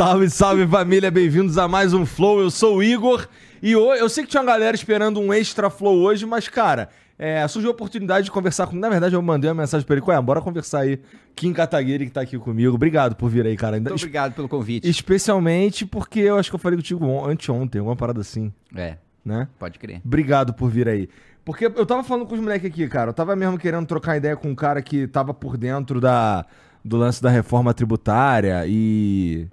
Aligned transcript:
Salve, 0.00 0.30
salve 0.30 0.66
família, 0.66 1.10
bem-vindos 1.10 1.58
a 1.58 1.68
mais 1.68 1.92
um 1.92 2.06
Flow. 2.06 2.40
Eu 2.40 2.50
sou 2.50 2.78
o 2.78 2.82
Igor 2.82 3.28
e 3.62 3.76
hoje, 3.76 4.00
eu 4.00 4.08
sei 4.08 4.24
que 4.24 4.30
tinha 4.30 4.40
uma 4.40 4.50
galera 4.50 4.74
esperando 4.74 5.20
um 5.20 5.30
extra 5.30 5.68
Flow 5.68 5.94
hoje, 5.98 6.24
mas 6.24 6.48
cara, 6.48 6.88
é, 7.18 7.46
surgiu 7.46 7.70
a 7.70 7.74
oportunidade 7.74 8.24
de 8.24 8.30
conversar 8.30 8.66
com. 8.66 8.74
Na 8.76 8.88
verdade, 8.88 9.14
eu 9.14 9.20
mandei 9.20 9.50
uma 9.50 9.60
mensagem 9.60 9.86
pra 9.86 9.94
ele: 9.96 10.00
Qual 10.00 10.16
é? 10.16 10.22
Bora 10.22 10.40
conversar 10.40 10.80
aí. 10.80 10.98
Kim 11.36 11.52
Kataguiri, 11.52 12.06
que 12.06 12.12
tá 12.12 12.22
aqui 12.22 12.38
comigo. 12.38 12.74
Obrigado 12.76 13.14
por 13.14 13.28
vir 13.28 13.44
aí, 13.44 13.54
cara. 13.58 13.76
Muito 13.78 13.92
obrigado 13.92 14.32
pelo 14.32 14.48
convite. 14.48 14.88
Especialmente 14.88 15.84
porque 15.84 16.20
eu 16.20 16.38
acho 16.38 16.48
que 16.48 16.54
eu 16.54 16.60
falei 16.60 16.78
contigo 16.78 17.04
on- 17.04 17.26
anteontem, 17.26 17.78
alguma 17.80 17.94
parada 17.94 18.22
assim, 18.22 18.50
É, 18.74 18.96
né? 19.22 19.48
pode 19.58 19.78
crer. 19.78 20.00
Obrigado 20.02 20.54
por 20.54 20.70
vir 20.70 20.88
aí. 20.88 21.10
Porque 21.44 21.66
eu 21.66 21.84
tava 21.84 22.02
falando 22.02 22.24
com 22.26 22.34
os 22.34 22.40
moleques 22.40 22.70
aqui, 22.70 22.88
cara. 22.88 23.10
Eu 23.10 23.14
tava 23.14 23.36
mesmo 23.36 23.58
querendo 23.58 23.84
trocar 23.84 24.16
ideia 24.16 24.34
com 24.34 24.48
um 24.48 24.54
cara 24.54 24.80
que 24.80 25.06
tava 25.06 25.34
por 25.34 25.58
dentro 25.58 26.00
da, 26.00 26.46
do 26.82 26.96
lance 26.96 27.22
da 27.22 27.28
reforma 27.28 27.74
tributária 27.74 28.64
e. 28.66 29.46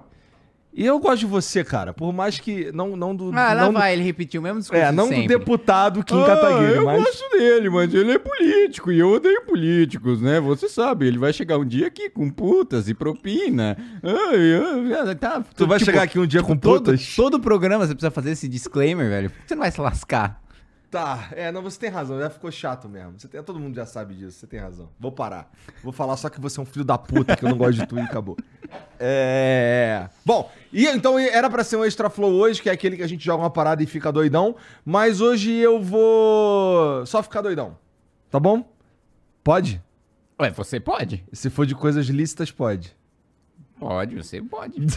E 0.79 0.85
eu 0.85 0.99
gosto 0.99 1.21
de 1.21 1.25
você, 1.25 1.63
cara. 1.63 1.91
Por 1.91 2.13
mais 2.13 2.39
que. 2.39 2.71
Não, 2.71 2.95
não 2.95 3.15
do. 3.15 3.29
Ah, 3.33 3.51
lá 3.53 3.55
não 3.63 3.73
do- 3.73 3.79
vai, 3.79 3.93
ele 3.93 4.03
repetiu 4.03 4.39
o 4.39 4.43
mesmo 4.43 4.59
discurso 4.59 4.79
É, 4.83 4.91
não 4.91 5.05
de 5.05 5.15
do 5.15 5.15
sempre. 5.21 5.37
deputado 5.39 6.03
Kim 6.03 6.21
Ah, 6.21 6.25
Kataguiri, 6.27 6.73
eu 6.75 6.85
mas. 6.85 7.03
gosto 7.03 7.29
dele, 7.31 7.67
mas 7.71 7.91
ele 7.95 8.11
é 8.11 8.19
político 8.19 8.91
e 8.91 8.99
eu 8.99 9.09
odeio 9.09 9.43
políticos, 9.45 10.21
né? 10.21 10.39
Você 10.39 10.69
sabe, 10.69 11.07
ele 11.07 11.17
vai 11.17 11.33
chegar 11.33 11.57
um 11.57 11.65
dia 11.65 11.87
aqui 11.87 12.11
com 12.11 12.29
putas 12.29 12.87
e 12.87 12.93
propina. 12.93 13.75
Ai, 14.03 14.93
ai, 15.07 15.15
tá, 15.15 15.43
Tu 15.55 15.65
vai 15.65 15.79
chegar 15.79 16.03
aqui 16.03 16.19
um 16.19 16.27
dia 16.27 16.43
com 16.43 16.55
Todo, 16.55 16.83
putas? 16.85 17.15
todo 17.15 17.39
programa 17.39 17.87
você 17.87 17.95
precisa 17.95 18.11
fazer 18.11 18.31
esse 18.31 18.47
disclaimer, 18.47 19.09
velho. 19.09 19.29
Por 19.31 19.39
que 19.41 19.47
Você 19.47 19.55
não 19.55 19.61
vai 19.63 19.71
se 19.71 19.81
lascar. 19.81 20.39
Tá, 20.89 21.27
é, 21.31 21.51
não, 21.51 21.61
você 21.61 21.77
tem 21.77 21.89
razão, 21.89 22.17
já 22.17 22.29
ficou 22.29 22.49
chato 22.49 22.87
mesmo. 22.87 23.19
Você 23.19 23.27
tem, 23.27 23.43
todo 23.43 23.59
mundo 23.59 23.75
já 23.75 23.85
sabe 23.85 24.15
disso, 24.15 24.39
você 24.39 24.47
tem 24.47 24.59
razão. 24.59 24.89
Vou 24.97 25.11
parar. 25.11 25.51
Vou 25.83 25.91
falar 25.91 26.15
só 26.15 26.29
que 26.29 26.39
você 26.39 26.59
é 26.59 26.63
um 26.63 26.65
filho 26.65 26.85
da 26.85 26.97
puta, 26.97 27.35
que 27.35 27.43
eu 27.43 27.49
não 27.49 27.57
gosto 27.57 27.79
de 27.79 27.85
tu 27.87 27.97
e 27.97 28.01
acabou. 28.01 28.37
É. 28.97 30.07
Bom, 30.25 30.49
e 30.71 30.85
então 30.87 31.19
era 31.19 31.49
pra 31.49 31.63
ser 31.63 31.75
um 31.75 31.83
extra 31.83 32.09
flow 32.09 32.31
hoje, 32.31 32.61
que 32.61 32.69
é 32.69 32.71
aquele 32.71 32.95
que 32.95 33.03
a 33.03 33.07
gente 33.07 33.23
joga 33.23 33.43
uma 33.43 33.49
parada 33.49 33.83
e 33.83 33.85
fica 33.85 34.11
doidão, 34.11 34.55
mas 34.85 35.19
hoje 35.19 35.53
eu 35.53 35.81
vou 35.81 37.05
só 37.05 37.21
ficar 37.21 37.41
doidão. 37.41 37.77
Tá 38.31 38.39
bom? 38.39 38.73
Pode? 39.43 39.81
Ué, 40.39 40.51
você 40.51 40.79
pode? 40.79 41.25
Se 41.33 41.49
for 41.49 41.65
de 41.65 41.75
coisas 41.75 42.05
lícitas, 42.07 42.49
pode. 42.49 42.95
Pode, 43.77 44.15
você 44.15 44.41
pode. 44.41 44.79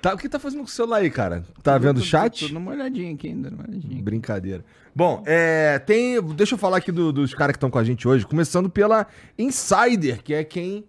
Tá, 0.00 0.14
o 0.14 0.18
que 0.18 0.28
tá 0.28 0.38
fazendo 0.38 0.60
com 0.60 0.66
o 0.66 0.70
celular 0.70 0.98
aí, 0.98 1.10
cara? 1.10 1.44
Tá 1.62 1.76
vendo 1.78 1.98
o 1.98 2.02
chat? 2.02 2.40
Tô, 2.40 2.46
tô 2.46 2.52
dando 2.54 2.62
uma 2.62 2.72
olhadinha 2.72 3.12
aqui 3.14 3.28
ainda, 3.28 3.50
uma 3.50 3.64
olhadinha. 3.68 4.02
Brincadeira. 4.02 4.64
Bom, 4.94 5.22
é, 5.26 5.78
tem. 5.78 6.20
Deixa 6.34 6.54
eu 6.54 6.58
falar 6.58 6.78
aqui 6.78 6.90
do- 6.92 7.12
dos 7.12 7.32
caras 7.34 7.52
que 7.52 7.56
estão 7.58 7.70
com 7.70 7.78
a 7.78 7.84
gente 7.84 8.06
hoje, 8.08 8.26
começando 8.26 8.68
pela 8.68 9.06
Insider, 9.38 10.22
que 10.22 10.34
é 10.34 10.42
quem 10.44 10.84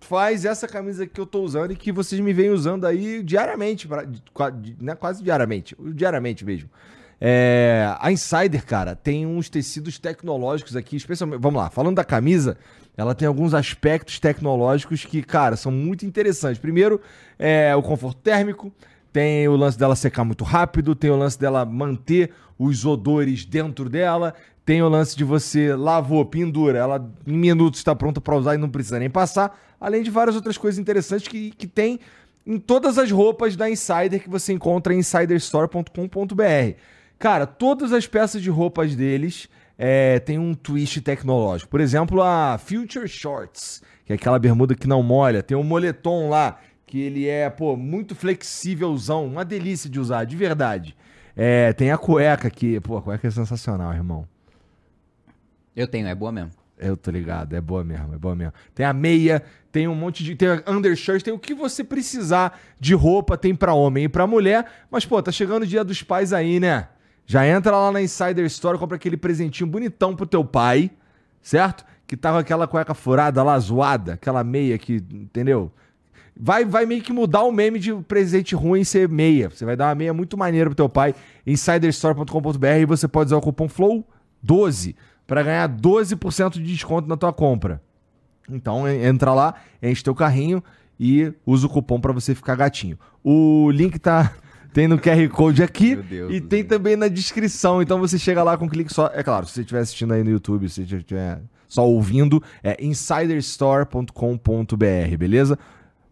faz 0.00 0.44
essa 0.44 0.68
camisa 0.68 1.06
que 1.06 1.18
eu 1.20 1.24
tô 1.26 1.40
usando 1.42 1.72
e 1.72 1.76
que 1.76 1.90
vocês 1.90 2.20
me 2.20 2.32
vêm 2.32 2.50
usando 2.50 2.84
aí 2.86 3.22
diariamente, 3.22 3.88
pra, 3.88 4.04
né, 4.80 4.94
quase 4.94 5.22
diariamente, 5.22 5.74
diariamente 5.94 6.44
mesmo. 6.44 6.68
É, 7.20 7.94
a 8.00 8.12
Insider, 8.12 8.66
cara, 8.66 8.94
tem 8.94 9.24
uns 9.24 9.48
tecidos 9.48 9.98
tecnológicos 9.98 10.76
aqui, 10.76 10.96
especialmente. 10.96 11.40
Vamos 11.40 11.58
lá, 11.62 11.70
falando 11.70 11.96
da 11.96 12.04
camisa, 12.04 12.58
ela 12.96 13.14
tem 13.14 13.26
alguns 13.26 13.54
aspectos 13.54 14.20
tecnológicos 14.20 15.04
que, 15.04 15.22
cara, 15.22 15.56
são 15.56 15.72
muito 15.72 16.06
interessantes. 16.06 16.58
Primeiro, 16.58 17.00
é 17.38 17.74
o 17.74 17.82
conforto 17.82 18.20
térmico, 18.20 18.72
tem 19.12 19.46
o 19.48 19.56
lance 19.56 19.78
dela 19.78 19.96
secar 19.96 20.24
muito 20.24 20.44
rápido, 20.44 20.94
tem 20.94 21.10
o 21.10 21.16
lance 21.16 21.38
dela 21.38 21.64
manter 21.64 22.32
os 22.58 22.84
odores 22.84 23.44
dentro 23.44 23.88
dela, 23.88 24.34
tem 24.64 24.82
o 24.82 24.88
lance 24.88 25.16
de 25.16 25.24
você 25.24 25.74
lavou, 25.74 26.24
pendura, 26.24 26.78
ela 26.78 27.12
em 27.26 27.36
minutos 27.36 27.80
está 27.80 27.94
pronta 27.94 28.20
para 28.20 28.36
usar 28.36 28.54
e 28.54 28.58
não 28.58 28.68
precisa 28.68 28.98
nem 28.98 29.10
passar, 29.10 29.58
além 29.80 30.02
de 30.02 30.10
várias 30.10 30.36
outras 30.36 30.56
coisas 30.56 30.78
interessantes 30.78 31.28
que, 31.28 31.50
que 31.50 31.66
tem 31.66 32.00
em 32.46 32.58
todas 32.58 32.98
as 32.98 33.10
roupas 33.10 33.56
da 33.56 33.68
Insider 33.68 34.22
que 34.22 34.28
você 34.28 34.52
encontra 34.52 34.94
em 34.94 34.98
insiderstore.com.br. 34.98 36.76
Cara, 37.18 37.46
todas 37.46 37.92
as 37.92 38.06
peças 38.06 38.42
de 38.42 38.50
roupas 38.50 38.94
deles 38.94 39.48
é, 39.78 40.18
tem 40.20 40.38
um 40.38 40.54
twist 40.54 41.00
tecnológico. 41.00 41.70
Por 41.70 41.80
exemplo, 41.80 42.22
a 42.22 42.58
Future 42.58 43.08
Shorts, 43.08 43.82
que 44.04 44.12
é 44.12 44.16
aquela 44.16 44.38
bermuda 44.38 44.74
que 44.74 44.86
não 44.86 45.02
molha. 45.02 45.42
Tem 45.42 45.56
o 45.56 45.64
moletom 45.64 46.28
lá, 46.28 46.60
que 46.86 47.00
ele 47.00 47.28
é, 47.28 47.50
pô, 47.50 47.76
muito 47.76 48.14
flexívelzão. 48.14 49.26
Uma 49.26 49.44
delícia 49.44 49.90
de 49.90 49.98
usar, 49.98 50.24
de 50.24 50.36
verdade. 50.36 50.96
É, 51.36 51.72
tem 51.72 51.90
a 51.90 51.98
cueca 51.98 52.48
que, 52.48 52.80
pô, 52.80 52.96
a 52.96 53.02
cueca 53.02 53.26
é 53.26 53.30
sensacional, 53.30 53.92
irmão. 53.92 54.26
Eu 55.74 55.88
tenho, 55.88 56.06
é 56.06 56.14
boa 56.14 56.30
mesmo. 56.30 56.52
Eu 56.78 56.96
tô 56.96 57.10
ligado, 57.10 57.54
é 57.54 57.60
boa 57.60 57.84
mesmo, 57.84 58.14
é 58.14 58.18
boa 58.18 58.34
mesmo. 58.34 58.52
Tem 58.74 58.84
a 58.84 58.92
meia, 58.92 59.42
tem 59.70 59.88
um 59.88 59.94
monte 59.94 60.22
de. 60.22 60.34
Tem 60.34 60.48
a 60.48 60.70
undershirt, 60.70 61.22
tem 61.22 61.32
o 61.32 61.38
que 61.38 61.54
você 61.54 61.82
precisar 61.82 62.60
de 62.78 62.94
roupa, 62.94 63.36
tem 63.36 63.54
pra 63.54 63.74
homem 63.74 64.04
e 64.04 64.08
pra 64.08 64.26
mulher. 64.26 64.66
Mas, 64.90 65.06
pô, 65.06 65.22
tá 65.22 65.32
chegando 65.32 65.62
o 65.62 65.66
dia 65.66 65.84
dos 65.84 66.02
pais 66.02 66.32
aí, 66.32 66.58
né? 66.58 66.88
Já 67.26 67.46
entra 67.46 67.72
lá 67.76 67.90
na 67.90 68.02
Insider 68.02 68.44
Store, 68.46 68.78
compra 68.78 68.96
aquele 68.96 69.16
presentinho 69.16 69.68
bonitão 69.68 70.14
pro 70.14 70.26
teu 70.26 70.44
pai, 70.44 70.90
certo? 71.40 71.84
Que 72.06 72.16
tá 72.16 72.30
com 72.32 72.38
aquela 72.38 72.66
cueca 72.66 72.92
furada 72.94 73.42
lá, 73.42 73.58
zoada, 73.58 74.12
aquela 74.14 74.44
meia 74.44 74.76
que, 74.76 75.02
entendeu? 75.10 75.72
Vai, 76.36 76.64
vai 76.64 76.84
meio 76.84 77.00
que 77.00 77.12
mudar 77.12 77.42
o 77.44 77.52
meme 77.52 77.78
de 77.78 77.94
presente 77.94 78.54
ruim 78.54 78.84
ser 78.84 79.08
meia. 79.08 79.48
Você 79.48 79.64
vai 79.64 79.76
dar 79.76 79.86
uma 79.88 79.94
meia 79.94 80.12
muito 80.12 80.36
maneira 80.36 80.68
pro 80.68 80.74
teu 80.74 80.88
pai. 80.88 81.14
Insiderstore.com.br 81.46 82.66
e 82.80 82.84
você 82.84 83.06
pode 83.08 83.28
usar 83.28 83.36
o 83.36 83.40
cupom 83.40 83.68
FLOW12 83.68 84.94
para 85.26 85.42
ganhar 85.42 85.68
12% 85.68 86.52
de 86.54 86.62
desconto 86.62 87.08
na 87.08 87.16
tua 87.16 87.32
compra. 87.32 87.80
Então 88.50 88.86
en- 88.88 89.04
entra 89.06 89.32
lá, 89.32 89.54
enche 89.82 90.02
teu 90.04 90.14
carrinho 90.14 90.62
e 91.00 91.32
usa 91.46 91.66
o 91.66 91.70
cupom 91.70 92.00
para 92.00 92.12
você 92.12 92.34
ficar 92.34 92.54
gatinho. 92.56 92.98
O 93.22 93.70
link 93.70 93.98
tá 93.98 94.32
tem 94.74 94.88
no 94.88 94.98
QR 94.98 95.28
Code 95.30 95.62
aqui 95.62 95.94
Deus 95.94 96.34
e 96.34 96.40
tem 96.40 96.62
céu. 96.62 96.68
também 96.68 96.96
na 96.96 97.06
descrição. 97.06 97.80
Então 97.80 98.00
você 98.00 98.18
chega 98.18 98.42
lá 98.42 98.58
com 98.58 98.64
um 98.64 98.68
clique 98.68 98.92
só. 98.92 99.08
É 99.14 99.22
claro, 99.22 99.46
se 99.46 99.52
você 99.52 99.60
estiver 99.60 99.80
assistindo 99.80 100.12
aí 100.12 100.24
no 100.24 100.30
YouTube, 100.30 100.68
se 100.68 100.84
você 100.84 100.96
estiver 100.96 101.40
só 101.68 101.86
ouvindo, 101.86 102.42
é 102.62 102.76
insiderstore.com.br, 102.84 105.16
beleza? 105.16 105.56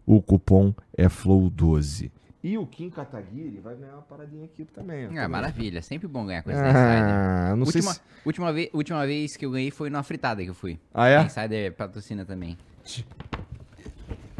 O 0.05 0.21
cupom 0.21 0.73
é 0.97 1.07
FLOW12. 1.07 2.09
E 2.41 2.57
o 2.57 2.65
Kim 2.65 2.89
Kataguiri 2.89 3.59
vai 3.63 3.75
ganhar 3.75 3.93
uma 3.93 4.01
paradinha 4.01 4.45
aqui 4.45 4.65
também. 4.65 5.17
Ah, 5.17 5.29
maravilha. 5.29 5.81
Sempre 5.81 6.07
bom 6.07 6.25
ganhar 6.25 6.43
coisa 6.43 6.61
da 6.61 6.69
Insider. 6.69 7.15
Ah, 7.15 7.47
eu 7.51 7.55
não 7.55 7.65
sei 7.65 7.79
última, 7.79 7.93
se... 7.93 8.01
última, 8.25 8.53
vez, 8.53 8.69
última 8.73 9.05
vez 9.05 9.37
que 9.37 9.45
eu 9.45 9.51
ganhei 9.51 9.71
foi 9.71 9.89
numa 9.89 10.03
fritada 10.03 10.43
que 10.43 10.49
eu 10.49 10.53
fui. 10.53 10.77
Ah, 10.93 11.07
é? 11.07 11.17
A 11.17 11.23
Insider 11.23 11.71
patrocina 11.73 12.25
também. 12.25 12.57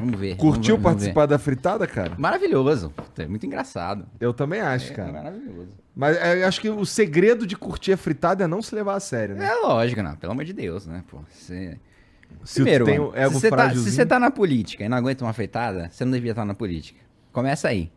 Vamos 0.03 0.19
ver. 0.19 0.35
Curtiu 0.35 0.51
vamos, 0.53 0.67
vamos 0.67 0.83
participar 0.83 1.25
da 1.25 1.39
fritada, 1.39 1.87
cara? 1.87 2.09
ver. 2.09 2.19
Maravilhoso. 2.19 2.93
É 3.17 3.27
muito 3.27 3.45
engraçado. 3.45 4.05
Eu 4.19 4.33
também 4.33 4.59
acho, 4.59 4.91
É, 4.91 4.95
cara. 4.95 5.11
maravilhoso. 5.11 5.69
Mas 5.95 6.17
é, 6.17 6.43
eu 6.43 6.47
acho 6.47 6.59
que 6.59 6.69
o 6.69 6.85
segredo 6.85 7.45
de 7.47 7.55
curtir 7.55 7.93
a 7.93 7.97
fritada 7.97 8.43
é 8.43 8.47
não 8.47 8.61
se 8.61 8.73
levar 8.75 8.95
a 8.95 8.99
sério, 8.99 9.35
né? 9.35 9.45
É 9.45 9.55
lógico, 9.55 10.01
não. 10.01 10.15
Pelo 10.15 10.33
amor 10.33 10.43
de 10.43 10.53
Deus, 10.53 10.85
né, 10.87 11.03
pô. 11.09 11.19
Você... 11.29 11.79
Se 12.43 12.55
Primeiro, 12.55 12.83
tem 12.85 12.97
mano, 12.97 13.11
ego 13.15 13.33
se 13.35 13.39
você 13.41 13.49
tá, 13.49 13.69
se 13.69 13.91
você 13.91 14.05
tá 14.05 14.19
na 14.19 14.31
política 14.31 14.83
e 14.83 14.89
não 14.89 14.97
aguenta 14.97 15.23
uma 15.23 15.33
fritada, 15.33 15.87
você 15.91 16.03
não 16.03 16.11
devia 16.11 16.31
estar 16.31 16.43
na 16.43 16.55
política. 16.55 16.99
Começa 17.31 17.67
aí. 17.67 17.91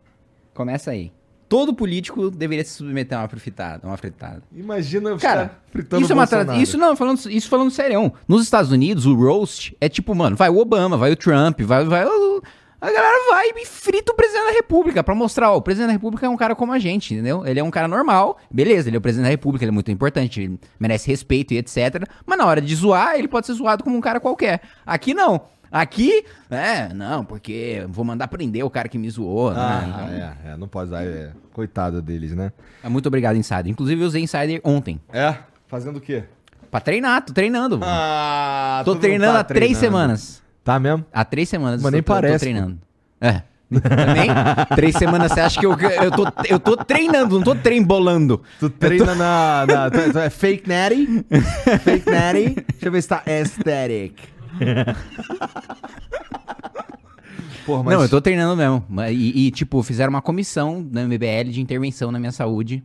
Começa 0.53 0.91
aí. 0.91 1.11
Todo 1.49 1.73
político 1.73 2.29
deveria 2.29 2.63
se 2.65 2.71
submeter 2.71 3.17
a 3.17 3.21
uma 3.21 3.27
fritada. 3.29 3.87
Uma 3.87 3.95
fritada. 3.95 4.43
Imagina 4.53 5.13
os 5.13 5.21
Cara, 5.21 5.47
caras 5.47 5.51
fritando 5.71 6.03
isso 6.03 6.11
é 6.11 6.15
uma 6.15 6.27
tra... 6.27 6.57
Isso 6.57 6.77
não, 6.77 6.95
falando, 6.95 7.19
isso 7.29 7.47
falando 7.47 7.71
sério. 7.71 8.11
Nos 8.27 8.43
Estados 8.43 8.71
Unidos, 8.71 9.05
o 9.05 9.15
roast 9.15 9.75
é 9.79 9.87
tipo, 9.87 10.13
mano, 10.13 10.35
vai 10.35 10.49
o 10.49 10.57
Obama, 10.57 10.97
vai 10.97 11.11
o 11.11 11.15
Trump, 11.15 11.61
vai, 11.61 11.85
vai 11.85 12.05
o... 12.05 12.41
A 12.79 12.91
galera 12.91 13.29
vai 13.31 13.49
e 13.55 13.65
frita 13.65 14.11
o 14.11 14.15
presidente 14.15 14.45
da 14.45 14.51
república 14.51 15.03
pra 15.03 15.15
mostrar, 15.15 15.51
ó, 15.51 15.57
o 15.57 15.61
presidente 15.61 15.87
da 15.87 15.93
república 15.93 16.27
é 16.27 16.29
um 16.29 16.37
cara 16.37 16.55
como 16.55 16.71
a 16.73 16.77
gente, 16.77 17.11
entendeu? 17.11 17.43
Ele 17.43 17.59
é 17.59 17.63
um 17.63 17.71
cara 17.71 17.87
normal, 17.87 18.37
beleza, 18.51 18.87
ele 18.87 18.97
é 18.97 18.99
o 18.99 19.01
presidente 19.01 19.25
da 19.25 19.31
república, 19.31 19.65
ele 19.65 19.71
é 19.71 19.73
muito 19.73 19.89
importante, 19.89 20.41
ele 20.41 20.59
merece 20.79 21.09
respeito 21.09 21.55
e 21.55 21.57
etc. 21.57 22.07
Mas 22.23 22.37
na 22.37 22.45
hora 22.45 22.61
de 22.61 22.75
zoar, 22.75 23.15
ele 23.15 23.27
pode 23.27 23.47
ser 23.47 23.53
zoado 23.53 23.83
como 23.83 23.97
um 23.97 24.01
cara 24.01 24.19
qualquer. 24.19 24.61
Aqui 24.85 25.15
não. 25.15 25.41
Aqui, 25.81 26.23
é, 26.49 26.91
não, 26.93 27.23
porque 27.23 27.85
vou 27.89 28.03
mandar 28.03 28.27
prender 28.27 28.63
o 28.65 28.69
cara 28.69 28.87
que 28.89 28.97
me 28.97 29.09
zoou. 29.09 29.51
né? 29.51 29.59
Ah, 29.59 29.85
Então, 29.87 30.07
é, 30.07 30.53
é, 30.53 30.57
não 30.57 30.67
pode 30.67 30.87
usar, 30.89 31.03
é, 31.03 31.31
coitado 31.53 32.01
deles, 32.01 32.33
né? 32.33 32.51
é, 32.83 32.89
Muito 32.89 33.05
obrigado, 33.07 33.35
Insider. 33.35 33.67
Inclusive, 33.67 34.01
eu 34.01 34.07
usei 34.07 34.21
Insider 34.23 34.59
ontem. 34.63 34.99
É? 35.13 35.35
Fazendo 35.67 35.97
o 35.97 36.01
quê? 36.01 36.23
Pra 36.71 36.79
treinar, 36.79 37.23
tô 37.23 37.33
treinando. 37.33 37.79
Ah, 37.83 38.81
tô 38.85 38.95
treinando 38.95 39.33
tá 39.33 39.39
há 39.39 39.43
três 39.43 39.77
treinando. 39.77 39.85
semanas. 39.97 40.43
Tá 40.63 40.79
mesmo? 40.79 41.05
Há 41.13 41.23
três 41.23 41.47
semanas 41.47 41.81
Mas 41.81 41.91
nem 41.93 42.01
tô, 42.03 42.13
parece, 42.13 42.33
tô 42.35 42.39
treinando. 42.39 42.77
É. 43.21 43.41
Também? 43.69 44.29
três 44.75 44.95
semanas 44.95 45.31
você 45.31 45.41
acha 45.41 45.59
que 45.59 45.65
eu, 45.65 45.77
eu, 45.77 46.11
tô, 46.11 46.25
eu 46.49 46.59
tô 46.59 46.77
treinando, 46.77 47.35
não 47.35 47.43
tô 47.43 47.53
trembolando. 47.55 48.41
Tu 48.59 48.69
treina 48.69 49.13
na, 49.13 49.65
na- 49.67 49.89
tu- 49.91 50.11
tu 50.11 50.19
é 50.19 50.29
fake 50.29 50.67
natty? 50.69 51.25
fake 51.83 52.09
natty? 52.09 52.55
Deixa 52.71 52.85
eu 52.87 52.91
ver 52.91 53.01
se 53.01 53.07
tá 53.09 53.23
aesthetic. 53.25 54.13
Porra, 57.65 57.83
mas... 57.83 57.95
Não, 57.95 58.03
eu 58.03 58.09
tô 58.09 58.21
treinando 58.21 58.55
mesmo. 58.55 58.85
E, 59.11 59.47
e, 59.47 59.51
tipo, 59.51 59.83
fizeram 59.83 60.09
uma 60.09 60.21
comissão 60.21 60.87
na 60.89 61.05
MBL 61.05 61.49
de 61.51 61.59
intervenção 61.59 62.11
na 62.11 62.19
minha 62.19 62.31
saúde. 62.31 62.81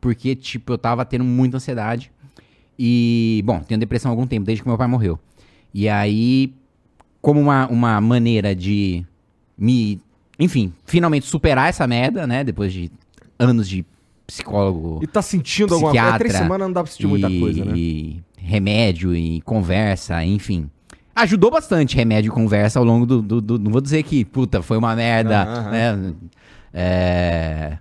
Porque, 0.00 0.36
tipo, 0.36 0.72
eu 0.72 0.78
tava 0.78 1.04
tendo 1.04 1.24
muita 1.24 1.56
ansiedade. 1.56 2.10
E, 2.78 3.42
bom, 3.44 3.60
tenho 3.60 3.80
depressão 3.80 4.10
há 4.10 4.12
algum 4.12 4.26
tempo, 4.26 4.46
desde 4.46 4.62
que 4.62 4.68
meu 4.68 4.78
pai 4.78 4.86
morreu. 4.86 5.18
E 5.74 5.88
aí, 5.88 6.54
como 7.20 7.40
uma, 7.40 7.66
uma 7.68 8.00
maneira 8.00 8.54
de 8.54 9.04
me, 9.56 10.00
enfim, 10.38 10.72
finalmente 10.84 11.26
superar 11.26 11.68
essa 11.68 11.86
merda, 11.86 12.26
né? 12.26 12.44
Depois 12.44 12.72
de 12.72 12.90
anos 13.38 13.68
de 13.68 13.84
psicólogo. 14.26 15.00
E 15.02 15.06
tá 15.06 15.22
sentindo 15.22 15.74
alguma 15.74 15.92
coisa? 15.92 16.14
É, 16.14 16.18
Três 16.18 16.34
semanas 16.34 16.66
não 16.66 16.72
dá 16.72 16.82
pra 16.82 16.92
sentir 16.92 17.06
muita 17.06 17.30
e- 17.30 17.40
coisa, 17.40 17.64
né? 17.64 17.72
e 17.76 18.22
remédio 18.36 19.14
e 19.14 19.40
conversa, 19.42 20.24
enfim. 20.24 20.68
Ajudou 21.14 21.50
bastante 21.50 21.94
remédio 21.96 22.32
conversa 22.32 22.78
ao 22.78 22.84
longo 22.84 23.04
do, 23.04 23.20
do- 23.22 23.40
do- 23.40 23.58
Não 23.58 23.70
vou 23.70 23.80
dizer 23.80 24.02
que, 24.02 24.24
puta, 24.24 24.62
foi 24.62 24.76
uma 24.78 24.94
merda, 24.96 25.44
né? 25.70 26.14
É, 26.72 27.78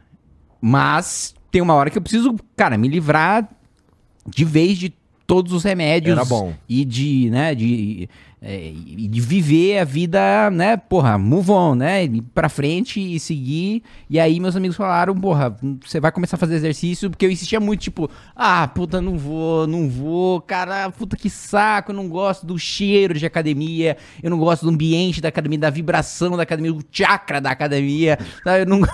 mas 0.59 1.33
tem 1.49 1.61
uma 1.61 1.73
hora 1.73 1.89
que 1.89 1.97
eu 1.97 2.01
preciso, 2.01 2.35
cara, 2.55 2.77
me 2.77 2.87
livrar 2.87 3.47
de 4.27 4.43
vez 4.45 4.77
de 4.77 4.93
todos 5.25 5.53
os 5.53 5.63
remédios. 5.63 6.17
Era 6.17 6.25
bom. 6.25 6.53
E 6.67 6.83
de, 6.83 7.29
né, 7.29 7.55
de, 7.55 8.09
é, 8.43 8.71
e 8.73 9.07
de 9.07 9.21
viver 9.21 9.77
a 9.77 9.83
vida, 9.83 10.49
né, 10.49 10.75
porra, 10.75 11.15
move 11.15 11.51
on, 11.51 11.75
né, 11.75 12.03
ir 12.05 12.23
pra 12.33 12.49
frente 12.49 12.99
e 12.99 13.19
seguir. 13.19 13.83
E 14.09 14.19
aí 14.19 14.39
meus 14.39 14.55
amigos 14.55 14.75
falaram, 14.75 15.13
porra, 15.15 15.55
você 15.85 15.99
vai 15.99 16.11
começar 16.11 16.37
a 16.37 16.39
fazer 16.39 16.55
exercício, 16.55 17.07
porque 17.09 17.23
eu 17.25 17.29
insistia 17.29 17.59
muito, 17.59 17.81
tipo, 17.81 18.09
ah, 18.35 18.67
puta, 18.67 18.99
não 18.99 19.15
vou, 19.15 19.67
não 19.67 19.87
vou, 19.87 20.41
cara, 20.41 20.89
puta 20.89 21.15
que 21.15 21.29
saco, 21.29 21.91
eu 21.91 21.95
não 21.95 22.09
gosto 22.09 22.43
do 22.45 22.57
cheiro 22.57 23.13
de 23.13 23.25
academia, 23.27 23.95
eu 24.23 24.29
não 24.31 24.39
gosto 24.39 24.63
do 24.63 24.69
ambiente 24.71 25.21
da 25.21 25.29
academia, 25.29 25.59
da 25.59 25.69
vibração 25.69 26.35
da 26.35 26.41
academia, 26.43 26.73
do 26.73 26.83
chakra 26.91 27.39
da 27.39 27.51
academia, 27.51 28.17
sabe, 28.43 28.61
eu 28.63 28.65
não. 28.65 28.81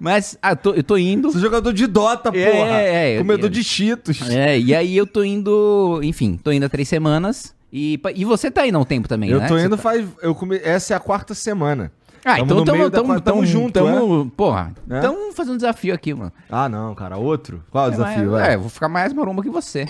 Mas 0.00 0.36
ah, 0.42 0.50
eu 0.52 0.56
tô- 0.56 0.74
eu 0.74 0.82
tô 0.82 0.96
indo. 0.96 1.30
Você 1.30 1.38
é 1.38 1.40
jogador 1.40 1.72
de 1.72 1.86
Dota, 1.86 2.32
porra. 2.32 2.80
É, 2.80 3.14
é, 3.14 3.18
Comedor 3.18 3.44
eu- 3.46 3.50
de 3.50 3.62
Cheetos. 3.62 4.28
É, 4.30 4.58
e 4.58 4.74
aí 4.74 4.96
eu 4.96 5.06
tô 5.06 5.22
indo, 5.22 6.00
enfim, 6.02 6.38
tô 6.42 6.50
indo 6.50 6.64
há 6.64 6.68
três 6.68 6.88
semanas. 6.88 7.54
E, 7.76 8.00
e 8.14 8.24
você 8.24 8.52
tá 8.52 8.64
indo 8.64 8.78
há 8.78 8.80
um 8.80 8.84
tempo 8.84 9.08
também, 9.08 9.28
eu 9.30 9.40
né? 9.40 9.48
tô 9.48 9.58
Você 9.58 9.66
indo 9.66 9.76
tá- 9.76 9.82
faz. 9.82 10.08
Eu 10.22 10.32
come... 10.32 10.58
Essa 10.62 10.94
é 10.94 10.96
a 10.96 11.00
quarta 11.00 11.34
semana. 11.34 11.90
Ah, 12.24 12.36
Tamo 12.36 12.44
então 12.44 12.64
tamo, 12.64 12.78
meio 12.78 12.88
da 12.90 12.98
tamo, 12.98 13.08
quarta- 13.08 13.24
tamo, 13.24 13.36
tamo 13.42 13.46
junto, 13.46 13.72
tamo, 13.72 14.30
Porra, 14.30 14.72
É? 14.88 15.00
tamo 15.00 15.32
fazendo 15.32 15.54
um 15.54 15.56
desafio 15.56 15.92
aqui, 15.92 16.14
mano. 16.14 16.32
Ah, 16.48 16.68
não, 16.68 16.94
cara. 16.94 17.16
Outro? 17.18 17.64
Qual 17.72 17.86
é 17.86 17.88
o 17.88 17.90
desafio? 17.90 18.30
Mas, 18.30 18.40
vai? 18.40 18.52
é, 18.52 18.54
eu 18.54 18.60
vou 18.60 18.70
ficar 18.70 18.88
mais 18.88 19.12
maromba 19.12 19.42
que 19.42 19.50
você. 19.50 19.88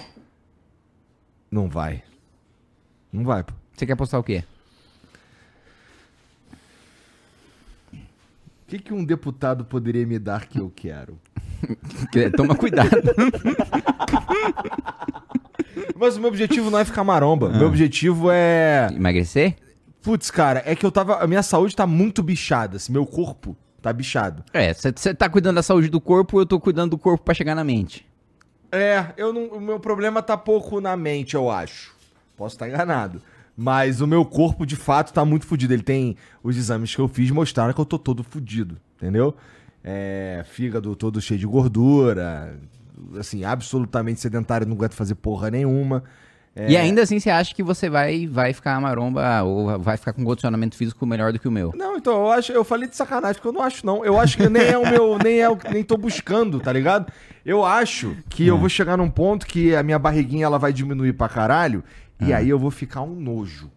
Não 1.51 1.69
vai. 1.69 2.03
Não 3.13 3.23
vai, 3.23 3.45
pô. 3.45 3.53
Você 3.77 3.85
quer 3.85 3.97
postar 3.97 4.19
o 4.19 4.25
quê? 4.25 4.43
O 7.93 7.97
que, 8.67 8.79
que 8.79 8.95
um 8.95 9.05
deputado 9.05 9.63
poderia 9.65 10.07
me 10.07 10.19
dar 10.19 10.47
que 10.47 10.59
eu 10.59 10.73
quero? 10.75 11.19
Que- 12.11 12.31
Toma 12.31 12.55
cuidado. 12.57 12.91
Mas 15.97 16.17
o 16.17 16.21
meu 16.21 16.29
objetivo 16.29 16.71
não 16.71 16.79
é 16.79 16.85
ficar 16.85 17.05
maromba. 17.05 17.50
Ah. 17.53 17.59
Meu 17.59 17.69
objetivo 17.69 18.31
é. 18.31 18.88
Emagrecer? 18.94 19.56
Putz, 20.03 20.31
cara, 20.31 20.62
é 20.67 20.75
que 20.75 20.85
eu 20.85 20.93
tava. 20.93 21.17
A 21.17 21.26
minha 21.26 21.43
saúde 21.43 21.75
tá 21.75 21.87
muito 21.87 22.23
bichada. 22.23 22.76
Assim, 22.76 22.93
meu 22.93 23.06
corpo 23.06 23.56
tá 23.81 23.93
bichado. 23.93 24.44
É, 24.53 24.73
você 24.73 25.15
tá 25.15 25.29
cuidando 25.29 25.56
da 25.56 25.62
saúde 25.62 25.88
do 25.88 26.00
corpo, 26.00 26.41
eu 26.41 26.47
tô 26.47 26.59
cuidando 26.59 26.93
do 26.93 26.99
corpo 26.99 27.25
pra 27.25 27.35
chegar 27.35 27.55
na 27.55 27.62
mente. 27.62 28.06
É, 28.73 29.06
eu 29.17 29.32
não, 29.32 29.47
o 29.47 29.61
meu 29.61 29.79
problema 29.79 30.23
tá 30.23 30.37
pouco 30.37 30.81
na 30.81 30.97
mente, 30.97 31.35
eu 31.35 31.50
acho. 31.50 31.94
Posso 32.37 32.56
estar 32.56 32.69
enganado. 32.69 33.23
Mas 33.56 34.00
o 34.00 34.06
meu 34.06 34.25
corpo, 34.25 34.67
de 34.67 34.75
fato, 34.75 35.12
tá 35.12 35.25
muito 35.25 35.47
fudido. 35.47 35.73
Ele 35.73 35.82
tem. 35.82 36.17
Os 36.43 36.56
exames 36.56 36.94
que 36.94 37.00
eu 37.00 37.09
fiz 37.09 37.31
mostraram 37.31 37.73
que 37.73 37.81
eu 37.81 37.85
tô 37.85 37.99
todo 37.99 38.25
fudido, 38.25 38.76
entendeu? 38.97 39.35
É, 39.82 40.43
fígado 40.49 40.97
todo 40.97 41.21
cheio 41.21 41.38
de 41.38 41.47
gordura. 41.47 42.59
Assim, 43.19 43.44
absolutamente 43.44 44.20
sedentário, 44.20 44.67
não 44.67 44.75
aguento 44.76 44.94
fazer 44.94 45.14
porra 45.17 45.50
nenhuma. 45.50 46.05
É, 46.56 46.70
E 46.70 46.76
ainda 46.76 47.02
assim 47.02 47.19
você 47.19 47.31
acha 47.31 47.52
que 47.52 47.62
você 47.64 47.91
vai, 47.91 48.29
vai 48.29 48.52
ficar 48.52 48.81
maromba 48.81 49.43
ou 49.43 49.76
vai 49.81 49.96
ficar 49.96 50.12
com 50.12 50.23
um 50.23 50.25
condicionamento 50.25 50.76
físico 50.76 51.05
melhor 51.05 51.32
do 51.32 51.38
que 51.41 51.49
o 51.49 51.50
meu? 51.50 51.73
Não, 51.75 51.96
então, 51.96 52.12
eu 52.12 52.31
acho, 52.31 52.52
eu 52.52 52.62
falei 52.62 52.88
de 52.88 52.94
sacanagem, 52.94 53.35
porque 53.35 53.49
eu 53.49 53.52
não 53.52 53.61
acho, 53.61 53.85
não. 53.85 54.05
Eu 54.05 54.19
acho 54.20 54.37
que 54.37 54.49
nem 54.49 54.62
é 54.62 54.79
o 54.79 54.88
meu, 54.88 55.19
nem 55.19 55.41
é 55.41 55.50
o 55.50 55.58
nem 55.73 55.82
tô 55.82 55.96
buscando, 55.96 56.61
tá 56.61 56.73
ligado? 56.73 57.12
Eu 57.44 57.64
acho 57.64 58.17
que 58.31 58.46
eu 58.46 58.56
vou 58.56 58.69
chegar 58.69 58.97
num 58.97 59.11
ponto 59.11 59.44
que 59.47 59.75
a 59.75 59.82
minha 59.82 59.99
barriguinha 59.99 60.47
ela 60.47 60.58
vai 60.58 60.73
diminuir 60.73 61.14
pra 61.14 61.29
caralho, 61.29 61.82
e 62.20 62.32
aí 62.32 62.49
eu 62.49 62.58
vou 62.58 62.70
ficar 62.70 63.02
um 63.02 63.17
nojo. 63.17 63.69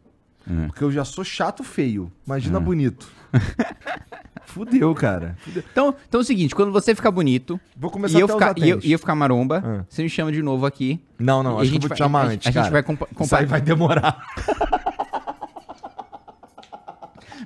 Porque 0.68 0.84
eu 0.84 0.92
já 0.92 1.04
sou 1.04 1.24
chato 1.24 1.64
feio. 1.64 2.12
Imagina 2.26 2.60
bonito. 2.60 3.08
Fudeu, 4.46 4.96
cara. 4.96 5.36
Fudeu. 5.42 5.64
Então, 5.72 5.94
então 6.08 6.20
é 6.20 6.24
o 6.24 6.26
seguinte, 6.26 6.56
quando 6.56 6.72
você 6.72 6.96
ficar 6.96 7.12
bonito 7.12 7.60
Vou 7.76 7.92
começar 7.92 8.18
e 8.18 8.22
eu, 8.22 8.26
a 8.26 8.30
ficar, 8.30 8.58
e, 8.58 8.70
eu, 8.70 8.80
e 8.82 8.92
eu 8.94 8.98
ficar 8.98 9.14
maromba, 9.14 9.62
Ah. 9.64 9.86
você 9.90 10.02
me 10.02 10.10
chama 10.10 10.32
de 10.32 10.42
novo 10.42 10.66
aqui. 10.66 11.00
Não, 11.20 11.44
não, 11.44 11.60
acho 11.60 11.60
a 11.60 11.62
que 11.64 11.68
eu 11.68 11.74
gente 11.74 11.82
vou 11.82 11.90
te 11.90 11.90
vai- 11.90 11.98
chamar 11.98 12.22
a- 12.22 12.28
antes, 12.30 12.48
a 12.48 12.52
gente 12.52 12.60
cara. 12.62 12.72
vai 12.72 12.84
compa- 12.84 13.08
Isso 13.20 13.36
aí 13.36 13.46
vai 13.46 13.62
demorar. 13.62 14.26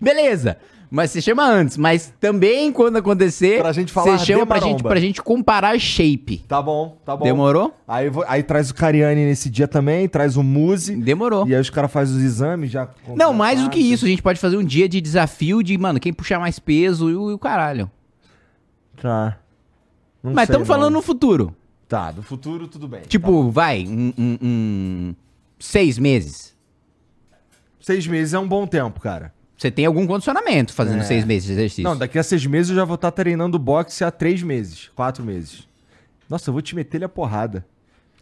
Beleza! 0.01 0.57
Mas 0.93 1.11
você 1.11 1.21
chama 1.21 1.45
antes, 1.47 1.77
mas 1.77 2.13
também 2.19 2.69
quando 2.69 2.97
acontecer, 2.97 3.59
Pra 3.61 3.71
gente 3.71 3.93
falar 3.93 4.17
você 4.17 4.25
chama 4.25 4.45
pra 4.45 4.59
gente, 4.59 4.83
pra 4.83 4.99
gente 4.99 5.21
comparar 5.23 5.79
shape. 5.79 6.39
Tá 6.39 6.61
bom, 6.61 6.97
tá 7.05 7.15
bom. 7.15 7.23
Demorou? 7.23 7.73
Aí, 7.88 8.09
vou- 8.09 8.25
aí 8.27 8.43
traz 8.43 8.69
o 8.69 8.75
Cariani 8.75 9.23
nesse 9.23 9.49
dia 9.49 9.69
também, 9.69 10.09
traz 10.09 10.35
o 10.35 10.43
Muse. 10.43 10.93
Demorou. 10.97 11.47
E 11.47 11.55
aí 11.55 11.61
os 11.61 11.69
caras 11.69 11.89
fazem 11.89 12.17
os 12.17 12.21
exames 12.21 12.69
já. 12.69 12.89
Não, 13.15 13.31
mais 13.31 13.61
do 13.63 13.69
que 13.69 13.79
isso, 13.79 14.03
a 14.03 14.09
gente 14.09 14.21
pode 14.21 14.38
fazer 14.38 14.57
um 14.57 14.63
dia 14.65 14.89
de 14.89 14.99
desafio 14.99 15.63
de, 15.63 15.77
mano, 15.77 15.97
quem 15.97 16.11
puxar 16.11 16.39
mais 16.39 16.59
peso 16.59 17.09
e 17.09 17.15
o, 17.15 17.31
e 17.31 17.33
o 17.35 17.39
caralho. 17.39 17.89
Tá. 19.01 19.38
Não 20.21 20.33
mas 20.33 20.48
sei, 20.48 20.53
estamos 20.55 20.67
falando 20.67 20.93
no 20.93 21.01
futuro. 21.01 21.55
Tá, 21.88 22.12
do 22.12 22.21
futuro 22.21 22.67
tudo 22.67 22.89
bem. 22.89 23.01
Tipo, 23.07 23.50
vai, 23.50 23.86
um, 23.88 24.12
um- 24.17 24.38
um- 24.41 25.15
seis 25.57 25.98
meses. 25.98 26.53
Seis 27.79 28.05
meses 28.05 28.33
é 28.33 28.39
um 28.39 28.48
bom 28.48 28.67
tempo, 28.67 29.00
cara. 29.00 29.33
Você 29.62 29.70
tem 29.70 29.86
algum 29.86 30.08
condicionamento 30.08 30.74
fazendo 30.74 31.01
É. 31.01 31.03
seis 31.03 31.24
meses 31.24 31.46
de 31.46 31.51
exercício. 31.51 31.84
Não, 31.84 31.96
daqui 31.96 32.18
a 32.18 32.24
seis 32.24 32.44
meses 32.48 32.72
eu 32.72 32.75
já 32.77 32.84
vou 32.84 32.96
estar 32.96 33.12
treinando 33.12 33.60
boxe 33.60 34.03
há 34.03 34.10
três 34.10 34.41
meses, 34.41 34.89
quatro 34.96 35.24
meses. 35.24 35.68
Nossa, 36.27 36.50
eu 36.50 36.53
vou 36.53 36.63
te 36.63 36.74
meter 36.75 36.98
ele 36.98 37.06
a 37.06 37.10
porrada. 37.10 37.63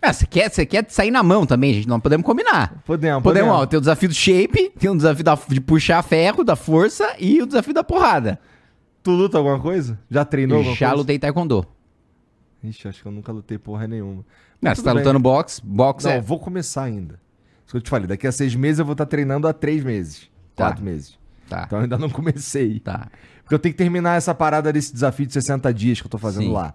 Ah, 0.01 0.11
você 0.11 0.25
quer, 0.25 0.51
você 0.51 0.65
quer 0.65 0.85
sair 0.89 1.11
na 1.11 1.23
mão 1.23 1.45
também, 1.45 1.73
gente. 1.73 1.87
Não 1.87 1.97
podemos 1.97 2.25
combinar. 2.25 2.81
Podemos, 2.85 3.23
Podemos, 3.23 3.49
ó, 3.51 3.53
podemos. 3.53 3.69
tem 3.69 3.77
o 3.77 3.79
desafio 3.79 4.09
do 4.09 4.15
shape, 4.15 4.69
tem 4.77 4.89
o 4.89 4.95
desafio 4.97 5.23
da- 5.23 5.39
de 5.47 5.61
puxar 5.61 6.03
ferro, 6.03 6.43
da 6.43 6.57
força 6.57 7.15
e 7.17 7.41
o 7.41 7.45
desafio 7.45 7.73
da 7.73 7.85
porrada. 7.85 8.37
Tu 9.01 9.09
luta 9.11 9.37
alguma 9.37 9.61
coisa? 9.61 9.97
Já 10.11 10.25
treinou 10.25 10.57
alguma 10.57 10.75
Já 10.75 10.87
coisa? 10.89 10.97
lutei 11.01 11.17
taekwondo. 11.17 11.65
Ixi, 12.61 12.85
acho 12.89 13.01
que 13.01 13.07
eu 13.07 13.13
nunca 13.13 13.31
lutei 13.31 13.57
porra 13.57 13.87
nenhuma. 13.87 14.25
Não, 14.61 14.75
você 14.75 14.81
tá 14.83 14.89
bem. 14.93 14.99
lutando 15.03 15.19
boxe, 15.19 15.61
boxe 15.63 16.05
Não, 16.05 16.13
é... 16.13 16.17
eu 16.17 16.21
vou 16.21 16.37
começar 16.37 16.83
ainda. 16.83 17.13
Isso 17.65 17.71
que 17.71 17.77
eu 17.77 17.81
te 17.81 17.89
falei, 17.89 18.07
daqui 18.07 18.27
a 18.27 18.31
seis 18.33 18.53
meses 18.55 18.79
eu 18.79 18.85
vou 18.85 18.91
estar 18.91 19.05
treinando 19.05 19.47
há 19.47 19.53
três 19.53 19.81
meses. 19.85 20.29
Tá. 20.53 20.65
Quatro 20.65 20.83
meses. 20.83 21.17
Tá, 21.49 21.63
Então 21.65 21.79
eu 21.79 21.83
ainda 21.83 21.97
não 21.97 22.09
comecei. 22.09 22.79
tá. 22.79 23.07
Porque 23.43 23.55
eu 23.55 23.59
tenho 23.59 23.73
que 23.73 23.77
terminar 23.77 24.15
essa 24.17 24.33
parada 24.35 24.71
desse 24.71 24.93
desafio 24.93 25.25
de 25.25 25.33
60 25.33 25.73
dias 25.73 25.99
que 25.99 26.05
eu 26.05 26.11
tô 26.11 26.17
fazendo 26.19 26.43
Sim. 26.45 26.53
lá. 26.53 26.73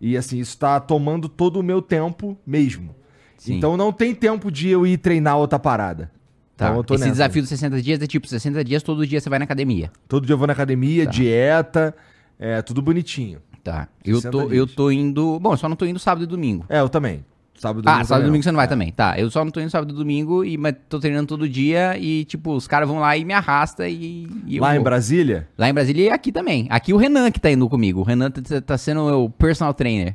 E 0.00 0.16
assim, 0.16 0.38
isso 0.38 0.58
tá 0.58 0.78
tomando 0.80 1.28
todo 1.28 1.58
o 1.60 1.62
meu 1.62 1.80
tempo 1.80 2.36
mesmo. 2.46 2.94
Sim. 3.38 3.56
Então 3.56 3.76
não 3.76 3.92
tem 3.92 4.14
tempo 4.14 4.50
de 4.50 4.68
eu 4.68 4.86
ir 4.86 4.98
treinar 4.98 5.36
outra 5.38 5.58
parada. 5.58 6.10
Tá. 6.56 6.70
Então 6.70 6.94
Esse 6.96 7.04
nessa. 7.04 7.12
desafio 7.12 7.42
dos 7.42 7.48
60 7.50 7.80
dias 7.82 8.02
é 8.02 8.06
tipo, 8.06 8.26
60 8.26 8.64
dias 8.64 8.82
todo 8.82 9.06
dia 9.06 9.20
você 9.20 9.28
vai 9.30 9.38
na 9.38 9.44
academia. 9.44 9.90
Todo 10.08 10.26
dia 10.26 10.32
eu 10.34 10.38
vou 10.38 10.46
na 10.46 10.52
academia, 10.54 11.04
Tá. 11.04 11.10
dieta, 11.10 11.94
é 12.38 12.60
tudo 12.62 12.82
bonitinho. 12.82 13.40
Tá. 13.62 13.88
Eu 14.04 14.16
60 14.16 14.30
tô, 14.32 14.40
dias. 14.46 14.52
eu 14.58 14.66
tô 14.66 14.90
indo... 14.90 15.38
Bom, 15.38 15.56
só 15.56 15.68
não 15.68 15.76
tô 15.76 15.84
indo 15.86 15.98
sábado 15.98 16.24
e 16.24 16.26
domingo. 16.26 16.64
É, 16.68 16.80
eu 16.80 16.88
também. 16.88 17.24
Sábado 17.58 17.88
Ah, 17.88 18.04
sábado 18.04 18.24
e 18.24 18.26
domingo 18.26 18.42
você 18.44 18.50
não 18.52 18.56
vai 18.56 18.66
É. 18.66 18.68
também. 18.68 18.92
Tá, 18.92 19.18
eu 19.18 19.30
só 19.30 19.44
não 19.44 19.50
tô 19.50 19.60
indo 19.60 19.70
sábado 19.70 19.92
e 19.92 19.96
domingo, 19.96 20.44
e, 20.44 20.56
mas 20.58 20.74
tô 20.88 20.98
treinando 21.00 21.26
todo 21.26 21.48
dia 21.48 21.96
e, 21.98 22.24
tipo, 22.26 22.52
os 22.54 22.66
caras 22.68 22.88
vão 22.88 22.98
lá 23.00 23.16
e 23.16 23.24
me 23.24 23.32
arrastam 23.32 23.86
e, 23.86 24.28
e 24.46 24.60
Lá 24.60 24.76
em. 24.76 24.80
Brasília? 24.80 25.48
Lá 25.56 25.68
em 25.68 25.72
Brasília 25.74 26.04
e 26.04 26.10
aqui 26.10 26.30
também. 26.30 26.66
Aqui 26.70 26.92
o 26.92 26.96
Renan 26.96 27.30
que 27.30 27.40
tá 27.40 27.50
indo 27.50 27.68
comigo. 27.68 28.00
O 28.00 28.04
Renan 28.04 28.30
tá, 28.30 28.60
tá 28.60 28.76
sendo 28.78 29.02
o 29.02 29.06
meu 29.06 29.30
personal 29.38 29.72
trainer. 29.72 30.14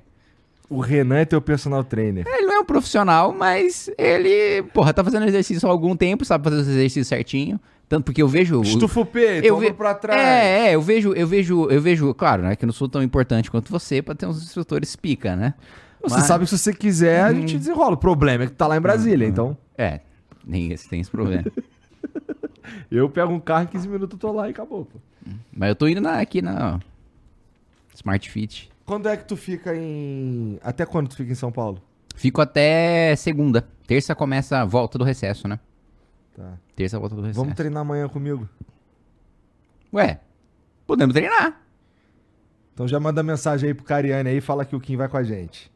O 0.70 0.80
Renan 0.80 1.18
é 1.18 1.26
teu 1.26 1.42
personal 1.42 1.84
trainer. 1.84 2.26
Ele 2.28 2.46
não 2.46 2.54
é 2.56 2.60
um 2.60 2.66
profissional, 2.66 3.36
mas 3.38 3.90
ele, 3.98 4.64
porra, 4.74 4.94
tá 4.94 5.04
fazendo 5.04 5.26
exercício 5.26 5.68
há 5.68 5.72
algum 5.72 5.96
tempo, 5.98 6.24
sabe 6.24 6.44
fazer 6.46 6.58
os 6.62 6.68
exercícios 6.68 7.08
certinho. 7.08 7.60
Tanto 7.90 8.06
porque 8.06 8.22
eu 8.22 8.28
vejo. 8.28 8.62
Estufa 8.62 9.02
o 9.02 9.06
peito, 9.06 9.46
eu 9.46 9.58
ve- 9.58 9.74
pra 9.74 9.94
trás. 9.94 10.18
É, 10.22 10.70
é, 10.70 10.76
eu 10.76 10.82
vejo, 10.82 11.12
eu 11.12 11.28
vejo, 11.28 11.68
eu 11.70 11.82
vejo, 11.82 12.14
claro, 12.14 12.44
né, 12.44 12.56
que 12.56 12.64
eu 12.64 12.68
não 12.68 12.74
sou 12.74 12.88
tão 12.88 13.04
importante 13.04 13.52
quanto 13.52 13.70
você 13.70 14.02
pra 14.02 14.16
ter 14.16 14.26
uns 14.28 14.42
instrutores 14.42 14.96
pica, 14.96 15.36
né? 15.36 15.56
Você 16.02 16.16
Mas- 16.16 16.26
sabe 16.26 16.44
que 16.46 16.50
se 16.50 16.58
você 16.58 16.74
quiser, 16.74 17.24
a 17.24 17.34
gente 17.34 17.58
desenrola. 17.58 17.94
O 17.94 17.98
problema 17.98 18.44
é 18.44 18.48
que 18.48 18.54
tu 18.54 18.58
tá 18.58 18.68
lá 18.68 18.76
em 18.78 18.82
Brasília, 18.82 19.28
então. 19.28 19.56
É, 19.78 20.00
nem 20.46 20.72
esse, 20.72 20.90
tem 20.90 21.00
esse 21.00 21.12
problema. 21.12 21.44
Eu 22.90 23.10
pego 23.10 23.32
um 23.34 23.40
carro 23.40 23.64
em 23.64 23.68
15 23.68 23.88
minutos, 23.88 24.16
eu 24.16 24.20
tô 24.20 24.32
lá 24.32 24.48
e 24.48 24.52
acabou, 24.52 24.86
pô. 24.86 25.00
mas 25.52 25.70
eu 25.70 25.76
tô 25.76 25.88
indo 25.88 26.00
na- 26.00 26.20
aqui 26.20 26.42
na 26.42 26.80
Smart 27.96 28.30
Fit. 28.30 28.72
Quando 28.86 29.08
é 29.10 29.18
que 29.18 29.26
tu 29.26 29.36
fica 29.36 29.76
em. 29.76 30.58
Até 30.64 30.86
quando 30.86 31.10
tu 31.10 31.16
fica 31.16 31.32
em 31.32 31.36
São 31.36 31.52
Paulo? 31.52 31.82
Fico 32.16 32.40
até 32.42 33.16
segunda. 33.16 33.68
Terça 33.88 34.14
começa 34.16 34.60
a 34.60 34.66
volta 34.66 34.98
do 34.98 35.04
recesso, 35.04 35.48
né? 35.48 35.60
Tá. 36.36 36.54
Terça 36.76 37.00
volta 37.00 37.16
do 37.16 37.22
recesso. 37.22 37.40
Vamos 37.40 37.56
treinar 37.56 37.82
amanhã 37.82 38.08
comigo. 38.08 38.48
Ué, 39.94 40.20
podemos 40.86 41.14
treinar. 41.14 41.62
Então 42.74 42.88
já 42.88 43.00
manda 43.00 43.22
mensagem 43.24 43.70
aí 43.70 43.74
pro 43.74 43.84
Cariane 43.86 44.30
aí 44.30 44.38
e 44.38 44.42
fala 44.42 44.66
que 44.66 44.76
o 44.76 44.80
Kim 44.80 44.96
vai 44.98 45.08
com 45.10 45.18
a 45.18 45.24
gente. 45.24 45.71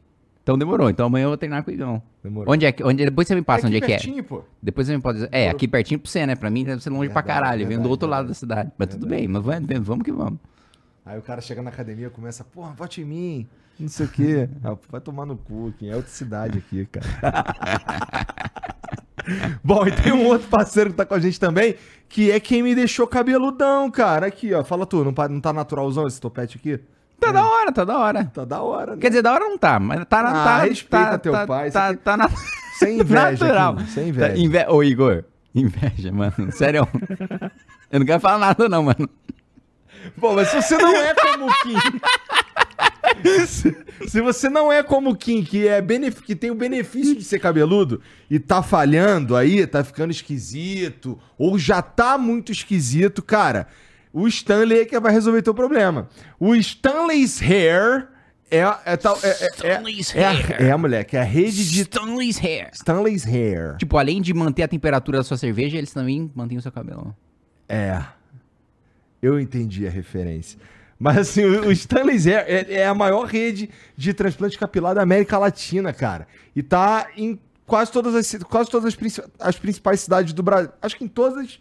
Então 0.46 0.56
demorou. 0.56 0.88
Então 0.88 1.06
amanhã 1.06 1.24
eu 1.24 1.30
vou 1.30 1.36
treinar 1.36 1.64
com 1.64 1.72
o 1.72 1.74
Igão. 1.74 2.00
Demorou. 2.22 2.54
Onde 2.54 2.64
é 2.66 2.70
que. 2.70 2.84
Onde, 2.84 3.04
depois 3.04 3.26
você 3.26 3.34
me 3.34 3.42
passa 3.42 3.66
onde 3.66 3.74
é 3.74 3.78
aqui 3.78 3.86
que 3.88 3.92
é. 3.94 3.96
pertinho, 3.96 4.22
pô. 4.22 4.44
Depois 4.62 4.86
você 4.86 4.94
me 4.94 5.02
pode 5.02 5.18
dizer. 5.18 5.28
É, 5.32 5.48
aqui 5.48 5.66
pertinho 5.66 5.98
pra 5.98 6.08
você, 6.08 6.24
né? 6.24 6.36
Pra 6.36 6.48
mim 6.48 6.62
deve 6.62 6.80
ser 6.80 6.90
longe 6.90 7.10
pra 7.10 7.20
Verdade, 7.20 7.40
caralho. 7.40 7.58
Vem 7.58 7.66
do 7.66 7.70
verdade, 7.70 7.88
outro 7.90 8.08
lado 8.08 8.26
verdade. 8.28 8.46
da 8.46 8.54
cidade. 8.54 8.72
Mas 8.78 8.88
tudo 8.90 9.06
bem, 9.08 9.26
mas 9.26 9.42
vai- 9.42 9.60
vamos 9.80 10.04
que 10.04 10.12
vamos. 10.12 10.38
Aí 11.04 11.18
o 11.18 11.22
cara 11.22 11.40
chega 11.40 11.62
na 11.62 11.70
academia 11.70 12.06
e 12.06 12.10
começa, 12.10 12.44
porra, 12.44 12.70
vote 12.74 13.00
em 13.00 13.04
mim, 13.04 13.46
não 13.76 13.88
sei 13.88 14.06
o 14.06 14.08
quê. 14.08 14.48
Vai 14.88 15.00
tomar 15.00 15.26
no 15.26 15.36
cu, 15.36 15.74
quem 15.80 15.90
é 15.90 15.96
outra 15.96 16.12
cidade 16.12 16.58
aqui, 16.58 16.86
cara. 16.86 17.06
Bom, 19.64 19.84
e 19.84 19.90
tem 19.90 20.12
um 20.12 20.26
outro 20.26 20.46
parceiro 20.46 20.90
que 20.90 20.96
tá 20.96 21.04
com 21.04 21.14
a 21.14 21.18
gente 21.18 21.40
também, 21.40 21.74
que 22.08 22.30
é 22.30 22.38
quem 22.38 22.62
me 22.62 22.72
deixou 22.72 23.04
cabeludão, 23.08 23.90
cara. 23.90 24.26
Aqui, 24.28 24.54
ó, 24.54 24.62
fala 24.62 24.86
tu, 24.86 25.02
não, 25.02 25.12
não 25.28 25.40
tá 25.40 25.52
naturalzão 25.52 26.06
esse 26.06 26.20
topete 26.20 26.56
aqui? 26.56 26.78
Tá 27.20 27.32
da 27.32 27.44
hora, 27.46 27.72
tá 27.72 27.84
da 27.84 27.98
hora. 27.98 28.24
Tá 28.26 28.44
da 28.44 28.60
hora, 28.62 28.94
né? 28.94 29.00
Quer 29.00 29.08
dizer, 29.08 29.22
da 29.22 29.32
hora 29.32 29.44
não 29.48 29.56
tá, 29.58 29.80
mas 29.80 30.04
tá 30.06 30.22
na. 30.22 30.30
Ah, 30.30 30.44
tá, 30.44 30.58
respeita 30.64 31.06
tá, 31.12 31.18
teu 31.18 31.32
tá, 31.32 31.46
pai, 31.46 31.70
Tá, 31.70 31.94
tá 31.94 32.16
na. 32.16 32.28
Sem 32.78 33.00
inveja, 33.00 33.30
natural. 33.32 33.72
aqui, 33.78 33.90
sem 33.90 34.02
Tá, 34.04 34.08
inveja. 34.10 34.36
inve... 34.38 34.66
Ô, 34.68 34.82
Igor, 34.82 35.24
inveja, 35.54 36.12
mano. 36.12 36.34
Sério. 36.52 36.86
Eu 37.90 38.00
não 38.00 38.06
quero 38.06 38.20
falar 38.20 38.38
nada, 38.38 38.68
não, 38.68 38.82
mano. 38.82 39.08
Bom, 40.16 40.34
mas 40.34 40.48
se 40.48 40.56
você 40.62 40.76
não 40.76 40.94
é 40.94 41.14
como 41.14 41.46
o 41.46 41.54
Kim. 41.62 41.76
se, 43.46 43.76
se 44.08 44.20
você 44.20 44.48
não 44.48 44.70
é 44.72 44.82
como 44.82 45.10
o 45.10 45.16
Kim, 45.16 45.42
que, 45.42 45.66
é 45.66 45.80
benef- 45.80 46.22
que 46.22 46.36
tem 46.36 46.50
o 46.50 46.54
benefício 46.54 47.16
de 47.16 47.24
ser 47.24 47.38
cabeludo 47.38 48.00
e 48.30 48.38
tá 48.38 48.62
falhando 48.62 49.34
aí, 49.36 49.66
tá 49.66 49.82
ficando 49.82 50.10
esquisito, 50.10 51.18
ou 51.38 51.58
já 51.58 51.80
tá 51.82 52.18
muito 52.18 52.52
esquisito, 52.52 53.22
cara, 53.22 53.66
o 54.18 54.26
Stanley 54.28 54.80
é 54.80 54.84
que 54.86 54.98
vai 54.98 55.12
resolver 55.12 55.42
teu 55.42 55.52
problema. 55.54 56.08
O 56.40 56.54
Stanley's 56.54 57.40
Hair 57.42 58.08
é, 58.50 58.60
é, 58.84 58.96
tal- 58.96 59.18
é, 59.22 59.26
é, 59.28 59.30
é, 59.30 59.48
Stanley's 59.50 60.14
é, 60.14 60.24
a, 60.24 60.30
Hair. 60.30 60.62
é, 60.62 60.76
moleque, 60.76 61.16
é 61.16 61.20
a 61.20 61.24
rede 61.24 61.70
de 61.70 61.80
Stanley's 61.82 62.38
Hair. 62.42 62.70
Stanley's 62.72 63.26
Hair. 63.26 63.76
Tipo, 63.76 63.98
além 63.98 64.22
de 64.22 64.32
manter 64.32 64.62
a 64.62 64.68
temperatura 64.68 65.18
da 65.18 65.24
sua 65.24 65.36
cerveja, 65.36 65.76
eles 65.76 65.92
também 65.92 66.30
mantêm 66.34 66.56
o 66.56 66.62
seu 66.62 66.72
cabelo. 66.72 67.14
É. 67.68 68.02
Eu 69.20 69.38
entendi 69.40 69.86
a 69.86 69.90
referência. 69.90 70.58
Mas 70.98 71.18
assim, 71.18 71.44
o 71.44 71.66
o 71.66 71.72
Stanley's 71.72 72.26
Hair 72.26 72.44
é, 72.46 72.72
é 72.74 72.86
a 72.86 72.94
maior 72.94 73.26
rede 73.26 73.68
de 73.96 74.14
transplante 74.14 74.58
capilar 74.58 74.94
da 74.94 75.02
América 75.02 75.36
Latina, 75.36 75.92
cara. 75.92 76.26
E 76.54 76.62
tá 76.62 77.08
em 77.16 77.38
quase 77.66 77.92
todas 77.92 78.14
as, 78.14 78.34
quase 78.44 78.70
todas 78.70 78.86
as, 78.86 78.94
princi- 78.94 79.22
as 79.38 79.58
principais 79.58 80.00
cidades 80.00 80.32
do 80.32 80.42
Brasil. 80.42 80.70
Acho 80.80 80.96
que 80.96 81.04
em 81.04 81.08
todas 81.08 81.36
as 81.44 81.58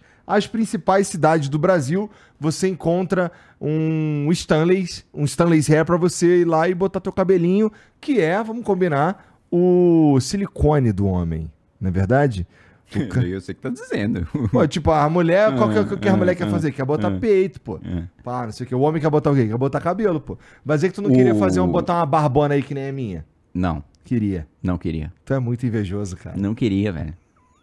principais 0.48 1.08
cidades 1.08 1.50
do 1.50 1.60
Brasil 1.60 2.10
você 2.39 2.67
encontra 2.67 3.32
um 3.62 4.29
Stanley's, 4.32 5.05
um 5.13 5.24
Stanley's 5.24 5.70
Hair 5.70 5.86
pra 5.86 5.98
você 5.98 6.41
ir 6.41 6.46
lá 6.46 6.67
e 6.67 6.74
botar 6.74 7.00
teu 7.00 7.13
cabelinho, 7.13 7.72
que 8.01 8.20
é, 8.20 8.41
vamos 8.44 8.63
combinar, 8.63 9.39
o 9.51 10.20
silicone 10.20 10.91
do 10.91 11.05
homem. 11.05 11.50
Não 11.79 11.89
é 11.89 11.91
verdade? 11.91 12.48
Ca- 13.10 13.22
Eu 13.22 13.41
sei 13.41 13.53
o 13.53 13.55
que 13.55 13.62
tá 13.62 13.70
dizendo. 13.70 14.27
Pô, 14.51 14.67
tipo, 14.67 14.91
a 14.91 15.10
mulher, 15.10 15.55
qual 15.55 15.70
que, 15.70 15.77
é 15.77 15.82
o 15.82 15.98
que 15.98 16.10
a 16.10 16.13
ah, 16.13 16.17
mulher 16.17 16.36
quer 16.36 16.48
ah, 16.48 16.51
fazer? 16.51 16.72
Quer 16.72 16.86
botar 16.86 17.08
ah. 17.08 17.20
peito, 17.20 17.60
pô. 17.62 17.79
É. 17.84 18.03
Pá, 18.24 18.46
não 18.46 18.51
sei 18.51 18.65
o 18.65 18.70
que. 18.70 18.75
O 18.75 18.82
homem 18.82 19.01
quer 19.01 19.10
botar 19.10 19.32
o 19.32 19.36
quê? 19.36 19.48
Quer 19.48 19.58
botar 19.58 19.79
cabelo, 19.82 20.20
pô. 20.20 20.38
Mas 20.63 20.84
é 20.84 20.89
que 20.89 20.94
tu 20.96 21.01
não 21.01 21.12
queria 21.12 21.34
O- 21.34 21.39
fazer 21.39 21.60
um, 21.60 21.67
botar 21.67 21.96
uma 21.96 22.05
barbona 22.05 22.53
aí 22.53 22.62
que 22.62 22.74
nem 22.74 22.89
a 22.89 22.91
minha. 22.91 23.25
Não, 23.53 23.84
Queria. 24.03 24.48
não 24.62 24.77
queria. 24.77 25.12
Tu 25.24 25.34
é 25.34 25.39
muito 25.39 25.65
invejoso, 25.65 26.15
cara. 26.17 26.38
Não 26.38 26.53
queria, 26.53 26.91
velho. 26.91 27.13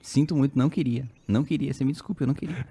Sinto 0.03 0.35
muito, 0.37 0.59
não 0.59 0.69
queria. 0.69 1.05
Não 1.29 1.45
queria, 1.45 1.73
você 1.73 1.85
me 1.85 1.93
desculpe, 1.93 2.23
eu 2.23 2.27
não 2.27 2.35
queria. 2.35 2.57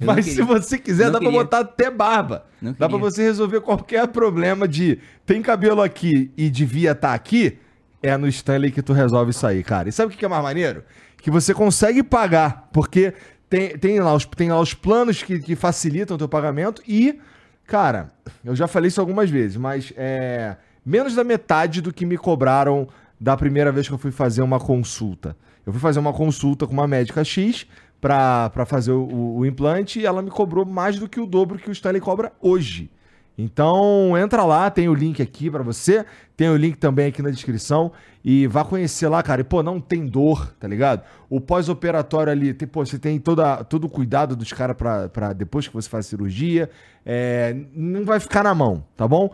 Eu 0.00 0.06
não 0.06 0.14
Mas 0.14 0.24
se 0.26 0.30
queria. 0.32 0.44
você 0.44 0.78
quiser, 0.78 1.04
Não 1.06 1.12
dá 1.12 1.18
queria. 1.20 1.32
pra 1.32 1.42
botar 1.42 1.58
até 1.60 1.90
barba. 1.90 2.44
Não 2.60 2.72
Dá 2.78 2.88
pra 2.88 2.98
você 2.98 3.22
resolver 3.22 3.60
qualquer 3.60 4.06
problema 4.08 4.66
de 4.66 4.98
tem 5.24 5.40
cabelo 5.40 5.80
aqui 5.80 6.30
e 6.36 6.50
devia 6.50 6.90
estar 6.92 7.14
aqui. 7.14 7.56
É 8.02 8.16
no 8.16 8.26
Stanley 8.28 8.70
que 8.72 8.82
tu 8.82 8.92
resolve 8.92 9.30
isso 9.30 9.46
aí, 9.46 9.62
cara. 9.62 9.88
E 9.88 9.92
sabe 9.92 10.08
o 10.08 10.10
que 10.10 10.18
que 10.18 10.24
é 10.24 10.28
mais 10.28 10.42
maneiro? 10.42 10.82
Que 11.18 11.30
você 11.30 11.54
consegue 11.54 12.02
pagar, 12.02 12.68
porque 12.72 13.14
tem, 13.48 13.76
tem, 13.78 14.00
lá, 14.00 14.12
os, 14.14 14.24
tem 14.24 14.50
lá 14.50 14.60
os 14.60 14.74
planos 14.74 15.22
que, 15.22 15.38
que 15.38 15.54
facilitam 15.56 16.14
o 16.16 16.18
teu 16.18 16.28
pagamento 16.28 16.82
e, 16.86 17.18
cara, 17.66 18.10
eu 18.44 18.54
já 18.56 18.66
falei 18.66 18.88
isso 18.88 19.00
algumas 19.00 19.30
vezes, 19.30 19.56
mas 19.56 19.92
é 19.96 20.56
menos 20.84 21.14
da 21.14 21.22
metade 21.24 21.80
do 21.80 21.92
que 21.92 22.04
me 22.06 22.16
cobraram 22.16 22.88
da 23.20 23.36
primeira 23.36 23.70
vez 23.70 23.86
que 23.86 23.94
eu 23.94 23.98
fui 23.98 24.10
fazer 24.10 24.42
uma 24.42 24.58
consulta. 24.58 25.36
Eu 25.66 25.72
fui 25.72 25.80
fazer 25.80 25.98
uma 25.98 26.12
consulta 26.12 26.66
com 26.66 26.72
uma 26.72 26.86
médica 26.86 27.22
X 27.24 27.66
pra 28.00 28.50
fazer 28.66 28.92
o, 28.92 29.36
o- 29.38 29.46
implante 29.46 30.00
e 30.00 30.06
ela 30.06 30.22
me 30.22 30.30
cobrou 30.30 30.64
mais 30.64 30.98
do 30.98 31.08
que 31.08 31.20
o 31.20 31.26
dobro 31.26 31.58
que 31.58 31.68
o 31.68 31.72
Stanley 31.72 32.00
cobra 32.00 32.32
hoje. 32.40 32.90
Então, 33.38 34.18
entra 34.18 34.44
lá, 34.44 34.70
tem 34.70 34.88
o 34.88 34.94
link 34.94 35.22
aqui 35.22 35.50
pra 35.50 35.62
você, 35.62 36.04
tem 36.36 36.50
o 36.50 36.56
link 36.56 36.76
também 36.76 37.06
aqui 37.06 37.22
na 37.22 37.30
descrição 37.30 37.90
e 38.22 38.46
vá 38.46 38.64
conhecer 38.64 39.08
lá, 39.08 39.22
cara. 39.22 39.40
E, 39.40 39.44
pô, 39.44 39.62
não 39.62 39.80
tem 39.80 40.04
dor, 40.06 40.52
tá 40.60 40.68
ligado? 40.68 41.02
O 41.28 41.40
pós-operatório 41.40 42.30
ali, 42.30 42.52
tem, 42.52 42.68
pô, 42.68 42.84
você 42.84 42.98
tem 42.98 43.18
toda, 43.18 43.64
todo 43.64 43.84
o 43.84 43.88
cuidado 43.88 44.36
dos 44.36 44.52
caras 44.52 44.76
pra 44.76 45.32
depois 45.32 45.66
que 45.66 45.72
você 45.72 45.88
faz 45.88 46.06
a 46.06 46.08
cirurgia. 46.10 46.68
É, 47.04 47.56
não 47.74 48.04
vai 48.04 48.20
ficar 48.20 48.42
na 48.44 48.54
mão, 48.54 48.84
tá 48.94 49.08
bom? 49.08 49.30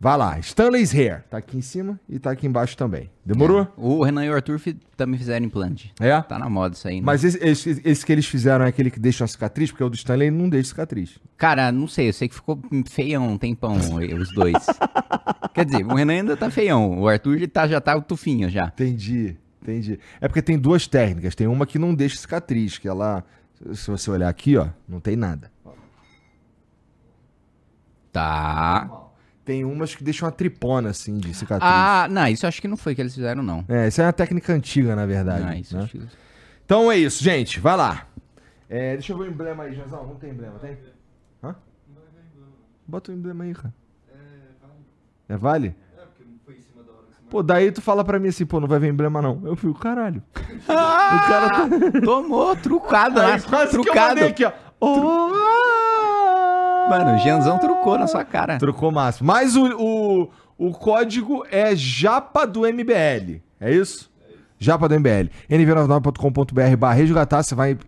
Vai 0.00 0.16
lá, 0.16 0.38
Stanley's 0.38 0.94
Hair. 0.94 1.24
Tá 1.28 1.38
aqui 1.38 1.56
em 1.58 1.60
cima 1.60 1.98
e 2.08 2.20
tá 2.20 2.30
aqui 2.30 2.46
embaixo 2.46 2.76
também. 2.76 3.10
Demorou? 3.26 3.66
O 3.76 4.04
Renan 4.04 4.24
e 4.24 4.30
o 4.30 4.34
Arthur 4.34 4.60
também 4.96 5.18
fizeram 5.18 5.44
implante. 5.44 5.92
É? 5.98 6.20
Tá 6.22 6.38
na 6.38 6.48
moda 6.48 6.76
isso 6.76 6.86
aí, 6.86 7.00
né? 7.00 7.02
Mas 7.04 7.24
esse, 7.24 7.38
esse- 7.44 7.82
esse 7.84 8.06
que 8.06 8.12
eles 8.12 8.24
fizeram 8.24 8.64
é 8.64 8.68
aquele 8.68 8.92
que 8.92 9.00
deixa 9.00 9.24
uma 9.24 9.28
cicatriz, 9.28 9.72
porque 9.72 9.82
o 9.82 9.88
do 9.90 9.96
Stanley 9.96 10.30
não 10.30 10.48
deixa 10.48 10.68
cicatriz. 10.68 11.18
Cara, 11.36 11.72
não 11.72 11.88
sei, 11.88 12.08
eu 12.10 12.12
sei 12.12 12.28
que 12.28 12.36
ficou 12.36 12.60
feião 12.88 13.26
um 13.28 13.36
tempão 13.36 13.76
os 13.76 14.32
dois. 14.32 14.54
Quer 15.52 15.64
dizer, 15.64 15.84
o 15.84 15.92
Renan 15.96 16.12
ainda 16.12 16.36
tá 16.36 16.48
feião, 16.48 17.00
o 17.00 17.08
Arthur 17.08 17.34
ele 17.34 17.48
tá, 17.48 17.66
já 17.66 17.80
tá 17.80 18.00
tufinho 18.00 18.48
já. 18.48 18.66
Entendi, 18.66 19.36
entendi. 19.60 19.98
É 20.20 20.28
porque 20.28 20.40
tem 20.42 20.56
duas 20.56 20.86
técnicas. 20.86 21.34
Tem 21.34 21.48
uma 21.48 21.66
que 21.66 21.76
não 21.76 21.92
deixa 21.92 22.16
cicatriz, 22.18 22.78
que 22.78 22.86
ela. 22.86 23.24
Se 23.74 23.90
você 23.90 24.08
olhar 24.12 24.28
aqui, 24.28 24.56
ó, 24.56 24.68
não 24.88 25.00
tem 25.00 25.16
nada. 25.16 25.50
Tá. 28.12 29.07
Tem 29.48 29.64
umas 29.64 29.94
que 29.94 30.04
deixam 30.04 30.26
uma 30.26 30.32
tripona, 30.32 30.90
assim, 30.90 31.16
de 31.16 31.32
cicatriz. 31.32 31.66
Ah, 31.72 32.06
não, 32.10 32.28
isso 32.28 32.44
eu 32.44 32.48
acho 32.48 32.60
que 32.60 32.68
não 32.68 32.76
foi 32.76 32.94
que 32.94 33.00
eles 33.00 33.14
fizeram, 33.14 33.42
não. 33.42 33.64
É, 33.66 33.88
isso 33.88 33.98
é 33.98 34.04
uma 34.04 34.12
técnica 34.12 34.52
antiga, 34.52 34.94
na 34.94 35.06
verdade. 35.06 35.42
Não, 35.42 35.54
isso 35.54 35.74
né? 35.74 35.84
acho 35.84 35.98
que... 35.98 36.06
Então 36.66 36.92
é 36.92 36.98
isso, 36.98 37.24
gente. 37.24 37.58
Vai 37.58 37.74
lá. 37.74 38.06
É, 38.68 38.92
deixa 38.92 39.14
eu 39.14 39.16
ver 39.16 39.24
o 39.24 39.26
emblema 39.28 39.62
aí, 39.62 39.74
Janzão. 39.74 40.06
Não 40.06 40.16
tem 40.16 40.32
emblema, 40.32 40.58
tem? 40.58 40.76
Hã? 41.42 41.56
Bota 42.86 43.10
o 43.10 43.14
emblema 43.14 43.44
aí, 43.44 43.54
cara. 43.54 43.72
É 45.30 45.36
vale? 45.38 45.74
Pô, 47.30 47.42
daí 47.42 47.72
tu 47.72 47.80
fala 47.80 48.04
pra 48.04 48.18
mim 48.18 48.28
assim, 48.28 48.44
pô, 48.44 48.60
não 48.60 48.68
vai 48.68 48.78
ver 48.78 48.88
emblema 48.88 49.22
não. 49.22 49.40
Eu 49.46 49.56
fui, 49.56 49.72
caralho. 49.72 50.22
o 50.36 51.26
cara 51.26 51.48
tá... 51.48 52.00
Tomou, 52.04 52.54
trucado, 52.54 53.22
né? 53.22 53.40
quase 53.40 53.70
que 53.70 53.76
eu 53.78 53.82
trucado. 53.82 54.08
mandei 54.08 54.28
aqui, 54.28 54.44
ó. 54.44 54.52
Oh! 54.78 55.87
Mano, 56.88 57.16
o 57.16 57.18
Janzão 57.18 57.58
trucou 57.58 57.98
na 57.98 58.06
sua 58.06 58.24
cara. 58.24 58.58
Trocou 58.58 58.90
máximo. 58.90 59.26
Mas 59.26 59.56
o, 59.56 59.66
o, 59.78 60.30
o 60.58 60.72
código 60.72 61.44
é 61.50 61.74
japa 61.76 62.46
do 62.46 62.60
MBL. 62.60 63.40
É 63.60 63.72
isso? 63.72 64.10
Japa 64.58 64.88
do 64.88 64.98
MBL. 64.98 65.30
nv99.com.br 65.48 66.76
barra 66.76 66.94
resgatar. 66.94 67.42
Você 67.42 67.54
vai 67.54 67.78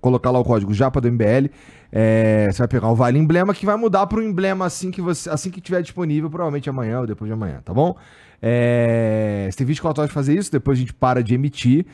colocar 0.00 0.30
lá 0.30 0.38
o 0.38 0.44
código 0.44 0.74
japa 0.74 1.00
do 1.00 1.10
MBL. 1.10 1.50
É, 1.92 2.48
você 2.50 2.58
vai 2.58 2.68
pegar 2.68 2.88
o 2.88 2.96
Vale 2.96 3.18
Emblema 3.18 3.54
que 3.54 3.64
vai 3.64 3.76
mudar 3.76 4.06
para 4.06 4.18
um 4.18 4.22
emblema 4.22 4.66
assim 4.66 4.90
que 4.90 5.00
você 5.00 5.30
assim 5.30 5.50
que 5.50 5.60
tiver 5.60 5.80
disponível, 5.82 6.28
provavelmente 6.28 6.68
amanhã 6.68 7.00
ou 7.00 7.06
depois 7.06 7.28
de 7.28 7.32
amanhã, 7.32 7.60
tá 7.64 7.72
bom? 7.72 7.96
É, 8.42 9.48
você 9.50 9.58
tem 9.58 9.66
24 9.66 10.02
horas 10.02 10.10
de 10.10 10.14
fazer 10.14 10.36
isso, 10.36 10.50
depois 10.50 10.78
a 10.78 10.80
gente 10.80 10.92
para 10.92 11.22
de 11.22 11.34
emitir. 11.34 11.86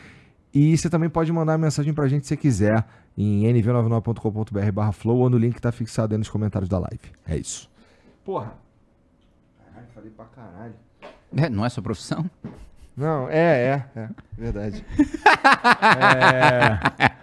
E 0.54 0.76
você 0.76 0.90
também 0.90 1.08
pode 1.08 1.32
mandar 1.32 1.56
mensagem 1.56 1.94
pra 1.94 2.06
gente 2.08 2.26
se 2.26 2.36
quiser 2.36 2.84
em 3.16 3.42
nv99.com.br 3.42 4.72
barra 4.72 4.92
flow 4.92 5.18
ou 5.18 5.30
no 5.30 5.38
link 5.38 5.54
que 5.54 5.60
tá 5.60 5.72
fixado 5.72 6.14
aí 6.14 6.18
nos 6.18 6.28
comentários 6.28 6.68
da 6.68 6.78
live. 6.78 7.12
É 7.26 7.36
isso. 7.36 7.70
Porra. 8.24 8.54
Caralho, 9.64 9.86
falei 9.94 10.10
pra 10.10 10.24
caralho. 10.26 10.74
É, 11.36 11.48
não 11.48 11.64
é 11.64 11.68
sua 11.68 11.82
profissão? 11.82 12.30
Não, 12.96 13.28
é, 13.28 13.84
é, 13.96 14.00
é. 14.00 14.08
Verdade. 14.36 14.84
É. 16.98 17.21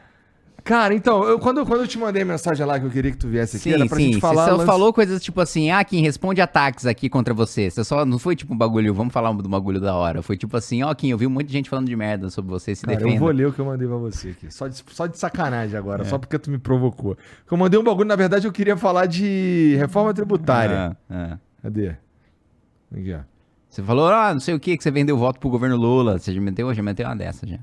Cara, 0.63 0.93
então, 0.93 1.23
eu, 1.23 1.39
quando, 1.39 1.65
quando 1.65 1.81
eu 1.81 1.87
te 1.87 1.97
mandei 1.97 2.21
a 2.21 2.25
mensagem 2.25 2.65
lá 2.65 2.79
que 2.79 2.85
eu 2.85 2.89
queria 2.89 3.11
que 3.11 3.17
tu 3.17 3.27
viesse 3.27 3.57
aqui, 3.57 3.73
era 3.73 3.85
pra 3.87 3.97
gente 3.99 4.19
falar. 4.19 4.43
Você 4.45 4.49
só 4.51 4.55
lance- 4.57 4.65
falou 4.65 4.93
coisas 4.93 5.21
tipo 5.21 5.39
assim, 5.41 5.71
ah, 5.71 5.83
quem 5.83 6.01
responde 6.01 6.41
ataques 6.41 6.85
aqui 6.85 7.09
contra 7.09 7.33
você. 7.33 7.69
Você 7.69 7.83
só 7.83 8.05
não 8.05 8.19
foi 8.19 8.35
tipo 8.35 8.53
um 8.53 8.57
bagulho, 8.57 8.93
vamos 8.93 9.13
falar 9.13 9.31
do 9.33 9.47
bagulho 9.49 9.79
da 9.79 9.95
hora. 9.95 10.21
Foi 10.21 10.37
tipo 10.37 10.55
assim, 10.57 10.83
ó, 10.83 10.93
Kim, 10.93 11.09
eu 11.09 11.17
vi 11.17 11.25
um 11.27 11.29
monte 11.29 11.47
de 11.47 11.53
gente 11.53 11.69
falando 11.69 11.87
de 11.87 11.95
merda 11.95 12.29
sobre 12.29 12.51
você, 12.51 12.75
se 12.75 12.85
Cara, 12.85 12.97
defenda. 12.97 13.15
eu 13.15 13.19
vou 13.19 13.29
ler 13.31 13.47
o 13.47 13.53
que 13.53 13.59
eu 13.59 13.65
mandei 13.65 13.87
pra 13.87 13.97
você 13.97 14.29
aqui. 14.29 14.51
Só 14.53 14.67
de, 14.67 14.83
só 14.91 15.07
de 15.07 15.17
sacanagem 15.17 15.75
É. 15.75 15.77
agora, 15.79 16.03
só 16.05 16.17
porque 16.17 16.37
tu 16.37 16.51
me 16.51 16.57
provocou. 16.57 17.15
Porque 17.15 17.53
eu 17.53 17.57
mandei 17.57 17.79
um 17.79 17.83
bagulho, 17.83 18.07
na 18.07 18.15
verdade, 18.15 18.47
eu 18.47 18.51
queria 18.51 18.75
falar 18.77 19.05
de 19.05 19.75
reforma 19.77 20.13
tributária. 20.13 20.97
Ah, 21.09 21.33
ah. 21.33 21.37
Cadê? 21.63 21.95
Aqui, 22.91 23.13
ó. 23.13 23.19
Você 23.69 23.83
falou, 23.83 24.07
ah, 24.07 24.33
não 24.33 24.39
sei 24.39 24.55
o 24.55 24.59
que, 24.59 24.75
que 24.75 24.83
você 24.83 24.89
vendeu 24.89 25.15
voto 25.17 25.39
pro 25.39 25.49
governo 25.49 25.75
Lula. 25.77 26.17
Você 26.17 26.33
já 26.33 26.41
meteu, 26.41 26.73
já 26.73 26.81
meteu 26.81 27.05
uma 27.05 27.15
dessa 27.15 27.45
já. 27.45 27.59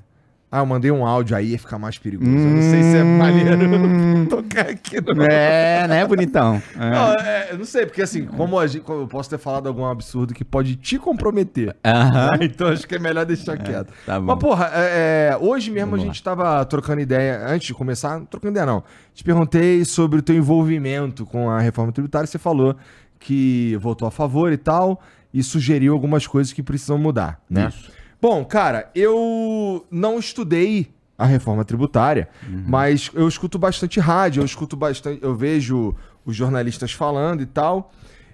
Ah, 0.50 0.61
eu 0.61 0.67
mandei 0.67 0.91
um 0.93 1.05
áudio 1.05 1.37
aí, 1.37 1.59
fica 1.59 1.76
mais 1.76 1.99
perigoso. 1.99 2.31
Eu 2.31 2.37
não 2.37 2.62
sei 2.62 2.83
se 2.83 2.97
é 2.97 3.03
maneiro 3.03 4.26
tocar 4.31 4.69
aqui 4.71 5.00
no. 5.00 5.23
É, 5.25 5.88
né, 5.88 6.07
bonitão? 6.07 6.62
É. 6.76 6.91
Não, 6.91 7.12
é, 7.15 7.49
eu 7.50 7.59
não 7.59 7.65
sei, 7.65 7.85
porque 7.85 8.00
assim, 8.00 8.25
como, 8.26 8.57
a 8.59 8.67
gente- 8.67 8.83
como 8.85 9.03
eu 9.03 9.09
posso 9.09 9.29
ter 9.29 9.38
falado 9.38 9.67
algum 9.67 9.85
absurdo 9.85 10.33
que 10.33 10.45
pode 10.45 10.76
te 10.76 10.99
comprometer. 10.99 11.75
Aham. 11.85 12.31
né? 12.38 12.38
Então 12.47 12.69
acho 12.69 12.87
que 12.87 12.95
é 12.95 12.99
melhor 12.99 13.26
deixar 13.26 13.57
quieto. 13.59 13.93
tá. 14.07 14.21
Mas, 14.21 14.38
porra, 14.38 14.71
é, 14.73 15.31
é, 15.33 15.37
hoje 15.41 15.71
mesmo 15.71 15.91
Vamos 15.91 16.05
a 16.05 16.07
gente 16.07 16.23
tava 16.23 16.65
trocando 16.65 17.00
ideia, 17.00 17.45
antes 17.49 17.67
de 17.67 17.75
começar, 17.75 18.19
não 18.21 18.25
trocando 18.25 18.53
ideia 18.53 18.65
não. 18.67 18.85
Te 19.12 19.25
perguntei 19.25 19.85
sobre 19.85 20.21
o 20.21 20.23
teu 20.23 20.37
envolvimento 20.37 21.26
com 21.26 21.50
a 21.50 21.59
reforma 21.61 21.91
tributária, 21.93 22.26
você 22.26 22.38
falou 22.38 22.76
que 23.19 23.76
votou 23.81 24.07
a 24.07 24.11
favor 24.12 24.53
e 24.53 24.57
tal, 24.57 25.00
e 25.35 25.43
sugeriu 25.43 25.93
algumas 25.93 26.25
coisas 26.26 26.53
que 26.53 26.62
precisam 26.62 26.97
mudar, 26.99 27.41
né? 27.50 27.69
Isso. 27.69 27.96
Bom, 28.20 28.44
cara, 28.44 28.90
eu 28.94 29.87
não 29.90 30.18
estudei 30.18 30.92
a 31.18 31.25
reforma 31.25 31.64
tributária, 31.64 32.28
mas 32.66 33.11
eu 33.14 33.26
escuto 33.26 33.58
bastante 33.58 33.99
rádio, 34.00 34.40
eu 34.42 34.44
escuto 34.44 34.76
bastante, 34.76 35.23
eu 35.23 35.35
vejo 35.35 35.94
os 36.25 36.37
jornalistas 36.37 36.92
falando 36.92 37.42
e 37.42 37.46
tal. 37.46 37.92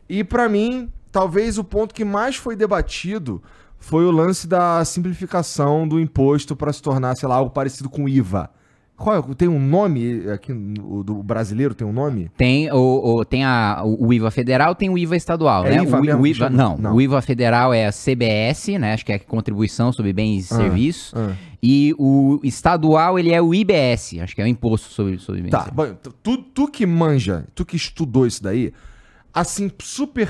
E 0.09 0.25
pra 0.25 0.49
mim, 0.49 0.91
talvez 1.11 1.59
o 1.59 1.65
ponto 1.65 1.95
que 1.95 2.05
mais 2.05 2.37
foi 2.37 2.57
debatido 2.57 3.43
foi 3.79 4.05
o 4.05 4.11
lance 4.11 4.47
da 4.47 4.85
simplificação 4.85 5.87
do 5.87 6.01
imposto 6.01 6.55
para 6.55 6.73
se 6.73 6.81
tornar, 6.81 7.17
sei 7.17 7.29
lá, 7.29 7.37
algo 7.37 7.51
parecido 7.51 7.89
com 7.91 8.05
o 8.05 8.09
IVA. 8.09 8.51
Qual 9.03 9.17
é? 9.19 9.35
Tem 9.35 9.49
um 9.49 9.59
nome 9.59 10.31
aqui 10.31 10.53
no- 10.53 11.03
do 11.03 11.23
brasileiro 11.23 11.75
tem 11.75 11.85
um 11.87 11.93
nome? 11.93 12.31
Tem 12.37 12.71
o, 12.73 13.17
o- 13.17 13.25
tem 13.25 13.45
a, 13.45 13.83
o 13.85 14.07
o 14.07 14.13
IVA 14.13 14.31
federal, 14.31 14.75
tem 14.77 14.89
o 14.89 14.97
IVA 14.97 15.17
estadual, 15.17 15.67
É 15.67 15.71
né? 15.77 15.83
IVA 15.83 15.99
o, 15.99 16.01
mesmo 16.01 16.23
o 16.23 16.27
IVA, 16.27 16.49
não, 16.49 16.77
Não. 16.79 16.95
o 16.95 17.01
IVA 17.01 17.21
federal 17.21 17.75
é 17.75 17.87
a 17.87 17.91
CBS, 17.93 18.79
né? 18.79 18.93
Acho 18.95 19.05
que 19.05 19.13
é 19.13 19.17
a 19.17 19.19
contribuição 19.19 19.93
sobre 19.93 20.13
bens 20.13 20.51
e 20.51 20.55
Ah, 20.55 20.57
serviços. 20.57 21.13
ah. 21.17 21.33
E 21.61 21.95
o 21.99 22.41
estadual, 22.45 23.19
ele 23.19 23.33
é 23.33 23.41
o 23.43 23.53
IBS, 23.55 24.19
acho 24.21 24.35
que 24.35 24.41
é 24.41 24.45
o 24.45 24.49
imposto 24.49 24.89
sobre, 24.93 25.19
sobre 25.19 25.43
bens 25.43 25.51
Tá, 25.51 25.69
bom, 25.73 25.95
tu, 26.23 26.37
tu 26.39 26.69
que 26.69 26.85
manja, 26.87 27.45
tu 27.55 27.65
que 27.65 27.77
estudou 27.77 28.27
isso 28.27 28.43
daí, 28.43 28.73
assim, 29.35 29.71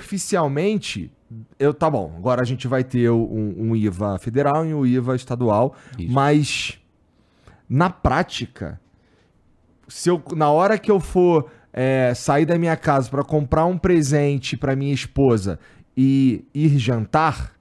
superficialmente, 0.02 1.10
eu 1.58 1.72
tá 1.72 1.88
bom. 1.90 2.12
Agora 2.16 2.42
a 2.42 2.44
gente 2.44 2.68
vai 2.68 2.84
ter 2.84 3.10
um, 3.10 3.54
um 3.58 3.76
IVA 3.76 4.18
federal 4.18 4.64
e 4.66 4.74
um 4.74 4.84
IVA 4.84 5.16
estadual, 5.16 5.74
Isso. 5.98 6.12
mas 6.12 6.78
na 7.74 7.88
prática, 7.88 8.78
se 9.88 10.10
eu, 10.10 10.22
na 10.36 10.50
hora 10.50 10.76
que 10.78 10.90
eu 10.90 11.00
for 11.00 11.50
é, 11.72 12.12
sair 12.14 12.44
da 12.44 12.58
minha 12.58 12.76
casa 12.76 13.08
para 13.08 13.24
comprar 13.24 13.64
um 13.64 13.78
presente 13.78 14.58
para 14.58 14.76
minha 14.76 14.92
esposa 14.92 15.58
e 15.96 16.44
ir 16.54 16.78
jantar, 16.78 17.52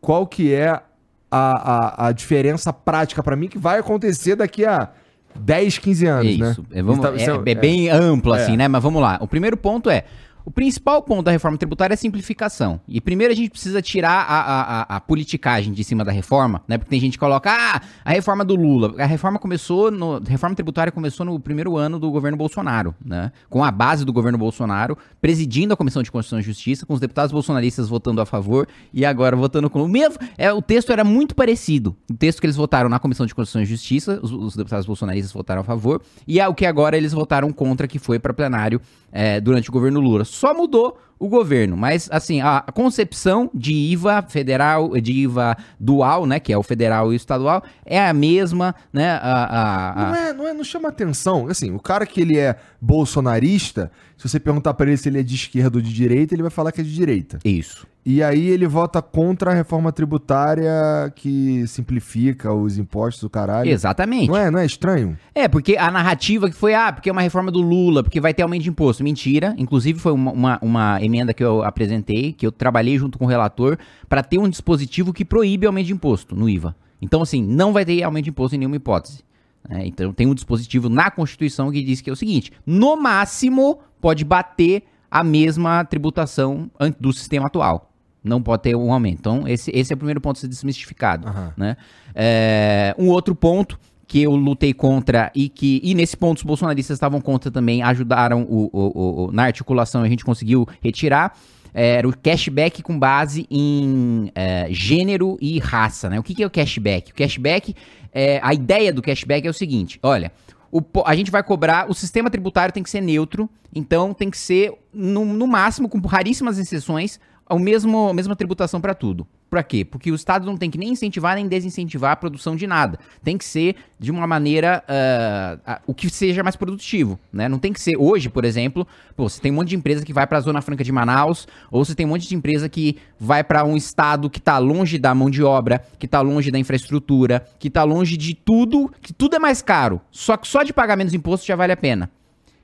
qual 0.00 0.26
que 0.28 0.54
é 0.54 0.68
a, 0.70 0.84
a, 1.30 2.06
a 2.08 2.12
diferença 2.12 2.72
prática 2.72 3.20
para 3.20 3.34
mim 3.34 3.48
que 3.48 3.58
vai 3.58 3.80
acontecer 3.80 4.36
daqui 4.36 4.64
a 4.64 4.90
10, 5.34 5.78
15 5.78 6.06
anos, 6.06 6.38
né? 6.38 6.50
Isso. 6.52 6.66
É, 6.70 6.82
vamos- 6.82 7.00
tá- 7.00 7.12
é- 7.12 7.16
isso 7.16 7.30
é 7.30 7.54
bem 7.56 7.88
amplo, 7.88 8.32
É. 8.34 8.42
assim, 8.42 8.56
né? 8.56 8.68
Mas 8.68 8.82
vamos 8.82 9.02
lá. 9.02 9.18
O 9.20 9.26
primeiro 9.26 9.56
ponto 9.56 9.90
é. 9.90 10.04
O 10.50 10.52
principal 10.52 11.00
ponto 11.00 11.22
da 11.22 11.30
reforma 11.30 11.56
tributária 11.56 11.92
é 11.92 11.94
a 11.94 11.96
simplificação. 11.96 12.80
E 12.88 13.00
primeiro 13.00 13.32
a 13.32 13.36
gente 13.36 13.50
precisa 13.50 13.80
tirar 13.80 14.10
a, 14.28 14.40
a, 14.40 14.80
a- 14.80 14.96
a 14.96 15.00
politicagem 15.00 15.72
de 15.72 15.84
cima 15.84 16.04
da 16.04 16.10
reforma, 16.10 16.60
né? 16.66 16.76
Porque 16.76 16.90
tem 16.90 16.98
gente 16.98 17.12
que 17.12 17.18
coloca, 17.20 17.48
ah, 17.52 17.80
a 18.04 18.10
reforma 18.10 18.44
do 18.44 18.56
Lula. 18.56 18.92
A 19.00 19.06
reforma 19.06 19.38
começou, 19.38 19.92
no, 19.92 20.16
a 20.16 20.20
reforma 20.26 20.56
tributária 20.56 20.90
começou 20.90 21.24
no 21.24 21.38
primeiro 21.38 21.76
ano 21.76 22.00
do 22.00 22.10
governo 22.10 22.36
Bolsonaro, 22.36 22.92
né? 23.04 23.30
Com 23.48 23.62
a 23.62 23.70
base 23.70 24.04
do 24.04 24.12
governo 24.12 24.36
Bolsonaro, 24.36 24.98
presidindo 25.20 25.72
a 25.72 25.76
Comissão 25.76 26.02
de 26.02 26.10
Constituição 26.10 26.40
e 26.40 26.42
Justiça, 26.42 26.84
com 26.84 26.94
os 26.94 26.98
deputados 27.00 27.30
bolsonaristas 27.30 27.88
votando 27.88 28.20
a 28.20 28.26
favor 28.26 28.66
e 28.92 29.04
agora 29.04 29.36
votando 29.36 29.70
com 29.70 29.84
o 29.84 29.88
mesmo. 29.88 30.16
É, 30.36 30.52
o 30.52 30.60
texto 30.60 30.90
era 30.90 31.04
muito 31.04 31.32
parecido. 31.32 31.94
O 32.10 32.14
texto 32.14 32.40
que 32.40 32.46
eles 32.46 32.56
votaram 32.56 32.88
na 32.88 32.98
Comissão 32.98 33.24
de 33.24 33.32
Constituição 33.36 33.62
e 33.62 33.66
Justiça, 33.66 34.18
os, 34.20 34.32
os 34.32 34.56
deputados 34.56 34.84
bolsonaristas 34.84 35.30
votaram 35.32 35.60
a 35.60 35.64
favor, 35.64 36.02
e 36.26 36.40
é 36.40 36.48
o 36.48 36.54
que 36.56 36.66
agora 36.66 36.96
eles 36.96 37.12
votaram 37.12 37.52
contra, 37.52 37.86
que 37.86 38.00
foi 38.00 38.18
para 38.18 38.34
plenário 38.34 38.80
é, 39.12 39.40
durante 39.40 39.68
o 39.68 39.72
governo 39.72 40.00
Lula. 40.00 40.24
Só 40.24 40.54
mudou 40.54 40.98
o 41.18 41.28
governo, 41.28 41.76
mas 41.76 42.08
assim, 42.10 42.40
a, 42.40 42.64
concepção 42.72 43.50
de 43.52 43.74
IVA 43.74 44.22
federal, 44.26 44.98
de 44.98 45.12
IVA 45.12 45.54
dual, 45.78 46.24
né, 46.24 46.40
que 46.40 46.50
é 46.50 46.56
o 46.56 46.62
federal 46.62 47.12
e 47.12 47.14
o 47.14 47.16
estadual, 47.16 47.62
é 47.84 48.00
a 48.02 48.10
mesma, 48.14 48.74
né, 48.90 49.10
a, 49.10 49.18
a- 49.20 49.90
a- 49.90 50.08
Não 50.08 50.14
é, 50.16 50.32
não 50.32 50.48
é, 50.48 50.54
não 50.54 50.64
chama 50.64 50.88
atenção. 50.88 51.46
Assim, 51.46 51.72
o 51.74 51.78
cara 51.78 52.06
que 52.06 52.22
ele 52.22 52.38
é 52.38 52.56
bolsonarista, 52.80 53.90
se 54.20 54.28
você 54.28 54.38
perguntar 54.38 54.74
pra 54.74 54.86
ele 54.86 54.98
se 54.98 55.08
ele 55.08 55.18
é 55.18 55.22
de 55.22 55.34
esquerda 55.34 55.78
ou 55.78 55.82
de 55.82 55.90
direita, 55.90 56.34
ele 56.34 56.42
vai 56.42 56.50
falar 56.50 56.72
que 56.72 56.82
é 56.82 56.84
de 56.84 56.94
direita. 56.94 57.38
Isso. 57.42 57.86
E 58.04 58.22
aí 58.22 58.48
ele 58.48 58.66
vota 58.66 59.00
contra 59.00 59.50
a 59.50 59.54
reforma 59.54 59.90
tributária 59.90 60.70
que 61.16 61.66
simplifica 61.66 62.52
os 62.52 62.76
impostos 62.76 63.22
do 63.22 63.30
caralho. 63.30 63.70
Exatamente. 63.70 64.28
Não 64.28 64.36
é, 64.36 64.50
não 64.50 64.58
é 64.58 64.66
estranho? 64.66 65.16
É, 65.34 65.48
porque 65.48 65.74
a 65.78 65.90
narrativa 65.90 66.50
que 66.50 66.54
foi, 66.54 66.74
ah, 66.74 66.92
porque 66.92 67.08
é 67.08 67.12
uma 67.12 67.22
reforma 67.22 67.50
do 67.50 67.62
Lula, 67.62 68.02
porque 68.02 68.20
vai 68.20 68.34
ter 68.34 68.42
aumento 68.42 68.64
de 68.64 68.68
imposto. 68.68 69.02
Mentira. 69.02 69.54
Inclusive, 69.56 69.98
foi 69.98 70.12
uma, 70.12 70.32
uma, 70.32 70.58
uma 70.60 71.02
emenda 71.02 71.32
que 71.32 71.42
eu 71.42 71.62
apresentei, 71.62 72.34
que 72.34 72.46
eu 72.46 72.52
trabalhei 72.52 72.98
junto 72.98 73.18
com 73.18 73.24
o 73.24 73.28
relator, 73.28 73.78
para 74.06 74.22
ter 74.22 74.36
um 74.36 74.50
dispositivo 74.50 75.14
que 75.14 75.24
proíbe 75.24 75.66
aumento 75.66 75.86
de 75.86 75.94
imposto 75.94 76.36
no 76.36 76.46
IVA. 76.46 76.76
Então, 77.00 77.22
assim, 77.22 77.42
não 77.42 77.72
vai 77.72 77.86
ter 77.86 78.02
aumento 78.02 78.24
de 78.24 78.30
imposto 78.30 78.54
em 78.54 78.58
nenhuma 78.58 78.76
hipótese. 78.76 79.22
Né? 79.68 79.86
então, 79.86 80.12
tem 80.12 80.26
um 80.26 80.34
dispositivo 80.34 80.88
na 80.88 81.10
Constituição 81.10 81.70
que 81.70 81.82
diz 81.82 82.00
que 82.00 82.10
é 82.10 82.12
o 82.12 82.16
seguinte: 82.16 82.52
no 82.66 82.96
máximo, 82.96 83.78
pode 84.00 84.24
bater 84.24 84.82
a 85.10 85.22
mesma 85.24 85.84
tributação 85.84 86.70
do 86.98 87.12
sistema 87.12 87.46
atual. 87.46 87.90
Não 88.22 88.42
pode 88.42 88.62
ter 88.64 88.76
um 88.76 88.92
aumento. 88.92 89.18
Então, 89.18 89.48
esse, 89.48 89.70
esse 89.74 89.92
é 89.92 89.94
o 89.94 89.96
primeiro 89.96 90.20
ponto 90.20 90.36
a 90.36 90.40
ser 90.40 90.48
desmistificado 90.48 91.26
Aham. 91.26 91.52
né? 91.56 91.76
É, 92.14 92.94
um 92.98 93.08
outro 93.08 93.34
ponto 93.34 93.78
que 94.06 94.20
eu 94.22 94.34
lutei 94.36 94.74
contra 94.74 95.30
e 95.34 95.48
que 95.48 95.80
e 95.84 95.94
nesse 95.94 96.16
ponto 96.16 96.38
os 96.38 96.42
bolsonaristas 96.42 96.96
estavam 96.96 97.20
contra 97.20 97.50
também 97.50 97.80
ajudaram 97.82 98.42
o, 98.42 98.68
o- 98.72 99.24
o- 99.28 99.32
na 99.32 99.44
articulação 99.44 100.02
a 100.02 100.08
gente 100.08 100.24
conseguiu 100.24 100.66
retirar 100.82 101.36
era 101.72 102.08
o 102.08 102.16
cashback 102.16 102.82
com 102.82 102.98
base 102.98 103.46
em 103.50 104.30
é, 104.34 104.68
gênero 104.70 105.36
e 105.40 105.58
raça, 105.58 106.10
né? 106.10 106.18
O 106.18 106.22
que, 106.22 106.34
que 106.34 106.42
é 106.42 106.46
o 106.46 106.50
cashback? 106.50 107.12
O 107.12 107.14
cashback, 107.14 107.74
é, 108.12 108.40
a 108.42 108.52
ideia 108.52 108.92
do 108.92 109.02
cashback 109.02 109.46
é 109.46 109.50
o 109.50 109.54
seguinte, 109.54 109.98
olha, 110.02 110.32
o 110.70 110.82
a 111.04 111.14
gente 111.14 111.30
vai 111.30 111.42
cobrar, 111.42 111.90
o 111.90 111.94
sistema 111.94 112.30
tributário 112.30 112.72
tem 112.72 112.82
que 112.82 112.90
ser 112.90 113.00
neutro, 113.00 113.48
então 113.74 114.14
tem 114.14 114.30
que 114.30 114.38
ser, 114.38 114.72
no, 114.92 115.24
no 115.24 115.46
máximo, 115.46 115.88
com 115.88 115.98
raríssimas 116.00 116.58
exceções, 116.58 117.18
a 117.50 117.58
mesmo, 117.58 118.08
a 118.08 118.14
mesma 118.14 118.36
tributação 118.36 118.80
para 118.80 118.94
tudo. 118.94 119.26
Pra 119.50 119.64
quê? 119.64 119.84
Porque 119.84 120.12
o 120.12 120.14
Estado 120.14 120.46
não 120.46 120.56
tem 120.56 120.70
que 120.70 120.78
nem 120.78 120.90
incentivar 120.90 121.34
nem 121.34 121.48
desincentivar 121.48 122.12
a 122.12 122.16
produção 122.16 122.54
de 122.54 122.68
nada. 122.68 123.00
Tem 123.24 123.36
que 123.36 123.44
ser 123.44 123.74
de 123.98 124.12
uma 124.12 124.24
maneira 124.24 124.84
ah, 124.88 125.80
o 125.84 125.92
que 125.92 126.08
seja 126.08 126.44
mais 126.44 126.54
produtivo, 126.54 127.18
né? 127.32 127.48
Não 127.48 127.58
tem 127.58 127.72
que 127.72 127.80
ser 127.80 127.96
hoje, 127.98 128.28
por 128.28 128.44
exemplo, 128.44 128.86
pô, 129.16 129.28
você 129.28 129.40
tem 129.40 129.50
um 129.50 129.56
monte 129.56 129.70
de 129.70 129.76
empresa 129.76 130.04
que 130.04 130.12
vai 130.12 130.24
para 130.24 130.38
a 130.38 130.40
Zona 130.40 130.62
Franca 130.62 130.84
de 130.84 130.92
Manaus, 130.92 131.48
ou 131.68 131.84
você 131.84 131.96
tem 131.96 132.06
um 132.06 132.10
monte 132.10 132.28
de 132.28 132.36
empresa 132.36 132.68
que 132.68 132.96
vai 133.18 133.42
para 133.42 133.64
um 133.64 133.76
estado 133.76 134.30
que 134.30 134.40
tá 134.40 134.56
longe 134.58 134.96
da 134.96 135.12
mão 135.12 135.28
de 135.28 135.42
obra, 135.42 135.82
que 135.98 136.06
tá 136.06 136.20
longe 136.20 136.52
da 136.52 136.58
infraestrutura, 136.58 137.44
que 137.58 137.68
tá 137.68 137.82
longe 137.82 138.16
de 138.16 138.34
tudo, 138.34 138.88
que 139.02 139.12
tudo 139.12 139.34
é 139.34 139.40
mais 139.40 139.60
caro. 139.60 140.00
Só 140.12 140.36
que 140.36 140.46
só 140.46 140.62
de 140.62 140.72
pagar 140.72 140.96
menos 140.96 141.12
imposto 141.12 141.44
já 141.44 141.56
vale 141.56 141.72
a 141.72 141.76
pena. 141.76 142.08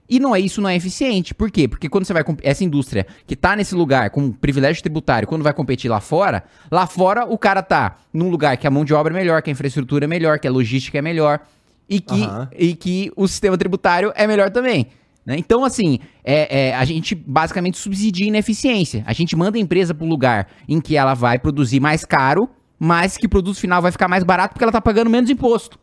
E 0.09 0.21
não 0.21 0.35
é 0.35 0.41
isso 0.41 0.61
não 0.61 0.71
é 0.71 0.77
eficiente. 0.77 1.35
Por 1.35 1.51
quê? 1.51 1.67
Porque 1.67 1.89
quando 1.89 2.05
você 2.05 2.13
vai 2.13 2.25
essa 2.43 2.65
indústria 2.65 3.07
que 3.27 3.35
tá 3.35 3.57
nesse 3.57 3.75
lugar 3.75 4.11
com 4.11 4.31
privilégio 4.31 4.83
tributário, 4.83 5.27
quando 5.27 5.43
vai 5.43 5.53
competir 5.53 5.91
lá 5.91 6.01
fora, 6.01 6.45
lá 6.71 6.87
fora 6.87 7.25
o 7.25 7.37
cara 7.37 7.63
tá 7.63 7.97
num 8.13 8.29
lugar 8.29 8.57
que 8.57 8.67
a 8.67 8.71
mão 8.71 8.85
de 8.85 8.95
obra 8.95 9.13
é 9.13 9.17
melhor, 9.17 9.43
que 9.43 9.51
a 9.51 9.53
infraestrutura 9.53 10.05
é 10.05 10.09
melhor, 10.09 10.39
que 10.39 10.47
a 10.47 10.51
logística 10.51 10.99
é 10.99 11.03
melhor 11.03 11.41
e 11.89 12.01
que, 12.01 12.23
Aham. 12.23 12.49
e 12.57 12.75
que 12.75 13.13
o 13.17 13.27
sistema 13.27 13.57
tributário 13.57 14.13
é 14.15 14.27
melhor 14.27 14.51
também. 14.51 14.89
né? 15.25 15.37
Então, 15.39 15.65
assim, 15.65 15.99
é, 16.25 16.69
é, 16.69 16.75
a 16.77 16.85
gente 16.85 17.15
basicamente 17.15 17.79
subsidia 17.79 18.27
ineficiência. 18.27 19.03
A 19.07 19.13
gente 19.13 19.35
manda 19.37 19.59
a 19.59 19.61
empresa 19.61 19.95
pro 19.95 20.07
lugar 20.07 20.49
em 20.69 20.81
que 20.81 20.97
ela 20.97 21.15
vai 21.15 21.39
produzir 21.39 21.81
mais 21.81 22.05
caro, 22.05 22.49
mas 22.79 23.17
que 23.17 23.27
o 23.27 23.29
produto 23.29 23.59
final 23.59 23.83
vai 23.83 23.91
ficar 23.91 24.09
mais 24.09 24.23
barato 24.23 24.55
porque 24.55 24.65
ela 24.65 24.73
tá 24.73 24.81
pagando 24.81 25.11
menos 25.11 25.31
imposto. 25.31 25.79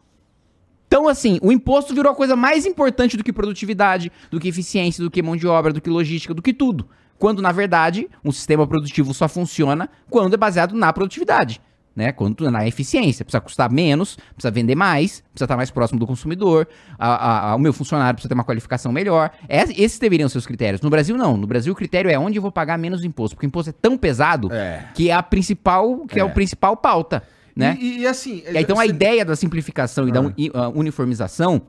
Então, 0.93 1.07
assim, 1.07 1.39
o 1.41 1.51
imposto 1.51 1.91
virou 1.95 2.11
a 2.11 2.15
coisa 2.15 2.35
mais 2.35 2.67
importante 2.67 3.17
do 3.17 3.23
que 3.23 3.33
produtividade, 3.33 4.11
do 4.29 4.39
que 4.39 4.47
eficiência, 4.47 5.03
do 5.03 5.09
que 5.09 5.23
mão 5.23 5.35
de 5.35 5.47
obra, 5.47 5.73
do 5.73 5.81
que 5.81 5.89
logística, 5.89 6.35
do 6.35 6.41
que 6.41 6.53
tudo. 6.53 6.87
Quando, 7.17 7.41
na 7.41 7.51
verdade, 7.51 8.07
um 8.23 8.31
sistema 8.31 8.67
produtivo 8.67 9.11
só 9.11 9.27
funciona 9.27 9.89
quando 10.07 10.35
é 10.35 10.37
baseado 10.37 10.75
na 10.75 10.93
produtividade. 10.93 11.59
Né? 11.95 12.11
Quando 12.11 12.47
na 12.51 12.67
eficiência. 12.67 13.25
Precisa 13.25 13.41
custar 13.41 13.71
menos, 13.71 14.17
precisa 14.35 14.51
vender 14.51 14.75
mais, 14.75 15.21
precisa 15.31 15.45
estar 15.45 15.57
mais 15.57 15.71
próximo 15.71 15.99
do 15.99 16.05
consumidor, 16.05 16.67
a- 16.99 17.07
a- 17.15 17.49
a- 17.51 17.55
o 17.55 17.59
meu 17.59 17.73
funcionário 17.73 18.13
precisa 18.13 18.29
ter 18.29 18.35
uma 18.35 18.43
qualificação 18.43 18.91
melhor. 18.91 19.31
Es- 19.49 19.71
esses 19.75 19.97
deveriam 19.97 20.29
ser 20.29 20.37
os 20.37 20.45
critérios. 20.45 20.79
No 20.81 20.91
Brasil, 20.91 21.17
não. 21.17 21.35
No 21.35 21.47
Brasil, 21.47 21.73
o 21.73 21.75
critério 21.75 22.11
é 22.11 22.19
onde 22.19 22.37
eu 22.37 22.41
vou 22.43 22.51
pagar 22.51 22.77
menos 22.77 23.03
imposto. 23.03 23.35
Porque 23.35 23.47
o 23.47 23.49
imposto 23.49 23.71
é 23.71 23.73
tão 23.73 23.97
pesado 23.97 24.53
É. 24.53 24.85
que 24.93 25.09
é 25.09 25.13
a 25.13 25.23
principal, 25.23 26.05
que 26.07 26.19
é, 26.19 26.21
É. 26.21 26.23
o 26.23 26.29
principal 26.29 26.77
pauta. 26.77 27.23
Né? 27.55 27.77
E, 27.79 27.99
e, 27.99 28.07
assim. 28.07 28.41
E 28.51 28.57
então 28.59 28.79
a 28.79 28.85
ideia 28.85 29.23
da 29.23 29.35
simplificação 29.35 30.07
e 30.07 30.11
da 30.11 30.19
Ah. 30.19 30.23
uni- 30.23 30.51
ah, 30.53 30.69
uniformização 30.69 31.61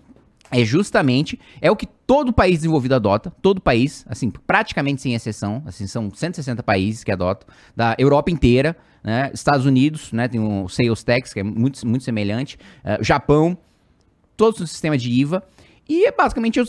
é 0.51 0.65
justamente, 0.65 1.39
é 1.61 1.71
o 1.71 1.77
que 1.77 1.87
todo 2.07 2.33
país 2.33 2.57
desenvolvido 2.59 2.95
adota, 2.95 3.31
todo 3.43 3.61
país, 3.61 4.05
assim, 4.09 4.31
praticamente 4.31 5.03
sem 5.03 5.15
exceção, 5.15 5.63
assim, 5.67 5.87
são 5.87 6.11
160 6.15 6.63
países 6.63 7.03
que 7.03 7.11
adotam, 7.11 7.49
da 7.75 7.95
Europa 7.99 8.31
inteira, 8.31 8.77
né, 9.03 9.31
Estados 9.35 9.67
Unidos, 9.67 10.13
né, 10.13 10.29
tem 10.29 10.41
o 10.41 10.69
Sales 10.69 11.03
Tax, 11.03 11.33
que 11.33 11.41
é 11.41 11.43
muito, 11.43 11.87
muito 11.87 12.05
semelhante, 12.05 12.57
uh, 12.85 13.03
Japão, 13.03 13.57
todos 14.37 14.61
o 14.61 14.67
sistema 14.67 14.97
de 14.97 15.11
IVA, 15.11 15.43
e 15.89 16.07
é 16.07 16.13
basicamente 16.13 16.61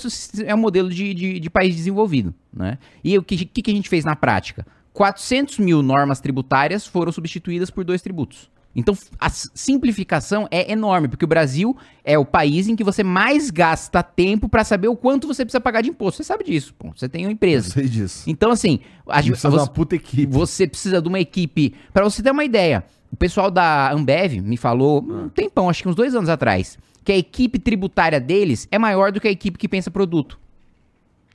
é 0.46 0.56
um 0.56 0.58
modelo 0.58 0.90
de, 0.90 1.14
de, 1.14 1.40
de 1.40 1.50
país 1.50 1.76
desenvolvido, 1.76 2.34
né, 2.54 2.78
e 3.04 3.18
o 3.18 3.24
que, 3.24 3.46
que, 3.46 3.62
que 3.62 3.72
a 3.72 3.74
gente 3.74 3.88
fez 3.90 4.04
na 4.04 4.16
prática? 4.16 4.66
400 4.94 5.60
mil 5.60 5.82
normas 5.84 6.20
tributárias 6.22 6.88
foram 6.88 7.12
substituídas 7.12 7.70
por 7.70 7.84
dois 7.84 8.02
tributos. 8.02 8.50
Então, 8.76 8.98
a 9.18 9.30
simplificação 9.30 10.48
é 10.52 10.70
enorme, 10.72 11.08
porque 11.08 11.24
o 11.24 11.28
Brasil 11.28 11.78
é 12.04 12.18
o 12.18 12.26
país 12.26 12.68
em 12.68 12.76
que 12.76 12.84
você 12.84 13.04
mais 13.04 13.50
gasta 13.50 14.04
tempo 14.04 14.50
para 14.50 14.66
saber 14.66 14.90
o 14.90 14.98
quanto 14.98 15.28
você 15.28 15.46
precisa 15.46 15.62
pagar 15.62 15.82
de 15.82 15.90
imposto. 15.90 16.18
Você 16.18 16.26
sabe 16.26 16.44
disso, 16.44 16.74
pô. 16.78 16.92
Você 16.94 17.08
tem 17.08 17.26
uma 17.26 17.32
empresa. 17.32 17.70
Eu 17.70 17.72
sei 17.72 17.88
disso. 17.88 18.24
Então, 18.28 18.52
assim, 18.52 18.82
a 19.08 19.22
gente 19.22 19.32
precisa 19.32 19.50
você, 19.50 19.58
de 19.58 19.64
uma 19.64 19.74
puta 19.74 19.96
equipe. 19.96 20.26
Você 20.26 20.68
precisa 20.68 21.02
de 21.02 21.08
uma 21.08 21.20
equipe. 21.20 21.74
Para 21.94 22.04
você 22.04 22.22
ter 22.22 22.32
uma 22.32 22.44
ideia, 22.44 22.84
o 23.12 23.16
pessoal 23.16 23.50
da 23.50 23.94
Ambev 23.94 24.42
me 24.42 24.58
falou 24.58 25.02
um 25.02 25.30
tempão, 25.30 25.70
acho 25.70 25.82
que 25.82 25.88
uns 25.88 25.96
dois 25.96 26.14
anos 26.14 26.28
atrás, 26.30 26.78
que 27.02 27.14
a 27.14 27.18
equipe 27.18 27.58
tributária 27.58 28.20
deles 28.20 28.68
é 28.70 28.78
maior 28.78 29.14
do 29.14 29.22
que 29.22 29.28
a 29.30 29.32
equipe 29.32 29.58
que 29.58 29.70
pensa 29.70 29.90
produto. 29.90 30.38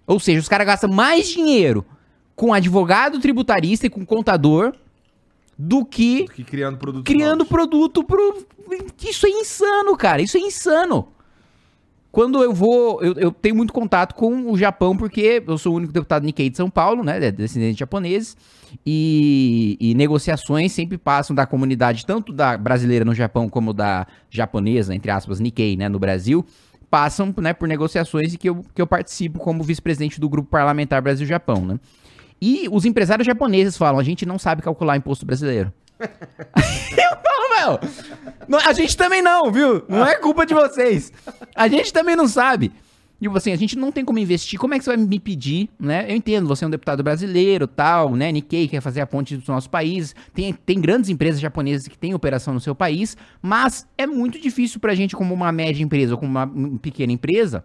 Ou 0.06 0.20
seja, 0.20 0.40
os 0.40 0.48
caras 0.48 0.66
gastam 0.66 0.90
mais 0.90 1.28
dinheiro 1.28 1.86
com 2.36 2.52
advogado 2.52 3.18
tributarista 3.18 3.86
e 3.86 3.90
com 3.90 4.04
contador 4.04 4.74
do 5.62 5.84
que, 5.84 6.24
do 6.24 6.32
que 6.32 6.42
criando 6.42 6.78
produto 6.78 7.04
criando 7.04 7.40
novos. 7.40 7.48
produto 7.48 8.02
pro 8.02 8.46
isso 9.02 9.26
é 9.26 9.28
insano 9.28 9.94
cara 9.94 10.22
isso 10.22 10.38
é 10.38 10.40
insano 10.40 11.08
quando 12.10 12.42
eu 12.42 12.52
vou 12.54 13.02
eu, 13.02 13.12
eu, 13.14 13.30
tenho 13.30 13.54
muito 13.54 13.70
contato 13.70 14.14
com 14.14 14.50
o 14.50 14.56
Japão 14.56 14.96
porque 14.96 15.42
eu 15.46 15.58
sou 15.58 15.74
o 15.74 15.76
único 15.76 15.92
deputado 15.92 16.24
Nikkei 16.24 16.48
de 16.48 16.56
São 16.56 16.70
Paulo 16.70 17.04
né 17.04 17.30
descendente 17.30 17.74
de 17.74 17.80
japoneses 17.80 18.38
e, 18.86 19.76
e, 19.78 19.94
negociações 19.94 20.72
sempre 20.72 20.96
passam 20.96 21.36
da 21.36 21.44
comunidade 21.44 22.06
tanto 22.06 22.32
da 22.32 22.56
brasileira 22.56 23.04
no 23.04 23.14
Japão 23.14 23.46
como 23.46 23.74
da 23.74 24.06
japonesa 24.30 24.94
entre 24.94 25.10
aspas 25.10 25.40
Nikkei 25.40 25.76
né 25.76 25.90
no 25.90 25.98
Brasil 25.98 26.42
passam 26.88 27.34
né, 27.36 27.52
por 27.52 27.68
negociações 27.68 28.32
e 28.32 28.38
que 28.38 28.48
eu, 28.48 28.64
que 28.74 28.80
eu 28.80 28.86
participo 28.86 29.38
como 29.38 29.62
vice-presidente 29.62 30.18
do 30.18 30.28
grupo 30.28 30.48
parlamentar 30.48 31.02
Brasil-Japão 31.02 31.66
né 31.66 31.78
e 32.40 32.68
os 32.70 32.84
empresários 32.84 33.26
japoneses 33.26 33.76
falam: 33.76 34.00
a 34.00 34.04
gente 34.04 34.24
não 34.24 34.38
sabe 34.38 34.62
calcular 34.62 34.96
imposto 34.96 35.26
brasileiro. 35.26 35.72
eu 36.00 37.16
falo, 37.22 37.80
meu, 38.48 38.58
a 38.60 38.72
gente 38.72 38.96
também 38.96 39.20
não, 39.20 39.52
viu? 39.52 39.84
Não 39.88 40.06
é 40.06 40.14
culpa 40.16 40.46
de 40.46 40.54
vocês. 40.54 41.12
A 41.54 41.68
gente 41.68 41.92
também 41.92 42.16
não 42.16 42.26
sabe. 42.26 42.72
Tipo 43.20 43.36
assim, 43.36 43.52
a 43.52 43.56
gente 43.56 43.76
não 43.76 43.92
tem 43.92 44.02
como 44.02 44.18
investir. 44.18 44.58
Como 44.58 44.72
é 44.72 44.78
que 44.78 44.84
você 44.84 44.96
vai 44.96 45.04
me 45.04 45.20
pedir, 45.20 45.68
né? 45.78 46.10
Eu 46.10 46.16
entendo, 46.16 46.48
você 46.48 46.64
é 46.64 46.66
um 46.66 46.70
deputado 46.70 47.02
brasileiro, 47.02 47.66
tal, 47.66 48.16
né? 48.16 48.32
Nikkei 48.32 48.66
quer 48.66 48.80
fazer 48.80 49.02
a 49.02 49.06
ponte 49.06 49.36
dos 49.36 49.46
nossos 49.46 49.68
países. 49.68 50.14
Tem, 50.32 50.54
tem 50.54 50.80
grandes 50.80 51.10
empresas 51.10 51.38
japonesas 51.38 51.86
que 51.86 51.98
têm 51.98 52.14
operação 52.14 52.54
no 52.54 52.60
seu 52.60 52.74
país, 52.74 53.18
mas 53.42 53.86
é 53.98 54.06
muito 54.06 54.40
difícil 54.40 54.80
pra 54.80 54.94
gente, 54.94 55.14
como 55.14 55.34
uma 55.34 55.52
média 55.52 55.82
empresa 55.82 56.14
ou 56.14 56.18
como 56.18 56.30
uma 56.30 56.78
pequena 56.78 57.12
empresa, 57.12 57.62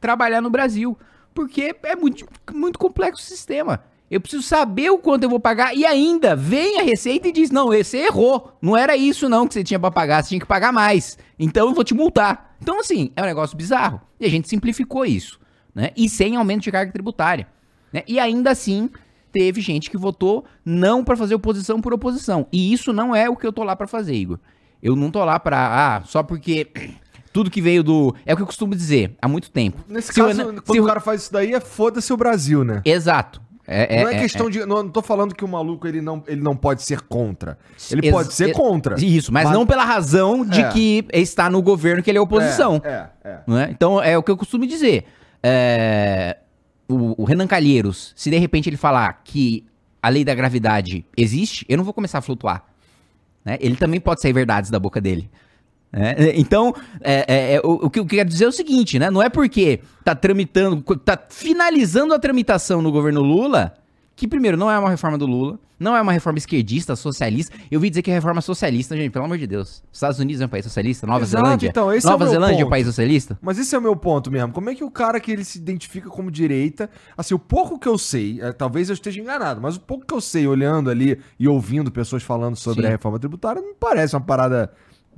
trabalhar 0.00 0.40
no 0.40 0.50
Brasil. 0.50 0.98
Porque 1.32 1.76
é 1.84 1.94
muito, 1.94 2.26
muito 2.52 2.76
complexo 2.76 3.22
o 3.22 3.26
sistema. 3.26 3.84
Eu 4.10 4.20
preciso 4.20 4.42
saber 4.42 4.90
o 4.90 4.98
quanto 4.98 5.22
eu 5.22 5.30
vou 5.30 5.38
pagar 5.38 5.74
e 5.76 5.86
ainda 5.86 6.34
vem 6.34 6.80
a 6.80 6.82
Receita 6.82 7.28
e 7.28 7.32
diz: 7.32 7.50
não, 7.50 7.68
você 7.68 7.98
errou. 7.98 8.52
Não 8.60 8.76
era 8.76 8.96
isso 8.96 9.28
não 9.28 9.46
que 9.46 9.54
você 9.54 9.62
tinha 9.62 9.78
para 9.78 9.90
pagar, 9.90 10.22
você 10.22 10.30
tinha 10.30 10.40
que 10.40 10.46
pagar 10.46 10.72
mais. 10.72 11.16
Então 11.38 11.68
eu 11.68 11.74
vou 11.74 11.84
te 11.84 11.94
multar. 11.94 12.56
Então, 12.60 12.80
assim, 12.80 13.12
é 13.14 13.22
um 13.22 13.26
negócio 13.26 13.56
bizarro. 13.56 14.00
E 14.18 14.26
a 14.26 14.28
gente 14.28 14.48
simplificou 14.48 15.06
isso. 15.06 15.38
Né? 15.74 15.90
E 15.96 16.08
sem 16.08 16.36
aumento 16.36 16.62
de 16.62 16.72
carga 16.72 16.92
tributária. 16.92 17.46
Né? 17.92 18.02
E 18.06 18.18
ainda 18.18 18.50
assim, 18.50 18.90
teve 19.32 19.60
gente 19.60 19.88
que 19.88 19.96
votou 19.96 20.44
não 20.64 21.04
para 21.04 21.16
fazer 21.16 21.36
oposição 21.36 21.80
por 21.80 21.94
oposição. 21.94 22.46
E 22.52 22.72
isso 22.72 22.92
não 22.92 23.14
é 23.14 23.30
o 23.30 23.36
que 23.36 23.46
eu 23.46 23.52
tô 23.52 23.62
lá 23.62 23.76
para 23.76 23.86
fazer, 23.86 24.14
Igor. 24.14 24.38
Eu 24.82 24.96
não 24.96 25.10
tô 25.10 25.24
lá 25.24 25.38
pra. 25.38 25.96
Ah, 25.96 26.02
só 26.04 26.22
porque. 26.22 26.68
Tudo 27.32 27.48
que 27.48 27.62
veio 27.62 27.84
do. 27.84 28.12
É 28.26 28.32
o 28.32 28.36
que 28.36 28.42
eu 28.42 28.46
costumo 28.46 28.74
dizer 28.74 29.16
há 29.22 29.28
muito 29.28 29.52
tempo. 29.52 29.84
Nesse 29.88 30.12
se 30.12 30.20
caso, 30.20 30.40
eu, 30.40 30.62
quando 30.62 30.82
o 30.82 30.86
cara 30.86 30.98
faz 30.98 31.22
isso 31.22 31.32
daí, 31.32 31.54
é 31.54 31.60
foda-se 31.60 32.12
o 32.12 32.16
Brasil, 32.16 32.64
né? 32.64 32.82
Exato. 32.84 33.40
É, 33.72 34.02
não 34.02 34.10
é, 34.10 34.16
é 34.16 34.18
questão 34.18 34.48
é. 34.48 34.50
de. 34.50 34.66
Não, 34.66 34.82
não 34.82 34.90
tô 34.90 35.00
falando 35.00 35.32
que 35.32 35.44
o 35.44 35.48
maluco 35.48 35.86
ele 35.86 36.00
não, 36.00 36.24
ele 36.26 36.40
não 36.40 36.56
pode 36.56 36.82
ser 36.82 37.02
contra. 37.02 37.56
Ele 37.88 38.08
Ex 38.08 38.12
pode 38.12 38.32
ser 38.34 38.52
contra. 38.52 38.96
Isso, 39.00 39.32
mas, 39.32 39.44
mas, 39.44 39.52
não 39.52 39.64
pela 39.64 39.84
razão 39.84 40.44
de 40.44 40.60
é. 40.60 40.68
que 40.70 41.06
está 41.12 41.48
no 41.48 41.62
governo 41.62 42.02
que 42.02 42.10
ele 42.10 42.18
é 42.18 42.20
oposição. 42.20 42.82
É, 42.84 43.06
é. 43.22 43.30
é. 43.30 43.70
Então 43.70 44.02
é 44.02 44.18
o 44.18 44.24
que 44.24 44.30
eu 44.32 44.36
costumo 44.36 44.66
dizer. 44.66 45.04
O, 46.88 47.22
o, 47.22 47.24
Renan 47.24 47.46
Calheiros, 47.46 48.12
se 48.16 48.28
de 48.28 48.38
repente 48.38 48.68
ele 48.68 48.76
falar 48.76 49.20
que 49.22 49.64
a 50.02 50.08
lei 50.08 50.24
da 50.24 50.34
gravidade 50.34 51.06
existe, 51.16 51.64
eu 51.68 51.76
não 51.76 51.84
vou 51.84 51.94
começar 51.94 52.18
a 52.18 52.22
flutuar. 52.22 52.64
Né? 53.44 53.56
Ele 53.60 53.76
também 53.76 54.00
pode 54.00 54.20
sair 54.20 54.32
verdades 54.32 54.68
da 54.68 54.80
boca 54.80 55.00
dele. 55.00 55.30
É, 55.92 56.38
então, 56.38 56.74
é, 57.00 57.24
é, 57.26 57.54
é, 57.54 57.60
o, 57.60 57.86
o, 57.86 57.90
que 57.90 57.98
eu 57.98 58.06
quero 58.06 58.28
dizer 58.28 58.44
é 58.44 58.48
o 58.48 58.52
seguinte, 58.52 58.98
né? 58.98 59.10
Não 59.10 59.22
é 59.22 59.28
porque 59.28 59.80
tá 60.04 60.14
tramitando, 60.14 60.82
tá 60.98 61.18
finalizando 61.28 62.14
a 62.14 62.18
tramitação 62.18 62.80
no 62.80 62.92
governo 62.92 63.20
Lula, 63.20 63.74
que 64.14 64.28
primeiro 64.28 64.56
não 64.56 64.70
é 64.70 64.78
uma 64.78 64.90
reforma 64.90 65.18
do 65.18 65.26
Lula, 65.26 65.58
não 65.80 65.96
é 65.96 66.00
uma 66.02 66.12
reforma 66.12 66.38
esquerdista, 66.38 66.94
socialista. 66.94 67.56
Eu 67.70 67.80
vi 67.80 67.88
dizer 67.88 68.02
que 68.02 68.10
é 68.10 68.14
reforma 68.14 68.42
socialista, 68.42 68.94
gente, 68.94 69.10
pelo 69.10 69.24
amor 69.24 69.38
de 69.38 69.46
Deus. 69.46 69.82
Estados 69.90 70.18
Unidos 70.18 70.42
é 70.42 70.44
um 70.44 70.48
país 70.48 70.64
socialista, 70.64 71.06
Nova 71.06 71.24
Exato, 71.24 71.42
Zelândia. 71.42 71.68
Então, 71.68 71.92
esse 71.92 72.06
Nova 72.06 72.24
é 72.26 72.28
Zelândia 72.28 72.56
ponto. 72.56 72.62
é 72.62 72.66
um 72.66 72.70
país 72.70 72.86
socialista. 72.86 73.38
Mas 73.40 73.58
esse 73.58 73.74
é 73.74 73.78
o 73.78 73.80
meu 73.80 73.96
ponto 73.96 74.30
mesmo. 74.30 74.52
Como 74.52 74.68
é 74.68 74.74
que 74.74 74.84
o 74.84 74.90
cara 74.90 75.18
que 75.18 75.32
ele 75.32 75.42
se 75.42 75.56
identifica 75.56 76.10
como 76.10 76.30
direita, 76.30 76.90
assim, 77.16 77.32
o 77.32 77.38
pouco 77.38 77.78
que 77.78 77.88
eu 77.88 77.96
sei, 77.96 78.38
é, 78.42 78.52
talvez 78.52 78.90
eu 78.90 78.94
esteja 78.94 79.18
enganado, 79.18 79.58
mas 79.58 79.76
o 79.76 79.80
pouco 79.80 80.04
que 80.04 80.12
eu 80.12 80.20
sei 80.20 80.46
olhando 80.46 80.90
ali 80.90 81.18
e 81.38 81.48
ouvindo 81.48 81.90
pessoas 81.90 82.22
falando 82.22 82.56
sobre 82.56 82.82
Sim. 82.82 82.88
a 82.88 82.90
reforma 82.90 83.18
tributária, 83.18 83.62
não 83.62 83.74
parece 83.74 84.14
uma 84.14 84.20
parada 84.20 84.70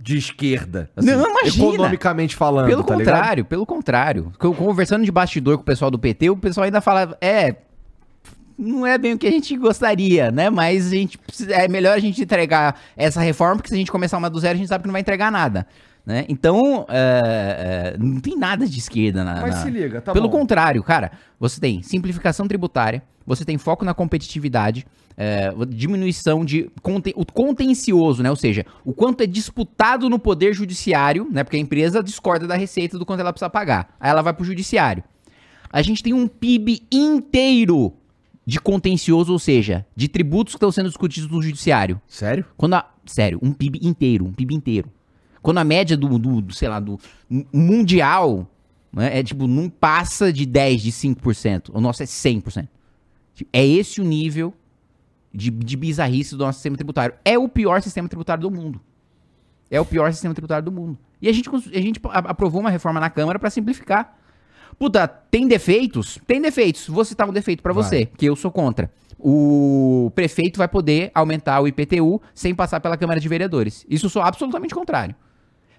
de 0.03 0.19
esquerda. 0.19 0.91
Assim, 0.97 1.07
não, 1.07 1.31
imagina. 1.31 1.69
Economicamente 1.69 2.35
falando. 2.35 2.67
Pelo 2.67 2.83
tá 2.83 2.95
contrário, 2.95 3.37
ligado? 3.37 3.49
pelo 3.49 3.65
contrário. 3.65 4.33
Conversando 4.39 5.05
de 5.05 5.13
bastidor 5.13 5.57
com 5.57 5.63
o 5.63 5.65
pessoal 5.67 5.91
do 5.91 5.99
PT, 5.99 6.31
o 6.31 6.37
pessoal 6.37 6.65
ainda 6.65 6.81
fala, 6.81 7.17
é. 7.21 7.55
Não 8.59 8.87
é 8.87 8.99
bem 8.99 9.15
o 9.15 9.19
que 9.19 9.27
a 9.27 9.31
gente 9.31 9.57
gostaria, 9.57 10.31
né? 10.31 10.51
Mas 10.51 10.89
a 10.89 10.91
gente 10.91 11.17
precisa, 11.17 11.53
é 11.55 11.69
melhor 11.69 11.97
a 11.97 11.99
gente 11.99 12.21
entregar 12.21 12.79
essa 12.97 13.21
reforma, 13.21 13.57
porque 13.57 13.69
se 13.69 13.75
a 13.75 13.79
gente 13.79 13.91
começar 13.91 14.19
uma 14.19 14.29
do 14.29 14.39
zero, 14.39 14.55
a 14.55 14.59
gente 14.59 14.69
sabe 14.69 14.83
que 14.83 14.89
não 14.89 14.93
vai 14.93 15.01
entregar 15.01 15.33
nada. 15.33 15.67
Né? 16.05 16.25
Então, 16.29 16.85
é, 16.89 17.95
é, 17.95 17.99
não 17.99 18.21
tem 18.21 18.37
nada 18.37 18.67
de 18.67 18.79
esquerda 18.79 19.25
na. 19.25 19.41
Mas 19.41 19.55
na... 19.55 19.63
se 19.63 19.71
liga, 19.71 20.01
tá 20.01 20.13
Pelo 20.13 20.29
bom. 20.29 20.39
contrário, 20.39 20.83
cara, 20.83 21.13
você 21.39 21.61
tem 21.61 21.81
simplificação 21.83 22.47
tributária, 22.47 23.03
você 23.25 23.45
tem 23.45 23.57
foco 23.57 23.85
na 23.85 23.95
competitividade, 23.95 24.85
é, 25.17 25.53
diminuição 25.69 26.45
de 26.45 26.71
conten 26.83 27.13
o 27.17 27.25
contencioso, 27.25 28.23
né? 28.23 28.31
Ou 28.31 28.37
seja, 28.37 28.65
o 28.85 28.93
quanto 28.93 29.23
é 29.23 29.27
disputado 29.27 30.09
no 30.09 30.19
poder 30.19 30.55
judiciário, 30.55 31.29
né? 31.31 31.45
Porque 31.45 31.57
a 31.57 31.61
empresa 31.61 32.03
discorda 32.03 32.47
da 32.47 32.57
receita 32.57 32.99
do 32.99 33.07
quanto 33.07 33.21
ela 33.21 33.33
precisa 33.33 33.51
pagar. 33.51 33.95
Aí 34.01 34.11
ela 34.11 34.23
vai 34.23 34.33
pro 34.33 34.45
judiciário. 34.45 35.03
A 35.71 35.81
gente 35.83 36.03
tem 36.03 36.13
um 36.13 36.29
PIB 36.29 36.83
inteiro 36.91 37.95
de 38.45 38.61
contencioso, 38.61 39.33
ou 39.33 39.39
seja, 39.39 39.87
de 39.95 40.09
tributos 40.09 40.55
que 40.55 40.57
estão 40.57 40.73
sendo 40.73 40.89
discutidos 40.89 41.31
no 41.31 41.41
judiciário. 41.41 42.01
Sério? 42.07 42.45
Quando 42.57 42.75
a, 42.75 42.91
sério, 43.07 43.39
um 43.43 43.53
PIB 43.53 43.81
inteiro, 43.83 44.27
um 44.27 44.33
PIB 44.33 44.55
inteiro. 44.55 44.91
Quando 45.41 45.59
a 45.59 45.65
média 45.65 45.97
do, 45.97 46.19
do, 46.19 46.41
do 46.41 46.55
sei 46.55 46.69
lá, 46.69 46.79
do 46.79 46.99
mundial 47.53 48.49
né, 48.93 49.19
é 49.19 49.23
tipo, 49.23 49.47
não 49.47 49.69
passa 49.69 50.33
de 50.33 50.45
10, 50.45 50.83
de 50.83 50.93
5%. 50.93 51.71
O 51.73 51.81
nosso 51.81 52.03
é 52.03 52.07
100%. 52.07 52.69
É 53.53 53.67
esse 53.67 54.01
o 54.01 54.05
nível 54.05 54.53
de, 55.33 55.51
de 55.51 55.77
bizarrice 55.77 56.37
do 56.37 56.45
nosso 56.45 56.59
sistema 56.59 56.77
tributário. 56.77 57.15
É 57.25 57.39
o 57.39 57.49
pior 57.49 57.81
sistema 57.81 58.09
tributário 58.09 58.43
do 58.43 58.51
mundo. 58.51 58.81
É 59.71 59.81
o 59.81 59.85
pior 59.85 60.13
sistema 60.13 60.35
tributário 60.35 60.65
do 60.65 60.73
mundo. 60.73 60.99
E 61.21 61.29
a 61.29 61.33
gente, 61.33 61.49
a 61.49 61.81
gente 61.81 62.01
aprovou 62.03 62.61
uma 62.61 62.71
reforma 62.71 63.01
na 63.01 63.09
Câmara 63.09 63.39
para 63.39 63.49
simplificar. 63.49 64.19
Puta, 64.79 65.07
tem 65.07 65.47
defeitos? 65.47 66.19
Tem 66.27 66.41
defeitos. 66.41 66.89
Vou 66.89 67.05
citar 67.05 67.29
um 67.29 67.33
defeito 67.33 67.63
para 67.63 67.73
você, 67.73 68.07
que 68.07 68.27
eu 68.27 68.37
sou 68.37 68.51
contra. 68.51 68.91
O 69.19 70.11
prefeito 70.15 70.59
vai 70.59 70.67
poder 70.67 71.11
aumentar 71.15 71.61
o 71.61 71.69
IPTU 71.69 72.21
sem 72.35 72.55
passar 72.55 72.81
pela 72.81 72.97
Câmara 72.97 73.21
de 73.21 73.29
Vereadores. 73.29 73.87
Isso 73.89 74.07
eu 74.07 74.11
sou 74.11 74.21
absolutamente 74.21 74.75
contrário. 74.75 75.15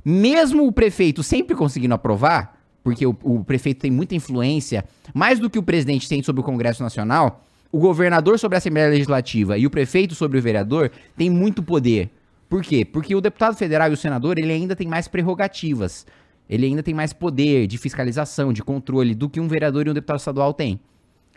Mesmo 0.04 0.66
o 0.66 0.72
prefeito 0.72 1.22
sempre 1.22 1.56
conseguindo 1.56 1.94
aprovar, 1.94 2.58
porque 2.84 3.06
o, 3.06 3.16
o 3.22 3.44
prefeito 3.44 3.82
tem 3.82 3.92
muita 3.92 4.16
influência, 4.16 4.86
mais 5.14 5.40
do 5.40 5.50
que 5.50 5.60
o 5.60 5.64
presidente 5.64 6.08
tem 6.08 6.24
sobre 6.24 6.42
o 6.42 6.44
Congresso 6.44 6.82
Nacional, 6.82 7.44
o 7.74 7.80
governador 7.80 8.38
sobre 8.38 8.56
a 8.56 8.60
Assembleia 8.60 8.88
Legislativa 8.88 9.58
e 9.58 9.66
o 9.66 9.70
prefeito 9.70 10.14
sobre 10.14 10.38
o 10.38 10.42
vereador 10.42 10.92
têm 11.18 11.28
muito 11.28 11.64
poder. 11.64 12.08
Por 12.48 12.62
quê? 12.62 12.86
Porque 12.86 13.16
o 13.16 13.20
deputado 13.20 13.56
federal 13.56 13.90
e 13.90 13.94
o 13.94 13.98
senador, 13.98 14.38
ele 14.38 14.54
ainda 14.54 14.76
tem 14.76 14.88
mais 14.88 15.08
prerrogativas. 15.08 16.06
Ele 16.48 16.68
ainda 16.68 16.84
tem 16.84 16.94
mais 16.94 17.14
poder 17.14 17.66
de 17.66 17.80
fiscalização, 17.80 18.54
de 18.54 18.62
controle 18.62 19.16
do 19.16 19.28
que 19.28 19.40
um 19.40 19.48
vereador 19.48 19.88
e 19.88 19.90
um 19.90 19.94
deputado 19.94 20.20
estadual 20.20 20.54
tem. 20.54 20.80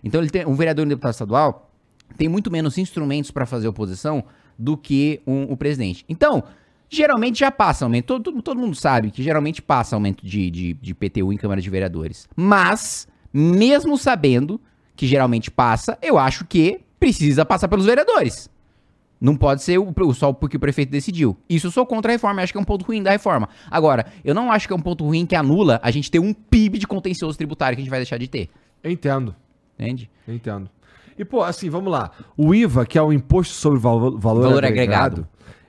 Então, 0.05 0.21
ele 0.21 0.29
tem, 0.29 0.47
um 0.47 0.55
vereador 0.55 0.85
e 0.85 0.87
um 0.87 0.91
deputado 0.91 1.13
estadual 1.13 1.73
tem 2.19 2.29
muito 2.29 2.51
menos 2.51 2.77
instrumentos 2.77 3.31
para 3.31 3.47
fazer 3.47 3.67
oposição 3.67 4.23
do 4.59 4.77
que 4.77 5.23
um, 5.27 5.45
o 5.45 5.57
presidente. 5.57 6.05
Então, 6.07 6.45
Geralmente 6.89 7.41
já 7.41 7.51
passa 7.51 7.85
aumento. 7.85 8.07
Todo, 8.07 8.23
todo, 8.23 8.43
todo 8.43 8.61
mundo 8.61 8.77
sabe 8.77 9.11
que 9.11 9.21
geralmente 9.21 9.61
passa 9.61 9.97
aumento 9.97 10.25
de, 10.25 10.49
de, 10.49 10.75
de 10.75 10.95
PTU 10.95 11.33
em 11.33 11.37
Câmara 11.37 11.61
de 11.61 11.69
Vereadores. 11.69 12.29
Mas, 12.37 13.09
mesmo 13.33 13.99
sabendo 13.99 14.61
que 14.97 15.07
geralmente 15.07 15.51
passa, 15.51 15.99
eu 16.03 16.19
acho 16.19 16.45
que 16.47 16.81
precisa 16.99 17.45
passar 17.45 17.69
pelos 17.69 17.85
vereadores. 17.87 18.49
Não 19.21 19.35
pode 19.37 19.63
ser 19.63 19.79
o, 19.79 19.95
o- 19.97 20.15
só 20.15 20.33
porque 20.33 20.57
o 20.57 20.61
prefeito 20.61 20.91
decidiu. 20.91 21.37
Isso 21.49 21.69
eu 21.69 21.71
sou 21.71 21.87
contra 21.87 22.11
a 22.11 22.15
reforma, 22.15 22.41
eu 22.41 22.45
acho 22.45 22.53
que 22.53 22.59
é 22.59 22.61
um 22.61 22.65
ponto 22.65 22.85
ruim 22.85 23.03
da 23.03 23.11
reforma. 23.11 23.49
Agora, 23.71 24.07
eu 24.25 24.35
não 24.35 24.53
acho 24.53 24.67
que 24.67 24.73
é 24.75 24.77
um 24.77 24.81
ponto 24.81 25.05
ruim 25.05 25.25
que 25.25 25.35
anula 25.35 25.81
a 25.83 25.91
gente 25.91 26.11
ter 26.11 26.19
um 26.19 26.35
PIB 26.35 26.79
de 26.79 26.87
contencioso 26.87 27.37
tributário 27.39 27.77
que 27.77 27.81
a 27.81 27.85
gente 27.85 27.91
vai 27.91 27.99
deixar 28.01 28.19
de 28.19 28.29
ter. 28.29 28.51
Eu 28.83 28.91
entendo. 28.91 29.35
Entende? 29.79 30.11
Eu 30.29 30.35
entendo. 30.35 30.69
E, 31.19 31.25
pô, 31.25 31.43
assim, 31.43 31.71
vamos 31.71 31.91
lá. 31.91 32.11
O 32.37 32.55
IVA, 32.55 32.85
que 32.85 32.99
é 32.99 33.03
o 33.03 33.11
Imposto 33.13 33.55
sobre 33.55 33.79
Valor, 33.79 34.19
valor, 34.19 34.43
Valor 34.43 34.65
agregado, 34.67 35.23
Agregado. 35.23 35.29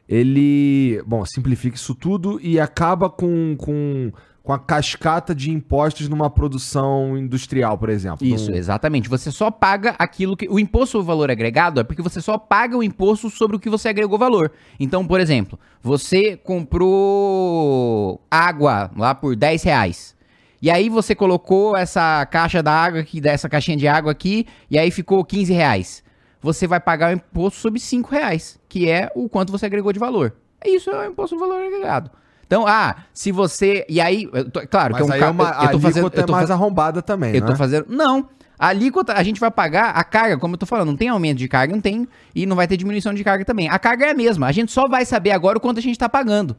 ele, 0.10 1.02
bom, 1.06 1.24
simplifica 1.26 1.76
isso 1.78 1.96
tudo 1.96 2.40
e 2.42 2.60
acaba 2.60 3.10
com, 3.10 3.56
com, 3.58 4.12
com 4.48 4.54
a 4.54 4.60
cascata 4.60 5.36
de 5.36 5.52
impostos 5.52 6.08
numa 6.08 6.30
produção 6.30 7.18
industrial, 7.18 7.78
por 7.78 7.90
exemplo. 7.90 8.26
Isso, 8.26 8.50
Num- 8.50 8.56
exatamente. 8.56 9.10
Você 9.10 9.30
só 9.30 9.52
paga 9.52 9.94
aquilo 10.00 10.38
que. 10.38 10.48
O 10.48 10.58
imposto 10.58 10.94
sobre 10.94 11.08
valor 11.08 11.30
agregado 11.30 11.82
é 11.82 11.84
porque 11.84 12.02
você 12.02 12.22
só 12.22 12.38
paga 12.38 12.78
o 12.78 12.82
imposto 12.82 13.30
sobre 13.30 13.58
o 13.58 13.60
que 13.60 13.70
você 13.70 13.90
agregou 13.90 14.18
valor. 14.18 14.50
Então, 14.80 15.06
por 15.06 15.20
exemplo, 15.20 15.60
você 15.84 16.38
comprou 16.38 18.22
água 18.32 18.90
lá 18.96 19.14
por 19.14 19.36
10 19.36 19.64
reais. 19.64 20.16
E 20.62 20.72
aí 20.72 20.88
você 20.88 21.14
colocou 21.14 21.76
essa 21.76 22.26
caixa 22.28 22.64
da 22.64 22.72
água 22.72 23.02
aqui, 23.02 23.20
dessa 23.20 23.50
caixinha 23.50 23.76
de 23.76 23.86
água 23.86 24.14
aqui, 24.14 24.48
e 24.72 24.80
aí 24.80 24.90
ficou 24.92 25.26
15 25.26 25.52
reais. 25.52 26.02
Você 26.42 26.66
vai 26.66 26.80
pagar 26.80 27.10
o 27.12 27.14
imposto 27.18 27.60
sobre 27.60 27.82
5 27.82 28.10
reais, 28.10 28.58
que 28.70 28.90
é 28.90 29.12
o 29.14 29.28
quanto 29.28 29.52
você 29.52 29.66
agregou 29.66 29.92
de 29.92 30.00
valor. 30.00 30.34
É 30.62 30.70
Isso 30.70 30.90
é 30.90 31.06
o 31.06 31.12
imposto 31.12 31.38
sobre 31.38 31.50
valor 31.50 31.66
agregado. 31.66 32.12
Então, 32.48 32.66
ah, 32.66 32.96
se 33.14 33.32
você. 33.32 33.86
E 33.88 34.00
aí, 34.02 34.26
tô- 34.52 34.66
claro, 34.68 34.94
Mas 34.94 35.02
que 35.06 35.12
é 35.12 35.12
um 35.12 35.14
aí 35.14 35.22
é 35.22 35.30
uma, 35.30 35.44
eu- 35.44 35.50
eu 35.66 35.70
tô 35.72 35.80
fazendo- 35.80 36.06
eu 36.06 36.10
tô 36.26 36.34
é 36.34 36.36
mais 36.36 36.50
arrombada 36.50 37.02
também, 37.02 37.36
eu 37.36 37.42
né? 37.42 37.48
tô 37.48 37.56
fazendo. 37.56 37.86
Não. 37.90 38.30
A 38.58 38.68
alíquota, 38.70 39.14
a 39.14 39.22
gente 39.22 39.40
vai 39.40 39.52
pagar 39.52 39.90
a 39.92 40.04
carga, 40.04 40.38
como 40.38 40.56
eu 40.56 40.58
tô 40.58 40.66
falando, 40.66 40.88
não 40.88 40.96
tem 40.98 41.10
aumento 41.10 41.38
de 41.38 41.48
carga, 41.48 41.72
não 41.74 41.82
tem. 41.82 42.08
E 42.34 42.46
não 42.48 42.56
vai 42.56 42.66
ter 42.68 42.76
diminuição 42.78 43.14
de 43.14 43.24
carga 43.24 43.46
também. 43.46 43.70
A 43.70 43.78
carga 43.78 44.06
é 44.08 44.12
a 44.12 44.14
mesma. 44.16 44.48
A 44.48 44.52
gente 44.52 44.72
só 44.72 44.88
vai 44.88 45.06
saber 45.06 45.30
agora 45.32 45.58
o 45.58 45.62
quanto 45.62 45.78
a 45.78 45.82
gente 45.82 46.00
tá 46.00 46.10
pagando. 46.10 46.56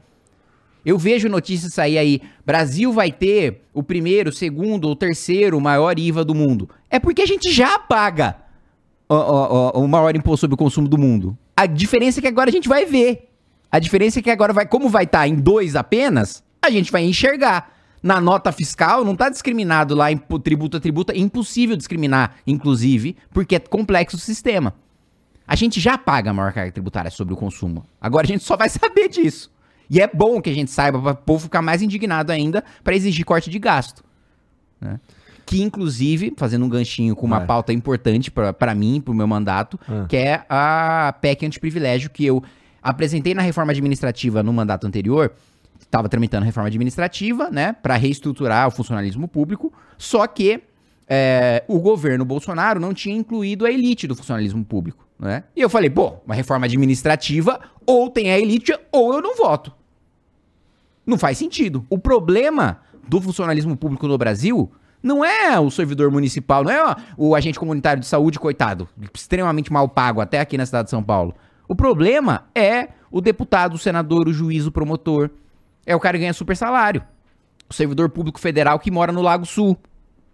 Eu 0.85 0.96
vejo 0.96 1.29
notícias 1.29 1.72
sair 1.74 1.98
aí. 1.98 2.20
Brasil 2.46 2.92
vai 2.92 3.11
ter 3.11 3.64
o 3.74 3.83
primeiro, 3.83 4.31
o 4.31 4.33
segundo 4.33 4.85
ou 4.87 4.94
terceiro 4.94 5.61
maior 5.61 5.98
IVA 5.98 6.24
do 6.24 6.35
mundo. 6.35 6.68
É 6.88 7.01
porque 7.01 7.20
a 7.22 7.27
gente 7.27 7.51
já 7.53 7.79
paga 7.81 8.37
o, 9.09 9.14
o- 9.14 9.18
o- 9.81 9.85
o 9.85 9.88
maior 9.88 10.14
imposto 10.14 10.42
sobre 10.42 10.55
o 10.55 10.59
consumo 10.59 10.87
do 10.87 10.96
mundo. 10.96 11.37
A 11.57 11.66
diferença 11.66 12.20
é 12.20 12.22
que 12.22 12.29
agora 12.29 12.48
a 12.48 12.53
gente 12.53 12.68
vai 12.68 12.87
ver. 12.87 13.27
A 13.70 13.78
diferença 13.78 14.18
é 14.18 14.22
que 14.22 14.31
agora 14.31 14.52
vai, 14.52 14.66
como 14.66 14.88
vai 14.88 15.04
estar 15.04 15.26
em 15.28 15.35
dois 15.35 15.76
apenas, 15.76 16.42
a 16.62 16.70
gente 16.70 16.90
vai 16.90 17.04
enxergar. 17.04 17.72
Na 18.02 18.20
nota 18.20 18.52
fiscal 18.52 19.04
não 19.04 19.12
está 19.14 19.28
discriminado 19.28 19.94
lá 19.94 20.11
em 20.12 20.16
tributo 20.16 20.76
a 20.76 20.81
tributo, 20.81 21.12
é 21.12 21.18
impossível 21.18 21.76
discriminar, 21.76 22.37
inclusive, 22.46 23.16
porque 23.33 23.57
é 23.57 23.59
complexo 23.59 24.16
o 24.16 24.20
sistema. 24.20 24.72
A 25.46 25.57
gente 25.57 25.81
já 25.81 25.98
paga 25.98 26.31
a 26.31 26.33
maior 26.35 26.52
carga 26.52 26.70
tributária 26.70 27.11
sobre 27.11 27.35
o 27.35 27.37
consumo. 27.37 27.85
Agora 28.00 28.24
a 28.24 28.28
gente 28.28 28.44
só 28.44 28.57
vai 28.57 28.68
saber 28.70 29.09
disso. 29.09 29.50
E 29.90 30.00
é 30.00 30.07
bom 30.07 30.40
que 30.40 30.50
a 30.50 30.54
gente 30.54 30.70
saiba 30.70 31.00
para 31.00 31.12
o 31.12 31.16
povo 31.16 31.44
ficar 31.44 31.62
mais 31.62 31.81
indignado 31.83 32.31
ainda 32.31 32.62
para 32.85 32.94
exigir 32.94 33.24
corte 33.24 33.48
de 33.50 33.59
gasto. 33.59 34.04
né? 34.81 35.00
Que, 35.46 35.62
inclusive, 35.62 36.35
fazendo 36.37 36.66
um 36.66 36.68
ganchinho 36.68 37.16
com 37.16 37.24
uma 37.26 37.38
Vai. 37.38 37.46
pauta 37.46 37.72
importante 37.72 38.31
para 38.31 38.74
mim, 38.74 39.00
para 39.00 39.12
o 39.12 39.14
meu 39.14 39.26
mandato, 39.26 39.81
Ah. 39.88 40.04
que 40.07 40.16
é 40.16 40.44
a 40.48 41.14
PEC 41.22 41.46
antiprivilégio, 41.46 42.11
que 42.11 42.24
eu 42.26 42.42
apresentei 42.82 43.34
na 43.34 43.42
reforma 43.42 43.72
administrativa 43.72 44.42
no 44.42 44.52
mandato 44.52 44.86
anterior. 44.86 45.32
Estava 45.80 46.08
tramitando 46.08 46.42
a 46.42 46.46
reforma 46.46 46.68
administrativa, 46.68 47.50
né, 47.50 47.72
para 47.72 47.96
reestruturar 47.96 48.68
o 48.68 48.70
funcionalismo 48.70 49.26
público, 49.28 49.72
só 49.96 50.26
que 50.26 50.62
é, 51.08 51.64
o 51.66 51.78
governo 51.78 52.24
Bolsonaro 52.24 52.78
não 52.78 52.92
tinha 52.92 53.16
incluído 53.16 53.64
a 53.64 53.70
elite 53.70 54.06
do 54.06 54.14
funcionalismo 54.14 54.62
público, 54.64 55.06
né? 55.18 55.44
E 55.56 55.60
eu 55.60 55.70
falei, 55.70 55.88
pô, 55.88 56.16
uma 56.26 56.34
reforma 56.34 56.66
administrativa, 56.66 57.58
ou 57.86 58.10
tem 58.10 58.30
a 58.30 58.38
elite, 58.38 58.76
ou 58.92 59.14
eu 59.14 59.22
não 59.22 59.34
voto. 59.34 59.72
Não 61.06 61.16
faz 61.16 61.38
sentido. 61.38 61.86
O 61.88 61.98
problema 61.98 62.80
do 63.08 63.20
funcionalismo 63.20 63.74
público 63.74 64.06
no 64.06 64.18
Brasil 64.18 64.70
não 65.02 65.24
é 65.24 65.58
o 65.58 65.70
servidor 65.70 66.10
municipal, 66.10 66.62
não 66.62 66.70
é 66.70 66.96
o 67.16 67.34
agente 67.34 67.58
comunitário 67.58 68.00
de 68.00 68.06
saúde, 68.06 68.38
coitado, 68.38 68.86
extremamente 69.14 69.72
mal 69.72 69.88
pago 69.88 70.20
até 70.20 70.40
aqui 70.40 70.58
na 70.58 70.66
cidade 70.66 70.84
de 70.84 70.90
São 70.90 71.02
Paulo. 71.02 71.34
O 71.68 71.76
problema 71.76 72.46
é 72.54 72.88
o 73.11 73.20
deputado, 73.20 73.74
o 73.74 73.78
senador, 73.78 74.26
o 74.26 74.33
juiz, 74.33 74.66
o 74.66 74.72
promotor. 74.72 75.31
É 75.87 75.94
o 75.94 76.00
cara 76.00 76.16
que 76.16 76.22
ganha 76.22 76.33
super 76.33 76.57
salário. 76.57 77.02
O 77.68 77.74
servidor 77.74 78.09
público 78.09 78.40
federal 78.40 78.78
que 78.78 78.90
mora 78.90 79.12
no 79.12 79.20
Lago 79.20 79.44
Sul, 79.44 79.76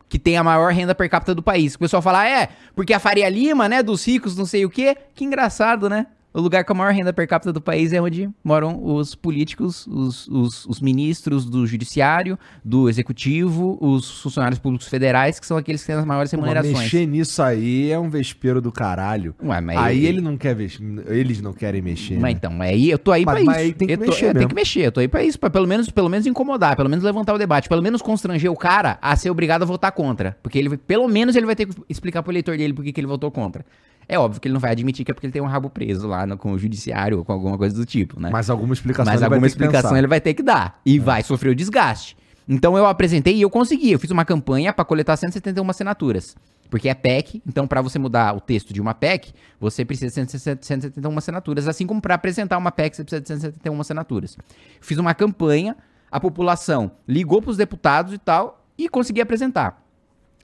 que 0.09 0.19
tem 0.19 0.37
a 0.37 0.45
maior 0.45 0.73
renda 0.73 0.95
per 0.95 1.11
capita 1.11 1.35
do 1.35 1.43
país. 1.43 1.75
O 1.75 1.79
pessoal 1.81 2.01
fala, 2.01 2.21
"Ah, 2.21 2.29
é, 2.29 2.49
porque 2.75 2.95
a 2.95 3.01
Faria 3.01 3.29
Lima, 3.29 3.69
né, 3.69 3.83
dos 3.83 4.07
ricos, 4.07 4.37
não 4.37 4.47
sei 4.47 4.65
o 4.65 4.71
quê. 4.71 4.97
Que 5.13 5.25
engraçado, 5.25 5.89
né? 5.89 6.07
O 6.37 6.41
lugar 6.41 6.65
com 6.65 6.73
a 6.73 6.77
maior 6.77 6.93
renda 6.93 7.13
per 7.13 7.29
capita 7.29 7.53
do 7.53 7.61
país 7.61 7.93
é 7.93 8.03
onde 8.03 8.29
moram 8.43 8.85
os 8.85 9.15
políticos, 9.15 9.87
os, 9.87 10.27
os, 10.27 10.67
os 10.67 10.81
ministros 10.81 11.45
do 11.45 11.65
judiciário, 11.65 12.37
do 12.65 12.89
executivo, 12.89 13.79
os 13.81 14.21
funcionários 14.21 14.59
públicos 14.59 14.89
federais, 14.89 15.39
que 15.39 15.47
são 15.47 15.57
aqueles 15.57 15.83
que 15.83 15.87
têm 15.87 15.95
as 15.95 16.05
maiores 16.05 16.33
Pô, 16.33 16.39
remunerações. 16.39 16.77
mexer 16.77 17.07
nisso 17.07 17.41
aí 17.41 17.89
é 17.89 17.97
um 17.97 18.11
vespeiro 18.11 18.61
do 18.61 18.73
caralho. 18.73 19.33
Ué, 19.41 19.61
mas 19.61 19.79
Aí 19.79 20.07
ele 20.07 20.21
não 20.21 20.37
quer 20.37 20.57
mexer, 20.57 20.83
eles 21.07 21.41
não 21.41 21.53
querem 21.53 21.81
mexer. 21.81 22.15
Mas 22.15 22.23
né? 22.23 22.31
então, 22.33 22.61
aí 22.61 22.91
eu 22.91 22.99
tô 22.99 23.13
aí 23.13 23.25
Mas- 23.25 23.37
pra 23.37 23.45
mas 23.45 23.67
isso. 23.67 23.75
tem 23.77 23.87
que 23.87 23.95
eu 23.95 23.99
tô, 23.99 24.07
mexer 24.07 24.27
é, 24.27 24.35
tem 24.35 24.49
que 24.49 24.55
mexer, 24.57 24.81
eu 24.87 24.91
tô 24.93 24.99
aí 24.99 25.07
pra 25.07 25.23
isso, 25.23 25.39
pra 25.39 25.49
pelo 25.51 25.69
menos, 25.69 25.89
pelo 25.89 26.09
menos 26.09 26.27
incomodar, 26.27 26.75
pelo 26.75 26.91
menos 26.91 27.05
levantar 27.05 27.33
o 27.35 27.39
debate, 27.39 27.69
pelo 27.69 27.81
menos 27.81 28.03
constranger 28.03 28.51
o 28.51 28.57
cara 28.57 28.99
a 29.01 29.15
ser 29.15 29.31
obrigado 29.31 29.63
a 29.63 29.67
votar 29.67 29.93
contra. 29.93 30.37
Porque 30.43 30.59
ele, 30.59 30.77
pelo 30.79 31.07
menos 31.07 31.37
ele 31.37 31.47
vai 31.47 31.55
ter 31.55 31.67
que 31.67 31.81
explicar 31.89 32.25
pro 32.25 32.33
eleitor 32.33 32.57
dele 32.59 32.73
por 32.75 32.85
que 32.85 32.93
ele 32.99 33.07
votou 33.07 33.31
contra. 33.31 33.65
É 34.09 34.19
óbvio 34.19 34.41
que 34.41 34.49
ele 34.49 34.53
não 34.53 34.61
vai 34.61 34.71
admitir 34.73 35.05
que 35.05 35.11
é 35.11 35.15
porque 35.15 35.27
ele 35.27 35.33
tem 35.33 35.43
um 35.43 35.47
rabo 35.47 35.71
preso 35.71 36.07
lá 36.07 36.27
no- 36.27 36.37
com 36.37 36.53
o 36.53 36.59
judiciário 36.59 37.19
ou 37.19 37.25
com 37.25 37.33
alguma 37.33 37.57
coisa 37.59 37.75
do 37.75 37.87
tipo, 37.87 38.21
né? 38.21 38.31
Mas 38.33 38.51
alguma 38.51 38.73
explicação 38.75 39.07
Mas 39.13 39.21
ele 39.23 39.29
vai 39.29 39.37
alguma 39.37 39.47
que 39.47 39.53
explicação. 39.53 39.95
É. 39.95 39.99
ele 39.99 40.07
vai 40.07 40.21
ter 40.21 40.35
que 40.35 40.43
dar. 40.43 40.81
E 40.85 40.99
vai 40.99 41.23
sofrer 41.23 41.51
o 41.51 41.55
desgaste. 41.55 42.17
Então 42.49 42.77
eu 42.77 42.85
apresentei 42.87 43.35
e 43.37 43.43
eu 43.43 43.49
consegui. 43.51 43.93
Eu 43.93 43.99
fiz 43.99 44.11
uma 44.11 44.25
campanha 44.25 44.73
pra 44.73 44.85
coletar 44.85 45.17
171 45.17 45.69
assinaturas. 45.71 46.37
Porque 46.71 46.89
é 46.89 46.95
PEC, 46.95 47.41
então 47.47 47.67
pra 47.67 47.81
você 47.81 47.99
mudar 47.99 48.35
o 48.35 48.41
texto 48.41 48.73
de 48.75 48.81
uma 48.81 48.93
PEC, 48.95 49.33
você 49.61 49.85
precisa 49.85 50.09
de 50.09 50.15
171 50.15 51.17
assinaturas. 51.17 51.69
Assim 51.69 51.87
como 51.87 52.01
pra 52.01 52.15
apresentar 52.17 52.59
uma 52.59 52.73
PEC, 52.73 52.97
você 52.97 53.05
precisa 53.05 53.21
de 53.23 53.29
171 53.29 53.81
assinaturas. 53.81 54.37
Fiz 54.81 54.99
uma 54.99 55.15
campanha, 55.15 55.77
a 56.11 56.19
população 56.19 56.91
ligou 57.07 57.41
pros 57.41 57.57
deputados 57.57 58.13
e 58.13 58.19
tal, 58.19 58.65
e 58.77 58.89
consegui 58.89 59.21
apresentar. 59.21 59.81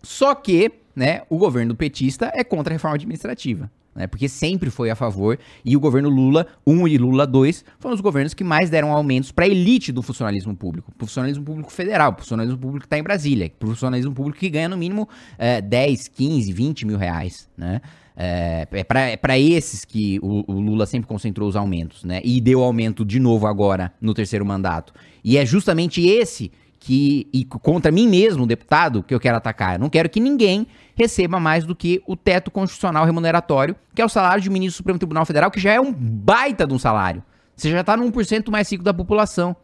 Só 0.03 0.35
que, 0.35 0.71
né, 0.95 1.23
o 1.29 1.39
governo 1.39 1.75
petista 1.75 2.31
é 2.35 2.45
contra 2.45 2.73
a 2.73 2.75
reforma 2.75 2.97
administrativa. 2.97 3.71
Né, 3.93 4.07
porque 4.07 4.29
sempre 4.29 4.71
foi 4.71 4.89
a 4.89 4.95
favor, 4.95 5.37
e 5.65 5.77
o 5.77 5.81
governo 5.81 6.09
Lula 6.09 6.47
1 6.65 6.87
e 6.87 6.97
Lula 6.97 7.27
2 7.27 7.65
foram 7.81 7.93
os 7.93 8.01
governos 8.01 8.33
que 8.33 8.45
mais 8.45 8.71
deram 8.71 8.93
aumentos 8.93 9.33
para 9.33 9.45
a 9.45 9.49
elite 9.49 9.91
do 9.91 10.01
funcionalismo 10.01 10.57
público, 10.57 10.93
pro 10.97 11.09
funcionalismo 11.09 11.45
público 11.45 11.73
federal, 11.73 12.13
pro 12.13 12.23
funcionalismo 12.23 12.57
público 12.57 12.83
que 12.83 12.87
está 12.87 12.97
em 12.97 13.03
Brasília, 13.03 13.51
pro 13.59 13.69
funcionalismo 13.69 14.15
público 14.15 14.39
que 14.39 14.49
ganha 14.49 14.69
no 14.69 14.77
mínimo 14.77 15.09
é, 15.37 15.61
10, 15.61 16.07
15, 16.07 16.53
20 16.53 16.87
mil 16.87 16.97
reais. 16.97 17.49
Né? 17.57 17.81
É, 18.23 18.67
é 18.71 19.17
para 19.17 19.39
esses 19.39 19.85
que 19.85 20.19
o, 20.23 20.45
o 20.47 20.61
Lula 20.61 20.85
sempre 20.85 21.09
concentrou 21.09 21.49
os 21.49 21.57
aumentos, 21.57 22.05
né? 22.05 22.21
E 22.23 22.39
deu 22.39 22.63
aumento 22.63 23.03
de 23.03 23.19
novo 23.19 23.47
agora 23.47 23.93
no 23.99 24.13
terceiro 24.13 24.45
mandato. 24.45 24.93
E 25.25 25.39
é 25.39 25.47
justamente 25.47 26.07
esse 26.07 26.53
que 26.81 27.29
e 27.31 27.45
contra 27.45 27.93
mim 27.93 28.09
mesmo, 28.09 28.47
deputado, 28.47 29.03
que 29.03 29.15
eu 29.15 29.21
quero 29.21 29.37
atacar. 29.37 29.75
Eu 29.75 29.79
não 29.79 29.91
quero 29.91 30.09
que 30.09 30.19
ninguém 30.19 30.67
receba 30.97 31.39
mais 31.39 31.67
do 31.67 31.77
que 31.77 32.03
o 32.07 32.17
teto 32.17 32.51
constitucional 32.51 33.05
remuneratório, 33.05 33.77
que 33.95 34.01
é 34.01 34.05
o 34.05 34.09
salário 34.09 34.43
de 34.43 34.49
ministro 34.49 34.73
do 34.73 34.77
Supremo 34.79 34.99
Tribunal 34.99 35.27
Federal, 35.27 35.51
que 35.51 35.61
já 35.61 35.73
é 35.73 35.81
um 35.81 35.93
baita 35.93 36.67
de 36.67 36.73
um 36.73 36.79
salário. 36.79 37.23
Você 37.55 37.71
já 37.71 37.85
tá 37.85 37.99
num 37.99 38.11
1% 38.11 38.51
mais 38.51 38.73
rico 38.73 38.83
da 38.83 38.95
população. 38.95 39.55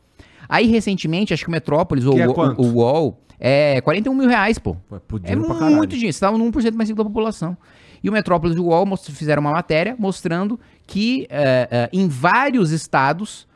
Aí, 0.47 0.67
recentemente, 0.67 1.33
acho 1.33 1.43
que 1.43 1.49
o 1.49 1.53
Metrópolis 1.53 2.05
ou 2.05 2.19
é 2.19 2.29
o, 2.29 2.33
o, 2.33 2.61
o 2.61 2.73
UOL 2.75 3.19
é 3.41 3.81
41 3.81 4.15
mil 4.15 4.29
reais, 4.29 4.59
pô. 4.59 4.77
Pô, 5.09 5.17
É 5.25 5.35
caralho. 5.35 5.77
muito 5.77 5.91
dinheiro. 5.93 6.13
Você 6.13 6.19
estava 6.19 6.37
num 6.37 6.53
1% 6.53 6.75
mais 6.75 6.91
rico 6.91 6.99
da 7.03 7.09
população. 7.09 7.57
E 8.05 8.11
o 8.11 8.13
Metrópolis 8.13 8.57
e 8.57 8.61
o 8.61 8.67
UOL 8.67 8.95
fizeram 8.99 9.41
uma 9.41 9.53
matéria 9.53 9.97
mostrando 9.99 10.61
que 10.87 11.27
eh, 11.31 11.69
eh, 11.71 11.91
em 11.93 12.07
vários 12.07 12.71
estados 12.71 13.49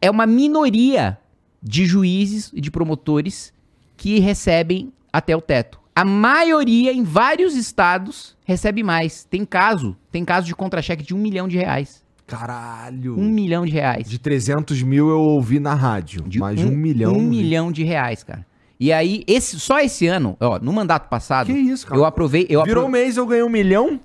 é 0.00 0.10
uma 0.10 0.26
minoria 0.26 1.18
de 1.64 1.86
juízes 1.86 2.50
e 2.54 2.60
de 2.60 2.70
promotores 2.70 3.52
que 3.96 4.20
recebem 4.20 4.92
até 5.12 5.34
o 5.34 5.40
teto. 5.40 5.80
A 5.96 6.04
maioria, 6.04 6.92
em 6.92 7.02
vários 7.02 7.54
estados, 7.56 8.36
recebe 8.44 8.82
mais. 8.82 9.24
Tem 9.24 9.44
caso, 9.44 9.96
tem 10.12 10.24
caso 10.24 10.46
de 10.46 10.54
contra-cheque 10.54 11.02
de 11.02 11.14
um 11.14 11.18
milhão 11.18 11.48
de 11.48 11.56
reais. 11.56 12.04
Caralho. 12.26 13.18
Um 13.18 13.28
milhão 13.30 13.64
de 13.64 13.72
reais. 13.72 14.08
De 14.08 14.18
300 14.18 14.82
mil 14.82 15.08
eu 15.08 15.20
ouvi 15.20 15.60
na 15.60 15.74
rádio. 15.74 16.22
De 16.22 16.38
mas 16.38 16.60
um, 16.60 16.70
milhão. 16.70 17.12
Um 17.16 17.22
milhão 17.22 17.70
de 17.70 17.84
reais, 17.84 18.22
cara. 18.24 18.44
E 18.80 18.92
aí, 18.92 19.22
esse, 19.26 19.58
só 19.60 19.78
esse 19.78 20.06
ano, 20.06 20.36
ó, 20.40 20.58
no 20.58 20.72
mandato 20.72 21.08
passado, 21.08 21.46
Que 21.46 21.52
isso, 21.52 21.86
cara? 21.86 21.98
eu 22.00 22.04
aprovei. 22.04 22.46
Eu 22.50 22.62
Virou 22.64 22.84
apro- 22.84 22.92
mês 22.92 23.16
eu 23.16 23.26
ganhei 23.26 23.44
um 23.44 23.48
milhão? 23.48 24.00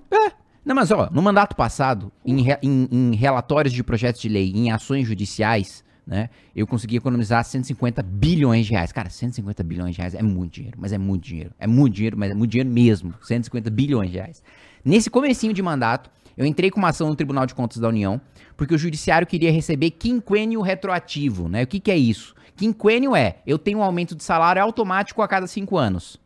Não, 0.63 0.75
mas 0.75 0.91
ó, 0.91 1.09
no 1.11 1.21
mandato 1.23 1.55
passado, 1.55 2.11
em, 2.23 2.45
em- 2.61 2.87
em 2.91 3.15
relatórios 3.15 3.73
de 3.73 3.83
projetos 3.83 4.21
de 4.21 4.29
lei, 4.29 4.51
em 4.53 4.69
ações 4.71 5.07
judiciais, 5.07 5.83
né, 6.09 6.31
eu 6.55 6.65
consegui 6.65 6.95
economizar 6.95 7.45
150 7.45 8.01
bilhões 8.01 8.65
de 8.65 8.71
reais. 8.71 8.91
Cara, 8.91 9.11
150 9.11 9.61
bilhões 9.61 9.93
de 9.93 10.01
reais 10.01 10.15
é 10.15 10.23
muito 10.23 10.53
dinheiro, 10.53 10.75
mas 10.81 10.91
é 10.91 10.97
muito 10.97 11.23
dinheiro. 11.23 11.51
É 11.59 11.67
muito 11.67 11.93
dinheiro, 11.93 12.17
mas 12.17 12.31
é 12.31 12.33
muito 12.33 12.49
dinheiro 12.49 12.69
mesmo. 12.69 13.13
150 13.21 13.69
bilhões 13.69 14.09
de 14.09 14.17
reais. 14.17 14.41
Nesse 14.83 15.07
comecinho 15.07 15.53
de 15.53 15.61
mandato, 15.61 16.09
eu 16.35 16.47
entrei 16.47 16.71
com 16.71 16.79
uma 16.79 16.89
ação 16.89 17.09
no 17.09 17.15
Tribunal 17.15 17.45
de 17.45 17.53
Contas 17.53 17.77
da 17.77 17.87
União, 17.87 18.19
porque 18.57 18.73
o 18.73 18.77
judiciário 18.77 19.27
queria 19.27 19.51
receber 19.51 19.91
quinquênio 19.91 20.61
retroativo, 20.61 21.47
né? 21.47 21.61
O 21.61 21.67
que, 21.67 21.79
que 21.79 21.91
é 21.91 21.97
isso? 21.97 22.33
Quinquênio 22.55 23.15
é, 23.15 23.37
eu 23.45 23.59
tenho 23.59 23.77
um 23.77 23.83
aumento 23.83 24.15
de 24.15 24.23
salário 24.23 24.63
automático 24.63 25.21
a 25.21 25.27
cada 25.27 25.45
cinco 25.45 25.77
anos. 25.77 26.19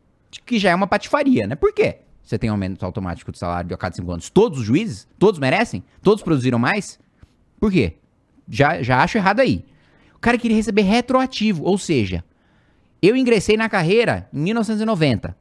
Que 0.46 0.58
já 0.58 0.70
é 0.70 0.74
uma 0.74 0.86
patifaria, 0.86 1.46
né? 1.46 1.54
Por 1.54 1.74
quê? 1.74 1.98
Você 2.22 2.38
tem 2.38 2.48
um 2.48 2.54
aumento 2.54 2.86
automático 2.86 3.30
de 3.30 3.38
salário 3.38 3.74
a 3.74 3.76
cada 3.76 3.94
cinco 3.94 4.10
anos. 4.10 4.30
Todos 4.30 4.60
os 4.60 4.64
juízes? 4.64 5.06
Todos 5.18 5.38
merecem? 5.38 5.84
Todos 6.02 6.24
produziram 6.24 6.58
mais? 6.58 6.98
Por 7.60 7.70
quê? 7.70 7.98
Já, 8.48 8.82
já 8.82 9.02
acho 9.02 9.18
errado 9.18 9.40
aí. 9.40 9.64
Cara 10.24 10.38
queria 10.38 10.56
receber 10.56 10.80
retroativo, 10.82 11.64
ou 11.64 11.76
seja, 11.76 12.24
eu 13.02 13.14
ingressei 13.14 13.58
na 13.58 13.68
carreira 13.68 14.26
em 14.32 14.38
1990. 14.40 15.36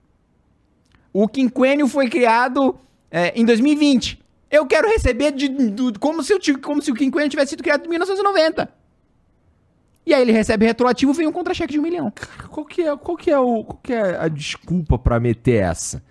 O 1.14 1.26
quinquênio 1.26 1.88
foi 1.88 2.10
criado 2.10 2.76
é, 3.10 3.32
em 3.40 3.46
2020. 3.46 4.22
Eu 4.52 4.66
quero 4.66 4.90
receber 4.90 5.32
de, 5.32 5.48
do- 5.48 5.98
como, 6.00 6.22
se 6.22 6.34
eu 6.34 6.40
como 6.62 6.82
se 6.82 6.92
o 6.92 6.96
quinquênio 6.96 7.30
tivesse 7.30 7.52
sido 7.52 7.64
criado 7.64 7.86
em 7.86 7.90
1990. 7.90 8.70
E 10.06 10.14
aí 10.14 10.22
ele 10.22 10.34
recebe 10.34 10.66
retroativo, 10.66 11.14
vem 11.14 11.28
um 11.28 11.32
contra-cheque 11.32 11.72
de 11.72 11.80
um 11.80 11.84
milhão. 11.84 12.12
Qual 12.50 12.66
que 12.66 12.82
é, 12.82 12.98
qual 12.98 13.16
que 13.16 13.32
é, 13.32 13.40
o, 13.40 13.64
qual 13.64 13.80
que 13.82 13.94
é 13.94 14.18
a 14.20 14.28
desculpa 14.28 15.00
pra 15.00 15.18
meter 15.18 15.64
essa? 15.64 16.04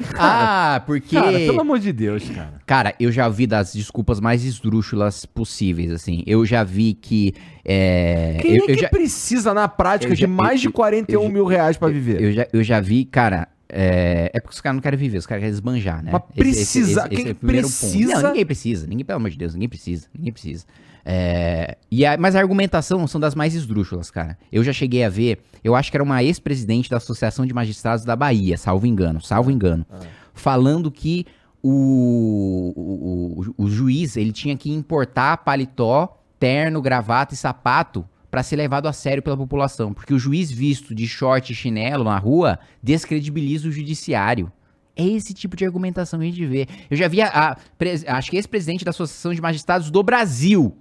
ah, 0.18 0.82
porque... 0.86 1.16
Cara, 1.16 1.32
pelo 1.32 1.60
amor 1.60 1.78
de 1.78 1.92
Deus, 1.92 2.28
cara. 2.28 2.54
Cara, 2.66 2.94
eu 3.00 3.10
já 3.10 3.28
vi 3.28 3.46
das 3.46 3.72
desculpas 3.72 4.20
mais 4.20 4.44
esdrúxulas 4.44 5.24
possíveis, 5.24 5.90
assim. 5.90 6.22
Eu 6.26 6.44
já 6.44 6.62
vi 6.64 6.94
que. 6.94 7.34
É, 7.64 8.38
Quem 8.40 8.56
eu, 8.56 8.64
é 8.64 8.66
que 8.66 8.76
já, 8.76 8.88
precisa 8.88 9.52
na 9.54 9.68
prática 9.68 10.12
eu 10.12 10.16
já- 10.16 10.26
de 10.26 10.32
mais 10.32 10.60
de 10.60 10.66
eu- 10.68 10.72
41 10.72 11.22
eu- 11.24 11.28
mil 11.30 11.44
reais 11.46 11.76
pra 11.76 11.88
viver? 11.88 12.20
eu, 12.22 12.32
já, 12.32 12.46
eu 12.52 12.62
já 12.62 12.80
vi, 12.80 13.04
cara. 13.04 13.48
É, 13.68 14.30
é 14.32 14.38
porque 14.40 14.54
os 14.54 14.60
caras 14.60 14.76
não 14.76 14.82
querem 14.82 14.96
viver, 14.98 15.18
os 15.18 15.26
caras 15.26 15.40
querem 15.42 15.52
esbanjar, 15.52 16.00
né? 16.02 16.10
Mas 16.12 16.22
precisa- 16.36 17.08
quem 17.08 17.30
o 17.30 17.34
primeiro 17.34 17.66
precisa- 17.66 18.22
Não, 18.22 18.28
ninguém 18.28 18.46
precisa. 18.46 18.86
Ninguém, 18.86 19.04
pelo 19.04 19.16
amor 19.16 19.30
de 19.30 19.36
Deus, 19.36 19.54
ninguém 19.54 19.68
precisa. 19.68 20.06
Ninguém 20.16 20.32
precisa. 20.32 20.64
É, 21.08 21.78
e 21.88 22.04
a- 22.04 22.16
mas 22.18 22.34
a 22.34 22.40
argumentação 22.40 23.06
são 23.06 23.20
das 23.20 23.32
mais 23.32 23.54
esdrúxulas, 23.54 24.10
cara. 24.10 24.36
Eu 24.50 24.64
já 24.64 24.72
cheguei 24.72 25.04
a 25.04 25.08
ver, 25.08 25.38
eu 25.62 25.76
acho 25.76 25.88
que 25.88 25.96
era 25.96 26.02
uma 26.02 26.20
ex-presidente 26.24 26.90
da 26.90 26.96
Associação 26.96 27.46
de 27.46 27.54
Magistrados 27.54 28.04
da 28.04 28.16
Bahia, 28.16 28.58
salvo 28.58 28.88
engano, 28.88 29.20
salvo 29.20 29.48
engano, 29.52 29.86
falando 30.34 30.90
que 30.90 31.24
o, 31.62 32.72
o, 32.76 33.40
o- 33.40 33.64
o 33.64 33.68
juiz 33.68 34.16
ele 34.16 34.32
tinha 34.32 34.56
que 34.56 34.70
importar 34.72 35.36
paletó, 35.38 36.20
terno, 36.40 36.82
gravata 36.82 37.34
e 37.34 37.36
sapato 37.36 38.04
para 38.30 38.42
ser 38.42 38.56
levado 38.56 38.86
a 38.88 38.92
sério 38.92 39.22
pela 39.22 39.36
população, 39.36 39.92
porque 39.94 40.12
o 40.12 40.18
juiz 40.18 40.50
visto 40.50 40.94
de 40.94 41.06
short 41.06 41.52
e 41.52 41.54
chinelo 41.56 42.02
na 42.04 42.18
rua 42.18 42.58
descredibiliza 42.82 43.68
o 43.68 43.72
judiciário. 43.72 44.50
É 44.96 45.04
esse 45.04 45.32
tipo 45.34 45.54
de 45.56 45.64
argumentação 45.64 46.18
que 46.18 46.26
a 46.26 46.28
gente 46.30 46.44
vê. 46.46 46.66
Eu 46.90 46.96
já 46.96 47.06
vi 47.06 47.20
a, 47.22 47.28
a 47.28 48.16
acho 48.16 48.30
que 48.30 48.36
ex-presidente 48.36 48.84
da 48.84 48.90
Associação 48.90 49.32
de 49.34 49.40
Magistrados 49.42 49.90
do 49.90 50.02
Brasil 50.02 50.76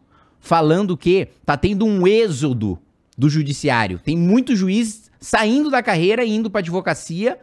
falando 0.45 0.95
que 0.95 1.27
tá 1.43 1.57
tendo 1.57 1.85
um 1.85 2.07
êxodo 2.07 2.79
do 3.17 3.29
judiciário. 3.29 3.99
Tem 3.99 4.15
muito 4.15 4.55
juiz 4.55 5.09
saindo 5.19 5.71
da 5.71 5.81
carreira 5.81 6.23
e 6.23 6.35
indo 6.35 6.51
pra 6.51 6.59
advocacia 6.59 7.39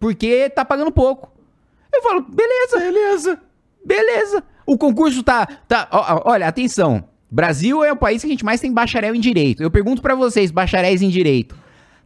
porque 0.00 0.48
tá 0.48 0.64
pagando 0.64 0.90
pouco. 0.90 1.30
Eu 1.92 2.02
falo, 2.02 2.22
beleza, 2.22 2.78
beleza, 2.78 3.40
beleza. 3.84 4.44
O 4.64 4.78
concurso 4.78 5.22
tá. 5.22 5.46
tá 5.46 5.86
ó, 5.92 6.30
olha, 6.30 6.48
atenção. 6.48 7.04
Brasil 7.30 7.84
é 7.84 7.92
o 7.92 7.96
país 7.96 8.22
que 8.22 8.26
a 8.26 8.30
gente 8.30 8.44
mais 8.44 8.60
tem 8.60 8.72
bacharel 8.72 9.14
em 9.14 9.20
direito. 9.20 9.62
Eu 9.62 9.70
pergunto 9.70 10.00
pra 10.00 10.14
vocês, 10.14 10.50
bacharéis 10.50 11.02
em 11.02 11.10
direito. 11.10 11.56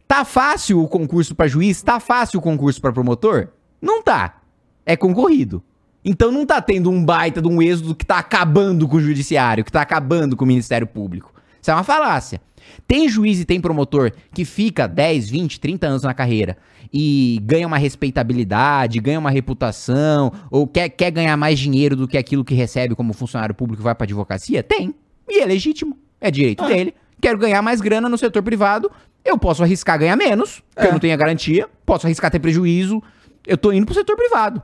Tá 0.05 0.25
fácil 0.25 0.81
o 0.81 0.87
concurso 0.87 1.33
pra 1.33 1.47
juiz? 1.47 1.81
Tá 1.81 1.99
fácil 1.99 2.39
o 2.39 2.43
concurso 2.43 2.81
pra 2.81 2.91
promotor? 2.91 3.47
Não 3.81 4.03
tá. 4.03 4.41
É 4.85 4.97
concorrido. 4.97 5.63
Então 6.03 6.31
não 6.31 6.45
tá 6.45 6.61
tendo 6.61 6.89
um 6.89 7.03
baita 7.03 7.41
de 7.41 7.47
um 7.47 7.61
êxodo 7.61 7.93
que 7.93 8.05
tá 8.05 8.17
acabando 8.17 8.87
com 8.87 8.97
o 8.97 9.01
judiciário, 9.01 9.63
que 9.63 9.71
tá 9.71 9.81
acabando 9.81 10.35
com 10.35 10.43
o 10.43 10.47
Ministério 10.47 10.87
Público. 10.87 11.33
Isso 11.61 11.69
é 11.69 11.73
uma 11.73 11.83
falácia. 11.83 12.41
Tem 12.87 13.07
juiz 13.07 13.39
e 13.39 13.45
tem 13.45 13.61
promotor 13.61 14.11
que 14.33 14.45
fica 14.45 14.87
10, 14.87 15.29
20, 15.29 15.59
30 15.59 15.87
anos 15.87 16.03
na 16.03 16.13
carreira 16.13 16.57
e 16.93 17.39
ganha 17.43 17.67
uma 17.67 17.77
respeitabilidade, 17.77 18.99
ganha 18.99 19.19
uma 19.19 19.29
reputação, 19.29 20.31
ou 20.49 20.67
quer, 20.67 20.89
quer 20.89 21.11
ganhar 21.11 21.37
mais 21.37 21.59
dinheiro 21.59 21.95
do 21.95 22.07
que 22.07 22.17
aquilo 22.17 22.43
que 22.43 22.53
recebe 22.53 22.95
como 22.95 23.13
funcionário 23.13 23.55
público 23.55 23.81
e 23.81 23.85
vai 23.85 23.95
pra 23.95 24.05
advocacia? 24.05 24.61
Tem. 24.63 24.93
E 25.29 25.39
é 25.39 25.45
legítimo. 25.45 25.97
É 26.19 26.29
direito 26.29 26.65
dele. 26.65 26.93
Quero 27.21 27.37
ganhar 27.37 27.61
mais 27.61 27.79
grana 27.79 28.09
no 28.09 28.17
setor 28.17 28.43
privado. 28.43 28.91
Eu 29.23 29.37
posso 29.37 29.63
arriscar 29.63 29.99
ganhar 29.99 30.15
menos, 30.15 30.61
porque 30.73 30.87
eu 30.87 30.91
não 30.91 30.99
tenho 30.99 31.13
a 31.13 31.17
garantia. 31.17 31.69
Posso 31.85 32.07
arriscar 32.07 32.31
ter 32.31 32.39
prejuízo. 32.39 33.01
Eu 33.45 33.57
tô 33.57 33.71
indo 33.71 33.85
pro 33.85 33.95
setor 33.95 34.15
privado. 34.15 34.61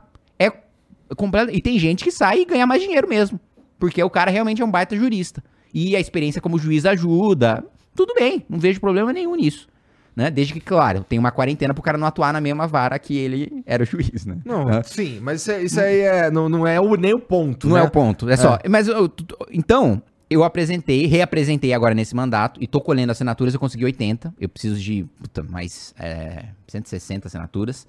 É 1.10 1.14
completo. 1.14 1.50
E 1.54 1.60
tem 1.60 1.78
gente 1.78 2.04
que 2.04 2.10
sai 2.10 2.40
e 2.40 2.44
ganha 2.44 2.66
mais 2.66 2.82
dinheiro 2.82 3.08
mesmo. 3.08 3.38
Porque 3.78 4.02
o 4.02 4.10
cara 4.10 4.30
realmente 4.30 4.60
é 4.60 4.64
um 4.64 4.70
baita 4.70 4.96
jurista. 4.96 5.42
E 5.72 5.94
a 5.94 6.00
experiência 6.00 6.40
como 6.40 6.58
juiz 6.58 6.84
ajuda. 6.86 7.64
Tudo 7.94 8.14
bem, 8.14 8.44
não 8.48 8.58
vejo 8.58 8.80
problema 8.80 9.12
nenhum 9.12 9.34
nisso. 9.36 9.68
Né? 10.14 10.30
Desde 10.32 10.52
que, 10.52 10.60
claro, 10.60 11.04
tem 11.08 11.16
uma 11.18 11.30
quarentena 11.30 11.72
pro 11.72 11.82
cara 11.82 11.96
não 11.96 12.06
atuar 12.06 12.32
na 12.32 12.40
mesma 12.40 12.66
vara 12.66 12.98
que 12.98 13.16
ele 13.16 13.62
era 13.64 13.84
o 13.84 13.86
juiz, 13.86 14.26
né? 14.26 14.38
Não, 14.44 14.82
sim, 14.82 15.20
mas 15.22 15.42
isso, 15.42 15.50
é- 15.52 15.62
isso 15.62 15.80
aí 15.80 16.00
é, 16.00 16.28
não, 16.30 16.48
não 16.48 16.66
é 16.66 16.80
o, 16.80 16.96
nem 16.96 17.14
o 17.14 17.20
ponto, 17.20 17.68
Não 17.68 17.76
né? 17.76 17.82
é 17.82 17.84
o 17.84 17.90
ponto, 17.90 18.28
é 18.28 18.36
só. 18.36 18.58
Mas 18.68 18.88
eu- 18.88 19.08
então, 19.52 20.02
eu 20.28 20.42
apresentei, 20.42 21.06
reapresentei 21.06 21.72
agora 21.72 21.94
nesse 21.94 22.16
mandato 22.16 22.60
e 22.60 22.66
tô 22.66 22.80
colhendo 22.80 23.12
assinaturas, 23.12 23.54
eu 23.54 23.60
consegui 23.60 23.84
80. 23.84 24.34
Eu 24.40 24.48
preciso 24.48 24.80
de 24.80 25.06
puta, 25.20 25.44
mais 25.44 25.94
é, 25.96 26.46
160 26.66 27.28
assinaturas 27.28 27.86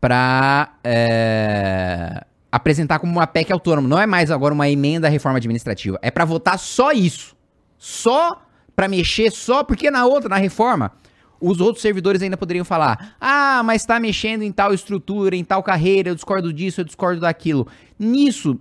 pra 0.00 0.74
é, 0.84 2.24
apresentar 2.54 3.00
como 3.00 3.12
uma 3.12 3.26
PEC 3.26 3.52
autônoma. 3.52 3.88
Não 3.88 3.98
é 3.98 4.06
mais 4.06 4.30
agora 4.30 4.54
uma 4.54 4.70
emenda 4.70 5.08
à 5.08 5.10
reforma 5.10 5.38
administrativa. 5.38 5.98
É 6.00 6.08
pra 6.08 6.24
votar 6.24 6.56
só 6.56 6.92
isso. 6.92 7.34
Só 7.76 8.42
pra 8.76 8.86
mexer, 8.86 9.32
só 9.32 9.64
porque 9.64 9.90
na 9.90 10.06
outra, 10.06 10.28
na 10.28 10.36
reforma, 10.36 10.92
os 11.40 11.60
outros 11.60 11.82
servidores 11.82 12.22
ainda 12.22 12.36
poderiam 12.36 12.64
falar: 12.64 13.16
ah, 13.20 13.60
mas 13.64 13.84
tá 13.84 13.98
mexendo 13.98 14.42
em 14.42 14.52
tal 14.52 14.72
estrutura, 14.72 15.34
em 15.34 15.42
tal 15.42 15.64
carreira, 15.64 16.10
eu 16.10 16.14
discordo 16.14 16.52
disso, 16.52 16.80
eu 16.80 16.84
discordo 16.84 17.22
daquilo. 17.22 17.66
Nisso, 17.98 18.56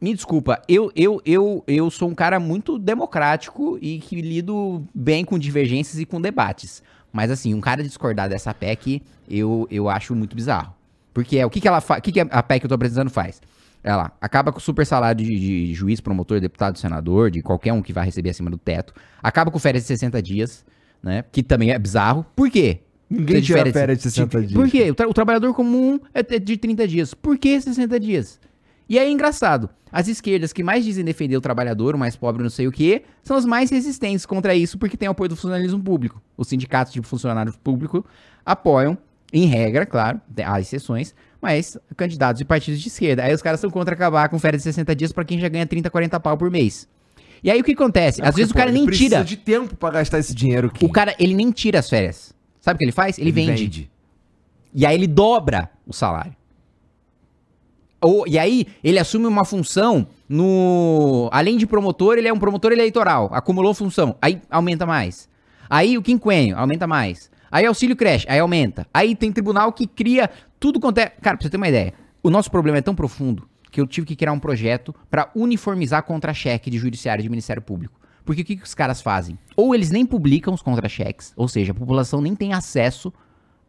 me 0.00 0.14
desculpa, 0.14 0.62
eu, 0.66 0.90
eu, 0.96 1.20
eu, 1.26 1.62
eu 1.66 1.90
sou 1.90 2.08
um 2.08 2.14
cara 2.14 2.40
muito 2.40 2.78
democrático 2.78 3.78
e 3.80 3.98
que 3.98 4.22
lido 4.22 4.82
bem 4.94 5.22
com 5.22 5.38
divergências 5.38 6.00
e 6.00 6.06
com 6.06 6.18
debates. 6.18 6.82
Mas 7.12 7.30
assim, 7.30 7.52
um 7.52 7.60
cara 7.60 7.82
discordar 7.82 8.26
dessa 8.26 8.54
PEC, 8.54 9.02
eu, 9.28 9.68
eu 9.70 9.88
acho 9.88 10.14
muito 10.14 10.34
bizarro. 10.34 10.73
Porque 11.14 11.38
é 11.38 11.46
o 11.46 11.50
que, 11.50 11.60
que 11.60 11.68
ela 11.68 11.80
fa- 11.80 11.98
o 11.98 12.02
que, 12.02 12.12
que 12.12 12.20
a 12.20 12.42
PEC 12.42 12.60
que 12.60 12.66
eu 12.66 12.68
tô 12.68 12.74
apresentando 12.74 13.08
faz? 13.08 13.40
Ela 13.82 14.12
acaba 14.20 14.50
com 14.52 14.58
o 14.58 14.60
super 14.60 14.84
salário 14.84 15.24
de, 15.24 15.30
de 15.30 15.74
juiz, 15.74 16.00
promotor, 16.00 16.40
deputado, 16.40 16.78
senador, 16.78 17.30
de 17.30 17.40
qualquer 17.40 17.72
um 17.72 17.80
que 17.80 17.92
vai 17.92 18.04
receber 18.04 18.30
acima 18.30 18.50
do 18.50 18.58
teto. 18.58 18.92
Acaba 19.22 19.50
com 19.50 19.58
férias 19.58 19.84
de 19.84 19.88
60 19.88 20.20
dias, 20.20 20.64
né? 21.02 21.24
Que 21.30 21.42
também 21.42 21.70
é 21.70 21.78
bizarro. 21.78 22.26
Por 22.34 22.50
quê? 22.50 22.80
Ninguém 23.08 23.36
tira 23.42 23.58
férias 23.74 23.98
de 23.98 24.04
60 24.04 24.40
dias. 24.40 24.52
Por 24.54 24.68
quê? 24.70 24.90
O, 24.90 24.94
tra- 24.94 25.08
o 25.08 25.14
trabalhador 25.14 25.54
comum 25.54 26.00
é 26.12 26.20
é 26.20 26.38
de 26.38 26.56
30 26.56 26.88
dias. 26.88 27.14
Por 27.14 27.38
que 27.38 27.60
60 27.60 28.00
dias? 28.00 28.40
E 28.88 28.98
aí 28.98 29.06
é 29.06 29.10
engraçado. 29.10 29.68
As 29.92 30.08
esquerdas 30.08 30.52
que 30.52 30.62
mais 30.64 30.84
dizem 30.84 31.04
defender 31.04 31.36
o 31.36 31.40
trabalhador, 31.40 31.94
o 31.94 31.98
mais 31.98 32.16
pobre, 32.16 32.42
não 32.42 32.50
sei 32.50 32.66
o 32.66 32.72
quê, 32.72 33.02
são 33.22 33.36
as 33.36 33.44
mais 33.44 33.70
resistentes 33.70 34.26
contra 34.26 34.54
isso 34.54 34.76
porque 34.78 34.96
tem 34.96 35.08
apoio 35.08 35.28
do 35.28 35.36
funcionalismo 35.36 35.80
público. 35.82 36.20
Os 36.36 36.48
sindicatos 36.48 36.92
de 36.92 37.00
funcionários 37.02 37.56
públicos 37.56 38.02
apoiam, 38.44 38.98
em 39.34 39.46
regra, 39.46 39.84
claro, 39.84 40.20
há 40.46 40.60
exceções, 40.60 41.14
mas 41.42 41.76
candidatos 41.96 42.40
e 42.40 42.44
partidos 42.44 42.80
de 42.80 42.88
esquerda. 42.88 43.24
Aí 43.24 43.34
os 43.34 43.42
caras 43.42 43.58
são 43.60 43.68
contra 43.68 43.94
acabar 43.94 44.28
com 44.28 44.38
férias 44.38 44.62
de 44.62 44.64
60 44.64 44.94
dias 44.94 45.12
pra 45.12 45.24
quem 45.24 45.38
já 45.40 45.48
ganha 45.48 45.66
30, 45.66 45.90
40 45.90 46.20
pau 46.20 46.38
por 46.38 46.50
mês. 46.50 46.88
E 47.42 47.50
aí 47.50 47.60
o 47.60 47.64
que 47.64 47.72
acontece? 47.72 48.22
É 48.22 48.28
Às 48.28 48.34
vezes 48.34 48.52
o 48.52 48.54
cara 48.54 48.70
ele 48.70 48.78
nem 48.78 48.86
precisa 48.86 49.16
tira. 49.16 49.24
de 49.24 49.36
tempo 49.36 49.76
pra 49.76 49.90
gastar 49.90 50.18
esse 50.18 50.34
dinheiro 50.34 50.68
aqui. 50.68 50.84
O 50.84 50.88
cara, 50.88 51.14
ele 51.18 51.34
nem 51.34 51.50
tira 51.50 51.80
as 51.80 51.90
férias. 51.90 52.32
Sabe 52.60 52.76
o 52.76 52.78
que 52.78 52.84
ele 52.86 52.92
faz? 52.92 53.18
Ele, 53.18 53.30
vende. 53.30 53.90
E 54.72 54.86
aí 54.86 54.94
ele 54.94 55.06
dobra 55.06 55.68
o 55.86 55.92
salário. 55.92 56.34
Ou, 58.00 58.26
e 58.26 58.38
aí 58.38 58.66
ele 58.82 58.98
assume 58.98 59.26
uma 59.26 59.44
função 59.44 60.06
no. 60.28 61.28
Além 61.32 61.58
de 61.58 61.66
promotor, 61.66 62.16
ele 62.16 62.28
é 62.28 62.32
um 62.32 62.38
promotor 62.38 62.72
eleitoral. 62.72 63.28
Acumulou 63.32 63.74
função. 63.74 64.16
Aí 64.22 64.40
aumenta 64.50 64.86
mais. 64.86 65.28
Aí 65.68 65.98
o 65.98 66.02
quinquênio, 66.02 66.56
aumenta 66.56 66.86
mais. 66.86 67.30
Aí 67.54 67.64
auxílio 67.66 67.94
creche, 67.94 68.26
aí 68.28 68.40
aumenta. 68.40 68.84
Aí 68.92 69.14
tem 69.14 69.30
tribunal 69.30 69.72
que 69.72 69.86
cria 69.86 70.28
tudo 70.58 70.80
quanto 70.80 70.98
é. 70.98 71.06
Cara, 71.06 71.36
pra 71.36 71.44
você 71.44 71.48
ter 71.48 71.56
uma 71.56 71.68
ideia, 71.68 71.94
o 72.20 72.28
nosso 72.28 72.50
problema 72.50 72.78
é 72.78 72.82
tão 72.82 72.96
profundo 72.96 73.48
que 73.70 73.80
eu 73.80 73.86
tive 73.86 74.08
que 74.08 74.16
criar 74.16 74.32
um 74.32 74.40
projeto 74.40 74.92
pra 75.08 75.30
uniformizar 75.36 76.02
contra-cheque 76.02 76.68
de 76.68 76.78
judiciário 76.78 77.22
e 77.22 77.22
de 77.22 77.28
Ministério 77.28 77.62
Público. 77.62 78.00
Porque 78.24 78.42
o 78.42 78.44
que, 78.44 78.56
que 78.56 78.64
os 78.64 78.74
caras 78.74 79.00
fazem? 79.00 79.38
Ou 79.56 79.72
eles 79.72 79.92
nem 79.92 80.04
publicam 80.04 80.52
os 80.52 80.62
contra-cheques, 80.62 81.32
ou 81.36 81.46
seja, 81.46 81.70
a 81.70 81.76
população 81.76 82.20
nem 82.20 82.34
tem 82.34 82.52
acesso 82.52 83.12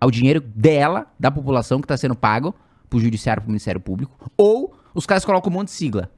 ao 0.02 0.10
dinheiro 0.10 0.42
dela, 0.42 1.06
da 1.20 1.30
população 1.30 1.80
que 1.80 1.86
está 1.86 1.96
sendo 1.96 2.16
pago 2.16 2.56
pro 2.90 3.00
judiciário, 3.00 3.44
pro 3.44 3.52
Ministério 3.52 3.80
Público, 3.80 4.32
ou 4.36 4.76
os 4.96 5.06
caras 5.06 5.24
colocam 5.24 5.52
um 5.52 5.58
monte 5.58 5.68
de 5.68 5.76
sigla. 5.76 6.10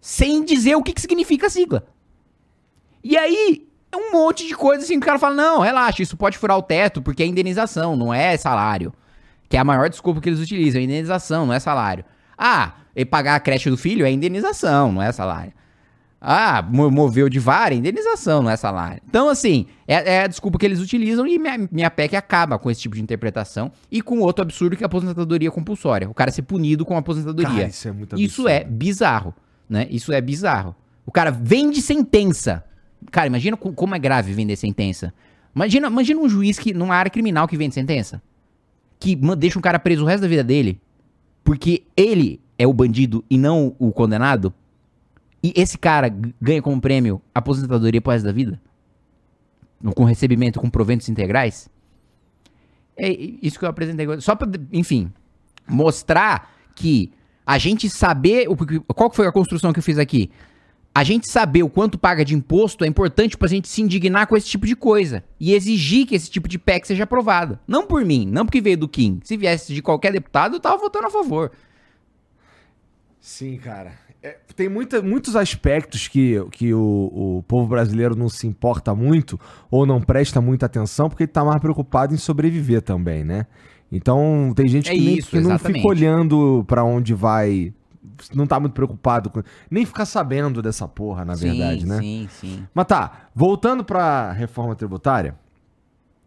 Sem 0.00 0.44
dizer 0.44 0.74
o 0.74 0.82
que, 0.82 0.92
que 0.92 1.00
significa 1.00 1.46
a 1.46 1.50
sigla. 1.50 1.86
E 3.04 3.16
aí, 3.16 3.68
é 3.92 3.96
um 3.96 4.10
monte 4.12 4.46
de 4.48 4.54
coisa 4.56 4.82
assim 4.82 4.94
que 4.98 5.04
o 5.04 5.06
cara 5.06 5.18
fala: 5.18 5.34
não, 5.34 5.60
relaxa, 5.60 6.02
isso 6.02 6.16
pode 6.16 6.38
furar 6.38 6.56
o 6.58 6.62
teto 6.62 7.00
porque 7.02 7.22
é 7.22 7.26
indenização, 7.26 7.94
não 7.96 8.12
é 8.12 8.36
salário. 8.36 8.92
Que 9.48 9.56
é 9.56 9.60
a 9.60 9.64
maior 9.64 9.88
desculpa 9.90 10.20
que 10.20 10.28
eles 10.28 10.40
utilizam, 10.40 10.80
é 10.80 10.84
indenização, 10.84 11.44
não 11.46 11.52
é 11.54 11.60
salário. 11.60 12.04
Ah, 12.38 12.72
e 12.96 13.04
pagar 13.04 13.34
a 13.36 13.40
creche 13.40 13.68
do 13.68 13.76
filho 13.76 14.04
é 14.06 14.10
indenização, 14.10 14.90
não 14.90 15.02
é 15.02 15.12
salário. 15.12 15.52
Ah, 16.24 16.62
mo- 16.62 16.90
moveu 16.90 17.28
de 17.28 17.38
vara, 17.40 17.74
é 17.74 17.76
indenização, 17.76 18.42
não 18.42 18.50
é 18.50 18.56
salário. 18.56 19.02
Então, 19.08 19.28
assim, 19.28 19.66
é, 19.88 20.14
é 20.14 20.22
a 20.22 20.26
desculpa 20.28 20.56
que 20.56 20.64
eles 20.64 20.78
utilizam 20.80 21.26
e 21.26 21.36
minha, 21.38 21.68
minha 21.70 21.90
PEC 21.90 22.14
acaba 22.14 22.58
com 22.58 22.70
esse 22.70 22.80
tipo 22.80 22.94
de 22.94 23.02
interpretação 23.02 23.72
e 23.90 24.00
com 24.00 24.20
outro 24.20 24.42
absurdo 24.42 24.76
que 24.76 24.84
é 24.84 24.86
a 24.86 24.86
aposentadoria 24.86 25.50
compulsória. 25.50 26.08
O 26.08 26.14
cara 26.14 26.30
ser 26.30 26.42
punido 26.42 26.84
com 26.86 26.94
a 26.94 27.00
aposentadoria. 27.00 27.50
Cara, 27.50 27.66
isso 27.68 27.88
é 27.88 27.92
muito 27.92 28.14
Isso 28.14 28.42
absurdo. 28.42 28.48
é 28.50 28.64
bizarro, 28.64 29.34
né? 29.68 29.86
Isso 29.90 30.12
é 30.12 30.20
bizarro. 30.20 30.74
O 31.04 31.10
cara 31.10 31.30
vende 31.32 31.82
sentença. 31.82 32.64
Cara, 33.10 33.26
imagina 33.26 33.56
co- 33.56 33.72
como 33.72 33.94
é 33.94 33.98
grave 33.98 34.32
vender 34.32 34.56
sentença. 34.56 35.12
Imagina, 35.54 35.88
imagina 35.88 36.20
um 36.20 36.28
juiz 36.28 36.58
que 36.58 36.72
numa 36.72 36.94
área 36.94 37.10
criminal 37.10 37.46
que 37.46 37.56
vende 37.56 37.74
sentença. 37.74 38.22
Que 38.98 39.16
deixa 39.36 39.58
um 39.58 39.62
cara 39.62 39.78
preso 39.78 40.04
o 40.04 40.06
resto 40.06 40.22
da 40.22 40.28
vida 40.28 40.44
dele. 40.44 40.80
Porque 41.44 41.82
ele 41.96 42.40
é 42.58 42.66
o 42.66 42.72
bandido 42.72 43.24
e 43.28 43.36
não 43.36 43.74
o 43.78 43.90
condenado. 43.92 44.52
E 45.42 45.52
esse 45.56 45.76
cara 45.76 46.08
ganha 46.40 46.62
como 46.62 46.80
prêmio 46.80 47.20
aposentadoria 47.34 48.00
pro 48.00 48.12
resto 48.12 48.24
da 48.24 48.32
vida? 48.32 48.60
Com 49.96 50.04
recebimento 50.04 50.60
com 50.60 50.70
proventos 50.70 51.08
integrais? 51.08 51.68
É 52.96 53.10
isso 53.10 53.58
que 53.58 53.64
eu 53.64 53.68
apresentei. 53.68 54.04
agora. 54.04 54.20
Só 54.20 54.36
pra, 54.36 54.48
enfim, 54.72 55.10
mostrar 55.66 56.52
que 56.76 57.10
a 57.44 57.58
gente 57.58 57.90
saber. 57.90 58.46
o 58.48 58.56
Qual 58.94 59.12
foi 59.12 59.26
a 59.26 59.32
construção 59.32 59.72
que 59.72 59.80
eu 59.80 59.82
fiz 59.82 59.98
aqui? 59.98 60.30
A 60.94 61.02
gente 61.04 61.26
saber 61.30 61.62
o 61.62 61.70
quanto 61.70 61.98
paga 61.98 62.22
de 62.24 62.34
imposto 62.34 62.84
é 62.84 62.86
importante 62.86 63.36
pra 63.38 63.48
gente 63.48 63.66
se 63.66 63.80
indignar 63.80 64.26
com 64.26 64.36
esse 64.36 64.46
tipo 64.46 64.66
de 64.66 64.76
coisa. 64.76 65.24
E 65.40 65.54
exigir 65.54 66.06
que 66.06 66.14
esse 66.14 66.30
tipo 66.30 66.46
de 66.46 66.58
PEC 66.58 66.86
seja 66.86 67.04
aprovado. 67.04 67.58
Não 67.66 67.86
por 67.86 68.04
mim, 68.04 68.28
não 68.30 68.44
porque 68.44 68.60
veio 68.60 68.76
do 68.76 68.86
Kim. 68.88 69.18
Se 69.24 69.36
viesse 69.36 69.72
de 69.72 69.80
qualquer 69.80 70.12
deputado, 70.12 70.56
eu 70.56 70.60
tava 70.60 70.76
votando 70.76 71.06
a 71.06 71.10
favor. 71.10 71.50
Sim, 73.20 73.56
cara. 73.56 73.92
É, 74.22 74.36
tem 74.54 74.68
muita, 74.68 75.00
muitos 75.02 75.34
aspectos 75.34 76.06
que, 76.08 76.36
que 76.52 76.72
o, 76.74 77.38
o 77.38 77.44
povo 77.48 77.68
brasileiro 77.68 78.14
não 78.14 78.28
se 78.28 78.46
importa 78.46 78.94
muito 78.94 79.38
ou 79.70 79.84
não 79.86 80.00
presta 80.00 80.40
muita 80.40 80.66
atenção 80.66 81.08
porque 81.08 81.24
ele 81.24 81.32
tá 81.32 81.44
mais 81.44 81.60
preocupado 81.60 82.14
em 82.14 82.18
sobreviver 82.18 82.82
também, 82.82 83.24
né? 83.24 83.46
Então, 83.90 84.52
tem 84.54 84.68
gente 84.68 84.90
É 84.90 84.94
que, 84.94 85.00
nem- 85.00 85.18
isso, 85.18 85.30
que 85.30 85.40
não 85.40 85.58
fica 85.58 85.86
olhando 85.86 86.64
pra 86.68 86.84
onde 86.84 87.12
vai, 87.14 87.72
não 88.34 88.46
tá 88.46 88.58
muito 88.60 88.72
preocupado, 88.72 89.30
com, 89.30 89.42
nem 89.70 89.84
fica 89.86 90.04
sabendo 90.04 90.60
dessa 90.62 90.86
porra, 90.88 91.24
na 91.24 91.34
verdade, 91.34 91.86
né? 91.86 91.98
Sim, 91.98 92.28
sim. 92.30 92.66
Mas 92.74 92.86
tá, 92.86 93.28
voltando 93.34 93.84
pra 93.84 94.32
reforma 94.32 94.74
tributária, 94.74 95.34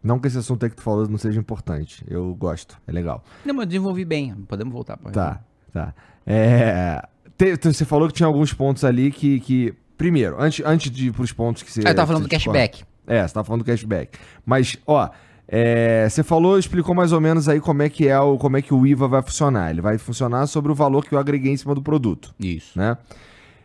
não 0.02 0.18
que 0.18 0.28
esse 0.28 0.38
assunto 0.38 0.62
aí 0.64 0.70
que 0.70 0.76
tu 0.76 0.82
falou 0.82 1.08
não 1.08 1.18
seja 1.18 1.38
importante, 1.40 2.04
eu 2.08 2.34
gosto, 2.34 2.78
é 2.86 2.92
legal. 2.92 3.24
Não, 3.44 3.54
mas 3.54 3.62
eu 3.62 3.66
desenvolvi 3.66 4.04
bem. 4.04 4.34
Podemos 4.48 4.72
voltar 4.72 4.96
pra 4.96 5.10
Tá, 5.10 5.40
tá. 5.72 5.94
É, 6.26 7.02
te- 7.36 7.56
te- 7.56 7.72
você 7.72 7.84
falou 7.84 8.08
que 8.08 8.14
tinha 8.14 8.26
alguns 8.26 8.52
pontos 8.52 8.84
ali 8.84 9.10
que. 9.10 9.40
que 9.40 9.74
primeiro, 9.96 10.40
antes, 10.40 10.64
antes 10.66 10.90
de 10.90 11.08
ir 11.08 11.12
pros 11.12 11.32
pontos 11.32 11.62
que 11.62 11.72
você. 11.72 11.80
Ah, 11.86 11.90
eu 11.90 11.94
tava 11.94 12.06
falando 12.08 12.24
do 12.24 12.28
discorda. 12.28 12.58
cashback. 12.60 12.84
É, 13.06 13.26
você 13.26 13.32
tava 13.34 13.44
falando 13.44 13.62
do 13.62 13.64
cashback. 13.64 14.18
Mas, 14.44 14.76
ó, 14.86 15.08
é, 15.48 16.08
você 16.08 16.22
falou, 16.22 16.58
explicou 16.58 16.94
mais 16.94 17.12
ou 17.12 17.20
menos 17.20 17.48
aí 17.48 17.60
como 17.60 17.82
é 17.82 17.88
que 17.88 18.08
é 18.08 18.18
o, 18.18 18.36
como 18.36 18.56
é 18.56 18.62
que 18.62 18.74
o 18.74 18.86
IVA 18.86 19.06
vai 19.06 19.22
funcionar. 19.22 19.70
Ele 19.70 19.80
vai 19.80 19.96
funcionar 19.98 20.46
sobre 20.46 20.72
o 20.72 20.74
valor 20.74 21.04
que 21.04 21.14
eu 21.14 21.18
agreguei 21.18 21.52
em 21.52 21.56
cima 21.56 21.74
do 21.74 21.82
produto, 21.82 22.34
Isso. 22.40 22.78
né? 22.78 22.96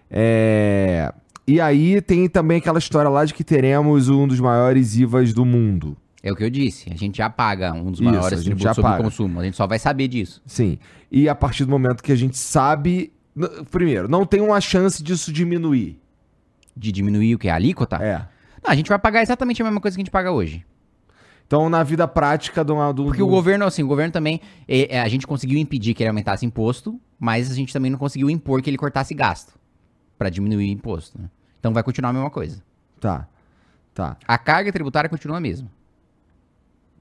É, 0.09 1.11
e 1.47 1.59
aí 1.59 2.01
tem 2.01 2.27
também 2.29 2.57
aquela 2.57 2.77
história 2.77 3.09
lá 3.09 3.25
de 3.25 3.34
que 3.34 3.43
teremos 3.43 4.09
um 4.09 4.27
dos 4.27 4.39
maiores 4.39 4.95
IVAs 4.95 5.34
do 5.34 5.45
mundo. 5.45 5.97
É 6.23 6.32
o 6.32 6.36
que 6.36 6.43
eu 6.43 6.49
disse. 6.49 6.91
A 6.93 6.95
gente 6.95 7.17
já 7.17 7.29
paga 7.29 7.73
um 7.73 7.89
dos 7.89 7.99
Isso, 7.99 8.03
maiores 8.03 8.43
tributos 8.43 8.75
sobre 8.75 8.82
paga. 8.84 9.01
o 9.01 9.03
consumo. 9.05 9.39
A 9.39 9.43
gente 9.43 9.57
só 9.57 9.65
vai 9.65 9.79
saber 9.79 10.07
disso. 10.07 10.41
Sim. 10.45 10.77
E 11.11 11.27
a 11.27 11.34
partir 11.34 11.65
do 11.65 11.71
momento 11.71 12.03
que 12.03 12.11
a 12.11 12.15
gente 12.15 12.38
sabe. 12.38 13.11
Primeiro, 13.71 14.07
não 14.07 14.25
tem 14.25 14.39
uma 14.39 14.61
chance 14.61 15.01
disso 15.01 15.34
diminuir. 15.34 15.99
De 16.77 16.91
diminuir 16.91 17.36
o 17.36 17.39
que? 17.39 17.49
A 17.49 17.55
alíquota? 17.55 17.95
É. 17.95 18.17
Não, 18.63 18.71
a 18.71 18.75
gente 18.75 18.88
vai 18.88 18.99
pagar 18.99 19.23
exatamente 19.23 19.61
a 19.61 19.65
mesma 19.65 19.82
coisa 19.82 19.97
que 19.97 20.01
a 20.01 20.03
gente 20.03 20.11
paga 20.11 20.32
hoje. 20.32 20.63
Então, 21.52 21.70
na 21.70 21.84
vida 21.84 22.08
prática 22.08 22.64
do. 22.64 22.93
do 22.93 23.04
Porque 23.04 23.18
do- 23.20 23.28
o 23.28 23.30
governo, 23.30 23.66
assim, 23.66 23.84
o 23.84 23.88
governo 23.88 24.14
também. 24.14 24.39
é, 24.70 24.95
é, 24.95 25.02
a 25.02 25.08
gente 25.10 25.28
conseguiu 25.28 25.60
impedir 25.60 25.93
que 25.93 26.02
ele 26.02 26.08
aumentasse 26.08 26.45
imposto, 26.45 26.97
mas 27.20 27.52
a 27.52 27.54
gente 27.54 27.74
também 27.74 27.91
não 27.91 27.99
conseguiu 27.99 28.30
impor 28.30 28.62
que 28.62 28.70
ele 28.70 28.78
cortasse 28.78 29.14
gasto. 29.14 29.60
Pra 30.18 30.30
diminuir 30.30 30.70
o 30.70 30.72
imposto. 30.72 31.20
né? 31.22 31.30
Então 31.60 31.74
vai 31.74 31.84
continuar 31.84 32.12
a 32.12 32.14
mesma 32.14 32.30
coisa. 32.30 32.64
Tá. 33.02 33.28
Tá. 33.93 34.16
A 34.26 34.38
carga 34.38 34.72
tributária 34.72 35.10
continua 35.10 35.38
a 35.38 35.41
mesma. 35.41 35.70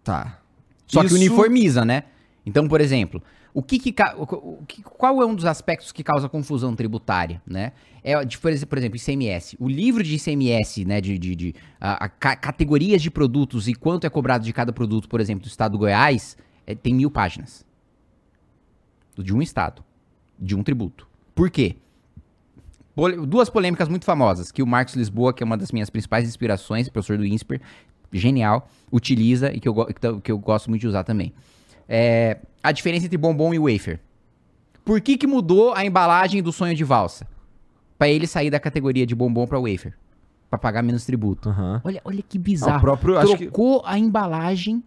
Tá. 0.02 0.38
Só 0.84 1.00
Isso- 1.04 1.10
que 1.10 1.14
uniformiza, 1.14 1.84
né? 1.84 2.02
Então, 2.44 2.66
por 2.66 2.80
exemplo, 2.80 3.22
o 3.52 3.62
que 3.62 3.78
que, 3.78 3.94
o- 4.16 4.62
que- 4.66 4.82
qual 4.82 5.20
é 5.22 5.26
um 5.26 5.34
dos 5.34 5.44
aspectos 5.44 5.90
que 5.92 6.02
causa 6.04 6.28
confusão 6.28 6.74
tributária, 6.76 7.42
né? 7.46 7.72
É, 8.02 8.24
de, 8.24 8.38
por 8.38 8.50
exemplo, 8.50 8.96
ICMS. 8.96 9.56
O 9.60 9.68
livro 9.68 10.02
de 10.02 10.14
ICMS, 10.16 10.84
né, 10.84 11.00
de, 11.00 11.18
de, 11.18 11.34
de, 11.36 11.54
a- 11.80 12.04
a 12.04 12.08
ca- 12.08 12.36
categorias 12.36 13.02
de 13.02 13.10
produtos 13.10 13.68
e 13.68 13.74
quanto 13.74 14.06
é 14.06 14.10
cobrado 14.10 14.44
de 14.44 14.52
cada 14.52 14.72
produto, 14.72 15.08
por 15.08 15.20
exemplo, 15.20 15.42
do 15.44 15.48
estado 15.48 15.72
do 15.72 15.78
Goiás, 15.78 16.36
é, 16.66 16.74
tem 16.74 16.94
mil 16.94 17.10
páginas. 17.10 17.64
De 19.18 19.34
um 19.34 19.42
estado. 19.42 19.84
De 20.38 20.54
um 20.54 20.62
tributo. 20.62 21.06
Por 21.34 21.50
quê? 21.50 21.76
Pole- 22.94 23.26
duas 23.26 23.50
polêmicas 23.50 23.88
muito 23.88 24.04
famosas, 24.04 24.50
que 24.50 24.62
o 24.62 24.66
Marcos 24.66 24.94
Lisboa, 24.94 25.32
que 25.32 25.42
é 25.42 25.46
uma 25.46 25.56
das 25.56 25.70
minhas 25.72 25.90
principais 25.90 26.26
inspirações, 26.28 26.88
professor 26.88 27.18
do 27.18 27.24
INSPER, 27.26 27.60
genial, 28.12 28.68
utiliza 28.90 29.52
e 29.52 29.60
que 29.60 29.68
eu- 29.68 30.20
que 30.22 30.32
eu 30.32 30.38
gosto 30.38 30.68
muito 30.70 30.80
de 30.80 30.88
usar 30.88 31.04
também. 31.04 31.32
É, 31.88 32.38
a 32.62 32.72
diferença 32.72 33.06
entre 33.06 33.18
bombom 33.18 33.52
e 33.54 33.58
wafer. 33.58 34.00
Por 34.84 35.00
que, 35.00 35.16
que 35.16 35.26
mudou 35.26 35.72
a 35.74 35.84
embalagem 35.84 36.42
do 36.42 36.52
sonho 36.52 36.74
de 36.74 36.84
valsa? 36.84 37.26
Pra 37.98 38.08
ele 38.08 38.26
sair 38.26 38.50
da 38.50 38.58
categoria 38.58 39.06
de 39.06 39.14
bombom 39.14 39.46
pra 39.46 39.58
wafer. 39.60 39.94
Pra 40.48 40.58
pagar 40.58 40.82
menos 40.82 41.04
tributo. 41.04 41.48
Aham. 41.48 41.80
Olha, 41.84 42.00
olha 42.04 42.22
que 42.22 42.38
bizarro. 42.38 42.78
o 42.78 42.80
próprio. 42.80 43.18
Acho 43.18 43.36
que. 43.36 43.44
Trocou 43.44 43.82
a 43.84 43.98
embalagem. 43.98 44.82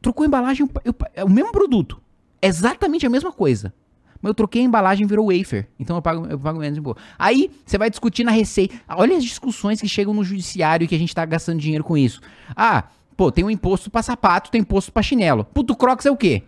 Trocou 0.00 0.24
a 0.24 0.26
embalagem. 0.26 0.68
eu- 0.84 0.94
é 1.14 1.24
o 1.24 1.30
mesmo 1.30 1.52
produto. 1.52 2.00
Exatamente 2.40 3.06
a 3.06 3.10
mesma 3.10 3.32
coisa. 3.32 3.72
Mas 4.20 4.30
eu 4.30 4.34
troquei 4.34 4.62
a 4.62 4.64
embalagem 4.64 5.04
e 5.04 5.08
virou 5.08 5.32
wafer. 5.36 5.68
Então 5.78 5.96
eu 5.96 6.02
pago, 6.02 6.26
eu 6.26 6.38
pago 6.38 6.58
menos 6.60 6.78
imposto. 6.78 7.00
Aí 7.18 7.50
você 7.64 7.76
vai 7.76 7.90
discutir 7.90 8.22
na 8.24 8.30
receita. 8.30 8.74
Olha 8.88 9.16
as 9.16 9.24
discussões 9.24 9.80
que 9.80 9.88
chegam 9.88 10.14
no 10.14 10.22
judiciário 10.22 10.84
e 10.84 10.88
que 10.88 10.94
a 10.94 10.98
gente 10.98 11.14
tá 11.14 11.24
gastando 11.24 11.58
dinheiro 11.60 11.82
com 11.82 11.96
isso. 11.96 12.20
Ah, 12.54 12.84
pô, 13.22 13.30
tem 13.30 13.44
um 13.44 13.50
imposto 13.50 13.88
pra 13.88 14.02
sapato, 14.02 14.50
tem 14.50 14.62
imposto 14.62 14.90
pra 14.90 15.00
chinelo. 15.00 15.44
Puto 15.44 15.76
Crocs 15.76 16.06
é 16.06 16.10
o 16.10 16.16
quê? 16.16 16.42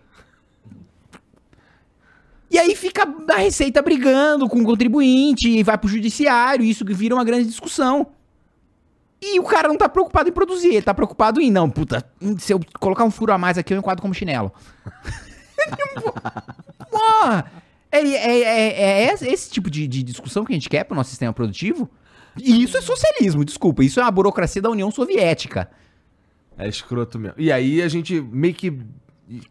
E 2.51 2.59
aí 2.59 2.75
fica 2.75 3.07
a 3.29 3.37
receita 3.37 3.81
brigando 3.81 4.49
com 4.49 4.59
o 4.59 4.65
contribuinte 4.65 5.47
e 5.49 5.63
vai 5.63 5.77
pro 5.77 5.87
judiciário, 5.87 6.65
isso 6.65 6.83
vira 6.85 7.15
uma 7.15 7.23
grande 7.23 7.45
discussão. 7.45 8.07
E 9.21 9.39
o 9.39 9.43
cara 9.43 9.69
não 9.69 9.77
tá 9.77 9.87
preocupado 9.87 10.27
em 10.27 10.33
produzir, 10.33 10.67
ele 10.67 10.81
tá 10.81 10.93
preocupado 10.93 11.39
em, 11.39 11.49
não, 11.49 11.69
puta, 11.69 12.03
se 12.39 12.53
eu 12.53 12.59
colocar 12.77 13.05
um 13.05 13.11
furo 13.11 13.31
a 13.31 13.37
mais 13.37 13.57
aqui, 13.57 13.73
eu 13.73 13.79
enquadro 13.79 14.01
como 14.01 14.13
chinelo. 14.13 14.51
Porra! 16.91 17.51
É, 17.89 17.99
é, 17.99 18.41
é- 18.41 18.81
é 19.05 19.13
esse, 19.13 19.27
esse 19.29 19.49
tipo 19.49 19.71
de, 19.71 19.87
de 19.87 20.03
discussão 20.03 20.43
que 20.43 20.51
a 20.51 20.55
gente 20.55 20.69
quer 20.69 20.83
pro 20.83 20.95
nosso 20.95 21.09
sistema 21.09 21.31
produtivo? 21.31 21.89
E 22.37 22.61
isso 22.61 22.77
é 22.77 22.81
socialismo, 22.81 23.45
desculpa. 23.45 23.81
Isso 23.81 24.01
é 24.01 24.03
a 24.03 24.11
burocracia 24.11 24.61
da 24.61 24.69
União 24.69 24.91
Soviética. 24.91 25.69
É 26.57 26.67
escroto 26.67 27.19
mesmo. 27.19 27.35
E 27.37 27.51
aí 27.51 27.81
a 27.81 27.87
gente 27.87 28.19
meio 28.21 28.53
que 28.53 28.77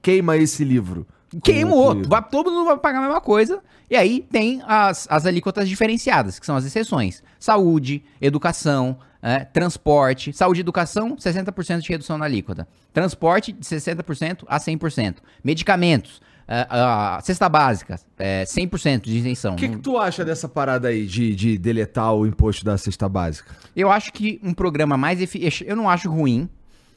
queima 0.02 0.36
esse 0.36 0.64
livro. 0.64 1.06
Queimou. 1.42 2.00
Vai- 2.06 2.22
todo 2.28 2.50
mundo 2.50 2.66
vai 2.66 2.76
pagar 2.76 2.98
a 2.98 3.02
mesma 3.02 3.20
coisa. 3.20 3.60
E 3.90 3.96
aí 3.96 4.24
tem 4.30 4.62
as, 4.66 5.06
as 5.10 5.26
alíquotas 5.26 5.68
diferenciadas, 5.68 6.38
que 6.38 6.46
são 6.46 6.56
as 6.56 6.64
exceções. 6.64 7.22
Saúde, 7.38 8.04
educação, 8.20 8.98
é, 9.20 9.40
transporte. 9.44 10.32
Saúde 10.32 10.60
e 10.60 10.62
educação, 10.62 11.16
60% 11.16 11.80
de 11.80 11.88
redução 11.88 12.16
na 12.16 12.24
alíquota. 12.24 12.68
Transporte, 12.92 13.52
de 13.52 13.64
60% 13.66 14.44
a 14.46 14.58
100%. 14.58 15.16
Medicamentos, 15.42 16.22
é, 16.46 16.66
a 16.70 17.20
cesta 17.22 17.48
básica, 17.48 17.98
é, 18.18 18.44
100% 18.44 19.02
de 19.02 19.16
isenção. 19.18 19.54
O 19.54 19.56
que, 19.56 19.68
que 19.68 19.78
tu 19.78 19.98
acha 19.98 20.24
dessa 20.24 20.48
parada 20.48 20.88
aí 20.88 21.04
de, 21.06 21.34
de 21.34 21.58
deletar 21.58 22.14
o 22.14 22.26
imposto 22.26 22.64
da 22.64 22.78
cesta 22.78 23.08
básica? 23.08 23.54
Eu 23.74 23.90
acho 23.90 24.12
que 24.12 24.40
um 24.42 24.54
programa 24.54 24.96
mais 24.96 25.20
eficiente. 25.20 25.64
Eu 25.66 25.74
não 25.74 25.90
acho 25.90 26.08
ruim, 26.10 26.48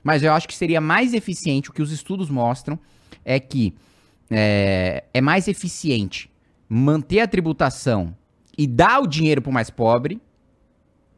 mas 0.08 0.24
eu 0.24 0.32
acho 0.32 0.47
que 0.47 0.55
seria 0.55 0.80
mais 0.80 1.14
eficiente. 1.14 1.70
O 1.70 1.74
que 1.74 1.82
os 1.82 1.91
estudos 1.91 2.30
mostram 2.30 2.80
é 3.26 3.41
que 3.41 3.74
é, 4.32 5.03
é 5.14 5.20
mais 5.20 5.49
eficiente 5.49 6.32
manter 6.70 7.20
a 7.20 7.28
tributação 7.28 8.16
e 8.58 8.66
dar 8.66 9.01
o 9.01 9.05
dinheiro 9.05 9.41
pro 9.41 9.51
mais 9.51 9.70
pobre 9.70 10.22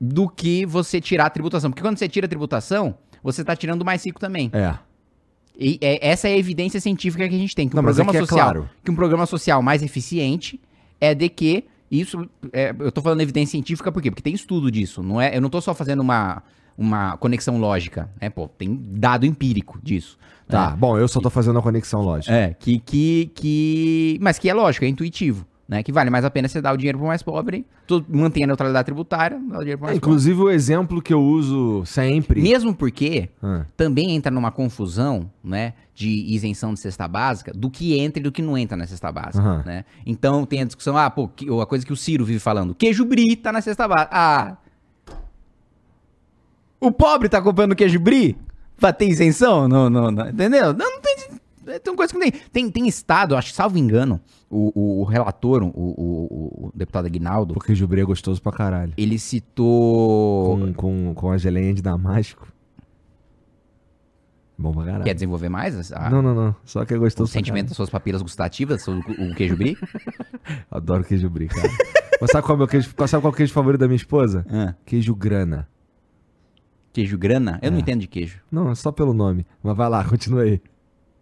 do 0.01 0.27
que 0.27 0.65
você 0.65 0.99
tirar 0.99 1.27
a 1.27 1.29
tributação. 1.29 1.69
Porque 1.69 1.83
quando 1.83 1.99
você 1.99 2.09
tira 2.09 2.25
a 2.25 2.27
tributação, 2.27 2.95
você 3.21 3.43
tá 3.43 3.55
tirando 3.55 3.77
do 3.77 3.85
mais 3.85 4.03
rico 4.03 4.19
também. 4.19 4.49
É. 4.53 4.75
E, 5.55 5.77
é- 5.81 6.09
essa 6.09 6.27
é 6.27 6.33
a 6.33 6.37
evidência 6.37 6.81
científica 6.81 7.29
que 7.29 7.35
a 7.35 7.37
gente 7.37 7.53
tem. 7.53 7.69
Que 7.69 7.75
um 7.75 7.77
Não, 7.77 7.83
mas 7.83 7.95
programa 7.95 8.09
aqui 8.09 8.17
é 8.17 8.25
social, 8.25 8.51
claro. 8.51 8.69
que 8.83 8.89
um 8.89 8.95
programa 8.95 9.25
social 9.27 9.61
mais 9.61 9.83
eficiente 9.83 10.59
é 10.99 11.13
de 11.13 11.29
que 11.29 11.63
isso. 11.91 12.27
é, 12.51 12.73
eu 12.79 12.91
tô 12.91 13.03
falando 13.03 13.21
evidência 13.21 13.51
científica 13.51 13.91
por 13.91 14.01
quê? 14.01 14.09
Porque 14.09 14.23
tem 14.23 14.33
estudo 14.33 14.71
disso. 14.71 15.03
Não 15.03 15.21
é, 15.21 15.37
eu 15.37 15.41
não 15.41 15.49
tô 15.49 15.61
só 15.61 15.75
fazendo 15.75 15.99
uma, 15.99 16.41
uma 16.79 17.17
conexão 17.17 17.57
lógica. 17.59 18.09
Né? 18.21 18.29
Pô, 18.29 18.47
tem 18.47 18.79
dado 18.91 19.25
empírico 19.25 19.77
disso. 19.83 20.17
Tá, 20.47 20.71
né? 20.71 20.77
bom, 20.79 20.97
eu 20.97 21.07
só 21.07 21.19
tô 21.19 21.29
fazendo 21.29 21.59
a 21.59 21.61
conexão 21.61 22.01
lógica. 22.01 22.33
É, 22.33 22.53
que, 22.57 22.79
que, 22.79 23.31
que. 23.35 24.17
Mas 24.21 24.39
que 24.39 24.49
é 24.49 24.53
lógico, 24.53 24.85
é 24.85 24.87
intuitivo. 24.87 25.45
Né? 25.67 25.83
Que 25.83 25.91
vale 25.91 26.09
mais 26.09 26.25
a 26.25 26.31
pena 26.31 26.47
você 26.47 26.59
dar 26.59 26.73
o 26.73 26.77
dinheiro 26.77 26.97
pro 26.97 27.05
mais 27.05 27.21
pobre, 27.21 27.63
tu 27.85 28.03
mantém 28.09 28.43
a 28.43 28.47
neutralidade 28.47 28.85
tributária, 28.87 29.37
dá 29.37 29.57
o 29.57 29.59
dinheiro 29.59 29.77
pro 29.77 29.85
É, 29.87 29.91
mais 29.91 29.99
pobre. 29.99 30.07
inclusive 30.09 30.41
o 30.41 30.49
exemplo 30.49 30.99
que 30.99 31.13
eu 31.13 31.21
uso 31.21 31.83
sempre. 31.85 32.41
Mesmo 32.41 32.73
porque 32.73 33.29
Ah, 33.43 33.65
também 33.77 34.15
entra 34.15 34.31
numa 34.31 34.49
confusão, 34.49 35.29
né, 35.43 35.73
de 35.93 36.09
isenção 36.09 36.73
de 36.73 36.79
cesta 36.79 37.07
básica, 37.07 37.51
do 37.55 37.69
que 37.69 37.99
entra 37.99 38.19
e 38.19 38.23
do 38.23 38.31
que 38.31 38.41
não 38.41 38.57
entra 38.57 38.75
na 38.75 38.87
cesta 38.87 39.11
básica, 39.11 39.43
Aham. 39.47 39.63
né? 39.63 39.85
Então 40.07 40.43
tem 40.43 40.61
a 40.61 40.65
discussão, 40.65 40.97
ah, 40.97 41.07
pô, 41.07 41.27
que- 41.27 41.45
a 41.47 41.65
coisa 41.67 41.85
que 41.85 41.93
o 41.93 41.95
Ciro 41.95 42.25
vive 42.25 42.39
falando, 42.39 42.73
queijo 42.73 43.05
brie 43.05 43.35
tá 43.35 43.51
na 43.51 43.61
cesta 43.61 43.87
básica. 43.87 44.09
Ah, 44.11 44.57
o 46.79 46.91
pobre 46.91 47.29
tá 47.29 47.41
comprando 47.41 47.75
queijo 47.75 47.99
brie 47.99 48.37
pra 48.77 48.91
ter 48.93 49.07
isenção? 49.07 49.67
Não, 49.67 49.89
não, 49.89 50.09
não, 50.11 50.29
entendeu? 50.29 50.73
Não, 50.73 50.89
não 50.91 51.01
tem... 51.01 51.17
Tem 51.83 51.95
coisa 51.95 52.11
que 52.11 52.17
não 52.19 52.31
tem. 52.31 52.41
Tem, 52.51 52.71
tem 52.71 52.87
estado, 52.87 53.35
acho 53.35 53.51
que 53.51 53.55
salvo 53.55 53.77
engano, 53.77 54.19
o, 54.49 54.71
o, 54.73 55.01
o 55.01 55.03
relator, 55.03 55.61
o, 55.61 55.67
o, 55.67 56.65
o 56.67 56.71
deputado 56.73 57.05
Aguinaldo, 57.05 57.53
porque 57.53 57.75
Jubrei 57.75 58.01
é 58.01 58.05
gostoso 58.07 58.41
pra 58.41 58.51
caralho. 58.51 58.93
ele 58.97 59.19
citou... 59.19 60.57
Com, 60.57 60.73
com, 60.73 61.13
com 61.13 61.31
a 61.31 61.37
geleia 61.37 61.71
de 61.71 61.81
damasco. 61.83 62.47
Bom 64.57 64.73
pra 64.73 64.83
caralho. 64.83 65.03
Quer 65.03 65.13
desenvolver 65.13 65.47
mais 65.47 65.91
a- 65.93 66.09
Não, 66.09 66.23
não, 66.23 66.33
não. 66.33 66.55
Só 66.65 66.83
que 66.85 66.93
é 66.93 66.97
o 66.97 67.01
gostoso 67.01 67.31
pra 67.31 67.39
sentimento 67.39 67.67
das 67.67 67.77
suas 67.77 67.89
papilas 67.89 68.21
gustativas 68.23 68.87
o, 68.87 68.97
o 68.97 69.35
queijo 69.35 69.55
brie? 69.55 69.77
Adoro 70.71 71.03
queijo 71.03 71.29
brie, 71.29 71.47
cara. 71.47 71.69
Mas 72.19 72.31
sabe 72.31 72.45
qual 72.45 72.53
é 72.53 72.55
o 72.55 72.57
meu 72.57 72.67
queijo? 72.67 72.89
Sabe 73.07 73.21
qual 73.21 73.31
é 73.31 73.33
o 73.33 73.37
queijo 73.37 73.53
favorito 73.53 73.79
da 73.79 73.87
minha 73.87 73.95
esposa? 73.95 74.43
Ah, 74.49 74.73
Queijo 74.85 75.13
grana. 75.15 75.67
Queijo 76.99 77.17
grana? 77.17 77.59
Eu 77.61 77.71
não 77.71 77.77
É. 77.77 77.81
entendo 77.81 78.01
de 78.01 78.07
queijo. 78.07 78.39
Não, 78.51 78.71
é 78.71 78.75
só 78.75 78.91
pelo 78.91 79.13
nome. 79.13 79.45
Mas 79.63 79.75
vai 79.77 79.87
lá, 79.89 80.03
continua 80.09 80.43
aí. 80.43 80.61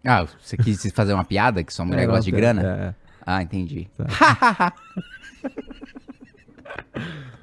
Ah, 0.04 0.26
você 0.40 0.56
quis 0.56 0.90
fazer 0.92 1.12
uma 1.12 1.24
piada 1.24 1.62
que 1.62 1.72
sua 1.72 1.84
mulher 1.84 2.02
É, 2.02 2.06
gosta 2.06 2.22
de 2.22 2.30
é, 2.30 2.36
grana? 2.36 2.62
É, 2.62 2.94
Ah, 3.26 3.42
entendi. 3.42 3.88
é. 3.98 4.04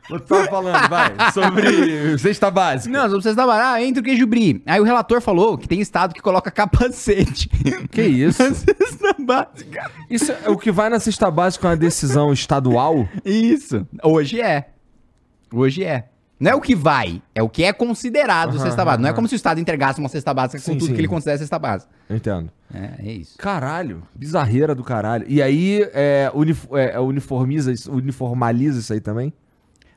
Eu 0.07 0.19
tava 0.19 0.45
falando, 0.45 0.87
vai, 0.87 1.31
sobre 1.33 2.15
cesta 2.19 2.51
básica. 2.51 2.91
Não, 2.95 3.05
não 3.07 3.13
precisa 3.15 3.33
dar 3.35 3.49
Ah, 3.73 3.81
entra 3.83 4.01
o 4.01 4.03
queijo 4.03 4.27
brie. 4.27 4.61
Aí 4.65 4.79
o 4.79 4.83
relator 4.83 5.19
falou 5.19 5.57
que 5.57 5.67
tem 5.67 5.81
estado 5.81 6.13
que 6.13 6.21
coloca 6.21 6.51
capacete. 6.51 7.49
Que 7.91 8.03
isso? 8.03 8.43
na 8.43 8.53
cesta 8.53 9.15
básica. 9.19 9.89
Isso 10.09 10.31
é 10.31 10.49
o 10.49 10.57
que 10.57 10.71
vai 10.71 10.89
na 10.89 10.99
cesta 10.99 11.31
básica 11.31 11.67
é 11.67 11.71
uma 11.71 11.77
decisão 11.77 12.31
estadual? 12.31 13.07
Isso. 13.23 13.87
Hoje 14.03 14.39
é. 14.41 14.69
Hoje 15.51 15.83
é. 15.83 16.09
Não 16.39 16.51
é 16.51 16.55
o 16.55 16.59
que 16.59 16.75
vai, 16.75 17.21
é 17.33 17.41
o 17.41 17.47
que 17.47 17.63
é 17.63 17.71
considerado 17.71 18.49
Aham, 18.55 18.59
cesta 18.59 18.83
básica. 18.83 19.01
Não 19.01 19.09
é 19.09 19.13
como 19.13 19.27
se 19.27 19.35
o 19.35 19.37
Estado 19.37 19.59
entregasse 19.59 19.99
uma 19.99 20.09
cesta 20.09 20.33
básica 20.33 20.57
com 20.61 20.71
Sim, 20.73 20.77
tudo 20.77 20.87
sim. 20.89 20.93
que 20.93 20.99
ele 21.01 21.07
considera 21.07 21.37
cesta 21.37 21.57
básica. 21.57 21.89
Entendo. 22.09 22.51
É, 22.73 23.07
é 23.07 23.11
isso. 23.13 23.37
Caralho, 23.37 24.03
bizarreira 24.13 24.75
do 24.75 24.83
caralho. 24.83 25.25
E 25.29 25.41
aí, 25.41 25.87
é, 25.93 26.29
unif- 26.33 26.67
é, 26.73 26.99
uniformiza, 26.99 27.71
isso- 27.71 27.89
uniformaliza 27.91 28.79
isso 28.79 28.91
aí 28.91 28.99
também? 28.99 29.31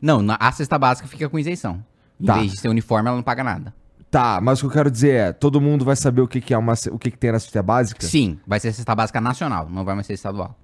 Não, 0.00 0.24
a 0.38 0.52
cesta 0.52 0.78
básica 0.78 1.08
fica 1.08 1.28
com 1.28 1.38
isenção. 1.38 1.84
Em 2.20 2.26
Tá. 2.26 2.34
vez 2.34 2.52
de 2.52 2.60
ser 2.60 2.68
uniforme, 2.68 3.08
ela 3.08 3.16
não 3.16 3.22
paga 3.22 3.42
nada. 3.42 3.74
Tá, 4.10 4.40
mas 4.40 4.58
o 4.58 4.62
que 4.62 4.66
eu 4.68 4.70
quero 4.70 4.90
dizer 4.90 5.10
é, 5.14 5.32
todo 5.32 5.60
mundo 5.60 5.84
vai 5.84 5.96
saber 5.96 6.20
o 6.22 6.28
que, 6.28 6.40
que 6.40 6.54
é 6.54 6.58
uma, 6.58 6.74
o 6.92 6.98
que, 6.98 7.10
que 7.10 7.18
tem 7.18 7.30
na 7.32 7.38
cesta 7.38 7.62
básica? 7.62 8.06
Sim, 8.06 8.38
vai 8.46 8.58
ser 8.60 8.72
cesta 8.72 8.94
básica 8.94 9.20
nacional, 9.20 9.68
não 9.68 9.84
vai 9.84 9.94
mais 9.94 10.06
ser 10.06 10.14
estadual. 10.14 10.56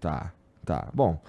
Tá, 0.00 0.32
tá. 0.64 0.88
Bom, 0.94 1.20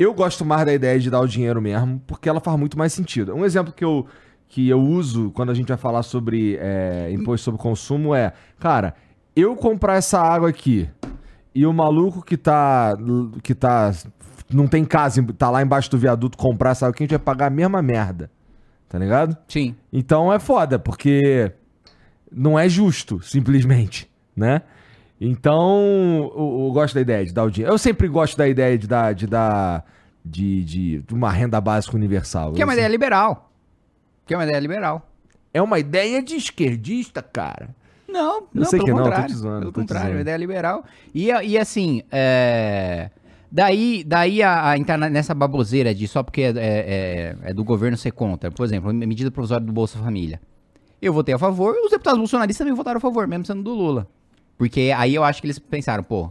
eu 0.00 0.14
gosto 0.14 0.46
mais 0.46 0.64
da 0.64 0.72
ideia 0.72 0.98
de 0.98 1.10
dar 1.10 1.20
o 1.20 1.28
dinheiro 1.28 1.60
mesmo, 1.60 2.02
porque 2.06 2.26
ela 2.26 2.40
faz 2.40 2.58
muito 2.58 2.78
mais 2.78 2.90
sentido. 2.90 3.34
Um 3.34 3.44
exemplo 3.44 3.70
que 3.70 3.84
eu, 3.84 4.06
que 4.48 4.66
eu 4.66 4.80
uso 4.80 5.30
quando 5.32 5.50
a 5.50 5.54
gente 5.54 5.68
vai 5.68 5.76
falar 5.76 6.02
sobre 6.02 6.56
é, 6.56 7.12
imposto 7.12 7.44
sobre 7.44 7.60
consumo 7.60 8.14
é, 8.14 8.32
cara, 8.58 8.94
eu 9.36 9.54
comprar 9.54 9.96
essa 9.96 10.18
água 10.18 10.48
aqui 10.48 10.88
e 11.54 11.66
o 11.66 11.72
maluco 11.74 12.22
que 12.22 12.38
tá, 12.38 12.96
que 13.42 13.54
tá, 13.54 13.92
não 14.50 14.66
tem 14.66 14.86
casa, 14.86 15.22
tá 15.36 15.50
lá 15.50 15.60
embaixo 15.60 15.90
do 15.90 15.98
viaduto 15.98 16.38
comprar 16.38 16.70
essa 16.70 16.86
água 16.86 16.94
aqui, 16.94 17.02
a 17.02 17.04
gente 17.04 17.10
vai 17.10 17.18
pagar 17.18 17.48
a 17.48 17.50
mesma 17.50 17.82
merda, 17.82 18.30
tá 18.88 18.98
ligado? 18.98 19.36
Sim. 19.48 19.74
Então 19.92 20.32
é 20.32 20.38
foda, 20.38 20.78
porque 20.78 21.52
não 22.32 22.58
é 22.58 22.70
justo, 22.70 23.20
simplesmente, 23.20 24.10
né? 24.34 24.62
Então, 25.20 26.30
eu, 26.34 26.64
eu 26.66 26.72
gosto 26.72 26.94
da 26.94 27.00
ideia 27.02 27.24
de 27.26 27.32
dar 27.32 27.44
o 27.44 27.50
dinheiro. 27.50 27.72
Eu 27.74 27.78
sempre 27.78 28.08
gosto 28.08 28.36
da 28.38 28.48
ideia 28.48 28.78
de 28.78 28.86
dar, 28.86 29.12
de 29.14 29.26
dar, 29.26 29.84
de, 30.24 30.64
de, 30.64 30.98
de 31.00 31.14
uma 31.14 31.30
renda 31.30 31.60
básica 31.60 31.94
universal. 31.96 32.52
Que 32.52 32.62
é 32.62 32.64
uma 32.64 32.72
ideia 32.72 32.88
liberal. 32.88 33.50
Que 34.26 34.32
é 34.32 34.36
uma 34.36 34.44
ideia 34.44 34.58
liberal. 34.58 35.06
É 35.52 35.60
uma 35.60 35.78
ideia 35.78 36.22
de 36.22 36.36
esquerdista, 36.36 37.20
cara. 37.22 37.68
Não, 38.08 38.44
não, 38.52 38.64
sei 38.64 38.78
pelo 38.78 38.86
que 38.86 38.90
não, 38.90 38.98
tô 38.98 39.04
contrário. 39.04 39.26
te 39.28 39.34
zoando, 39.38 39.60
pelo 39.60 39.72
contrário, 39.72 40.00
é 40.00 40.04
zoando. 40.04 40.16
uma 40.16 40.20
ideia 40.22 40.36
liberal. 40.36 40.84
E, 41.14 41.26
e 41.26 41.58
assim, 41.58 42.02
é, 42.10 43.10
daí, 43.52 44.02
daí 44.04 44.42
a, 44.42 44.70
a 44.70 44.78
entrar 44.78 44.96
nessa 44.98 45.34
baboseira 45.34 45.94
de 45.94 46.08
só 46.08 46.22
porque 46.22 46.42
é, 46.42 46.52
é- 46.56 47.36
é 47.42 47.54
do 47.54 47.62
governo 47.62 47.96
ser 47.96 48.10
contra. 48.12 48.50
Por 48.50 48.64
exemplo, 48.64 48.90
a 48.90 48.92
medida 48.92 49.30
provisória 49.30 49.64
do 49.64 49.72
Bolsa 49.72 49.98
Família. 49.98 50.40
Eu 51.00 51.12
votei 51.12 51.34
a 51.34 51.38
favor, 51.38 51.74
os 51.84 51.90
deputados 51.90 52.18
bolsonaristas 52.18 52.58
também 52.64 52.74
votaram 52.74 52.98
a 52.98 53.00
favor, 53.00 53.26
mesmo 53.28 53.44
sendo 53.44 53.62
do 53.62 53.72
Lula. 53.74 54.08
Porque 54.60 54.92
aí 54.94 55.14
eu 55.14 55.24
acho 55.24 55.40
que 55.40 55.46
eles 55.46 55.58
pensaram, 55.58 56.02
pô, 56.02 56.30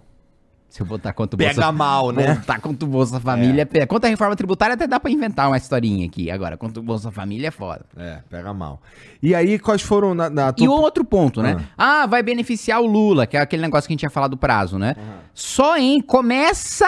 se 0.69 0.80
eu 0.84 0.86
votar 0.86 1.15
contra 1.15 1.36
o 1.36 1.43
Bolsa 1.43 1.71
mal, 1.71 2.13
Votar 2.13 2.61
contra 2.61 2.88
o 2.88 2.91
Bolsa 2.91 3.19
Família. 3.19 3.67
É. 3.73 3.88
Contra 3.88 4.07
a 4.07 4.11
reforma 4.11 4.36
tributária 4.36 4.75
até 4.75 4.86
dá 4.86 4.99
pra 4.99 5.09
inventar 5.09 5.47
uma 5.47 5.57
historinha 5.57 6.05
aqui. 6.05 6.30
Agora, 6.30 6.55
contra 6.55 6.80
o 6.80 6.84
Bolsa 6.84 7.09
Família 7.11 7.47
é 7.47 7.51
foda. 7.51 7.84
É, 7.97 8.19
pega 8.30 8.53
mal. 8.53 8.84
E 9.19 9.34
aí, 9.34 9.57
quais 9.57 9.82
foram 9.82 10.13
na, 10.13 10.30
na 10.30 10.53
E 10.55 10.67
um 10.67 10.73
outro 10.73 11.03
ponto, 11.03 11.41
né? 11.41 11.57
Ah. 11.75 12.05
vai 12.05 12.21
beneficiar 12.21 12.80
o 12.82 12.86
Lula, 12.86 13.25
que 13.25 13.36
é 13.36 13.39
aquele 13.39 13.63
negócio 13.63 13.88
que 13.88 13.93
a 13.93 13.95
gente 13.95 14.01
tinha 14.01 14.11
falado 14.11 14.32
do 14.32 14.38
prazo, 14.38 14.77
né? 14.77 14.95
Só 15.34 15.75
em 15.75 15.99
começa 15.99 16.86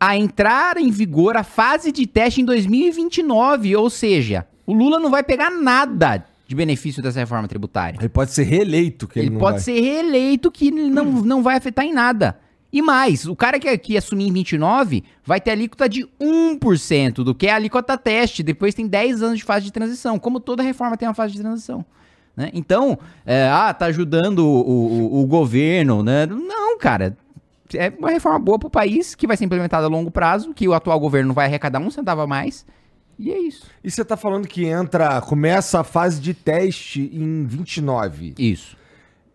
a 0.00 0.16
entrar 0.16 0.78
em 0.78 0.90
vigor 0.90 1.36
a 1.36 1.44
fase 1.44 1.92
de 1.92 2.06
teste 2.06 2.40
em 2.40 2.46
2029, 2.46 3.76
ou 3.76 3.90
seja, 3.90 4.46
o 4.66 4.72
Lula 4.72 4.98
não 4.98 5.10
vai 5.10 5.22
pegar 5.22 5.50
nada 5.50 6.24
de 6.48 6.54
benefício 6.56 7.00
dessa 7.02 7.20
reforma 7.20 7.46
tributária. 7.46 7.98
Ele 8.00 8.08
pode 8.08 8.32
ser 8.32 8.42
reeleito, 8.44 9.06
que 9.06 9.18
ele, 9.18 9.26
Ele 9.26 9.34
não 9.34 9.40
pode 9.40 9.56
vai. 9.56 9.60
ser 9.60 9.78
reeleito 9.80 10.50
que 10.50 10.68
ele 10.68 10.88
não, 10.88 11.04
não 11.04 11.42
vai 11.42 11.56
afetar 11.58 11.84
em 11.84 11.92
nada. 11.92 12.40
E 12.72 12.80
mais, 12.82 13.26
o 13.26 13.36
cara 13.36 13.58
que, 13.58 13.76
que 13.78 13.96
assumir 13.98 14.26
em 14.28 14.32
29 14.32 15.04
vai 15.24 15.40
ter 15.40 15.50
alíquota 15.50 15.86
de 15.88 16.06
1%, 16.20 17.12
do 17.22 17.34
que 17.34 17.46
é 17.46 17.52
a 17.52 17.56
alíquota 17.56 17.96
teste. 17.98 18.42
Depois 18.42 18.74
tem 18.74 18.86
10 18.86 19.22
anos 19.22 19.38
de 19.38 19.44
fase 19.44 19.66
de 19.66 19.72
transição, 19.72 20.18
como 20.18 20.40
toda 20.40 20.62
reforma 20.62 20.96
tem 20.96 21.06
uma 21.06 21.14
fase 21.14 21.34
de 21.34 21.40
transição. 21.40 21.84
né? 22.36 22.50
Então, 22.54 22.98
é, 23.26 23.48
ah, 23.48 23.72
tá 23.74 23.86
ajudando 23.86 24.40
o, 24.40 24.60
o- 25.18 25.22
o 25.22 25.26
governo, 25.26 26.02
né? 26.02 26.24
Não, 26.26 26.78
cara. 26.78 27.16
É 27.74 27.92
uma 27.98 28.08
reforma 28.08 28.38
boa 28.38 28.58
pro 28.58 28.70
país, 28.70 29.14
que 29.14 29.26
vai 29.26 29.36
ser 29.36 29.44
implementada 29.44 29.84
a 29.86 29.90
longo 29.90 30.10
prazo, 30.10 30.54
que 30.54 30.66
o 30.66 30.72
atual 30.72 30.98
governo 30.98 31.28
não 31.28 31.34
vai 31.34 31.44
arrecadar 31.44 31.78
um 31.78 31.90
centavo 31.90 32.22
a 32.22 32.26
mais. 32.26 32.64
E 33.18 33.32
é 33.32 33.38
isso. 33.38 33.66
E 33.82 33.90
você 33.90 34.04
tá 34.04 34.16
falando 34.16 34.46
que 34.46 34.64
entra, 34.64 35.20
começa 35.20 35.80
a 35.80 35.84
fase 35.84 36.20
de 36.20 36.32
teste 36.32 37.10
em 37.12 37.44
29. 37.44 38.34
Isso. 38.38 38.76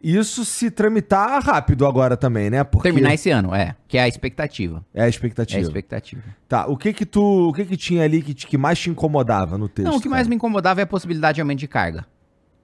Isso 0.02 0.44
se 0.44 0.70
tramitar 0.70 1.42
rápido 1.44 1.86
agora 1.86 2.18
também, 2.18 2.50
né? 2.50 2.64
Porque 2.64 2.90
Terminar 2.90 3.14
esse 3.14 3.30
ano, 3.30 3.56
é. 3.56 3.76
Que 3.88 3.98
é 3.98 4.02
a 4.04 4.08
expectativa. 4.08 4.86
é 4.94 5.04
a 5.04 5.06
É 5.06 5.10
expectativa. 5.10 5.60
a 5.60 5.62
expectativa. 5.62 6.22
Tá, 6.48 6.66
o 6.68 6.76
que 6.78 6.92
que 6.92 7.06
tu, 7.06 7.22
o 7.50 7.54
que 7.54 7.64
que 7.66 7.78
tinha 7.78 8.04
ali 8.04 8.22
que, 8.22 8.34
te- 8.34 8.46
que 8.48 8.58
mais 8.58 8.80
te 8.80 8.90
incomodava 8.90 9.58
no 9.58 9.70
texto? 9.70 9.88
Não, 9.90 9.98
o 9.98 10.02
que 10.02 10.10
mais 10.10 10.24
cara? 10.24 10.30
me 10.30 10.36
incomodava 10.36 10.82
é 10.82 10.84
a 10.84 10.88
possibilidade 10.88 11.36
de 11.36 11.42
aumento 11.42 11.60
de 11.60 11.68
carga. 11.70 12.06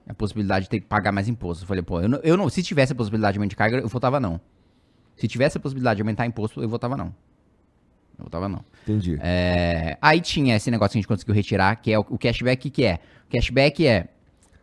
A 0.06 0.12
possibilidade 0.12 0.64
de 0.64 0.70
ter 0.70 0.80
que 0.80 0.86
pagar 0.86 1.12
mais 1.12 1.28
imposto. 1.28 1.64
Eu 1.64 1.68
falei, 1.68 1.82
pô, 1.82 2.00
eu 2.00 2.08
não, 2.10 2.18
eu 2.22 2.36
não- 2.36 2.48
se 2.50 2.62
tivesse 2.62 2.92
a 2.92 2.96
possibilidade 2.96 3.34
de 3.34 3.38
aumento 3.38 3.50
de 3.50 3.56
carga, 3.56 3.78
eu 3.78 3.88
votava 3.88 4.20
não. 4.20 4.38
Se 5.16 5.26
tivesse 5.28 5.56
a 5.56 5.60
possibilidade 5.60 5.96
de 5.96 6.02
aumentar 6.02 6.26
imposto, 6.26 6.62
eu 6.62 6.68
votava 6.68 6.94
não. 6.96 7.14
Eu 8.20 8.24
votava 8.24 8.48
não. 8.48 8.64
Entendi. 8.82 9.18
É, 9.20 9.96
aí 10.00 10.20
tinha 10.20 10.56
esse 10.56 10.70
negócio 10.70 10.92
que 10.92 10.98
a 10.98 11.00
gente 11.00 11.08
conseguiu 11.08 11.34
retirar, 11.34 11.76
que 11.76 11.92
é 11.92 11.98
o, 11.98 12.04
o 12.08 12.18
cashback, 12.18 12.70
que 12.70 12.84
é? 12.84 13.00
O 13.28 13.32
cashback 13.32 13.86
é 13.86 14.08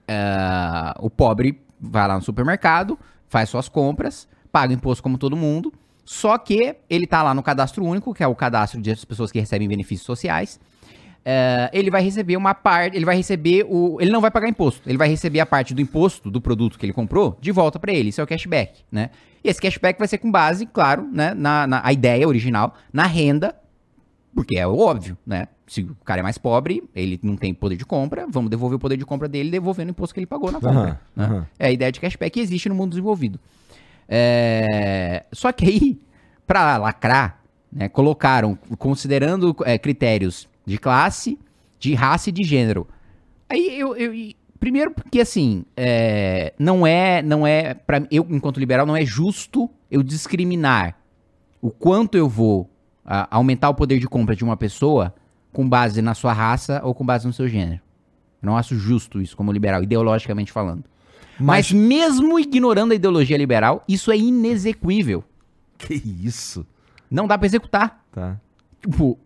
ah, 0.07 0.95
o 0.99 1.09
pobre 1.09 1.61
vai 1.79 2.07
lá 2.07 2.15
no 2.15 2.21
supermercado, 2.21 2.97
faz 3.27 3.49
suas 3.49 3.67
compras, 3.67 4.27
paga 4.51 4.73
imposto 4.73 5.03
como 5.03 5.17
todo 5.17 5.35
mundo, 5.35 5.73
só 6.05 6.37
que 6.37 6.77
ele 6.89 7.05
tá 7.05 7.21
lá 7.21 7.33
no 7.33 7.43
cadastro 7.43 7.83
único, 7.83 8.13
que 8.13 8.23
é 8.23 8.27
o 8.27 8.33
cadastro 8.35 8.81
de 8.81 8.95
pessoas 9.05 9.31
que 9.31 9.39
recebem 9.39 9.67
benefícios 9.67 10.05
sociais. 10.05 10.59
É, 11.29 11.69
ele 11.73 11.91
vai 11.91 12.01
receber 12.01 12.37
uma 12.37 12.53
parte, 12.53 12.95
ele 12.95 13.03
vai 13.03 13.17
receber 13.17 13.65
o, 13.67 13.97
ele 13.99 14.09
não 14.09 14.21
vai 14.21 14.31
pagar 14.31 14.47
imposto, 14.47 14.87
ele 14.87 14.97
vai 14.97 15.09
receber 15.09 15.41
a 15.41 15.45
parte 15.45 15.73
do 15.73 15.81
imposto 15.81 16.31
do 16.31 16.39
produto 16.39 16.79
que 16.79 16.85
ele 16.85 16.93
comprou 16.93 17.37
de 17.41 17.51
volta 17.51 17.77
para 17.77 17.91
ele, 17.91 18.07
isso 18.07 18.21
é 18.21 18.23
o 18.23 18.27
cashback, 18.27 18.85
né? 18.89 19.09
E 19.43 19.49
esse 19.49 19.59
cashback 19.59 19.99
vai 19.99 20.07
ser 20.07 20.19
com 20.19 20.31
base, 20.31 20.65
claro, 20.65 21.05
né, 21.11 21.33
na, 21.33 21.67
na 21.67 21.81
a 21.83 21.91
ideia 21.91 22.25
original, 22.25 22.75
na 22.93 23.05
renda 23.05 23.53
porque 24.33 24.55
é 24.55 24.65
óbvio, 24.65 25.17
né? 25.25 25.47
Se 25.65 25.81
o 25.81 25.97
cara 26.05 26.19
é 26.19 26.23
mais 26.23 26.37
pobre, 26.37 26.83
ele 26.95 27.19
não 27.21 27.35
tem 27.35 27.53
poder 27.53 27.75
de 27.75 27.83
compra, 27.83 28.25
vamos 28.29 28.49
devolver 28.49 28.77
o 28.77 28.79
poder 28.79 28.95
de 28.95 29.05
compra 29.05 29.27
dele 29.27 29.51
devolvendo 29.51 29.89
o 29.89 29.91
imposto 29.91 30.13
que 30.13 30.21
ele 30.21 30.27
pagou 30.27 30.49
na 30.49 30.61
compra. 30.61 30.79
Aham, 30.79 30.99
né? 31.13 31.25
aham. 31.25 31.47
É 31.59 31.67
a 31.67 31.71
ideia 31.71 31.91
de 31.91 31.99
cashback 31.99 32.35
que 32.35 32.39
existe 32.39 32.69
no 32.69 32.75
mundo 32.75 32.91
desenvolvido. 32.91 33.37
É, 34.07 35.25
Só 35.33 35.51
que 35.51 35.65
aí, 35.65 35.99
pra 36.45 36.77
lacrar, 36.77 37.41
né, 37.69 37.89
colocaram, 37.89 38.57
considerando 38.77 39.53
é, 39.65 39.77
critérios 39.77 40.47
de 40.67 40.77
classe, 40.77 41.39
de 41.79 41.93
raça 41.93 42.29
e 42.29 42.31
de 42.33 42.43
gênero. 42.43 42.85
Aí 43.49 43.79
eu. 43.79 43.95
eu- 43.95 44.33
primeiro 44.59 44.91
porque 44.91 45.21
assim, 45.21 45.63
é, 45.75 46.53
não 46.59 46.85
é. 46.85 47.21
Não 47.21 47.47
é. 47.47 47.73
Pra, 47.73 48.05
eu, 48.11 48.27
enquanto 48.29 48.59
liberal, 48.59 48.85
não 48.85 48.95
é 48.95 49.05
justo 49.05 49.69
eu 49.89 50.03
discriminar 50.03 50.97
o 51.61 51.71
quanto 51.71 52.17
eu 52.17 52.27
vou 52.27 52.69
ah, 53.05 53.27
aumentar 53.31 53.69
o 53.69 53.73
poder 53.73 53.97
de 53.99 54.07
compra 54.07 54.35
de 54.35 54.43
uma 54.43 54.57
pessoa 54.57 55.15
com 55.53 55.67
base 55.67 56.01
na 56.01 56.13
sua 56.13 56.33
raça 56.33 56.81
ou 56.83 56.93
com 56.93 57.05
base 57.05 57.25
no 57.25 57.31
seu 57.33 57.47
gênero. 57.47 57.81
Eu 58.41 58.47
não 58.47 58.57
acho 58.57 58.75
justo 58.77 59.21
isso 59.21 59.35
como 59.37 59.51
liberal, 59.51 59.81
ideologicamente 59.81 60.51
falando. 60.51 60.83
Mas, 61.39 61.71
mesmo 61.71 62.39
ignorando 62.39 62.91
a 62.91 62.95
ideologia 62.95 63.37
liberal, 63.37 63.83
isso 63.87 64.11
é 64.11 64.17
inexequível. 64.17 65.23
Que 65.77 65.93
isso? 65.93 66.65
Não 67.09 67.27
dá 67.27 67.37
pra 67.37 67.45
executar. 67.45 68.03
Tá. 68.11 68.39
Tipo, 68.81 69.17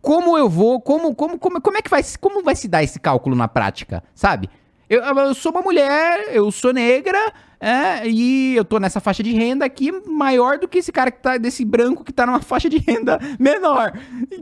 como 0.00 0.36
eu 0.36 0.48
vou, 0.48 0.80
como, 0.80 1.14
como, 1.14 1.38
como, 1.38 1.60
como 1.60 1.76
é 1.76 1.82
que 1.82 1.90
vai, 1.90 2.02
como 2.20 2.42
vai 2.42 2.56
se 2.56 2.68
dar 2.68 2.82
esse 2.82 2.98
cálculo 2.98 3.36
na 3.36 3.48
prática, 3.48 4.02
sabe? 4.14 4.48
Eu, 4.88 5.02
eu 5.02 5.34
sou 5.34 5.52
uma 5.52 5.62
mulher, 5.62 6.28
eu 6.32 6.50
sou 6.50 6.72
negra, 6.72 7.32
é, 7.60 8.08
e 8.08 8.56
eu 8.56 8.64
tô 8.64 8.78
nessa 8.78 8.98
faixa 8.98 9.22
de 9.22 9.32
renda 9.32 9.64
aqui 9.64 9.92
maior 10.08 10.58
do 10.58 10.66
que 10.66 10.78
esse 10.78 10.90
cara 10.90 11.10
que 11.10 11.20
tá, 11.20 11.36
desse 11.36 11.64
branco 11.64 12.02
que 12.02 12.12
tá 12.12 12.26
numa 12.26 12.40
faixa 12.40 12.68
de 12.68 12.78
renda 12.78 13.18
menor. 13.38 13.92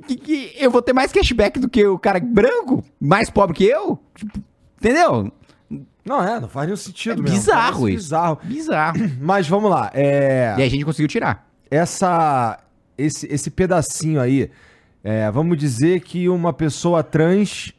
Que, 0.06 0.16
que 0.16 0.52
eu 0.56 0.70
vou 0.70 0.80
ter 0.80 0.92
mais 0.92 1.12
cashback 1.12 1.59
do 1.59 1.68
que 1.68 1.84
o 1.84 1.98
cara 1.98 2.20
branco, 2.20 2.82
mais 3.00 3.28
pobre 3.28 3.56
que 3.56 3.64
eu? 3.64 3.98
Tipo, 4.14 4.38
entendeu? 4.78 5.32
Não, 6.04 6.24
é, 6.24 6.40
não 6.40 6.48
faz 6.48 6.66
nenhum 6.66 6.76
sentido 6.76 7.20
É 7.20 7.22
mesmo. 7.22 7.36
bizarro 7.36 7.80
Parece 7.80 7.96
isso. 7.96 8.04
Bizarro. 8.04 8.40
Bizarro. 8.42 8.98
Mas 9.20 9.46
vamos 9.46 9.70
lá. 9.70 9.90
É... 9.92 10.54
E 10.56 10.62
a 10.62 10.68
gente 10.68 10.84
conseguiu 10.84 11.09
tirar. 11.09 11.46
essa 11.70 12.59
esse, 12.98 13.32
esse 13.32 13.50
pedacinho 13.50 14.20
aí, 14.20 14.50
é, 15.03 15.30
vamos 15.30 15.57
dizer 15.59 16.01
que 16.01 16.28
uma 16.28 16.53
pessoa 16.53 17.03
trans 17.03 17.72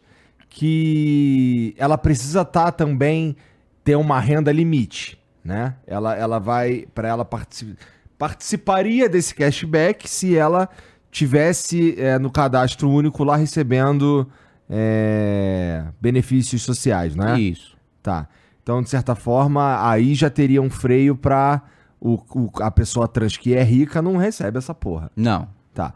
que 0.50 1.74
ela 1.78 1.98
precisa 1.98 2.42
estar 2.42 2.72
também 2.72 3.36
ter 3.84 3.96
uma 3.96 4.20
renda 4.20 4.52
limite, 4.52 5.18
né? 5.44 5.76
Ela, 5.88 6.16
ela 6.16 6.40
vai 6.40 6.86
para 6.94 7.08
ela 7.08 7.24
partici- 7.26 7.76
participaria 8.18 9.08
desse 9.08 9.34
cashback 9.34 10.10
se 10.10 10.36
ela 10.36 10.68
tivesse 11.12 11.96
é, 12.00 12.20
no 12.20 12.30
cadastro 12.32 12.90
único 12.90 13.24
lá 13.24 13.36
recebendo 13.36 14.30
é, 14.70 15.86
benefícios 16.00 16.62
sociais, 16.64 17.16
né? 17.16 17.40
Isso. 17.40 17.76
Tá. 18.04 18.28
Então, 18.62 18.82
de 18.82 18.90
certa 18.90 19.16
forma, 19.16 19.90
aí 19.90 20.14
já 20.14 20.30
teria 20.30 20.62
um 20.62 20.70
freio 20.70 21.16
pra 21.16 21.62
o, 22.00 22.14
o- 22.36 22.52
a 22.62 22.70
pessoa 22.70 23.08
trans 23.08 23.38
que 23.38 23.54
é 23.56 23.64
rica 23.64 24.02
não 24.02 24.18
recebe 24.18 24.58
essa 24.58 24.74
porra. 24.76 25.10
Não. 25.16 25.48
Tá. 25.74 25.94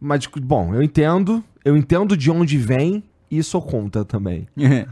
Mas, 0.00 0.26
bom, 0.26 0.74
eu 0.74 0.82
entendo. 0.82 1.42
Eu 1.64 1.76
entendo 1.76 2.16
de 2.16 2.30
onde 2.30 2.56
vem 2.56 3.02
e 3.30 3.42
sou 3.42 3.60
contra 3.60 4.04
também. 4.04 4.48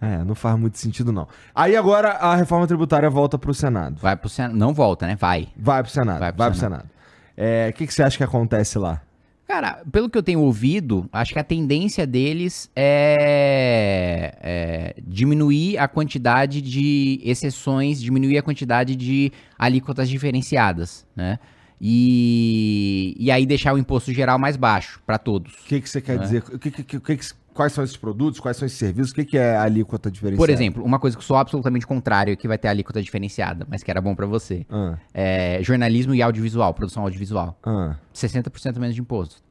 É, 0.00 0.24
não 0.24 0.34
faz 0.34 0.58
muito 0.58 0.78
sentido, 0.78 1.12
não. 1.12 1.28
Aí 1.54 1.76
agora 1.76 2.12
a 2.12 2.34
reforma 2.34 2.66
tributária 2.66 3.10
volta 3.10 3.36
pro 3.38 3.52
Senado. 3.52 4.00
Vai 4.00 4.16
pro 4.16 4.30
Senado. 4.30 4.56
Não 4.56 4.72
volta, 4.72 5.06
né? 5.06 5.14
Vai. 5.14 5.48
Vai 5.54 5.82
pro 5.82 5.92
Senado. 5.92 6.18
Vai 6.20 6.32
Vai 6.32 6.48
pro, 6.48 6.58
pro 6.58 6.58
Senado. 6.58 6.88
É, 7.36 7.68
O 7.68 7.76
que, 7.76 7.86
que 7.86 7.92
você 7.92 8.02
acha 8.02 8.16
que 8.16 8.24
acontece 8.24 8.78
lá? 8.78 9.02
Cara, 9.46 9.82
pelo 9.90 10.08
que 10.08 10.16
eu 10.16 10.22
tenho 10.22 10.40
ouvido, 10.40 11.08
acho 11.12 11.32
que 11.32 11.38
a 11.38 11.44
tendência 11.44 12.06
deles 12.06 12.70
é, 12.74 14.34
é 14.40 14.94
diminuir 15.04 15.76
a 15.76 15.88
quantidade 15.88 16.62
de 16.62 17.20
exceções, 17.22 18.00
diminuir 18.00 18.38
a 18.38 18.42
quantidade 18.42 18.94
de 18.94 19.32
alíquotas 19.58 20.08
diferenciadas, 20.08 21.04
né? 21.14 21.38
E, 21.80 23.14
e 23.18 23.30
aí 23.30 23.46
deixar 23.46 23.72
o 23.74 23.78
imposto 23.78 24.12
geral 24.12 24.38
mais 24.38 24.56
baixo 24.56 25.00
para 25.06 25.16
todos. 25.18 25.54
O 25.54 25.64
que, 25.64 25.80
que 25.80 25.88
você 25.88 26.00
quer 26.00 26.16
É. 26.16 26.18
dizer? 26.18 26.44
O 26.52 26.58
que, 26.58 26.70
que, 26.70 26.82
que- 26.84 27.00
que 27.00 27.18
quais 27.54 27.72
são 27.72 27.82
esses 27.82 27.96
produtos? 27.96 28.38
Quais 28.38 28.56
são 28.56 28.66
esses 28.66 28.76
serviços? 28.78 29.12
O 29.12 29.14
que, 29.14 29.24
que 29.24 29.38
é 29.38 29.56
a 29.56 29.62
alíquota 29.62 30.10
diferenciada? 30.10 30.42
Por 30.46 30.50
exemplo, 30.50 30.84
uma 30.84 30.98
coisa 30.98 31.16
que 31.16 31.24
sou 31.24 31.36
absolutamente 31.36 31.86
contrário, 31.86 32.36
que 32.36 32.46
vai 32.46 32.58
ter 32.58 32.68
alíquota 32.68 33.02
diferenciada, 33.02 33.66
mas 33.68 33.82
que 33.82 33.90
era 33.90 34.00
bom 34.00 34.14
para 34.14 34.26
você. 34.26 34.66
Ah, 34.68 34.98
É 35.14 35.62
jornalismo 35.62 36.14
e 36.14 36.20
audiovisual, 36.20 36.74
produção 36.74 37.02
audiovisual. 37.02 37.58
ah, 37.64 37.96
60% 38.14 38.78
menos 38.78 38.94
de 38.94 39.00
imposto. 39.00 39.42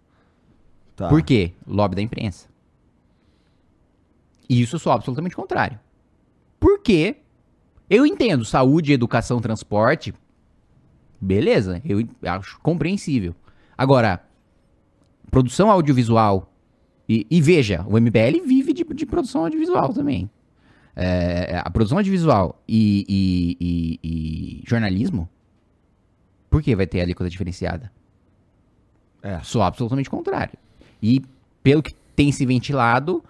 tá. 0.96 1.10
Por 1.10 1.22
quê? 1.24 1.54
Lobby 1.66 1.96
da 1.96 2.02
imprensa. 2.02 2.48
E 4.48 4.62
isso 4.62 4.76
eu 4.76 4.80
sou 4.80 4.92
absolutamente 4.92 5.36
contrário. 5.36 5.80
Por 6.60 6.80
quê? 6.80 7.18
Eu 7.90 8.06
entendo 8.06 8.44
saúde, 8.46 8.92
educação, 8.94 9.40
transporte. 9.40 10.14
Beleza, 11.22 11.82
eu 11.86 12.08
acho 12.24 12.60
compreensível. 12.62 13.36
Agora, 13.78 14.22
produção 15.30 15.70
audiovisual. 15.70 16.52
E, 17.08 17.26
e 17.30 17.42
veja, 17.42 17.84
o 17.88 18.00
MBL 18.00 18.46
vive 18.46 18.72
de, 18.74 18.84
de 18.84 19.06
produção 19.06 19.42
audiovisual 19.44 19.94
também. 19.94 20.30
É, 20.96 21.62
a 21.64 21.70
produção 21.70 21.98
audiovisual 21.98 22.62
e, 22.68 23.06
e- 23.10 23.58
e- 23.60 24.00
e 24.62 24.64
jornalismo. 24.68 25.28
Por 26.50 26.62
que 26.62 26.76
vai 26.76 26.86
ter 26.88 27.02
alíquota 27.02 27.30
diferenciada? 27.30 27.92
É. 29.22 29.40
Sou 29.44 29.62
absolutamente 29.62 30.10
contrário. 30.10 30.58
E 31.02 31.22
pelo 31.64 31.82
que 31.84 31.94
tem 32.16 32.32
se 32.32 32.46
ventilado, 32.46 33.24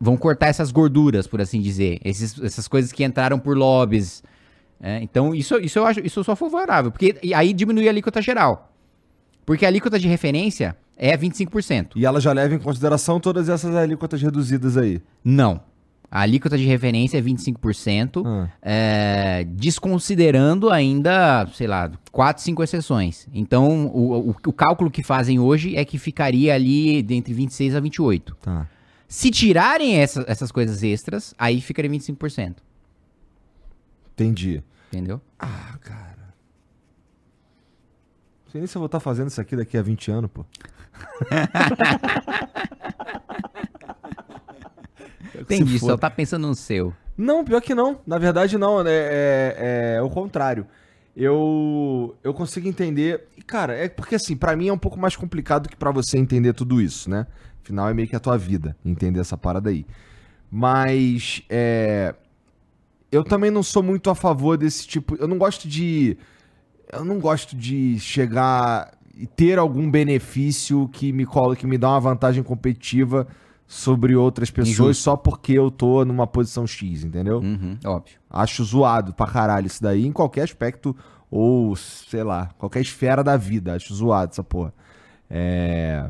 vão 0.00 0.16
cortar 0.16 0.46
essas 0.48 0.70
gorduras, 0.70 1.26
por 1.26 1.40
assim 1.40 1.60
dizer. 1.60 2.00
Esses- 2.04 2.40
essas 2.42 2.66
coisas 2.68 2.92
que 2.92 3.04
entraram 3.04 3.38
por 3.38 3.56
lobbies. 3.56 4.22
É, 4.80 5.00
então, 5.02 5.34
isso, 5.34 5.56
isso 5.58 5.78
eu 5.78 5.86
acho, 5.86 6.00
isso 6.06 6.20
eu 6.20 6.24
sou 6.24 6.36
favorável. 6.36 6.90
Porque 6.92 7.16
aí 7.34 7.52
diminui 7.52 7.86
a 7.88 7.90
alíquota 7.90 8.22
geral. 8.22 8.72
Porque 9.44 9.64
a 9.64 9.68
alíquota 9.68 9.98
de 9.98 10.06
referência 10.08 10.76
é 10.96 11.16
25%. 11.16 11.92
E 11.96 12.04
ela 12.06 12.20
já 12.20 12.32
leva 12.32 12.54
em 12.54 12.58
consideração 12.58 13.18
todas 13.18 13.48
essas 13.48 13.74
alíquotas 13.74 14.20
reduzidas 14.22 14.76
aí. 14.76 15.00
Não. 15.24 15.60
A 16.10 16.20
alíquota 16.22 16.56
de 16.56 16.64
referência 16.64 17.18
é 17.18 17.20
25%, 17.20 18.22
Ah. 18.24 18.48
é, 18.62 19.44
desconsiderando 19.50 20.70
ainda, 20.70 21.46
sei 21.52 21.66
lá, 21.66 21.90
4, 22.12 22.42
5 22.42 22.62
exceções. 22.62 23.26
Então, 23.34 23.86
o, 23.86 24.30
o, 24.30 24.36
o 24.46 24.52
cálculo 24.52 24.90
que 24.90 25.02
fazem 25.02 25.38
hoje 25.38 25.76
é 25.76 25.84
que 25.84 25.98
ficaria 25.98 26.54
ali 26.54 26.98
entre 27.14 27.34
26 27.34 27.74
a 27.74 27.80
28. 27.80 28.36
Tá. 28.40 28.66
Se 29.06 29.30
tirarem 29.30 29.96
essa- 29.96 30.24
essas 30.28 30.50
coisas 30.52 30.82
extras, 30.82 31.34
aí 31.38 31.60
ficaria 31.60 31.90
25%. 31.90 32.56
Entendi. 34.18 34.64
Entendeu? 34.92 35.20
Ah, 35.38 35.78
cara. 35.80 36.34
Não 38.44 38.50
sei 38.50 38.60
nem 38.60 38.66
se 38.66 38.76
eu 38.76 38.80
vou 38.80 38.86
estar 38.86 38.98
fazendo 38.98 39.28
isso 39.28 39.40
aqui 39.40 39.54
daqui 39.54 39.78
a 39.78 39.82
20 39.82 40.10
anos, 40.10 40.28
pô. 40.32 40.44
Entendi, 45.38 45.78
só 45.78 45.96
tá 45.96 46.10
pensando 46.10 46.48
no 46.48 46.54
seu. 46.56 46.92
Não, 47.16 47.44
pior 47.44 47.60
que 47.60 47.76
não. 47.76 48.00
Na 48.04 48.18
verdade, 48.18 48.58
não. 48.58 48.80
É, 48.80 48.88
é, 48.88 49.94
é 49.98 50.02
o 50.02 50.10
contrário. 50.10 50.66
Eu, 51.16 52.16
eu 52.24 52.34
consigo 52.34 52.66
entender. 52.66 53.28
E, 53.36 53.42
cara, 53.42 53.74
é 53.76 53.88
porque 53.88 54.16
assim, 54.16 54.36
pra 54.36 54.56
mim 54.56 54.66
é 54.66 54.72
um 54.72 54.78
pouco 54.78 54.98
mais 54.98 55.14
complicado 55.14 55.68
que 55.68 55.76
pra 55.76 55.92
você 55.92 56.18
entender 56.18 56.54
tudo 56.54 56.80
isso, 56.80 57.08
né? 57.08 57.24
Afinal, 57.62 57.88
é 57.88 57.94
meio 57.94 58.08
que 58.08 58.16
a 58.16 58.20
tua 58.20 58.36
vida 58.36 58.76
entender 58.84 59.20
essa 59.20 59.38
parada 59.38 59.70
aí. 59.70 59.86
Mas 60.50 61.42
é, 61.48 62.14
eu 63.10 63.24
também 63.24 63.50
não 63.50 63.62
sou 63.62 63.82
muito 63.82 64.10
a 64.10 64.14
favor 64.14 64.56
desse 64.56 64.86
tipo. 64.86 65.16
Eu 65.16 65.26
não 65.26 65.38
gosto 65.38 65.68
de. 65.68 66.16
Eu 66.92 67.04
não 67.04 67.18
gosto 67.18 67.56
de 67.56 67.98
chegar 68.00 68.92
e 69.14 69.26
ter 69.26 69.58
algum 69.58 69.90
benefício 69.90 70.88
que 70.92 71.12
me 71.12 71.26
colo, 71.26 71.56
que 71.56 71.66
me 71.66 71.76
dá 71.76 71.90
uma 71.90 72.00
vantagem 72.00 72.42
competitiva 72.42 73.26
sobre 73.66 74.16
outras 74.16 74.50
pessoas 74.50 74.96
só 74.96 75.16
porque 75.16 75.52
eu 75.52 75.70
tô 75.70 76.04
numa 76.04 76.26
posição 76.26 76.66
X, 76.66 77.04
entendeu? 77.04 77.40
Uhum, 77.40 77.76
óbvio. 77.84 78.16
Acho 78.30 78.64
zoado 78.64 79.12
pra 79.12 79.26
caralho 79.26 79.66
isso 79.66 79.82
daí, 79.82 80.06
em 80.06 80.12
qualquer 80.12 80.44
aspecto, 80.44 80.96
ou 81.30 81.76
sei 81.76 82.22
lá, 82.22 82.50
qualquer 82.56 82.80
esfera 82.80 83.22
da 83.22 83.36
vida. 83.36 83.74
Acho 83.74 83.94
zoado 83.94 84.32
essa 84.32 84.42
porra. 84.42 84.72
É. 85.28 86.08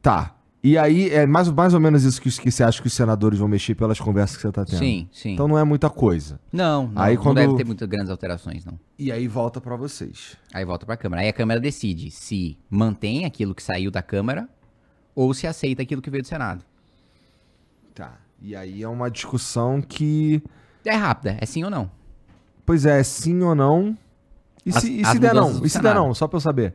Tá. 0.00 0.34
E 0.62 0.76
aí, 0.76 1.08
é 1.10 1.24
mais, 1.24 1.48
mais 1.50 1.72
ou 1.72 1.78
menos 1.78 2.02
isso 2.02 2.20
que, 2.20 2.28
que 2.30 2.50
você 2.50 2.64
acha 2.64 2.80
que 2.82 2.88
os 2.88 2.92
senadores 2.92 3.38
vão 3.38 3.46
mexer 3.46 3.76
pelas 3.76 4.00
conversas 4.00 4.36
que 4.36 4.42
você 4.42 4.50
tá 4.50 4.64
tendo. 4.64 4.78
Sim, 4.78 5.08
sim. 5.12 5.32
Então 5.34 5.46
não 5.46 5.56
é 5.56 5.62
muita 5.62 5.88
coisa. 5.88 6.40
não, 6.52 6.88
não, 6.88 7.00
aí 7.00 7.14
não 7.14 7.22
quando- 7.22 7.36
deve 7.36 7.56
ter 7.56 7.64
muitas 7.64 7.88
grandes 7.88 8.10
alterações, 8.10 8.64
não. 8.64 8.78
E 8.98 9.12
aí 9.12 9.28
volta 9.28 9.60
pra 9.60 9.76
vocês. 9.76 10.36
Aí 10.52 10.64
volta 10.64 10.84
pra 10.84 10.96
Câmara. 10.96 11.22
Aí 11.22 11.28
a 11.28 11.32
Câmara 11.32 11.60
decide 11.60 12.10
se 12.10 12.58
mantém 12.68 13.24
aquilo 13.24 13.54
que 13.54 13.62
saiu 13.62 13.90
da 13.90 14.02
Câmara 14.02 14.48
ou 15.14 15.32
se 15.32 15.46
aceita 15.46 15.82
aquilo 15.82 16.02
que 16.02 16.10
veio 16.10 16.22
do 16.24 16.28
Senado. 16.28 16.64
Tá. 17.94 18.18
E 18.42 18.54
aí 18.56 18.82
é 18.82 18.88
uma 18.88 19.10
discussão 19.10 19.80
que. 19.80 20.42
É 20.84 20.94
rápida, 20.94 21.36
é 21.40 21.46
sim 21.46 21.62
ou 21.64 21.70
não. 21.70 21.90
Pois 22.66 22.84
é, 22.84 23.02
sim 23.04 23.40
ou 23.42 23.54
não. 23.54 23.96
E 24.66 24.70
As- 24.70 24.80
se, 24.82 25.00
e 25.00 25.04
se 25.04 25.18
der 25.18 25.34
não? 25.34 25.64
E 25.64 25.68
se 25.68 25.80
der 25.80 25.94
não? 25.94 26.12
Só 26.14 26.26
pra 26.26 26.36
eu 26.36 26.40
saber. 26.40 26.74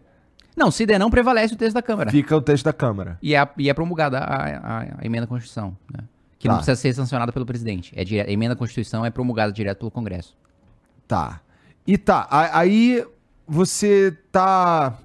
Não, 0.56 0.70
se 0.70 0.86
der 0.86 1.00
não, 1.00 1.10
prevalece 1.10 1.54
o 1.54 1.58
texto 1.58 1.74
da 1.74 1.82
Câmara. 1.82 2.12
Fica 2.12 2.36
o 2.36 2.42
texto 2.42 2.66
da 2.66 2.74
Câmara. 2.74 3.18
E 3.22 3.34
é, 3.36 3.50
e 3.58 3.70
é 3.70 3.74
promulgada 3.74 4.20
a, 4.20 4.36
a- 4.46 4.80
a 5.00 5.06
emenda 5.06 5.26
à 5.26 5.28
Constituição. 5.28 5.76
Né? 5.92 6.04
Que 6.38 6.48
não 6.48 6.56
Tá. 6.56 6.60
precisa 6.64 6.76
ser 6.76 6.94
sancionada 6.94 7.32
pelo 7.32 7.46
presidente. 7.46 7.92
É 7.96 8.04
dire... 8.04 8.22
A 8.22 8.30
emenda 8.32 8.54
à 8.54 8.58
Constituição 8.58 9.06
é 9.06 9.10
promulgada 9.10 9.52
direto 9.52 9.80
pelo 9.80 9.92
Congresso. 9.92 10.36
Tá. 11.08 11.42
E 11.88 11.98
tá, 11.98 12.28
aí 12.30 13.04
você 13.48 14.16
tá. 14.32 14.98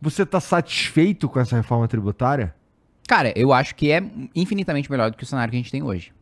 Você 0.00 0.24
tá 0.24 0.40
satisfeito 0.40 1.28
com 1.28 1.38
essa 1.40 1.56
reforma 1.56 1.86
tributária? 1.86 2.54
Cara, 3.06 3.32
eu 3.36 3.52
acho 3.52 3.74
que 3.74 3.90
é 3.90 4.02
infinitamente 4.34 4.90
melhor 4.90 5.10
do 5.10 5.16
que 5.16 5.24
o 5.24 5.26
cenário 5.26 5.50
que 5.50 5.56
a 5.56 5.60
gente 5.60 5.70
tem 5.70 5.82
hoje. 5.82 6.12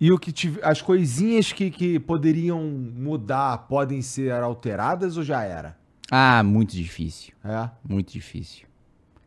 E 0.00 0.10
o 0.10 0.18
que 0.18 0.32
tive, 0.32 0.60
as 0.64 0.80
coisinhas 0.80 1.52
que, 1.52 1.70
que 1.70 2.00
poderiam 2.00 2.62
mudar 2.62 3.58
podem 3.68 4.00
ser 4.00 4.32
alteradas 4.32 5.16
ou 5.18 5.22
já 5.22 5.42
era? 5.44 5.76
Ah, 6.10 6.42
muito 6.42 6.74
difícil. 6.74 7.32
É. 7.44 7.68
Muito 7.88 8.12
difícil. 8.12 8.66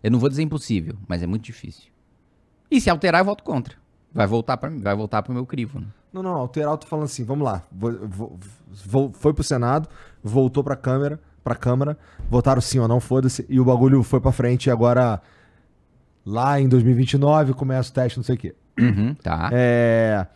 Eu 0.03 0.11
não 0.11 0.19
vou 0.19 0.29
dizer 0.29 0.41
impossível, 0.43 0.95
mas 1.07 1.23
é 1.23 1.27
muito 1.27 1.43
difícil. 1.43 1.89
E 2.69 2.81
se 2.81 2.89
alterar, 2.89 3.21
eu 3.21 3.25
voto 3.25 3.43
contra. 3.43 3.75
Vai 4.13 4.27
voltar 4.27 4.57
para 4.57 4.69
vai 4.69 4.95
voltar 4.95 5.23
pro 5.23 5.33
meu 5.33 5.45
crivo. 5.45 5.79
Né? 5.79 5.87
Não, 6.11 6.21
não, 6.21 6.33
alterar, 6.35 6.71
eu 6.73 6.77
tô 6.77 6.85
falando 6.87 7.05
assim, 7.05 7.23
vamos 7.23 7.45
lá. 7.45 7.63
Vo- 7.71 8.07
vo- 8.07 8.39
vo- 8.85 9.11
foi 9.13 9.33
pro 9.33 9.43
Senado, 9.43 9.87
voltou 10.23 10.63
pra 10.63 10.75
Câmara, 10.75 11.19
pra 11.43 11.55
Câmara, 11.55 11.97
votaram 12.29 12.61
sim 12.61 12.79
ou 12.79 12.87
não, 12.87 12.99
foda-se, 12.99 13.45
e 13.49 13.59
o 13.59 13.65
bagulho 13.65 14.03
foi 14.03 14.19
pra 14.21 14.31
frente 14.31 14.67
e 14.67 14.71
agora, 14.71 15.21
lá 16.25 16.59
em 16.59 16.67
2029, 16.67 17.53
começa 17.53 17.89
o 17.89 17.93
teste, 17.93 18.19
não 18.19 18.23
sei 18.23 18.35
o 18.35 18.37
quê. 18.37 18.55
Uhum, 18.79 19.15
tá. 19.15 19.49
É. 19.51 20.27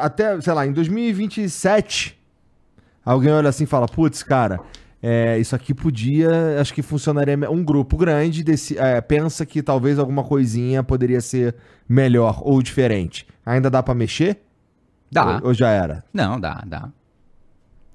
até, 0.00 0.40
sei 0.40 0.52
lá, 0.52 0.66
em 0.66 0.72
2027, 0.72 2.18
alguém 3.04 3.32
olha 3.32 3.48
assim 3.48 3.64
e 3.64 3.66
fala: 3.66 3.86
putz, 3.86 4.22
cara, 4.22 4.60
é, 5.02 5.38
isso 5.38 5.54
aqui 5.56 5.74
podia. 5.74 6.60
Acho 6.60 6.72
que 6.74 6.82
funcionaria. 6.82 7.36
Um 7.50 7.64
grupo 7.64 7.96
grande 7.96 8.42
desse, 8.44 8.78
é, 8.78 9.00
pensa 9.00 9.44
que 9.46 9.62
talvez 9.62 9.98
alguma 9.98 10.22
coisinha 10.24 10.82
poderia 10.82 11.20
ser 11.20 11.54
melhor 11.88 12.40
ou 12.44 12.62
diferente. 12.62 13.26
Ainda 13.44 13.68
dá 13.70 13.82
pra 13.82 13.94
mexer? 13.94 14.40
Dá. 15.10 15.36
Ou, 15.42 15.48
ou 15.48 15.54
já 15.54 15.70
era? 15.70 16.04
Não, 16.12 16.38
dá, 16.40 16.62
dá. 16.66 16.88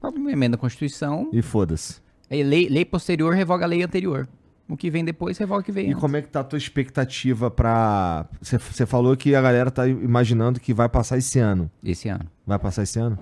Uma 0.01 0.31
emenda 0.31 0.55
à 0.55 0.59
Constituição, 0.59 1.29
E 1.33 1.41
foda-se. 1.41 1.95
aí 2.29 2.43
lei, 2.43 2.69
lei 2.69 2.85
posterior 2.85 3.33
revoga 3.33 3.65
a 3.65 3.67
lei 3.67 3.81
anterior. 3.83 4.27
O 4.69 4.77
que 4.77 4.89
vem 4.89 5.03
depois 5.03 5.37
revoga 5.37 5.61
o 5.61 5.63
que 5.63 5.71
vem 5.71 5.85
E 5.85 5.89
antes. 5.89 5.99
como 6.01 6.15
é 6.17 6.21
que 6.21 6.27
tá 6.27 6.41
a 6.41 6.43
tua 6.43 6.57
expectativa 6.57 7.49
pra. 7.49 8.25
Você 8.41 8.85
falou 8.85 9.15
que 9.17 9.33
a 9.33 9.41
galera 9.41 9.71
tá 9.71 9.87
imaginando 9.87 10.59
que 10.59 10.73
vai 10.73 10.87
passar 10.89 11.17
esse 11.17 11.39
ano. 11.39 11.71
esse 11.83 12.07
ano. 12.09 12.25
Vai 12.45 12.59
passar 12.59 12.83
esse 12.83 12.99
ano? 12.99 13.17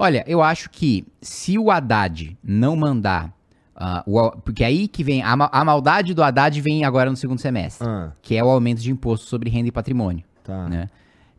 Olha, 0.00 0.22
eu 0.28 0.40
acho 0.40 0.70
que 0.70 1.04
se 1.20 1.58
o 1.58 1.72
Haddad 1.72 2.38
não 2.42 2.76
mandar. 2.76 3.34
ah, 3.74 4.04
o 4.06 4.30
porque 4.30 4.62
aí 4.62 4.86
que 4.86 5.02
vem. 5.02 5.22
A, 5.22 5.32
a 5.32 5.64
maldade 5.64 6.14
do 6.14 6.22
Haddad 6.22 6.60
vem 6.60 6.84
agora 6.84 7.10
no 7.10 7.16
segundo 7.16 7.40
semestre. 7.40 7.86
Ah, 7.86 8.12
Que 8.22 8.36
é 8.36 8.44
o 8.44 8.48
aumento 8.48 8.80
de 8.80 8.92
imposto 8.92 9.26
sobre 9.26 9.50
renda 9.50 9.68
e 9.68 9.72
patrimônio. 9.72 10.24
tá. 10.44 10.68
né? 10.68 10.88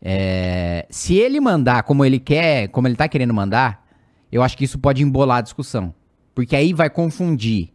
É, 0.02 0.86
se 0.90 1.14
ele 1.14 1.40
mandar 1.40 1.82
como 1.84 2.04
ele 2.04 2.18
quer, 2.18 2.68
como 2.68 2.86
ele 2.86 2.96
tá 2.96 3.08
querendo 3.08 3.34
mandar, 3.34 3.86
eu 4.30 4.42
acho 4.42 4.56
que 4.56 4.64
isso 4.64 4.78
pode 4.78 5.02
embolar 5.02 5.38
a 5.38 5.42
discussão. 5.42 5.94
Porque 6.34 6.54
aí 6.54 6.72
vai 6.72 6.88
confundir 6.88 7.70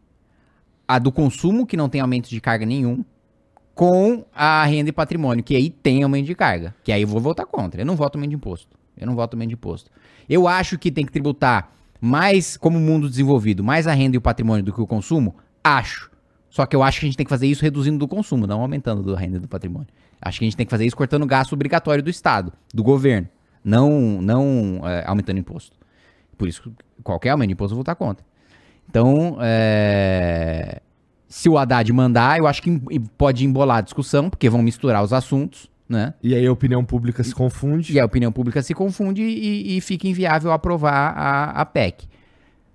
a 0.88 0.97
do 0.99 1.11
consumo, 1.11 1.65
que 1.65 1.75
não 1.75 1.89
tem 1.89 2.01
aumento 2.01 2.29
de 2.29 2.39
carga 2.39 2.65
nenhum, 2.65 3.03
com 3.73 4.23
a 4.33 4.63
renda 4.65 4.89
e 4.89 4.93
patrimônio, 4.93 5.43
que 5.43 5.55
aí 5.55 5.69
tem 5.69 6.03
aumento 6.03 6.25
de 6.27 6.36
carga. 6.36 6.73
Que 6.83 6.91
aí 6.91 7.01
eu 7.01 7.07
vou 7.07 7.19
votar 7.19 7.45
contra. 7.45 7.81
Eu 7.81 7.86
não 7.86 7.95
voto 7.95 8.15
aumento 8.17 8.29
de 8.29 8.36
imposto. 8.36 8.75
Eu 8.97 9.05
não 9.05 9.15
voto 9.15 9.33
aumento 9.33 9.49
de 9.49 9.55
imposto. 9.55 9.91
Eu 10.30 10.47
acho 10.47 10.78
que 10.78 10.91
tem 10.91 11.05
que 11.05 11.11
tributar 11.11 11.71
mais, 11.99 12.57
como 12.57 12.80
mundo 12.80 13.09
desenvolvido, 13.09 13.63
mais 13.63 13.88
a 13.88 13.93
renda 13.93 14.15
e 14.15 14.17
o 14.17 14.21
patrimônio 14.21 14.63
do 14.63 14.73
que 14.73 14.82
o 14.82 14.88
consumo? 14.88 15.36
Acho. 15.63 16.11
Só 16.49 16.65
que 16.65 16.76
eu 16.76 16.84
acho 16.84 16.99
que 16.99 17.05
a 17.05 17.09
gente 17.09 17.17
tem 17.17 17.26
que 17.26 17.30
fazer 17.30 17.47
isso 17.47 17.61
reduzindo 17.61 17.97
do 17.97 18.07
consumo, 18.07 18.47
não 18.47 18.61
aumentando 18.61 19.03
da 19.03 19.19
renda 19.19 19.38
e 19.38 19.39
do 19.39 19.47
patrimônio. 19.47 19.88
Acho 20.21 20.39
que 20.39 20.45
a 20.45 20.47
gente 20.47 20.55
tem 20.55 20.65
que 20.65 20.69
fazer 20.69 20.86
isso 20.86 20.95
cortando 20.95 21.23
o 21.23 21.28
gasto 21.28 21.53
obrigatório 21.53 22.03
do 22.03 22.09
Estado, 22.09 22.53
do 22.73 22.84
governo, 22.84 23.28
não, 23.63 24.21
não 24.21 24.82
é, 24.84 25.03
aumentando 25.05 25.39
imposto. 25.39 25.76
Por 26.38 26.47
isso, 26.47 26.71
qualquer 27.03 27.32
aumento 27.32 27.49
de 27.49 27.53
imposto 27.53 27.73
eu 27.73 27.76
vou 27.76 27.82
votar 27.82 27.95
contra. 27.95 28.26
Então, 28.89 29.38
é, 29.41 30.82
se 31.28 31.49
o 31.49 31.57
Haddad 31.57 31.91
mandar, 31.91 32.38
eu 32.38 32.47
acho 32.47 32.61
que 32.61 32.80
pode 33.17 33.45
embolar 33.45 33.78
a 33.78 33.82
discussão, 33.82 34.30
porque 34.30 34.49
vão 34.49 34.61
misturar 34.61 35.03
os 35.03 35.11
assuntos, 35.11 35.69
né? 35.88 36.13
E 36.21 36.33
aí 36.36 36.45
a 36.45 36.51
opinião 36.51 36.83
pública 36.83 37.23
se 37.23 37.33
confunde. 37.33 37.93
E 37.93 37.99
a 37.99 38.05
opinião 38.05 38.31
pública 38.31 38.61
se 38.61 38.73
confunde 38.73 39.21
e, 39.21 39.77
e 39.77 39.81
fica 39.81 40.07
inviável 40.07 40.51
aprovar 40.51 41.13
a, 41.17 41.61
a 41.61 41.65
PEC. 41.65 42.07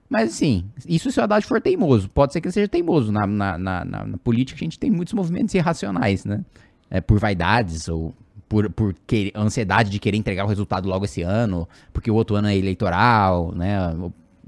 Mas 0.09 0.33
assim, 0.33 0.65
isso 0.89 1.11
se 1.13 1.21
o 1.21 1.23
Haddad 1.23 1.47
for 1.47 1.61
teimoso. 1.61 2.09
Pode 2.09 2.33
ser 2.33 2.41
que 2.41 2.47
ele 2.49 2.53
seja 2.53 2.69
teimoso. 2.69 3.13
Na, 3.13 3.27
na, 3.27 3.57
na, 3.59 3.85
na- 3.85 4.19
política 4.19 4.59
a 4.61 4.65
gente 4.65 4.79
tem 4.79 4.91
muitos 4.91 5.15
movimentos 5.15 5.55
irracionais, 5.55 6.25
né? 6.25 6.45
É, 6.91 7.01
por 7.01 7.19
vaidades 7.21 7.89
ou 7.89 8.13
por, 8.49 8.69
por 8.71 8.93
querer- 9.07 9.33
ansiedade 9.37 9.91
de 9.91 10.01
querer 10.01 10.17
entregar 10.17 10.45
o 10.45 10.49
resultado 10.49 10.89
logo 10.89 11.05
esse 11.05 11.23
ano, 11.23 11.69
porque 11.93 12.11
o 12.11 12.15
outro 12.15 12.35
ano 12.35 12.49
é 12.49 12.57
eleitoral, 12.57 13.53
né? 13.55 13.77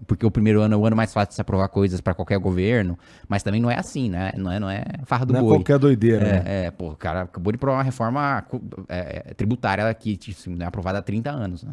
Porque 0.06 0.26
o 0.26 0.30
primeiro 0.30 0.60
ano 0.60 0.74
é 0.74 0.76
o 0.76 0.84
ano 0.86 0.96
mais 0.96 1.12
fácil 1.12 1.28
de 1.30 1.34
se 1.36 1.40
aprovar 1.40 1.68
coisas 1.68 2.00
para 2.00 2.12
qualquer 2.14 2.38
governo. 2.38 2.98
Mas 3.28 3.42
também 3.42 3.60
não 3.60 3.70
é 3.70 3.78
assim, 3.78 4.10
né? 4.10 4.32
Não 4.36 4.50
é, 4.50 4.58
não 4.58 4.68
é 4.68 4.84
farra 5.04 5.24
do 5.24 5.32
Não 5.32 5.40
é 5.40 5.42
boi. 5.42 5.56
qualquer 5.56 5.78
doideira, 5.78 6.24
né? 6.24 6.42
É, 6.44 6.64
é, 6.66 6.70
pô, 6.70 6.90
o 6.90 6.96
cara 6.96 7.22
acabou 7.22 7.52
de 7.52 7.56
aprovar 7.56 7.78
uma 7.78 7.82
reforma 7.84 8.44
é, 8.88 9.22
é, 9.28 9.34
tributária 9.34 9.92
que 9.94 10.18
assim, 10.30 10.54
não 10.54 10.64
é 10.64 10.68
aprovada 10.68 10.98
há 10.98 11.02
30 11.02 11.30
anos, 11.30 11.62
né? 11.62 11.72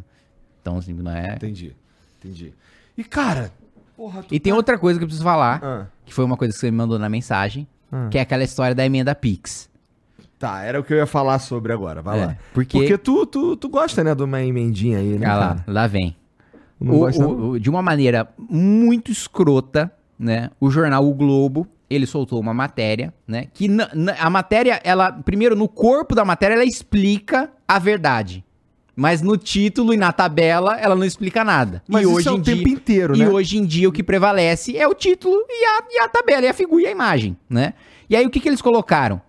Então, 0.61 0.77
assim, 0.77 0.93
não 0.93 1.11
é. 1.11 1.33
Entendi. 1.35 1.75
Entendi. 2.19 2.53
E, 2.97 3.03
cara, 3.03 3.51
porra, 3.97 4.23
E 4.29 4.39
tem 4.39 4.51
tá- 4.53 4.57
outra 4.57 4.77
coisa 4.77 4.99
que 4.99 5.03
eu 5.03 5.07
preciso 5.07 5.23
falar, 5.23 5.59
Ah, 5.63 5.85
que 6.05 6.13
foi 6.13 6.23
uma 6.25 6.37
coisa 6.37 6.53
que 6.53 6.59
você 6.59 6.69
me 6.69 6.77
mandou 6.77 6.99
na 6.99 7.09
mensagem, 7.09 7.67
Ah. 7.91 8.07
que 8.11 8.17
é 8.17 8.21
aquela 8.21 8.43
história 8.43 8.75
da 8.75 8.85
emenda 8.85 9.15
Pix. 9.15 9.69
Tá, 10.37 10.61
era 10.63 10.79
o 10.79 10.83
que 10.83 10.93
eu 10.93 10.97
ia 10.97 11.05
falar 11.05 11.39
sobre 11.39 11.73
agora. 11.73 12.01
Vai 12.01 12.19
É, 12.21 12.25
lá. 12.27 12.37
porque- 12.53 12.77
Porque 12.77 12.97
tu, 12.97 13.25
tu, 13.25 13.57
tu 13.57 13.67
gosta, 13.69 14.03
né, 14.03 14.13
de 14.15 14.23
uma 14.23 14.41
emendinha 14.41 14.99
aí, 14.99 15.17
né? 15.17 15.25
Ah 15.25 15.35
lá, 15.35 15.63
lá 15.67 15.87
vem. 15.87 16.15
O- 16.79 17.49
o- 17.51 17.59
de 17.59 17.69
uma 17.69 17.81
maneira 17.81 18.29
muito 18.37 19.11
escrota, 19.11 19.91
né? 20.17 20.49
O 20.59 20.69
jornal 20.69 21.07
O 21.07 21.13
Globo, 21.13 21.67
ele 21.89 22.05
soltou 22.05 22.39
uma 22.39 22.53
matéria, 22.53 23.13
né? 23.27 23.47
Que 23.53 23.67
na- 23.67 23.89
na- 23.93 24.13
a 24.19 24.29
matéria, 24.29 24.79
ela, 24.83 25.11
primeiro, 25.11 25.55
no 25.55 25.67
corpo 25.67 26.13
da 26.15 26.23
matéria, 26.23 26.53
ela 26.55 26.63
explica 26.65 27.51
a 27.67 27.79
verdade. 27.79 28.43
Mas 28.95 29.21
no 29.21 29.37
título 29.37 29.93
e 29.93 29.97
na 29.97 30.11
tabela, 30.11 30.77
ela 30.77 30.93
não 30.95 31.05
explica 31.05 31.43
nada. 31.43 31.81
Mas 31.87 32.01
e 32.01 32.05
isso 32.05 32.15
hoje 32.15 32.27
é 32.27 32.31
o 32.31 32.35
em 32.35 32.41
tempo 32.41 32.63
dia, 32.65 32.73
inteiro, 32.73 33.15
E 33.15 33.19
né? 33.19 33.29
hoje 33.29 33.57
em 33.57 33.65
dia 33.65 33.87
o 33.87 33.91
que 33.93 34.03
prevalece 34.03 34.77
é 34.77 34.85
o 34.87 34.93
título 34.93 35.35
e 35.49 35.65
a, 35.65 35.83
e 35.89 35.99
a 35.99 36.09
tabela, 36.09 36.45
e 36.45 36.49
a 36.49 36.53
figura 36.53 36.83
e 36.83 36.87
a 36.87 36.91
imagem, 36.91 37.37
né? 37.49 37.73
E 38.09 38.15
aí 38.15 38.25
o 38.25 38.29
que, 38.29 38.39
que 38.41 38.49
eles 38.49 38.61
colocaram? 38.61 39.21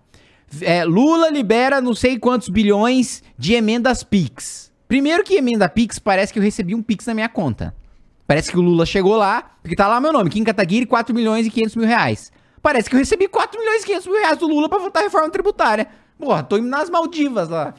É, 0.61 0.83
Lula 0.83 1.29
libera 1.29 1.79
não 1.79 1.93
sei 1.95 2.19
quantos 2.19 2.49
bilhões 2.49 3.23
de 3.37 3.53
emendas 3.53 4.03
PIX. 4.03 4.70
Primeiro 4.91 5.23
que 5.23 5.35
emenda 5.35 5.69
PIX, 5.69 5.99
parece 5.99 6.33
que 6.33 6.37
eu 6.37 6.43
recebi 6.43 6.75
um 6.75 6.83
PIX 6.83 7.05
na 7.05 7.13
minha 7.13 7.29
conta. 7.29 7.73
Parece 8.27 8.51
que 8.51 8.57
o 8.57 8.61
Lula 8.61 8.85
chegou 8.85 9.15
lá, 9.15 9.55
porque 9.61 9.73
tá 9.73 9.87
lá 9.87 10.01
meu 10.01 10.11
nome, 10.11 10.29
Kim 10.29 10.43
Kataguiri, 10.43 10.85
4 10.85 11.15
milhões 11.15 11.47
e 11.47 11.49
500 11.49 11.75
mil 11.77 11.87
reais. 11.87 12.29
Parece 12.61 12.89
que 12.89 12.95
eu 12.97 12.99
recebi 12.99 13.29
4 13.29 13.57
milhões 13.57 13.83
e 13.83 13.85
500 13.85 14.07
mil 14.07 14.15
reais 14.17 14.37
do 14.37 14.49
Lula 14.49 14.67
pra 14.67 14.79
votar 14.79 15.01
a 15.01 15.05
reforma 15.05 15.29
tributária. 15.29 15.87
Porra, 16.19 16.43
tô 16.43 16.57
indo 16.57 16.67
nas 16.67 16.89
Maldivas 16.89 17.47
lá. 17.47 17.73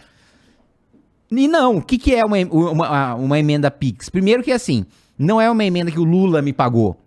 E 1.31 1.47
não, 1.47 1.77
o 1.77 1.83
que, 1.83 1.99
que 1.99 2.15
é 2.15 2.25
uma, 2.25 2.39
uma, 2.51 3.15
uma 3.17 3.39
emenda 3.39 3.71
PIX? 3.71 4.09
Primeiro 4.09 4.43
que 4.43 4.51
assim, 4.51 4.87
não 5.19 5.39
é 5.39 5.51
uma 5.51 5.67
emenda 5.67 5.91
que 5.91 6.01
o 6.01 6.05
Lula 6.05 6.41
me 6.41 6.55
pagou. 6.55 6.99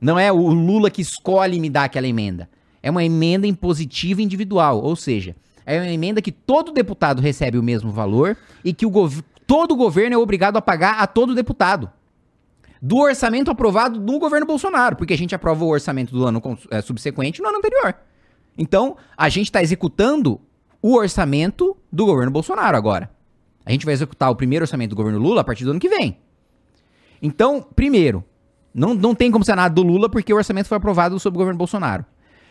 Não 0.00 0.18
é 0.18 0.32
o 0.32 0.48
Lula 0.48 0.90
que 0.90 1.02
escolhe 1.02 1.60
me 1.60 1.68
dar 1.68 1.84
aquela 1.84 2.08
emenda. 2.08 2.48
É 2.82 2.90
uma 2.90 3.04
emenda 3.04 3.46
impositiva 3.46 4.22
individual, 4.22 4.82
ou 4.82 4.96
seja, 4.96 5.36
é 5.66 5.78
uma 5.78 5.90
emenda 5.90 6.22
que 6.22 6.32
todo 6.32 6.72
deputado 6.72 7.20
recebe 7.20 7.58
o 7.58 7.62
mesmo 7.62 7.92
valor 7.92 8.38
e 8.64 8.72
que 8.72 8.86
o 8.86 8.90
todo 9.50 9.74
governo 9.74 10.14
é 10.14 10.16
obrigado 10.16 10.58
a 10.58 10.62
pagar 10.62 11.00
a 11.00 11.08
todo 11.08 11.34
deputado. 11.34 11.90
Do 12.80 12.98
orçamento 12.98 13.50
aprovado 13.50 13.98
no 13.98 14.16
governo 14.20 14.46
Bolsonaro, 14.46 14.94
porque 14.94 15.12
a 15.12 15.18
gente 15.18 15.34
aprova 15.34 15.64
o 15.64 15.68
orçamento 15.68 16.12
do 16.12 16.24
ano 16.24 16.40
eh, 16.70 16.80
subsequente 16.80 17.42
no 17.42 17.48
ano 17.48 17.58
anterior. 17.58 17.96
Então, 18.56 18.96
a 19.16 19.28
gente 19.28 19.46
está 19.46 19.60
executando 19.60 20.40
o 20.80 20.94
orçamento 20.94 21.76
do 21.90 22.06
governo 22.06 22.30
Bolsonaro 22.30 22.76
agora. 22.76 23.10
A 23.66 23.72
gente 23.72 23.84
vai 23.84 23.92
executar 23.92 24.30
o 24.30 24.36
primeiro 24.36 24.62
orçamento 24.62 24.90
do 24.90 24.96
governo 24.96 25.18
Lula 25.18 25.40
a 25.40 25.44
partir 25.44 25.64
do 25.64 25.72
ano 25.72 25.80
que 25.80 25.88
vem. 25.88 26.16
Então, 27.20 27.60
primeiro, 27.74 28.24
não, 28.72 28.94
não 28.94 29.16
tem 29.16 29.32
como 29.32 29.44
ser 29.44 29.56
nada 29.56 29.74
do 29.74 29.82
Lula 29.82 30.08
porque 30.08 30.32
o 30.32 30.36
orçamento 30.36 30.68
foi 30.68 30.76
aprovado 30.76 31.18
sob 31.18 31.36
o 31.36 31.38
governo 31.38 31.58
Bolsonaro. 31.58 32.06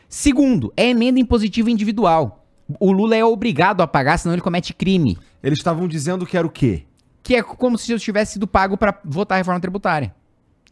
Segundo, 0.09 0.73
é 0.75 0.89
emenda 0.89 1.17
impositiva 1.17 1.71
individual. 1.71 2.45
O 2.77 2.91
Lula 2.91 3.15
é 3.15 3.23
obrigado 3.23 3.79
a 3.79 3.87
pagar, 3.87 4.17
senão 4.17 4.35
ele 4.35 4.41
comete 4.41 4.73
crime. 4.73 5.17
Eles 5.41 5.59
estavam 5.59 5.87
dizendo 5.87 6.25
que 6.25 6.35
era 6.35 6.45
o 6.45 6.49
quê? 6.49 6.88
Que 7.29 7.35
é 7.35 7.43
como 7.43 7.77
se 7.77 7.91
eu 7.91 7.99
tivesse 7.99 8.33
sido 8.33 8.47
pago 8.47 8.75
para 8.75 8.99
votar 9.05 9.35
a 9.35 9.37
reforma 9.37 9.59
tributária. 9.59 10.15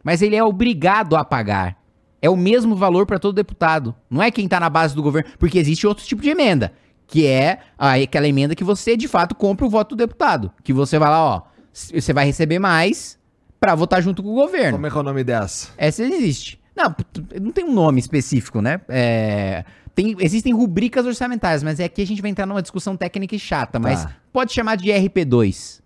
Mas 0.02 0.22
ele 0.22 0.34
é 0.34 0.42
obrigado 0.42 1.14
a 1.14 1.24
pagar. 1.24 1.76
É 2.20 2.28
o 2.28 2.36
mesmo 2.36 2.74
valor 2.74 3.06
para 3.06 3.16
todo 3.16 3.32
deputado. 3.32 3.94
Não 4.10 4.20
é 4.20 4.28
quem 4.28 4.48
tá 4.48 4.58
na 4.58 4.68
base 4.68 4.92
do 4.92 5.00
governo. 5.00 5.30
Porque 5.38 5.56
existe 5.56 5.86
outro 5.86 6.04
tipo 6.04 6.20
de 6.20 6.30
emenda. 6.30 6.72
Que 7.06 7.28
é 7.28 7.60
aquela 7.78 8.26
emenda 8.26 8.56
que 8.56 8.64
você, 8.64 8.96
de 8.96 9.06
fato, 9.06 9.36
compra 9.36 9.64
o 9.66 9.70
voto 9.70 9.94
do 9.94 9.98
deputado. 10.04 10.50
Que 10.64 10.72
você 10.72 10.98
vai 10.98 11.08
lá, 11.08 11.24
ó. 11.24 11.42
Você 11.72 12.12
vai 12.12 12.26
receber 12.26 12.58
mais 12.58 13.16
para 13.60 13.76
votar 13.76 14.02
junto 14.02 14.20
com 14.20 14.30
o 14.30 14.34
governo. 14.34 14.72
Como 14.72 14.86
é 14.88 14.90
que 14.90 14.96
é 14.96 15.00
o 15.00 15.04
nome 15.04 15.22
dessa? 15.22 15.68
Essa 15.78 16.02
existe. 16.02 16.60
Não, 16.74 16.92
não 17.40 17.52
tem 17.52 17.64
um 17.66 17.72
nome 17.72 18.00
específico, 18.00 18.60
né? 18.60 18.80
É, 18.88 19.64
tem, 19.94 20.16
existem 20.18 20.52
rubricas 20.52 21.06
orçamentárias, 21.06 21.62
mas 21.62 21.78
é 21.78 21.84
aqui 21.84 22.02
a 22.02 22.06
gente 22.06 22.20
vai 22.20 22.32
entrar 22.32 22.46
numa 22.46 22.62
discussão 22.62 22.96
técnica 22.96 23.36
e 23.36 23.38
chata, 23.38 23.78
mas 23.78 24.04
Tá. 24.04 24.16
pode 24.32 24.52
chamar 24.52 24.76
de 24.76 24.88
RP2. 24.88 25.77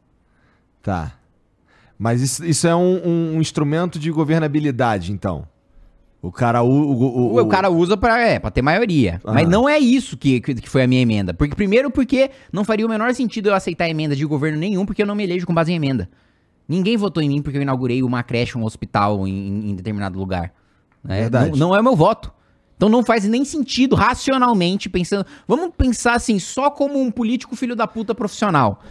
Tá. 0.83 1.13
Mas 1.99 2.21
isso, 2.21 2.45
isso 2.45 2.67
é 2.67 2.75
um, 2.75 3.37
um 3.37 3.41
instrumento 3.41 3.99
de 3.99 4.11
governabilidade, 4.11 5.13
então. 5.13 5.47
O 6.21 6.31
cara. 6.31 6.63
O, 6.63 6.69
o, 6.69 7.35
O, 7.35 7.41
o 7.41 7.47
cara 7.47 7.71
usa 7.71 7.97
pra, 7.97 8.21
é, 8.21 8.39
pra 8.39 8.51
ter 8.51 8.63
maioria. 8.63 9.21
Aham. 9.25 9.35
Mas 9.35 9.49
não 9.49 9.69
é 9.69 9.79
isso 9.79 10.17
que, 10.17 10.41
que, 10.41 10.69
foi 10.69 10.83
a 10.83 10.87
minha 10.87 11.01
emenda. 11.01 11.35
Porque, 11.35 11.55
primeiro, 11.55 11.91
porque 11.91 12.31
não 12.53 12.65
faria 12.65 12.87
o 12.87 12.89
menor 12.89 13.13
sentido 13.15 13.49
eu 13.49 13.55
aceitar 13.55 13.89
emenda 13.89 14.15
de 14.15 14.25
governo 14.25 14.59
nenhum, 14.59 14.87
porque 14.87 15.03
eu 15.03 15.07
não 15.07 15.15
me 15.15 15.25
elejo 15.25 15.47
com 15.47 15.55
base 15.55 15.73
em 15.73 15.77
emenda. 15.77 16.09
Ninguém 16.69 16.97
votou 16.97 17.23
em 17.23 17.29
mim 17.29 17.43
porque 17.43 17.59
eu 17.59 17.63
inaugurei 17.63 18.03
uma 18.03 18.23
creche, 18.23 18.57
um 18.57 18.65
hospital 18.65 19.27
em, 19.27 19.71
em 19.71 19.75
determinado 19.75 20.19
lugar. 20.19 20.53
Verdade. 21.05 21.51
Não, 21.51 21.69
não 21.69 21.77
é 21.77 21.81
o 21.81 21.85
meu 21.85 21.97
voto. 21.97 22.33
Então 22.77 22.89
não 22.89 23.05
faz 23.05 23.25
nem 23.25 23.45
sentido, 23.45 23.95
racionalmente, 23.95 24.89
pensando. 24.89 25.27
Vamos 25.47 25.73
pensar 25.77 26.15
assim, 26.15 26.39
só 26.39 26.71
como 26.71 27.01
um 27.01 27.11
político 27.11 27.55
filho 27.55 27.77
da 27.77 27.87
puta 27.87 28.15
profissional. 28.15 28.83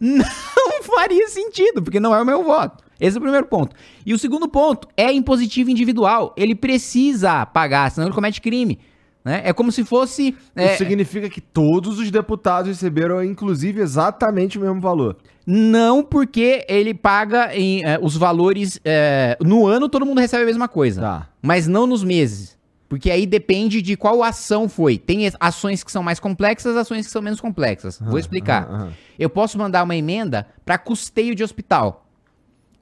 Não 0.00 0.24
faria 0.82 1.28
sentido, 1.28 1.82
porque 1.82 2.00
não 2.00 2.14
é 2.14 2.20
o 2.20 2.26
meu 2.26 2.42
voto. 2.44 2.84
Esse 2.98 3.16
é 3.16 3.18
o 3.18 3.22
primeiro 3.22 3.46
ponto. 3.46 3.74
E 4.04 4.14
o 4.14 4.18
segundo 4.18 4.48
ponto 4.48 4.88
é 4.96 5.12
impositivo 5.12 5.70
individual. 5.70 6.32
Ele 6.36 6.54
precisa 6.54 7.44
pagar, 7.46 7.90
senão 7.90 8.08
ele 8.08 8.14
comete 8.14 8.40
crime. 8.40 8.78
Né? 9.24 9.42
É 9.44 9.52
como 9.52 9.72
se 9.72 9.84
fosse. 9.84 10.36
é, 10.54 10.66
Isso 10.66 10.78
significa 10.78 11.28
que 11.28 11.40
todos 11.40 11.98
os 11.98 12.10
deputados 12.10 12.68
receberam, 12.68 13.22
inclusive, 13.24 13.80
exatamente 13.80 14.56
o 14.56 14.60
mesmo 14.60 14.80
valor. 14.80 15.16
Não 15.44 16.02
porque 16.02 16.64
ele 16.68 16.94
paga 16.94 17.54
em, 17.54 17.84
é, 17.84 17.98
os 18.00 18.16
valores. 18.16 18.80
é, 18.84 19.36
no 19.40 19.66
ano 19.66 19.88
todo 19.88 20.06
mundo 20.06 20.20
recebe 20.20 20.44
a 20.44 20.46
mesma 20.46 20.68
coisa. 20.68 21.00
Tá. 21.00 21.28
Mas 21.42 21.66
não 21.66 21.86
nos 21.86 22.04
meses. 22.04 22.55
Porque 22.88 23.10
aí 23.10 23.26
depende 23.26 23.82
de 23.82 23.96
qual 23.96 24.22
ação 24.22 24.68
foi. 24.68 24.96
Tem 24.96 25.26
es- 25.26 25.34
ações 25.40 25.82
que 25.82 25.90
são 25.90 26.02
mais 26.02 26.20
complexas, 26.20 26.76
ações 26.76 27.04
que 27.06 27.10
são 27.12 27.20
menos 27.20 27.40
complexas. 27.40 27.98
Vou 28.00 28.18
explicar. 28.18 28.64
aham, 28.64 28.74
aham. 28.76 28.92
Eu 29.18 29.28
posso 29.28 29.58
mandar 29.58 29.82
uma 29.82 29.96
emenda 29.96 30.46
para 30.64 30.78
custeio 30.78 31.34
de 31.34 31.42
hospital. 31.42 32.06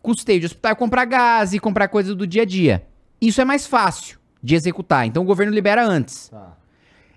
Custeio 0.02 0.40
de 0.40 0.46
hospital 0.46 0.72
é 0.72 0.74
comprar 0.74 1.04
gás 1.06 1.54
e 1.54 1.58
comprar 1.58 1.88
coisas 1.88 2.14
do 2.14 2.26
dia 2.26 2.42
a 2.42 2.44
dia. 2.44 2.86
Isso 3.20 3.40
é 3.40 3.44
mais 3.44 3.66
fácil 3.66 4.18
de 4.42 4.54
executar. 4.54 5.06
Então 5.06 5.22
o 5.22 5.26
governo 5.26 5.54
libera 5.54 5.82
antes. 5.86 6.28
Tá. 6.28 6.54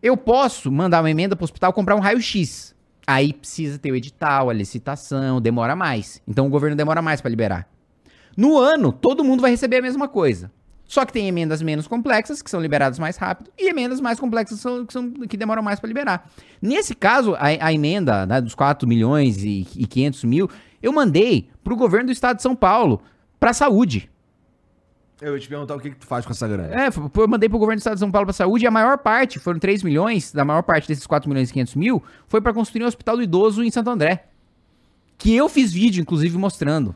Eu 0.02 0.16
posso 0.16 0.72
mandar 0.72 1.02
uma 1.02 1.12
emenda 1.12 1.36
para 1.36 1.44
o 1.44 1.46
hospital 1.46 1.74
comprar 1.74 1.96
um 1.96 2.00
raio-x. 2.00 2.74
Aí 3.06 3.34
precisa 3.34 3.78
ter 3.78 3.92
o 3.92 3.96
edital, 3.96 4.50
a 4.50 4.54
licitação, 4.54 5.42
demora 5.42 5.76
mais. 5.76 6.22
Então 6.26 6.46
o 6.48 6.50
governo 6.50 6.76
demora 6.78 7.02
mais 7.02 7.20
para 7.20 7.30
liberar. 7.30 7.68
No 8.38 8.58
ano, 8.58 8.94
todo 8.94 9.24
mundo 9.24 9.42
vai 9.42 9.52
receber 9.52 9.78
a 9.78 9.82
mesma 9.82 10.08
coisa. 10.08 10.50
Só 10.88 11.06
que 11.06 11.12
tem 11.12 11.28
emendas 11.28 11.62
menos 11.62 11.86
complexas, 11.88 12.42
que 12.42 12.50
são 12.50 12.62
liberadas 12.62 12.98
mais 12.98 13.18
rápido, 13.18 13.52
e 13.58 13.70
emendas 13.70 14.00
mais 14.00 14.20
complexas 14.20 14.60
são- 14.62 14.86
que, 14.86 14.94
são, 14.94 15.12
que 15.12 15.36
demoram 15.36 15.62
mais 15.62 15.80
para 15.82 15.88
liberar. 15.90 16.30
Nesse 16.62 16.96
caso, 16.96 17.36
a, 17.36 17.48
a 17.66 17.74
emenda 17.74 18.26
né, 18.26 18.40
dos 18.40 18.56
4 18.56 18.88
milhões 18.88 19.44
e, 19.44 19.68
e 19.76 19.86
500 19.86 20.24
mil, 20.24 20.50
eu 20.82 20.94
mandei 20.94 21.50
para 21.64 21.74
o 21.74 21.78
governo 21.78 22.06
do 22.06 22.12
estado 22.14 22.38
de 22.38 22.44
São 22.44 22.56
Paulo, 22.56 23.02
para 23.40 23.52
saúde. 23.54 24.10
Eu 25.20 25.34
ia 25.34 25.40
te 25.40 25.48
perguntar 25.50 25.76
o 25.76 25.80
que, 25.80 25.90
que 25.90 25.96
tu 25.98 26.06
faz 26.06 26.26
com 26.26 26.32
essa 26.32 26.48
grana. 26.48 26.70
É, 26.74 26.88
eu 26.88 27.28
mandei 27.28 27.50
pro 27.50 27.58
governo 27.58 27.78
do 27.78 27.80
estado 27.80 27.96
de 27.96 28.00
São 28.00 28.12
Paulo 28.12 28.28
pra 28.28 28.34
saúde 28.34 28.64
e 28.64 28.68
a 28.68 28.72
maior 28.72 28.98
parte, 29.00 29.40
foram 29.40 29.60
3 29.60 29.84
milhões, 29.84 30.32
da 30.32 30.46
maior 30.46 30.62
parte 30.62 30.88
desses 30.88 31.06
4 31.08 31.28
milhões 31.28 31.50
e 31.50 31.54
500 31.54 31.76
mil, 31.76 32.04
foi 32.28 32.40
pra 32.40 32.54
construir 32.54 32.84
um 32.84 32.88
hospital 32.88 33.18
do 33.18 33.24
idoso 33.24 33.64
em 33.64 33.72
Santo 33.72 33.90
André. 33.90 34.28
Que 35.18 35.36
eu 35.36 35.50
fiz 35.50 35.74
vídeo, 35.74 36.02
inclusive, 36.02 36.38
mostrando. 36.38 36.96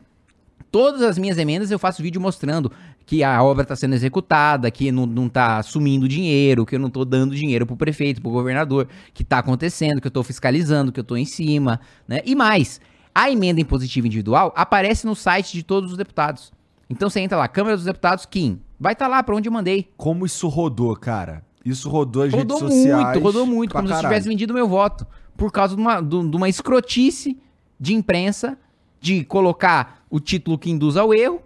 Todas 0.70 1.02
as 1.02 1.18
minhas 1.18 1.36
emendas 1.36 1.70
eu 1.70 1.78
faço 1.78 2.00
vídeo 2.02 2.20
mostrando 2.20 2.72
que 3.12 3.22
a 3.22 3.42
obra 3.42 3.62
tá 3.62 3.76
sendo 3.76 3.94
executada, 3.94 4.70
que 4.70 4.90
não, 4.90 5.04
não 5.04 5.28
tá 5.28 5.62
sumindo 5.62 6.08
dinheiro, 6.08 6.64
que 6.64 6.76
eu 6.76 6.78
não 6.78 6.88
tô 6.88 7.04
dando 7.04 7.34
dinheiro 7.36 7.66
pro 7.66 7.76
prefeito, 7.76 8.22
pro 8.22 8.30
governador, 8.30 8.88
que 9.12 9.22
tá 9.22 9.36
acontecendo, 9.40 10.00
que 10.00 10.06
eu 10.06 10.10
tô 10.10 10.22
fiscalizando, 10.22 10.90
que 10.90 10.98
eu 10.98 11.04
tô 11.04 11.14
em 11.14 11.26
cima, 11.26 11.78
né? 12.08 12.22
E 12.24 12.34
mais, 12.34 12.80
a 13.14 13.30
emenda 13.30 13.60
impositiva 13.60 14.06
individual 14.06 14.50
aparece 14.56 15.04
no 15.04 15.14
site 15.14 15.52
de 15.52 15.62
todos 15.62 15.90
os 15.90 15.98
deputados. 15.98 16.50
Então 16.88 17.10
você 17.10 17.20
entra 17.20 17.36
lá, 17.36 17.46
Câmara 17.48 17.76
dos 17.76 17.84
Deputados, 17.84 18.24
Kim, 18.24 18.58
vai 18.80 18.94
estar 18.94 19.08
lá 19.08 19.22
pra 19.22 19.36
onde 19.36 19.46
eu 19.46 19.52
mandei. 19.52 19.90
Como 19.98 20.24
isso 20.24 20.48
rodou, 20.48 20.96
cara? 20.96 21.44
Isso 21.62 21.90
rodou 21.90 22.22
as 22.22 22.32
Rodou 22.32 22.60
redes 22.60 22.74
sociais. 22.76 23.04
muito, 23.04 23.20
rodou 23.20 23.46
muito, 23.46 23.72
como 23.74 23.88
se 23.88 23.92
eu 23.92 23.96
caralho. 23.96 24.14
tivesse 24.14 24.26
vendido 24.30 24.54
meu 24.54 24.66
voto. 24.66 25.06
Por 25.36 25.52
causa 25.52 25.76
de 25.76 25.82
uma, 25.82 26.00
de 26.00 26.28
de 26.30 26.34
uma 26.38 26.48
escrotice 26.48 27.38
de 27.78 27.92
imprensa, 27.92 28.56
de 29.02 29.22
colocar 29.22 30.02
o 30.08 30.18
título 30.18 30.56
que 30.58 30.70
induz 30.70 30.96
ao 30.96 31.12
erro, 31.12 31.42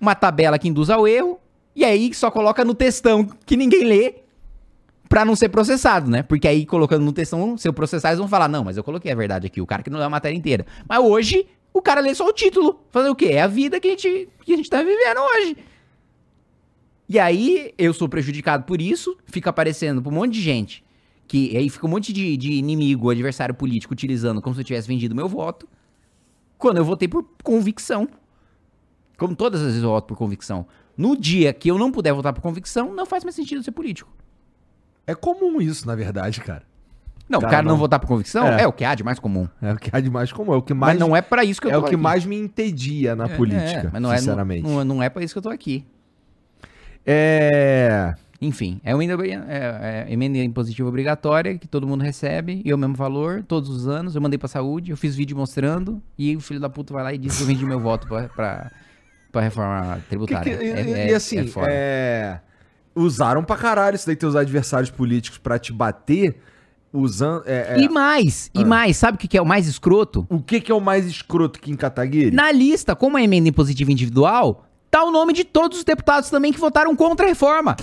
uma 0.00 0.14
tabela 0.14 0.58
que 0.58 0.68
induz 0.68 0.90
ao 0.90 1.06
erro, 1.06 1.38
e 1.74 1.84
aí 1.84 2.12
só 2.14 2.30
coloca 2.30 2.64
no 2.64 2.74
textão 2.74 3.24
que 3.46 3.56
ninguém 3.56 3.84
lê, 3.84 4.14
pra 5.08 5.24
não 5.24 5.34
ser 5.34 5.48
processado, 5.48 6.10
né? 6.10 6.22
Porque 6.22 6.46
aí 6.46 6.66
colocando 6.66 7.04
no 7.04 7.12
textão, 7.12 7.56
se 7.56 7.66
eu 7.66 7.72
processar, 7.72 8.10
eles 8.10 8.18
vão 8.18 8.28
falar, 8.28 8.48
não, 8.48 8.64
mas 8.64 8.76
eu 8.76 8.84
coloquei 8.84 9.10
a 9.10 9.14
verdade 9.14 9.46
aqui, 9.46 9.60
o 9.60 9.66
cara 9.66 9.82
que 9.82 9.90
não 9.90 9.98
lê 9.98 10.04
a 10.04 10.10
matéria 10.10 10.36
inteira. 10.36 10.66
Mas 10.86 10.98
hoje, 11.00 11.46
o 11.72 11.80
cara 11.80 12.00
lê 12.00 12.14
só 12.14 12.26
o 12.26 12.32
título. 12.32 12.80
Fazer 12.90 13.08
o 13.08 13.14
quê? 13.14 13.26
É 13.26 13.42
a 13.42 13.46
vida 13.46 13.80
que 13.80 13.88
a 13.88 13.90
gente, 13.92 14.28
que 14.44 14.52
a 14.52 14.56
gente 14.56 14.68
tá 14.68 14.82
vivendo 14.82 15.18
hoje. 15.18 15.56
E 17.08 17.18
aí, 17.18 17.72
eu 17.78 17.94
sou 17.94 18.08
prejudicado 18.08 18.64
por 18.64 18.82
isso, 18.82 19.16
fica 19.24 19.48
aparecendo 19.48 20.02
pra 20.02 20.12
um 20.12 20.14
monte 20.14 20.34
de 20.34 20.42
gente. 20.42 20.84
Que 21.26 21.56
aí 21.56 21.68
fica 21.70 21.86
um 21.86 21.90
monte 21.90 22.12
de, 22.12 22.36
de 22.36 22.52
inimigo, 22.52 23.10
adversário 23.10 23.54
político, 23.54 23.94
utilizando 23.94 24.42
como 24.42 24.54
se 24.54 24.60
eu 24.60 24.64
tivesse 24.64 24.86
vendido 24.86 25.14
meu 25.14 25.28
voto. 25.28 25.66
Quando 26.58 26.78
eu 26.78 26.84
votei 26.84 27.08
por 27.08 27.24
convicção. 27.42 28.08
Como 29.18 29.36
todas 29.36 29.60
as 29.60 29.66
vezes 29.66 29.82
eu 29.82 29.90
voto 29.90 30.06
por 30.06 30.16
convicção. 30.16 30.64
No 30.96 31.14
dia 31.16 31.52
que 31.52 31.70
eu 31.70 31.76
não 31.76 31.92
puder 31.92 32.14
votar 32.14 32.32
por 32.32 32.40
convicção, 32.40 32.94
não 32.94 33.04
faz 33.04 33.22
mais 33.24 33.34
sentido 33.36 33.62
ser 33.62 33.72
político. 33.72 34.10
É 35.06 35.14
comum 35.14 35.60
isso, 35.60 35.86
na 35.86 35.94
verdade, 35.94 36.40
cara. 36.40 36.62
Não, 37.28 37.40
Cara, 37.40 37.48
o 37.48 37.50
cara 37.50 37.62
não, 37.64 37.72
não. 37.72 37.78
votar 37.78 38.00
por 38.00 38.06
convicção 38.06 38.46
É. 38.46 38.62
é. 38.62 38.66
o 38.66 38.72
que 38.72 38.84
há 38.84 38.94
de 38.94 39.04
mais 39.04 39.18
comum. 39.18 39.46
É 39.60 39.72
o 39.74 39.76
que 39.76 39.90
há 39.92 40.00
de 40.00 40.08
mais 40.08 40.32
comum. 40.32 40.54
É 40.54 40.56
o 40.56 40.62
que 40.62 40.72
mais, 40.72 40.94
mas 40.98 41.00
não 41.06 41.14
é 41.14 41.20
pra 41.20 41.44
isso 41.44 41.60
que 41.60 41.66
eu 41.66 41.70
é 41.70 41.74
tô 41.74 41.80
o 41.80 41.82
que 41.82 41.88
aqui. 41.88 41.96
mais 41.96 42.24
me 42.24 42.36
entedia 42.38 43.14
na 43.14 43.26
É, 43.26 43.36
política, 43.36 43.88
é, 43.88 43.90
mas 43.92 44.00
não 44.00 44.16
sinceramente. 44.16 44.66
É, 44.66 44.70
não, 44.70 44.84
não 44.84 45.02
é 45.02 45.10
pra 45.10 45.22
isso 45.22 45.34
que 45.34 45.38
eu 45.38 45.42
tô 45.42 45.50
aqui. 45.50 45.84
É... 47.04 48.14
Enfim, 48.40 48.80
é 48.84 48.94
uma 48.94 49.02
emenda, 49.02 49.26
é, 49.26 50.06
é 50.08 50.12
emenda 50.12 50.38
impositiva 50.38 50.88
obrigatória 50.88 51.58
que 51.58 51.66
todo 51.66 51.86
mundo 51.88 52.02
recebe 52.02 52.62
e 52.64 52.70
é 52.70 52.74
o 52.74 52.78
mesmo 52.78 52.94
valor 52.94 53.42
todos 53.42 53.68
os 53.68 53.88
anos. 53.88 54.14
Eu 54.14 54.22
mandei 54.22 54.38
pra 54.38 54.46
saúde, 54.48 54.92
eu 54.92 54.96
fiz 54.96 55.16
vídeo 55.16 55.36
mostrando 55.36 56.00
e 56.16 56.36
o 56.36 56.40
filho 56.40 56.60
da 56.60 56.68
puta 56.70 56.94
vai 56.94 57.02
lá 57.02 57.12
e 57.12 57.18
diz 57.18 57.36
que 57.36 57.42
eu 57.42 57.46
vendi 57.48 57.66
meu 57.66 57.80
voto 57.80 58.06
pra, 58.06 58.28
pra, 58.28 58.70
pra 59.38 59.42
reforma 59.44 59.96
Que- 59.96 60.08
tributária. 60.08 60.56
que- 60.58 60.64
e, 60.64 60.70
É- 60.70 61.06
e 61.08 61.12
é- 61.12 61.14
assim, 61.14 61.38
é 61.38 61.50
é, 61.68 62.40
usaram 62.94 63.42
pra 63.44 63.56
caralho 63.56 63.94
isso 63.94 64.06
daí, 64.06 64.16
teus 64.16 64.34
adversários 64.36 64.90
políticos 64.90 65.38
pra 65.38 65.58
te 65.58 65.72
bater, 65.72 66.40
usando... 66.92 67.42
é, 67.46 67.74
é, 67.76 67.80
E 67.80 67.88
mais, 67.88 68.50
e 68.54 68.62
Ah. 68.62 68.66
mais, 68.66 68.96
sabe 68.96 69.16
o 69.16 69.18
que 69.18 69.28
que 69.28 69.36
é 69.38 69.42
o 69.42 69.46
mais 69.46 69.66
escroto? 69.68 70.26
O 70.28 70.40
que, 70.42 70.60
que 70.60 70.72
é 70.72 70.74
o 70.74 70.80
mais 70.80 71.06
escroto 71.06 71.60
que 71.60 71.70
em 71.70 71.76
Kataguiri? 71.76 72.30
Na 72.34 72.50
lista, 72.50 72.96
como 72.96 73.16
é 73.18 73.22
emenda 73.22 73.48
impositiva 73.48 73.92
individual, 73.92 74.64
tá 74.90 75.04
o 75.04 75.10
nome 75.10 75.32
de 75.32 75.44
todos 75.44 75.78
os 75.78 75.84
deputados 75.84 76.30
também 76.30 76.52
que 76.52 76.58
votaram 76.58 76.96
contra 76.96 77.26
a 77.26 77.28
reforma. 77.28 77.76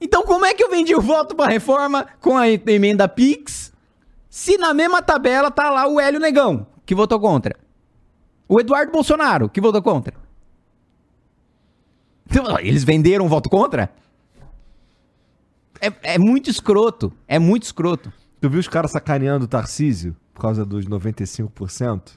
Então 0.00 0.22
como 0.24 0.44
é 0.44 0.52
que 0.54 0.62
eu 0.62 0.70
vendi 0.70 0.94
o 0.94 1.00
voto 1.00 1.34
pra 1.34 1.46
reforma 1.46 2.06
com 2.20 2.36
a 2.36 2.48
emenda 2.48 3.08
PIX, 3.08 3.72
se 4.28 4.58
na 4.58 4.74
mesma 4.74 5.00
tabela 5.00 5.50
tá 5.50 5.70
lá 5.70 5.86
o 5.88 5.98
Hélio 5.98 6.20
Negão, 6.20 6.66
que 6.84 6.94
votou 6.94 7.18
contra? 7.18 7.56
O 8.48 8.60
Eduardo 8.60 8.92
Bolsonaro, 8.92 9.48
que 9.48 9.60
votou 9.60 9.82
contra? 9.82 10.14
Então, 12.28 12.58
eles 12.58 12.84
venderam 12.84 13.26
o 13.26 13.28
voto 13.28 13.48
contra? 13.48 13.90
É, 15.80 16.14
é 16.14 16.18
muito 16.18 16.50
escroto, 16.50 17.12
é 17.28 17.38
muito 17.38 17.64
escroto. 17.64 18.12
Tu 18.40 18.48
viu 18.50 18.60
os 18.60 18.68
caras 18.68 18.90
sacaneando 18.90 19.44
o 19.44 19.48
Tarcísio 19.48 20.16
por 20.34 20.40
causa 20.42 20.64
dos 20.64 20.86
95%? 20.86 22.12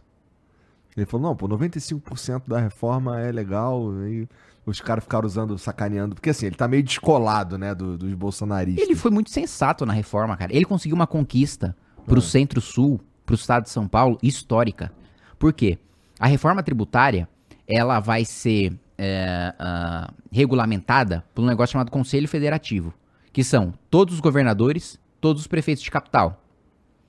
Ele 0.95 1.05
falou, 1.05 1.27
não, 1.29 1.35
pô, 1.35 1.47
95% 1.47 2.43
da 2.47 2.59
reforma 2.59 3.19
é 3.19 3.31
legal. 3.31 3.91
Aí 4.01 4.27
os 4.65 4.81
caras 4.81 5.03
ficaram 5.03 5.25
usando, 5.25 5.57
sacaneando. 5.57 6.15
Porque 6.15 6.29
assim, 6.31 6.47
ele 6.47 6.55
tá 6.55 6.67
meio 6.67 6.83
descolado, 6.83 7.57
né, 7.57 7.73
do- 7.73 7.97
dos 7.97 8.13
bolsonaristas. 8.15 8.83
Ele 8.85 8.95
foi 8.95 9.11
muito 9.11 9.29
sensato 9.29 9.85
na 9.85 9.93
reforma, 9.93 10.35
cara. 10.35 10.53
Ele 10.53 10.65
conseguiu 10.65 10.95
uma 10.95 11.07
conquista 11.07 11.75
pro 12.05 12.21
centro-sul, 12.21 12.99
pro 13.25 13.35
estado 13.35 13.63
de 13.63 13.69
São 13.69 13.87
Paulo, 13.87 14.17
histórica. 14.21 14.91
Por 15.37 15.53
quê? 15.53 15.77
A 16.19 16.27
reforma 16.27 16.61
tributária, 16.61 17.27
ela 17.67 17.99
vai 17.99 18.25
ser 18.25 18.77
é, 18.97 19.53
ah, 19.57 20.11
regulamentada 20.31 21.23
por 21.33 21.41
um 21.41 21.45
negócio 21.45 21.73
chamado 21.73 21.89
Conselho 21.89 22.27
Federativo, 22.27 22.93
que 23.31 23.43
são 23.43 23.73
todos 23.89 24.15
os 24.15 24.19
governadores, 24.19 24.99
todos 25.21 25.43
os 25.43 25.47
prefeitos 25.47 25.83
de 25.83 25.89
capital. 25.89 26.43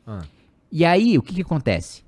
Ah. 0.06 0.20
E 0.70 0.84
aí, 0.84 1.18
o 1.18 1.22
que, 1.22 1.34
que 1.34 1.42
acontece? 1.42 2.04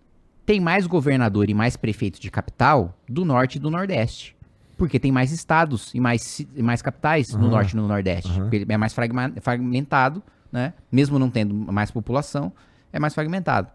Tem 0.47 0.61
mais 0.61 0.87
governador 0.87 1.51
e 1.51 1.55
mais 1.55 1.77
prefeito 1.77 2.21
de 2.21 2.31
capital 2.31 2.97
do 3.09 3.25
norte 3.25 3.57
e 3.57 3.59
do 3.59 3.71
nordeste. 3.71 4.37
Porque 4.77 4.99
tem 4.99 5.11
mais 5.11 5.33
estados 5.33 5.93
e 5.95 6.01
mais, 6.01 6.41
e 6.41 6.63
mais 6.63 6.83
capitais 6.83 7.33
no 7.33 7.43
Aham. 7.43 7.51
norte 7.51 7.73
e 7.73 7.77
no 7.77 7.89
nordeste. 7.89 8.31
Ele 8.51 8.67
é 8.69 8.77
mais 8.77 8.95
fragmentado, 8.95 10.23
né? 10.51 10.75
Mesmo 10.91 11.19
não 11.19 11.31
tendo 11.31 11.55
mais 11.55 11.91
população, 11.91 12.53
é 12.93 12.99
mais 12.99 13.15
fragmentado. 13.15 13.69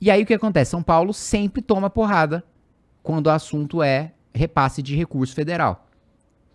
E 0.00 0.10
aí 0.10 0.22
o 0.22 0.26
que 0.26 0.34
acontece? 0.34 0.70
São 0.70 0.82
Paulo 0.82 1.12
sempre 1.12 1.60
toma 1.60 1.90
porrada 1.90 2.42
quando 3.02 3.26
o 3.26 3.30
assunto 3.30 3.82
é 3.82 4.12
repasse 4.32 4.82
de 4.82 4.96
recurso 4.96 5.34
federal. 5.34 5.86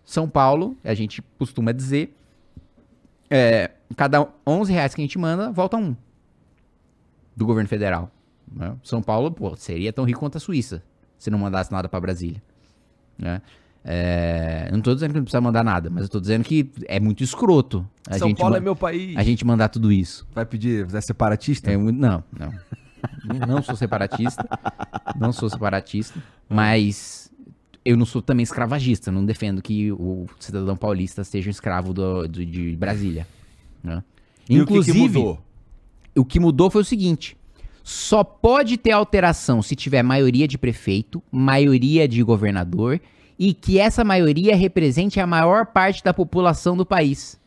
São 0.04 0.28
Paulo, 0.28 0.76
a 0.84 0.94
gente 0.94 1.20
costuma 1.38 1.72
dizer, 1.72 2.16
é, 3.30 3.70
cada 3.96 4.26
11 4.46 4.72
reais 4.72 4.94
que 4.94 5.00
a 5.00 5.04
gente 5.04 5.18
manda, 5.18 5.50
volta 5.50 5.76
um 5.76 5.96
do 7.34 7.44
governo 7.44 7.68
federal. 7.68 8.10
né? 8.50 8.74
São 8.82 9.02
Paulo, 9.02 9.30
pô, 9.30 9.54
seria 9.56 9.92
tão 9.92 10.04
rico 10.04 10.20
quanto 10.20 10.36
a 10.36 10.40
Suíça 10.40 10.82
se 11.18 11.30
não 11.30 11.38
mandasse 11.38 11.72
nada 11.72 11.88
pra 11.88 12.00
Brasília. 12.00 12.42
Né? 13.18 13.40
É, 13.84 14.68
não 14.72 14.80
tô 14.80 14.92
dizendo 14.94 15.10
que 15.12 15.16
não 15.18 15.24
precisa 15.24 15.40
mandar 15.40 15.62
nada, 15.64 15.88
mas 15.88 16.02
eu 16.04 16.08
tô 16.08 16.20
dizendo 16.20 16.42
que 16.44 16.70
é 16.86 16.98
muito 16.98 17.22
escroto 17.22 17.88
a 18.08 18.18
São 18.18 18.28
gente 18.28 18.38
Paulo 18.38 18.56
é 18.56 18.60
meu 18.60 18.74
país. 18.74 19.16
a 19.16 19.22
gente 19.22 19.44
mandar 19.44 19.68
tudo 19.68 19.92
isso. 19.92 20.26
Vai 20.34 20.44
pedir, 20.44 20.86
é 20.92 21.00
separatista? 21.00 21.70
É 21.70 21.76
não, 21.76 22.22
não. 22.38 22.52
Não 23.46 23.62
sou 23.62 23.76
separatista. 23.76 24.44
Não 25.18 25.32
sou 25.32 25.48
separatista. 25.50 26.20
Mas 26.48 27.30
eu 27.84 27.96
não 27.96 28.06
sou 28.06 28.20
também 28.22 28.42
escravagista. 28.44 29.10
Não 29.12 29.24
defendo 29.24 29.62
que 29.62 29.92
o 29.92 30.26
cidadão 30.38 30.76
paulista 30.76 31.22
seja 31.24 31.48
um 31.48 31.50
escravo 31.50 31.92
do, 31.92 32.26
do- 32.28 32.44
de 32.46 32.76
Brasília. 32.76 33.26
né? 33.82 34.02
E 34.48 34.60
o 34.60 34.66
que 34.66 34.72
que 34.72 34.78
Inclusive, 34.80 34.98
mudou? 35.18 35.38
o 36.16 36.24
que 36.24 36.38
mudou 36.40 36.70
foi 36.70 36.82
o 36.82 36.84
seguinte: 36.84 37.36
só 37.82 38.22
pode 38.24 38.76
ter 38.76 38.92
alteração 38.92 39.60
se 39.62 39.74
tiver 39.76 40.02
maioria 40.02 40.46
de 40.46 40.56
prefeito, 40.58 41.22
maioria 41.30 42.06
de 42.06 42.22
governador 42.22 43.00
e 43.38 43.52
que 43.52 43.78
essa 43.78 44.02
maioria 44.02 44.56
represente 44.56 45.20
a 45.20 45.26
maior 45.26 45.66
parte 45.66 46.02
da 46.02 46.14
população 46.14 46.76
do 46.76 46.86
país. 46.86 47.38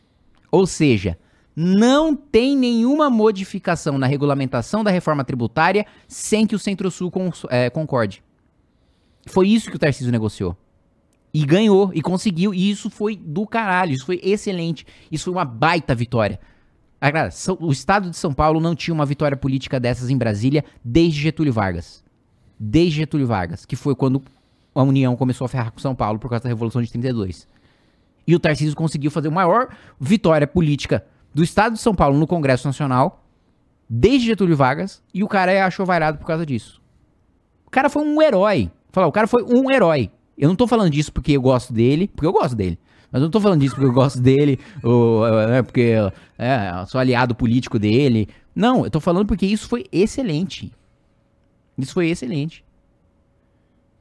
Ou 0.52 0.66
seja, 0.66 1.18
não 1.54 2.14
tem 2.14 2.56
nenhuma 2.56 3.10
modificação 3.10 3.98
na 3.98 4.06
regulamentação 4.06 4.84
da 4.84 4.90
reforma 4.90 5.24
tributária 5.24 5.86
sem 6.06 6.46
que 6.46 6.54
o 6.54 6.58
Centro-Sul 6.58 7.12
eh, 7.50 7.70
concorde. 7.70 8.22
Foi 9.26 9.48
isso 9.48 9.70
que 9.70 9.76
o 9.76 9.78
Tarcísio 9.78 10.12
negociou. 10.12 10.56
E 11.32 11.44
ganhou, 11.44 11.92
e 11.94 12.02
conseguiu, 12.02 12.52
e 12.52 12.70
isso 12.70 12.90
foi 12.90 13.16
do 13.16 13.46
caralho, 13.46 13.92
isso 13.92 14.06
foi 14.06 14.20
excelente. 14.22 14.86
Isso 15.10 15.24
foi 15.24 15.32
uma 15.32 15.44
baita 15.44 15.94
vitória. 15.94 16.40
Ah, 17.00 17.10
o 17.60 17.72
estado 17.72 18.10
de 18.10 18.16
São 18.16 18.32
Paulo 18.32 18.60
não 18.60 18.74
tinha 18.74 18.92
uma 18.92 19.06
vitória 19.06 19.36
política 19.36 19.80
dessas 19.80 20.10
em 20.10 20.18
Brasília 20.18 20.64
desde 20.84 21.20
Getúlio 21.20 21.52
Vargas. 21.52 22.04
Desde 22.58 22.96
Getúlio 22.98 23.26
Vargas, 23.26 23.64
que 23.64 23.74
foi 23.74 23.94
quando 23.94 24.22
a 24.74 24.82
União 24.82 25.16
começou 25.16 25.44
a 25.44 25.48
ferrar 25.48 25.72
com 25.72 25.78
São 25.78 25.94
Paulo 25.94 26.18
por 26.18 26.28
causa 26.28 26.44
da 26.44 26.48
Revolução 26.48 26.82
de 26.82 26.90
32. 26.90 27.48
E 28.26 28.34
o 28.34 28.38
Tarcísio 28.38 28.76
conseguiu 28.76 29.10
fazer 29.10 29.28
a 29.28 29.30
maior 29.30 29.74
vitória 29.98 30.46
política 30.46 31.04
do 31.34 31.42
estado 31.42 31.74
de 31.74 31.80
São 31.80 31.94
Paulo 31.94 32.18
no 32.18 32.26
Congresso 32.26 32.66
Nacional 32.66 33.20
desde 33.92 34.28
Getúlio 34.28 34.56
Vargas, 34.56 35.02
e 35.12 35.24
o 35.24 35.28
cara 35.28 35.50
é 35.50 35.60
achovarado 35.60 36.16
por 36.16 36.24
causa 36.24 36.46
disso. 36.46 36.80
O 37.66 37.70
cara 37.70 37.90
foi 37.90 38.04
um 38.04 38.22
herói. 38.22 38.70
Falar, 38.92 39.08
o 39.08 39.12
cara 39.12 39.26
foi 39.26 39.42
um 39.42 39.68
herói. 39.68 40.12
Eu 40.38 40.48
não 40.48 40.54
tô 40.54 40.68
falando 40.68 40.90
disso 40.90 41.12
porque 41.12 41.32
eu 41.32 41.42
gosto 41.42 41.72
dele, 41.72 42.06
porque 42.06 42.26
eu 42.26 42.32
gosto 42.32 42.54
dele. 42.54 42.78
Mas 43.10 43.20
eu 43.20 43.26
não 43.26 43.30
tô 43.30 43.40
falando 43.40 43.60
disso 43.60 43.74
porque 43.74 43.88
eu 43.88 43.92
gosto 43.92 44.20
dele, 44.20 44.60
ou 44.84 45.26
é, 45.26 45.60
porque 45.60 45.94
é, 46.38 46.86
sou 46.86 47.00
aliado 47.00 47.34
político 47.34 47.80
dele. 47.80 48.28
Não, 48.54 48.84
eu 48.84 48.90
tô 48.90 49.00
falando 49.00 49.26
porque 49.26 49.44
isso 49.44 49.68
foi 49.68 49.84
excelente. 49.90 50.72
Isso 51.76 51.92
foi 51.92 52.08
excelente. 52.10 52.64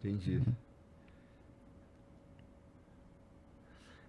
Entendi. 0.03 0.41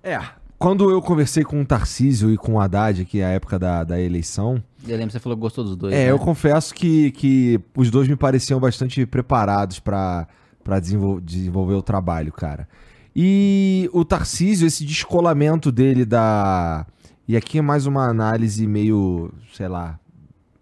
É, 0.02 0.18
quando 0.60 0.90
eu 0.90 1.00
conversei 1.02 1.42
com 1.42 1.60
o 1.60 1.64
Tarcísio 1.66 2.30
e 2.30 2.36
com 2.36 2.52
o 2.52 2.60
Haddad, 2.60 3.04
que 3.06 3.18
é 3.20 3.24
a 3.24 3.28
época 3.30 3.58
da, 3.58 3.82
da 3.82 3.98
eleição, 4.00 4.62
Eu 4.86 4.90
lembro 4.96 5.06
que 5.08 5.12
você 5.14 5.18
falou 5.18 5.36
que 5.36 5.40
gostou 5.40 5.64
dos 5.64 5.74
dois. 5.74 5.92
é, 5.94 6.04
né? 6.04 6.10
eu 6.12 6.18
confesso 6.18 6.74
que, 6.74 7.10
que 7.12 7.58
os 7.74 7.90
dois 7.90 8.06
me 8.06 8.14
pareciam 8.14 8.60
bastante 8.60 9.04
preparados 9.06 9.80
pra 9.80 10.28
pra 10.62 10.78
desenvol- 10.78 11.18
desenvolver 11.20 11.72
o 11.74 11.82
trabalho, 11.82 12.30
cara. 12.30 12.68
E 13.16 13.88
o 13.94 14.04
Tarcísio, 14.04 14.66
esse 14.66 14.84
descolamento 14.84 15.72
dele 15.72 16.04
da. 16.04 16.86
E 17.26 17.34
aqui 17.36 17.58
é 17.58 17.62
mais 17.62 17.86
uma 17.86 18.06
análise 18.06 18.66
meio, 18.66 19.32
sei 19.54 19.66
lá, 19.68 19.98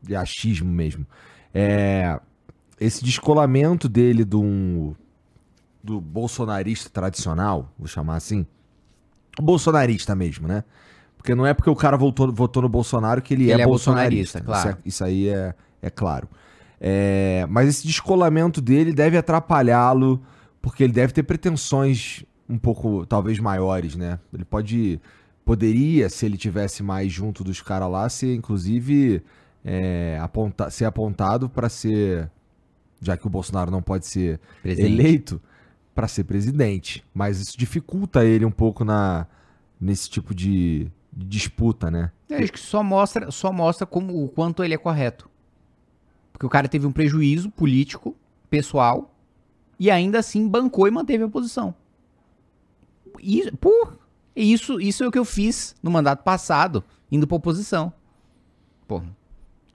de 0.00 0.14
achismo 0.14 0.70
mesmo. 0.70 1.04
É, 1.52 2.18
esse 2.80 3.04
descolamento 3.04 3.88
dele 3.88 4.24
do, 4.24 4.94
do 5.82 6.00
bolsonarista 6.00 6.88
tradicional, 6.88 7.72
vou 7.76 7.88
chamar 7.88 8.14
assim. 8.16 8.46
Bolsonarista 9.42 10.14
mesmo, 10.14 10.46
né? 10.48 10.64
Porque 11.16 11.34
não 11.34 11.44
é 11.46 11.52
porque 11.52 11.68
o 11.70 11.74
cara 11.76 11.96
votou, 11.96 12.32
votou 12.32 12.62
no 12.62 12.68
Bolsonaro 12.68 13.20
que 13.20 13.34
ele, 13.34 13.50
Ele 13.50 13.60
é, 13.60 13.64
é 13.64 13.66
bolsonarista. 13.66 14.40
bolsonarista, 14.40 14.72
claro. 14.72 14.78
Isso, 14.84 15.04
é- 15.04 15.08
isso 15.08 15.24
aí 15.26 15.28
é, 15.28 15.54
é 15.82 15.90
claro. 15.90 16.28
É, 16.80 17.44
mas 17.50 17.68
esse 17.68 17.86
descolamento 17.86 18.60
dele 18.60 18.92
deve 18.92 19.16
atrapalhá-lo, 19.16 20.22
porque 20.62 20.84
ele 20.84 20.92
deve 20.92 21.12
ter 21.12 21.24
pretensões 21.24 22.24
um 22.48 22.56
pouco, 22.56 23.04
talvez, 23.04 23.38
maiores, 23.38 23.94
né? 23.96 24.18
Ele 24.32 24.44
pode. 24.44 25.00
Poderia, 25.44 26.08
se 26.10 26.26
ele 26.26 26.36
tivesse 26.36 26.82
mais 26.82 27.10
junto 27.10 27.42
dos 27.42 27.62
caras 27.62 27.90
lá, 27.90 28.08
ser, 28.08 28.34
inclusive, 28.34 29.22
é, 29.64 30.18
aponta, 30.20 30.70
ser 30.70 30.84
apontado 30.84 31.48
para 31.48 31.68
ser. 31.68 32.30
Já 33.00 33.16
que 33.16 33.26
o 33.26 33.30
Bolsonaro 33.30 33.70
não 33.70 33.80
pode 33.82 34.06
ser 34.06 34.40
Presidente. 34.62 34.92
eleito, 34.92 35.40
para 35.98 36.06
ser 36.06 36.22
presidente. 36.22 37.04
Mas 37.12 37.40
isso 37.40 37.58
dificulta 37.58 38.24
ele 38.24 38.44
um 38.44 38.52
pouco 38.52 38.84
na, 38.84 39.26
nesse 39.80 40.08
tipo 40.08 40.32
de, 40.32 40.88
disputa, 41.12 41.90
né? 41.90 42.12
Eu 42.28 42.38
acho 42.38 42.52
que 42.52 42.60
só 42.60 42.84
mostra, 42.84 43.32
só 43.32 43.52
mostra 43.52 43.84
como, 43.84 44.22
o 44.22 44.28
quanto 44.28 44.62
ele 44.62 44.74
é 44.74 44.78
correto. 44.78 45.28
Porque 46.32 46.46
o 46.46 46.48
cara 46.48 46.68
teve 46.68 46.86
um 46.86 46.92
prejuízo 46.92 47.50
político, 47.50 48.14
pessoal, 48.48 49.12
e 49.76 49.90
ainda 49.90 50.20
assim 50.20 50.46
bancou 50.46 50.86
e 50.86 50.90
manteve 50.92 51.24
a 51.24 51.28
posição. 51.28 51.74
Pô, 53.60 53.88
isso, 54.36 54.80
isso 54.80 55.02
é 55.02 55.08
o 55.08 55.10
que 55.10 55.18
eu 55.18 55.24
fiz 55.24 55.74
no 55.82 55.90
mandato 55.90 56.22
passado, 56.22 56.84
indo 57.10 57.26
pra 57.26 57.38
oposição. 57.38 57.92
Pô, 58.86 59.02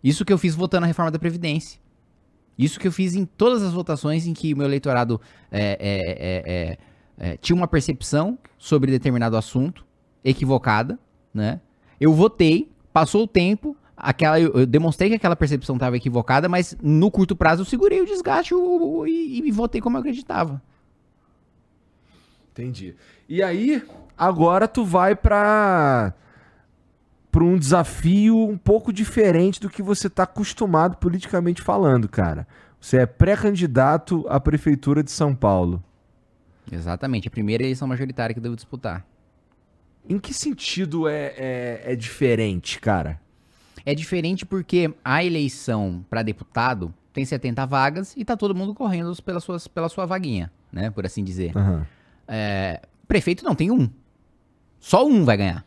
isso 0.01 0.23
que 0.23 0.31
eu 0.31 0.37
fiz 0.37 0.55
votando 0.55 0.85
a 0.85 0.87
reforma 0.87 1.11
da 1.11 1.19
Previdência. 1.19 1.82
Isso 2.57 2.79
que 2.79 2.87
eu 2.87 2.91
fiz 2.91 3.15
em 3.15 3.25
todas 3.25 3.63
as 3.63 3.73
votações 3.73 4.27
em 4.27 4.33
que 4.33 4.53
o 4.53 4.57
meu 4.57 4.67
eleitorado 4.67 5.19
é, 5.51 5.77
é, 5.79 6.01
é, 6.11 6.77
é, 7.25 7.31
é, 7.33 7.37
tinha 7.37 7.55
uma 7.55 7.67
percepção 7.67 8.37
sobre 8.57 8.91
determinado 8.91 9.35
assunto 9.35 9.85
equivocada, 10.23 10.99
né? 11.33 11.59
Eu 11.99 12.13
votei, 12.13 12.69
passou 12.91 13.23
o 13.23 13.27
tempo, 13.27 13.75
aquela, 13.97 14.39
eu, 14.39 14.65
demonstrei 14.65 15.09
que 15.09 15.15
aquela 15.15 15.35
percepção 15.35 15.75
estava 15.75 15.97
equivocada, 15.97 16.47
mas 16.47 16.77
no 16.81 17.09
curto 17.09 17.35
prazo 17.35 17.61
eu 17.61 17.65
segurei 17.65 18.01
o 18.01 18.05
desgaste 18.05 18.53
o- 18.53 19.05
e, 19.07 19.39
e 19.47 19.51
votei 19.51 19.81
como 19.81 19.97
eu 19.97 20.01
acreditava. 20.01 20.61
Entendi. 22.51 22.95
E 23.27 23.41
aí, 23.41 23.81
agora 24.17 24.67
tu 24.67 24.85
vai 24.85 25.15
pra 25.15 26.13
para 27.33 27.43
um 27.43 27.57
desafio 27.57 28.47
um 28.47 28.55
pouco 28.55 28.93
diferente 28.93 29.59
do 29.59 29.67
que 29.67 29.81
você 29.81 30.07
tá 30.07 30.21
acostumado 30.21 30.97
politicamente 30.97 31.63
falando, 31.63 32.07
cara. 32.07 32.47
Você 32.79 32.97
é 32.97 33.07
pré-candidato 33.07 34.23
à 34.29 34.39
prefeitura 34.39 35.01
de 35.01 35.09
São 35.09 35.33
Paulo. 35.33 35.83
Exatamente, 36.71 37.27
a 37.27 37.31
primeira 37.31 37.63
eleição 37.63 37.87
majoritária 37.87 38.35
que 38.35 38.39
eu 38.39 38.43
devo 38.43 38.55
disputar. 38.55 39.03
Em 40.07 40.19
que 40.19 40.31
sentido 40.31 41.07
é, 41.07 41.33
é, 41.35 41.81
é 41.93 41.95
diferente, 41.95 42.79
cara? 42.79 43.19
É 43.83 43.95
diferente 43.95 44.45
porque 44.45 44.93
a 45.03 45.23
eleição 45.23 46.05
para 46.11 46.21
deputado 46.21 46.93
tem 47.11 47.25
70 47.25 47.65
vagas 47.65 48.13
e 48.15 48.23
tá 48.23 48.37
todo 48.37 48.53
mundo 48.53 48.75
correndo 48.75 49.11
pela, 49.23 49.39
suas, 49.39 49.67
pela 49.67 49.89
sua 49.89 50.05
vaguinha, 50.05 50.51
né? 50.71 50.91
Por 50.91 51.03
assim 51.03 51.23
dizer. 51.23 51.57
Aham. 51.57 51.87
É, 52.27 52.79
prefeito 53.07 53.43
não, 53.43 53.55
tem 53.55 53.71
um. 53.71 53.89
Só 54.79 55.03
um 55.03 55.25
vai 55.25 55.37
ganhar. 55.37 55.65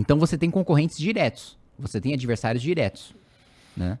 Então 0.00 0.18
você 0.18 0.36
tem 0.38 0.50
concorrentes 0.50 0.98
diretos. 0.98 1.56
Você 1.78 2.00
tem 2.00 2.14
adversários 2.14 2.62
diretos. 2.62 3.14
Né? 3.76 3.98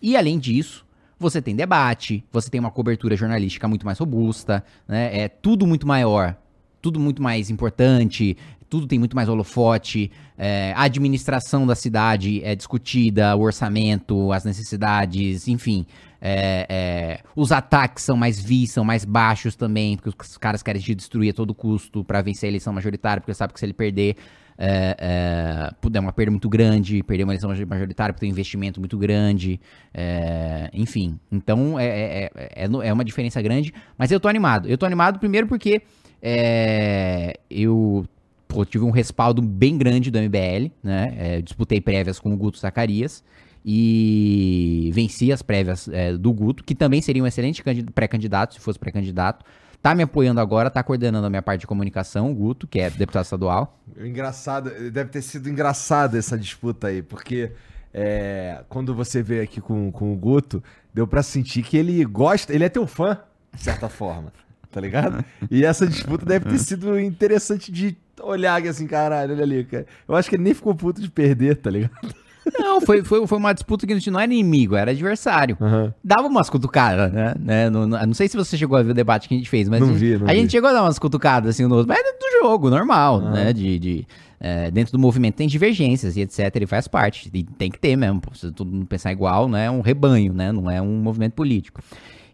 E 0.00 0.16
além 0.16 0.38
disso, 0.38 0.84
você 1.18 1.42
tem 1.42 1.54
debate, 1.56 2.24
você 2.32 2.48
tem 2.48 2.60
uma 2.60 2.70
cobertura 2.70 3.16
jornalística 3.16 3.66
muito 3.68 3.84
mais 3.84 3.98
robusta, 3.98 4.64
né? 4.88 5.18
É 5.18 5.28
tudo 5.28 5.66
muito 5.66 5.86
maior, 5.86 6.34
tudo 6.80 6.98
muito 6.98 7.22
mais 7.22 7.50
importante, 7.50 8.36
tudo 8.70 8.86
tem 8.86 8.98
muito 8.98 9.14
mais 9.14 9.28
holofote, 9.28 10.10
é, 10.38 10.72
a 10.74 10.84
administração 10.84 11.66
da 11.66 11.74
cidade 11.74 12.42
é 12.42 12.54
discutida, 12.54 13.36
o 13.36 13.40
orçamento, 13.40 14.32
as 14.32 14.44
necessidades, 14.44 15.48
enfim. 15.48 15.84
é, 16.20 16.66
é, 16.68 17.20
os 17.34 17.50
ataques 17.50 18.04
são 18.04 18.16
mais 18.16 18.40
vis, 18.40 18.72
são 18.72 18.84
mais 18.84 19.04
baixos 19.04 19.56
também, 19.56 19.96
porque 19.96 20.22
os 20.22 20.38
caras 20.38 20.62
querem 20.62 20.80
te 20.80 20.94
destruir 20.94 21.30
a 21.30 21.34
todo 21.34 21.54
custo 21.54 22.04
pra 22.04 22.22
vencer 22.22 22.46
a 22.46 22.50
eleição 22.50 22.72
majoritária, 22.72 23.20
porque 23.20 23.34
sabe 23.34 23.52
que 23.52 23.58
se 23.58 23.66
ele 23.66 23.72
perder, 23.72 24.16
é, 24.62 24.94
é, 25.00 25.96
é 25.96 26.00
uma 26.00 26.12
perda 26.12 26.30
muito 26.30 26.48
grande, 26.48 27.02
perder 27.02 27.24
uma 27.24 27.32
eleição 27.32 27.48
majoritária 27.66 28.12
porque 28.12 28.20
tem 28.20 28.28
um 28.30 28.32
investimento 28.32 28.78
muito 28.78 28.98
grande, 28.98 29.58
é, 29.94 30.68
enfim. 30.74 31.18
Então 31.32 31.80
é, 31.80 31.86
é, 31.86 32.30
é, 32.34 32.64
é 32.64 32.88
é 32.88 32.92
uma 32.92 33.04
diferença 33.04 33.40
grande, 33.40 33.72
mas 33.96 34.12
eu 34.12 34.20
tô 34.20 34.28
animado. 34.28 34.68
Eu 34.68 34.76
tô 34.76 34.84
animado 34.84 35.18
primeiro 35.18 35.46
porque 35.46 35.80
é, 36.22 37.40
eu 37.50 38.04
pô, 38.46 38.64
tive 38.66 38.84
um 38.84 38.90
respaldo 38.90 39.40
bem 39.40 39.78
grande 39.78 40.10
do 40.10 40.18
MBL, 40.18 40.70
né? 40.82 41.14
É, 41.16 41.40
disputei 41.40 41.80
prévias 41.80 42.20
com 42.20 42.30
o 42.30 42.36
Guto 42.36 42.58
Zacarias 42.58 43.24
e 43.64 44.90
venci 44.92 45.32
as 45.32 45.40
prévias 45.40 45.88
é, 45.88 46.16
do 46.16 46.32
Guto, 46.32 46.62
que 46.64 46.74
também 46.74 47.00
seria 47.00 47.22
um 47.22 47.26
excelente 47.26 47.62
candi- 47.62 47.84
pré-candidato, 47.84 48.54
se 48.54 48.60
fosse 48.60 48.78
pré-candidato. 48.78 49.44
Tá 49.82 49.94
me 49.94 50.02
apoiando 50.02 50.40
agora, 50.40 50.70
tá 50.70 50.82
coordenando 50.82 51.26
a 51.26 51.30
minha 51.30 51.42
parte 51.42 51.60
de 51.60 51.66
comunicação, 51.66 52.30
o 52.30 52.34
Guto, 52.34 52.66
que 52.66 52.80
é 52.80 52.90
deputado 52.90 53.24
estadual. 53.24 53.78
Engraçado, 53.98 54.70
deve 54.90 55.10
ter 55.10 55.22
sido 55.22 55.48
engraçado 55.48 56.16
essa 56.16 56.36
disputa 56.36 56.88
aí, 56.88 57.02
porque 57.02 57.52
é, 57.92 58.62
quando 58.68 58.94
você 58.94 59.22
veio 59.22 59.42
aqui 59.42 59.60
com, 59.60 59.90
com 59.90 60.12
o 60.12 60.16
Guto, 60.16 60.62
deu 60.92 61.06
pra 61.06 61.22
sentir 61.22 61.62
que 61.62 61.76
ele 61.76 62.04
gosta, 62.04 62.52
ele 62.52 62.64
é 62.64 62.68
teu 62.68 62.86
fã, 62.86 63.18
de 63.54 63.62
certa 63.62 63.88
forma, 63.90 64.32
tá 64.70 64.80
ligado? 64.80 65.24
E 65.50 65.64
essa 65.64 65.86
disputa 65.86 66.24
deve 66.24 66.48
ter 66.48 66.58
sido 66.58 66.98
interessante 67.00 67.72
de 67.72 67.96
olhar 68.22 68.62
assim, 68.66 68.86
caralho, 68.86 69.32
olha 69.32 69.42
ali, 69.42 69.64
cara. 69.64 69.86
Eu 70.06 70.14
acho 70.14 70.28
que 70.28 70.36
ele 70.36 70.42
nem 70.42 70.54
ficou 70.54 70.74
puto 70.74 71.00
de 71.00 71.10
perder, 71.10 71.56
tá 71.56 71.70
ligado? 71.70 72.14
Não, 72.58 72.80
foi, 72.80 73.02
foi, 73.04 73.26
foi 73.26 73.38
uma 73.38 73.52
disputa 73.52 73.86
que 73.86 73.92
a 73.92 73.96
gente 73.96 74.10
não 74.10 74.18
era 74.18 74.32
inimigo, 74.32 74.74
era 74.74 74.90
adversário. 74.90 75.56
Uhum. 75.60 75.92
Dava 76.02 76.26
umas 76.26 76.48
cutucadas, 76.48 77.12
né? 77.12 77.34
né? 77.38 77.70
Não, 77.70 77.86
não, 77.86 78.06
não 78.06 78.14
sei 78.14 78.28
se 78.28 78.36
você 78.36 78.56
chegou 78.56 78.76
a 78.78 78.82
ver 78.82 78.92
o 78.92 78.94
debate 78.94 79.28
que 79.28 79.34
a 79.34 79.38
gente 79.38 79.48
fez, 79.50 79.68
mas 79.68 79.80
Não 79.80 79.88
a, 79.88 79.92
gente, 79.92 80.00
vi, 80.00 80.18
não 80.18 80.26
a 80.28 80.32
vi. 80.32 80.40
gente 80.40 80.50
chegou 80.50 80.70
a 80.70 80.72
dar 80.72 80.82
umas 80.82 80.98
cutucadas 80.98 81.50
assim 81.50 81.66
no 81.66 81.74
outro. 81.74 81.88
Mas 81.88 81.98
é 81.98 82.02
dentro 82.02 82.18
do 82.18 82.42
jogo, 82.42 82.70
normal, 82.70 83.20
né? 83.20 83.52
De, 83.52 83.78
de, 83.78 84.06
é, 84.40 84.70
dentro 84.70 84.92
do 84.92 84.98
movimento 84.98 85.34
tem 85.36 85.46
divergências 85.46 86.16
e 86.16 86.22
etc. 86.22 86.54
Ele 86.54 86.66
faz 86.66 86.88
parte. 86.88 87.30
E 87.32 87.42
tem 87.42 87.70
que 87.70 87.78
ter 87.78 87.96
mesmo. 87.96 88.22
Se 88.34 88.50
todo 88.50 88.70
mundo 88.72 88.86
pensar 88.86 89.12
igual, 89.12 89.48
né? 89.48 89.66
É 89.66 89.70
um 89.70 89.80
rebanho, 89.82 90.32
né? 90.32 90.50
Não 90.50 90.70
é 90.70 90.80
um 90.80 90.96
movimento 91.02 91.34
político. 91.34 91.82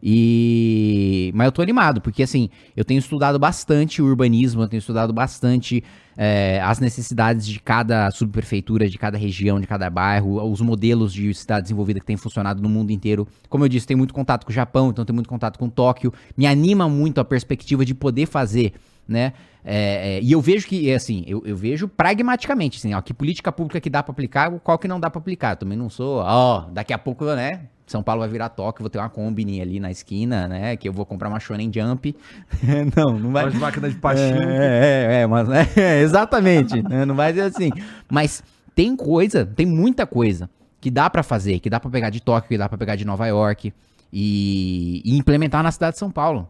E. 0.02 1.30
Mas 1.34 1.46
eu 1.46 1.52
tô 1.52 1.62
animado, 1.62 2.00
porque 2.00 2.22
assim, 2.22 2.48
eu 2.76 2.84
tenho 2.84 2.98
estudado 2.98 3.38
bastante 3.38 4.00
o 4.00 4.06
urbanismo, 4.06 4.62
eu 4.62 4.68
tenho 4.68 4.78
estudado 4.78 5.12
bastante 5.12 5.82
é, 6.16 6.60
as 6.62 6.78
necessidades 6.80 7.46
de 7.46 7.60
cada 7.60 8.10
subprefeitura, 8.10 8.88
de 8.88 8.98
cada 8.98 9.18
região, 9.18 9.60
de 9.60 9.66
cada 9.66 9.90
bairro, 9.90 10.42
os 10.50 10.60
modelos 10.60 11.12
de 11.12 11.32
cidade 11.34 11.62
desenvolvida 11.62 12.00
que 12.00 12.06
tem 12.06 12.16
funcionado 12.16 12.62
no 12.62 12.68
mundo 12.68 12.90
inteiro. 12.90 13.28
Como 13.48 13.64
eu 13.64 13.68
disse, 13.68 13.86
tem 13.86 13.96
muito 13.96 14.14
contato 14.14 14.44
com 14.44 14.50
o 14.50 14.54
Japão, 14.54 14.90
então 14.90 15.04
tem 15.04 15.14
muito 15.14 15.28
contato 15.28 15.58
com 15.58 15.68
Tóquio. 15.68 16.12
Me 16.36 16.46
anima 16.46 16.88
muito 16.88 17.20
a 17.20 17.24
perspectiva 17.24 17.84
de 17.84 17.94
poder 17.94 18.26
fazer, 18.26 18.72
né? 19.06 19.32
É, 19.68 20.18
é, 20.18 20.22
e 20.22 20.30
eu 20.30 20.40
vejo 20.40 20.66
que, 20.68 20.92
assim, 20.92 21.24
eu, 21.26 21.42
eu 21.44 21.56
vejo 21.56 21.88
pragmaticamente, 21.88 22.78
assim, 22.78 22.94
ó, 22.94 23.00
que 23.02 23.12
política 23.12 23.50
pública 23.50 23.80
que 23.80 23.90
dá 23.90 24.00
pra 24.00 24.12
aplicar, 24.12 24.50
qual 24.60 24.78
que 24.78 24.86
não 24.86 25.00
dá 25.00 25.10
pra 25.10 25.18
aplicar. 25.18 25.52
Eu 25.52 25.56
também 25.56 25.76
não 25.76 25.90
sou, 25.90 26.18
ó, 26.18 26.66
daqui 26.72 26.92
a 26.92 26.98
pouco, 26.98 27.24
né? 27.34 27.62
São 27.86 28.02
Paulo 28.02 28.20
vai 28.20 28.28
virar 28.28 28.48
Tóquio, 28.48 28.82
vou 28.82 28.90
ter 28.90 28.98
uma 28.98 29.08
combine 29.08 29.60
ali 29.60 29.78
na 29.78 29.90
esquina, 29.90 30.48
né? 30.48 30.76
Que 30.76 30.88
eu 30.88 30.92
vou 30.92 31.06
comprar 31.06 31.28
uma 31.28 31.38
Shonen 31.38 31.70
Jump. 31.72 32.16
não, 32.96 33.18
não 33.18 33.30
vai. 33.30 33.44
Umas 33.44 33.54
máquinas 33.60 33.92
de 33.92 33.98
pachinko. 33.98 34.38
É, 34.42 35.18
é, 35.18 35.22
é, 35.22 35.26
mas, 35.26 35.48
é, 35.76 36.00
exatamente. 36.00 36.82
né, 36.82 37.04
Não 37.04 37.14
vai 37.14 37.32
ser 37.32 37.42
assim. 37.42 37.70
Mas 38.10 38.42
tem 38.74 38.96
coisa, 38.96 39.46
tem 39.46 39.64
muita 39.64 40.04
coisa 40.04 40.50
que 40.80 40.90
dá 40.90 41.08
pra 41.08 41.22
fazer, 41.22 41.60
que 41.60 41.70
dá 41.70 41.78
pra 41.78 41.88
pegar 41.88 42.10
de 42.10 42.20
Tóquio, 42.20 42.48
que 42.48 42.58
dá 42.58 42.68
pra 42.68 42.76
pegar 42.76 42.96
de 42.96 43.04
Nova 43.04 43.26
York 43.26 43.72
e, 44.12 45.02
e 45.04 45.16
implementar 45.16 45.62
na 45.62 45.70
cidade 45.70 45.94
de 45.94 46.00
São 46.00 46.10
Paulo. 46.10 46.48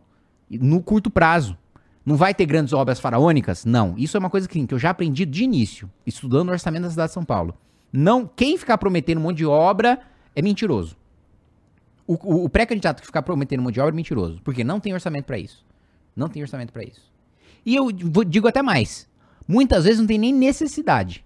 No 0.51 0.83
curto 0.83 1.11
prazo. 1.11 1.57
Não 2.05 2.15
vai 2.15 2.33
ter 2.33 2.47
grandes 2.47 2.73
obras 2.73 3.01
faraônicas? 3.01 3.65
Não. 3.65 3.95
Isso 3.99 4.17
é 4.17 4.21
uma 4.21 4.31
coisa 4.31 4.49
que, 4.49 4.65
que 4.65 4.73
eu 4.73 4.79
já 4.79 4.91
aprendi 4.91 5.27
de 5.27 5.43
início, 5.43 5.91
estudando 6.07 6.49
o 6.49 6.53
orçamento 6.53 6.85
da 6.85 6.91
cidade 6.91 7.09
de 7.09 7.15
São 7.15 7.25
Paulo. 7.25 7.53
Não, 7.93 8.31
quem 8.37 8.57
ficar 8.57 8.79
prometendo 8.79 9.19
um 9.19 9.23
monte 9.23 9.39
de 9.39 9.47
obra 9.47 9.99
é 10.35 10.41
mentiroso. 10.41 10.97
O, 12.07 12.15
o- 12.15 12.45
o 12.45 12.49
pré-candidato 12.49 13.01
que 13.01 13.07
ficar 13.07 13.23
prometendo 13.23 13.63
obra 13.67 13.89
é 13.89 13.93
mentiroso, 13.93 14.41
porque 14.45 14.63
não 14.63 14.79
tem 14.81 14.93
orçamento 14.93 15.25
pra 15.25 15.39
isso. 15.39 15.65
Não 16.15 16.29
tem 16.29 16.43
orçamento 16.43 16.73
pra 16.73 16.83
isso. 16.85 17.03
E 17.65 17.75
eu 17.75 17.89
vou- 18.05 18.25
digo 18.25 18.47
até 18.49 18.63
mais. 18.63 19.09
Muitas 19.47 19.85
vezes 19.85 19.99
não 20.01 20.07
tem 20.07 20.19
nem 20.19 20.33
necessidade. 20.33 21.25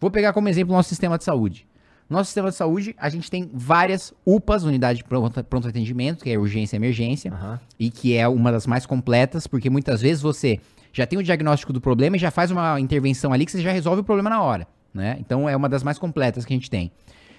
Vou 0.00 0.10
pegar 0.10 0.32
como 0.32 0.48
exemplo 0.48 0.72
o 0.72 0.76
nosso 0.76 0.88
sistema 0.88 1.16
de 1.18 1.24
saúde. 1.24 1.66
Nosso 2.10 2.26
sistema 2.26 2.50
de 2.50 2.56
saúde, 2.56 2.94
a 2.98 3.08
gente 3.08 3.30
tem 3.30 3.48
várias 3.54 4.12
UPAs, 4.26 4.64
unidade 4.64 4.98
de 4.98 5.04
pronto, 5.04 5.42
pronto 5.44 5.68
atendimento, 5.68 6.24
que 6.24 6.30
é 6.30 6.38
urgência 6.38 6.76
e 6.76 6.78
emergência, 6.78 7.32
Aham. 7.32 7.60
e 7.78 7.90
que 7.90 8.14
é 8.16 8.28
uma 8.28 8.52
das 8.52 8.66
mais 8.66 8.84
completas, 8.84 9.46
porque 9.46 9.70
muitas 9.70 10.02
vezes 10.02 10.20
você 10.20 10.58
já 10.92 11.06
tem 11.06 11.18
o 11.18 11.22
diagnóstico 11.22 11.72
do 11.72 11.80
problema 11.80 12.16
e 12.16 12.18
já 12.18 12.30
faz 12.30 12.50
uma 12.50 12.78
intervenção 12.78 13.32
ali 13.32 13.46
que 13.46 13.52
você 13.52 13.62
já 13.62 13.72
resolve 13.72 14.02
o 14.02 14.04
problema 14.04 14.28
na 14.28 14.42
hora, 14.42 14.66
né? 14.92 15.16
Então 15.20 15.48
é 15.48 15.56
uma 15.56 15.68
das 15.68 15.82
mais 15.82 15.98
completas 15.98 16.44
que 16.44 16.52
a 16.52 16.56
gente 16.56 16.68
tem. 16.68 16.90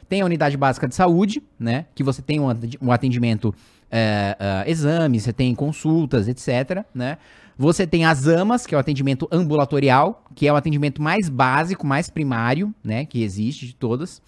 Tem 0.09 0.21
a 0.21 0.25
unidade 0.25 0.55
básica 0.57 0.87
de 0.87 0.95
saúde, 0.95 1.41
né? 1.59 1.85
Que 1.95 2.03
você 2.03 2.21
tem 2.21 2.39
um 2.39 2.49
atendi- 2.49 2.77
atendimento, 2.89 3.53
é, 3.91 4.35
é, 4.65 4.69
exames, 4.69 5.23
você 5.23 5.33
tem 5.33 5.53
consultas, 5.55 6.27
etc, 6.27 6.83
né? 6.93 7.17
Você 7.57 7.85
tem 7.85 8.03
as 8.05 8.27
AMAs, 8.27 8.65
que 8.65 8.73
é 8.73 8.77
o 8.77 8.81
atendimento 8.81 9.27
ambulatorial, 9.31 10.23
que 10.33 10.47
é 10.47 10.51
o 10.53 10.55
atendimento 10.55 11.01
mais 11.01 11.29
básico, 11.29 11.85
mais 11.85 12.09
primário, 12.09 12.73
né? 12.83 13.05
Que 13.05 13.21
existe 13.23 13.67
de 13.67 13.75
todas. 13.75 14.21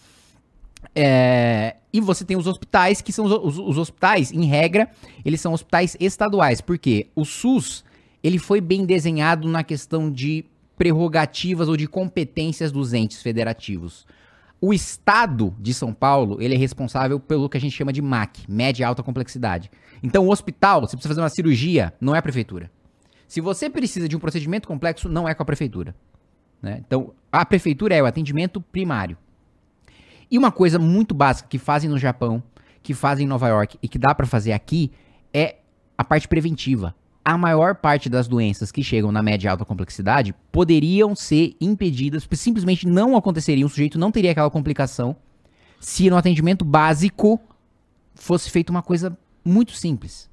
É, 0.94 1.76
e 1.92 2.00
você 2.00 2.24
tem 2.24 2.38
os 2.38 2.48
hospitais, 2.48 3.02
que 3.02 3.12
são 3.12 3.26
os, 3.26 3.32
os- 3.32 3.60
os 3.60 3.78
hospitais, 3.78 4.32
em 4.32 4.46
regra, 4.46 4.90
eles 5.24 5.42
são 5.42 5.54
hospitais 5.54 5.98
estaduais, 6.00 6.62
porque 6.62 7.08
o 7.16 7.26
SUS, 7.26 7.84
ele 8.24 8.38
foi 8.38 8.62
bem 8.62 8.86
desenhado 8.86 9.48
na 9.48 9.64
questão 9.64 10.12
de 10.12 10.46
prerrogativas 10.78 11.68
ou 11.68 11.78
de 11.78 11.88
competências 11.88 12.72
dos 12.72 12.94
entes 12.94 13.22
federativos. 13.22 14.06
O 14.66 14.74
estado 14.74 15.56
de 15.60 15.76
São 15.76 15.94
Paulo, 15.94 16.42
ele 16.42 16.56
é 16.56 16.58
responsável 16.58 17.20
pelo 17.20 17.48
que 17.48 17.56
a 17.56 17.62
gente 17.62 17.76
chama 17.76 17.94
de 17.94 18.02
MAC, 18.02 18.52
média 18.52 18.82
e 18.82 18.84
alta 18.84 19.04
complexidade. 19.04 19.70
Então, 20.02 20.26
o 20.26 20.32
hospital, 20.32 20.82
você 20.82 20.96
precisa 20.96 21.10
fazer 21.10 21.22
uma 21.22 21.30
cirurgia, 21.30 21.94
não 22.02 22.16
é 22.16 22.18
a 22.18 22.22
prefeitura. 22.24 22.72
Se 23.28 23.40
você 23.40 23.70
precisa 23.70 24.10
de 24.10 24.18
um 24.18 24.20
procedimento 24.20 24.68
complexo, 24.68 25.08
não 25.08 25.30
é 25.30 25.36
com 25.36 25.44
a 25.44 25.46
prefeitura. 25.46 25.96
né? 26.64 26.82
Então, 26.84 27.14
a 27.32 27.46
prefeitura 27.46 27.94
é 27.94 28.02
o 28.02 28.08
atendimento 28.08 28.60
primário. 28.60 29.16
E 30.32 30.36
uma 30.36 30.52
coisa 30.52 30.80
muito 30.80 31.14
básica 31.14 31.48
que 31.48 31.60
fazem 31.60 31.88
no 31.88 32.00
Japão, 32.00 32.42
que 32.82 32.96
fazem 32.96 33.28
em 33.28 33.30
Nova 33.30 33.48
York 33.48 33.78
e 33.84 33.88
que 33.88 34.00
dá 34.00 34.16
pra 34.16 34.26
fazer 34.26 34.52
aqui 34.54 34.92
é 35.32 35.58
a 35.96 36.04
parte 36.04 36.28
preventiva. 36.28 36.96
A 37.28 37.40
maior 37.40 37.74
parte 37.74 38.08
das 38.08 38.28
doenças 38.28 38.72
que 38.72 38.84
chegam 38.84 39.12
na 39.12 39.24
média 39.24 39.48
e 39.48 39.50
alta 39.50 39.66
complexidade 39.66 40.32
poderiam 40.52 41.16
ser 41.16 41.56
impedidas, 41.60 42.24
porque 42.24 42.36
simplesmente 42.36 42.88
não 42.88 43.18
aconteceriam, 43.18 43.66
o 43.66 43.70
sujeito 43.70 43.98
não 43.98 44.12
teria 44.12 44.30
aquela 44.30 44.52
complicação 44.52 45.16
se 45.80 46.08
no 46.08 46.18
atendimento 46.18 46.64
básico 46.64 47.40
fosse 48.14 48.52
feita 48.52 48.72
uma 48.72 48.84
coisa 48.84 49.18
muito 49.44 49.72
simples. 49.72 50.30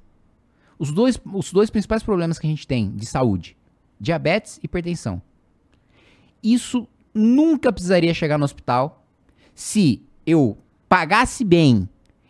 Os 0.77 0.91
dois, 0.91 1.19
os 1.25 1.51
dois 1.51 1.71
principais 1.71 2.03
problemas 2.03 2.37
que 2.37 2.45
a 2.45 2.49
gente 2.49 2.67
tem 2.67 2.91
de 2.91 3.07
saúde, 3.07 3.57
diabetes 3.99 4.57
e 4.57 4.65
hipertensão. 4.65 5.19
Isso 6.43 6.87
nunca 7.11 7.73
precisaria 7.73 8.13
chegar 8.13 8.37
no 8.37 8.45
hospital 8.45 9.03
se 9.55 10.03
eu 10.27 10.57
pagasse 10.87 11.43
bem 11.43 11.89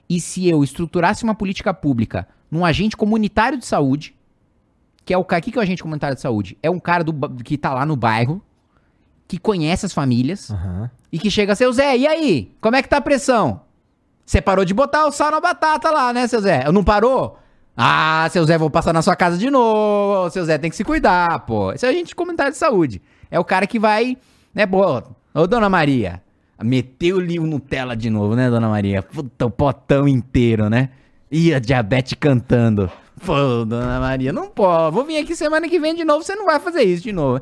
e 0.09 0.21
se 0.21 0.47
eu 0.47 0.63
estruturasse 0.63 1.25
uma 1.25 1.35
política 1.35 1.73
pública 1.73 2.29
num 2.49 2.63
agente 2.63 2.95
comunitário 2.95 3.57
de 3.57 3.65
saúde, 3.65 4.15
que 5.05 5.13
é 5.13 5.17
o 5.17 5.23
cara, 5.23 5.39
o 5.39 5.43
que 5.43 5.51
que 5.51 5.57
é 5.57 5.61
o 5.61 5.63
agente 5.63 5.81
comunitário 5.81 6.15
de 6.15 6.21
saúde? 6.21 6.57
É 6.61 6.69
um 6.69 6.79
cara 6.79 7.03
do, 7.03 7.13
que 7.43 7.57
tá 7.57 7.73
lá 7.73 7.85
no 7.85 7.95
bairro, 7.95 8.41
que 9.27 9.37
conhece 9.37 9.85
as 9.85 9.93
famílias 9.93 10.51
Aham. 10.51 10.89
e 11.11 11.19
que 11.19 11.29
chega, 11.29 11.55
seu 11.55 11.71
Zé, 11.73 11.97
e 11.97 12.07
aí? 12.07 12.51
Como 12.61 12.75
é 12.75 12.81
que 12.81 12.89
tá 12.89 12.97
a 12.97 13.01
pressão? 13.01 13.61
Você 14.25 14.41
parou 14.41 14.63
de 14.63 14.73
botar 14.73 15.05
o 15.05 15.11
sal 15.11 15.31
na 15.31 15.39
batata 15.39 15.91
lá, 15.91 16.13
né, 16.13 16.27
seu 16.27 16.39
Zé? 16.39 16.71
Não 16.71 16.83
parou? 16.83 17.37
Ah, 17.75 18.27
seu 18.31 18.45
Zé, 18.45 18.57
vou 18.57 18.69
passar 18.69 18.93
na 18.93 19.01
sua 19.01 19.15
casa 19.15 19.37
de 19.37 19.49
novo. 19.49 20.29
Seu 20.29 20.45
Zé 20.45 20.57
tem 20.57 20.69
que 20.69 20.75
se 20.75 20.83
cuidar, 20.83 21.39
pô. 21.39 21.73
Esse 21.73 21.85
é 21.85 21.89
agente 21.89 22.15
comunitário 22.15 22.51
de 22.51 22.57
saúde. 22.57 23.01
É 23.29 23.39
o 23.39 23.43
cara 23.43 23.65
que 23.67 23.79
vai, 23.79 24.15
né, 24.53 24.65
pô, 24.65 25.01
ô 25.33 25.47
dona 25.47 25.69
Maria, 25.69 26.21
meteu-lhe 26.63 27.39
o 27.39 27.47
Nutella 27.47 27.95
de 27.95 28.09
novo, 28.09 28.35
né, 28.35 28.49
dona 28.49 28.69
Maria? 28.69 29.01
Puta, 29.01 29.47
o 29.47 29.49
potão 29.49 30.07
inteiro, 30.07 30.69
né? 30.69 30.89
Ih, 31.31 31.53
a 31.53 31.59
diabetes 31.59 32.13
cantando. 32.19 32.91
Pô, 33.25 33.65
dona 33.65 33.99
Maria, 33.99 34.33
não 34.33 34.49
pode. 34.49 34.93
Vou 34.93 35.05
vir 35.05 35.17
aqui 35.17 35.35
semana 35.35 35.69
que 35.69 35.79
vem 35.79 35.95
de 35.95 36.03
novo, 36.03 36.23
você 36.23 36.35
não 36.35 36.45
vai 36.45 36.59
fazer 36.59 36.83
isso 36.83 37.03
de 37.03 37.11
novo. 37.11 37.41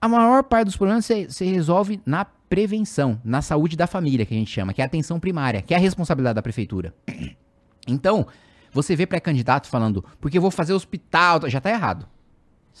A 0.00 0.08
maior 0.08 0.42
parte 0.42 0.66
dos 0.66 0.76
problemas 0.76 1.06
você, 1.06 1.44
resolve 1.44 2.00
na 2.04 2.24
prevenção, 2.24 3.20
na 3.24 3.40
saúde 3.40 3.76
da 3.76 3.86
família, 3.86 4.26
que 4.26 4.34
a 4.34 4.36
gente 4.36 4.50
chama, 4.50 4.74
que 4.74 4.82
é 4.82 4.84
a 4.84 4.86
atenção 4.86 5.18
primária, 5.18 5.62
que 5.62 5.72
é 5.72 5.76
a 5.76 5.80
responsabilidade 5.80 6.34
da 6.34 6.42
prefeitura. 6.42 6.94
Então, 7.86 8.26
você 8.72 8.94
vê 8.94 9.06
pré-candidato 9.06 9.68
falando, 9.68 10.04
porque 10.20 10.38
eu 10.38 10.42
vou 10.42 10.50
fazer 10.50 10.72
hospital, 10.72 11.48
já 11.48 11.60
tá 11.60 11.70
errado. 11.70 12.06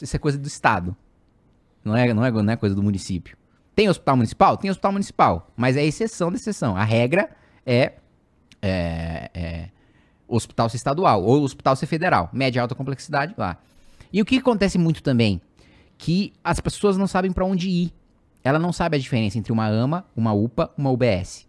Isso 0.00 0.14
é 0.14 0.18
coisa 0.18 0.38
do 0.38 0.46
Estado. 0.46 0.96
Não 1.84 1.96
é, 1.96 2.12
não 2.14 2.24
é, 2.24 2.30
não 2.30 2.52
é 2.52 2.56
coisa 2.56 2.74
do 2.74 2.82
município. 2.82 3.36
Tem 3.74 3.88
hospital 3.88 4.16
municipal? 4.16 4.56
Tem 4.56 4.70
hospital 4.70 4.92
municipal. 4.92 5.50
Mas 5.56 5.76
é 5.76 5.84
exceção 5.84 6.30
da 6.30 6.36
exceção. 6.36 6.76
A 6.76 6.84
regra 6.84 7.30
é, 7.66 7.94
é, 8.60 9.30
é 9.34 9.68
hospital 10.34 10.68
ser 10.68 10.76
estadual 10.76 11.22
ou 11.22 11.42
hospital 11.42 11.76
ser 11.76 11.86
federal. 11.86 12.30
Média 12.32 12.62
alta 12.62 12.74
complexidade 12.74 13.34
lá. 13.36 13.58
E 14.12 14.20
o 14.20 14.24
que 14.24 14.38
acontece 14.38 14.78
muito 14.78 15.02
também? 15.02 15.40
Que 15.96 16.32
as 16.42 16.60
pessoas 16.60 16.96
não 16.96 17.06
sabem 17.06 17.32
pra 17.32 17.44
onde 17.44 17.68
ir. 17.68 17.92
Ela 18.44 18.58
não 18.58 18.72
sabe 18.72 18.96
a 18.96 19.00
diferença 19.00 19.38
entre 19.38 19.52
uma 19.52 19.66
AMA, 19.66 20.04
uma 20.16 20.32
UPA, 20.32 20.70
uma 20.76 20.90
UBS. 20.90 21.46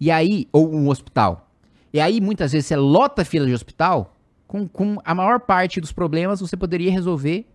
E 0.00 0.10
aí, 0.10 0.48
ou 0.52 0.74
um 0.74 0.88
hospital. 0.88 1.48
E 1.92 2.00
aí, 2.00 2.20
muitas 2.20 2.52
vezes, 2.52 2.66
você 2.66 2.76
lota 2.76 3.22
a 3.22 3.24
fila 3.24 3.46
de 3.46 3.54
hospital, 3.54 4.16
com, 4.46 4.66
com 4.66 4.98
a 5.04 5.14
maior 5.14 5.40
parte 5.40 5.80
dos 5.80 5.92
problemas 5.92 6.40
você 6.40 6.56
poderia 6.56 6.90
resolver 6.90 7.46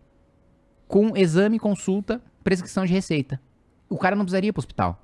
com 0.87 1.17
exame, 1.17 1.59
consulta, 1.59 2.21
prescrição 2.43 2.85
de 2.85 2.93
receita. 2.93 3.41
O 3.89 3.97
cara 3.97 4.15
não 4.15 4.23
precisaria 4.23 4.49
ir 4.49 4.53
pro 4.53 4.61
hospital. 4.61 5.01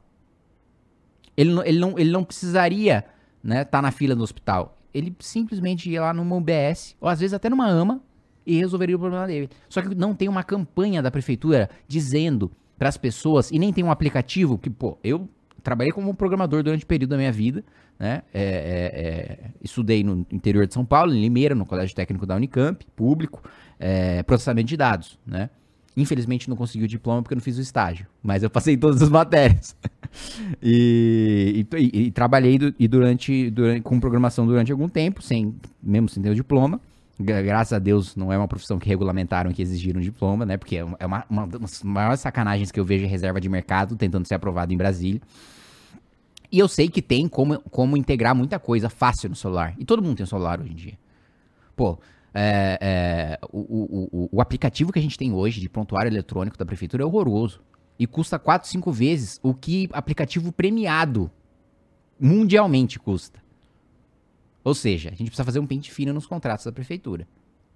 Ele 1.35 1.51
não, 1.51 1.65
ele 1.65 1.79
não, 1.79 1.99
ele 1.99 2.11
não 2.11 2.23
precisaria 2.23 3.05
né, 3.43 3.65
tá 3.65 3.81
na 3.81 3.91
fila 3.91 4.15
do 4.15 4.23
hospital. 4.23 4.77
Ele 4.93 5.15
simplesmente 5.19 5.89
ia 5.89 6.01
lá 6.01 6.13
numa 6.13 6.35
UBS, 6.35 6.95
ou 6.99 7.07
às 7.07 7.19
vezes 7.19 7.33
até 7.33 7.49
numa 7.49 7.67
AMA, 7.67 8.01
e 8.45 8.57
resolveria 8.57 8.95
o 8.95 8.99
problema 8.99 9.25
dele. 9.25 9.49
Só 9.69 9.81
que 9.81 9.95
não 9.95 10.13
tem 10.13 10.27
uma 10.27 10.43
campanha 10.43 11.01
da 11.01 11.09
prefeitura 11.09 11.69
dizendo 11.87 12.51
para 12.77 12.89
as 12.89 12.97
pessoas, 12.97 13.51
e 13.51 13.57
nem 13.57 13.71
tem 13.71 13.83
um 13.83 13.91
aplicativo 13.91 14.57
que, 14.57 14.69
pô, 14.69 14.97
eu 15.03 15.29
trabalhei 15.61 15.91
como 15.91 16.13
programador 16.13 16.61
durante 16.61 16.83
o 16.83 16.87
período 16.87 17.11
da 17.11 17.17
minha 17.17 17.31
vida, 17.31 17.63
né? 17.97 18.23
É, 18.33 18.41
é, 18.43 18.45
é, 18.45 19.51
estudei 19.61 20.03
no 20.03 20.25
interior 20.29 20.67
de 20.67 20.73
São 20.73 20.83
Paulo, 20.83 21.13
em 21.13 21.21
Limeira, 21.21 21.55
no 21.55 21.65
Colégio 21.65 21.95
Técnico 21.95 22.25
da 22.25 22.35
Unicamp, 22.35 22.85
público, 22.95 23.41
é, 23.79 24.21
processamento 24.23 24.67
de 24.67 24.75
dados, 24.75 25.17
né? 25.25 25.49
Infelizmente 25.95 26.49
não 26.49 26.55
consegui 26.55 26.85
o 26.85 26.87
diploma 26.87 27.21
porque 27.21 27.33
eu 27.33 27.37
não 27.37 27.43
fiz 27.43 27.57
o 27.57 27.61
estágio, 27.61 28.07
mas 28.21 28.41
eu 28.41 28.49
passei 28.49 28.75
todas 28.75 29.01
as 29.01 29.09
matérias. 29.09 29.75
e, 30.61 31.65
e, 31.71 32.05
e, 32.05 32.11
trabalhei 32.11 32.57
do, 32.57 32.73
e 32.79 32.87
durante, 32.87 33.49
durante, 33.51 33.81
com 33.81 33.99
programação 33.99 34.45
durante 34.45 34.71
algum 34.71 34.89
tempo, 34.89 35.21
sem, 35.21 35.55
mesmo 35.81 36.09
sem 36.09 36.21
ter 36.23 36.29
o 36.29 36.35
diploma. 36.35 36.81
Graças 37.19 37.73
a 37.73 37.79
Deus 37.79 38.15
não 38.15 38.33
é 38.33 38.37
uma 38.37 38.47
profissão 38.47 38.79
que 38.79 38.89
regulamentaram 38.89 39.51
que 39.51 39.61
exigiram 39.61 40.01
diploma, 40.01 40.45
né? 40.47 40.57
Porque 40.57 40.77
é 40.77 41.05
uma, 41.05 41.23
uma 41.29 41.47
das 41.47 41.83
maiores 41.83 42.19
sacanagens 42.19 42.71
que 42.71 42.79
eu 42.79 42.85
vejo 42.85 43.05
em 43.05 43.07
reserva 43.07 43.39
de 43.39 43.47
mercado 43.47 43.95
tentando 43.95 44.27
ser 44.27 44.33
aprovado 44.33 44.73
em 44.73 44.77
Brasília. 44.77 45.21
E 46.51 46.57
eu 46.57 46.67
sei 46.67 46.87
que 46.87 47.01
tem 47.01 47.27
como, 47.27 47.59
como 47.69 47.95
integrar 47.95 48.35
muita 48.35 48.57
coisa 48.57 48.89
fácil 48.89 49.29
no 49.29 49.35
celular. 49.35 49.75
E 49.77 49.85
todo 49.85 50.01
mundo 50.01 50.17
tem 50.17 50.23
um 50.23 50.27
celular 50.27 50.59
hoje 50.59 50.71
em 50.71 50.75
dia. 50.75 50.93
Pô, 51.75 51.99
é, 52.33 52.77
é, 52.81 53.39
o, 53.51 53.59
o, 53.59 54.09
o, 54.11 54.29
o, 54.37 54.41
aplicativo 54.41 54.91
que 54.91 54.97
a 54.97 55.01
gente 55.01 55.17
tem 55.17 55.31
hoje 55.31 55.61
de 55.61 55.69
prontuário 55.69 56.09
eletrônico 56.09 56.57
da 56.57 56.65
prefeitura 56.65 57.03
é 57.03 57.05
horroroso. 57.05 57.61
E 57.97 58.07
custa 58.07 58.39
4, 58.39 58.67
5 58.67 58.91
vezes 58.91 59.39
o 59.43 59.53
que 59.53 59.87
aplicativo 59.93 60.51
premiado 60.51 61.29
mundialmente 62.19 62.97
custa. 62.97 63.39
Ou 64.63 64.73
seja, 64.73 65.09
a 65.09 65.11
gente 65.11 65.27
precisa 65.27 65.43
fazer 65.43 65.59
um 65.59 65.67
pente 65.67 65.91
fino 65.91 66.11
nos 66.11 66.25
contratos 66.25 66.65
da 66.65 66.71
prefeitura. 66.71 67.27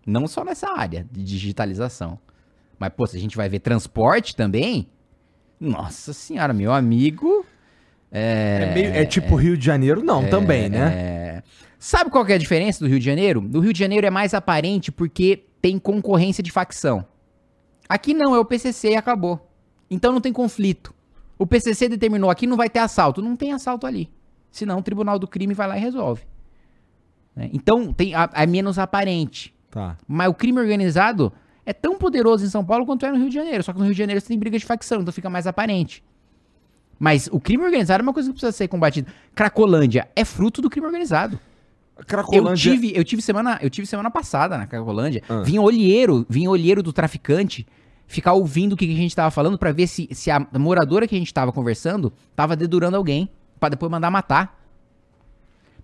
Não 0.05 0.25
só 0.27 0.43
nessa 0.43 0.69
área 0.75 1.05
de 1.11 1.23
digitalização. 1.23 2.17
Mas, 2.79 2.93
pô, 2.93 3.05
se 3.05 3.17
a 3.17 3.19
gente 3.19 3.35
vai 3.35 3.49
ver 3.49 3.59
transporte 3.59 4.35
também, 4.35 4.87
nossa 5.59 6.13
senhora, 6.13 6.53
meu 6.53 6.71
amigo. 6.71 7.45
É, 8.11 8.69
é, 8.69 8.73
meio, 8.73 8.93
é 8.93 9.05
tipo 9.05 9.35
Rio 9.35 9.57
de 9.57 9.65
Janeiro, 9.65 10.01
não, 10.01 10.23
é, 10.23 10.29
também, 10.29 10.69
né? 10.69 10.93
É... 10.93 11.43
Sabe 11.79 12.09
qual 12.09 12.25
é 12.27 12.33
a 12.33 12.37
diferença 12.37 12.79
do 12.79 12.89
Rio 12.89 12.99
de 12.99 13.05
Janeiro? 13.05 13.41
Do 13.41 13.59
Rio 13.59 13.73
de 13.73 13.79
Janeiro 13.79 14.07
é 14.07 14.09
mais 14.09 14.33
aparente 14.33 14.91
porque 14.91 15.43
tem 15.61 15.77
concorrência 15.77 16.43
de 16.43 16.51
facção. 16.51 17.05
Aqui 17.87 18.13
não, 18.13 18.35
é 18.35 18.39
o 18.39 18.45
PCC 18.45 18.91
e 18.91 18.95
acabou. 18.95 19.49
Então 19.89 20.11
não 20.11 20.19
tem 20.19 20.33
conflito. 20.33 20.93
O 21.37 21.45
PCC 21.45 21.87
determinou 21.87 22.29
aqui 22.29 22.47
não 22.47 22.57
vai 22.57 22.69
ter 22.69 22.79
assalto. 22.79 23.21
Não 23.21 23.35
tem 23.35 23.53
assalto 23.53 23.85
ali. 23.85 24.09
Senão 24.51 24.79
o 24.79 24.81
Tribunal 24.81 25.19
do 25.19 25.27
Crime 25.27 25.53
vai 25.53 25.67
lá 25.67 25.77
e 25.77 25.81
resolve. 25.81 26.23
Né? 27.35 27.49
Então 27.53 27.93
tem, 27.93 28.13
é 28.33 28.45
menos 28.47 28.79
aparente. 28.79 29.53
Tá. 29.69 29.97
Mas 30.07 30.29
o 30.29 30.33
crime 30.33 30.59
organizado 30.59 31.31
é 31.65 31.73
tão 31.73 31.97
poderoso 31.97 32.43
em 32.43 32.49
São 32.49 32.65
Paulo 32.65 32.85
quanto 32.85 33.05
é 33.05 33.11
no 33.11 33.17
Rio 33.17 33.29
de 33.29 33.35
Janeiro. 33.35 33.63
Só 33.63 33.71
que 33.71 33.79
no 33.79 33.85
Rio 33.85 33.93
de 33.93 33.99
Janeiro 33.99 34.19
você 34.19 34.27
tem 34.27 34.39
briga 34.39 34.57
de 34.57 34.65
facção, 34.65 35.01
então 35.01 35.13
fica 35.13 35.29
mais 35.29 35.45
aparente. 35.45 36.03
Mas 36.97 37.29
o 37.31 37.39
crime 37.39 37.63
organizado 37.63 38.01
é 38.01 38.03
uma 38.03 38.13
coisa 38.13 38.29
que 38.29 38.33
precisa 38.33 38.51
ser 38.51 38.67
combatida. 38.67 39.11
Cracolândia 39.35 40.09
é 40.15 40.25
fruto 40.25 40.61
do 40.61 40.69
crime 40.69 40.87
organizado. 40.87 41.39
Cracolândia... 42.05 42.69
Eu 42.69 42.75
tive, 42.75 42.93
eu 42.95 43.03
tive 43.03 43.21
semana, 43.21 43.57
eu 43.61 43.69
tive 43.69 43.87
semana 43.87 44.11
passada 44.11 44.57
na 44.57 44.67
Cracolândia. 44.67 45.23
Ah. 45.27 45.41
Vinha 45.41 45.61
olheiro, 45.61 46.25
vinha 46.29 46.49
olheiro 46.49 46.83
do 46.83 46.93
traficante 46.93 47.65
ficar 48.07 48.33
ouvindo 48.33 48.73
o 48.73 48.77
que 48.77 48.85
a 48.85 48.95
gente 48.95 49.15
tava 49.15 49.29
falando 49.29 49.57
para 49.57 49.71
ver 49.71 49.87
se, 49.87 50.07
se 50.11 50.31
a 50.31 50.39
moradora 50.53 51.07
que 51.07 51.15
a 51.15 51.19
gente 51.19 51.33
tava 51.33 51.51
conversando 51.51 52.11
tava 52.35 52.55
dedurando 52.55 52.95
alguém, 52.95 53.29
para 53.59 53.69
depois 53.69 53.91
mandar 53.91 54.09
matar. 54.09 54.57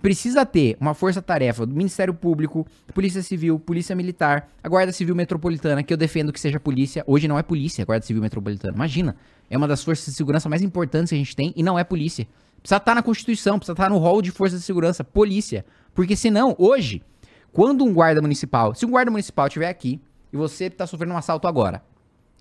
Precisa 0.02 0.46
ter 0.46 0.76
uma 0.82 0.94
força-tarefa 0.94 1.66
do 1.66 1.74
Ministério 1.74 2.14
Público, 2.14 2.68
Polícia 2.94 3.22
Civil, 3.22 3.58
Polícia 3.58 3.96
Militar, 3.96 4.50
a 4.62 4.68
Guarda 4.68 4.92
Civil 4.92 5.16
Metropolitana, 5.16 5.82
que 5.82 5.94
eu 5.94 5.98
defendo 5.98 6.34
que 6.34 6.40
seja 6.40 6.60
polícia. 6.60 7.04
Hoje 7.08 7.26
não 7.26 7.40
é 7.40 7.44
polícia, 7.44 7.84
a 7.84 7.86
Guarda 7.86 8.06
Civil 8.06 8.22
Metropolitana. 8.22 8.76
Imagina, 8.76 9.16
é 9.50 9.58
uma 9.58 9.68
das 9.68 9.82
forças 9.82 10.06
de 10.06 10.12
segurança 10.12 10.50
mais 10.50 10.62
importantes 10.62 11.10
que 11.10 11.16
a 11.16 11.18
gente 11.18 11.34
tem 11.34 11.54
e 11.56 11.64
não 11.64 11.80
é 11.80 11.86
polícia. 11.86 12.28
Precisa 12.64 12.78
estar 12.78 12.80
tá 12.80 12.96
na 12.96 13.04
Constituição, 13.04 13.60
precisa 13.60 13.74
estar 13.74 13.84
tá 13.84 13.90
no 13.90 13.98
rol 13.98 14.22
de 14.22 14.32
forças 14.32 14.62
de 14.62 14.66
segurança, 14.66 15.04
polícia. 15.04 15.66
Porque 15.94 16.16
senão, 16.16 16.56
hoje, 16.58 17.04
quando 17.52 17.84
um 17.84 17.94
guarda 17.94 18.22
municipal, 18.22 18.74
se 18.74 18.86
um 18.86 18.90
guarda 18.90 19.12
municipal 19.12 19.48
estiver 19.48 19.68
aqui 19.68 20.02
e 20.32 20.38
você 20.38 20.66
está 20.66 20.88
sofrendo 20.88 21.14
um 21.14 21.18
assalto 21.18 21.46
agora, 21.46 21.84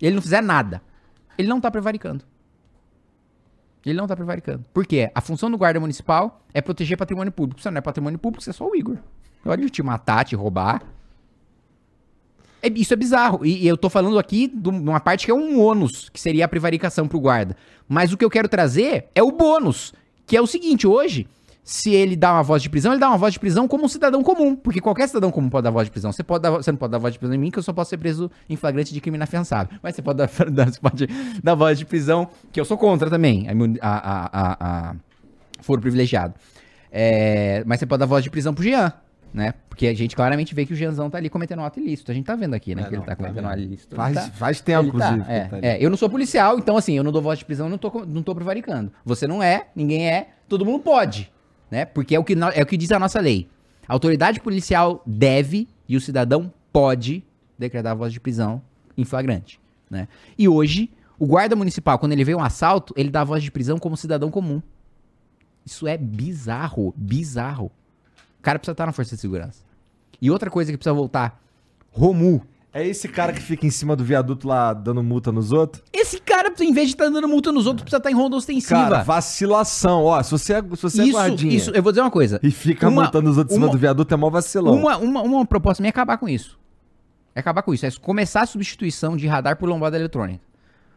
ele 0.00 0.14
não 0.14 0.22
fizer 0.22 0.40
nada, 0.40 0.80
ele 1.36 1.48
não 1.48 1.56
está 1.56 1.72
prevaricando. 1.72 2.24
Ele 3.84 3.98
não 3.98 4.06
tá 4.06 4.14
prevaricando. 4.14 4.64
Por 4.72 4.86
quê? 4.86 5.10
A 5.12 5.20
função 5.20 5.50
do 5.50 5.58
guarda 5.58 5.80
municipal 5.80 6.40
é 6.54 6.60
proteger 6.60 6.96
patrimônio 6.96 7.32
público. 7.32 7.60
Você 7.60 7.68
não 7.68 7.78
é 7.78 7.80
patrimônio 7.80 8.16
público, 8.16 8.44
você 8.44 8.50
é 8.50 8.52
só 8.52 8.64
o 8.64 8.76
Igor. 8.76 8.96
Pode 9.42 9.68
te 9.70 9.82
matar, 9.82 10.24
te 10.24 10.36
roubar. 10.36 10.82
É, 12.62 12.68
isso 12.68 12.94
é 12.94 12.96
bizarro. 12.96 13.44
E, 13.44 13.64
e, 13.64 13.66
eu 13.66 13.76
tô 13.76 13.90
falando 13.90 14.20
aqui 14.20 14.46
de 14.46 14.68
uma 14.68 15.00
parte 15.00 15.26
que 15.26 15.32
é 15.32 15.34
um 15.34 15.60
ônus, 15.60 16.08
que 16.10 16.20
seria 16.20 16.44
a 16.44 16.48
prevaricação 16.48 17.08
pro 17.08 17.18
guarda. 17.18 17.56
Mas 17.88 18.12
o 18.12 18.16
que 18.16 18.24
eu 18.24 18.30
quero 18.30 18.48
trazer 18.48 19.08
é 19.16 19.22
o 19.22 19.32
bônus, 19.32 19.92
que 20.32 20.36
é 20.38 20.40
o 20.40 20.46
seguinte, 20.46 20.86
hoje, 20.86 21.28
se 21.62 21.92
ele 21.92 22.16
dá 22.16 22.32
uma 22.32 22.42
voz 22.42 22.62
de 22.62 22.70
prisão, 22.70 22.92
ele 22.92 22.98
dá 22.98 23.08
uma 23.08 23.18
voz 23.18 23.34
de 23.34 23.38
prisão 23.38 23.68
como 23.68 23.84
um 23.84 23.88
cidadão 23.88 24.22
comum. 24.22 24.56
Porque 24.56 24.80
qualquer 24.80 25.06
cidadão 25.06 25.30
comum 25.30 25.50
pode 25.50 25.64
dar 25.64 25.70
voz 25.70 25.88
de 25.88 25.90
prisão. 25.90 26.10
Você, 26.10 26.22
pode 26.22 26.40
dar, 26.42 26.52
você 26.52 26.72
não 26.72 26.78
pode 26.78 26.90
dar 26.90 26.96
voz 26.96 27.12
de 27.12 27.18
prisão 27.18 27.34
em 27.34 27.38
mim, 27.38 27.50
que 27.50 27.58
eu 27.58 27.62
só 27.62 27.70
posso 27.70 27.90
ser 27.90 27.98
preso 27.98 28.30
em 28.48 28.56
flagrante 28.56 28.94
de 28.94 29.00
crime 29.02 29.18
inafiançável. 29.18 29.76
Mas 29.82 29.94
você 29.94 30.00
pode 30.00 30.16
dar, 30.16 30.26
você 30.72 30.80
pode 30.80 31.06
dar 31.44 31.54
voz 31.54 31.78
de 31.78 31.84
prisão, 31.84 32.30
que 32.50 32.58
eu 32.58 32.64
sou 32.64 32.78
contra 32.78 33.10
também, 33.10 33.46
a, 33.82 33.88
a, 33.90 34.30
a, 34.32 34.90
a 34.90 34.96
foro 35.60 35.82
privilegiado. 35.82 36.32
É, 36.90 37.62
mas 37.66 37.78
você 37.78 37.84
pode 37.84 38.00
dar 38.00 38.06
voz 38.06 38.24
de 38.24 38.30
prisão 38.30 38.54
pro 38.54 38.64
Jean, 38.64 38.90
né? 39.32 39.54
Porque 39.68 39.86
a 39.86 39.94
gente 39.94 40.14
claramente 40.14 40.54
vê 40.54 40.66
que 40.66 40.72
o 40.72 40.76
Jeanzão 40.76 41.08
tá 41.08 41.18
ali 41.18 41.30
cometendo 41.30 41.60
um 41.60 41.64
ato 41.64 41.80
ilícito. 41.80 42.10
A 42.10 42.14
gente 42.14 42.26
tá 42.26 42.36
vendo 42.36 42.54
aqui, 42.54 42.74
né? 42.74 42.82
É, 42.82 42.84
que 42.84 42.90
não, 42.92 42.98
ele 42.98 43.06
tá, 43.06 43.12
tá 43.12 43.16
cometendo 43.16 43.44
um 43.44 43.48
ato 43.48 43.60
ilícito. 43.60 43.96
Faz, 43.96 44.14
tá, 44.14 44.30
faz 44.32 44.60
tempo, 44.60 44.98
tá, 44.98 45.12
inclusive. 45.14 45.32
É, 45.32 45.44
tá 45.44 45.58
é, 45.62 45.84
eu 45.84 45.88
não 45.88 45.96
sou 45.96 46.10
policial, 46.10 46.58
então 46.58 46.76
assim, 46.76 46.96
eu 46.96 47.04
não 47.04 47.12
dou 47.12 47.22
voz 47.22 47.38
de 47.38 47.44
prisão, 47.44 47.66
eu 47.66 47.70
não 47.70 47.78
tô, 47.78 48.04
não 48.06 48.22
tô 48.22 48.34
prevaricando. 48.34 48.92
Você 49.04 49.26
não 49.26 49.42
é, 49.42 49.68
ninguém 49.74 50.08
é, 50.08 50.28
todo 50.48 50.64
mundo 50.64 50.80
pode 50.80 51.32
né? 51.72 51.86
Porque 51.86 52.14
é 52.14 52.18
o 52.18 52.22
que, 52.22 52.34
é 52.54 52.62
o 52.62 52.66
que 52.66 52.76
diz 52.76 52.92
a 52.92 52.98
nossa 52.98 53.18
lei. 53.18 53.48
A 53.88 53.94
autoridade 53.94 54.38
policial 54.40 55.02
deve 55.06 55.66
e 55.88 55.96
o 55.96 56.00
cidadão 56.02 56.52
pode 56.70 57.24
decretar 57.58 57.92
a 57.92 57.94
voz 57.94 58.12
de 58.12 58.20
prisão 58.20 58.60
em 58.94 59.04
flagrante, 59.06 59.58
né? 59.88 60.06
E 60.38 60.46
hoje, 60.46 60.90
o 61.18 61.26
guarda 61.26 61.56
municipal, 61.56 61.98
quando 61.98 62.12
ele 62.12 62.24
vê 62.24 62.34
um 62.34 62.44
assalto, 62.44 62.92
ele 62.94 63.08
dá 63.08 63.22
a 63.22 63.24
voz 63.24 63.42
de 63.42 63.50
prisão 63.50 63.78
como 63.78 63.96
cidadão 63.96 64.30
comum. 64.30 64.60
Isso 65.64 65.86
é 65.86 65.96
bizarro, 65.96 66.92
bizarro. 66.94 67.72
O 68.42 68.44
cara 68.44 68.58
precisa 68.58 68.72
estar 68.72 68.86
na 68.86 68.92
força 68.92 69.14
de 69.14 69.20
segurança. 69.20 69.62
E 70.20 70.28
outra 70.28 70.50
coisa 70.50 70.72
que 70.72 70.76
precisa 70.76 70.92
voltar, 70.92 71.40
Romu, 71.92 72.42
é 72.74 72.84
esse 72.84 73.06
cara 73.06 73.32
que 73.32 73.40
fica 73.40 73.64
em 73.64 73.70
cima 73.70 73.94
do 73.94 74.02
viaduto 74.02 74.48
lá 74.48 74.74
dando 74.74 75.00
multa 75.00 75.30
nos 75.30 75.52
outros? 75.52 75.80
Esse 75.92 76.18
cara, 76.18 76.52
em 76.60 76.72
vez 76.72 76.88
de 76.88 76.94
estar 76.94 77.04
tá 77.04 77.10
dando 77.10 77.28
multa 77.28 77.52
nos 77.52 77.66
outros, 77.66 77.84
precisa 77.84 77.98
estar 77.98 78.08
tá 78.08 78.12
em 78.12 78.16
ronda 78.16 78.34
ostensiva. 78.34 78.80
Cara, 78.80 79.02
vacilação. 79.04 80.02
Ó, 80.02 80.20
se 80.24 80.32
você 80.32 80.54
é, 80.54 80.60
se 80.60 80.82
você 80.82 81.02
é 81.02 81.04
isso, 81.04 81.18
é 81.18 81.20
guardinha... 81.20 81.56
Isso, 81.56 81.70
eu 81.70 81.80
vou 81.84 81.92
dizer 81.92 82.00
uma 82.00 82.10
coisa. 82.10 82.40
E 82.42 82.50
fica 82.50 82.88
uma, 82.88 83.02
multando 83.02 83.30
os 83.30 83.38
outros 83.38 83.56
em 83.56 83.60
cima 83.60 83.70
do 83.70 83.78
viaduto, 83.78 84.12
é 84.12 84.16
mó 84.16 84.28
vacilão. 84.28 84.74
Uma, 84.74 84.96
uma, 84.96 85.22
uma 85.22 85.46
proposta 85.46 85.80
minha 85.80 85.90
é 85.90 85.92
acabar 85.92 86.18
com 86.18 86.28
isso. 86.28 86.58
É 87.32 87.38
acabar 87.38 87.62
com 87.62 87.72
isso. 87.72 87.86
É 87.86 87.90
começar 88.00 88.40
a 88.40 88.46
substituição 88.46 89.16
de 89.16 89.28
radar 89.28 89.56
por 89.56 89.68
lombada 89.68 89.96
eletrônica. 89.96 90.40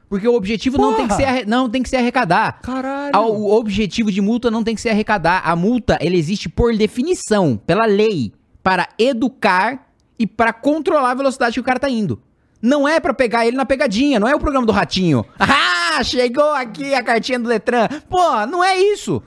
Porque 0.10 0.27
o 0.27 0.36
objetivo 0.36 0.77
não 0.77 0.94
tem, 0.94 1.07
que 1.07 1.15
ser, 1.15 1.48
não 1.48 1.69
tem 1.69 1.82
que 1.82 1.90
ser 1.90 1.98
arrecadar. 1.98 2.61
Caralho. 2.61 3.18
O 3.18 3.52
objetivo 3.52 4.11
de 4.11 4.22
multa 4.22 4.52
não 4.52 4.64
tem 4.64 4.76
que 4.76 4.82
ser 4.82 4.90
arrecadar. 4.90 5.41
A 5.44 5.56
multa, 5.56 5.98
ela 5.99 6.15
existe 6.15 6.48
por 6.48 6.76
definição, 6.76 7.57
pela 7.57 7.86
lei, 7.86 8.32
para 8.61 8.88
educar 8.99 9.88
e 10.18 10.27
para 10.27 10.53
controlar 10.53 11.11
a 11.11 11.15
velocidade 11.15 11.56
que 11.56 11.60
o 11.60 11.64
cara 11.64 11.80
tá 11.80 11.90
indo. 11.90 12.22
Não 12.61 12.88
é 12.88 12.99
para 12.99 13.14
pegar 13.14 13.45
ele 13.45 13.57
na 13.57 13.65
pegadinha, 13.65 14.19
não 14.19 14.27
é 14.27 14.36
o 14.36 14.40
programa 14.40 14.65
do 14.65 14.72
ratinho. 14.72 15.26
Ah, 15.98 16.03
chegou 16.03 16.52
aqui 16.52 16.94
a 16.94 17.02
cartinha 17.02 17.40
do 17.40 17.48
Letran. 17.48 17.88
Pô, 18.10 18.45
não 18.48 18.61
é 18.61 18.77
isso. 18.77 19.23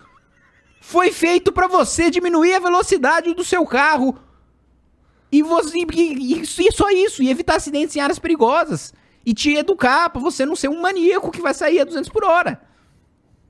Foi 0.83 1.11
feito 1.11 1.51
para 1.51 1.67
você 1.67 2.11
diminuir 2.11 2.53
a 2.53 2.59
velocidade 2.59 3.33
do 3.33 3.43
seu 3.43 3.65
carro. 3.65 4.19
E 5.33 5.43
você 5.43 5.79
e, 5.79 6.43
e 6.43 6.73
só 6.73 6.91
isso, 6.91 7.23
e 7.23 7.31
evitar 7.31 7.57
acidentes 7.57 7.97
em 7.97 8.01
áreas 8.01 8.19
perigosas 8.19 8.93
e 9.25 9.35
te 9.35 9.55
educar 9.55 10.11
para 10.11 10.21
você 10.21 10.47
não 10.47 10.57
ser 10.57 10.69
um 10.69 10.81
maníaco 10.81 11.31
que 11.31 11.41
vai 11.41 11.55
sair 11.55 11.81
a 11.81 11.85
200 11.85 12.09
por 12.09 12.25
hora. 12.25 12.61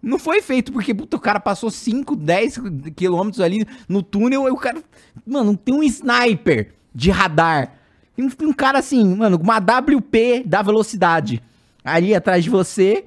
Não 0.03 0.19
foi 0.19 0.41
feito 0.41 0.73
porque 0.73 0.95
puta, 0.95 1.17
o 1.17 1.21
cara 1.21 1.41
passou 1.41 1.71
5, 1.71 2.15
10 2.17 2.61
quilômetros 2.97 3.41
ali 3.41 3.67
no 3.89 4.03
túnel 4.03 4.47
e 4.47 4.51
o 4.51 4.57
cara. 4.57 4.83
Mano, 5.27 5.57
tem 5.57 5.75
um 5.75 5.83
sniper 5.83 6.75
de 6.95 7.11
radar 7.11 7.79
tem 8.19 8.49
um, 8.49 8.53
cara 8.53 8.81
assim, 8.81 9.15
mano, 9.15 9.37
uma 9.37 9.59
WP 9.59 10.43
da 10.45 10.61
velocidade 10.61 11.41
ali 11.85 12.13
atrás 12.13 12.43
de 12.43 12.51
você. 12.51 13.05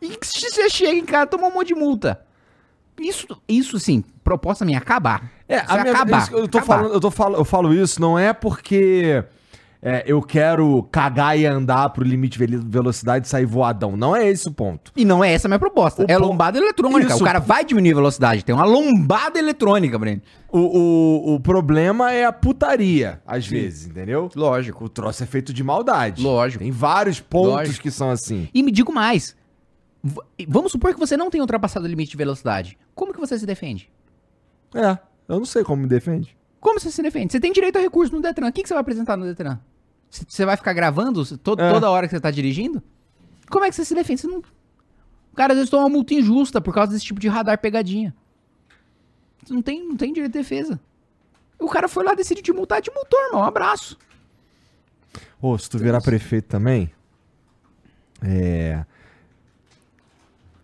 E 0.00 0.16
você 0.18 0.70
chega 0.70 0.98
em 0.98 1.04
casa 1.04 1.26
toma 1.26 1.48
um 1.48 1.52
monte 1.52 1.68
de 1.68 1.74
multa. 1.74 2.22
Isso, 2.98 3.26
isso 3.46 3.78
sim, 3.78 4.02
proposta 4.24 4.64
minha, 4.64 4.78
acabar. 4.78 5.30
É, 5.46 5.58
a 5.58 5.76
minha, 5.82 5.92
acabar. 5.92 6.32
eu 6.32 6.48
tô 6.48 6.56
acabar. 6.56 6.76
falando, 6.78 6.94
eu 6.94 7.00
tô 7.00 7.10
falando, 7.10 7.38
eu 7.38 7.44
falo 7.44 7.74
isso 7.74 8.00
não 8.00 8.18
é 8.18 8.32
porque 8.32 9.22
é, 9.88 10.02
eu 10.04 10.20
quero 10.20 10.82
cagar 10.90 11.38
e 11.38 11.46
andar 11.46 11.90
pro 11.90 12.02
limite 12.02 12.36
de 12.36 12.44
ve- 12.44 12.56
velocidade 12.66 13.24
e 13.24 13.30
sair 13.30 13.46
voadão. 13.46 13.96
Não 13.96 14.16
é 14.16 14.28
esse 14.28 14.48
o 14.48 14.52
ponto. 14.52 14.90
E 14.96 15.04
não 15.04 15.22
é 15.22 15.32
essa 15.32 15.46
a 15.46 15.48
minha 15.48 15.60
proposta. 15.60 16.02
O 16.02 16.06
é 16.08 16.18
lombada 16.18 16.58
eletrônica. 16.58 17.12
Isso. 17.12 17.22
O 17.22 17.24
cara 17.24 17.38
vai 17.38 17.64
diminuir 17.64 17.92
a 17.92 17.94
velocidade. 17.94 18.44
Tem 18.44 18.52
uma 18.52 18.64
lombada 18.64 19.38
eletrônica, 19.38 19.96
Breno. 19.96 20.20
O, 20.50 20.58
o, 20.58 21.34
o 21.36 21.40
problema 21.40 22.10
é 22.12 22.24
a 22.24 22.32
putaria, 22.32 23.22
às 23.24 23.46
vezes, 23.46 23.86
entendeu? 23.86 24.28
Lógico. 24.34 24.86
O 24.86 24.88
troço 24.88 25.22
é 25.22 25.26
feito 25.26 25.52
de 25.52 25.62
maldade. 25.62 26.20
Lógico. 26.20 26.64
Tem 26.64 26.72
vários 26.72 27.20
pontos 27.20 27.52
Lógico. 27.52 27.82
que 27.82 27.90
são 27.92 28.10
assim. 28.10 28.48
E 28.52 28.64
me 28.64 28.72
digo 28.72 28.92
mais. 28.92 29.36
Vamos 30.48 30.72
supor 30.72 30.94
que 30.94 30.98
você 31.00 31.16
não 31.16 31.30
tenha 31.30 31.42
ultrapassado 31.44 31.84
o 31.86 31.88
limite 31.88 32.10
de 32.10 32.16
velocidade. 32.16 32.76
Como 32.94 33.12
que 33.12 33.20
você 33.20 33.38
se 33.38 33.46
defende? 33.46 33.88
É, 34.74 34.98
eu 35.28 35.38
não 35.38 35.44
sei 35.46 35.62
como 35.62 35.82
me 35.82 35.88
defende. 35.88 36.36
Como 36.60 36.80
você 36.80 36.90
se 36.90 37.00
defende? 37.02 37.30
Você 37.32 37.38
tem 37.38 37.52
direito 37.52 37.76
a 37.78 37.80
recurso 37.80 38.12
no 38.12 38.20
Detran. 38.20 38.48
O 38.48 38.52
que, 38.52 38.62
que 38.62 38.68
você 38.68 38.74
vai 38.74 38.80
apresentar 38.80 39.16
no 39.16 39.24
Detran? 39.24 39.58
Você 40.10 40.44
vai 40.44 40.56
ficar 40.56 40.72
gravando 40.72 41.22
É. 41.22 41.36
toda 41.36 41.90
hora 41.90 42.06
que 42.06 42.14
você 42.14 42.20
tá 42.20 42.30
dirigindo? 42.30 42.82
Como 43.50 43.64
é 43.64 43.68
que 43.68 43.74
você 43.76 43.84
se 43.84 43.94
defende? 43.94 44.20
Você 44.22 44.26
não... 44.26 44.38
O 44.38 45.36
cara 45.36 45.52
às 45.52 45.56
vezes 45.58 45.70
toma 45.70 45.84
uma 45.84 45.90
multa 45.90 46.14
injusta 46.14 46.60
por 46.60 46.72
causa 46.72 46.92
desse 46.92 47.04
tipo 47.04 47.20
de 47.20 47.28
radar 47.28 47.58
pegadinha. 47.58 48.14
Você 49.44 49.52
não 49.52 49.62
tem, 49.62 49.86
não 49.86 49.96
tem 49.96 50.12
direito 50.12 50.32
de 50.32 50.38
defesa. 50.38 50.80
O 51.58 51.68
cara 51.68 51.88
foi 51.88 52.04
lá, 52.04 52.14
decidiu 52.14 52.42
te 52.42 52.52
multar, 52.52 52.80
te 52.82 52.90
multou, 52.90 53.20
irmão. 53.26 53.42
Um 53.42 53.44
abraço. 53.44 53.98
Ô, 55.40 55.56
se 55.58 55.68
tu 55.68 55.78
virar 55.78 56.00
prefeito 56.00 56.48
também, 56.48 56.90
é. 58.22 58.84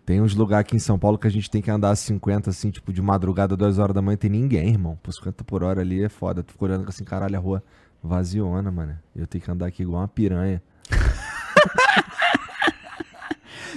Tem 0.05 0.19
uns 0.19 0.35
lugares 0.35 0.61
aqui 0.67 0.75
em 0.75 0.79
São 0.79 0.99
Paulo 0.99 1.17
que 1.17 1.27
a 1.27 1.31
gente 1.31 1.49
tem 1.49 1.61
que 1.61 1.71
andar 1.71 1.91
a 1.91 1.95
50, 1.95 2.49
assim, 2.49 2.69
tipo, 2.71 2.91
de 2.91 3.01
madrugada, 3.01 3.55
2 3.55 3.79
horas 3.79 3.95
da 3.95 4.01
manhã, 4.01 4.17
tem 4.17 4.29
ninguém, 4.29 4.69
irmão. 4.69 4.99
Por 5.01 5.13
50 5.13 5.43
por 5.45 5.63
hora 5.63 5.79
ali 5.79 6.03
é 6.03 6.09
foda. 6.09 6.43
Tu 6.43 6.51
fica 6.51 6.65
olhando 6.65 6.89
assim, 6.89 7.05
caralho, 7.05 7.37
a 7.37 7.39
rua 7.39 7.63
vaziona, 8.03 8.69
mano. 8.71 8.97
Eu 9.15 9.25
tenho 9.25 9.43
que 9.43 9.49
andar 9.49 9.67
aqui 9.67 9.83
igual 9.83 10.01
uma 10.01 10.07
piranha. 10.07 10.61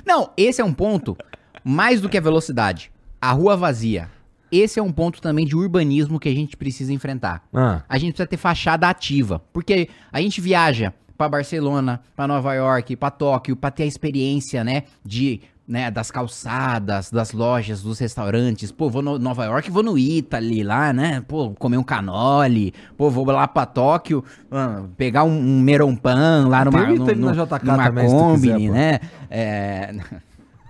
Não, 0.04 0.30
esse 0.36 0.60
é 0.60 0.64
um 0.64 0.72
ponto 0.72 1.16
mais 1.64 2.00
do 2.00 2.08
que 2.08 2.18
a 2.18 2.20
velocidade. 2.20 2.90
A 3.20 3.32
rua 3.32 3.56
vazia. 3.56 4.10
Esse 4.50 4.78
é 4.78 4.82
um 4.82 4.92
ponto 4.92 5.20
também 5.20 5.44
de 5.44 5.56
urbanismo 5.56 6.20
que 6.20 6.28
a 6.28 6.34
gente 6.34 6.56
precisa 6.56 6.92
enfrentar. 6.92 7.42
Ah, 7.52 7.82
A 7.88 7.98
gente 7.98 8.12
precisa 8.12 8.28
ter 8.28 8.36
fachada 8.36 8.88
ativa, 8.88 9.42
porque 9.52 9.88
a 10.12 10.20
gente 10.20 10.40
viaja 10.40 10.92
pra 11.18 11.28
Barcelona, 11.28 12.00
pra 12.14 12.28
Nova 12.28 12.54
York, 12.54 12.94
pra 12.94 13.10
Tóquio, 13.10 13.56
pra 13.56 13.70
ter 13.70 13.82
a 13.82 13.86
experiência, 13.86 14.62
né, 14.62 14.84
de 15.04 15.40
né, 15.66 15.90
das 15.90 16.10
calçadas, 16.10 17.10
das 17.10 17.32
lojas, 17.32 17.82
dos 17.82 17.98
restaurantes. 17.98 18.70
Pô, 18.70 18.88
vou 18.88 19.02
no 19.02 19.18
Nova 19.18 19.44
York, 19.44 19.70
vou 19.70 19.82
no 19.82 19.98
Italy 19.98 20.62
lá, 20.62 20.92
né? 20.92 21.22
Pô, 21.26 21.50
comer 21.58 21.76
um 21.76 21.82
canole. 21.82 22.72
Pô, 22.96 23.10
vou 23.10 23.24
lá 23.26 23.48
pra 23.48 23.66
Tóquio, 23.66 24.24
ah, 24.50 24.84
pegar 24.96 25.24
um, 25.24 25.36
um 25.36 25.60
merompan 25.60 26.46
lá 26.48 26.64
numa, 26.64 26.86
Tem 26.86 26.96
no, 26.96 27.04
no, 27.06 27.34
na 27.34 27.44
JK 27.44 27.64
numa 27.64 27.84
também, 27.84 28.08
Combine, 28.08 28.54
quiser, 28.68 28.70
né? 28.72 29.00
É... 29.30 29.94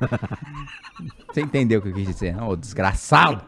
Você 1.33 1.41
entendeu 1.43 1.81
o 1.81 1.83
que 1.83 1.89
eu 1.89 1.95
quis 1.95 2.07
dizer? 2.07 2.43
Ô, 2.43 2.57
desgraçado. 2.57 3.43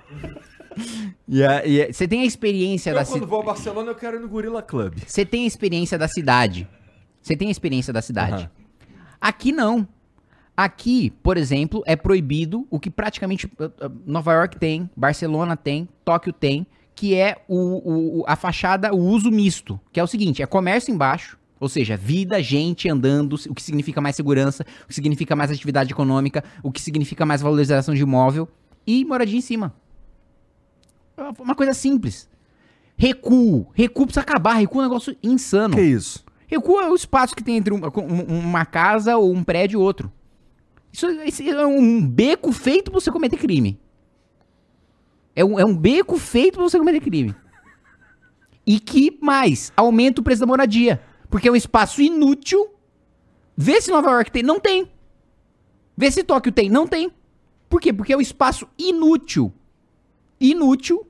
E, 1.26 1.38
e 1.40 1.82
a- 1.82 1.92
você 1.92 2.06
tem 2.06 2.20
a 2.20 2.24
experiência 2.24 2.92
da 2.92 3.04
cidade. 3.04 3.24
vou 3.26 3.40
a 3.40 3.44
Barcelona, 3.44 3.90
eu 3.90 3.94
quero 3.94 4.16
ir 4.16 4.20
no 4.20 4.28
Gorilla 4.28 4.62
Club. 4.62 4.98
Você 5.06 5.24
tem 5.24 5.44
a 5.44 5.46
experiência 5.46 5.96
da 5.98 6.06
cidade. 6.08 6.68
Você 7.22 7.34
tem 7.36 7.48
a 7.48 7.50
experiência 7.50 7.92
da 7.92 8.00
cidade. 8.02 8.34
Aham. 8.44 8.50
Aqui 9.20 9.50
não. 9.50 9.88
Aqui, 10.60 11.10
por 11.22 11.36
exemplo, 11.36 11.84
é 11.86 11.94
proibido 11.94 12.66
o 12.68 12.80
que 12.80 12.90
praticamente 12.90 13.46
uh, 13.46 13.64
uh, 13.66 13.92
Nova 14.04 14.32
York 14.32 14.56
tem, 14.58 14.90
Barcelona 14.96 15.56
tem, 15.56 15.88
Tóquio 16.04 16.32
tem, 16.32 16.66
que 16.96 17.14
é 17.14 17.36
o, 17.46 18.22
o- 18.22 18.24
a 18.26 18.34
fachada, 18.34 18.92
o 18.92 18.98
uso 18.98 19.30
misto. 19.30 19.78
Que 19.92 20.00
é 20.00 20.02
o 20.02 20.06
seguinte: 20.08 20.42
é 20.42 20.46
comércio 20.46 20.92
embaixo, 20.92 21.38
ou 21.60 21.68
seja, 21.68 21.96
vida, 21.96 22.42
gente 22.42 22.88
andando, 22.88 23.34
o 23.48 23.54
que 23.54 23.62
significa 23.62 24.00
mais 24.00 24.16
segurança, 24.16 24.66
o 24.84 24.88
que 24.88 24.94
significa 24.96 25.36
mais 25.36 25.52
atividade 25.52 25.92
econômica, 25.92 26.42
o 26.60 26.72
que 26.72 26.82
significa 26.82 27.24
mais 27.24 27.40
valorização 27.40 27.94
de 27.94 28.02
imóvel, 28.02 28.48
e 28.84 29.04
moradia 29.04 29.38
em 29.38 29.42
cima. 29.42 29.72
É 31.16 31.22
uma- 31.40 31.54
coisa 31.54 31.72
simples. 31.72 32.28
Recuo. 32.96 33.68
Recuo 33.74 34.06
precisa 34.06 34.22
acabar. 34.22 34.54
Recuo 34.54 34.80
é 34.80 34.84
um 34.86 34.88
negócio 34.88 35.16
insano. 35.22 35.76
Que 35.76 35.82
isso? 35.82 36.24
Recuo 36.48 36.80
é 36.80 36.90
o 36.90 36.96
espaço 36.96 37.36
que 37.36 37.44
tem 37.44 37.56
entre 37.58 37.72
uma, 37.72 37.88
um- 37.96 38.38
uma 38.40 38.64
casa 38.66 39.16
ou 39.16 39.32
um 39.32 39.44
prédio 39.44 39.78
e 39.80 39.82
outro. 39.82 40.10
Isso, 40.92 41.06
isso 41.22 41.42
é 41.42 41.66
um 41.66 42.06
beco 42.06 42.52
feito 42.52 42.90
pra 42.90 43.00
você 43.00 43.10
cometer 43.10 43.36
crime. 43.36 43.78
É 45.34 45.44
um, 45.44 45.58
é 45.58 45.64
um 45.64 45.76
beco 45.76 46.18
feito 46.18 46.54
pra 46.54 46.64
você 46.64 46.78
cometer 46.78 47.00
crime. 47.00 47.34
E 48.66 48.80
que 48.80 49.18
mais? 49.22 49.72
Aumenta 49.76 50.20
o 50.20 50.24
preço 50.24 50.40
da 50.40 50.46
moradia. 50.46 51.00
Porque 51.30 51.48
é 51.48 51.52
um 51.52 51.56
espaço 51.56 52.02
inútil. 52.02 52.68
Vê 53.56 53.80
se 53.80 53.90
Nova 53.90 54.10
York 54.10 54.30
tem. 54.30 54.42
Não 54.42 54.58
tem. 54.58 54.90
Vê 55.96 56.10
se 56.10 56.22
Tóquio 56.22 56.52
tem. 56.52 56.68
Não 56.68 56.86
tem. 56.86 57.12
Por 57.68 57.80
quê? 57.80 57.92
Porque 57.92 58.12
é 58.12 58.16
um 58.16 58.20
espaço 58.20 58.68
inútil. 58.78 59.52
Inútil 60.40 61.06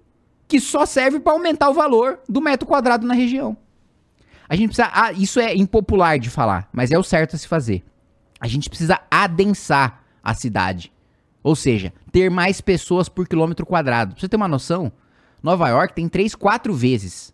que 0.46 0.58
só 0.58 0.86
serve 0.86 1.20
pra 1.20 1.32
aumentar 1.32 1.68
o 1.68 1.74
valor 1.74 2.20
do 2.28 2.40
metro 2.40 2.66
quadrado 2.66 3.06
na 3.06 3.14
região. 3.14 3.56
A 4.48 4.56
gente 4.56 4.68
precisa. 4.68 4.90
ah, 4.92 5.12
isso 5.12 5.38
é 5.38 5.54
impopular 5.54 6.18
de 6.18 6.30
falar, 6.30 6.68
mas 6.72 6.90
é 6.90 6.98
o 6.98 7.02
certo 7.02 7.36
a 7.36 7.38
se 7.38 7.46
fazer. 7.46 7.84
A 8.40 8.46
gente 8.46 8.68
precisa 8.68 9.00
adensar 9.10 10.02
a 10.22 10.34
cidade. 10.34 10.92
Ou 11.42 11.56
seja, 11.56 11.92
ter 12.12 12.30
mais 12.30 12.60
pessoas 12.60 13.08
por 13.08 13.26
quilômetro 13.26 13.64
quadrado. 13.64 14.14
Pra 14.14 14.20
você 14.20 14.28
ter 14.28 14.36
uma 14.36 14.48
noção, 14.48 14.92
Nova 15.42 15.68
York 15.68 15.94
tem 15.94 16.08
3, 16.08 16.34
4 16.34 16.74
vezes 16.74 17.32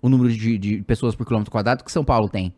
o 0.00 0.08
número 0.08 0.32
de, 0.32 0.58
de 0.58 0.82
pessoas 0.82 1.14
por 1.14 1.26
quilômetro 1.26 1.50
quadrado 1.50 1.84
que 1.84 1.92
São 1.92 2.04
Paulo 2.04 2.28
tem. 2.28 2.54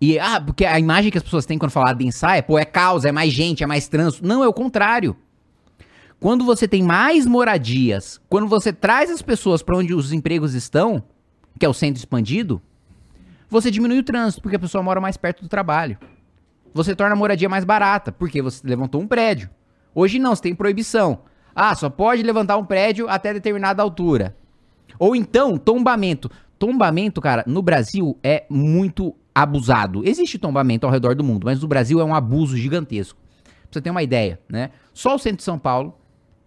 E, 0.00 0.18
ah, 0.18 0.40
porque 0.40 0.64
a 0.64 0.78
imagem 0.78 1.10
que 1.10 1.18
as 1.18 1.24
pessoas 1.24 1.44
têm 1.44 1.58
quando 1.58 1.72
falam 1.72 1.90
adensar 1.90 2.36
é, 2.36 2.42
pô, 2.42 2.58
é 2.58 2.64
caos, 2.64 3.04
é 3.04 3.10
mais 3.10 3.32
gente, 3.32 3.64
é 3.64 3.66
mais 3.66 3.88
trânsito. 3.88 4.26
Não, 4.26 4.44
é 4.44 4.48
o 4.48 4.52
contrário. 4.52 5.16
Quando 6.20 6.44
você 6.44 6.66
tem 6.68 6.82
mais 6.82 7.26
moradias, 7.26 8.20
quando 8.28 8.48
você 8.48 8.72
traz 8.72 9.10
as 9.10 9.22
pessoas 9.22 9.62
para 9.62 9.76
onde 9.76 9.94
os 9.94 10.12
empregos 10.12 10.54
estão, 10.54 11.02
que 11.58 11.66
é 11.66 11.68
o 11.68 11.74
centro 11.74 11.98
expandido, 11.98 12.62
você 13.48 13.70
diminui 13.70 13.98
o 13.98 14.02
trânsito, 14.02 14.42
porque 14.42 14.56
a 14.56 14.60
pessoa 14.60 14.82
mora 14.82 15.00
mais 15.00 15.16
perto 15.16 15.42
do 15.42 15.48
trabalho. 15.48 15.98
Você 16.74 16.94
torna 16.94 17.14
a 17.14 17.16
moradia 17.16 17.48
mais 17.48 17.64
barata, 17.64 18.12
porque 18.12 18.42
você 18.42 18.66
levantou 18.66 19.00
um 19.00 19.06
prédio. 19.06 19.50
Hoje 19.94 20.18
não, 20.18 20.34
você 20.34 20.42
tem 20.42 20.54
proibição. 20.54 21.22
Ah, 21.54 21.74
só 21.74 21.90
pode 21.90 22.22
levantar 22.22 22.56
um 22.56 22.64
prédio 22.64 23.08
até 23.08 23.32
determinada 23.32 23.82
altura. 23.82 24.36
Ou 24.98 25.16
então, 25.16 25.56
tombamento. 25.56 26.30
Tombamento, 26.58 27.20
cara, 27.20 27.44
no 27.46 27.62
Brasil 27.62 28.18
é 28.22 28.44
muito 28.48 29.14
abusado. 29.34 30.06
Existe 30.06 30.38
tombamento 30.38 30.86
ao 30.86 30.92
redor 30.92 31.14
do 31.14 31.24
mundo, 31.24 31.44
mas 31.44 31.60
no 31.60 31.68
Brasil 31.68 32.00
é 32.00 32.04
um 32.04 32.14
abuso 32.14 32.56
gigantesco. 32.56 33.18
Pra 33.44 33.54
você 33.72 33.80
ter 33.80 33.90
uma 33.90 34.02
ideia, 34.02 34.40
né? 34.48 34.70
Só 34.92 35.14
o 35.14 35.18
centro 35.18 35.38
de 35.38 35.44
São 35.44 35.58
Paulo 35.58 35.96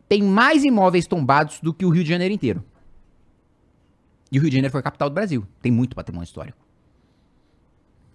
tem 0.09 0.21
mais 0.21 0.63
imóveis 0.63 1.07
tombados 1.07 1.59
do 1.61 1.73
que 1.73 1.85
o 1.85 1.89
Rio 1.89 2.03
de 2.03 2.09
Janeiro 2.09 2.33
inteiro. 2.33 2.63
E 4.31 4.37
o 4.37 4.41
Rio 4.41 4.49
de 4.49 4.55
Janeiro 4.55 4.71
foi 4.71 4.79
a 4.79 4.83
capital 4.83 5.09
do 5.09 5.13
Brasil. 5.13 5.45
Tem 5.61 5.71
muito 5.71 5.95
patrimônio 5.95 6.25
histórico. 6.25 6.60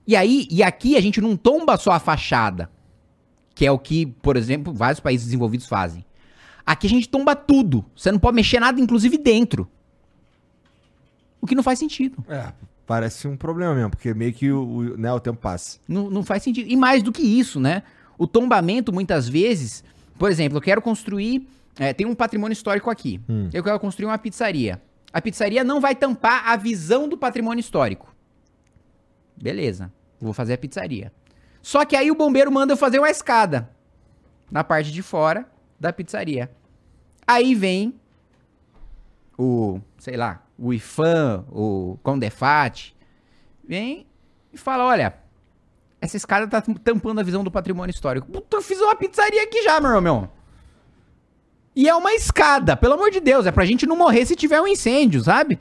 E 0.06 0.14
aí, 0.14 0.46
e 0.50 0.62
aqui 0.62 0.96
a 0.96 1.00
gente 1.00 1.20
não 1.20 1.36
tomba 1.36 1.76
só 1.76 1.92
a 1.92 1.98
fachada, 1.98 2.70
que 3.54 3.66
é 3.66 3.72
o 3.72 3.78
que, 3.78 4.06
por 4.06 4.36
exemplo, 4.36 4.72
vários 4.72 5.00
países 5.00 5.26
desenvolvidos 5.26 5.66
fazem. 5.66 6.04
Aqui 6.64 6.86
a 6.86 6.90
gente 6.90 7.08
tomba 7.08 7.34
tudo. 7.34 7.84
Você 7.94 8.12
não 8.12 8.18
pode 8.18 8.34
mexer 8.36 8.60
nada, 8.60 8.80
inclusive 8.80 9.18
dentro. 9.18 9.68
O 11.40 11.46
que 11.46 11.54
não 11.54 11.62
faz 11.62 11.78
sentido. 11.78 12.24
É, 12.28 12.52
parece 12.86 13.26
um 13.28 13.36
problema 13.36 13.74
mesmo, 13.74 13.90
porque 13.90 14.12
meio 14.14 14.32
que 14.32 14.50
o, 14.50 14.62
o, 14.64 14.96
né, 14.96 15.12
o 15.12 15.20
tempo 15.20 15.38
passa. 15.38 15.78
Não, 15.88 16.10
não 16.10 16.22
faz 16.24 16.42
sentido. 16.42 16.68
E 16.68 16.76
mais 16.76 17.02
do 17.02 17.12
que 17.12 17.22
isso, 17.22 17.60
né? 17.60 17.82
O 18.18 18.26
tombamento, 18.26 18.92
muitas 18.92 19.28
vezes, 19.28 19.84
por 20.18 20.30
exemplo, 20.30 20.58
eu 20.58 20.62
quero 20.62 20.80
construir. 20.82 21.46
é, 21.78 21.92
tem 21.92 22.06
um 22.06 22.14
patrimônio 22.14 22.52
histórico 22.52 22.90
aqui. 22.90 23.20
Eu 23.52 23.62
quero 23.62 23.78
construir 23.78 24.06
uma 24.06 24.18
pizzaria. 24.18 24.80
A 25.12 25.20
pizzaria 25.20 25.62
não 25.62 25.80
vai 25.80 25.94
tampar 25.94 26.48
a 26.48 26.56
visão 26.56 27.08
do 27.08 27.16
patrimônio 27.16 27.60
histórico. 27.60 28.14
Beleza. 29.40 29.92
Vou 30.20 30.32
fazer 30.32 30.54
a 30.54 30.58
pizzaria. 30.58 31.12
Só 31.62 31.84
que 31.84 31.96
aí 31.96 32.10
o 32.10 32.14
bombeiro 32.14 32.50
manda 32.50 32.72
eu 32.72 32.76
fazer 32.76 32.98
uma 32.98 33.10
escada 33.10 33.70
na 34.50 34.62
parte 34.62 34.92
de 34.92 35.02
fora 35.02 35.46
da 35.78 35.92
pizzaria. 35.92 36.50
Aí 37.26 37.54
vem 37.54 37.94
o, 39.36 39.80
sei 39.98 40.16
lá, 40.16 40.42
o 40.58 40.72
IFAM, 40.72 41.44
o 41.50 41.98
Condefat, 42.02 42.94
vem 43.66 44.06
e 44.52 44.56
fala, 44.56 44.84
olha, 44.84 45.18
essa 46.00 46.16
escada 46.16 46.46
tá 46.46 46.62
tampando 46.82 47.18
a 47.18 47.22
visão 47.22 47.42
do 47.42 47.50
patrimônio 47.50 47.92
histórico. 47.92 48.30
Puta, 48.30 48.56
eu 48.56 48.62
fiz 48.62 48.80
uma 48.80 48.94
pizzaria 48.94 49.42
aqui 49.42 49.62
já, 49.62 49.80
meu 49.80 49.90
irmão. 49.90 50.30
E 51.74 51.88
é 51.88 51.94
uma 51.94 52.14
escada, 52.14 52.76
pelo 52.76 52.94
amor 52.94 53.10
de 53.10 53.20
Deus, 53.20 53.44
é 53.44 53.52
pra 53.52 53.66
gente 53.66 53.86
não 53.86 53.96
morrer 53.96 54.24
se 54.24 54.34
tiver 54.34 54.60
um 54.60 54.66
incêndio, 54.66 55.22
sabe? 55.22 55.58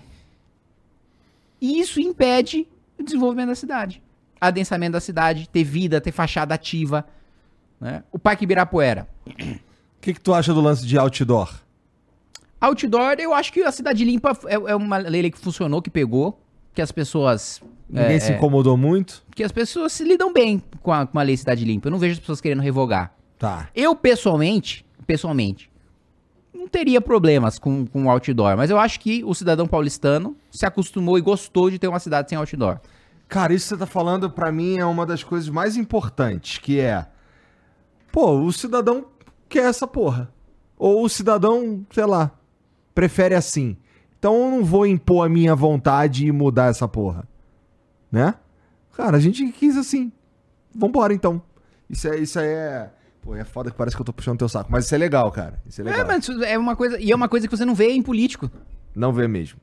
E 1.60 1.80
isso 1.80 2.00
impede 2.00 2.68
o 2.98 3.04
desenvolvimento 3.04 3.50
da 3.50 3.56
cidade. 3.56 4.02
Adensamento 4.40 4.94
da 4.94 5.00
cidade, 5.00 5.50
ter 5.50 5.64
vida, 5.64 6.02
ter 6.02 6.12
fachada 6.12 6.54
ativa. 6.54 7.06
Né? 7.80 8.04
O 8.12 8.20
Parque 8.20 8.44
Ibirapuera. 8.44 9.08
O 9.26 9.34
que, 10.02 10.14
que 10.14 10.22
tu 10.22 10.34
acha 10.34 10.54
do 10.54 10.62
lance 10.62 10.86
de 10.86 10.98
outdoor? 10.98 11.62
Outdoor, 12.62 13.16
eu 13.20 13.34
acho 13.34 13.52
que 13.52 13.62
a 13.64 13.72
Cidade 13.72 14.04
Limpa 14.04 14.38
é, 14.46 14.54
é 14.54 14.76
uma 14.76 14.98
lei 14.98 15.30
que 15.30 15.38
funcionou, 15.38 15.82
que 15.82 15.90
pegou, 15.90 16.40
que 16.74 16.82
as 16.82 16.92
pessoas 16.92 17.62
Ninguém 17.90 18.16
É, 18.16 18.20
se 18.20 18.32
é. 18.32 18.36
incomodou 18.36 18.76
muito? 18.76 19.24
Porque 19.28 19.44
as 19.44 19.52
pessoas 19.52 19.94
se 19.94 20.04
lidam 20.04 20.34
bem 20.34 20.62
com 20.82 20.92
a, 20.92 21.06
com 21.06 21.20
a 21.20 21.24
lei 21.24 21.38
Cidade 21.38 21.64
Limpa. 21.64 21.88
Eu 21.88 21.92
não 21.92 22.00
vejo 22.00 22.14
as 22.14 22.20
pessoas 22.20 22.42
querendo 22.42 22.62
revogar. 22.62 23.14
Tá. 23.38 23.70
Eu, 23.76 23.96
pessoalmente, 23.96 24.86
pessoalmente, 25.06 25.70
não 26.54 26.68
teria 26.68 27.00
problemas 27.00 27.60
com, 27.60 27.86
com 27.86 28.06
o 28.06 28.10
outdoor. 28.10 28.58
Mas 28.58 28.70
eu 28.70 28.80
acho 28.80 29.00
que 29.00 29.24
o 29.24 29.34
cidadão 29.34 29.68
paulistano 29.68 30.36
se 30.50 30.66
acostumou 30.66 31.18
e 31.18 31.22
gostou 31.22 31.70
de 31.70 31.78
ter 31.78 31.88
uma 31.88 32.00
cidade 32.00 32.30
sem 32.30 32.38
outdoor. 32.38 32.80
Cara, 33.28 33.54
isso 33.54 33.66
que 33.66 33.70
você 33.70 33.78
tá 33.78 33.86
falando, 33.86 34.30
pra 34.30 34.52
mim, 34.52 34.78
é 34.78 34.86
uma 34.86 35.06
das 35.06 35.24
coisas 35.24 35.50
mais 35.50 35.76
importantes, 35.76 36.58
que 36.58 36.80
é... 36.80 37.08
Pô, 38.12 38.40
o 38.40 38.52
cidadão 38.54 39.06
quer 39.50 39.66
essa 39.66 39.88
porra. 39.88 40.32
Ou 40.78 41.04
o 41.04 41.10
cidadão, 41.10 41.86
sei 41.92 42.06
lá, 42.06 42.32
prefere 42.94 43.36
assim. 43.36 43.78
Então 44.18 44.36
eu 44.36 44.52
não 44.52 44.66
vou 44.66 44.86
impor 44.86 45.26
a 45.26 45.30
minha 45.30 45.56
vontade 45.56 46.26
e 46.26 46.32
mudar 46.32 46.70
essa 46.70 46.88
porra. 46.88 47.28
Né? 48.12 48.36
Cara, 48.96 49.18
a 49.18 49.20
gente 49.20 49.52
quis 49.52 49.76
assim. 49.76 50.12
Vambora, 50.74 51.14
então. 51.14 51.42
Isso 51.90 52.08
é... 52.08 52.18
Isso 52.18 52.40
é... 52.40 52.92
Pô, 53.22 53.36
é 53.36 53.44
foda 53.44 53.72
que 53.72 53.78
parece 53.78 53.96
que 53.96 54.02
eu 54.02 54.06
tô 54.06 54.14
puxando 54.14 54.38
teu 54.38 54.48
saco. 54.48 54.72
Mas 54.72 54.86
isso 54.86 54.94
é 54.94 54.98
legal, 55.00 55.32
cara. 55.32 55.60
Isso 55.66 55.82
é 55.82 55.84
legal. 55.84 56.02
É, 56.02 56.04
mas 56.04 56.30
é 56.30 56.58
uma 56.58 56.76
coisa. 56.76 57.00
E 57.00 57.12
é 57.12 57.16
uma 57.16 57.28
coisa 57.28 57.48
que 57.48 57.58
você 57.58 57.66
não 57.66 57.74
vê 57.74 57.90
em 57.90 58.04
político. 58.04 58.52
Não 58.96 59.12
vê 59.12 59.28
mesmo. 59.28 59.60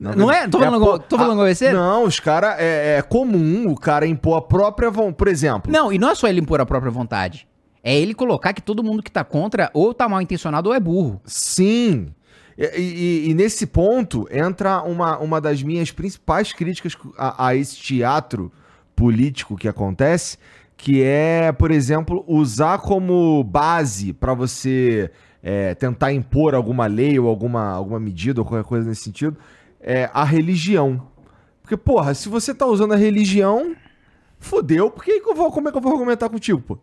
Não 0.00 0.32
é? 0.32 0.48
Tô 0.48 0.58
falando 0.58 0.76
igual- 0.76 0.98
tô 0.98 1.18
falando 1.18 1.32
igual 1.34 1.54
você? 1.54 1.72
Não, 1.72 2.04
os 2.04 2.18
caras... 2.18 2.56
É, 2.58 2.96
é 2.98 3.02
comum 3.02 3.68
o 3.70 3.76
cara 3.78 4.06
impor 4.06 4.38
a 4.38 4.40
própria 4.42 4.90
vontade. 4.90 5.16
Por 5.16 5.28
exemplo... 5.28 5.70
Não, 5.70 5.92
e 5.92 5.98
não 5.98 6.08
é 6.10 6.14
só 6.14 6.26
ele 6.26 6.40
impor 6.40 6.58
a 6.60 6.64
própria 6.66 6.90
vontade. 6.90 7.46
É 7.84 7.94
ele 7.98 8.14
colocar 8.14 8.52
que 8.54 8.62
todo 8.62 8.82
mundo 8.82 9.02
que 9.02 9.10
tá 9.10 9.22
contra 9.24 9.70
ou 9.74 9.92
tá 9.92 10.08
mal 10.08 10.22
intencionado 10.22 10.70
ou 10.70 10.74
é 10.74 10.80
burro. 10.80 11.20
Sim. 11.26 12.06
E, 12.56 12.64
e- 12.64 13.30
e 13.30 13.34
nesse 13.34 13.66
ponto 13.66 14.26
entra 14.30 14.82
uma, 14.82 15.18
uma 15.18 15.40
das 15.40 15.62
minhas 15.62 15.90
principais 15.90 16.52
críticas 16.52 16.96
a, 17.18 17.48
a 17.48 17.54
esse 17.54 17.76
teatro 17.76 18.50
político 18.96 19.56
que 19.56 19.68
acontece, 19.68 20.36
que 20.76 21.02
é, 21.02 21.52
por 21.52 21.70
exemplo, 21.70 22.24
usar 22.26 22.78
como 22.78 23.42
base 23.44 24.12
para 24.14 24.32
você 24.34 25.10
é, 25.42 25.74
tentar 25.74 26.12
impor 26.12 26.54
alguma 26.54 26.86
lei 26.86 27.18
ou 27.18 27.28
alguma, 27.28 27.70
alguma 27.70 28.00
medida 28.00 28.40
ou 28.42 28.46
qualquer 28.46 28.66
coisa 28.66 28.88
nesse 28.88 29.02
sentido, 29.04 29.36
é 29.80 30.10
a 30.12 30.24
religião. 30.24 31.08
Porque, 31.62 31.76
porra, 31.76 32.14
se 32.14 32.28
você 32.28 32.54
tá 32.54 32.66
usando 32.66 32.92
a 32.92 32.96
religião, 32.96 33.74
fodeu, 34.38 34.90
por 34.90 35.04
que 35.04 35.20
que 35.20 35.28
eu 35.30 35.34
vou, 35.34 35.50
como 35.50 35.68
é 35.68 35.72
que 35.72 35.78
eu 35.78 35.82
vou 35.82 35.92
argumentar 35.92 36.28
contigo, 36.28 36.60
pô? 36.60 36.78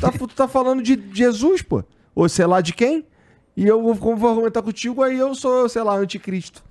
Tá, 0.00 0.10
tu 0.10 0.26
tá 0.28 0.48
falando 0.48 0.82
de 0.82 1.00
Jesus, 1.12 1.62
pô. 1.62 1.84
Ou 2.14 2.28
sei 2.28 2.46
lá 2.46 2.60
de 2.60 2.72
quem. 2.72 3.04
E 3.56 3.64
eu 3.66 3.80
vou, 3.82 3.96
como 3.96 4.16
vou 4.16 4.30
argumentar 4.30 4.62
contigo, 4.62 5.02
aí 5.02 5.16
eu 5.18 5.34
sou, 5.34 5.68
sei 5.68 5.82
lá, 5.82 5.96
anticristo. 5.96 6.64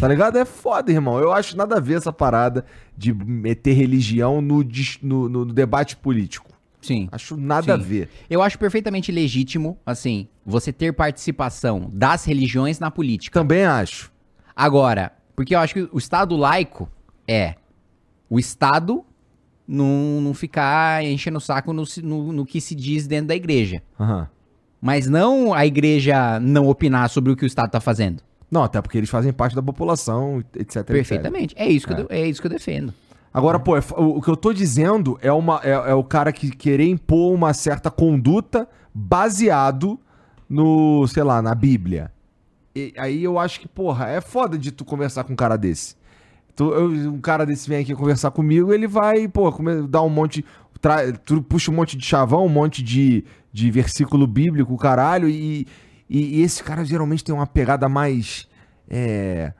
Tá 0.00 0.08
ligado? 0.08 0.38
É 0.38 0.44
foda, 0.46 0.90
irmão. 0.90 1.18
Eu 1.18 1.32
acho 1.32 1.56
nada 1.56 1.76
a 1.76 1.80
ver 1.80 1.98
essa 1.98 2.12
parada 2.12 2.64
de 2.96 3.12
meter 3.12 3.74
religião 3.74 4.40
no, 4.40 4.64
no, 5.02 5.28
no- 5.28 5.44
debate 5.44 5.96
político. 5.96 6.50
Sim. 6.80 7.08
Acho 7.12 7.36
nada 7.36 7.74
a 7.74 7.78
Sim. 7.78 7.84
ver. 7.84 8.08
Eu 8.28 8.42
acho 8.42 8.58
perfeitamente 8.58 9.12
legítimo, 9.12 9.78
assim, 9.86 10.26
você 10.44 10.72
ter 10.72 10.92
participação 10.94 11.90
das 11.92 12.24
religiões 12.24 12.80
na 12.80 12.90
política. 12.90 13.38
Também 13.38 13.64
acho. 13.64 14.10
Agora, 14.54 15.12
porque 15.34 15.54
eu 15.54 15.58
acho 15.60 15.74
que 15.74 15.88
o 15.92 15.98
Estado 15.98 16.36
laico 16.36 16.88
é 17.26 17.54
o 18.28 18.38
Estado 18.38 19.04
não, 19.66 20.20
não 20.20 20.34
ficar 20.34 21.04
enchendo 21.04 21.38
o 21.38 21.40
saco 21.40 21.72
no, 21.72 21.84
no, 22.02 22.32
no 22.32 22.46
que 22.46 22.60
se 22.60 22.74
diz 22.74 23.06
dentro 23.06 23.28
da 23.28 23.34
igreja. 23.36 23.82
Aham. 23.98 24.28
Mas 24.80 25.06
não 25.08 25.54
a 25.54 25.64
igreja 25.64 26.40
não 26.40 26.68
opinar 26.68 27.08
sobre 27.08 27.32
o 27.32 27.36
que 27.36 27.44
o 27.44 27.46
Estado 27.46 27.70
tá 27.70 27.80
fazendo. 27.80 28.22
Não, 28.50 28.64
até 28.64 28.82
porque 28.82 28.98
eles 28.98 29.08
fazem 29.08 29.32
parte 29.32 29.54
da 29.54 29.62
população, 29.62 30.40
etc. 30.54 30.60
etc. 30.60 30.84
Perfeitamente. 30.86 31.54
É 31.56 31.66
isso 31.68 31.86
que, 31.86 31.92
Eu, 31.94 32.04
de- 32.08 32.12
é 32.14 32.26
isso 32.26 32.40
que 32.40 32.46
eu 32.46 32.50
defendo. 32.50 32.92
Agora, 33.32 33.58
pô, 33.58 33.76
é 33.76 33.80
o, 33.96 34.18
o 34.18 34.20
que 34.22 34.28
eu 34.28 34.36
tô 34.36 34.52
dizendo 34.52 35.16
é, 35.22 35.32
uma, 35.32 35.60
é, 35.64 35.70
é 35.70 35.94
o 35.94 36.04
cara 36.04 36.32
que 36.32 36.50
querer 36.50 36.86
impor 36.88 37.32
uma 37.32 37.54
certa 37.54 37.90
conduta 37.90 38.68
baseado 38.92 39.98
no, 40.48 41.06
sei 41.08 41.22
lá, 41.22 41.40
na 41.40 41.54
Bíblia. 41.54 42.11
E 42.74 42.92
aí 42.96 43.22
eu 43.22 43.38
acho 43.38 43.60
que, 43.60 43.68
porra, 43.68 44.08
é 44.08 44.20
foda 44.20 44.56
de 44.58 44.70
tu 44.72 44.84
conversar 44.84 45.24
com 45.24 45.32
um 45.32 45.36
cara 45.36 45.56
desse. 45.56 45.94
Tu, 46.54 46.64
eu- 46.72 47.12
um 47.12 47.20
cara 47.20 47.44
desse 47.46 47.68
vem 47.68 47.80
aqui 47.80 47.94
conversar 47.94 48.30
comigo, 48.30 48.72
ele 48.72 48.86
vai, 48.86 49.26
pô, 49.28 49.50
dar 49.88 50.02
um 50.02 50.08
monte. 50.08 50.44
Tra, 50.80 51.12
tu 51.12 51.42
puxa 51.42 51.70
um 51.70 51.74
monte 51.74 51.96
de 51.96 52.04
chavão, 52.04 52.44
um 52.44 52.48
monte 52.48 52.82
de, 52.82 53.24
de 53.52 53.70
versículo 53.70 54.26
bíblico, 54.26 54.76
caralho, 54.76 55.28
e, 55.28 55.66
e, 56.10 56.38
e 56.38 56.42
esse 56.42 56.62
cara 56.62 56.84
geralmente 56.84 57.22
tem 57.22 57.34
uma 57.34 57.46
pegada 57.46 57.88
mais. 57.88 58.48
É, 58.90 59.52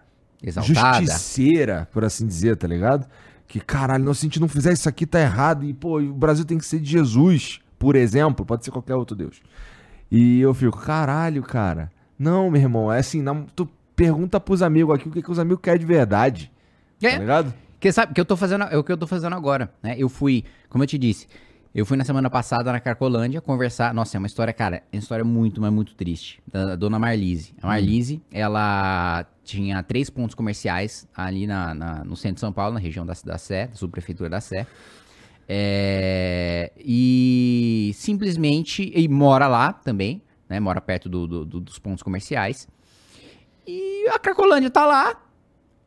Exaltada. 0.43 1.05
justiceira, 1.07 1.89
por 1.93 2.05
assim 2.05 2.27
dizer, 2.27 2.57
tá 2.57 2.67
ligado? 2.67 3.07
Que 3.47 3.61
caralho, 3.61 4.05
não, 4.05 4.13
se 4.15 4.27
a 4.27 4.29
gente 4.29 4.41
não 4.41 4.49
fizer 4.49 4.73
isso 4.73 4.89
aqui 4.89 5.07
tá 5.07 5.21
errado. 5.21 5.65
E, 5.65 5.73
pô, 5.73 6.01
o 6.01 6.13
Brasil 6.15 6.45
tem 6.45 6.59
que 6.59 6.65
ser 6.67 6.81
de 6.81 6.91
Jesus, 6.91 7.61
por 7.79 7.95
exemplo, 7.95 8.45
pode 8.45 8.65
ser 8.65 8.71
qualquer 8.71 8.95
outro 8.97 9.15
Deus. 9.15 9.41
E 10.11 10.41
eu 10.41 10.53
fico, 10.53 10.77
caralho, 10.79 11.43
cara. 11.43 11.91
Não, 12.19 12.51
meu 12.51 12.61
irmão, 12.61 12.93
é 12.93 12.99
assim, 12.99 13.21
não, 13.23 13.45
tu 13.57 13.69
pergunta 13.97 14.39
pros 14.41 14.63
amigos 14.63 14.95
aqui 14.95 15.09
o 15.09 15.13
que, 15.13 15.23
que 15.23 15.31
os 15.31 15.39
amigos 15.39 15.61
querem 15.63 15.81
de 15.81 15.87
verdade. 15.87 16.51
Tá 17.01 17.09
É. 17.09 17.19
ligado? 17.19 17.53
Porque 17.73 17.91
sabe, 17.91 18.13
o 18.13 18.15
que 18.15 18.21
eu 18.21 18.25
tô 18.25 18.37
fazendo, 18.37 18.65
é 18.65 18.77
o 18.77 18.85
que 18.85 18.93
eu 18.93 18.97
tô 18.97 19.07
fazendo 19.09 19.35
agora, 19.35 19.73
né? 19.83 19.97
Eu 19.99 20.09
fui, 20.09 20.45
como 20.69 20.85
eu 20.85 20.87
te 20.87 20.97
disse, 20.97 21.27
eu 21.75 21.85
fui 21.85 21.97
na 21.97 22.05
semana 22.05 22.31
passada 22.31 22.71
na 22.71 22.79
Carcolândia 22.79 23.41
conversar. 23.41 23.93
Nossa, 23.93 24.17
é 24.17 24.19
uma 24.19 24.27
história, 24.29 24.53
cara, 24.53 24.77
é 24.93 24.97
uma 24.97 25.01
história 25.01 25.25
muito, 25.25 25.61
mas 25.61 25.73
muito 25.73 25.95
triste. 25.97 26.41
Da 26.47 26.77
dona 26.77 26.97
Marlise. 26.99 27.55
A 27.61 27.67
Marlise, 27.67 28.23
ela 28.31 29.27
tinha 29.43 29.83
três 29.83 30.09
pontos 30.11 30.35
comerciais 30.37 31.09
ali 31.17 31.45
na, 31.47 31.75
na- 31.75 32.05
no 32.05 32.15
centro 32.15 32.35
de 32.37 32.41
São 32.41 32.53
Paulo, 32.53 32.75
na 32.75 32.81
região 32.81 33.05
da, 33.05 33.15
da 33.25 33.37
Sé, 33.37 33.67
da 33.67 33.75
subprefeitura 33.75 34.31
da 34.31 34.41
Sé. 34.41 34.65
É, 35.49 36.71
e 36.79 37.91
simplesmente, 37.95 38.93
e 38.95 39.09
mora 39.09 39.49
lá 39.49 39.73
também, 39.73 40.23
né? 40.53 40.61
Mora 40.61 40.81
perto 40.83 41.09
do- 41.09 41.27
do- 41.27 41.45
do- 41.47 41.61
dos 41.61 41.79
pontos 41.79 42.03
comerciais. 42.03 42.69
E 43.67 44.07
a 44.09 44.19
Carcolândia 44.19 44.71
tá 44.71 44.85
lá, 44.85 45.17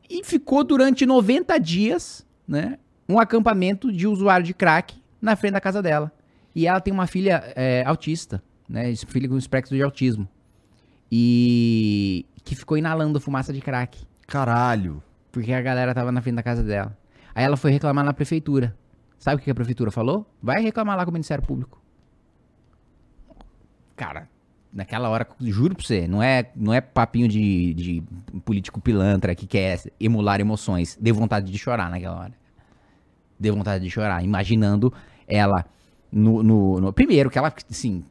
e 0.10 0.24
ficou 0.24 0.64
durante 0.64 1.06
90 1.06 1.58
dias, 1.60 2.26
né? 2.48 2.80
Um 3.08 3.20
acampamento 3.20 3.92
de 3.92 4.08
usuário 4.08 4.44
de 4.44 4.54
crack 4.56 5.00
na 5.22 5.36
frente 5.36 5.54
da 5.54 5.62
casa 5.62 5.82
dela. 5.84 6.12
E 6.56 6.66
ela 6.66 6.82
tem 6.82 6.92
uma 6.92 7.06
filha 7.06 7.44
é, 7.56 7.84
autista, 7.86 8.42
né? 8.68 8.96
Filha 8.96 9.30
com 9.30 9.38
espectro 9.38 9.76
de 9.76 9.84
autismo. 9.84 10.28
E 11.12 12.26
que 12.44 12.56
ficou 12.56 12.76
inalando 12.78 13.20
fumaça 13.20 13.54
de 13.54 13.62
crack. 13.62 14.04
Caralho. 14.26 15.04
Porque 15.32 15.54
a 15.54 15.62
galera 15.62 15.94
tava 15.94 16.12
na 16.12 16.22
frente 16.22 16.36
da 16.38 16.44
casa 16.44 16.64
dela. 16.64 16.98
Aí 17.36 17.44
ela 17.44 17.58
foi 17.58 17.70
reclamar 17.72 18.04
na 18.04 18.14
prefeitura. 18.14 18.76
Sabe 19.20 19.40
o 19.42 19.44
que 19.44 19.52
a 19.52 19.56
prefeitura 19.56 19.92
falou? 19.92 20.26
Vai 20.42 20.62
reclamar 20.64 20.98
lá 20.98 21.04
com 21.06 21.12
o 21.12 21.14
Ministério 21.14 21.44
Público. 21.46 21.82
Cara, 23.96 24.30
naquela 24.76 25.08
hora, 25.10 25.26
juro 25.42 25.74
pra 25.74 25.84
você, 25.86 26.06
não 26.08 26.22
é, 26.22 26.52
não 26.56 26.74
é 26.74 26.82
papinho 26.82 27.28
de, 27.30 27.74
de 27.74 28.04
político 28.44 28.82
pilantra 28.82 29.34
que 29.34 29.48
quer 29.48 29.82
emular 30.00 30.42
emoções. 30.42 30.98
Deu 31.02 31.16
vontade 31.16 31.50
de 31.50 31.58
chorar 31.58 31.90
naquela 31.90 32.20
hora. 32.20 32.34
Deu 33.40 33.56
vontade 33.56 33.84
de 33.84 33.90
chorar, 33.90 34.22
imaginando 34.24 34.94
ela 35.28 35.66
no, 36.12 36.44
no- 36.44 36.80
no- 36.82 36.94
Primeiro, 36.94 37.30
que 37.30 37.38
ela, 37.38 37.54
assim, 37.70 38.04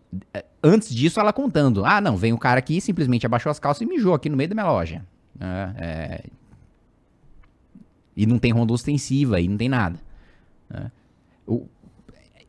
antes 0.62 0.94
disso, 0.94 1.20
ela 1.20 1.32
contando. 1.32 1.84
Ah, 1.84 2.00
não, 2.00 2.16
vem 2.16 2.32
um 2.32 2.38
cara 2.38 2.58
aqui, 2.58 2.80
simplesmente 2.80 3.26
abaixou 3.26 3.50
as 3.50 3.58
calças 3.58 3.82
e 3.82 3.86
mijou 3.86 4.14
aqui 4.14 4.28
no 4.30 4.36
meio 4.36 4.48
da 4.48 4.54
minha 4.54 4.66
loja. 4.66 5.04
É, 5.38 5.70
é, 5.76 6.24
e 8.16 8.26
não 8.26 8.38
tem 8.38 8.52
ronda 8.52 8.72
ostensiva, 8.72 9.40
e 9.40 9.48
não 9.48 9.56
tem 9.56 9.68
nada. 9.68 9.98
né? 10.70 10.90
O- 11.46 11.66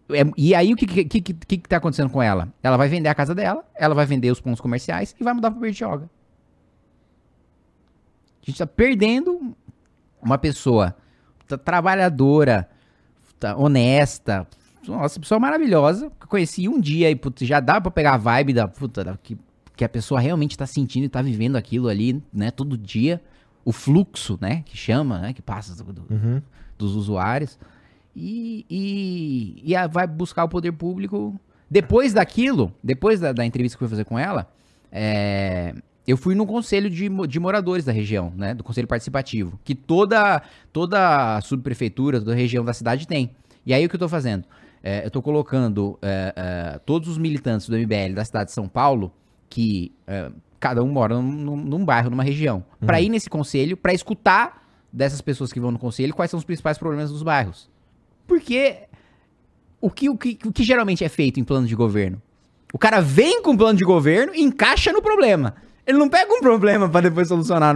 é- 0.10 0.32
e 0.38 0.54
aí, 0.56 0.74
o 0.74 0.76
que, 0.76 0.86
que, 0.86 1.06
que, 1.06 1.22
que, 1.22 1.34
que 1.58 1.70
tá 1.70 1.78
acontecendo 1.78 2.10
com 2.10 2.22
ela? 2.22 2.48
Ela 2.62 2.78
vai 2.78 2.88
vender 2.88 3.10
a 3.10 3.16
casa 3.16 3.34
dela, 3.36 3.64
ela 3.76 3.96
vai 3.96 4.06
vender 4.06 4.32
os 4.32 4.40
pontos 4.42 4.62
comerciais 4.62 5.16
e 5.20 5.24
vai 5.24 5.34
mudar 5.34 5.52
pra 5.52 5.60
Bertioga. 5.60 6.10
A 8.42 8.46
gente 8.46 8.58
tá 8.58 8.68
perdendo 8.68 9.56
uma 10.22 10.38
pessoa 10.38 10.96
tá- 11.48 11.58
trabalhadora, 11.58 12.70
tá 13.40 13.56
honesta, 13.58 14.48
nossa, 14.88 15.20
pessoa 15.20 15.40
maravilhosa, 15.40 16.12
que 16.20 16.26
eu 16.26 16.30
conheci 16.30 16.70
um 16.70 16.80
dia 16.80 17.10
e 17.10 17.16
putz, 17.16 17.46
já 17.48 17.60
dá 17.60 17.82
pra 17.82 17.90
pegar 17.90 18.14
a 18.14 18.18
vibe 18.18 18.54
da, 18.54 18.68
puta, 18.68 19.04
da- 19.04 19.18
que, 19.18 19.36
que 19.76 19.84
a 19.84 19.90
pessoa 19.90 20.20
realmente 20.20 20.56
tá 20.58 20.68
sentindo 20.68 21.06
e 21.06 21.10
tá 21.10 21.22
vivendo 21.22 21.56
aquilo 21.56 21.88
ali, 21.88 22.22
né, 22.32 22.52
todo 22.52 22.78
dia. 22.78 23.22
O 23.64 23.72
fluxo, 23.72 24.38
né, 24.40 24.62
que 24.64 24.78
chama, 24.78 25.20
né, 25.20 25.34
que 25.34 25.42
passa 25.42 25.76
do- 25.84 25.92
do- 25.92 26.14
Uhum. 26.14 26.40
dos 26.78 26.94
usuários. 26.96 27.58
E, 28.16 28.66
e, 28.70 29.62
e 29.72 29.76
a- 29.76 29.88
vai 29.88 30.08
buscar 30.08 30.44
o 30.46 30.50
poder 30.50 30.72
público. 30.72 31.40
Depois 31.70 32.14
daquilo, 32.14 32.72
depois 32.84 33.20
da, 33.20 33.34
da 33.34 33.46
entrevista 33.46 33.78
que 33.78 33.84
eu 33.84 33.88
fui 33.90 33.96
fazer 33.98 34.06
com 34.06 34.18
ela, 34.18 34.48
é, 34.92 35.74
eu 36.08 36.16
fui 36.16 36.36
no 36.36 36.46
conselho 36.46 36.90
de, 36.90 37.10
de 37.28 37.40
moradores 37.40 37.84
da 37.84 37.92
região, 37.92 38.32
né? 38.38 38.54
Do 38.54 38.64
conselho 38.64 38.88
participativo. 38.88 39.60
Que 39.64 39.74
toda, 39.76 40.42
toda 40.72 41.36
a 41.38 41.42
subprefeitura, 41.42 42.20
toda 42.20 42.36
região 42.36 42.64
da 42.64 42.74
cidade 42.74 43.08
tem. 43.08 43.32
E 43.66 43.74
aí 43.74 43.86
o 43.86 43.90
que 43.90 43.96
eu 43.96 44.00
tô 44.00 44.08
fazendo? 44.08 44.46
É, 44.84 45.04
eu 45.06 45.10
tô 45.10 45.22
colocando 45.22 45.98
é, 46.02 46.80
todos 46.86 47.10
os 47.10 47.18
militantes 47.18 47.68
do 47.68 47.76
MBL 47.76 48.14
da 48.14 48.24
cidade 48.24 48.50
de 48.50 48.54
São 48.54 48.68
Paulo, 48.68 49.12
que 49.50 49.92
cada 50.60 50.84
um 50.84 50.88
mora 50.88 51.16
num, 51.16 51.24
num- 51.24 51.58
num 51.58 51.84
bairro, 51.86 52.12
numa 52.12 52.24
região, 52.24 52.64
pra 52.86 53.02
ir 53.02 53.10
nesse 53.10 53.28
conselho, 53.30 53.76
pra 53.76 53.94
escutar 53.94 54.64
dessas 54.94 55.20
pessoas 55.22 55.52
que 55.52 55.60
vão 55.60 55.72
no 55.72 55.80
conselho 55.80 56.14
quais 56.14 56.30
são 56.30 56.38
os 56.38 56.44
principais 56.46 56.78
problemas 56.78 57.10
dos 57.12 57.24
bairros. 57.24 57.70
Porque 58.28 58.78
o 59.82 59.90
que, 59.90 60.10
o 60.10 60.18
que, 60.18 60.40
o 60.46 60.52
que 60.52 60.64
geralmente 60.64 61.04
é 61.04 61.10
feito 61.10 61.40
em 61.40 61.44
plano 61.44 61.68
de 61.68 61.76
governo? 61.76 62.22
O 62.74 62.78
cara 62.78 63.00
vem 63.02 63.42
com 63.42 63.52
o 63.54 63.58
plano 63.58 63.78
de 63.78 63.86
governo 63.86 64.34
e 64.36 64.42
encaixa 64.42 64.92
no 64.92 65.02
problema. 65.02 65.56
Ele 65.86 65.98
não 65.98 66.10
pega 66.10 66.34
um 66.34 66.42
problema 66.42 66.90
pra 66.90 67.02
depois 67.02 67.28
solucionar. 67.28 67.76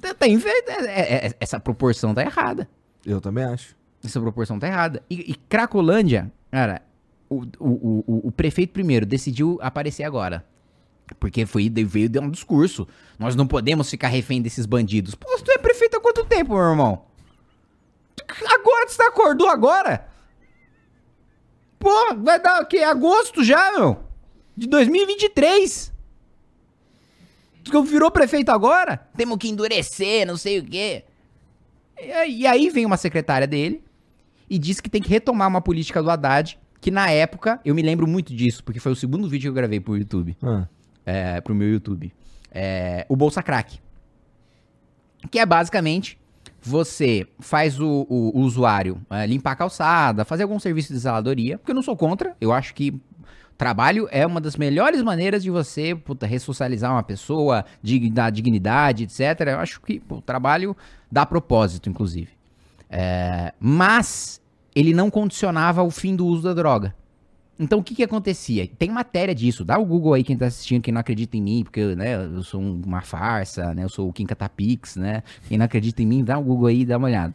Tá- 0.00 0.12
tá 0.14 0.26
infe- 0.28 0.48
é- 0.48 0.84
é- 0.84 1.26
é- 1.28 1.34
essa 1.40 1.58
proporção 1.60 2.12
tá 2.12 2.22
errada. 2.22 2.68
Eu 3.06 3.20
também 3.20 3.44
acho. 3.44 3.74
Essa 4.04 4.20
proporção 4.20 4.58
tá 4.58 4.66
errada. 4.66 5.02
E, 5.08 5.30
e 5.32 5.34
Cracolândia, 5.48 6.30
cara, 6.50 6.82
o, 7.30 7.42
o, 7.58 8.04
o, 8.06 8.28
o- 8.28 8.32
prefeito 8.32 8.72
primeiro 8.72 9.06
decidiu 9.06 9.58
aparecer 9.62 10.02
agora. 10.04 10.44
Porque 11.20 11.46
foi, 11.46 11.70
veio 11.70 12.10
dar 12.10 12.20
um 12.22 12.30
discurso. 12.30 12.86
Nós 13.18 13.36
não 13.36 13.46
podemos 13.46 13.88
ficar 13.88 14.08
refém 14.08 14.42
desses 14.42 14.66
bandidos. 14.66 15.14
Pô, 15.14 15.26
tu 15.42 15.50
é 15.50 15.58
prefeito 15.58 15.96
há 15.96 16.00
quanto 16.00 16.24
tempo, 16.24 16.54
meu 16.54 16.62
irmão? 16.70 17.04
Agora 18.52 18.88
você 18.88 19.02
acordou 19.02 19.48
agora? 19.48 20.06
Pô, 21.78 22.14
vai 22.16 22.40
dar 22.40 22.62
o 22.62 22.66
quê? 22.66 22.78
Agosto 22.78 23.44
já, 23.44 23.72
meu? 23.72 24.02
De 24.56 24.66
2023. 24.66 25.92
Tu 27.64 27.82
virou 27.84 28.10
prefeito 28.10 28.50
agora? 28.50 28.96
Temos 29.16 29.38
que 29.38 29.48
endurecer, 29.48 30.26
não 30.26 30.36
sei 30.36 30.58
o 30.58 30.64
quê. 30.64 31.04
E 32.28 32.46
aí, 32.46 32.70
vem 32.70 32.84
uma 32.86 32.96
secretária 32.96 33.46
dele 33.46 33.82
e 34.48 34.58
diz 34.58 34.80
que 34.80 34.90
tem 34.90 35.00
que 35.00 35.08
retomar 35.08 35.48
uma 35.48 35.60
política 35.60 36.02
do 36.02 36.10
Haddad, 36.10 36.58
que 36.80 36.90
na 36.90 37.10
época, 37.10 37.60
eu 37.64 37.74
me 37.74 37.82
lembro 37.82 38.06
muito 38.06 38.34
disso, 38.34 38.62
porque 38.62 38.80
foi 38.80 38.92
o 38.92 38.96
segundo 38.96 39.28
vídeo 39.28 39.44
que 39.44 39.48
eu 39.48 39.54
gravei 39.54 39.80
pro 39.80 39.96
YouTube, 39.96 40.36
Ah. 40.42 40.66
é, 41.06 41.40
pro 41.40 41.54
meu 41.54 41.70
YouTube. 41.70 42.12
É, 42.50 43.06
o 43.08 43.16
Bolsa 43.16 43.42
Crack. 43.42 43.80
Que 45.30 45.38
é 45.38 45.46
basicamente, 45.46 46.18
você 46.68 47.26
faz 47.40 47.78
o, 47.80 48.06
o- 48.08 48.38
o 48.38 48.40
usuário 48.40 49.00
é, 49.10 49.26
limpar 49.26 49.52
a 49.52 49.56
calçada, 49.56 50.24
fazer 50.24 50.42
algum 50.44 50.58
serviço 50.58 50.92
de 50.92 50.98
zeladoria, 50.98 51.58
porque 51.58 51.70
eu 51.72 51.74
não 51.76 51.82
sou 51.82 51.96
contra, 51.96 52.34
eu 52.40 52.52
acho 52.52 52.74
que 52.74 52.98
trabalho 53.56 54.08
é 54.10 54.26
uma 54.26 54.40
das 54.40 54.56
melhores 54.56 55.02
maneiras 55.02 55.42
de 55.42 55.50
você 55.50 55.94
puta, 55.94 56.26
ressocializar 56.26 56.90
uma 56.90 57.02
pessoa, 57.02 57.64
dig- 57.82 58.10
dar 58.10 58.30
dignidade, 58.30 59.04
etc. 59.04 59.20
Eu 59.48 59.58
acho 59.60 59.80
que 59.80 60.02
o 60.08 60.20
trabalho 60.20 60.76
dá 61.10 61.24
propósito, 61.24 61.88
inclusive. 61.88 62.30
É, 62.90 63.52
mas 63.60 64.40
ele 64.74 64.92
não 64.92 65.10
condicionava 65.10 65.82
o 65.82 65.90
fim 65.90 66.16
do 66.16 66.26
uso 66.26 66.42
da 66.42 66.54
droga. 66.54 66.94
Então 67.58 67.78
o 67.78 67.84
que 67.84 67.94
que 67.94 68.02
acontecia? 68.02 68.66
Tem 68.66 68.90
matéria 68.90 69.34
disso. 69.34 69.64
Dá 69.64 69.78
o 69.78 69.84
Google 69.86 70.14
aí 70.14 70.24
quem 70.24 70.36
tá 70.36 70.46
assistindo, 70.46 70.82
quem 70.82 70.92
não 70.92 71.00
acredita 71.00 71.36
em 71.36 71.42
mim, 71.42 71.62
porque 71.62 71.94
né, 71.94 72.16
eu 72.24 72.42
sou 72.42 72.60
um- 72.60 72.82
uma 72.84 73.00
farsa, 73.00 73.72
né? 73.74 73.84
Eu 73.84 73.88
sou 73.88 74.08
o 74.08 74.12
Kim 74.12 74.26
Catapix, 74.26 74.96
né? 74.96 75.22
Quem 75.48 75.56
não 75.56 75.64
acredita 75.64 76.02
em 76.02 76.06
mim, 76.06 76.24
dá 76.24 76.36
o 76.36 76.42
Google 76.42 76.66
aí 76.66 76.80
e 76.80 76.84
dá 76.84 76.98
uma 76.98 77.06
olhada. 77.06 77.34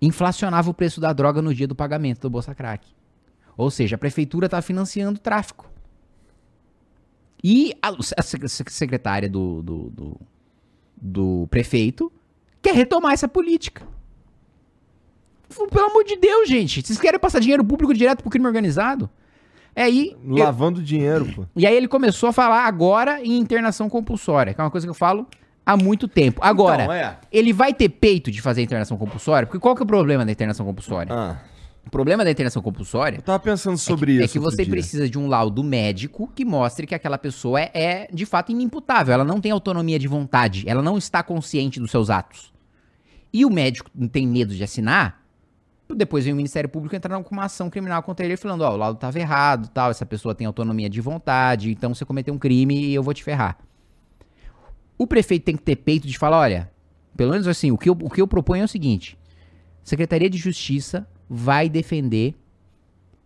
Inflacionava 0.00 0.70
o 0.70 0.74
preço 0.74 1.00
da 1.00 1.12
droga 1.12 1.40
no 1.40 1.54
dia 1.54 1.66
do 1.66 1.74
pagamento 1.74 2.20
do 2.20 2.30
Bolsa 2.30 2.54
Crack. 2.54 2.86
Ou 3.56 3.70
seja, 3.70 3.96
a 3.96 3.98
prefeitura 3.98 4.48
tá 4.48 4.60
financiando 4.62 5.18
o 5.18 5.22
tráfico. 5.22 5.68
E 7.42 7.72
a, 7.82 7.88
a 8.16 8.22
sec- 8.22 8.48
sec- 8.48 8.70
secretária 8.70 9.28
do, 9.28 9.62
do, 9.62 9.90
do, 9.90 10.20
do 11.00 11.46
prefeito 11.50 12.12
quer 12.60 12.74
retomar 12.74 13.12
essa 13.12 13.26
política. 13.28 13.86
Pelo 15.48 15.86
amor 15.86 16.04
de 16.04 16.16
Deus, 16.16 16.48
gente. 16.48 16.82
Vocês 16.82 16.98
querem 16.98 17.18
passar 17.18 17.40
dinheiro 17.40 17.64
público 17.64 17.92
direto 17.94 18.20
pro 18.22 18.30
crime 18.30 18.46
organizado? 18.46 19.08
É 19.74 19.84
aí. 19.84 20.16
eu- 20.24 20.36
Lavando 20.36 20.82
dinheiro, 20.82 21.24
pô. 21.34 21.44
e 21.54 21.66
aí 21.66 21.74
ele 21.76 21.86
começou 21.88 22.28
a 22.28 22.32
falar 22.32 22.64
agora 22.66 23.22
em 23.22 23.38
internação 23.38 23.88
compulsória, 23.88 24.52
que 24.52 24.60
é 24.60 24.64
uma 24.64 24.70
coisa 24.70 24.86
que 24.86 24.90
eu 24.90 24.94
falo 24.94 25.26
há 25.64 25.76
muito 25.76 26.08
tempo. 26.08 26.40
Agora, 26.42 26.82
Então, 26.84 26.94
é. 26.94 27.18
ele 27.30 27.52
vai 27.52 27.72
ter 27.72 27.88
peito 27.88 28.30
de 28.30 28.40
fazer 28.42 28.62
internação 28.62 28.96
compulsória? 28.98 29.46
Porque 29.46 29.60
qual 29.60 29.74
que 29.76 29.82
é 29.82 29.84
o 29.84 29.86
problema 29.86 30.24
da 30.24 30.32
internação 30.32 30.66
compulsória? 30.66 31.12
Ah. 31.14 31.36
O 31.86 31.90
problema 31.90 32.22
da 32.22 32.30
internação 32.30 32.60
compulsória 32.60 33.16
Eu 33.16 33.22
tava 33.22 33.38
pensando 33.38 33.78
sobre 33.78 34.16
é 34.16 34.18
que, 34.18 34.24
isso. 34.24 34.32
É 34.32 34.32
que 34.32 34.38
você 34.44 34.62
dia. 34.64 34.70
precisa 34.72 35.08
de 35.08 35.18
um 35.18 35.26
laudo 35.26 35.64
médico 35.64 36.30
que 36.34 36.44
mostre 36.44 36.86
que 36.86 36.94
aquela 36.94 37.16
pessoa 37.16 37.60
é, 37.60 37.70
é, 37.72 38.08
de 38.12 38.26
fato 38.26 38.52
inimputável. 38.52 39.14
Ela 39.14 39.24
não 39.24 39.40
tem 39.40 39.52
autonomia 39.52 39.98
de 39.98 40.06
vontade. 40.08 40.64
Ela 40.68 40.82
não 40.82 40.98
está 40.98 41.22
consciente 41.22 41.80
dos 41.80 41.90
seus 41.90 42.10
atos. 42.10 42.52
E 43.32 43.44
o 43.44 43.50
médico 43.50 43.90
não 43.94 44.06
tem 44.08 44.26
medo 44.26 44.54
de 44.54 44.62
assinar. 44.62 45.22
Depois 45.94 46.24
vem 46.24 46.32
o 46.32 46.36
Ministério 46.36 46.68
Público 46.68 46.94
entrar 46.94 47.22
com 47.22 47.34
uma 47.34 47.44
ação 47.44 47.70
criminal 47.70 48.02
contra 48.02 48.24
ele 48.24 48.36
falando: 48.36 48.62
Ó, 48.62 48.72
o 48.72 48.76
laudo 48.76 48.96
estava 48.96 49.18
errado, 49.18 49.68
tal. 49.68 49.90
Essa 49.90 50.04
pessoa 50.04 50.34
tem 50.34 50.46
autonomia 50.46 50.88
de 50.88 51.00
vontade. 51.00 51.70
Então 51.70 51.94
você 51.94 52.04
cometeu 52.04 52.34
um 52.34 52.38
crime 52.38 52.78
e 52.78 52.94
eu 52.94 53.02
vou 53.02 53.14
te 53.14 53.24
ferrar. 53.24 53.58
O 54.96 55.06
prefeito 55.06 55.44
tem 55.44 55.56
que 55.56 55.62
ter 55.62 55.76
peito 55.76 56.06
de 56.06 56.18
falar: 56.18 56.38
olha, 56.40 56.70
pelo 57.16 57.30
menos 57.30 57.48
assim, 57.48 57.70
o 57.70 57.78
que 57.78 57.88
eu, 57.88 57.96
o 58.00 58.10
que 58.10 58.20
eu 58.20 58.28
proponho 58.28 58.62
é 58.62 58.64
o 58.64 58.68
seguinte: 58.68 59.18
Secretaria 59.82 60.28
de 60.28 60.36
Justiça 60.36 61.08
vai 61.28 61.68
defender 61.68 62.34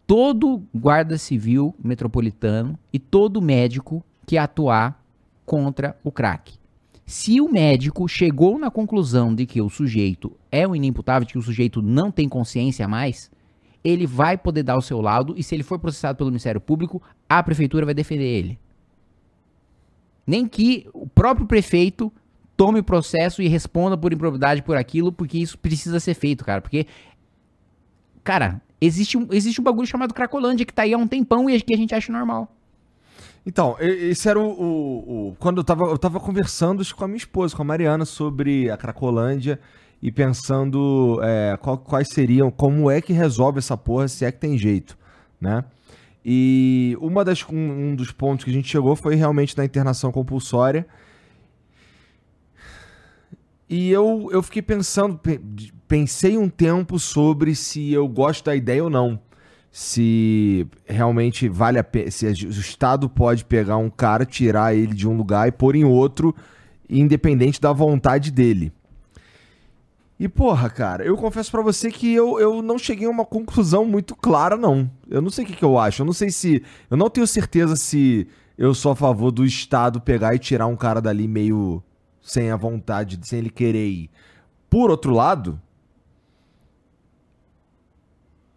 todo 0.07 0.63
guarda 0.75 1.19
civil 1.19 1.75
metropolitano 1.83 2.79
e 2.93 2.99
todo 2.99 3.43
médico 3.43 4.05
que 4.27 4.39
atuar 4.39 5.03
contra 5.45 5.97
o 6.05 6.13
crack. 6.13 6.62
Se 7.05 7.41
o 7.41 7.49
médico 7.49 8.09
chegou 8.09 8.59
na 8.59 8.71
conclusão 8.71 9.35
de 9.35 9.45
que 9.45 9.61
o 9.61 9.69
sujeito 9.69 10.33
é 10.51 10.67
um 10.67 10.75
inimputável, 10.75 11.27
de 11.27 11.33
que 11.33 11.39
o 11.39 11.43
sujeito 11.43 11.83
não 11.83 12.11
tem 12.11 12.29
consciência 12.29 12.87
mais, 12.87 13.31
ele 13.85 14.07
vai 14.07 14.39
poder 14.39 14.63
dar 14.63 14.77
o 14.77 14.83
seu 14.83 15.01
laudo 15.01 15.35
e 15.37 15.43
se 15.43 15.55
ele 15.55 15.63
for 15.63 15.79
processado 15.79 16.17
pelo 16.17 16.31
Ministério 16.31 16.61
Público, 16.61 17.03
a 17.29 17.43
prefeitura 17.43 17.85
vai 17.85 17.95
defender 17.95 18.25
ele. 18.25 18.59
Nem 20.27 20.47
que 20.47 20.89
o 20.93 21.07
próprio 21.07 21.47
prefeito 21.47 22.13
tome 22.57 22.79
o 22.79 22.85
processo 22.85 23.43
e 23.43 23.49
responda 23.49 23.97
por 23.99 24.13
improbidade 24.13 24.63
por 24.63 24.77
aquilo, 24.77 25.13
porque 25.13 25.39
isso 25.39 25.59
precisa 25.59 25.99
ser 25.99 26.15
feito, 26.15 26.45
cara. 26.45 26.61
Porque, 26.61 26.87
cara, 28.23 28.63
existe 28.81 29.19
um, 29.19 29.27
existe 29.33 29.61
um 29.61 29.65
bagulho 29.65 29.87
chamado 29.87 30.15
Cracolândia 30.15 30.65
que 30.65 30.73
tá 30.73 30.83
aí 30.83 30.95
há 30.95 30.99
um 30.99 31.09
tempão 31.09 31.51
e 31.51 31.61
que 31.61 31.75
a 31.75 31.77
gente 31.77 31.95
acha 31.95 32.13
normal. 32.13 32.55
Então, 33.45 33.77
esse 33.81 34.29
era 34.29 34.39
o. 34.39 34.45
o- 34.45 35.29
o- 35.31 35.37
quando 35.39 35.59
eu 35.59 35.65
tava, 35.65 35.85
eu 35.85 35.99
tava 35.99 36.21
conversando 36.21 36.85
com 36.95 37.05
a 37.05 37.09
minha 37.09 37.17
esposa, 37.17 37.57
com 37.57 37.63
a 37.63 37.65
Mariana, 37.65 38.05
sobre 38.05 38.71
a 38.71 38.77
Cracolândia 38.77 39.59
e 40.01 40.13
pensando 40.13 41.19
é, 41.23 41.57
qual- 41.61 41.79
quais 41.79 42.09
seriam, 42.09 42.51
como 42.51 42.91
é 42.91 43.01
que 43.01 43.13
resolve 43.13 43.59
essa 43.59 43.77
porra, 43.77 44.07
se 44.09 44.25
é 44.25 44.31
que 44.33 44.39
tem 44.39 44.57
jeito, 44.57 44.97
né? 45.41 45.65
E 46.25 46.97
uma 47.01 47.25
das, 47.25 47.45
um, 47.51 47.57
um 47.91 47.97
dos 47.97 48.13
pontos 48.13 48.45
que 48.45 48.51
a 48.51 48.55
gente 48.55 48.69
chegou 48.69 48.95
foi 48.95 49.17
realmente 49.17 49.57
na 49.59 49.65
internação 49.65 50.13
compulsória. 50.13 50.87
E 53.69 53.91
eu, 53.91 54.29
eu 54.31 54.43
fiquei 54.43 54.63
pensando, 54.63 55.19
pe- 55.19 55.41
pensei 55.89 56.37
um 56.37 56.49
tempo 56.49 56.99
sobre 56.99 57.55
se 57.57 57.93
eu 57.93 58.07
gosto 58.07 58.45
da 58.45 58.55
ideia 58.55 58.85
ou 58.85 58.91
não 58.91 59.19
se 59.73 60.67
realmente 60.85 61.49
vale 61.49 61.79
a 61.79 61.85
pena, 61.85 62.11
se 62.11 62.27
o 62.27 62.51
Estado 62.51 63.09
pode 63.09 63.43
pegar 63.47 63.79
um 63.79 63.89
cara, 63.89 64.27
tirar 64.27 64.77
ele 64.77 64.93
de 64.93 65.09
um 65.09 65.17
lugar 65.17 65.49
e 65.49 65.53
pôr 65.53 65.75
em 65.75 65.83
outro, 65.83 66.37
independente 66.91 67.59
da 67.59 67.73
vontade 67.73 68.31
dele. 68.31 68.71
E 70.21 70.29
porra, 70.29 70.69
cara, 70.69 71.05
eu 71.05 71.17
confesso 71.17 71.51
pra 71.51 71.63
você 71.63 71.91
que 71.91 72.13
eu, 72.13 72.39
eu 72.39 72.61
não 72.61 72.79
cheguei 72.79 73.07
a 73.07 73.11
uma 73.11 73.25
conclusão 73.25 73.87
muito 73.87 74.15
clara, 74.15 74.59
não. 74.59 74.89
Eu 75.09 75.23
não 75.23 75.31
sei 75.31 75.43
o 75.43 75.47
que, 75.49 75.57
que 75.57 75.65
eu 75.65 75.79
acho. 75.79 76.03
Eu 76.03 76.07
não 76.07 76.13
sei 76.13 76.31
se. 76.31 76.63
Eu 76.89 76.97
não 76.97 77.11
tenho 77.11 77.27
certeza 77.27 77.75
se 77.75 78.29
eu 78.57 78.73
sou 78.75 78.93
a 78.93 78.97
favor 78.97 79.33
do 79.33 79.45
Estado 79.45 80.01
pegar 80.01 80.35
e 80.35 80.39
tirar 80.39 80.67
um 80.67 80.77
cara 80.77 81.01
dali 81.01 81.27
meio 81.27 81.83
sem 82.21 82.51
a 82.51 82.57
vontade, 82.57 83.19
sem 83.23 83.41
ele 83.41 83.51
querer 83.51 83.89
ir. 83.89 84.11
Por 84.71 84.91
outro 84.91 85.13
lado, 85.13 85.61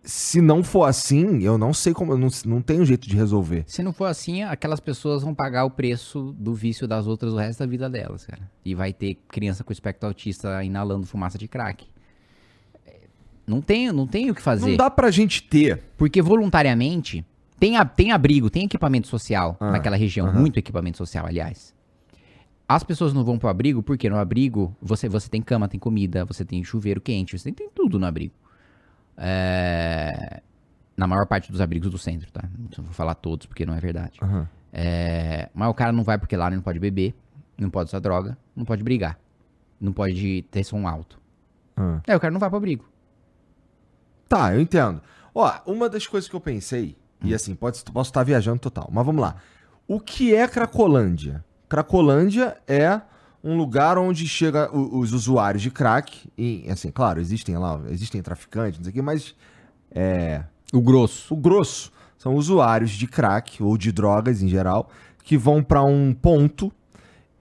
se 0.05 0.39
não 0.41 0.63
for 0.63 0.85
assim, 0.85 1.41
eu 1.43 1.57
não 1.57 1.73
sei 1.73 1.93
como. 1.93 2.15
Não, 2.17 2.29
não 2.45 2.61
tenho 2.61 2.85
jeito 2.85 3.07
de 3.09 3.15
resolver. 3.15 3.63
Se 3.67 3.81
não 3.83 3.91
for 3.91 4.05
assim, 4.05 4.43
aquelas 4.43 4.79
pessoas 4.79 5.23
vão 5.23 5.33
pagar 5.33 5.65
o 5.65 5.71
preço 5.71 6.33
do 6.37 6.53
vício 6.53 6.87
das 6.87 7.07
outras 7.07 7.33
o 7.33 7.37
resto 7.37 7.59
da 7.59 7.65
vida 7.65 7.89
delas, 7.89 8.25
cara. 8.25 8.49
E 8.63 8.73
vai 8.75 8.93
ter 8.93 9.15
criança 9.27 9.63
com 9.63 9.73
espectro 9.73 10.07
autista 10.07 10.63
inalando 10.63 11.05
fumaça 11.05 11.37
de 11.37 11.47
crack. 11.47 11.85
É, 12.85 12.93
Não 13.47 13.61
tem, 13.61 13.91
não 13.91 14.05
tem 14.07 14.29
o 14.29 14.35
que 14.35 14.41
fazer. 14.41 14.69
Não 14.69 14.77
dá 14.77 14.89
pra 14.89 15.09
gente 15.11 15.43
ter. 15.43 15.81
Porque 15.97 16.21
voluntariamente 16.21 17.25
tem, 17.59 17.77
a- 17.77 17.85
tem 17.85 18.11
abrigo, 18.11 18.49
tem 18.49 18.65
equipamento 18.65 19.07
social 19.07 19.57
Ah, 19.59 19.71
naquela 19.71 19.95
região, 19.95 20.27
aham. 20.27 20.39
muito 20.39 20.57
equipamento 20.59 20.97
social, 20.97 21.25
aliás. 21.25 21.73
As 22.67 22.83
pessoas 22.83 23.13
não 23.13 23.23
vão 23.23 23.37
pro 23.37 23.47
abrigo 23.47 23.83
porque 23.83 24.09
no 24.09 24.17
abrigo 24.17 24.75
você, 24.81 25.07
você 25.07 25.29
tem 25.29 25.41
cama, 25.41 25.67
tem 25.67 25.79
comida, 25.79 26.25
você 26.25 26.43
tem 26.43 26.63
chuveiro 26.63 26.99
quente, 26.99 27.37
você 27.37 27.45
tem, 27.45 27.53
tem 27.53 27.69
tudo 27.73 27.99
no 27.99 28.05
abrigo. 28.07 28.33
É, 29.17 30.41
Na 30.97 31.07
maior 31.07 31.25
parte 31.25 31.51
dos 31.51 31.61
abrigos 31.61 31.89
do 31.89 31.97
centro, 31.97 32.31
tá? 32.31 32.43
Não 32.77 32.83
vou 32.83 32.93
falar 32.93 33.15
todos 33.15 33.45
porque 33.45 33.65
não 33.65 33.73
é 33.75 33.79
verdade. 33.79 34.19
Aham. 34.21 34.47
É, 34.71 35.49
Mas 35.53 35.69
o 35.69 35.73
cara 35.73 35.91
não 35.91 36.03
vai 36.03 36.17
porque 36.17 36.35
lá 36.35 36.47
ele 36.47 36.55
não 36.57 36.63
pode 36.63 36.79
beber, 36.79 37.15
não 37.57 37.69
pode 37.69 37.89
usar 37.89 37.99
droga, 37.99 38.37
não 38.55 38.65
pode 38.65 38.83
brigar, 38.83 39.17
não 39.79 39.93
pode 39.93 40.41
ter 40.51 40.63
som 40.63 40.87
alto. 40.87 41.19
aham. 41.77 42.01
É, 42.07 42.15
o 42.15 42.19
cara 42.19 42.31
não 42.31 42.39
vai 42.39 42.49
pro 42.49 42.57
abrigo. 42.57 42.85
Tá, 44.27 44.53
eu 44.53 44.59
entendo. 44.61 45.01
Ó, 45.33 45.51
uma 45.65 45.87
das 45.89 46.07
coisas 46.07 46.29
que 46.29 46.35
eu 46.35 46.41
pensei, 46.41 46.97
e 47.21 47.33
assim, 47.33 47.55
pode, 47.55 47.81
posso 47.85 48.09
estar 48.09 48.23
viajando 48.23 48.59
total, 48.59 48.89
mas 48.91 49.05
vamos 49.05 49.21
lá. 49.21 49.35
O 49.87 49.99
que 49.99 50.33
é 50.35 50.47
Cracolândia? 50.47 51.43
Cracolândia 51.69 52.57
é 52.67 53.01
um 53.45 53.55
lugar 53.55 53.97
onde 53.97 54.27
chega 54.27 54.69
o- 54.75 54.97
os 54.99 55.13
usuários 55.13 55.61
de 55.61 55.69
crack. 55.69 56.27
E, 56.37 56.65
assim, 56.69 56.89
claro, 56.91 57.19
existem 57.21 57.55
lá, 57.57 57.79
existem 57.89 58.21
traficantes, 58.21 58.79
não 58.79 58.83
sei 58.85 58.91
o 58.91 58.93
quê, 58.95 59.01
mas 59.01 59.35
é, 59.91 60.43
O 60.73 60.81
grosso. 60.81 61.33
o 61.33 61.37
grosso 61.37 61.91
são 62.17 62.33
usuários 62.35 62.91
de 62.91 63.07
crack 63.07 63.61
ou 63.61 63.77
de 63.77 63.91
drogas 63.91 64.41
em 64.41 64.47
geral 64.47 64.89
que 65.23 65.37
vão 65.37 65.61
pra 65.63 65.83
um 65.83 66.13
ponto 66.13 66.71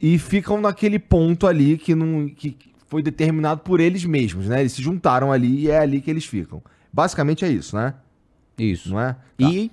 e 0.01 0.18
ficam 0.18 0.60
naquele 0.60 0.98
ponto 0.98 1.47
ali 1.47 1.78
que 1.78 1.94
não 1.94 2.28
que 2.28 2.56
foi 2.86 3.02
determinado 3.02 3.62
por 3.62 3.81
eles 3.81 4.05
mesmos, 4.05 4.47
né? 4.47 4.60
Eles 4.60 4.72
se 4.72 4.82
juntaram 4.82 5.32
ali 5.32 5.62
e 5.64 5.70
é 5.70 5.78
ali 5.78 6.01
que 6.01 6.10
eles 6.10 6.24
ficam. 6.26 6.62
Basicamente 6.93 7.44
é 7.44 7.48
isso, 7.48 7.74
né? 7.74 7.94
Isso. 8.59 8.90
Não 8.90 9.01
é? 9.01 9.14
Tá. 9.14 9.18
E 9.39 9.70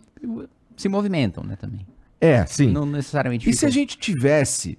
se 0.76 0.90
movimentam, 0.90 1.44
né, 1.44 1.56
também. 1.56 1.86
É, 2.20 2.46
sim. 2.46 2.72
Não 2.72 2.86
necessariamente 2.86 3.50
E 3.50 3.54
se 3.54 3.66
a 3.66 3.70
gente 3.70 3.98
tivesse. 3.98 4.78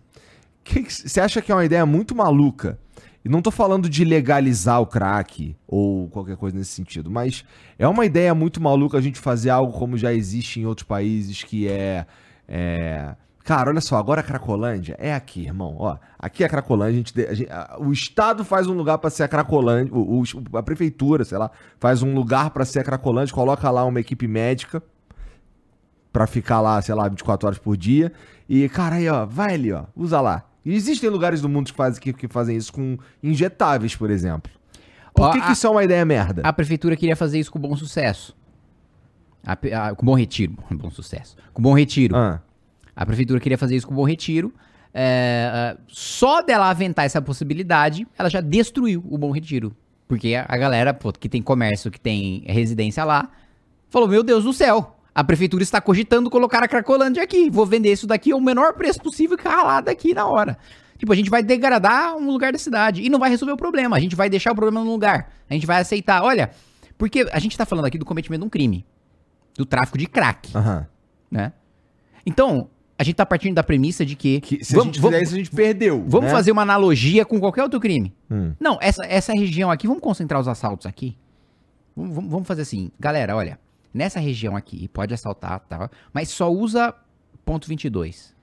Você 0.89 1.20
acha 1.20 1.40
que 1.43 1.51
é 1.51 1.55
uma 1.55 1.64
ideia 1.64 1.84
muito 1.86 2.14
maluca? 2.14 2.78
E 3.24 3.28
não 3.28 3.40
tô 3.40 3.51
falando 3.52 3.89
de 3.89 4.05
legalizar 4.05 4.80
o 4.80 4.86
crack 4.86 5.55
ou 5.66 6.09
qualquer 6.09 6.36
coisa 6.36 6.56
nesse 6.56 6.72
sentido, 6.72 7.09
mas 7.10 7.44
é 7.78 7.86
uma 7.86 8.05
ideia 8.05 8.34
muito 8.34 8.60
maluca 8.60 8.98
a 8.98 9.01
gente 9.01 9.18
fazer 9.18 9.51
algo 9.51 9.72
como 9.72 9.97
já 9.97 10.12
existe 10.12 10.59
em 10.60 10.66
outros 10.66 10.86
países, 10.86 11.43
que 11.44 11.68
é. 11.68 12.05
é... 12.48 13.14
Cara, 13.44 13.70
olha 13.70 13.80
só, 13.80 13.97
agora 13.97 14.20
a 14.20 14.24
Cracolândia 14.24 14.97
é 15.01 15.12
aqui, 15.14 15.43
irmão. 15.44 15.74
Ó, 15.78 15.97
aqui 16.18 16.43
é 16.44 16.47
a 16.47 16.48
Cracolândia, 16.48 16.93
a 16.94 16.97
gente, 16.97 17.20
a 17.26 17.34
gente- 17.34 17.51
a- 17.52 17.76
o 17.80 17.93
Estado 17.93 18.44
faz 18.44 18.66
um 18.68 18.72
lugar 18.74 18.98
pra 18.98 19.10
ser 19.10 19.24
a 19.24 19.28
Cracolândia, 19.28 19.93
o, 19.94 20.22
o- 20.22 20.56
a 20.56 20.62
prefeitura, 20.62 21.24
sei 21.24 21.39
lá, 21.39 21.51
faz 21.78 22.02
um 22.02 22.14
lugar 22.14 22.51
pra 22.51 22.64
ser 22.64 22.80
a 22.80 22.84
Cracolândia, 22.84 23.34
coloca 23.34 23.68
lá 23.70 23.84
uma 23.84 23.98
equipe 24.01 24.26
médica 24.28 24.80
pra 26.12 26.26
ficar 26.26 26.60
lá, 26.60 26.80
sei 26.82 26.94
lá, 26.94 27.09
24 27.09 27.47
horas 27.47 27.59
por 27.59 27.76
dia. 27.76 28.12
E, 28.48 28.68
cara, 28.68 28.97
aí, 28.97 29.09
ó, 29.09 29.24
vai 29.26 29.55
ali, 29.55 29.72
ó, 29.72 29.84
usa 29.97 30.20
lá. 30.20 30.44
E 30.64 30.74
existem 30.74 31.09
lugares 31.10 31.40
do 31.40 31.48
mundo 31.48 31.70
que 31.70 31.76
fazem, 31.76 32.01
que, 32.01 32.12
que 32.12 32.28
fazem 32.28 32.56
isso 32.56 32.72
com 32.72 32.97
injetáveis, 33.22 33.97
por 33.97 34.10
exemplo. 34.10 34.51
Por 35.14 35.24
Ó, 35.26 35.32
que, 35.32 35.40
que 35.40 35.48
a- 35.48 35.52
isso 35.52 35.66
é 35.66 35.70
uma 35.70 35.84
ideia 35.84 36.05
merda? 36.05 36.43
A 36.44 36.52
prefeitura 36.52 36.97
queria 36.97 37.16
fazer 37.16 37.39
isso 37.39 37.51
com 37.51 37.59
bom 37.59 37.76
sucesso. 37.76 38.34
A 39.44 39.52
a- 39.52 39.94
com 39.94 40.06
bom 40.06 40.14
retiro. 40.14 40.55
Bom 40.70 40.90
sucesso. 40.90 41.36
Com 41.52 41.60
bom 41.62 41.74
retiro. 41.74 42.16
Ah, 42.16 42.40
A 42.94 43.05
prefeitura 43.05 43.40
queria 43.40 43.59
fazer 43.59 43.74
isso 43.76 43.86
com 43.89 43.94
bom 43.94 44.05
retiro. 44.05 44.52
É, 44.94 45.74
é, 45.74 45.76
só 45.89 46.43
dela 46.43 46.68
aventar 46.70 47.05
essa 47.06 47.20
possibilidade, 47.20 48.06
ela 48.18 48.28
já 48.28 48.40
destruiu 48.40 49.02
o 49.10 49.16
bom 49.18 49.30
retiro. 49.32 49.74
Porque 50.06 50.34
a, 50.34 50.44
a 50.48 50.56
galera 50.56 50.93
pô, 50.94 51.10
que 51.12 51.28
tem 51.28 51.40
comércio, 51.43 51.90
que 51.90 51.98
tem 51.98 52.44
residência 52.47 53.02
lá, 53.05 53.30
falou: 53.90 54.06
Meu 54.06 54.22
Deus 54.22 54.44
do 54.44 54.52
céu, 54.52 54.97
a 55.14 55.22
prefeitura 55.22 55.62
está 55.62 55.80
cogitando 55.80 56.30
colocar 56.30 56.62
a 56.62 56.68
Cracolândia 56.68 57.22
aqui. 57.22 57.51
Vou 57.51 57.66
vender 57.66 57.93
isso 57.93 58.06
daqui 58.06 58.32
ao 58.32 58.40
menor 58.40 58.74
preço 58.74 59.01
possível 59.01 59.36
e 59.39 59.43
ralar 59.48 59.80
daqui 59.82 60.14
na 60.14 60.26
hora. 60.26 60.56
Tipo, 60.98 61.12
a 61.12 61.16
gente 61.16 61.28
vai 61.30 61.43
degradar 61.43 62.16
um 62.16 62.30
lugar 62.30 62.52
da 62.52 62.59
cidade 62.59 63.02
e 63.02 63.09
não 63.10 63.18
vai 63.18 63.28
resolver 63.28 63.52
o 63.52 63.56
problema. 63.56 63.97
A 63.97 64.01
gente 64.01 64.14
vai 64.16 64.30
deixar 64.30 64.52
o 64.52 64.55
problema 64.55 64.84
no 64.84 64.90
lugar. 64.90 65.32
A 65.51 65.55
gente 65.55 65.66
vai 65.66 65.80
aceitar. 65.80 66.22
Olha, 66.22 66.51
porque 66.97 67.26
a 67.32 67.39
gente 67.39 67.59
tá 67.59 67.66
falando 67.66 67.84
aqui 67.86 67.98
do 67.98 68.05
cometimento 68.05 68.40
de 68.43 68.47
um 68.47 68.51
crime. 68.51 68.86
Do 69.56 69.66
tráfico 69.66 69.98
de 69.98 70.06
crack 70.06 70.51
aham. 70.56 70.86
né? 71.30 71.52
Então, 72.24 72.70
a 72.98 73.02
gente 73.05 73.16
tá 73.16 73.26
partindo 73.26 73.55
da 73.55 73.62
premissa 73.64 74.06
de 74.06 74.14
que, 74.16 74.40
Que 74.40 74.64
se 74.64 74.74
a 74.74 74.78
vamos, 74.78 74.94
gente 74.94 75.02
vamos- 75.02 75.16
fizer 75.16 75.24
isso, 75.24 75.34
a 75.34 75.39
gente 75.39 75.51
perdeu. 75.51 76.05
vamos 76.06 76.26
né? 76.26 76.32
fazer 76.32 76.52
uma 76.52 76.62
analogia 76.62 77.24
com 77.24 77.39
qualquer 77.40 77.62
outro 77.64 77.80
crime. 77.80 78.14
Hum. 78.30 78.55
Não, 78.60 78.78
essa, 78.80 79.05
essa 79.05 79.32
região 79.34 79.70
aqui, 79.70 79.86
vamos 79.89 80.02
concentrar 80.02 80.40
os 80.40 80.47
assaltos 80.48 80.86
aqui. 80.86 81.18
Vamos- 81.97 82.30
vamos 82.30 82.47
fazer 82.48 82.62
assim, 82.62 82.90
galera, 82.98 83.36
olha, 83.36 83.59
nessa 83.93 84.19
região 84.20 84.56
aqui 84.56 84.89
pode 84.89 85.12
assaltar, 85.14 85.60
tá? 85.60 85.90
Mas 86.12 86.28
só 86.31 86.51
usa 86.51 86.94
ponto 87.44 87.66
22, 87.69 88.35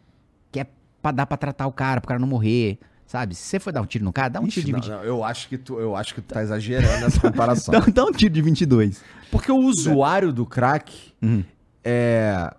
que 0.52 0.60
é 0.60 0.68
pra 1.02 1.12
dar 1.12 1.26
pra 1.26 1.38
tratar 1.38 1.68
o 1.68 1.72
cara, 1.72 2.02
pro 2.02 2.08
cara 2.10 2.20
não 2.20 2.28
morrer, 2.28 2.78
sabe? 3.06 3.34
Se 3.36 3.42
você 3.44 3.60
for 3.60 3.72
dar 3.74 3.82
um 3.82 3.86
tiro 3.86 4.04
no 4.04 4.12
cara, 4.14 4.30
dá 4.30 4.40
um 4.42 4.46
Ixi, 4.48 4.62
tiro 4.62 4.66
de 4.68 4.72
não, 4.74 4.80
20. 4.82 4.90
não, 4.90 5.04
eu 5.04 5.24
acho 5.24 5.48
que 5.50 5.58
tu, 5.58 5.80
eu 5.80 5.96
acho 5.96 6.14
que 6.14 6.22
tu 6.22 6.34
tá 6.34 6.42
exagerando 6.42 7.02
nessa 7.02 7.20
comparação. 7.22 7.72
Dá, 7.74 7.80
dá 7.80 8.06
um 8.06 8.12
tiro 8.12 8.34
de 8.34 8.42
22. 8.42 9.04
Porque 9.32 9.52
o 9.52 9.58
usuário 9.58 10.32
do 10.34 10.46
crack 10.46 11.14
Uhum. 11.22 11.44
é. 11.84 12.54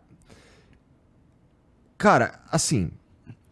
Cara, 1.98 2.40
assim. 2.50 2.90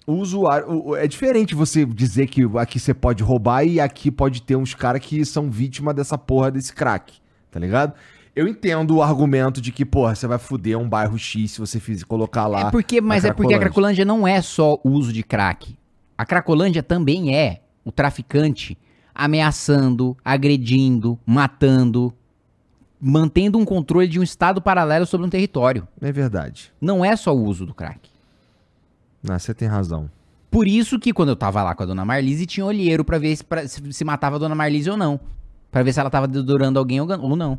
O 0.06 0.12
usuário. 0.14 0.96
É 0.96 1.06
diferente 1.06 1.54
você 1.54 1.84
dizer 1.84 2.28
que 2.28 2.42
aqui 2.58 2.80
você 2.80 2.94
pode 2.94 3.22
roubar 3.22 3.62
e 3.64 3.78
aqui 3.78 4.10
pode 4.10 4.40
ter 4.42 4.56
uns 4.56 4.72
caras 4.74 5.02
que 5.04 5.22
são 5.24 5.50
vítima 5.50 5.92
dessa 5.92 6.16
porra 6.16 6.50
desse 6.50 6.72
crack. 6.72 7.18
Tá 7.50 7.60
ligado? 7.60 7.92
Eu 8.38 8.46
entendo 8.46 8.96
o 8.96 9.02
argumento 9.02 9.60
de 9.60 9.72
que, 9.72 9.84
porra, 9.84 10.14
você 10.14 10.26
vai 10.26 10.38
foder 10.38 10.78
um 10.78 10.88
bairro 10.88 11.18
X 11.18 11.50
se 11.52 11.58
você 11.58 11.80
fizer, 11.80 12.04
colocar 12.04 12.46
lá. 12.46 12.68
É 12.68 12.70
porque, 12.70 13.00
mas 13.00 13.24
é 13.24 13.32
porque 13.32 13.52
a 13.52 13.58
Cracolândia. 13.58 14.04
Não 14.04 14.28
é 14.28 14.40
só 14.40 14.78
o 14.84 14.90
uso 14.90 15.12
de 15.12 15.24
crack. 15.24 15.76
A 16.16 16.24
Cracolândia 16.24 16.82
também 16.82 17.34
é 17.36 17.62
o 17.84 17.90
traficante 17.90 18.78
ameaçando, 19.12 20.16
agredindo, 20.24 21.18
matando, 21.26 22.14
mantendo 23.00 23.58
um 23.58 23.64
controle 23.64 24.06
de 24.06 24.20
um 24.20 24.22
estado 24.22 24.62
paralelo 24.62 25.04
sobre 25.04 25.26
um 25.26 25.30
território. 25.30 25.88
É 26.00 26.12
verdade. 26.12 26.72
Não 26.80 27.04
é 27.04 27.16
só 27.16 27.34
o 27.34 27.42
uso 27.44 27.66
do 27.66 27.74
crack. 27.74 28.08
Não, 29.20 29.36
você 29.36 29.52
tem 29.52 29.66
razão. 29.66 30.08
Por 30.48 30.68
isso 30.68 30.98
que 30.98 31.12
quando 31.12 31.30
eu 31.30 31.36
tava 31.36 31.60
lá 31.62 31.74
com 31.74 31.82
a 31.82 31.86
dona 31.86 32.04
Marlise, 32.04 32.46
tinha 32.46 32.64
olheiro 32.64 33.04
pra 33.04 33.18
ver 33.18 33.34
se, 33.36 33.42
pra- 33.44 33.66
se- 33.66 33.92
se 33.92 34.04
matava 34.04 34.36
a 34.36 34.38
dona 34.38 34.54
Marlise 34.54 34.88
ou 34.90 34.96
não. 34.96 35.18
Pra 35.72 35.82
ver 35.82 35.92
se 35.92 35.98
ela 36.00 36.08
tava 36.08 36.28
dedurando 36.28 36.78
alguém 36.78 37.00
ou 37.00 37.36
não. 37.36 37.58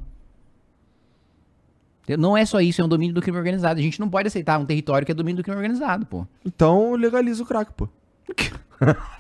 Não 2.18 2.36
é 2.38 2.46
só 2.46 2.60
isso, 2.62 2.82
é 2.82 2.86
um 2.86 2.88
domínio 2.88 3.14
do 3.14 3.22
crime 3.22 3.38
organizado. 3.38 3.80
A 3.80 3.84
gente 3.84 4.00
não 4.00 4.10
pode 4.10 4.28
aceitar 4.28 4.60
um 4.60 4.66
território 4.66 5.06
que 5.06 5.12
é 5.12 5.16
domínio 5.16 5.38
do 5.38 5.44
crime 5.44 5.58
organizado, 5.58 6.06
pô. 6.06 6.26
Então 6.46 6.94
legaliza 6.96 7.44
o 7.44 7.46
crack, 7.46 7.72
pô. 7.74 7.88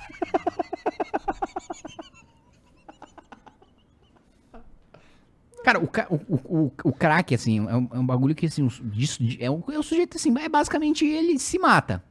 Cara, 5.64 5.78
o, 5.80 5.84
o, 6.10 6.16
o, 6.16 6.36
o, 6.66 6.72
o 6.86 6.94
crack, 6.94 7.36
assim, 7.36 7.60
é 7.68 7.76
um, 7.76 7.90
é 7.94 8.00
um 8.00 8.06
bagulho 8.06 8.34
que, 8.34 8.46
assim, 8.46 8.66
disso- 8.84 9.22
é, 9.40 9.52
um, 9.52 9.62
é 9.72 9.78
um 9.78 9.84
sujeito, 9.84 10.16
assim, 10.18 10.34
é 10.40 10.48
basicamente 10.48 11.06
ele 11.06 11.38
se 11.38 11.60
mata. 11.60 12.02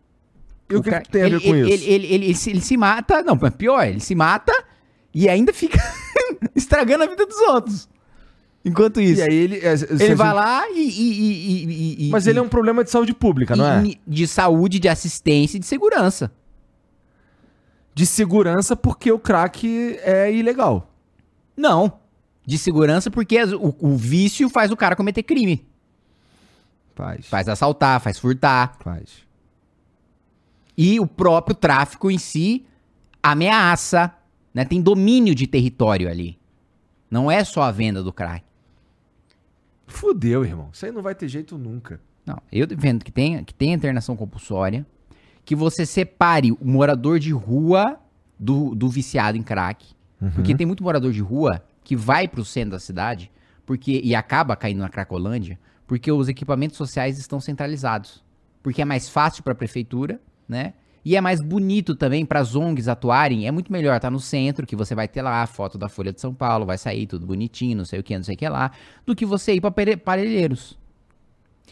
E 0.69 0.77
o 0.77 0.83
que, 0.83 0.91
cra- 0.91 1.01
que 1.01 1.11
tem 1.11 1.23
a 1.23 1.29
ver 1.29 1.35
ele, 1.37 1.41
com 1.41 1.55
ele, 1.57 1.75
isso? 1.75 1.85
Ele, 1.89 2.07
ele, 2.07 2.35
se, 2.35 2.51
ele 2.51 2.61
se 2.61 2.77
mata, 2.77 3.23
não, 3.23 3.39
mas 3.41 3.55
pior, 3.55 3.87
ele 3.87 4.01
se 4.01 4.15
mata 4.15 4.53
e 5.15 5.29
ainda 5.31 5.53
fica 5.53 5.79
estragando 6.55 7.05
a 7.05 7.07
vida 7.07 7.25
dos 7.25 7.39
outros. 7.41 7.89
Enquanto 8.69 9.01
isso. 9.01 9.21
E 9.21 9.25
aí 9.25 9.35
ele. 9.35 9.57
é, 9.59 9.73
ele 10.01 10.15
vai 10.15 10.33
lá 10.33 10.69
e... 10.71 10.81
e- 10.81 11.65
e- 12.03 12.07
e- 12.07 12.11
Mas 12.11 12.27
ele 12.27 12.39
é 12.39 12.43
um 12.43 12.49
problema 12.49 12.85
de 12.85 12.91
saúde 12.91 13.13
pública, 13.15 13.57
não 13.57 13.67
é? 13.67 13.83
De 14.07 14.27
saúde, 14.27 14.79
de 14.79 14.89
assistência 14.89 15.57
e 15.57 15.61
de 15.61 15.67
segurança. 15.67 16.31
De 17.95 18.07
segurança 18.07 18.77
porque 18.77 19.11
o 19.11 19.19
crack 19.19 19.99
é 20.03 20.33
ilegal. 20.33 20.91
Não. 21.57 21.99
De 22.47 22.57
segurança 22.57 23.11
porque 23.11 23.43
o, 23.43 23.75
o 23.81 23.97
vício 23.97 24.49
faz 24.49 24.71
o 24.71 24.77
cara 24.77 24.95
cometer 24.95 25.23
crime. 25.23 25.67
Faz. 26.95 27.27
Faz 27.27 27.49
assaltar, 27.49 28.01
faz 28.01 28.19
furtar. 28.19 28.77
Faz. 28.81 29.27
E 30.77 31.01
o 31.01 31.07
próprio 31.07 31.57
tráfico 31.57 32.11
em 32.11 32.19
si 32.19 32.65
ameaça, 33.23 34.13
né? 34.55 34.65
Tem 34.65 34.81
domínio 34.81 35.35
de 35.35 35.47
território 35.47 36.09
ali. 36.09 36.39
Não 37.11 37.31
é 37.31 37.43
só 37.43 37.63
a 37.63 37.71
venda 37.73 38.03
do 38.03 38.13
crack. 38.13 38.45
Fudeu, 39.89 40.45
irmão. 40.45 40.69
Isso 40.73 40.87
aí 40.87 40.93
não 40.93 41.03
vai 41.03 41.15
ter 41.15 41.29
jeito 41.29 41.59
nunca. 41.59 42.01
Não, 42.25 42.41
eu 42.53 42.67
defendo 42.67 43.05
que 43.05 43.11
tenha, 43.11 43.43
que 43.43 43.55
tenha 43.55 43.75
internação 43.75 44.17
compulsória, 44.17 44.87
que 45.45 45.57
você 45.57 45.85
separe 45.87 46.53
o 46.53 46.59
morador 46.63 47.19
de 47.19 47.33
rua 47.33 47.99
do, 48.39 48.75
do 48.75 48.89
viciado 48.89 49.37
em 49.37 49.43
crack. 49.43 49.87
Porque 50.35 50.55
tem 50.55 50.67
muito 50.67 50.83
morador 50.83 51.13
de 51.13 51.21
rua 51.21 51.63
que 51.83 51.97
vai 51.97 52.27
pro 52.29 52.45
centro 52.45 52.73
da 52.73 52.79
cidade 52.79 53.31
porque 53.65 54.01
e 54.03 54.15
acaba 54.15 54.57
caindo 54.57 54.79
na 54.79 54.89
Cracolândia 54.89 55.59
porque 55.87 56.11
os 56.11 56.29
equipamentos 56.29 56.77
sociais 56.77 57.19
estão 57.19 57.41
centralizados. 57.41 58.23
Porque 58.63 58.83
é 58.83 58.85
mais 58.85 59.09
fácil 59.09 59.43
para 59.43 59.53
a 59.53 59.57
prefeitura, 59.57 60.21
né? 60.49 60.75
E 61.05 61.17
é 61.17 61.21
mais 61.21 61.41
bonito 61.41 61.95
também 61.95 62.27
para 62.27 62.41
as 62.41 62.55
ONGs 62.55 62.89
atuarem. 62.89 63.47
É 63.47 63.51
muito 63.51 63.73
melhor 63.73 63.97
estar 63.97 64.11
no 64.11 64.21
centro, 64.21 64.67
que 64.67 64.77
você 64.77 64.95
vai 64.95 65.09
ter 65.09 65.23
lá 65.23 65.43
a 65.43 65.47
foto 65.47 65.79
da 65.79 65.89
Folha 65.89 66.13
de 66.13 66.21
São 66.21 66.35
Paulo, 66.35 66.67
vai 66.67 66.77
sair 66.77 67.07
tudo 67.07 67.25
bonitinho, 67.27 67.77
não 67.77 67.85
sei 67.85 68.01
o 68.01 68.03
que, 68.03 68.17
não 68.17 68.25
sei 68.25 68.35
o 68.35 68.39
que 68.39 68.49
lá, 68.49 68.71
do 69.07 69.15
que 69.17 69.25
você 69.25 69.55
ir 69.55 69.61
para 69.61 69.73
Parelheiros. 69.97 70.77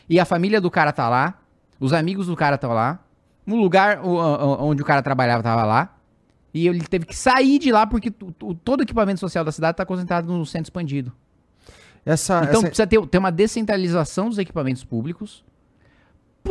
E 0.08 0.18
a 0.20 0.24
família 0.24 0.60
do 0.60 0.70
cara 0.70 0.92
tá 0.92 1.08
lá, 1.08 1.38
os 1.80 1.92
amigos 1.92 2.28
do 2.28 2.36
cara 2.36 2.54
estão 2.54 2.72
lá, 2.72 3.00
o 3.46 3.54
lugar 3.56 4.00
onde 4.04 4.80
o 4.80 4.84
cara 4.84 5.02
trabalhava 5.02 5.42
tava 5.42 5.64
lá, 5.64 5.96
e 6.54 6.66
ele 6.68 6.80
teve 6.80 7.04
que 7.04 7.14
sair 7.14 7.58
de 7.58 7.70
lá 7.70 7.86
porque 7.86 8.10
todo 8.10 8.80
o 8.80 8.82
equipamento 8.82 9.20
social 9.20 9.44
da 9.44 9.52
cidade 9.52 9.76
tá 9.76 9.84
concentrado 9.84 10.32
no 10.32 10.46
centro 10.46 10.66
expandido. 10.66 11.12
Essa, 12.04 12.38
Então 12.44 12.60
essa- 12.60 12.66
precisa 12.68 12.86
ter, 12.86 13.04
ter 13.08 13.18
uma 13.18 13.32
descentralização 13.32 14.28
dos 14.28 14.38
equipamentos 14.38 14.84
públicos 14.84 15.44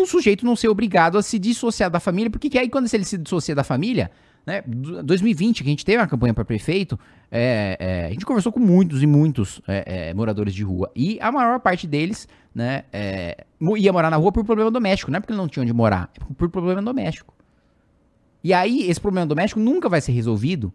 o 0.04 0.06
sujeito 0.08 0.46
não 0.46 0.56
ser 0.56 0.68
obrigado 0.70 1.18
a 1.18 1.24
se 1.24 1.38
dissociar 1.40 1.90
da 1.90 2.00
família, 2.00 2.30
porque 2.30 2.50
que 2.50 2.58
aí 2.58 2.70
quando 2.70 2.92
ele 2.94 3.04
se 3.06 3.18
dissocia 3.18 3.54
da 3.56 3.64
família, 3.64 4.12
né, 4.46 4.62
do- 4.66 5.02
2020, 5.04 5.64
que 5.64 5.70
a 5.70 5.72
gente 5.72 5.84
teve 5.86 5.98
uma 5.98 6.08
campanha 6.08 6.34
para 6.34 6.46
prefeito, 6.46 7.00
é, 7.32 7.78
é, 7.80 8.06
a 8.08 8.10
gente 8.12 8.26
conversou 8.26 8.52
com 8.52 8.60
muitos 8.60 9.02
e 9.02 9.08
muitos 9.08 9.62
é, 9.68 10.10
é, 10.10 10.14
moradores 10.14 10.54
de 10.54 10.64
rua, 10.64 10.92
e 10.96 11.18
a 11.20 11.32
maior 11.32 11.60
parte 11.60 11.88
deles, 11.88 12.28
né, 12.54 12.84
é, 12.94 13.44
ia 13.78 13.92
morar 13.92 14.10
na 14.10 14.18
rua 14.18 14.32
por 14.32 14.44
problema 14.46 14.70
doméstico, 14.72 15.10
não 15.12 15.18
é 15.18 15.20
porque 15.20 15.34
ele 15.34 15.40
não 15.40 15.48
tinha 15.48 15.64
onde 15.64 15.74
morar, 15.74 16.10
é 16.20 16.34
por 16.36 16.50
problema 16.50 16.82
doméstico. 16.82 17.34
E 18.44 18.54
aí, 18.54 18.88
esse 18.90 19.02
problema 19.02 19.26
doméstico 19.26 19.60
nunca 19.60 19.90
vai 19.90 20.00
ser 20.00 20.12
resolvido 20.12 20.72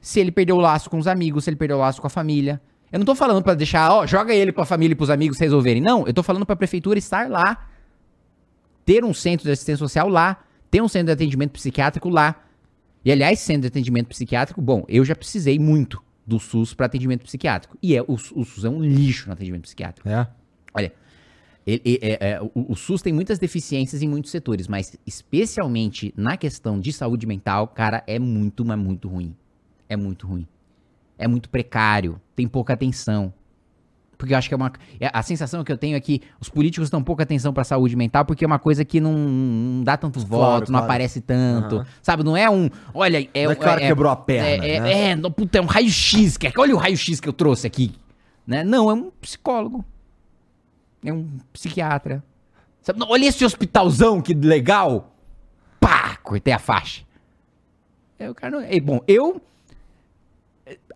se 0.00 0.18
ele 0.18 0.32
perder 0.32 0.52
o 0.54 0.58
laço 0.58 0.88
com 0.88 0.98
os 0.98 1.06
amigos, 1.06 1.44
se 1.44 1.50
ele 1.50 1.56
perder 1.56 1.74
o 1.74 1.78
laço 1.78 2.00
com 2.00 2.06
a 2.06 2.10
família. 2.10 2.60
Eu 2.90 2.98
não 2.98 3.06
tô 3.06 3.14
falando 3.14 3.42
pra 3.42 3.54
deixar, 3.54 3.92
ó, 3.92 4.06
joga 4.06 4.34
ele 4.34 4.52
pra 4.52 4.64
família 4.64 4.92
e 4.92 4.96
pros 4.96 5.10
amigos 5.10 5.38
resolverem. 5.38 5.80
Não, 5.82 6.06
eu 6.06 6.12
tô 6.14 6.22
falando 6.22 6.44
pra 6.46 6.56
prefeitura 6.56 6.98
estar 6.98 7.28
lá. 7.30 7.68
Ter 8.84 9.04
um 9.04 9.14
centro 9.14 9.44
de 9.44 9.52
assistência 9.52 9.78
social 9.78 10.08
lá. 10.08 10.44
Ter 10.70 10.80
um 10.82 10.88
centro 10.88 11.06
de 11.06 11.12
atendimento 11.12 11.52
psiquiátrico 11.52 12.08
lá. 12.08 12.44
E 13.04 13.10
aliás, 13.12 13.40
centro 13.40 13.62
de 13.62 13.66
atendimento 13.68 14.06
psiquiátrico, 14.08 14.60
bom, 14.62 14.84
eu 14.88 15.04
já 15.04 15.14
precisei 15.14 15.58
muito 15.58 16.02
do 16.26 16.38
SUS 16.38 16.72
para 16.72 16.86
atendimento 16.86 17.24
psiquiátrico. 17.24 17.76
E 17.82 17.96
é, 17.96 18.02
o, 18.02 18.12
o 18.14 18.44
SUS 18.44 18.64
é 18.64 18.68
um 18.68 18.80
lixo 18.80 19.26
no 19.26 19.32
atendimento 19.32 19.62
psiquiátrico. 19.62 20.08
É. 20.08 20.26
Olha, 20.72 20.92
ele- 21.66 21.82
ele- 21.84 21.98
é- 22.00 22.18
é, 22.30 22.40
o, 22.42 22.72
o 22.72 22.76
SUS 22.76 23.02
tem 23.02 23.12
muitas 23.12 23.38
deficiências 23.40 24.02
em 24.02 24.08
muitos 24.08 24.30
setores, 24.30 24.68
mas 24.68 24.96
especialmente 25.04 26.14
na 26.16 26.36
questão 26.36 26.78
de 26.78 26.92
saúde 26.92 27.26
mental, 27.26 27.66
cara, 27.68 28.04
é 28.06 28.18
muito, 28.18 28.64
mas 28.64 28.78
muito 28.78 29.08
ruim. 29.08 29.34
É 29.88 29.96
muito 29.96 30.26
ruim. 30.26 30.46
É 31.18 31.26
muito 31.26 31.48
precário, 31.48 32.20
tem 32.36 32.46
pouca 32.48 32.72
atenção. 32.72 33.32
Porque 34.22 34.34
eu 34.34 34.38
acho 34.38 34.46
que 34.46 34.54
é 34.54 34.56
uma. 34.56 34.72
é- 35.00 35.10
A 35.12 35.20
sensação 35.20 35.64
que 35.64 35.72
eu 35.72 35.76
tenho 35.76 35.96
é 35.96 36.00
que 36.00 36.22
os 36.40 36.48
políticos 36.48 36.88
dão 36.88 37.02
pouca 37.02 37.24
atenção 37.24 37.52
pra 37.52 37.64
saúde 37.64 37.96
mental 37.96 38.24
porque 38.24 38.44
é 38.44 38.46
uma 38.46 38.60
coisa 38.60 38.84
que 38.84 39.00
não, 39.00 39.12
não 39.12 39.82
dá 39.82 39.96
tanto 39.96 40.20
voto, 40.20 40.70
não 40.70 40.78
claro. 40.78 40.84
aparece 40.84 41.20
tanto. 41.20 41.78
Aham. 41.78 41.86
Sabe? 42.00 42.22
Não 42.22 42.36
é 42.36 42.48
um. 42.48 42.70
Olha, 42.94 43.28
é. 43.34 43.44
Não 43.44 43.50
é 43.50 43.54
o 43.54 43.58
cara 43.58 43.82
é- 43.82 43.88
quebrou 43.88 44.12
a 44.12 44.14
perna, 44.14 44.64
É, 44.64 44.76
é, 44.76 44.80
né? 44.80 45.10
é, 45.10 45.16
não, 45.16 45.28
puta, 45.28 45.58
é 45.58 45.60
um 45.60 45.64
raio-x. 45.66 46.38
Olha 46.56 46.72
o 46.72 46.78
raio-x 46.78 47.18
que 47.18 47.28
eu 47.28 47.32
trouxe 47.32 47.66
aqui. 47.66 47.96
Né? 48.46 48.62
Não, 48.62 48.88
é 48.88 48.94
um 48.94 49.10
psicólogo. 49.20 49.84
É 51.04 51.12
um 51.12 51.26
psiquiatra. 51.52 52.22
Sabe? 52.80 53.00
Não, 53.00 53.10
olha 53.10 53.26
esse 53.26 53.44
hospitalzão, 53.44 54.20
que 54.22 54.34
legal. 54.34 55.12
Pá! 55.80 56.16
Cortei 56.22 56.52
a 56.52 56.60
faixa. 56.60 57.02
É, 58.20 58.30
o 58.30 58.34
cara 58.36 58.52
não... 58.52 58.60
é, 58.64 58.78
bom, 58.78 59.00
eu 59.08 59.42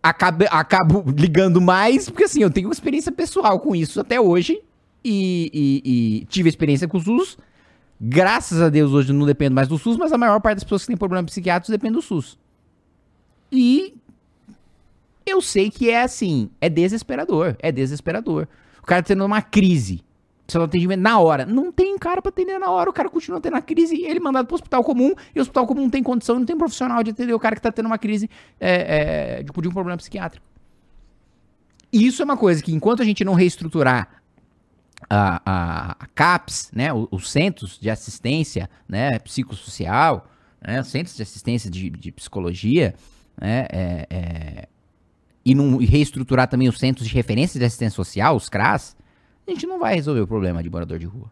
acabo, 0.08 0.44
acabo 0.50 1.04
ligando 1.16 1.60
mais, 1.60 2.08
porque 2.08 2.24
assim, 2.24 2.42
eu 2.42 2.50
tenho 2.50 2.70
experiência 2.70 3.10
pessoal 3.12 3.58
com 3.60 3.74
isso 3.74 4.00
até 4.00 4.20
hoje. 4.20 4.60
E, 5.04 5.50
e- 5.54 5.82
e 6.20 6.24
tive 6.26 6.48
experiência 6.48 6.88
com 6.88 6.98
o 6.98 7.00
SUS. 7.00 7.38
Graças 8.00 8.60
a 8.60 8.68
Deus, 8.68 8.92
hoje 8.92 9.12
não 9.12 9.24
dependo 9.24 9.54
mais 9.54 9.68
do 9.68 9.78
SUS, 9.78 9.96
mas 9.96 10.12
a 10.12 10.18
maior 10.18 10.40
parte 10.40 10.56
das 10.56 10.64
pessoas 10.64 10.82
que 10.82 10.88
têm 10.88 10.96
problemas 10.96 11.30
psiquiátricos 11.30 11.70
depende 11.70 11.94
do 11.94 12.02
SUS. 12.02 12.36
E 13.52 13.94
eu 15.24 15.40
sei 15.40 15.70
que 15.70 15.90
é 15.90 16.02
assim, 16.02 16.50
é 16.60 16.68
desesperador, 16.68 17.56
é 17.60 17.70
desesperador. 17.70 18.48
O 18.82 18.86
cara 18.86 19.02
tá 19.02 19.08
tendo 19.08 19.24
uma 19.24 19.40
crise, 19.42 20.02
de 20.46 20.58
atendimento 20.58 21.00
na 21.00 21.18
hora. 21.18 21.44
Não 21.44 21.72
tem 21.72 21.98
cara 21.98 22.22
pra 22.22 22.28
atender 22.28 22.58
na 22.58 22.70
hora, 22.70 22.88
o 22.88 22.92
cara 22.92 23.08
continua 23.08 23.40
tendo 23.40 23.56
a 23.56 23.62
crise, 23.62 23.96
ele 24.02 24.18
é 24.18 24.20
mandado 24.20 24.46
pro 24.46 24.54
hospital 24.54 24.84
comum, 24.84 25.14
e 25.34 25.38
o 25.38 25.42
hospital 25.42 25.66
comum 25.66 25.82
não 25.82 25.90
tem 25.90 26.02
condição, 26.02 26.38
não 26.38 26.46
tem 26.46 26.56
profissional 26.56 27.02
de 27.02 27.10
atender 27.10 27.34
o 27.34 27.38
cara 27.38 27.56
que 27.56 27.62
tá 27.62 27.72
tendo 27.72 27.86
uma 27.86 27.98
crise 27.98 28.30
é, 28.60 29.38
é, 29.38 29.42
de, 29.42 29.50
de 29.50 29.68
um 29.68 29.72
problema 29.72 29.96
psiquiátrico. 29.96 30.46
E 31.92 32.06
isso 32.06 32.22
é 32.22 32.24
uma 32.24 32.36
coisa 32.36 32.62
que 32.62 32.72
enquanto 32.72 33.02
a 33.02 33.04
gente 33.04 33.24
não 33.24 33.34
reestruturar 33.34 34.22
a, 35.08 35.42
a, 35.44 35.96
a 36.00 36.06
CAPS, 36.14 36.70
né, 36.72 36.90
os 36.92 37.30
centros 37.30 37.78
de 37.78 37.90
assistência 37.90 38.68
né, 38.88 39.18
psicossocial, 39.18 40.28
né, 40.60 40.80
os 40.80 40.88
centros 40.88 41.16
de 41.16 41.22
assistência 41.22 41.70
de, 41.70 41.90
de 41.90 42.12
psicologia, 42.12 42.94
né, 43.40 43.66
é, 43.70 44.06
é, 44.10 44.68
e, 45.44 45.54
não, 45.54 45.80
e 45.80 45.86
reestruturar 45.86 46.48
também 46.48 46.68
os 46.68 46.78
centros 46.78 47.06
de 47.06 47.14
referência 47.14 47.58
de 47.58 47.64
assistência 47.64 47.96
social, 47.96 48.36
os 48.36 48.48
CRAS, 48.48 48.96
a 49.46 49.50
gente 49.50 49.66
não 49.66 49.78
vai 49.78 49.94
resolver 49.94 50.20
o 50.20 50.26
problema 50.26 50.62
de 50.62 50.70
morador 50.70 50.98
de 50.98 51.06
rua. 51.06 51.30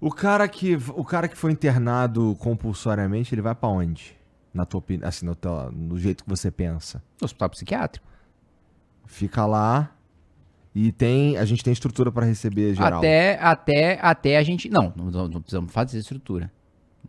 O 0.00 0.10
cara 0.10 0.46
que 0.46 0.76
o 0.94 1.04
cara 1.04 1.26
que 1.28 1.36
foi 1.36 1.52
internado 1.52 2.36
compulsoriamente, 2.38 3.34
ele 3.34 3.42
vai 3.42 3.54
pra 3.54 3.68
onde? 3.68 4.14
Na 4.52 4.64
tua 4.64 4.78
opinião, 4.78 5.08
assim, 5.08 5.24
no, 5.26 5.34
teu- 5.34 5.70
no 5.72 5.98
jeito 5.98 6.22
que 6.24 6.30
você 6.30 6.50
pensa. 6.50 7.02
Hospital 7.20 7.50
psiquiátrico. 7.50 8.06
Fica 9.06 9.46
lá 9.46 9.90
e 10.74 10.92
tem, 10.92 11.36
a 11.38 11.44
gente 11.44 11.64
tem 11.64 11.72
estrutura 11.72 12.10
pra 12.12 12.24
receber 12.26 12.74
geral. 12.74 12.98
Até, 12.98 13.38
até, 13.40 13.98
até 14.02 14.36
a 14.36 14.42
gente. 14.42 14.68
Não, 14.68 14.92
não, 14.96 15.28
não- 15.28 15.40
precisamos 15.40 15.72
fazer 15.72 15.98
estrutura. 15.98 16.50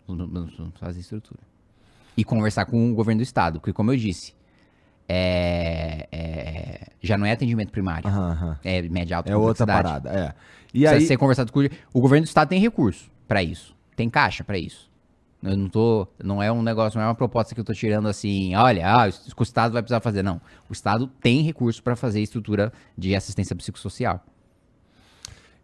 Não- 0.08 0.16
não 0.16 0.44
precisamos 0.46 0.74
fazer 0.80 1.00
estrutura. 1.02 1.40
E 2.16 2.24
conversar 2.24 2.66
com 2.66 2.92
o 2.92 2.96
governo 2.96 3.20
do 3.20 3.24
estado, 3.24 3.60
porque, 3.60 3.74
como 3.74 3.92
eu 3.92 3.98
disse, 3.98 4.34
é, 5.08 6.08
é- 6.12 6.88
já 7.02 7.18
não 7.18 7.26
é 7.26 7.32
atendimento 7.32 7.72
primário. 7.72 8.08
Aham. 8.08 8.58
É 8.64 8.82
média 8.84 9.18
alta 9.18 9.32
É 9.32 9.36
outra 9.36 9.66
parada, 9.66 10.10
é. 10.10 10.34
E 10.74 10.80
Precisa 10.82 10.96
aí 10.96 11.06
ser 11.06 11.18
conversado 11.18 11.52
com 11.52 11.60
o 11.62 11.70
o 11.94 12.02
governo 12.02 12.26
do 12.26 12.28
estado 12.28 12.50
tem 12.50 12.60
recurso 12.60 13.10
pra 13.28 13.42
isso. 13.42 13.76
Tem 13.96 14.10
caixa 14.10 14.44
pra 14.44 14.58
isso. 14.58 14.88
Eu 15.42 15.56
não 15.56 15.70
tô, 15.70 16.08
não 16.22 16.42
é 16.42 16.52
um 16.52 16.62
negócio, 16.64 16.98
não 16.98 17.06
é 17.06 17.10
uma 17.10 17.16
proposta 17.16 17.54
que 17.54 17.62
eu 17.62 17.66
tô 17.66 17.74
tirando 17.74 18.08
assim, 18.08 18.56
olha, 18.56 18.88
ah, 18.88 19.06
o 19.38 19.44
estado 19.44 19.72
vai 19.72 19.82
precisar 19.82 20.02
fazer, 20.02 20.24
não. 20.24 20.42
O 20.68 20.74
estado 20.74 21.08
tem 21.22 21.42
recurso 21.42 21.82
pra 21.82 21.96
fazer 21.96 22.22
estrutura 22.22 22.74
de 22.98 23.16
assistência 23.16 23.56
psicossocial. 23.56 24.24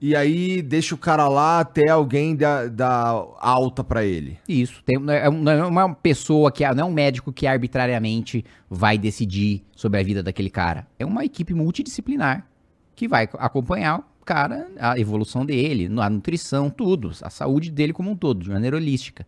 E 0.05 0.17
aí 0.17 0.61
deixa 0.61 0.93
o 0.93 0.97
cara 0.97 1.29
lá 1.29 1.61
até 1.61 1.87
alguém 1.87 2.35
dar, 2.35 3.25
alta 3.39 3.85
pra 3.85 4.03
ele. 4.03 4.37
Isso, 4.49 4.83
tem, 4.83 4.99
não 4.99 5.13
é 5.13 5.31
não 5.31 5.79
é 5.79 5.85
uma 5.85 5.95
pessoa 5.95 6.51
que, 6.51 6.67
não 6.73 6.87
é 6.87 6.89
um 6.89 6.91
médico 6.91 7.31
que 7.31 7.47
arbitrariamente 7.47 8.43
vai 8.69 8.97
decidir 8.97 9.63
sobre 9.73 10.01
a 10.01 10.03
vida 10.03 10.21
daquele 10.21 10.49
cara. 10.49 10.85
É 10.99 11.05
uma 11.05 11.23
equipe 11.23 11.53
multidisciplinar 11.53 12.45
que 12.93 13.07
vai 13.07 13.29
acompanhar 13.35 13.99
o 13.99 14.25
cara, 14.25 14.67
a 14.77 14.99
evolução 14.99 15.45
dele, 15.45 15.89
a 15.97 16.09
nutrição, 16.09 16.69
tudo, 16.69 17.11
a 17.21 17.29
saúde 17.29 17.71
dele 17.71 17.93
como 17.93 18.11
um 18.11 18.15
todo, 18.17 18.43
de 18.43 18.49
maneira 18.49 18.75
holística. 18.75 19.25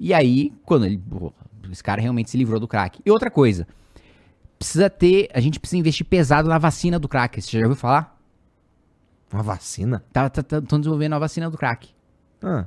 E 0.00 0.14
aí, 0.14 0.54
quando 0.64 0.86
ele, 0.86 1.02
esse 1.70 1.84
cara 1.84 2.00
realmente 2.00 2.30
se 2.30 2.38
livrou 2.38 2.58
do 2.58 2.66
crack. 2.66 2.98
E 3.04 3.10
outra 3.10 3.30
coisa, 3.30 3.68
precisa 4.58 4.88
ter, 4.88 5.28
a 5.34 5.40
gente 5.40 5.60
precisa 5.60 5.78
investir 5.78 6.06
pesado 6.06 6.48
na 6.48 6.56
vacina 6.56 6.98
do 6.98 7.08
crack. 7.08 7.42
Você 7.42 7.58
já 7.58 7.66
ouviu 7.66 7.76
falar? 7.76 8.13
Uma 9.34 9.42
vacina? 9.42 10.04
Tá, 10.12 10.30
tá, 10.30 10.44
tá, 10.44 10.62
tão 10.62 10.78
desenvolvendo 10.78 11.14
a 11.14 11.18
vacina 11.18 11.50
do 11.50 11.58
crack. 11.58 11.88
Ah, 12.40 12.66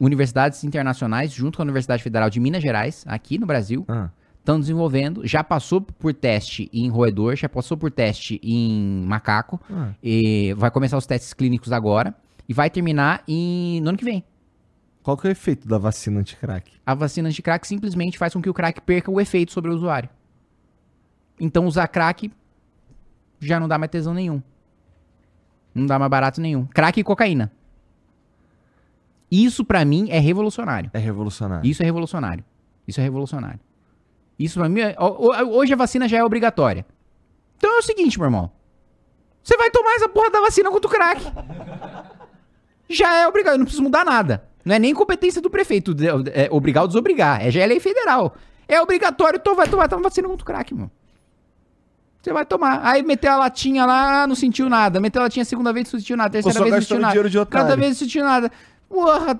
Universidades 0.00 0.64
internacionais, 0.64 1.30
junto 1.30 1.56
com 1.56 1.62
a 1.62 1.64
Universidade 1.64 2.02
Federal 2.02 2.30
de 2.30 2.40
Minas 2.40 2.62
Gerais, 2.62 3.04
aqui 3.06 3.38
no 3.38 3.44
Brasil, 3.46 3.84
ah. 3.86 4.08
estão 4.38 4.58
desenvolvendo, 4.58 5.26
já 5.26 5.44
passou 5.44 5.82
por 5.82 6.14
teste 6.14 6.70
em 6.72 6.88
roedor, 6.88 7.36
já 7.36 7.50
passou 7.50 7.76
por 7.76 7.90
teste 7.90 8.40
em 8.42 9.04
macaco, 9.06 9.60
Ah. 9.70 9.92
e 10.02 10.54
vai 10.54 10.70
começar 10.70 10.96
os 10.96 11.04
testes 11.04 11.34
clínicos 11.34 11.70
agora, 11.70 12.14
e 12.48 12.54
vai 12.54 12.70
terminar 12.70 13.22
em, 13.28 13.78
no 13.82 13.90
ano 13.90 13.98
que 13.98 14.04
vem. 14.04 14.24
Qual 15.02 15.18
que 15.18 15.26
é 15.26 15.30
o 15.30 15.32
efeito 15.32 15.68
da 15.68 15.76
vacina 15.76 16.20
anti-crack? 16.20 16.72
A 16.84 16.94
vacina 16.94 17.28
anti-crack 17.28 17.66
simplesmente 17.66 18.16
faz 18.16 18.32
com 18.32 18.40
que 18.40 18.48
o 18.48 18.54
crack 18.54 18.80
perca 18.80 19.10
o 19.10 19.20
efeito 19.20 19.52
sobre 19.52 19.70
o 19.70 19.74
usuário. 19.74 20.08
Então 21.38 21.66
usar 21.66 21.88
crack 21.88 22.32
já 23.38 23.60
não 23.60 23.68
dá 23.68 23.76
mais 23.76 23.90
tesão 23.90 24.14
nenhum. 24.14 24.42
Não 25.76 25.86
dá 25.86 25.98
mais 25.98 26.10
barato 26.10 26.40
nenhum. 26.40 26.64
Crack 26.66 26.98
e 27.00 27.04
cocaína. 27.04 27.52
Isso 29.30 29.64
pra 29.64 29.84
mim 29.84 30.08
é 30.10 30.18
revolucionário. 30.18 30.90
É 30.94 30.98
revolucionário. 30.98 31.68
Isso 31.68 31.82
é 31.82 31.86
revolucionário. 31.86 32.44
Isso 32.86 33.00
é 33.00 33.02
revolucionário. 33.02 33.60
Isso 34.38 34.58
pra 34.60 34.68
mim, 34.68 34.80
é- 34.80 34.94
ho- 34.98 35.28
ho- 35.30 35.56
hoje 35.58 35.72
a 35.72 35.76
vacina 35.76 36.08
já 36.08 36.18
é 36.18 36.24
obrigatória. 36.24 36.86
Então 37.56 37.74
é 37.74 37.78
o 37.78 37.82
seguinte, 37.82 38.18
meu 38.18 38.26
irmão. 38.26 38.50
Você 39.42 39.56
vai 39.56 39.70
tomar 39.70 39.94
essa 39.94 40.08
porra 40.08 40.30
da 40.30 40.40
vacina 40.40 40.70
contra 40.70 40.88
o 40.88 40.90
crack. 40.90 41.22
Já 42.88 43.12
é 43.16 43.26
obrigado, 43.26 43.56
não 43.58 43.64
precisa 43.64 43.82
mudar 43.82 44.04
nada. 44.04 44.44
Não 44.64 44.72
é 44.74 44.78
nem 44.78 44.94
competência 44.94 45.40
do 45.42 45.50
prefeito 45.50 45.92
de- 45.92 46.06
é, 46.32 46.48
obrigar 46.52 46.82
ou 46.82 46.88
desobrigar. 46.88 47.44
É 47.44 47.50
já 47.50 47.60
é 47.62 47.66
lei 47.66 47.80
federal. 47.80 48.36
É 48.68 48.80
obrigatório, 48.80 49.38
então 49.38 49.56
vai 49.56 49.66
tomar, 49.68 49.88
tomar 49.88 50.02
vacina 50.04 50.28
contra 50.28 50.42
o 50.42 50.46
crack, 50.46 50.72
mano. 50.72 50.90
Você 52.26 52.32
vai 52.32 52.44
tomar. 52.44 52.80
Aí 52.82 53.04
meteu 53.04 53.30
a 53.30 53.36
latinha 53.36 53.86
lá, 53.86 54.26
não 54.26 54.34
sentiu 54.34 54.68
nada. 54.68 54.98
Meteu 54.98 55.22
a 55.22 55.26
latinha 55.26 55.42
a 55.42 55.46
segunda 55.46 55.72
vez, 55.72 55.92
não 55.92 56.00
sentiu 56.00 56.16
nada. 56.16 56.30
Terceira 56.30 56.58
vez, 56.58 56.72
não 56.74 56.80
sentiu 56.80 56.98
nada. 56.98 57.12
dinheiro 57.12 57.30
de 57.30 57.38
otário. 57.38 57.64
Cada 57.68 57.76
vez 57.76 57.90
não 57.90 57.96
sentiu 57.96 58.24
nada. 58.24 58.50
Porra, 58.88 59.38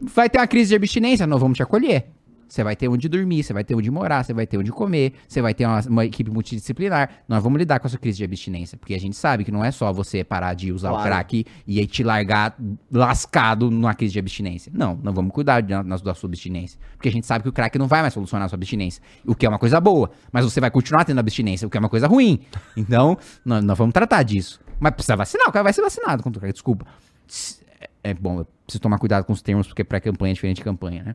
vai 0.00 0.30
ter 0.30 0.38
uma 0.38 0.46
crise 0.46 0.70
de 0.70 0.76
abstinência? 0.76 1.26
Nós 1.26 1.38
vamos 1.38 1.58
te 1.58 1.62
acolher. 1.62 2.06
Você 2.50 2.64
vai 2.64 2.74
ter 2.74 2.88
onde 2.88 3.08
dormir, 3.08 3.44
você 3.44 3.52
vai 3.52 3.62
ter 3.62 3.76
onde 3.76 3.88
morar, 3.92 4.24
você 4.24 4.34
vai 4.34 4.44
ter 4.44 4.58
onde 4.58 4.72
comer, 4.72 5.12
você 5.28 5.40
vai 5.40 5.54
ter 5.54 5.64
uma, 5.66 5.80
uma 5.88 6.04
equipe 6.04 6.28
multidisciplinar. 6.32 7.08
Nós 7.28 7.40
vamos 7.42 7.60
lidar 7.60 7.78
com 7.78 7.86
a 7.86 7.90
sua 7.90 7.98
crise 7.98 8.18
de 8.18 8.24
abstinência. 8.24 8.76
Porque 8.76 8.92
a 8.92 8.98
gente 8.98 9.14
sabe 9.16 9.44
que 9.44 9.52
não 9.52 9.64
é 9.64 9.70
só 9.70 9.92
você 9.92 10.24
parar 10.24 10.54
de 10.54 10.72
usar 10.72 10.90
o 10.90 10.94
Claro. 10.94 11.08
crack 11.08 11.46
e 11.64 11.78
aí 11.78 11.86
te 11.86 12.02
largar 12.02 12.56
lascado 12.90 13.70
numa 13.70 13.94
crise 13.94 14.12
de 14.12 14.18
abstinência. 14.18 14.72
Não, 14.74 14.98
nós 15.00 15.14
vamos 15.14 15.32
cuidar 15.32 15.60
de- 15.60 15.72
na- 15.72 15.96
da 15.96 16.14
sua 16.14 16.28
abstinência. 16.28 16.78
Porque 16.96 17.08
a 17.08 17.12
gente 17.12 17.26
sabe 17.26 17.42
que 17.44 17.48
o 17.48 17.52
crack 17.52 17.78
não 17.78 17.86
vai 17.86 18.00
mais 18.02 18.12
solucionar 18.14 18.46
a 18.46 18.48
sua 18.48 18.56
abstinência. 18.56 19.02
O 19.24 19.34
que 19.34 19.46
é 19.46 19.48
uma 19.48 19.58
coisa 19.58 19.80
boa. 19.80 20.10
Mas 20.32 20.44
você 20.44 20.60
vai 20.60 20.70
continuar 20.70 21.04
tendo 21.04 21.18
abstinência, 21.20 21.66
o 21.66 21.70
que 21.70 21.76
é 21.76 21.80
uma 21.80 21.88
coisa 21.88 22.06
ruim. 22.08 22.40
Então, 22.76 23.16
nós, 23.44 23.62
nós 23.64 23.78
vamos 23.78 23.92
tratar 23.92 24.22
disso. 24.24 24.60
Mas 24.80 24.92
precisa 24.92 25.14
vacinar, 25.16 25.48
o 25.48 25.52
cara 25.52 25.62
vai 25.62 25.72
ser 25.72 25.82
vacinado 25.82 26.22
contra 26.22 26.38
o 26.38 26.40
crack, 26.40 26.52
desculpa. 26.52 26.84
S- 27.28 27.60
É 28.02 28.12
bom, 28.14 28.40
eu 28.40 28.46
preciso 28.66 28.80
tomar 28.80 28.98
cuidado 28.98 29.24
com 29.24 29.32
os 29.32 29.42
termos, 29.42 29.66
porque 29.66 29.84
pré-campanha 29.84 30.32
é 30.32 30.34
diferente 30.34 30.56
de 30.56 30.64
campanha, 30.64 31.02
né? 31.04 31.14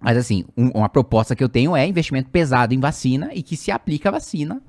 Mas 0.00 0.16
assim, 0.16 0.44
um- 0.56 0.70
uma 0.70 0.88
proposta 0.88 1.34
que 1.34 1.42
eu 1.42 1.48
tenho 1.48 1.74
é 1.76 1.86
investimento 1.86 2.30
pesado 2.30 2.72
em 2.74 2.78
vacina 2.80 3.30
e 3.34 3.42
que 3.42 3.56
se 3.56 3.70
aplica 3.70 4.08
a 4.08 4.12
vacina 4.12 4.62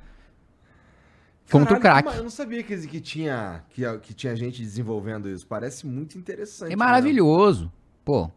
contra 1.51 1.77
o 1.77 1.80
Caralho, 1.80 2.03
crack. 2.03 2.18
Eu 2.18 2.23
não 2.23 2.30
sabia 2.30 2.64
que, 2.64 2.76
que, 2.88 2.99
tinha, 2.99 3.64
que, 3.69 3.81
que 3.99 4.14
tinha 4.14 4.35
gente 4.35 4.61
desenvolvendo 4.61 5.30
isso. 5.30 5.45
Parece 5.47 5.85
muito 5.88 6.18
interessante. 6.18 6.68
É 6.68 6.76
né? 6.76 6.76
maravilhoso. 6.76 7.72
Pô, 8.06 8.30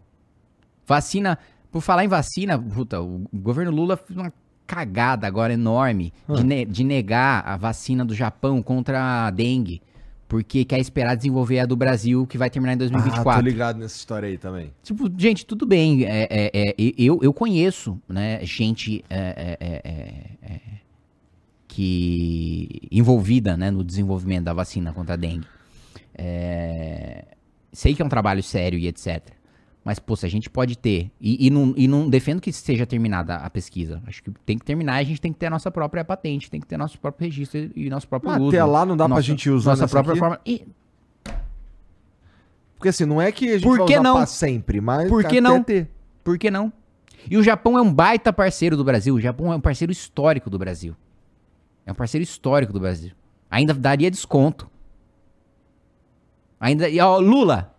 vacina 0.86 1.38
Por 1.70 1.80
falar 1.80 2.04
em 2.04 2.08
vacina, 2.08 2.58
puta, 2.58 3.00
o 3.00 3.24
governo 3.32 3.70
Lula 3.72 3.96
fez 3.96 4.14
uma 4.18 4.30
cagada 4.66 5.26
agora 5.26 5.54
enorme 5.54 6.12
Ah. 6.28 6.34
de, 6.34 6.44
ne- 6.44 6.66
de 6.66 6.84
negar 6.84 7.42
a 7.46 7.56
vacina 7.56 8.04
do 8.04 8.14
Japão 8.14 8.62
contra 8.62 9.26
a 9.26 9.30
dengue. 9.30 9.80
Porque 10.32 10.64
quer 10.64 10.80
esperar 10.80 11.14
desenvolver 11.14 11.58
a 11.58 11.66
do 11.66 11.76
Brasil, 11.76 12.26
que 12.26 12.38
vai 12.38 12.48
terminar 12.48 12.72
em 12.72 12.76
Ah, 12.76 12.78
2024. 12.78 13.42
tô 13.42 13.46
ligado 13.46 13.76
nessa 13.76 13.96
história 13.96 14.26
aí 14.26 14.38
também. 14.38 14.72
Tipo, 14.82 15.12
gente, 15.18 15.44
tudo 15.44 15.66
bem. 15.66 16.04
é, 16.06 16.26
é, 16.30 16.70
é, 16.70 16.74
eu, 16.96 17.20
eu 17.22 17.34
conheço, 17.34 18.00
né, 18.08 18.40
gente 18.42 19.04
é, 19.10 19.58
é, 19.60 20.40
é, 20.42 20.60
que 21.68 22.88
envolvida, 22.90 23.58
né, 23.58 23.70
no 23.70 23.84
desenvolvimento 23.84 24.44
da 24.44 24.54
vacina 24.54 24.90
contra 24.90 25.12
a 25.12 25.16
dengue. 25.18 25.46
Sei 27.70 27.94
que 27.94 28.00
é 28.00 28.04
um 28.04 28.08
trabalho 28.08 28.42
sério 28.42 28.78
e 28.78 28.86
etc. 28.86 29.20
Mas, 29.84 29.98
pô, 29.98 30.14
se 30.14 30.24
a 30.24 30.28
gente 30.28 30.48
pode 30.48 30.78
ter. 30.78 31.10
E, 31.20 31.46
e, 31.46 31.50
não, 31.50 31.74
e 31.76 31.88
não 31.88 32.08
defendo 32.08 32.40
que 32.40 32.52
seja 32.52 32.86
terminada 32.86 33.36
a 33.36 33.50
pesquisa. 33.50 34.00
Acho 34.06 34.22
que 34.22 34.30
tem 34.46 34.56
que 34.56 34.64
terminar 34.64 35.00
e 35.00 35.04
a 35.04 35.08
gente 35.08 35.20
tem 35.20 35.32
que 35.32 35.38
ter 35.38 35.46
a 35.46 35.50
nossa 35.50 35.70
própria 35.72 36.04
patente, 36.04 36.48
tem 36.48 36.60
que 36.60 36.66
ter 36.66 36.76
nosso 36.76 36.98
próprio 37.00 37.26
registro 37.26 37.70
e 37.74 37.90
nosso 37.90 38.06
próprio 38.06 38.30
Mas 38.30 38.40
uso. 38.40 38.48
até 38.50 38.64
lá 38.64 38.86
não 38.86 38.96
dá 38.96 39.04
pra 39.06 39.16
nossa, 39.16 39.22
gente 39.22 39.50
usar 39.50 39.72
Nossa 39.72 39.88
própria 39.88 40.12
aqui? 40.12 40.20
forma. 40.20 40.40
E, 40.46 40.64
Porque 42.76 42.88
assim, 42.90 43.04
não 43.04 43.20
é 43.20 43.32
que 43.32 43.48
a 43.48 43.58
gente 43.58 43.62
Por 43.64 43.84
que 43.84 43.98
não? 43.98 44.16
pra 44.16 44.26
sempre, 44.26 44.80
mas 44.80 45.08
Por 45.08 45.24
que 45.24 45.40
não? 45.40 45.62
ter. 45.62 45.88
Por 46.22 46.38
que 46.38 46.48
não? 46.50 46.72
E 47.28 47.36
o 47.36 47.42
Japão 47.42 47.76
é 47.76 47.82
um 47.82 47.92
baita 47.92 48.32
parceiro 48.32 48.76
do 48.76 48.84
Brasil. 48.84 49.14
O 49.14 49.20
Japão 49.20 49.52
é 49.52 49.56
um 49.56 49.60
parceiro 49.60 49.92
histórico 49.92 50.48
do 50.48 50.58
Brasil. 50.58 50.96
É 51.84 51.90
um 51.90 51.94
parceiro 51.94 52.22
histórico 52.22 52.72
do 52.72 52.78
Brasil. 52.80 53.12
Ainda 53.50 53.74
daria 53.74 54.10
desconto. 54.10 54.68
Ainda. 56.60 56.88
E, 56.88 57.00
ó, 57.00 57.18
Lula, 57.18 57.74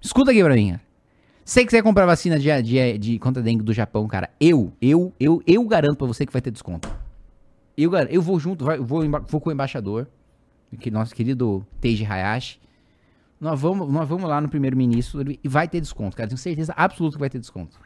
escuta 0.00 0.30
aqui 0.30 0.42
pra 0.42 0.54
mim. 0.54 0.78
Você 1.48 1.64
quiser 1.64 1.82
comprar 1.82 2.06
vacina 2.06 2.38
de, 2.38 2.62
de, 2.62 2.98
de 2.98 3.18
contra 3.20 3.40
dengue 3.42 3.62
do 3.62 3.72
Japão, 3.72 4.06
cara, 4.08 4.28
eu, 4.40 4.72
eu, 4.82 5.12
eu, 5.18 5.40
eu 5.46 5.64
garanto 5.64 5.96
pra 5.98 6.06
você 6.06 6.26
que 6.26 6.32
vai 6.32 6.42
ter 6.42 6.50
desconto. 6.50 6.90
Eu, 7.78 7.94
eu 7.94 8.20
vou 8.20 8.38
junto, 8.40 8.64
vou, 8.82 9.02
vou 9.28 9.40
com 9.40 9.48
o 9.48 9.52
embaixador, 9.52 10.08
que 10.80 10.90
nosso 10.90 11.14
querido 11.14 11.64
Teiji 11.80 12.04
Hayashi. 12.04 12.58
Nós 13.40 13.60
vamos, 13.60 13.88
nós 13.92 14.08
vamos 14.08 14.28
lá 14.28 14.40
no 14.40 14.48
primeiro-ministro 14.48 15.22
e 15.30 15.38
vai 15.48 15.68
ter 15.68 15.80
desconto, 15.80 16.16
cara. 16.16 16.28
Tenho 16.28 16.38
certeza 16.38 16.72
absoluta 16.76 17.16
que 17.16 17.20
vai 17.20 17.30
ter 17.30 17.38
desconto. 17.38 17.78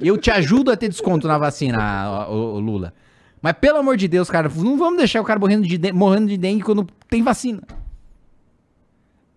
Eu 0.00 0.18
te 0.18 0.30
ajudo 0.30 0.70
a 0.70 0.76
ter 0.76 0.88
desconto 0.88 1.26
na 1.26 1.38
vacina, 1.38 2.28
ô, 2.28 2.54
ô, 2.54 2.60
Lula. 2.60 2.92
Mas 3.40 3.54
pelo 3.54 3.78
amor 3.78 3.96
de 3.96 4.06
Deus, 4.06 4.28
cara, 4.30 4.48
não 4.54 4.76
vamos 4.76 4.98
deixar 4.98 5.20
o 5.20 5.24
cara 5.24 5.40
morrendo 5.40 5.66
de- 5.66 5.92
morrendo 5.92 6.28
de 6.28 6.36
dengue 6.36 6.62
quando 6.62 6.86
tem 7.08 7.22
vacina. 7.22 7.62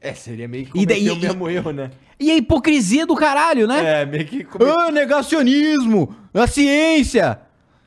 É, 0.09 0.13
seria 0.13 0.47
meio 0.47 0.65
que 0.65 0.79
E 0.79 0.85
daí- 0.85 1.09
o 1.09 1.15
mesmo 1.15 1.49
erro, 1.49 1.71
né? 1.71 1.91
E 2.19 2.31
a 2.31 2.35
hipocrisia 2.35 3.05
do 3.05 3.15
caralho, 3.15 3.67
né? 3.67 4.01
É, 4.01 4.05
meio 4.05 4.25
que. 4.25 4.45
Ah, 4.63 4.91
negacionismo! 4.91 6.15
A 6.33 6.47
ciência! 6.47 7.39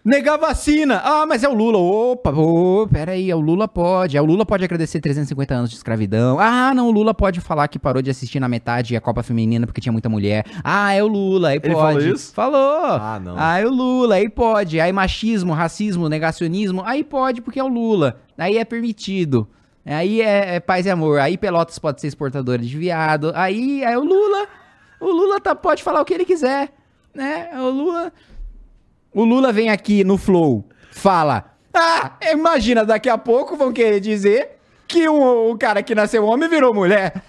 Negar 0.03 0.39
vacina! 0.39 0.99
Ah, 1.05 1.27
mas 1.27 1.43
é 1.45 1.49
o 1.49 1.53
Lula. 1.53 1.77
Opa, 1.77 2.31
ô, 2.31 2.89
peraí, 2.91 3.31
é 3.31 3.37
o 3.37 3.41
Lula 3.41 3.69
pode. 3.69 4.17
É 4.17 4.23
o 4.23 4.25
Lula 4.25 4.47
pode 4.47 4.65
agradecer 4.65 4.99
350 4.99 5.53
anos 5.55 5.69
de 5.69 5.77
escravidão. 5.77 6.39
Ah, 6.41 6.73
não, 6.75 6.89
o 6.89 6.91
Lula 6.91 7.13
pode 7.13 7.39
falar 7.41 7.69
que 7.69 7.79
parou 7.79 8.01
de 8.01 8.09
assistir 8.11 8.41
na 8.41 8.49
metade 8.49 8.97
a 8.97 9.01
Copa 9.01 9.23
Feminina 9.23 9.67
porque 9.67 9.81
tinha 9.81 9.93
muita 9.93 10.09
mulher. 10.09 10.47
Ah, 10.65 10.95
é 10.95 11.03
o 11.03 11.07
Lula, 11.07 11.49
aí 11.51 11.61
Ele 11.63 11.75
pode. 11.75 11.99
falou 11.99 12.15
isso? 12.15 12.33
Falou! 12.33 12.83
Ah, 12.95 13.21
não. 13.23 13.35
Ah, 13.37 13.59
é 13.59 13.67
o 13.67 13.71
Lula, 13.71 14.15
aí 14.15 14.29
pode. 14.31 14.81
Aí 14.81 14.91
machismo, 14.91 15.53
racismo, 15.53 16.09
negacionismo, 16.09 16.83
aí 16.87 17.05
pode 17.05 17.43
porque 17.43 17.61
é 17.61 17.65
o 17.65 17.69
Lula. 17.69 18.21
Aí 18.39 18.57
é 18.57 18.65
permitido. 18.65 19.47
Aí 19.85 20.21
é, 20.21 20.57
é 20.57 20.61
paz 20.61 20.87
e 20.87 20.91
amor. 20.91 21.19
Aí 21.21 21.37
Pelotas 21.39 21.79
pode 21.79 22.01
ser 22.01 22.07
exportadora 22.09 22.61
de 22.63 22.77
viado. 22.77 23.33
Aí 23.35 23.83
é 23.83 23.97
o 23.99 24.03
Lula. 24.05 24.47
O 25.01 25.07
Lula 25.07 25.41
tá, 25.41 25.55
pode 25.55 25.83
falar 25.83 26.01
o 26.01 26.05
que 26.05 26.13
ele 26.15 26.25
quiser. 26.25 26.71
Né? 27.15 27.51
O 27.55 27.71
Lula. 27.71 28.13
O 29.13 29.25
Lula 29.25 29.53
vem 29.53 29.71
aqui 29.71 30.05
no 30.05 30.17
Flow, 30.17 30.65
fala. 30.93 31.57
Ah, 31.75 32.13
imagina, 32.33 32.85
daqui 32.85 33.09
a 33.09 33.19
pouco 33.19 33.57
vão 33.57 33.73
querer 33.73 33.99
dizer 34.01 34.59
que 34.87 35.09
o, 35.09 35.51
o 35.51 35.59
cara 35.59 35.83
que 35.83 35.95
nasceu 35.95 36.25
homem 36.25 36.49
virou 36.49 36.73
mulher. 36.75 37.23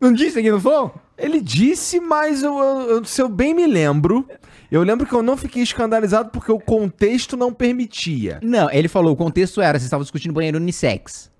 Não 0.00 0.12
disse 0.12 0.38
aqui 0.38 0.50
no 0.50 0.60
Flow? 0.60 0.94
Ele 1.16 1.40
disse, 1.40 1.98
mas 2.00 2.42
eu- 2.42 2.58
eu- 2.58 3.04
se 3.04 3.22
eu 3.22 3.28
bem 3.28 3.54
me 3.54 3.66
lembro, 3.66 4.28
eu 4.70 4.82
lembro 4.82 5.06
que 5.06 5.12
eu 5.14 5.22
não 5.22 5.36
fiquei 5.36 5.62
escandalizado 5.62 6.30
porque 6.30 6.50
o 6.52 6.58
contexto 6.58 7.36
não 7.36 7.52
permitia. 7.52 8.38
Não, 8.42 8.70
ele 8.70 8.88
falou, 8.88 9.12
o 9.12 9.16
contexto 9.16 9.60
era, 9.60 9.78
vocês 9.78 9.84
estavam 9.84 10.02
discutindo 10.02 10.32
banheiro 10.32 10.58
unissex. 10.58 11.34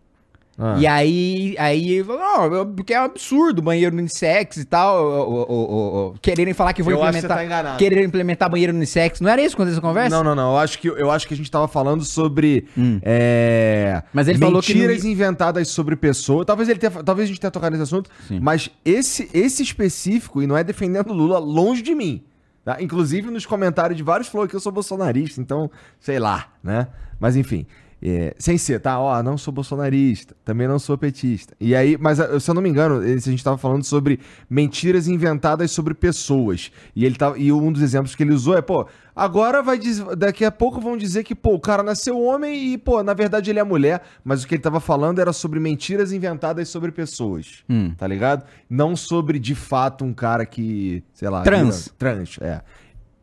Ah. 0.59 0.77
E 0.79 0.87
aí, 0.87 1.55
aí 1.59 1.91
ele 1.97 2.05
falou, 2.05 2.23
não, 2.51 2.73
porque 2.73 2.95
é 2.95 3.01
um 3.01 3.05
absurdo 3.05 3.61
banheiro 3.61 3.95
unissex 3.95 4.57
e 4.57 4.65
tal, 4.65 5.05
o- 5.05 5.31
o- 5.31 5.53
o- 5.53 6.07
o- 6.07 6.15
quererem 6.23 6.55
falar 6.55 6.73
que 6.73 6.83
vão 6.83 6.95
Eu 6.95 7.03
acho 7.03 7.13
que 7.13 7.21
você 7.21 7.27
implementar, 7.27 7.65
tá 7.73 7.77
quererem 7.77 8.05
implementar 8.07 8.51
banheiro 8.51 8.73
unissex. 8.73 9.21
Não 9.21 9.29
era 9.29 9.43
isso 9.43 9.55
quando 9.55 9.69
essa 9.69 9.83
conversa? 9.83 10.17
Não, 10.17 10.25
não, 10.25 10.35
não. 10.35 10.53
Eu 10.53 10.57
acho 10.59 10.79
que, 10.79 10.89
eu 10.89 11.11
acho 11.11 11.29
que 11.29 11.35
a 11.35 11.37
gente 11.37 11.51
tava 11.51 11.69
falando 11.69 12.03
sobre. 12.07 12.67
é, 13.03 14.03
Mas 14.15 14.29
ele 14.29 14.39
falou 14.39 14.63
que 14.63 14.73
mentiras 14.75 15.05
não 15.05 15.11
inventadas 15.11 15.69
sobre 15.69 15.95
pessoas. 15.95 16.47
Talvez, 16.47 16.71
ele 16.71 16.79
tenha, 16.79 16.91
talvez 16.91 17.27
a 17.27 17.29
gente 17.29 17.41
tenha 17.41 17.51
tocado 17.51 17.73
nesse 17.73 17.83
assunto, 17.83 18.11
Sim. 18.27 18.39
mas 18.41 18.71
esse, 18.83 19.29
esse 19.35 19.63
específico, 19.63 20.43
e 20.43 20.47
não 20.47 20.57
é 20.57 20.65
defendendo 20.65 21.11
o 21.11 21.13
Lula, 21.13 21.39
longe 21.39 21.83
de 21.83 21.95
mim. 21.95 22.23
Tá? 22.67 22.83
Inclusive 22.83 23.31
nos 23.31 23.47
comentários 23.47 23.97
de 23.97 24.03
vários 24.03 24.29
falou 24.29 24.49
que 24.49 24.57
eu 24.57 24.61
sou 24.61 24.73
bolsonarista, 24.73 25.41
então, 25.41 25.71
sei 26.01 26.19
lá, 26.19 26.49
né? 26.61 26.89
Mas 27.19 27.37
enfim. 27.37 27.65
É, 28.03 28.35
sem 28.39 28.59
ser, 28.59 28.79
tá? 28.81 28.99
Ó, 29.01 29.23
não 29.23 29.39
sou 29.39 29.53
bolsonarista, 29.53 30.37
também 30.45 30.69
não 30.69 30.79
sou 30.79 30.97
petista. 30.99 31.55
E 31.59 31.75
aí, 31.75 31.97
mas 31.99 32.21
ah, 32.21 32.39
se 32.39 32.51
eu 32.51 32.55
não 32.55 32.61
me 32.63 32.69
engano, 32.69 32.97
a 33.01 33.17
gente 33.19 33.43
tava 33.43 33.57
falando 33.57 33.85
sobre 33.85 34.21
mentiras 34.51 35.09
inventadas 35.09 35.71
sobre 35.71 35.95
pessoas. 35.95 36.71
E 36.95 37.05
ele 37.05 37.17
tava, 37.17 37.39
e 37.39 37.51
um 37.51 37.73
dos 37.73 37.83
exemplos 37.83 38.15
que 38.15 38.23
ele 38.23 38.33
usou 38.35 38.57
é, 38.57 38.61
pô, 38.63 38.87
agora 39.15 39.63
vai 39.63 39.79
dizer, 39.79 40.15
daqui 40.15 40.45
a 40.45 40.51
pouco 40.53 40.81
vão 40.81 40.97
dizer 40.97 41.25
que, 41.25 41.35
pô, 41.35 41.55
o 41.55 41.61
cara 41.61 41.83
nasceu 41.83 42.21
homem 42.21 42.73
e, 42.73 42.79
pô, 42.79 43.03
na 43.03 43.15
verdade 43.15 43.51
ele 43.51 43.59
é 43.59 43.65
mulher, 43.65 44.03
mas 44.23 44.45
o 44.45 44.47
que 44.47 44.55
ele 44.55 44.63
tava 44.63 44.79
falando 44.79 45.19
era 45.19 45.33
sobre 45.33 45.59
mentiras 45.59 46.13
inventadas 46.13 46.69
sobre 46.69 46.93
pessoas. 46.93 47.65
Hum. 47.69 47.93
Tá 47.97 48.07
ligado? 48.07 48.45
Não 48.69 48.95
sobre 48.95 49.39
de 49.39 49.55
fato 49.55 50.05
um 50.05 50.13
cara 50.13 50.45
que, 50.45 51.03
sei 51.15 51.29
lá, 51.31 51.43
Trans. 51.43 51.93
trans, 51.99 52.39
é. 52.41 52.61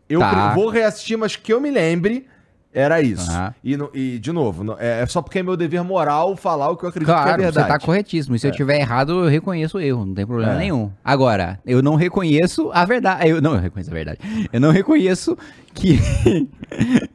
Eu 0.09 0.19
Tá. 0.19 0.53
vou 0.53 0.69
reassistir, 0.69 1.17
mas 1.17 1.35
que 1.35 1.53
eu 1.53 1.61
me 1.61 1.71
lembre, 1.71 2.27
era 2.73 3.01
isso. 3.01 3.29
Aham. 3.29 3.53
E, 3.63 3.77
no- 3.77 3.89
e, 3.93 4.17
de 4.19 4.31
novo, 4.31 4.75
é 4.79 5.01
é 5.01 5.05
só 5.05 5.21
porque 5.21 5.39
é 5.39 5.43
meu 5.43 5.55
dever 5.55 5.83
moral 5.83 6.35
falar 6.35 6.69
o 6.69 6.77
que 6.77 6.83
eu 6.85 6.89
acredito 6.89 7.07
Claro, 7.09 7.25
que 7.25 7.33
é 7.33 7.37
você 7.37 7.43
verdade. 7.59 7.67
tá 7.67 7.79
corretíssimo. 7.85 8.35
E 8.35 8.39
se 8.39 8.47
eu 8.47 8.51
tiver 8.51 8.79
errado, 8.79 9.23
eu 9.23 9.29
reconheço 9.29 9.77
o 9.77 9.81
erro, 9.81 10.05
não 10.05 10.13
tem 10.13 10.25
problema 10.25 10.53
É. 10.53 10.57
nenhum. 10.57 10.91
Agora, 11.03 11.59
eu 11.65 11.81
não 11.81 11.95
reconheço 11.95 12.69
a 12.73 12.83
verdade. 12.85 13.27
Eu 13.29 13.41
não 13.41 13.53
eu 13.55 13.59
reconheço 13.61 13.89
a 13.91 13.93
verdade. 13.93 14.19
Eu 14.51 14.59
não 14.59 14.71
reconheço 14.71 15.37
que. 15.73 15.99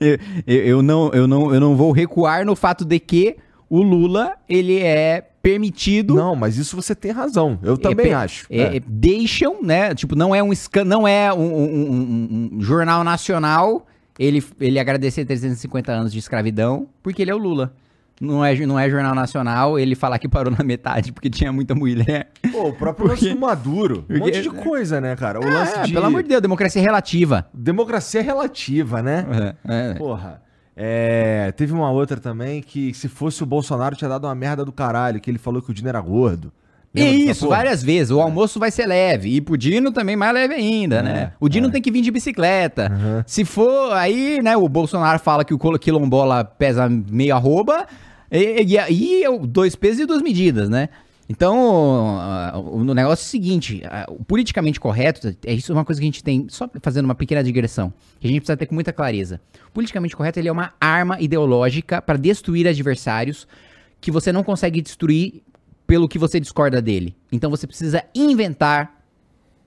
eu, 0.01 0.19
eu- 0.47 0.83
não, 0.83 1.11
eu, 1.13 1.27
não, 1.27 1.55
eu 1.55 1.61
não 1.61 1.77
vou 1.77 1.93
recuar 1.93 2.45
no 2.45 2.55
fato 2.57 2.85
de 2.85 2.99
que 2.99 3.37
o 3.71 3.83
Lula, 3.83 4.33
ele 4.49 4.79
é 4.81 5.23
permitido. 5.43 6.15
Não, 6.15 6.35
mas 6.35 6.57
isso 6.57 6.75
você 6.75 6.95
tem 6.95 7.11
razão. 7.11 7.59
Eu 7.63 7.77
também 7.77 8.07
pe- 8.09 8.13
acho. 8.15 8.47
é, 8.51 8.77
É. 8.77 8.81
Deixam, 8.87 9.63
né? 9.63 9.95
Tipo, 9.95 10.15
não 10.17 10.35
é 10.35 10.43
um 10.43 10.53
escan 10.53 10.85
não 10.85 11.07
é 11.07 11.33
um, 11.33 11.39
um- 11.41 11.91
um- 11.93 12.51
um 12.55 12.61
jornal 12.61 13.05
nacional 13.05 13.87
ele, 14.19 14.43
ele 14.61 14.79
agradecer 14.79 15.25
350 15.25 15.93
anos 15.93 16.13
de 16.13 16.19
escravidão, 16.19 16.89
porque 17.03 17.23
ele 17.23 17.31
é 17.31 17.35
o 17.35 17.39
Lula. 17.39 17.73
Não 18.21 18.45
é, 18.45 18.53
não 18.67 18.77
é 18.77 18.91
jornal 18.91 19.15
nacional 19.15 19.79
ele 19.79 19.95
falar 19.95 20.19
que 20.19 20.29
parou 20.29 20.53
na 20.53 20.65
metade 20.65 21.13
porque 21.13 21.31
tinha 21.31 21.53
muita 21.53 21.73
mulher. 21.73 22.31
Pô, 22.51 22.69
o 22.69 22.73
próprio 22.73 23.07
Porque- 23.07 23.27
lance 23.27 23.35
do 23.37 23.41
Maduro. 23.41 24.05
Um 24.11 24.19
monte 24.19 24.43
de 24.43 24.51
coisa, 24.51 25.01
né, 25.01 25.15
cara? 25.15 25.39
O 25.39 25.45
lance 25.49 25.79
É, 25.79 25.83
de. 25.85 25.93
Pelo 25.93 26.07
amor 26.07 26.25
de 26.25 26.29
Deus, 26.31 26.43
democracia 26.43 26.83
relativa. 26.83 27.47
Democracia 27.55 28.21
relativa, 28.21 29.01
né? 29.03 29.55
É, 29.69 29.91
é. 29.91 29.95
Porra. 29.95 30.43
É, 30.77 31.53
teve 31.57 31.73
uma 31.73 31.91
outra 31.93 32.19
também 32.21 32.61
que 32.63 32.93
se 32.95 33.09
fosse 33.09 33.43
o 33.43 33.47
Bolsonaro 33.47 33.95
tinha 33.97 34.09
dado 34.09 34.27
uma 34.27 34.35
merda 34.35 34.65
do 34.65 34.73
caralho, 34.73 35.21
que 35.21 35.31
ele 35.31 35.39
falou 35.39 35.63
que 35.63 35.71
o 35.71 35.75
Dino 35.75 35.89
era 35.89 36.01
gordo. 36.01 36.53
E 36.95 37.31
isso, 37.31 37.45
porra? 37.45 37.59
várias 37.59 37.83
vezes. 37.83 38.11
O 38.11 38.21
almoço 38.21 38.59
vai 38.59 38.71
ser 38.71 38.87
leve. 38.87 39.37
E 39.37 39.41
pro 39.41 39.57
Dino 39.57 39.93
também 39.93 40.17
mais 40.17 40.33
leve 40.33 40.55
ainda, 40.55 41.03
né? 41.03 41.33
O 41.39 41.49
Dino 41.49 41.71
tem 41.71 41.83
que 41.83 41.91
vir 41.91 42.03
de 42.03 42.11
bicicleta. 42.11 42.91
Se 43.27 43.45
for, 43.45 43.93
aí, 43.93 44.41
né, 44.43 44.57
o 44.57 44.69
Bolsonaro 44.69 45.19
fala 45.19 45.45
que 45.45 45.55
o 45.55 45.79
quilombola 45.79 46.45
pesa 46.45 46.89
meio 46.89 47.35
arroba. 47.35 47.87
E, 48.31 48.65
e 48.65 48.79
aí, 48.79 49.25
é 49.25 49.39
dois 49.39 49.75
pesos 49.75 50.01
e 50.01 50.07
duas 50.07 50.23
medidas, 50.23 50.69
né? 50.69 50.89
Então, 51.31 52.17
ah, 52.19 52.59
o 52.59 52.83
negócio 52.83 53.23
é 53.23 53.27
o 53.27 53.29
seguinte: 53.29 53.83
ah, 53.85 54.07
o 54.09 54.25
politicamente 54.25 54.81
correto, 54.81 55.37
é 55.45 55.53
isso 55.53 55.71
é 55.71 55.75
uma 55.75 55.85
coisa 55.85 56.01
que 56.01 56.05
a 56.05 56.09
gente 56.09 56.25
tem, 56.25 56.47
só 56.49 56.69
fazendo 56.81 57.05
uma 57.05 57.15
pequena 57.15 57.45
digressão, 57.45 57.93
que 58.19 58.27
a 58.27 58.31
gente 58.31 58.41
precisa 58.41 58.57
ter 58.57 58.65
com 58.65 58.75
muita 58.75 58.95
clareza. 58.95 59.39
O 59.69 59.73
politicamente 59.73 60.17
correto 60.17 60.39
ele 60.39 60.49
é 60.49 60.53
uma 60.53 60.73
arma 60.81 61.21
ideológica 61.21 62.01
para 62.01 62.17
destruir 62.17 62.67
adversários 62.67 63.47
que 64.01 64.11
você 64.11 64.33
não 64.33 64.43
consegue 64.43 64.81
destruir 64.81 65.43
pelo 65.89 66.07
que 66.07 66.19
você 66.19 66.39
discorda 66.39 66.83
dele. 66.83 67.17
Então 67.33 67.51
você 67.51 67.67
precisa 67.67 68.05
inventar 68.15 69.03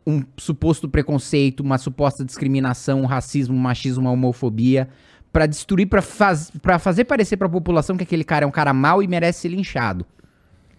um 0.05 0.23
suposto 0.37 0.87
preconceito, 0.87 1.61
uma 1.61 1.79
suposta 1.79 2.23
discriminação, 2.23 3.01
um 3.01 3.05
racismo, 3.07 3.55
um 3.55 3.59
machismo, 3.59 4.03
uma 4.03 4.11
homofobia, 4.11 4.87
pra 5.33 5.47
destruir, 5.47 5.87
pra 5.87 6.01
faz, 6.01 6.51
pra 6.61 6.77
fazer 6.77 7.05
parecer 7.05 7.37
pra 7.37 7.49
população 7.49 7.97
que 7.97 8.03
aquele 8.03 8.23
cara 8.23 8.45
é 8.45 8.47
um 8.47 8.51
cara 8.51 8.71
mau 8.71 9.01
e 9.01 9.07
merece 9.07 9.41
ser 9.41 9.47
linchado. 9.49 10.05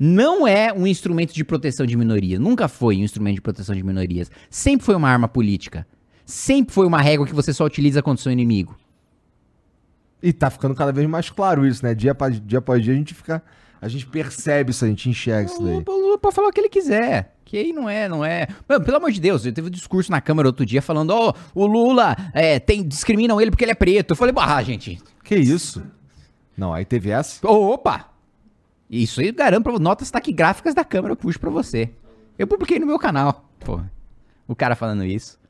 não 0.05 0.48
é 0.48 0.73
um 0.73 0.85
instrumento 0.85 1.32
de 1.32 1.44
proteção 1.44 1.86
de 1.86 1.97
minorias. 1.97 2.40
Nunca 2.40 2.66
foi 2.66 2.97
um 2.97 3.05
instrumento 3.05 3.36
de 3.36 3.40
proteção 3.40 3.73
de 3.73 3.85
minorias. 3.85 4.31
Sempre 4.51 4.85
foi 4.85 4.97
uma 4.97 5.09
arma 5.09 5.28
política. 5.28 5.86
Sempre 6.27 6.74
foi 6.74 6.86
uma 6.86 7.01
régua 7.01 7.24
que 7.24 7.32
você 7.32 7.52
só 7.52 7.64
utiliza 7.64 8.02
contra 8.02 8.19
o 8.20 8.23
seu 8.23 8.32
inimigo. 8.32 8.77
E 10.20 10.32
tá 10.32 10.51
ficando 10.51 10.74
cada 10.74 10.90
vez 10.93 11.09
mais 11.09 11.31
claro 11.31 11.64
isso, 11.64 11.85
né? 11.85 11.94
Dia 11.94 12.12
após 12.12 12.40
dia, 12.44 12.59
após 12.59 12.82
dia 12.82 12.93
a 12.93 12.97
gente 12.97 13.14
fica. 13.14 13.43
A 13.82 13.88
gente 13.88 14.06
percebe 14.06 14.70
isso, 14.70 14.84
a 14.84 14.88
gente 14.88 15.10
enxerga 15.10 15.50
isso 15.50 15.60
O 15.60 15.64
daí. 15.64 15.74
Lula, 15.74 15.84
o 15.88 16.00
Lula 16.00 16.18
pode 16.18 16.36
falar 16.36 16.48
o 16.48 16.52
que 16.52 16.60
ele 16.60 16.68
quiser. 16.68 17.34
Que 17.44 17.56
aí 17.56 17.72
não 17.72 17.90
é, 17.90 18.09
não 18.09 18.24
é. 18.24 18.46
Mano, 18.68 18.84
pelo 18.84 18.96
amor 18.98 19.10
de 19.10 19.20
Deus, 19.20 19.44
eu 19.44 19.52
teve 19.52 19.66
um 19.66 19.70
discurso 19.70 20.09
na 20.09 20.20
Câmara 20.20 20.48
outro 20.48 20.64
dia 20.64 20.80
falando: 20.80 21.10
ó, 21.10 21.34
o 21.52 21.66
Lula 21.66 22.16
é, 22.32 22.60
tem, 22.60 22.86
discriminam 22.86 23.40
ele 23.40 23.50
porque 23.50 23.64
ele 23.64 23.72
é 23.72 23.74
preto. 23.74 24.12
Eu 24.12 24.16
falei, 24.16 24.32
ah, 24.38 24.62
gente. 24.62 25.02
Que 25.24 25.34
isso? 25.34 25.82
Não, 26.56 26.72
aí 26.72 26.84
teve 26.84 27.10
essa. 27.10 27.44
ô, 27.44 27.72
opa! 27.72 28.09
Isso 28.88 29.20
aí 29.20 29.32
garanto 29.32 29.64
pra 29.64 29.78
notas 29.80 30.12
taquigráficas 30.12 30.74
da 30.74 30.84
Câmara 30.84 31.12
eu 31.12 31.16
puxo 31.16 31.40
pra 31.40 31.50
você. 31.50 31.90
Eu 32.38 32.46
publiquei 32.46 32.78
no 32.78 32.86
meu 32.86 33.00
canal. 33.00 33.48
Porra. 33.59 33.90
O 34.46 34.54
cara 34.54 34.76
falando 34.76 35.04
isso. 35.04 35.40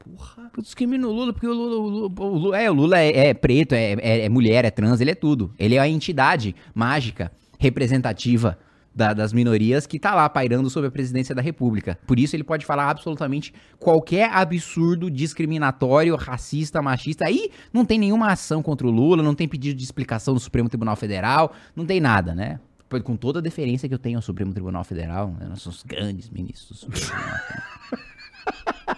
Porra. 0.00 0.37
Eu 0.58 0.62
discrimino 0.62 1.08
o 1.08 1.12
Lula 1.12 1.32
porque 1.32 1.46
o 1.46 1.52
Lula, 1.52 1.76
o 1.76 1.88
Lula, 1.88 2.10
o 2.20 2.36
Lula- 2.36 2.58
é, 2.60 2.68
o 2.68 2.74
Lula 2.74 2.98
é, 2.98 3.28
é 3.28 3.34
preto, 3.34 3.74
é, 3.74 3.92
é- 3.92 4.24
é 4.24 4.28
mulher, 4.28 4.64
é 4.64 4.70
trans, 4.72 5.00
ele 5.00 5.12
é 5.12 5.14
tudo. 5.14 5.54
Ele 5.56 5.76
é 5.76 5.78
a 5.78 5.88
entidade 5.88 6.52
mágica, 6.74 7.30
representativa 7.60 8.58
da- 8.92 9.14
das 9.14 9.32
minorias 9.32 9.86
que 9.86 10.00
tá 10.00 10.16
lá 10.16 10.28
pairando 10.28 10.68
sobre 10.68 10.88
a 10.88 10.90
presidência 10.90 11.32
da 11.32 11.40
República. 11.40 11.96
Por 12.08 12.18
isso 12.18 12.34
ele 12.34 12.42
pode 12.42 12.66
falar 12.66 12.90
absolutamente 12.90 13.54
qualquer 13.78 14.30
absurdo 14.32 15.08
discriminatório, 15.08 16.16
racista, 16.16 16.82
machista. 16.82 17.24
Aí 17.24 17.52
não 17.72 17.84
tem 17.84 17.96
nenhuma 17.96 18.32
ação 18.32 18.60
contra 18.60 18.84
o 18.84 18.90
Lula, 18.90 19.22
não 19.22 19.36
tem 19.36 19.46
pedido 19.46 19.76
de 19.78 19.84
explicação 19.84 20.34
do 20.34 20.40
Supremo 20.40 20.68
Tribunal 20.68 20.96
Federal, 20.96 21.52
não 21.76 21.86
tem 21.86 22.00
nada, 22.00 22.34
né? 22.34 22.58
Com 23.04 23.14
toda 23.14 23.38
a 23.38 23.42
deferência 23.42 23.88
que 23.88 23.94
eu 23.94 23.98
tenho 23.98 24.18
ao 24.18 24.22
Supremo 24.22 24.52
Tribunal 24.52 24.82
Federal, 24.82 25.32
nós 25.48 25.62
somos 25.62 25.84
grandes 25.84 26.28
ministros 26.30 26.68
do 26.70 26.74
Supremo 26.74 27.06
Tribunal 27.06 27.38
Federal. 27.38 28.97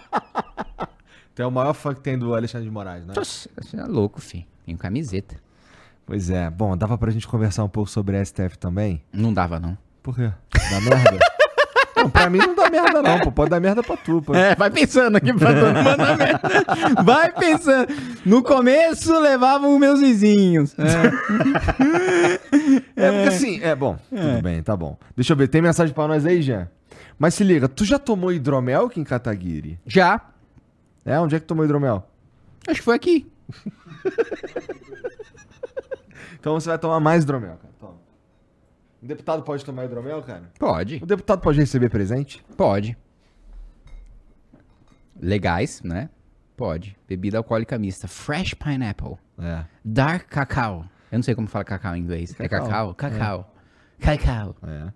Tu 1.41 1.43
é 1.43 1.47
o 1.47 1.49
maior 1.49 1.73
fã 1.73 1.91
que 1.91 2.01
tem 2.01 2.19
do 2.19 2.35
Alexandre 2.35 2.67
de 2.67 2.71
Moraes, 2.71 3.03
né? 3.03 3.15
Nossa, 3.17 3.49
você 3.59 3.75
é 3.75 3.83
louco, 3.85 4.21
filho. 4.21 4.45
Tenho 4.63 4.77
camiseta. 4.77 5.37
Pois 6.05 6.29
é. 6.29 6.47
Bom, 6.51 6.77
dava 6.77 6.99
pra 6.99 7.09
gente 7.09 7.27
conversar 7.27 7.63
um 7.63 7.67
pouco 7.67 7.89
sobre 7.89 8.15
a 8.15 8.23
STF 8.23 8.59
também? 8.59 9.01
Não 9.11 9.33
dava, 9.33 9.59
não. 9.59 9.75
Por 10.03 10.15
quê? 10.15 10.31
Dá 10.51 10.79
merda? 10.79 11.17
não, 11.97 12.11
pra 12.11 12.29
mim 12.29 12.37
não 12.37 12.53
dá 12.53 12.69
merda 12.69 13.01
não, 13.01 13.19
pô. 13.21 13.31
Pode 13.31 13.49
dar 13.49 13.59
merda 13.59 13.81
pra 13.81 13.97
tu, 13.97 14.21
pô. 14.21 14.35
É, 14.35 14.53
vai 14.53 14.69
pensando 14.69 15.15
aqui 15.15 15.33
pra 15.33 15.51
mandar 15.51 16.15
merda. 16.15 16.41
Vai 17.03 17.31
pensando. 17.31 17.87
No 18.23 18.43
começo 18.43 19.19
levavam 19.19 19.79
meus 19.79 19.99
vizinhos. 19.99 20.75
É, 22.95 23.11
porque 23.11 23.29
assim, 23.29 23.59
é 23.63 23.75
bom, 23.75 23.97
tudo 24.11 24.43
bem, 24.43 24.61
tá 24.61 24.77
bom. 24.77 24.95
Deixa 25.15 25.33
eu 25.33 25.37
ver, 25.37 25.47
tem 25.47 25.59
mensagem 25.59 25.91
pra 25.91 26.07
nós 26.07 26.23
aí, 26.23 26.39
Jean? 26.39 26.69
Mas 27.17 27.33
se 27.33 27.43
liga, 27.43 27.67
tu 27.67 27.83
já 27.83 27.97
tomou 27.97 28.31
hidromel 28.31 28.85
aqui 28.85 28.99
em 28.99 29.03
Kataguiri? 29.03 29.79
Já. 29.87 30.21
É? 31.05 31.19
Onde 31.19 31.35
é 31.35 31.39
que 31.39 31.45
tomou 31.45 31.65
hidromel? 31.65 32.07
Acho 32.67 32.79
que 32.79 32.85
foi 32.85 32.95
aqui. 32.95 33.31
Então 36.41 36.59
você 36.59 36.69
vai 36.69 36.79
tomar 36.79 36.99
mais 36.99 37.23
hidromel, 37.23 37.55
cara. 37.55 37.73
Toma. 37.79 37.97
O 39.01 39.05
deputado 39.05 39.43
pode 39.43 39.63
tomar 39.63 39.85
hidromel, 39.85 40.23
cara? 40.23 40.49
Pode. 40.57 40.99
O 41.01 41.05
deputado 41.05 41.39
pode 41.39 41.59
receber 41.59 41.87
presente? 41.89 42.43
Pode. 42.57 42.97
Legais, 45.19 45.83
né? 45.83 46.09
Pode. 46.57 46.97
Bebida 47.07 47.37
alcoólica 47.37 47.77
mista. 47.77 48.07
Fresh 48.07 48.55
pineapple. 48.55 49.17
É. 49.37 49.65
Dark 49.85 50.27
cacau. 50.29 50.85
Eu 51.11 51.19
não 51.19 51.23
sei 51.23 51.35
como 51.35 51.47
fala 51.47 51.63
cacau 51.63 51.95
em 51.95 51.99
inglês. 51.99 52.33
É 52.39 52.47
Cacau. 52.47 52.95
cacau? 52.95 52.95
Cacau. 52.95 53.55
Cacau. 53.99 54.55
É. 54.63 54.91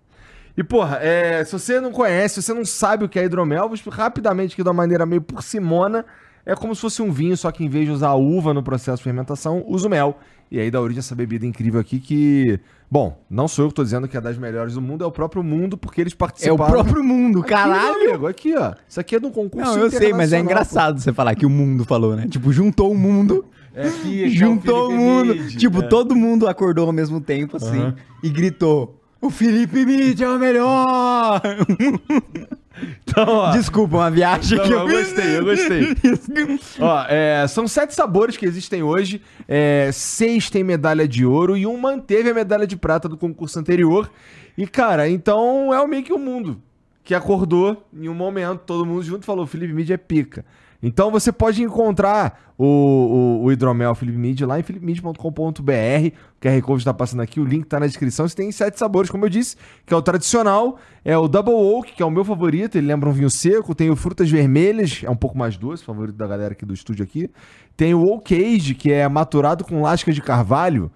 E, 0.57 0.63
porra, 0.63 0.97
é, 1.01 1.43
se 1.43 1.51
você 1.53 1.79
não 1.81 1.91
conhece, 1.91 2.35
se 2.35 2.43
você 2.43 2.53
não 2.53 2.63
sabe 2.65 3.03
o 3.05 3.09
que 3.09 3.19
é 3.19 3.25
hidromel, 3.25 3.65
vou 3.65 3.75
explicar 3.75 4.03
rapidamente 4.03 4.53
aqui 4.53 4.63
de 4.63 4.69
uma 4.69 4.73
maneira 4.73 5.05
meio 5.05 5.21
por 5.21 5.43
simona. 5.43 6.05
É 6.45 6.55
como 6.55 6.73
se 6.75 6.81
fosse 6.81 7.01
um 7.01 7.11
vinho, 7.11 7.35
só 7.35 7.51
que 7.51 7.63
em 7.65 7.69
vez 7.69 7.85
de 7.85 7.91
usar 7.91 8.09
a 8.09 8.15
uva 8.15 8.53
no 8.53 8.61
processo 8.63 8.97
de 8.97 9.03
fermentação, 9.03 9.63
usa 9.67 9.87
o 9.87 9.89
mel. 9.89 10.17
E 10.51 10.59
aí 10.59 10.69
dá 10.69 10.79
origem 10.79 10.99
a 10.99 11.01
essa 11.01 11.15
bebida 11.15 11.45
incrível 11.45 11.81
aqui 11.81 11.99
que... 11.99 12.59
Bom, 12.89 13.19
não 13.27 13.47
sou 13.47 13.65
eu 13.65 13.69
que 13.69 13.73
tô 13.73 13.83
dizendo 13.83 14.07
que 14.07 14.15
é 14.15 14.21
das 14.21 14.37
melhores 14.37 14.75
do 14.75 14.81
mundo, 14.81 15.03
é 15.03 15.07
o 15.07 15.11
próprio 15.11 15.43
mundo, 15.43 15.75
porque 15.75 15.99
eles 15.99 16.13
É 16.13 16.15
o 16.15 16.17
participaram... 16.19 16.71
próprio 16.71 17.03
mundo, 17.03 17.39
Aqui, 17.39 17.49
caralho. 17.49 18.09
amigo, 18.09 18.27
aqui, 18.27 18.55
ó. 18.55 18.73
Isso 18.87 18.99
aqui 18.99 19.15
é 19.15 19.19
de 19.19 19.25
um 19.25 19.31
concurso 19.31 19.71
Não, 19.75 19.79
eu 19.85 19.89
sei, 19.91 20.13
mas 20.13 20.31
é 20.31 20.39
engraçado 20.39 20.99
você 21.01 21.11
falar 21.11 21.33
que 21.33 21.47
o 21.47 21.49
mundo 21.49 21.83
falou, 21.83 22.15
né? 22.15 22.27
Tipo, 22.29 22.53
juntou 22.53 22.91
o 22.91 22.95
mundo. 22.97 23.43
É 23.73 23.87
aqui, 23.87 24.23
aqui 24.23 24.23
é 24.23 24.27
o 24.27 24.29
juntou 24.37 24.89
o 24.91 24.95
mundo. 24.95 25.47
Tipo, 25.49 25.79
É. 25.79 25.87
todo 25.87 26.15
mundo 26.15 26.47
acordou 26.47 26.85
ao 26.85 26.93
mesmo 26.93 27.19
tempo, 27.19 27.57
assim, 27.57 27.79
Aham. 27.81 27.95
e 28.21 28.29
gritou: 28.29 29.01
O 29.25 29.29
Felipe 29.31 29.83
Mid 29.83 30.21
é 30.21 30.29
o 30.29 30.37
melhor! 30.37 31.41
Então, 33.01 33.25
ó. 33.27 33.51
Desculpa, 33.51 33.95
uma 33.95 34.11
viagem 34.11 34.57
Não, 34.57 34.65
que 34.65 34.73
eu 34.73 34.87
gostei, 34.87 35.37
eu 35.37 35.45
gostei. 35.45 35.95
Ó, 36.79 37.05
é, 37.07 37.47
são 37.47 37.67
sete 37.69 37.95
sabores 37.95 38.35
que 38.35 38.45
existem 38.45 38.83
hoje. 38.83 39.21
É, 39.47 39.89
seis 39.93 40.49
tem 40.49 40.61
medalha 40.61 41.07
de 41.07 41.25
ouro 41.25 41.55
e 41.55 41.65
um 41.65 41.77
manteve 41.77 42.29
a 42.29 42.33
medalha 42.33 42.67
de 42.67 42.75
prata 42.75 43.07
do 43.07 43.15
concurso 43.15 43.57
anterior. 43.57 44.11
E, 44.57 44.67
cara, 44.67 45.07
então 45.07 45.73
é 45.73 45.79
o 45.79 45.87
meio 45.87 46.03
que 46.03 46.11
o 46.11 46.19
mundo 46.19 46.61
que 47.01 47.15
acordou 47.15 47.87
em 47.93 48.09
um 48.09 48.13
momento, 48.13 48.59
todo 48.65 48.85
mundo 48.85 49.03
junto 49.03 49.25
falou: 49.25 49.47
Felipe 49.47 49.73
Mid 49.73 49.89
é 49.89 49.97
pica. 49.97 50.45
Então 50.83 51.09
você 51.09 51.31
pode 51.31 51.63
encontrar 51.63 52.53
o, 52.57 52.65
o, 52.65 53.43
o 53.45 53.51
hidromel 53.51 53.95
Felipe 53.95 54.17
Mid 54.17 54.41
lá 54.41 54.59
em 54.59 54.63
philipemid.com.br. 54.63 55.19
O 55.23 56.41
QR 56.41 56.61
Code 56.61 56.81
está 56.81 56.93
passando 56.93 57.21
aqui, 57.21 57.39
o 57.39 57.45
link 57.45 57.63
está 57.63 57.79
na 57.79 57.87
descrição. 57.87 58.27
Você 58.27 58.35
tem 58.35 58.51
sete 58.51 58.77
sabores, 58.77 59.09
como 59.09 59.25
eu 59.25 59.29
disse, 59.29 59.55
que 59.85 59.93
é 59.93 59.97
o 59.97 60.01
tradicional, 60.01 60.77
é 61.03 61.17
o 61.17 61.27
Double 61.27 61.53
Oak, 61.53 61.93
que 61.93 62.03
é 62.03 62.05
o 62.05 62.11
meu 62.11 62.23
favorito, 62.23 62.77
ele 62.77 62.87
lembra 62.87 63.09
um 63.09 63.13
vinho 63.13 63.29
seco. 63.29 63.73
Tem 63.73 63.89
o 63.89 63.95
Frutas 63.95 64.29
Vermelhas, 64.29 65.01
é 65.03 65.09
um 65.09 65.15
pouco 65.15 65.37
mais 65.37 65.57
doce, 65.57 65.83
favorito 65.83 66.15
da 66.15 66.27
galera 66.27 66.53
aqui 66.53 66.65
do 66.65 66.73
estúdio 66.73 67.03
aqui. 67.03 67.29
Tem 67.75 67.93
o 67.93 68.01
Oak 68.01 68.33
Age, 68.35 68.75
que 68.75 68.91
é 68.91 69.07
maturado 69.09 69.63
com 69.65 69.81
lasca 69.81 70.11
de 70.13 70.21
carvalho. 70.21 70.91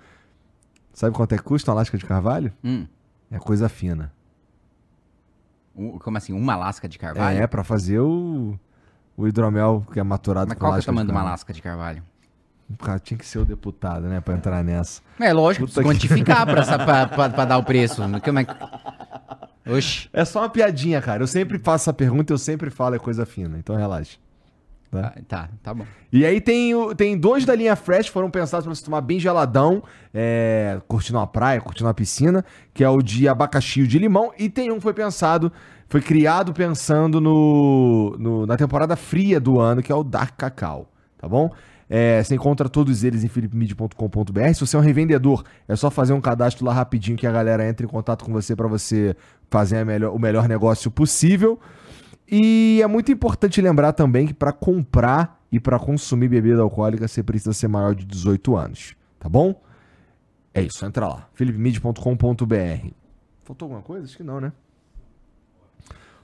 Sabe 0.94 1.16
quanto 1.16 1.34
é 1.34 1.38
que 1.38 1.44
custa 1.44 1.72
uma 1.72 1.78
lasca 1.78 1.98
de 1.98 2.06
carvalho? 2.06 2.52
Hum, 2.64 2.86
É 3.32 3.38
coisa 3.40 3.70
fina. 3.70 4.12
como 6.04 6.18
assim? 6.18 6.34
Uma 6.34 6.56
lasca 6.56 6.88
de 6.90 7.00
carvalho? 7.00 7.40
É, 7.42 7.48
pra 7.48 7.64
fazer 7.64 8.00
o, 8.00 8.60
o 9.22 9.28
hidromel 9.28 9.86
que 9.92 10.00
é 10.00 10.04
maturado 10.04 10.48
Mas 10.48 10.58
com 10.58 10.62
qual 10.66 10.72
que 10.72 10.76
é 10.76 10.76
o 10.76 10.78
lasca 10.78 10.92
tamanho 10.92 11.06
de 11.08 11.12
uma 11.12 11.24
lasca 11.24 11.54
de 11.54 11.62
carvalho? 11.62 12.04
Cara 12.78 13.00
tinha 13.00 13.18
que 13.18 13.26
ser 13.26 13.40
o 13.40 13.46
deputado, 13.46 14.02
né, 14.08 14.22
pra 14.22 14.36
entrar 14.36 14.64
nessa. 14.64 15.02
É 15.20 15.34
lógico, 15.34 15.66
Puta 15.66 15.82
quantificar 15.84 16.46
pra, 16.46 16.64
pra, 16.78 17.08
pra- 17.08 17.30
pra 17.30 17.46
dar 17.46 17.58
o 17.58 17.64
preço. 17.64 18.02
Como 18.24 18.40
é 18.40 18.44
que... 18.46 18.54
Oxi. 19.72 20.10
É 20.14 20.24
só 20.26 20.42
uma 20.42 20.50
piadinha, 20.50 21.02
cara. 21.02 21.22
Eu 21.24 21.28
sempre 21.28 21.60
faço 21.60 21.84
essa 21.84 21.94
pergunta, 21.94 22.32
eu 22.32 22.38
sempre 22.38 22.70
falo 22.70 22.96
é 22.96 23.00
coisa 23.00 23.26
fina, 23.26 23.58
então 23.58 23.76
relaxa. 23.76 24.18
Ah, 24.92 25.14
Tá, 25.28 25.50
tá 25.62 25.74
bom. 25.74 25.86
E 26.12 26.26
aí 26.26 26.42
tem, 26.42 26.74
tem 26.96 27.16
dois 27.18 27.46
da 27.46 27.54
linha 27.54 27.76
Fresh, 27.76 28.08
foram 28.08 28.32
pensados 28.32 28.66
pra 28.66 28.74
você 28.74 28.84
tomar 28.84 29.02
bem 29.02 29.20
geladão, 29.20 29.84
é, 30.14 30.80
curtindo 30.88 31.20
uma 31.20 31.28
praia, 31.28 31.62
curtindo 31.62 31.86
uma 31.88 31.94
piscina, 31.94 32.44
que 32.74 32.84
é 32.84 32.90
o 32.90 33.00
de 33.02 33.28
abacaxi 33.28 33.82
e 33.82 33.88
de 33.88 34.00
limão. 34.00 34.32
E 34.38 34.50
tem 34.50 34.72
um 34.72 34.76
que 34.78 34.82
foi 34.82 34.94
pensado, 34.94 35.52
foi 35.90 36.02
criado 36.02 36.54
pensando 36.54 37.20
no, 37.20 38.16
no- 38.20 38.46
na 38.46 38.56
temporada 38.56 38.96
fria 38.96 39.40
do 39.40 39.60
ano, 39.60 39.82
que 39.82 39.92
é 39.92 39.96
o 39.96 40.04
Dark 40.04 40.36
Cacau, 40.38 40.90
tá 41.18 41.28
bom? 41.28 41.52
É, 41.92 42.22
você 42.24 42.36
encontra 42.36 42.70
todos 42.70 43.04
eles 43.04 43.24
em 43.24 43.28
philipmid.com.br. 43.28 44.54
Se 44.54 44.60
você 44.62 44.76
é 44.76 44.80
um 44.80 44.84
revendedor, 44.84 45.44
é 45.68 45.76
só 45.76 45.90
fazer 45.90 46.14
um 46.14 46.22
cadastro 46.22 46.64
lá 46.64 46.72
rapidinho 46.72 47.18
que 47.18 47.26
a 47.26 47.32
galera 47.32 47.68
entra 47.68 47.84
em 47.84 47.90
contato 47.90 48.24
com 48.24 48.32
você 48.32 48.56
pra 48.56 48.68
você 48.68 49.16
fazer 49.50 49.84
melhor- 49.84 50.14
o 50.16 50.20
melhor 50.20 50.48
negócio 50.48 50.92
possível. 50.92 51.60
E 52.32 52.80
é 52.84 52.86
muito 52.86 53.12
importante 53.12 53.60
lembrar 53.60 53.94
também 53.94 54.28
que 54.28 54.36
para 54.36 54.52
comprar 54.52 55.42
e 55.52 55.60
para 55.60 55.80
consumir 55.80 56.28
bebida 56.28 56.62
alcoólica 56.62 57.08
você 57.08 57.24
precisa 57.24 57.54
ser 57.54 57.68
maior 57.68 57.96
de 57.96 58.06
18 58.06 58.56
anos, 58.56 58.94
tá 59.20 59.28
bom? 59.28 59.60
É 60.54 60.62
isso, 60.62 60.86
entra 60.86 61.08
lá, 61.08 61.28
philipmid.com.br. 61.34 62.88
Faltou 63.44 63.66
alguma 63.66 63.82
coisa? 63.82 64.06
Acho 64.06 64.16
que 64.18 64.24
não, 64.24 64.40
né? 64.40 64.52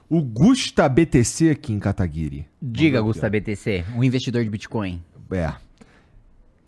O 0.08 0.22
Gusta 0.22 0.88
BTC 0.88 1.50
aqui 1.50 1.74
em 1.74 1.80
Kataguiri. 1.80 2.48
Diga, 2.62 3.02
Gusta 3.02 3.30
BTC, 3.30 3.86
um 3.96 4.04
investidor 4.04 4.44
de 4.44 4.50
Bitcoin. 4.50 5.04
É. 5.32 5.54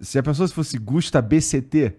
Se 0.02 0.18
a 0.18 0.24
pessoa 0.24 0.48
se 0.48 0.54
fosse 0.54 0.78
Gusta 0.78 1.22
BCT. 1.22 1.94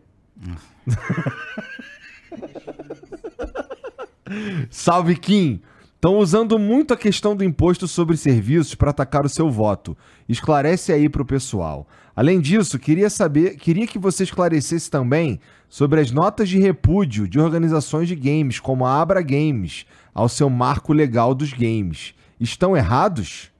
Salve 4.70 5.16
Kim! 5.16 5.60
Estão 5.94 6.18
usando 6.18 6.58
muito 6.60 6.94
a 6.94 6.96
questão 6.96 7.34
do 7.34 7.42
imposto 7.42 7.88
sobre 7.88 8.16
serviços 8.16 8.76
para 8.76 8.90
atacar 8.90 9.26
o 9.26 9.28
seu 9.28 9.50
voto. 9.50 9.98
Esclarece 10.28 10.92
aí 10.92 11.08
pro 11.08 11.24
pessoal. 11.24 11.88
Além 12.14 12.40
disso, 12.40 12.78
queria 12.78 13.10
saber, 13.10 13.56
queria 13.56 13.84
que 13.84 13.98
você 13.98 14.22
esclarecesse 14.22 14.88
também 14.88 15.40
sobre 15.68 16.00
as 16.00 16.10
notas 16.10 16.48
de 16.48 16.58
repúdio 16.58 17.28
de 17.28 17.38
organizações 17.38 18.08
de 18.08 18.14
games, 18.16 18.58
como 18.60 18.86
a 18.86 19.00
Abra 19.00 19.20
Games, 19.22 19.84
ao 20.14 20.28
seu 20.28 20.48
marco 20.48 20.92
legal 20.92 21.34
dos 21.34 21.52
games. 21.52 22.14
Estão 22.40 22.76
errados? 22.76 23.50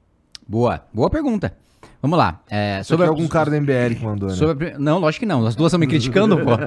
Boa, 0.46 0.84
boa 0.92 1.10
pergunta. 1.10 1.54
Vamos 2.00 2.16
lá. 2.16 2.40
É, 2.48 2.80
Sobre 2.84 3.06
a- 3.06 3.08
algum 3.08 3.26
cara 3.26 3.50
do 3.50 3.56
MBL 3.56 3.96
que 3.98 4.04
mandou, 4.04 4.28
né? 4.28 4.34
sobre 4.36 4.70
a 4.72 4.78
Não, 4.78 4.98
lógico 4.98 5.20
que 5.20 5.26
não. 5.26 5.44
As 5.44 5.56
duas 5.56 5.70
estão 5.70 5.80
me 5.80 5.86
criticando, 5.86 6.36
pô. 6.38 6.50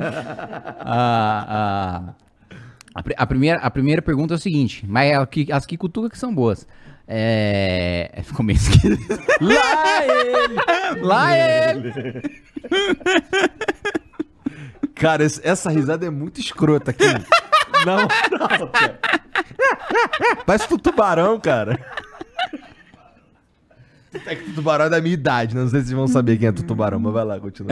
Ah, 0.83 1.45
ah, 1.47 2.13
A, 2.93 3.01
pri- 3.03 3.15
a 3.17 3.25
primeira, 3.25 3.59
a 3.59 3.71
primeira 3.71 4.01
pergunta 4.01 4.33
é 4.33 4.35
o 4.35 4.39
seguinte, 4.39 4.85
mas 4.87 5.09
é 5.11 5.53
as 5.53 5.65
que 5.65 5.77
cutuca 5.77 6.09
que 6.09 6.17
são 6.19 6.33
boas. 6.35 6.67
É. 7.07 8.19
Ficou 8.23 8.45
meio 8.45 8.57
esquisito. 8.57 8.99
Lá 9.39 10.05
ele! 10.05 11.01
Lá 11.01 11.35
é. 11.35 11.75
Cara, 15.01 15.23
esse- 15.25 15.41
essa 15.43 15.69
risada 15.69 16.05
é 16.05 16.09
muito 16.09 16.39
escrota 16.39 16.91
aqui. 16.91 17.03
Não, 17.83 17.97
não, 17.97 18.67
cara. 18.67 18.99
Parece 20.45 20.71
um 20.71 20.77
tubarão, 20.77 21.39
cara. 21.39 21.83
É 24.13 24.35
que 24.35 24.51
o 24.51 24.53
tubarão 24.53 24.85
é 24.85 24.89
da 24.89 25.01
minha 25.01 25.13
idade, 25.15 25.55
né? 25.55 25.61
não 25.61 25.69
sei 25.69 25.79
se 25.79 25.87
vocês 25.87 25.97
vão 25.97 26.07
saber 26.07 26.37
quem 26.37 26.45
é 26.47 26.51
o 26.51 26.53
tubarão, 26.53 26.99
mas 26.99 27.11
vai 27.11 27.25
lá, 27.25 27.39
continua. 27.39 27.71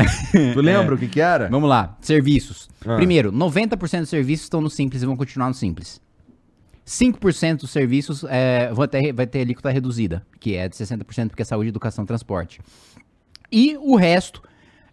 Tu 0.53 0.61
lembra 0.61 0.95
o 0.95 0.97
que 0.97 1.07
que 1.07 1.22
era? 1.22 1.47
Vamos 1.49 1.69
lá, 1.69 1.95
serviços. 2.01 2.69
Ah. 2.88 2.95
Primeiro, 2.95 3.31
90% 3.31 3.99
dos 3.99 4.10
serviços 4.10 4.45
estão 4.45 4.61
no 4.61 4.69
simples 4.69 5.03
e 5.03 5.06
vão 5.06 5.15
continuar 5.15 5.49
no 5.49 5.53
simples. 5.53 6.01
5% 6.88 7.57
dos 7.60 7.69
serviços 7.69 8.23
é, 8.27 8.72
vão 8.73 8.88
ter, 8.88 9.14
vai 9.14 9.27
ter 9.27 9.41
alíquota 9.41 9.69
reduzida, 9.69 10.26
que 10.39 10.56
é 10.56 10.68
de 10.68 10.76
60% 10.76 11.27
porque 11.27 11.43
é 11.43 11.45
saúde, 11.45 11.69
educação, 11.69 12.03
transporte. 12.03 12.61
E 13.51 13.77
o 13.80 13.95
resto 13.95 14.41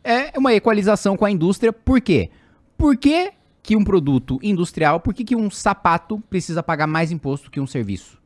é 0.07 0.33
uma 0.39 0.55
equalização 0.55 1.17
com 1.17 1.25
a 1.25 1.31
indústria. 1.31 1.73
Por 1.73 2.01
quê? 2.01 2.31
Por 2.79 2.97
que, 2.97 3.33
um 3.77 3.83
produto 3.85 4.39
industrial, 4.43 5.01
por 5.01 5.13
que, 5.13 5.25
que 5.25 5.35
um 5.37 5.51
sapato 5.51 6.23
precisa 6.31 6.63
pagar 6.63 6.87
mais 6.87 7.11
imposto 7.11 7.51
que 7.51 7.59
um 7.61 7.67
serviço? 7.67 8.19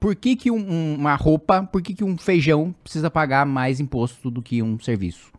Por 0.00 0.14
que, 0.16 0.34
que 0.36 0.50
um- 0.50 0.94
uma 0.96 1.14
roupa, 1.14 1.62
por 1.62 1.80
que, 1.80 1.94
que 1.94 2.04
um 2.04 2.18
feijão 2.18 2.74
precisa 2.82 3.10
pagar 3.10 3.46
mais 3.46 3.78
imposto 3.80 4.30
do 4.30 4.42
que 4.42 4.62
um 4.62 4.78
serviço? 4.78 5.32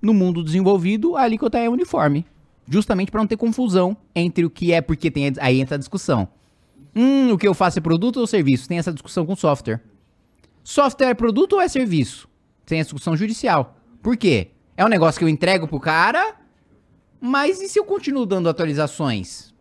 No 0.00 0.12
mundo 0.12 0.42
desenvolvido, 0.42 1.16
a 1.16 1.22
alíquota 1.22 1.58
é 1.58 1.68
uniforme. 1.68 2.26
Justamente 2.68 3.10
para 3.10 3.20
não 3.20 3.26
ter 3.26 3.36
confusão 3.36 3.96
entre 4.14 4.44
o 4.44 4.50
que 4.50 4.72
é, 4.72 4.80
porque 4.80 5.10
tem 5.10 5.28
a- 5.28 5.32
aí 5.40 5.60
entra 5.60 5.76
a 5.76 5.78
discussão. 5.78 6.28
Hum, 6.94 7.32
o 7.32 7.38
que 7.38 7.46
eu 7.48 7.54
faço 7.54 7.78
é 7.78 7.82
produto 7.82 8.18
ou 8.18 8.26
serviço? 8.26 8.68
Tem 8.68 8.78
essa 8.78 8.92
discussão 8.92 9.24
com 9.24 9.34
software. 9.36 9.80
Software 10.64 11.08
é 11.10 11.14
produto 11.14 11.54
ou 11.54 11.60
é 11.60 11.68
serviço? 11.68 12.28
Tem 12.66 12.80
a 12.80 12.82
discussão 12.82 13.16
judicial. 13.16 13.76
Por 14.02 14.16
quê? 14.16 14.48
É 14.82 14.84
um 14.84 14.88
negócio 14.88 15.16
que 15.16 15.24
eu 15.24 15.28
entrego 15.28 15.68
pro 15.68 15.78
cara, 15.78 16.34
mas 17.20 17.60
e 17.62 17.68
se 17.68 17.78
eu 17.78 17.84
continuo 17.84 18.26
dando 18.26 18.48
atualizações? 18.48 19.54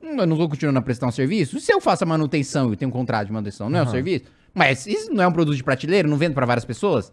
Hum, 0.00 0.20
eu 0.20 0.24
não 0.24 0.36
tô 0.36 0.48
continuando 0.48 0.78
a 0.78 0.82
prestar 0.82 1.08
um 1.08 1.10
serviço? 1.10 1.56
E 1.58 1.60
se 1.60 1.72
eu 1.72 1.80
faço 1.80 2.04
a 2.04 2.06
manutenção 2.06 2.72
e 2.72 2.76
tenho 2.76 2.88
um 2.88 2.92
contrato 2.92 3.26
de 3.26 3.32
manutenção? 3.32 3.68
Não 3.68 3.80
é 3.80 3.82
um 3.82 3.90
serviço? 3.90 4.26
Mas 4.54 4.86
isso 4.86 5.12
não 5.12 5.24
é 5.24 5.26
um 5.26 5.32
produto 5.32 5.56
de 5.56 5.64
prateleira? 5.64 6.06
Não 6.06 6.16
vendo 6.16 6.34
para 6.34 6.46
várias 6.46 6.64
pessoas? 6.64 7.12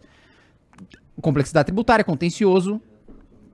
Complexidade 1.20 1.66
tributária, 1.66 2.04
contencioso, 2.04 2.80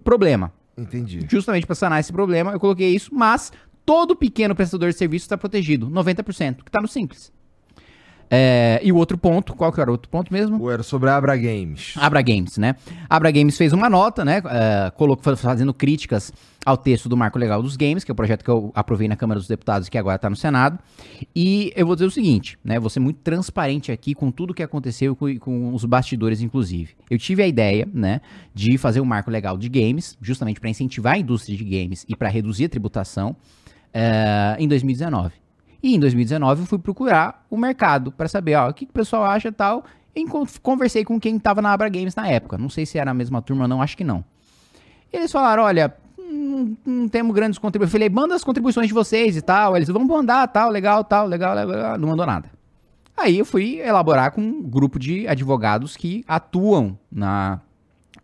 problema. 0.05 0.53
Entendi. 0.77 1.27
Justamente 1.27 1.65
para 1.65 1.75
sanar 1.75 1.99
esse 1.99 2.13
problema, 2.13 2.53
eu 2.53 2.61
coloquei 2.61 2.95
isso, 2.95 3.15
mas 3.15 3.51
todo 3.87 4.15
pequeno 4.15 4.55
prestador 4.55 4.91
de 4.91 4.99
serviço 4.99 5.25
está 5.25 5.39
protegido, 5.39 5.89
90%, 5.89 6.57
que 6.57 6.69
está 6.69 6.83
no 6.83 6.89
simples. 6.89 7.33
É, 8.35 8.81
e 8.83 8.91
o 8.91 8.97
outro 8.97 9.19
ponto, 9.19 9.55
qual 9.55 9.71
que 9.71 9.79
era 9.79 9.91
o 9.91 9.93
outro 9.93 10.09
ponto 10.09 10.33
mesmo? 10.33 10.71
Era 10.71 10.83
sobre 10.83 11.11
a 11.11 11.17
Abra 11.19 11.37
Games. 11.37 11.93
Abra 11.99 12.23
Games, 12.23 12.57
né? 12.57 12.77
Abra 13.07 13.31
Games 13.31 13.59
fez 13.59 13.75
uma 13.75 13.91
nota, 13.91 14.25
né? 14.25 14.41
é, 14.47 14.91
colocou, 14.97 15.23
fa- 15.23 15.37
fazendo 15.37 15.75
críticas 15.75 16.33
ao 16.65 16.79
texto 16.79 17.11
do 17.11 17.17
Marco 17.17 17.39
Legal 17.39 17.63
dos 17.63 17.77
Games, 17.77 18.05
que 18.05 18.11
é 18.11 18.15
o 18.15 18.15
projeto 18.15 18.43
que 18.43 18.51
eu 18.51 18.73
aprovei 18.75 19.07
na 19.07 19.17
Câmara 19.17 19.39
dos 19.39 19.47
Deputados 19.47 19.87
e 19.87 19.91
que 19.91 19.99
agora 19.99 20.17
está 20.17 20.31
no 20.31 20.37
Senado. 20.37 20.79
E 21.37 21.75
eu 21.77 21.85
vou 21.85 21.95
dizer 21.95 22.07
o 22.07 22.11
seguinte, 22.11 22.59
né? 22.65 22.81
Vou 22.81 22.89
ser 22.89 23.01
muito 23.01 23.19
transparente 23.19 23.93
aqui 23.93 24.15
com 24.15 24.31
tudo 24.31 24.55
que 24.55 24.63
aconteceu 24.63 25.15
com, 25.15 25.39
com 25.39 25.75
os 25.75 25.85
bastidores, 25.85 26.41
inclusive. 26.41 26.95
Eu 27.11 27.19
tive 27.19 27.43
a 27.43 27.47
ideia, 27.47 27.87
né, 27.93 28.23
de 28.55 28.79
fazer 28.79 29.03
um 29.03 29.05
Marco 29.05 29.31
Legal 29.31 29.59
de 29.59 29.69
Games, 29.69 30.17
justamente 30.23 30.59
para 30.59 30.71
incentivar 30.71 31.17
a 31.17 31.19
indústria 31.19 31.55
de 31.55 31.65
games 31.65 32.07
e 32.09 32.17
para 32.17 32.31
reduzir 32.31 32.65
a 32.65 32.69
tributação, 32.71 33.37
é, 33.93 34.57
em 34.59 34.67
2019. 34.67 35.42
E 35.83 35.95
em 35.95 35.99
2019 35.99 36.63
eu 36.63 36.67
fui 36.67 36.79
procurar 36.79 37.45
o 37.51 37.57
mercado 37.57 38.13
para 38.13 38.29
saber, 38.29 38.55
ó, 38.55 38.69
o 38.69 38.75
que, 38.75 38.87
que 38.87 38.91
o 38.91 38.95
pessoal 38.95 39.25
acha 39.25 39.49
e 39.49 39.53
tal. 39.53 39.85
E 40.15 40.25
conversei 40.63 41.05
com 41.05 41.19
quem 41.19 41.37
estava 41.37 41.63
na 41.63 41.73
Abra 41.73 41.89
Games 41.89 42.15
na 42.15 42.29
época. 42.29 42.59
Não 42.59 42.69
sei 42.69 42.87
se 42.87 42.99
era 42.99 43.11
a 43.11 43.15
mesma 43.15 43.41
turma 43.43 43.63
ou 43.63 43.69
não, 43.69 43.83
acho 43.83 43.97
que 43.97 44.05
não. 44.05 44.25
E 45.13 45.17
eles 45.17 45.33
falaram, 45.33 45.65
olha, 45.65 45.95
não, 46.19 46.77
não 46.85 47.09
temos 47.09 47.35
grandes 47.35 47.59
contribuições. 47.59 47.95
Eu 47.95 47.99
falei, 47.99 48.09
manda 48.09 48.35
as 48.35 48.45
contribuições 48.45 48.89
de 48.89 48.95
vocês 48.95 49.37
e 49.37 49.43
tal. 49.43 49.75
Eles 49.77 49.89
vão 49.89 50.05
mandar, 50.05 50.47
tal, 50.49 50.71
legal, 50.71 51.03
tal, 51.03 51.27
legal, 51.27 51.55
legal. 51.55 51.99
Não 51.99 52.09
mandou 52.09 52.27
nada. 52.27 52.51
Aí 53.17 53.39
eu 53.39 53.45
fui 53.45 53.79
elaborar 53.81 54.33
com 54.33 54.41
um 54.41 54.63
grupo 54.63 54.99
de 54.99 55.27
advogados 55.29 55.97
que 55.97 56.25
atuam 56.27 56.99
na, 57.11 57.61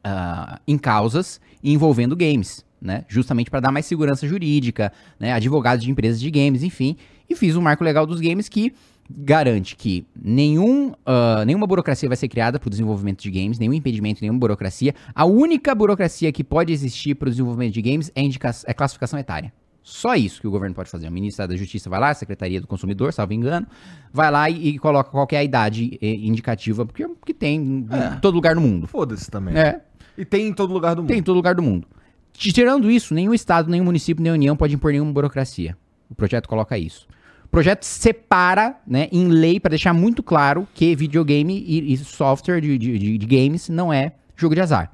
ah, 0.03 0.61
em 0.67 0.79
causas 0.79 1.41
envolvendo 1.63 2.17
games, 2.17 2.65
né? 2.81 3.05
Justamente 3.09 3.51
para 3.51 3.61
dar 3.61 3.73
mais 3.73 3.87
segurança 3.87 4.27
jurídica, 4.27 4.93
né? 5.19 5.33
Advogados 5.33 5.85
de 5.85 5.91
empresas 5.91 6.21
de 6.21 6.31
games, 6.31 6.63
enfim. 6.63 6.97
E 7.29 7.35
fiz 7.35 7.57
um 7.57 7.61
marco 7.61 7.85
legal 7.85 8.07
dos 8.07 8.21
games 8.21 8.49
que 8.49 8.73
garante 9.11 9.75
que 9.75 10.07
nenhum, 10.21 10.93
ah, 11.05 11.43
nenhuma 11.47 11.67
burocracia 11.67 12.09
vai 12.09 12.17
ser 12.17 12.29
criada 12.29 12.59
para 12.59 12.67
o 12.67 12.71
desenvolvimento 12.71 13.23
de 13.23 13.31
games, 13.31 13.59
nenhum 13.59 13.73
impedimento, 13.73 14.21
nenhuma 14.21 14.39
burocracia. 14.39 14.95
A 15.15 15.25
única 15.25 15.75
burocracia 15.75 16.31
que 16.33 16.45
pode 16.45 16.73
existir 16.73 17.15
para 17.15 17.29
o 17.29 17.31
desenvolvimento 17.31 17.75
de 17.75 17.83
games 17.83 18.11
é, 18.15 18.23
indica 18.23 18.51
é 18.67 18.75
classificação 18.75 19.19
etária. 19.19 19.53
Só 19.83 20.15
isso 20.15 20.43
que 20.43 20.47
o 20.47 20.51
governo 20.51 20.75
pode 20.75 20.91
fazer. 20.91 21.09
O 21.09 21.13
Ministério 21.13 21.49
da 21.51 21.57
Justiça 21.57 21.89
vai 21.89 21.99
lá, 21.99 22.11
a 22.11 22.15
Secretaria 22.15 22.61
do 22.61 22.67
Consumidor, 22.67 23.11
salvo 23.11 23.33
engano, 23.33 23.67
vai 24.13 24.31
lá 24.31 24.51
e, 24.51 24.69
e 24.69 24.79
coloca 24.79 25.11
qual 25.11 25.27
que 25.27 25.35
é 25.35 25.39
a 25.39 25.45
idade 25.45 25.99
eh, 26.03 26.15
indicativa, 26.15 26.85
porque, 26.85 27.09
porque 27.09 27.33
tem 27.33 27.57
em 27.57 27.87
todo 28.21 28.35
lugar 28.35 28.55
no 28.55 28.61
mundo. 28.61 28.87
Foda-se 28.87 29.31
também. 29.31 29.57
É, 29.57 29.81
E 30.19 30.27
tem 30.27 30.49
em 30.49 30.53
todo 30.53 30.75
lugar 30.75 30.95
do 30.95 31.03
mundo. 31.03 31.09
tem 31.09 31.19
em 31.19 31.23
todo 31.23 31.37
lugar 31.37 31.55
do 31.55 31.63
mundo. 31.63 31.87
Tirando 32.35 32.91
isso, 32.91 33.15
nenhum 33.15 33.33
estado, 33.33 33.71
nenhum 33.71 33.85
município, 33.85 34.23
nem 34.23 34.31
União 34.31 34.55
pode 34.55 34.75
impor 34.75 34.93
nenhuma 34.93 35.11
burocracia. 35.11 35.75
O 36.11 36.15
projeto 36.15 36.49
coloca 36.49 36.77
isso. 36.77 37.09
O 37.49 37.51
projeto 37.51 37.83
separa, 37.85 38.77
né, 38.87 39.09
em 39.11 39.27
lei, 39.29 39.59
para 39.59 39.71
deixar 39.71 39.95
muito 39.95 40.23
claro 40.23 40.69
que 40.75 40.95
videogame 40.95 41.59
e, 41.67 41.93
e 41.95 41.97
software 41.97 42.61
de, 42.61 42.77
de- 42.77 43.19
de- 43.19 43.27
games 43.27 43.69
não 43.71 43.91
é 43.93 44.13
jogo 44.37 44.55
de 44.55 44.61
azar. 44.61 44.93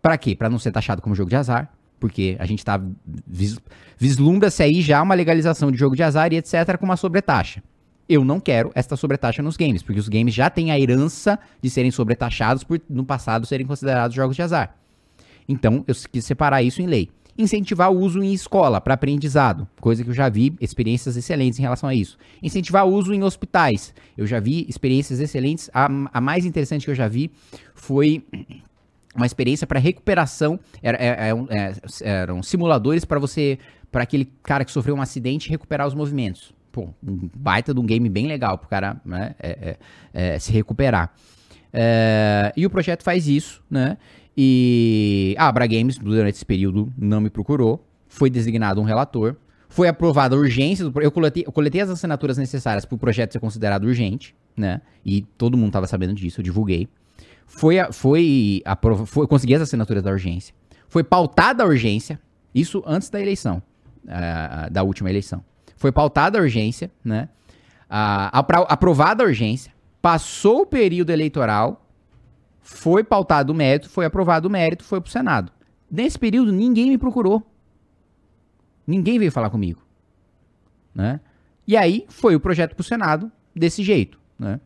Pra 0.00 0.16
quê? 0.16 0.36
Pra 0.36 0.48
não 0.48 0.58
ser 0.58 0.70
taxado 0.70 1.02
como 1.02 1.16
jogo 1.16 1.28
de 1.28 1.36
azar, 1.36 1.68
porque 1.98 2.36
a 2.38 2.46
gente 2.46 2.64
tá 2.64 2.80
vis, 3.26 3.58
vislumbra-se 3.98 4.62
aí 4.62 4.80
já 4.80 5.02
uma 5.02 5.14
legalização 5.14 5.70
de 5.70 5.76
jogo 5.76 5.96
de 5.96 6.02
azar 6.02 6.32
e 6.32 6.36
etc 6.36 6.76
com 6.78 6.86
uma 6.86 6.96
sobretaxa. 6.96 7.60
Eu 8.08 8.24
não 8.24 8.38
quero 8.40 8.70
esta 8.74 8.96
sobretaxa 8.96 9.42
nos 9.42 9.56
games, 9.56 9.82
porque 9.82 10.00
os 10.00 10.08
games 10.08 10.32
já 10.32 10.48
têm 10.48 10.70
a 10.70 10.78
herança 10.78 11.38
de 11.60 11.68
serem 11.68 11.90
sobretaxados 11.90 12.62
por 12.64 12.80
no 12.88 13.04
passado 13.04 13.46
serem 13.46 13.66
considerados 13.66 14.14
jogos 14.14 14.36
de 14.36 14.42
azar. 14.42 14.76
Então, 15.48 15.84
eu 15.88 15.94
quis 16.10 16.24
separar 16.24 16.62
isso 16.62 16.80
em 16.80 16.86
lei. 16.86 17.10
Incentivar 17.38 17.90
o 17.90 17.98
uso 17.98 18.22
em 18.22 18.32
escola 18.32 18.80
para 18.80 18.94
aprendizado, 18.94 19.66
coisa 19.80 20.02
que 20.04 20.10
eu 20.10 20.14
já 20.14 20.28
vi 20.28 20.54
experiências 20.60 21.16
excelentes 21.16 21.58
em 21.58 21.62
relação 21.62 21.88
a 21.88 21.94
isso. 21.94 22.18
Incentivar 22.42 22.86
o 22.86 22.92
uso 22.92 23.14
em 23.14 23.22
hospitais. 23.22 23.94
Eu 24.16 24.26
já 24.26 24.38
vi 24.40 24.66
experiências 24.68 25.20
excelentes. 25.20 25.70
A, 25.72 25.86
a 26.12 26.20
mais 26.20 26.44
interessante 26.44 26.84
que 26.84 26.90
eu 26.90 26.94
já 26.94 27.08
vi 27.08 27.30
foi 27.74 28.24
uma 29.14 29.26
experiência 29.26 29.66
para 29.66 29.78
recuperação. 29.78 30.58
Era- 30.82 30.98
é- 30.98 31.28
é 31.30 31.34
um- 31.34 31.46
é- 31.50 31.72
eram 32.02 32.42
simuladores 32.42 33.04
para 33.04 33.18
você, 33.18 33.58
para 33.90 34.02
aquele 34.02 34.30
cara 34.42 34.64
que 34.64 34.70
sofreu 34.72 34.94
um 34.94 35.02
acidente 35.02 35.48
recuperar 35.48 35.86
os 35.86 35.94
movimentos. 35.94 36.52
Pô, 36.72 36.88
um 37.02 37.28
baita 37.34 37.74
de 37.74 37.80
um 37.80 37.84
game 37.86 38.08
bem 38.08 38.26
legal 38.28 38.56
pro 38.58 38.68
cara 38.68 39.00
né, 39.04 39.34
é- 39.40 39.76
é- 40.12 40.34
é, 40.34 40.38
se 40.38 40.52
recuperar. 40.52 41.12
É, 41.72 42.52
e 42.56 42.66
o 42.66 42.70
projeto 42.70 43.02
faz 43.02 43.28
isso, 43.28 43.62
né? 43.70 43.96
E 44.42 45.34
a 45.36 45.48
Abra 45.48 45.66
Games, 45.66 45.98
durante 45.98 46.36
esse 46.36 46.46
período, 46.46 46.90
não 46.96 47.20
me 47.20 47.28
procurou. 47.28 47.84
Foi 48.08 48.30
designado 48.30 48.80
um 48.80 48.84
relator. 48.84 49.36
Foi 49.68 49.86
aprovada 49.86 50.34
a 50.34 50.38
urgência. 50.38 50.88
Do, 50.88 50.98
eu, 51.02 51.10
coletei, 51.12 51.44
eu 51.46 51.52
coletei 51.52 51.82
as 51.82 51.90
assinaturas 51.90 52.38
necessárias 52.38 52.86
para 52.86 52.94
o 52.94 52.98
projeto 52.98 53.32
ser 53.34 53.38
considerado 53.38 53.84
urgente, 53.84 54.34
né? 54.56 54.80
E 55.04 55.20
todo 55.36 55.58
mundo 55.58 55.68
estava 55.68 55.86
sabendo 55.86 56.14
disso, 56.14 56.40
eu 56.40 56.42
divulguei. 56.44 56.88
Foi, 57.46 57.78
a- 57.78 57.92
foi, 57.92 58.62
aprova, 58.64 59.04
foi 59.04 59.26
consegui 59.26 59.54
as 59.54 59.60
assinaturas 59.60 60.02
da 60.02 60.10
urgência. 60.10 60.54
Foi 60.88 61.04
pautada 61.04 61.62
a 61.62 61.66
urgência, 61.66 62.18
isso 62.54 62.82
antes 62.86 63.10
da 63.10 63.20
eleição, 63.20 63.62
ah, 64.08 64.68
da 64.72 64.82
última 64.82 65.10
eleição. 65.10 65.44
Foi 65.76 65.92
pautada 65.92 66.38
a 66.38 66.40
urgência, 66.42 66.90
né? 67.04 67.28
Ah, 67.90 68.30
aprovada 68.68 69.22
a 69.22 69.26
urgência, 69.26 69.70
passou 70.00 70.62
o 70.62 70.66
período 70.66 71.10
eleitoral, 71.10 71.86
foi 72.60 73.02
pautado 73.02 73.52
o 73.52 73.56
mérito, 73.56 73.88
foi 73.88 74.04
aprovado 74.04 74.48
o 74.48 74.50
mérito, 74.50 74.84
foi 74.84 75.00
pro 75.00 75.10
Senado. 75.10 75.52
Nesse 75.90 76.18
período, 76.18 76.52
ninguém 76.52 76.88
me 76.88 76.98
procurou. 76.98 77.44
Ninguém 78.86 79.18
veio 79.18 79.32
falar 79.32 79.50
comigo. 79.50 79.82
Né? 80.94 81.20
E 81.66 81.76
aí, 81.76 82.04
foi 82.08 82.34
o 82.34 82.40
projeto 82.40 82.74
pro 82.74 82.84
Senado 82.84 83.30
desse 83.54 83.82
jeito. 83.82 84.18
Né? 84.38 84.60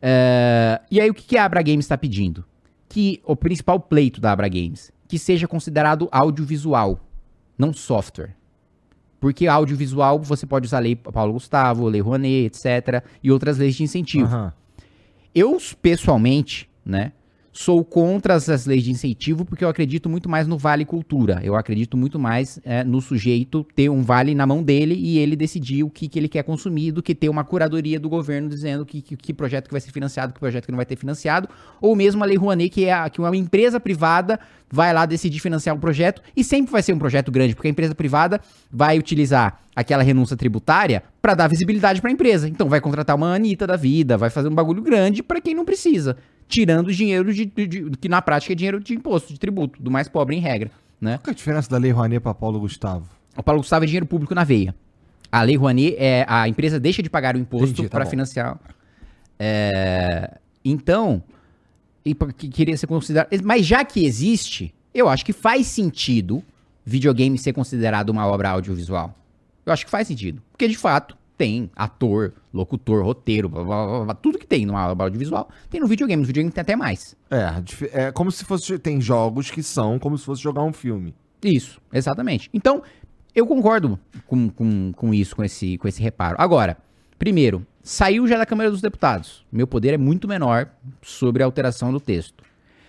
É, 0.00 0.80
e 0.90 1.00
aí, 1.00 1.10
o 1.10 1.14
que, 1.14 1.24
que 1.24 1.36
a 1.36 1.44
Abra 1.44 1.62
Games 1.62 1.84
está 1.84 1.96
pedindo? 1.96 2.44
Que 2.88 3.20
o 3.24 3.34
principal 3.34 3.80
pleito 3.80 4.20
da 4.20 4.32
Abra 4.32 4.48
Games, 4.48 4.92
que 5.08 5.18
seja 5.18 5.46
considerado 5.48 6.08
audiovisual, 6.10 7.00
não 7.58 7.72
software. 7.72 8.34
Porque 9.18 9.46
audiovisual 9.46 10.20
você 10.20 10.46
pode 10.46 10.66
usar 10.66 10.78
a 10.78 10.80
lei 10.80 10.94
Paulo 10.94 11.32
Gustavo, 11.32 11.88
lei 11.88 12.00
Rouanet, 12.00 12.46
etc. 12.46 13.04
E 13.22 13.30
outras 13.30 13.58
leis 13.58 13.74
de 13.74 13.82
incentivo. 13.82 14.26
Aham. 14.26 14.52
Eu, 15.34 15.58
pessoalmente, 15.82 16.68
né, 16.86 17.12
sou 17.56 17.82
contra 17.82 18.34
essas 18.34 18.66
leis 18.66 18.84
de 18.84 18.90
incentivo 18.90 19.44
porque 19.44 19.64
eu 19.64 19.68
acredito 19.68 20.08
muito 20.08 20.28
mais 20.28 20.46
no 20.46 20.58
vale 20.58 20.84
cultura. 20.84 21.40
Eu 21.42 21.56
acredito 21.56 21.96
muito 21.96 22.18
mais 22.18 22.60
é, 22.62 22.84
no 22.84 23.00
sujeito 23.00 23.66
ter 23.74 23.88
um 23.88 24.02
vale 24.02 24.34
na 24.34 24.46
mão 24.46 24.62
dele 24.62 24.94
e 24.94 25.18
ele 25.18 25.34
decidir 25.34 25.82
o 25.82 25.88
que, 25.88 26.06
que 26.06 26.18
ele 26.18 26.28
quer 26.28 26.42
consumir 26.42 26.92
do 26.92 27.02
que 27.02 27.14
ter 27.14 27.30
uma 27.30 27.44
curadoria 27.44 27.98
do 27.98 28.08
governo 28.10 28.48
dizendo 28.48 28.84
que, 28.84 29.00
que, 29.00 29.16
que 29.16 29.32
projeto 29.32 29.66
que 29.66 29.72
vai 29.72 29.80
ser 29.80 29.90
financiado, 29.90 30.34
que 30.34 30.38
projeto 30.38 30.66
que 30.66 30.70
não 30.70 30.76
vai 30.76 30.84
ter 30.84 30.96
financiado, 30.96 31.48
ou 31.80 31.96
mesmo 31.96 32.22
a 32.22 32.26
Lei 32.26 32.36
Rouanet, 32.36 32.68
que 32.68 32.84
é 32.84 32.92
a, 32.92 33.08
que 33.08 33.20
uma 33.20 33.34
empresa 33.34 33.80
privada 33.80 34.38
vai 34.70 34.92
lá 34.92 35.06
decidir 35.06 35.38
financiar 35.38 35.74
um 35.74 35.80
projeto 35.80 36.20
e 36.36 36.44
sempre 36.44 36.70
vai 36.70 36.82
ser 36.82 36.92
um 36.92 36.98
projeto 36.98 37.32
grande, 37.32 37.54
porque 37.54 37.68
a 37.68 37.70
empresa 37.70 37.94
privada 37.94 38.40
vai 38.70 38.98
utilizar 38.98 39.62
aquela 39.74 40.02
renúncia 40.02 40.36
tributária 40.36 41.02
para 41.22 41.34
dar 41.34 41.48
visibilidade 41.48 42.00
para 42.00 42.10
a 42.10 42.12
empresa. 42.12 42.48
Então 42.48 42.68
vai 42.68 42.80
contratar 42.80 43.16
uma 43.16 43.34
Anitta 43.34 43.66
da 43.66 43.76
vida, 43.76 44.18
vai 44.18 44.28
fazer 44.28 44.48
um 44.48 44.54
bagulho 44.54 44.82
grande 44.82 45.22
para 45.22 45.40
quem 45.40 45.54
não 45.54 45.64
precisa 45.64 46.16
tirando 46.48 46.92
dinheiro 46.92 47.32
de, 47.32 47.46
de, 47.46 47.66
de, 47.66 47.90
que 47.98 48.08
na 48.08 48.22
prática 48.22 48.52
é 48.52 48.56
dinheiro 48.56 48.80
de 48.80 48.94
imposto, 48.94 49.32
de 49.32 49.38
tributo, 49.38 49.82
do 49.82 49.90
mais 49.90 50.08
pobre 50.08 50.36
em 50.36 50.40
regra, 50.40 50.70
né? 51.00 51.18
Qual 51.18 51.30
é 51.30 51.30
a 51.30 51.34
diferença 51.34 51.68
da 51.68 51.78
Lei 51.78 51.90
Rouanet 51.90 52.20
para 52.20 52.34
Paulo 52.34 52.60
Gustavo? 52.60 53.08
O 53.36 53.42
Paulo 53.42 53.60
Gustavo 53.60 53.84
é 53.84 53.86
dinheiro 53.86 54.06
público 54.06 54.34
na 54.34 54.44
veia. 54.44 54.74
A 55.30 55.42
Lei 55.42 55.56
Rouanet 55.56 55.96
é 55.98 56.24
a 56.28 56.48
empresa 56.48 56.78
deixa 56.78 57.02
de 57.02 57.10
pagar 57.10 57.34
o 57.34 57.38
imposto 57.38 57.82
tá 57.82 57.88
para 57.88 58.06
financiar. 58.06 58.58
É, 59.38 60.38
então, 60.64 61.22
e 62.04 62.14
que 62.14 62.48
queria 62.48 62.76
ser 62.76 62.86
considerado, 62.86 63.28
mas 63.44 63.66
já 63.66 63.84
que 63.84 64.06
existe, 64.06 64.72
eu 64.94 65.08
acho 65.08 65.24
que 65.24 65.32
faz 65.32 65.66
sentido 65.66 66.42
videogame 66.84 67.36
ser 67.36 67.52
considerado 67.52 68.10
uma 68.10 68.26
obra 68.26 68.50
audiovisual. 68.50 69.14
Eu 69.66 69.72
acho 69.72 69.84
que 69.84 69.90
faz 69.90 70.06
sentido, 70.06 70.40
porque 70.52 70.68
de 70.68 70.78
fato 70.78 71.16
tem 71.36 71.70
ator, 71.76 72.32
locutor, 72.52 73.04
roteiro, 73.04 73.48
blá, 73.48 73.62
blá, 73.62 74.04
blá, 74.04 74.14
tudo 74.14 74.38
que 74.38 74.46
tem 74.46 74.68
obra 74.70 75.06
audiovisual, 75.06 75.48
tem 75.68 75.80
no 75.80 75.86
videogame, 75.86 76.20
no 76.20 76.26
videogame 76.26 76.52
tem 76.52 76.62
até 76.62 76.74
mais. 76.74 77.16
É, 77.30 78.06
é 78.06 78.12
como 78.12 78.30
se 78.30 78.44
fosse. 78.44 78.78
Tem 78.78 79.00
jogos 79.00 79.50
que 79.50 79.62
são 79.62 79.98
como 79.98 80.16
se 80.16 80.24
fosse 80.24 80.42
jogar 80.42 80.62
um 80.62 80.72
filme. 80.72 81.14
Isso, 81.42 81.80
exatamente. 81.92 82.48
Então, 82.52 82.82
eu 83.34 83.46
concordo 83.46 83.98
com, 84.26 84.48
com, 84.48 84.92
com 84.92 85.12
isso, 85.12 85.36
com 85.36 85.44
esse, 85.44 85.76
com 85.78 85.86
esse 85.86 86.02
reparo. 86.02 86.36
Agora, 86.38 86.78
primeiro, 87.18 87.66
saiu 87.82 88.26
já 88.26 88.38
da 88.38 88.46
Câmara 88.46 88.70
dos 88.70 88.80
Deputados. 88.80 89.44
Meu 89.52 89.66
poder 89.66 89.92
é 89.92 89.98
muito 89.98 90.26
menor 90.26 90.70
sobre 91.02 91.42
a 91.42 91.46
alteração 91.46 91.92
do 91.92 92.00
texto. 92.00 92.42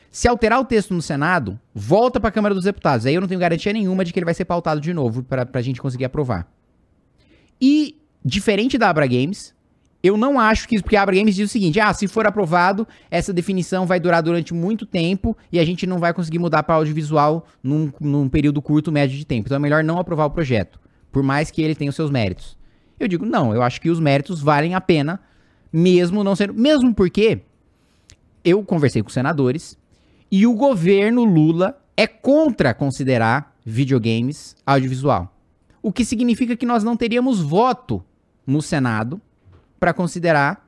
Se 0.09 0.27
alterar 0.27 0.59
o 0.59 0.65
texto 0.65 0.93
no 0.93 1.01
Senado, 1.01 1.59
volta 1.75 2.19
para 2.19 2.29
a 2.29 2.31
Câmara 2.31 2.55
dos 2.55 2.63
Deputados. 2.63 3.05
Aí 3.05 3.13
eu 3.13 3.21
não 3.21 3.27
tenho 3.27 3.39
garantia 3.39 3.73
nenhuma 3.73 4.05
de 4.05 4.13
que 4.13 4.19
ele 4.19 4.25
vai 4.25 4.33
ser 4.33 4.45
pautado 4.45 4.79
de 4.79 4.93
novo 4.93 5.21
para 5.21 5.47
a 5.53 5.61
gente 5.61 5.81
conseguir 5.81 6.05
aprovar. 6.05 6.47
E, 7.61 8.01
diferente 8.27 8.77
da 8.77 8.89
Abra 8.89 9.07
Games, 9.07 9.55
eu 10.03 10.17
não 10.17 10.39
acho 10.39 10.67
que 10.67 10.75
isso, 10.75 10.83
porque 10.83 10.95
a 10.95 11.01
Abra 11.01 11.15
Games 11.15 11.35
diz 11.35 11.49
o 11.49 11.51
seguinte: 11.51 11.79
ah, 11.79 11.93
se 11.93 12.07
for 12.07 12.27
aprovado, 12.27 12.85
essa 13.09 13.33
definição 13.33 13.85
vai 13.85 13.99
durar 13.99 14.21
durante 14.21 14.53
muito 14.53 14.85
tempo 14.85 15.35
e 15.51 15.59
a 15.59 15.65
gente 15.65 15.87
não 15.87 15.97
vai 15.97 16.13
conseguir 16.13 16.37
mudar 16.37 16.63
para 16.63 16.75
audiovisual 16.75 17.47
num, 17.63 17.91
num 17.99 18.29
período 18.29 18.61
curto, 18.61 18.91
médio 18.91 19.17
de 19.17 19.25
tempo. 19.25 19.47
Então 19.47 19.55
é 19.55 19.59
melhor 19.59 19.83
não 19.83 19.97
aprovar 19.97 20.25
o 20.25 20.31
projeto, 20.31 20.79
por 21.11 21.23
mais 21.23 21.49
que 21.49 21.61
ele 21.61 21.73
tenha 21.73 21.89
os 21.89 21.95
seus 21.95 22.11
méritos. 22.11 22.57
Eu 22.99 23.07
digo, 23.07 23.25
não, 23.25 23.53
eu 23.53 23.61
acho 23.61 23.79
que 23.79 23.89
os 23.89 23.99
méritos 23.99 24.41
valem 24.41 24.75
a 24.75 24.81
pena, 24.81 25.19
mesmo 25.71 26.23
não 26.23 26.35
sendo. 26.35 26.53
Mesmo 26.53 26.93
porque 26.93 27.41
eu 28.43 28.63
conversei 28.63 29.01
com 29.01 29.09
senadores 29.09 29.77
e 30.31 30.45
o 30.45 30.53
governo 30.53 31.23
Lula 31.23 31.79
é 31.95 32.05
contra 32.05 32.73
considerar 32.73 33.55
videogames 33.65 34.55
audiovisual. 34.65 35.33
O 35.81 35.91
que 35.91 36.03
significa 36.03 36.55
que 36.55 36.65
nós 36.65 36.83
não 36.83 36.97
teríamos 36.97 37.39
voto 37.39 38.03
no 38.47 38.61
Senado 38.61 39.21
para 39.79 39.93
considerar 39.93 40.65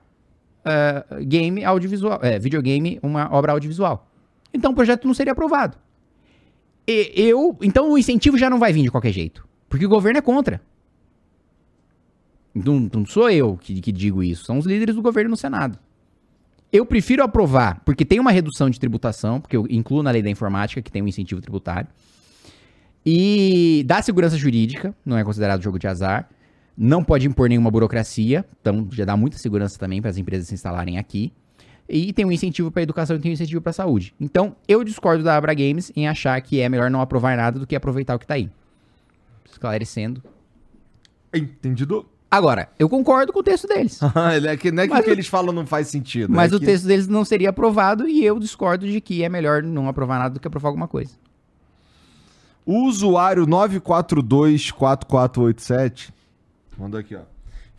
eh, 0.65 1.05
game 1.25 1.63
audiovisual, 1.63 2.19
eh, 2.21 2.37
videogame 2.37 2.99
uma 3.01 3.33
obra 3.33 3.53
audiovisual. 3.53 4.07
Então 4.53 4.71
o 4.71 4.75
projeto 4.75 5.07
não 5.07 5.13
seria 5.13 5.31
aprovado. 5.31 5.77
E- 6.85 7.11
eu, 7.15 7.57
então 7.61 7.89
o 7.91 7.97
incentivo 7.97 8.37
já 8.37 8.49
não 8.49 8.59
vai 8.59 8.73
vir 8.73 8.83
de 8.83 8.91
qualquer 8.91 9.13
jeito, 9.13 9.47
porque 9.69 9.85
o 9.85 9.89
governo 9.89 10.19
é 10.19 10.21
contra. 10.21 10.61
Não, 12.53 12.89
não 12.93 13.05
sou 13.05 13.29
eu 13.29 13.57
que, 13.57 13.79
que 13.79 13.91
digo 13.91 14.21
isso, 14.21 14.43
são 14.43 14.57
os 14.57 14.65
líderes 14.65 14.95
do 14.95 15.01
governo 15.01 15.29
no 15.31 15.37
Senado. 15.37 15.79
Eu 16.71 16.85
prefiro 16.85 17.23
aprovar, 17.23 17.81
porque 17.85 18.05
tem 18.05 18.19
uma 18.19 18.31
redução 18.31 18.69
de 18.69 18.79
tributação, 18.79 19.39
porque 19.39 19.55
eu 19.57 19.65
incluo 19.69 20.03
na 20.03 20.11
lei 20.11 20.21
da 20.21 20.29
informática 20.29 20.81
que 20.81 20.91
tem 20.91 21.01
um 21.01 21.07
incentivo 21.07 21.41
tributário. 21.41 21.87
E 23.05 23.83
dá 23.87 24.01
segurança 24.01 24.37
jurídica, 24.37 24.93
não 25.05 25.17
é 25.17 25.23
considerado 25.23 25.63
jogo 25.63 25.79
de 25.79 25.87
azar. 25.87 26.29
Não 26.81 27.03
pode 27.03 27.27
impor 27.27 27.49
nenhuma 27.49 27.69
burocracia, 27.69 28.45
então 28.61 28.87
já 28.93 29.03
dá 29.03 29.17
muita 29.17 29.37
segurança 29.37 29.77
também 29.77 29.99
para 30.01 30.09
as 30.09 30.17
empresas 30.17 30.47
se 30.47 30.53
instalarem 30.53 30.97
aqui. 30.97 31.33
E 31.89 32.13
tem 32.13 32.23
um 32.23 32.31
incentivo 32.31 32.71
para 32.71 32.83
educação 32.83 33.17
e 33.17 33.19
tem 33.19 33.31
um 33.31 33.33
incentivo 33.33 33.59
para 33.59 33.73
saúde. 33.73 34.13
Então, 34.17 34.55
eu 34.65 34.81
discordo 34.81 35.21
da 35.21 35.35
Abra 35.35 35.53
Games 35.53 35.91
em 35.93 36.07
achar 36.07 36.39
que 36.39 36.61
é 36.61 36.69
melhor 36.69 36.89
não 36.89 37.01
aprovar 37.01 37.35
nada 37.35 37.59
do 37.59 37.67
que 37.67 37.75
aproveitar 37.75 38.15
o 38.15 38.19
que 38.19 38.25
tá 38.25 38.35
aí. 38.35 38.49
Esclarecendo. 39.51 40.23
Entendido? 41.33 42.05
Agora, 42.31 42.69
eu 42.79 42.87
concordo 42.87 43.33
com 43.33 43.39
o 43.39 43.43
texto 43.43 43.67
deles. 43.67 43.99
é 44.47 44.55
que, 44.55 44.71
não 44.71 44.83
é 44.83 44.87
que 44.87 44.93
o 44.93 45.03
que 45.03 45.09
eles 45.09 45.27
falam 45.27 45.51
não 45.51 45.65
faz 45.65 45.89
sentido. 45.89 46.31
Mas 46.31 46.53
é 46.53 46.55
o 46.55 46.61
que- 46.61 46.65
texto 46.65 46.85
deles 46.85 47.09
não 47.09 47.25
seria 47.25 47.49
aprovado 47.49 48.07
e 48.07 48.23
eu 48.23 48.39
discordo 48.39 48.87
de 48.87 49.01
que 49.01 49.21
é 49.21 49.27
melhor 49.27 49.63
não 49.63 49.89
aprovar 49.89 50.17
nada 50.17 50.35
do 50.35 50.39
que 50.39 50.47
aprovar 50.47 50.69
alguma 50.69 50.87
coisa. 50.87 51.11
O 52.65 52.85
usuário 52.87 53.45
9424487 53.47 56.13
mandou 56.79 56.99
aqui, 56.99 57.15
ó. 57.15 57.21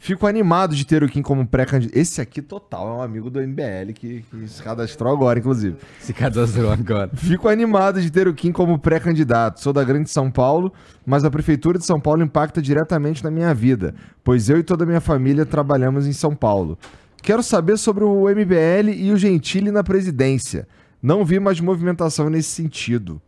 Fico 0.02 0.26
animado 0.26 0.74
de 0.74 0.86
ter 0.86 1.04
o 1.04 1.08
Kim 1.08 1.20
como 1.20 1.46
pré-candidato. 1.46 1.94
Esse 1.94 2.22
aqui, 2.22 2.40
total, 2.40 2.88
é 2.88 2.92
um 2.92 3.02
amigo 3.02 3.28
do 3.28 3.38
MBL 3.38 3.92
que, 3.94 4.22
que 4.22 4.48
se 4.48 4.62
cadastrou 4.62 5.12
agora, 5.12 5.38
inclusive. 5.38 5.76
Se 5.98 6.14
cadastrou 6.14 6.72
agora. 6.72 7.10
Fico 7.14 7.50
animado 7.50 8.00
de 8.00 8.10
ter 8.10 8.26
o 8.26 8.32
Kim 8.32 8.50
como 8.50 8.78
pré-candidato. 8.78 9.60
Sou 9.60 9.74
da 9.74 9.84
Grande 9.84 10.08
São 10.08 10.30
Paulo, 10.30 10.72
mas 11.04 11.22
a 11.22 11.30
Prefeitura 11.30 11.78
de 11.78 11.84
São 11.84 12.00
Paulo 12.00 12.22
impacta 12.22 12.62
diretamente 12.62 13.22
na 13.22 13.30
minha 13.30 13.52
vida, 13.52 13.94
pois 14.24 14.48
eu 14.48 14.58
e 14.58 14.62
toda 14.62 14.84
a 14.84 14.86
minha 14.86 15.02
família 15.02 15.44
trabalhamos 15.44 16.06
em 16.06 16.14
São 16.14 16.34
Paulo. 16.34 16.78
Quero 17.22 17.42
saber 17.42 17.76
sobre 17.76 18.02
o 18.02 18.24
MBL 18.24 18.88
e 18.96 19.12
o 19.12 19.18
Gentili 19.18 19.70
na 19.70 19.84
presidência. 19.84 20.66
Não 21.02 21.26
vi 21.26 21.38
mais 21.38 21.60
movimentação 21.60 22.30
nesse 22.30 22.48
sentido. 22.48 23.20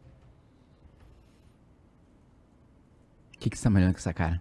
O 3.37 3.39
que, 3.39 3.51
que 3.51 3.59
você 3.59 3.65
tá 3.65 3.69
me 3.69 3.77
olhando 3.77 3.93
com 3.93 3.99
essa 3.99 4.15
cara? 4.15 4.41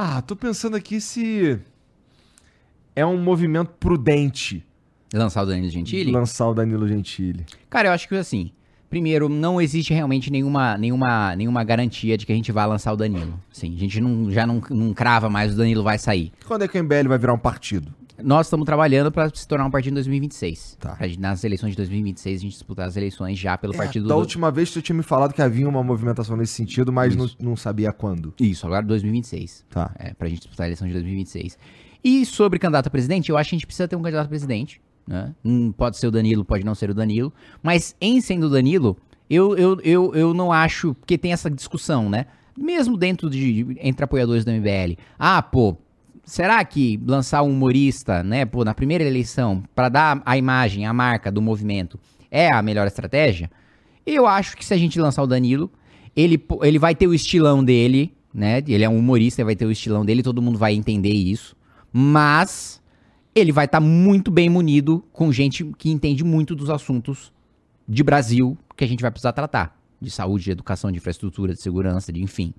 Ah, 0.00 0.22
tô 0.22 0.36
pensando 0.36 0.76
aqui 0.76 1.00
se 1.00 1.58
é 2.94 3.04
um 3.04 3.20
movimento 3.20 3.72
prudente 3.80 4.64
Lançar 5.12 5.42
o 5.42 5.46
Danilo 5.46 5.68
Gentili? 5.68 6.12
lançar 6.12 6.46
o 6.46 6.54
Danilo 6.54 6.86
Gentili. 6.86 7.44
Cara, 7.68 7.88
eu 7.88 7.92
acho 7.92 8.06
que 8.06 8.14
assim. 8.14 8.52
Primeiro, 8.88 9.28
não 9.28 9.60
existe 9.60 9.92
realmente 9.92 10.30
nenhuma, 10.30 10.78
nenhuma, 10.78 11.34
nenhuma 11.34 11.64
garantia 11.64 12.16
de 12.16 12.24
que 12.24 12.32
a 12.32 12.34
gente 12.36 12.52
vai 12.52 12.64
lançar 12.68 12.92
o 12.92 12.96
Danilo. 12.96 13.40
Sim, 13.50 13.74
a 13.74 13.78
gente 13.78 14.00
não, 14.00 14.30
já 14.30 14.46
não, 14.46 14.62
não 14.70 14.94
crava 14.94 15.28
mais 15.28 15.52
o 15.52 15.56
Danilo 15.56 15.82
vai 15.82 15.98
sair. 15.98 16.32
Quando 16.46 16.62
é 16.62 16.68
que 16.68 16.78
o 16.78 16.84
MBL 16.84 17.08
vai 17.08 17.18
virar 17.18 17.34
um 17.34 17.38
partido? 17.38 17.92
Nós 18.22 18.46
estamos 18.46 18.64
trabalhando 18.66 19.12
para 19.12 19.30
se 19.34 19.46
tornar 19.46 19.64
um 19.66 19.70
partido 19.70 19.92
em 19.92 19.94
2026. 19.94 20.76
Tá. 20.80 20.96
Pra 20.96 21.06
nas 21.18 21.44
eleições 21.44 21.70
de 21.70 21.76
2026, 21.76 22.36
a 22.36 22.42
gente 22.42 22.52
disputar 22.52 22.86
as 22.88 22.96
eleições 22.96 23.38
já 23.38 23.56
pelo 23.56 23.74
É, 23.74 23.76
partido 23.76 24.08
da 24.08 24.14
do... 24.14 24.18
última 24.20 24.50
vez 24.50 24.70
tu 24.70 24.82
tinha 24.82 24.96
me 24.96 25.02
falado 25.02 25.32
que 25.32 25.40
havia 25.42 25.68
uma 25.68 25.82
movimentação 25.82 26.36
nesse 26.36 26.52
sentido, 26.54 26.92
mas 26.92 27.14
não, 27.14 27.28
não 27.40 27.56
sabia 27.56 27.92
quando. 27.92 28.34
Isso, 28.40 28.66
agora 28.66 28.84
2026. 28.84 29.64
Tá. 29.70 29.94
É, 29.98 30.14
pra 30.14 30.28
gente 30.28 30.38
disputar 30.40 30.64
a 30.64 30.68
eleição 30.68 30.86
de 30.86 30.92
2026. 30.94 31.58
E 32.02 32.24
sobre 32.26 32.58
candidato 32.58 32.86
a 32.86 32.90
presidente, 32.90 33.30
eu 33.30 33.36
acho 33.36 33.50
que 33.50 33.56
a 33.56 33.58
gente 33.58 33.66
precisa 33.66 33.86
ter 33.88 33.96
um 33.96 34.02
candidato 34.02 34.26
a 34.26 34.28
presidente. 34.28 34.80
Né? 35.06 35.34
Hum, 35.44 35.72
pode 35.72 35.96
ser 35.96 36.06
o 36.06 36.10
Danilo, 36.10 36.44
pode 36.44 36.64
não 36.64 36.74
ser 36.74 36.90
o 36.90 36.94
Danilo. 36.94 37.32
Mas 37.62 37.96
em 38.00 38.20
sendo 38.20 38.46
o 38.46 38.50
Danilo, 38.50 38.96
eu, 39.30 39.56
eu, 39.56 39.80
eu, 39.82 40.14
eu 40.14 40.34
não 40.34 40.52
acho. 40.52 40.94
Porque 40.94 41.16
tem 41.16 41.32
essa 41.32 41.50
discussão, 41.50 42.08
né? 42.10 42.26
Mesmo 42.56 42.96
dentro 42.96 43.30
de. 43.30 43.76
entre 43.80 44.04
apoiadores 44.04 44.44
do 44.44 44.50
MBL. 44.50 44.98
Ah, 45.18 45.40
pô. 45.42 45.76
Será 46.28 46.62
que 46.62 47.00
lançar 47.06 47.42
um 47.42 47.48
humorista, 47.48 48.22
né, 48.22 48.44
pô, 48.44 48.62
na 48.62 48.74
primeira 48.74 49.02
eleição, 49.02 49.62
pra 49.74 49.88
dar 49.88 50.22
a 50.26 50.36
imagem, 50.36 50.84
a 50.84 50.92
marca 50.92 51.32
do 51.32 51.40
movimento, 51.40 51.98
é 52.30 52.52
a 52.52 52.60
melhor 52.60 52.86
estratégia? 52.86 53.50
Eu 54.04 54.26
acho 54.26 54.54
que 54.54 54.62
se 54.62 54.74
a 54.74 54.76
gente 54.76 55.00
lançar 55.00 55.22
o 55.22 55.26
Danilo, 55.26 55.72
ele, 56.14 56.38
ele 56.60 56.78
vai 56.78 56.94
ter 56.94 57.06
o 57.06 57.14
estilão 57.14 57.64
dele, 57.64 58.14
né? 58.32 58.62
Ele 58.68 58.84
é 58.84 58.88
um 58.90 58.98
humorista, 58.98 59.40
ele 59.40 59.46
vai 59.46 59.56
ter 59.56 59.64
o 59.64 59.70
estilão 59.70 60.04
dele, 60.04 60.22
todo 60.22 60.42
mundo 60.42 60.58
vai 60.58 60.74
entender 60.74 61.14
isso. 61.14 61.56
Mas 61.90 62.82
ele 63.34 63.50
vai 63.50 63.64
estar 63.64 63.80
muito 63.80 64.30
bem 64.30 64.50
munido 64.50 65.02
com 65.10 65.32
gente 65.32 65.64
que 65.78 65.90
entende 65.90 66.22
muito 66.24 66.54
dos 66.54 66.68
assuntos 66.68 67.32
de 67.88 68.02
Brasil 68.02 68.54
que 68.76 68.84
a 68.84 68.86
gente 68.86 69.00
vai 69.00 69.10
precisar 69.10 69.32
tratar. 69.32 69.80
De 69.98 70.10
saúde, 70.10 70.44
de 70.44 70.50
educação, 70.50 70.92
de 70.92 70.98
infraestrutura, 70.98 71.54
de 71.54 71.62
segurança, 71.62 72.12
de 72.12 72.22
enfim. 72.22 72.52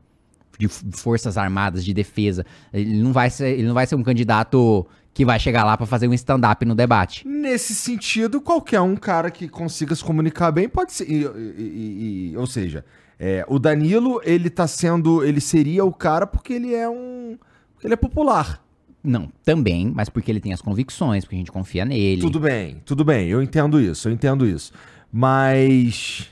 De 0.59 0.67
forças 0.67 1.37
armadas, 1.37 1.83
de 1.85 1.93
defesa. 1.93 2.45
Ele 2.73 3.01
não 3.01 3.13
vai 3.13 3.29
ser, 3.29 3.57
ele 3.57 3.65
não 3.67 3.73
vai 3.73 3.87
ser 3.87 3.95
um 3.95 4.03
candidato 4.03 4.85
que 5.13 5.23
vai 5.25 5.39
chegar 5.39 5.63
lá 5.63 5.75
pra 5.77 5.85
fazer 5.85 6.07
um 6.07 6.13
stand-up 6.13 6.63
no 6.65 6.75
debate. 6.75 7.25
Nesse 7.27 7.73
sentido, 7.73 8.41
qualquer 8.41 8.81
um 8.81 8.95
cara 8.97 9.31
que 9.31 9.47
consiga 9.47 9.95
se 9.95 10.03
comunicar 10.03 10.51
bem 10.51 10.67
pode 10.69 10.91
ser. 10.93 11.09
e- 11.09 11.23
e- 11.57 12.31
e- 12.33 12.37
ou 12.37 12.45
seja, 12.45 12.83
é, 13.17 13.45
o 13.47 13.57
Danilo, 13.57 14.21
ele 14.23 14.49
tá 14.49 14.67
sendo. 14.67 15.23
Ele 15.23 15.39
seria 15.41 15.83
o 15.85 15.93
cara 15.93 16.27
porque 16.27 16.51
ele 16.53 16.75
é 16.75 16.87
um. 16.89 17.37
ele 17.83 17.93
é 17.93 17.97
popular. 17.97 18.61
Não, 19.01 19.31
também, 19.45 19.89
mas 19.95 20.09
porque 20.09 20.29
ele 20.29 20.41
tem 20.41 20.51
as 20.51 20.61
convicções, 20.61 21.23
porque 21.23 21.35
a 21.37 21.39
gente 21.39 21.53
confia 21.53 21.85
nele. 21.85 22.19
Tudo 22.21 22.37
bem, 22.37 22.81
tudo 22.83 23.05
bem, 23.05 23.29
eu 23.29 23.41
entendo 23.41 23.79
isso, 23.79 24.09
eu 24.09 24.11
entendo 24.11 24.45
isso. 24.45 24.73
Mas 25.09 26.29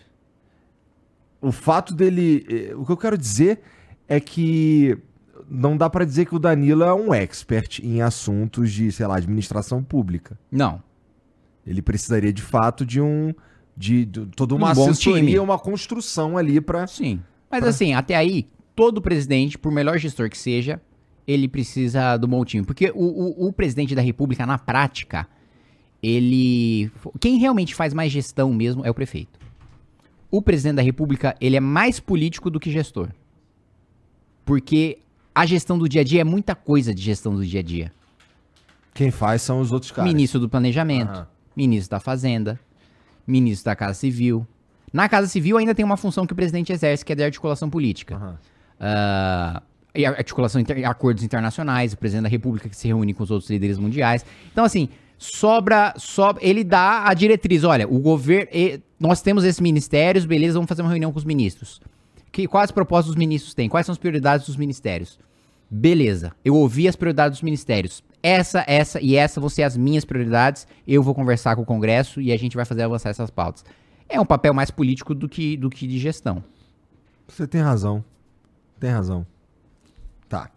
o 1.41 1.51
fato 1.51 1.93
dele, 1.93 2.45
eh, 2.49 2.75
o 2.75 2.85
que 2.85 2.91
eu 2.91 2.97
quero 2.97 3.17
dizer 3.17 3.61
é 4.07 4.19
que 4.19 4.97
não 5.49 5.77
dá 5.77 5.89
pra 5.89 6.05
dizer 6.05 6.25
que 6.25 6.35
o 6.35 6.39
Danilo 6.39 6.83
é 6.83 6.93
um 6.93 7.13
expert 7.13 7.79
em 7.79 8.01
assuntos 8.01 8.71
de, 8.71 8.91
sei 8.91 9.07
lá, 9.07 9.17
administração 9.17 9.83
pública. 9.83 10.37
Não. 10.51 10.81
Ele 11.65 11.81
precisaria 11.81 12.31
de 12.31 12.41
fato 12.41 12.85
de 12.85 13.01
um 13.01 13.33
de, 13.75 14.05
de 14.05 14.25
toda 14.27 14.55
uma 14.55 14.69
Um 14.69 14.71
assessoria, 14.71 15.21
time. 15.21 15.39
uma 15.39 15.59
construção 15.59 16.37
ali 16.37 16.59
pra. 16.59 16.87
Sim. 16.87 17.21
Mas 17.49 17.63
assim, 17.63 17.93
até 17.93 18.15
aí, 18.15 18.47
todo 18.75 19.01
presidente, 19.01 19.57
por 19.57 19.71
melhor 19.71 19.97
gestor 19.97 20.29
que 20.29 20.37
seja, 20.37 20.81
ele 21.27 21.47
precisa 21.47 22.17
do 22.17 22.45
time. 22.45 22.65
Porque 22.65 22.91
o, 22.95 23.45
o, 23.45 23.47
o 23.47 23.53
presidente 23.53 23.93
da 23.93 24.01
república, 24.01 24.45
na 24.45 24.57
prática, 24.57 25.27
ele... 26.01 26.91
Quem 27.19 27.37
realmente 27.37 27.75
faz 27.75 27.93
mais 27.93 28.11
gestão 28.11 28.53
mesmo 28.53 28.85
é 28.85 28.89
o 28.89 28.93
prefeito. 28.93 29.39
O 30.29 30.41
presidente 30.41 30.75
da 30.75 30.81
república, 30.81 31.35
ele 31.39 31.55
é 31.55 31.59
mais 31.59 31.99
político 31.99 32.49
do 32.49 32.59
que 32.59 32.71
gestor. 32.71 33.09
Porque 34.47 34.99
a 35.35 35.45
gestão 35.45 35.77
do 35.77 35.87
dia 35.87 36.01
a 36.01 36.03
dia 36.03 36.21
é 36.21 36.23
muita 36.23 36.55
coisa 36.55 36.95
de 36.95 37.01
gestão 37.01 37.35
do 37.35 37.45
dia 37.45 37.59
a 37.59 37.63
dia. 37.63 37.91
Quem 38.93 39.11
faz 39.11 39.41
são 39.41 39.59
os 39.59 39.73
outros 39.73 39.91
caras. 39.91 40.11
Ministro 40.11 40.39
do 40.39 40.49
Planejamento, 40.49 41.11
Aham. 41.11 41.27
ministro 41.55 41.91
da 41.91 41.99
Fazenda, 41.99 42.57
ministro 43.27 43.65
da 43.65 43.75
Casa 43.75 43.93
Civil. 43.93 44.47
Na 44.91 45.09
Casa 45.09 45.27
Civil 45.27 45.57
ainda 45.57 45.75
tem 45.75 45.85
uma 45.85 45.97
função 45.97 46.25
que 46.25 46.31
o 46.31 46.35
presidente 46.35 46.71
exerce, 46.71 47.03
que 47.03 47.11
é 47.11 47.15
de 47.15 47.23
articulação 47.23 47.69
política. 47.69 48.15
Aham. 48.15 48.37
Ah, 48.79 49.61
e 49.93 50.05
articulação 50.05 50.61
de 50.61 50.85
acordos 50.85 51.23
internacionais, 51.23 51.91
o 51.91 51.97
presidente 51.97 52.23
da 52.23 52.29
República 52.29 52.69
que 52.69 52.75
se 52.75 52.87
reúne 52.87 53.13
com 53.13 53.23
os 53.23 53.31
outros 53.31 53.49
líderes 53.49 53.77
mundiais. 53.77 54.25
Então, 54.51 54.63
assim, 54.63 54.87
sobra, 55.17 55.93
sobra. 55.97 56.43
Ele 56.45 56.63
dá 56.63 57.03
a 57.05 57.13
diretriz: 57.13 57.63
olha, 57.63 57.87
o 57.87 57.99
governo. 57.99 58.49
Nós 58.99 59.21
temos 59.21 59.43
esses 59.43 59.59
ministérios, 59.59 60.25
beleza, 60.25 60.53
vamos 60.53 60.69
fazer 60.69 60.81
uma 60.83 60.89
reunião 60.89 61.11
com 61.11 61.19
os 61.19 61.25
ministros. 61.25 61.81
Que, 62.31 62.47
quais 62.47 62.71
propostas 62.71 63.11
os 63.11 63.15
ministros 63.15 63.53
têm? 63.53 63.69
Quais 63.69 63.85
são 63.85 63.93
as 63.93 63.99
prioridades 63.99 64.45
dos 64.45 64.55
ministérios? 64.55 65.19
Beleza, 65.69 66.31
eu 66.45 66.55
ouvi 66.55 66.87
as 66.87 66.95
prioridades 66.95 67.39
dos 67.39 67.43
ministérios. 67.43 68.03
Essa, 68.23 68.63
essa 68.67 69.01
e 69.01 69.15
essa 69.15 69.39
vão 69.39 69.49
ser 69.49 69.63
as 69.63 69.75
minhas 69.75 70.05
prioridades. 70.05 70.65
Eu 70.87 71.03
vou 71.03 71.13
conversar 71.13 71.55
com 71.55 71.61
o 71.61 71.65
Congresso 71.65 72.21
e 72.21 72.31
a 72.31 72.37
gente 72.37 72.55
vai 72.55 72.65
fazer 72.65 72.83
avançar 72.83 73.09
essas 73.09 73.29
pautas. 73.29 73.65
É 74.07 74.19
um 74.19 74.25
papel 74.25 74.53
mais 74.53 74.71
político 74.71 75.13
do 75.13 75.27
que, 75.27 75.57
do 75.57 75.69
que 75.69 75.85
de 75.85 75.99
gestão. 75.99 76.43
Você 77.27 77.45
tem 77.45 77.61
razão. 77.61 78.03
Tem 78.79 78.89
razão. 78.89 79.25
Tá. 80.29 80.49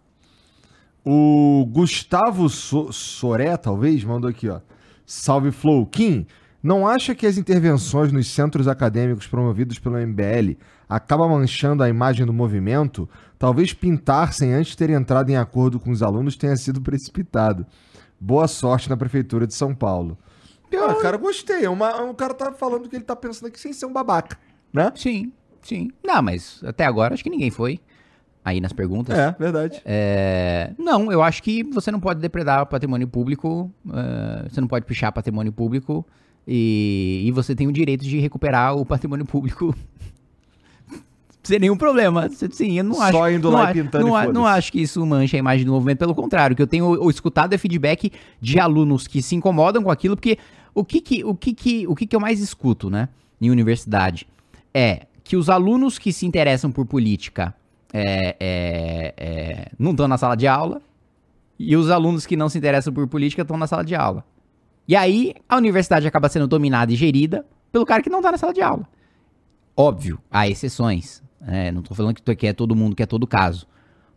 O 1.05 1.67
Gustavo 1.71 2.49
so 2.49 2.93
Soré, 2.93 3.57
talvez, 3.57 4.05
mandou 4.05 4.31
aqui, 4.31 4.49
ó. 4.49 4.61
Salve 5.05 5.51
Flow. 5.51 5.85
Kim, 5.87 6.27
não 6.63 6.87
acha 6.87 7.15
que 7.15 7.27
as 7.27 7.37
intervenções 7.37 8.13
nos 8.13 8.29
centros 8.29 8.69
acadêmicos 8.69 9.27
promovidos 9.27 9.79
pelo 9.79 9.97
MBL 9.99 10.57
acabam 10.91 11.31
manchando 11.31 11.83
a 11.83 11.89
imagem 11.89 12.27
do 12.27 12.33
movimento? 12.33 13.09
Talvez 13.39 13.73
pintar 13.73 14.33
sem 14.33 14.53
antes 14.53 14.75
ter 14.75 14.91
entrado 14.91 15.31
em 15.31 15.37
acordo 15.37 15.79
com 15.79 15.91
os 15.91 16.03
alunos 16.03 16.37
tenha 16.37 16.57
sido 16.57 16.81
precipitado. 16.81 17.65
Boa 18.19 18.49
sorte 18.49 18.91
na 18.91 18.97
Prefeitura 18.97 19.47
de 19.47 19.55
São 19.55 19.75
Paulo. 19.75 20.19
Ah, 20.75 20.95
cara, 20.97 21.17
gostei. 21.17 21.65
É 21.65 21.71
uma, 21.71 22.03
o 22.03 22.15
cara 22.15 22.35
tá 22.35 22.53
falando 22.53 22.89
que 22.89 22.97
ele 22.97 23.05
tá 23.05 23.17
pensando 23.17 23.49
aqui 23.49 23.59
sem 23.59 23.73
ser 23.73 23.87
um 23.87 23.93
babaca, 23.93 24.37
né? 24.73 24.93
Sim, 24.95 25.33
sim. 25.63 25.91
Não, 26.05 26.21
mas 26.21 26.61
até 26.65 26.85
agora 26.85 27.15
acho 27.15 27.23
que 27.25 27.31
ninguém 27.31 27.51
foi. 27.51 27.81
Aí 28.45 28.61
nas 28.61 28.73
perguntas. 28.73 29.17
É, 29.19 29.35
verdade. 29.39 29.83
É, 29.85 30.73
Não, 30.79 31.13
eu 31.13 31.23
acho 31.23 31.43
que 31.43 31.63
você 31.63 31.91
não 31.91 32.01
pode 32.01 32.21
depredar 32.21 32.63
o 32.63 32.67
patrimônio 32.67 33.07
público, 33.07 33.71
é, 33.93 34.49
você 34.49 34.61
não 34.61 34.69
pode 34.69 34.87
pichar 34.87 35.13
patrimônio 35.13 35.53
público 35.53 36.07
e, 36.47 37.23
e 37.27 37.31
você 37.33 37.55
tem 37.55 37.69
o 37.69 37.73
direito 37.73 38.03
de 38.03 38.19
recuperar 38.19 38.75
o 38.77 38.85
patrimônio 38.87 39.27
público 39.27 39.75
sem 41.51 41.59
nenhum 41.59 41.77
problema. 41.77 42.29
Sim, 42.51 42.79
eu 42.79 42.85
não 42.85 42.95
Só 42.95 43.03
acho. 43.25 43.31
indo 43.31 43.51
não 43.51 43.59
lá 43.59 43.71
e 43.71 43.75
pintando 43.75 44.07
não, 44.07 44.25
e 44.25 44.33
não 44.33 44.47
acho 44.47 44.73
que 44.73 44.81
isso 44.81 45.05
mancha 45.05 45.37
a 45.37 45.39
imagem 45.39 45.67
do 45.67 45.73
movimento, 45.73 45.99
pelo 45.99 46.15
contrário. 46.15 46.55
O 46.55 46.57
que 46.57 46.63
eu 46.63 46.67
tenho 46.67 46.87
o- 46.87 47.11
escutado 47.11 47.53
é 47.53 47.59
feedback 47.59 48.11
de 48.41 48.59
alunos 48.59 49.07
que 49.07 49.21
se 49.21 49.35
incomodam 49.35 49.83
com 49.83 49.91
aquilo, 49.91 50.17
porque 50.17 50.39
o 50.75 50.85
que 50.85 51.01
que, 51.01 51.25
o 51.25 51.35
que, 51.35 51.53
que, 51.53 51.87
o 51.87 51.95
que, 51.95 52.07
que 52.07 52.17
eu 52.17 52.21
mais 52.21 52.41
escuto, 52.41 52.89
né, 52.89 53.09
em 53.41 53.51
universidade, 53.51 54.27
é 54.73 55.07
que 55.25 55.37
os 55.37 55.49
alunos 55.51 55.99
que 55.99 56.13
se 56.13 56.25
interessam 56.27 56.71
por 56.73 56.87
política 56.87 57.55
é, 57.93 58.37
é, 58.41 59.15
é, 59.17 59.69
não 59.79 59.91
estão 59.91 60.07
na 60.09 60.17
sala 60.17 60.37
de 60.37 60.47
aula 60.47 60.81
e 61.59 61.77
os 61.77 61.91
alunos 61.91 62.25
que 62.27 62.37
não 62.37 62.49
se 62.49 62.57
interessam 62.59 62.93
por 62.93 63.07
política 63.09 63.43
estão 63.43 63.57
na 63.57 63.67
sala 63.67 63.85
de 63.85 63.95
aula. 63.95 64.25
E 64.89 64.95
aí 64.97 65.35
a 65.49 65.57
universidade 65.57 66.07
acaba 66.07 66.29
sendo 66.29 66.47
dominada 66.47 66.93
e 66.93 66.97
gerida 66.97 67.45
pelo 67.73 67.85
cara 67.87 68.03
que 68.03 68.11
não 68.11 68.23
tá 68.23 68.33
na 68.33 68.39
sala 68.39 68.53
de 68.55 68.63
aula. 68.63 68.87
Óbvio, 69.77 70.19
há 70.31 70.49
exceções. 70.49 71.23
Né? 71.41 71.71
não 71.73 71.83
tô 71.83 71.95
falando 71.95 72.15
que, 72.15 72.23
to- 72.23 72.37
que 72.37 72.47
é 72.47 72.53
todo 72.53 72.75
mundo, 72.77 72.95
que 72.95 73.03
é 73.03 73.07
todo 73.07 73.27
caso. 73.27 73.67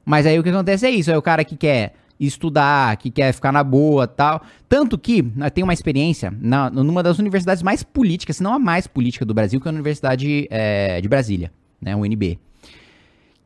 Mas 0.06 0.26
aí 0.26 0.38
o 0.38 0.44
que 0.44 0.50
acontece 0.50 0.86
é 0.86 0.90
isso, 0.90 1.10
é 1.12 1.18
o 1.18 1.22
cara 1.22 1.44
que 1.46 1.56
quer 1.56 1.96
estudar, 2.20 2.96
que 2.98 3.10
quer 3.10 3.34
ficar 3.34 3.52
na 3.52 3.64
boa 3.64 4.06
tal. 4.08 4.42
Tanto 4.70 4.98
que 4.98 5.24
tem 5.54 5.64
uma 5.64 5.74
experiência 5.74 6.34
na, 6.40 6.70
numa 6.70 7.02
das 7.02 7.20
universidades 7.20 7.64
mais 7.64 7.84
políticas, 7.84 8.38
se 8.38 8.44
não 8.44 8.54
a 8.54 8.60
mais 8.60 8.86
política 8.88 9.26
do 9.26 9.34
Brasil, 9.34 9.60
que 9.60 9.68
é 9.68 9.72
a 9.72 9.74
Universidade 9.74 10.48
é, 10.50 11.02
de 11.02 11.08
Brasília, 11.08 11.52
né, 11.82 11.96
UNB. 11.96 12.40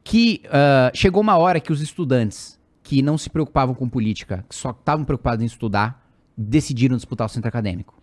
Que 0.03 0.41
ah, 0.49 0.91
chegou 0.93 1.21
uma 1.21 1.37
hora 1.37 1.59
que 1.59 1.71
os 1.71 1.81
estudantes 1.81 2.57
que 2.83 3.01
não 3.01 3.17
se 3.17 3.29
preocupavam 3.29 3.75
com 3.75 3.87
política, 3.89 4.45
que 4.47 4.55
só 4.55 4.69
estavam 4.71 5.03
preocupados 5.03 5.43
em 5.43 5.45
estudar, 5.45 6.05
decidiram 6.37 6.95
disputar 6.95 7.25
o 7.25 7.29
centro 7.29 7.49
acadêmico. 7.49 8.01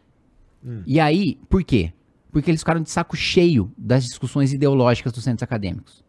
E 0.86 0.98
aí, 1.00 1.38
por 1.48 1.62
quê? 1.64 1.92
Porque 2.34 2.50
eles 2.50 2.60
ficaram 2.60 2.82
de 2.82 2.90
saco 2.90 3.16
cheio 3.16 3.72
das 3.78 4.04
discussões 4.04 4.52
ideológicas 4.52 5.12
dos 5.12 5.22
centros 5.22 5.42
acadêmicos. 5.44 6.02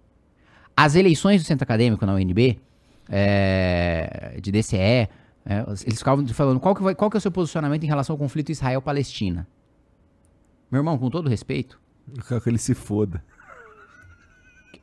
As 0.76 0.96
eleições 0.96 1.42
do 1.42 1.46
centro 1.46 1.64
acadêmico 1.64 2.04
na 2.06 2.14
UNB, 2.16 2.60
é, 3.08 4.38
de 4.42 4.52
DCE, 4.52 4.76
é, 4.78 5.10
eles 5.86 6.00
ficavam 6.00 6.28
falando 6.30 6.60
qual 6.60 6.74
que, 6.76 6.82
vai- 6.82 6.96
qual 6.96 7.10
que 7.12 7.16
é 7.18 7.20
o 7.20 7.22
seu 7.22 7.32
posicionamento 7.32 7.84
em 7.84 7.88
relação 7.88 8.16
ao 8.16 8.18
conflito 8.18 8.52
Israel-Palestina. 8.52 9.48
Meu 10.72 10.80
irmão, 10.80 10.98
com 10.98 11.10
todo 11.12 11.30
respeito, 11.30 11.80
Eu 12.16 12.24
quero 12.24 12.42
que 12.42 12.50
ele 12.50 12.58
se 12.58 12.74
foda. 12.74 13.24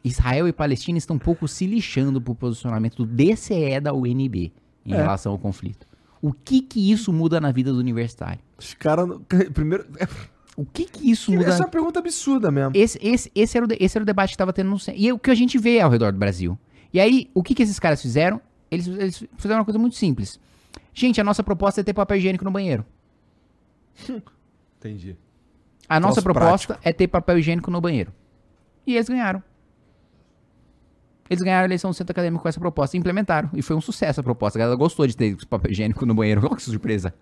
Israel 0.04 0.48
e 0.48 0.52
Palestina 0.52 0.98
estão 0.98 1.16
um 1.16 1.18
pouco 1.18 1.46
se 1.46 1.66
lixando 1.66 2.20
pro 2.20 2.34
posicionamento 2.34 2.96
do 2.96 3.06
DCE 3.06 3.80
da 3.80 3.92
UNB 3.92 4.52
em 4.86 4.92
É. 4.92 4.96
relação 4.96 5.32
ao 5.32 5.38
conflito. 5.38 5.86
O 6.20 6.32
que 6.32 6.60
que 6.62 6.90
isso 6.92 7.12
muda 7.12 7.40
na 7.40 7.50
vida 7.50 7.72
do 7.72 7.78
universitário? 7.78 8.40
Os 8.58 8.74
caras. 8.74 9.08
Primeiro. 9.52 9.84
O 10.56 10.66
que 10.66 10.84
que 10.84 11.10
isso 11.10 11.32
muda? 11.32 11.48
Essa 11.48 11.62
é 11.62 11.64
uma 11.64 11.70
pergunta 11.70 11.98
absurda 11.98 12.50
mesmo. 12.50 12.72
Esse, 12.74 12.98
esse, 13.02 13.30
esse, 13.34 13.56
era 13.56 13.66
o, 13.66 13.68
esse 13.78 13.96
era 13.96 14.02
o 14.02 14.06
debate 14.06 14.30
que 14.30 14.34
estava 14.34 14.52
tendo 14.52 14.70
no 14.70 14.78
centro. 14.78 15.00
E 15.00 15.08
é 15.08 15.12
o 15.12 15.18
que 15.18 15.30
a 15.30 15.34
gente 15.34 15.58
vê 15.58 15.80
ao 15.80 15.90
redor 15.90 16.12
do 16.12 16.18
Brasil. 16.18 16.58
E 16.92 17.00
aí, 17.00 17.30
o 17.32 17.42
que, 17.42 17.54
que 17.54 17.62
esses 17.62 17.78
caras 17.78 18.02
fizeram? 18.02 18.40
Eles, 18.70 18.86
eles 18.86 19.24
fizeram 19.38 19.60
uma 19.60 19.64
coisa 19.64 19.78
muito 19.78 19.96
simples. 19.96 20.38
Gente, 20.92 21.20
a 21.20 21.24
nossa 21.24 21.42
proposta 21.42 21.80
é 21.80 21.84
ter 21.84 21.94
papel 21.94 22.18
higiênico 22.18 22.44
no 22.44 22.50
banheiro. 22.50 22.84
Entendi. 24.78 25.16
A 25.88 26.00
nossa 26.00 26.20
Troço 26.20 26.38
proposta 26.38 26.78
é 26.82 26.92
ter 26.92 27.08
papel 27.08 27.38
higiênico 27.38 27.70
no 27.70 27.80
banheiro. 27.80 28.12
E 28.86 28.94
eles 28.94 29.08
ganharam. 29.08 29.42
Eles 31.28 31.42
ganharam 31.42 31.62
a 31.62 31.64
eleição 31.66 31.90
do 31.90 31.94
centro 31.94 32.12
acadêmico 32.12 32.42
com 32.42 32.48
essa 32.48 32.60
proposta 32.60 32.96
e 32.96 33.00
implementaram. 33.00 33.50
E 33.54 33.62
foi 33.62 33.76
um 33.76 33.80
sucesso 33.80 34.20
a 34.20 34.22
proposta. 34.22 34.58
A 34.58 34.60
galera 34.60 34.76
gostou 34.76 35.06
de 35.06 35.16
ter 35.16 35.36
papel 35.46 35.70
higiênico 35.70 36.04
no 36.04 36.14
banheiro. 36.14 36.42
Olha 36.46 36.56
que 36.56 36.62
surpresa. 36.62 37.14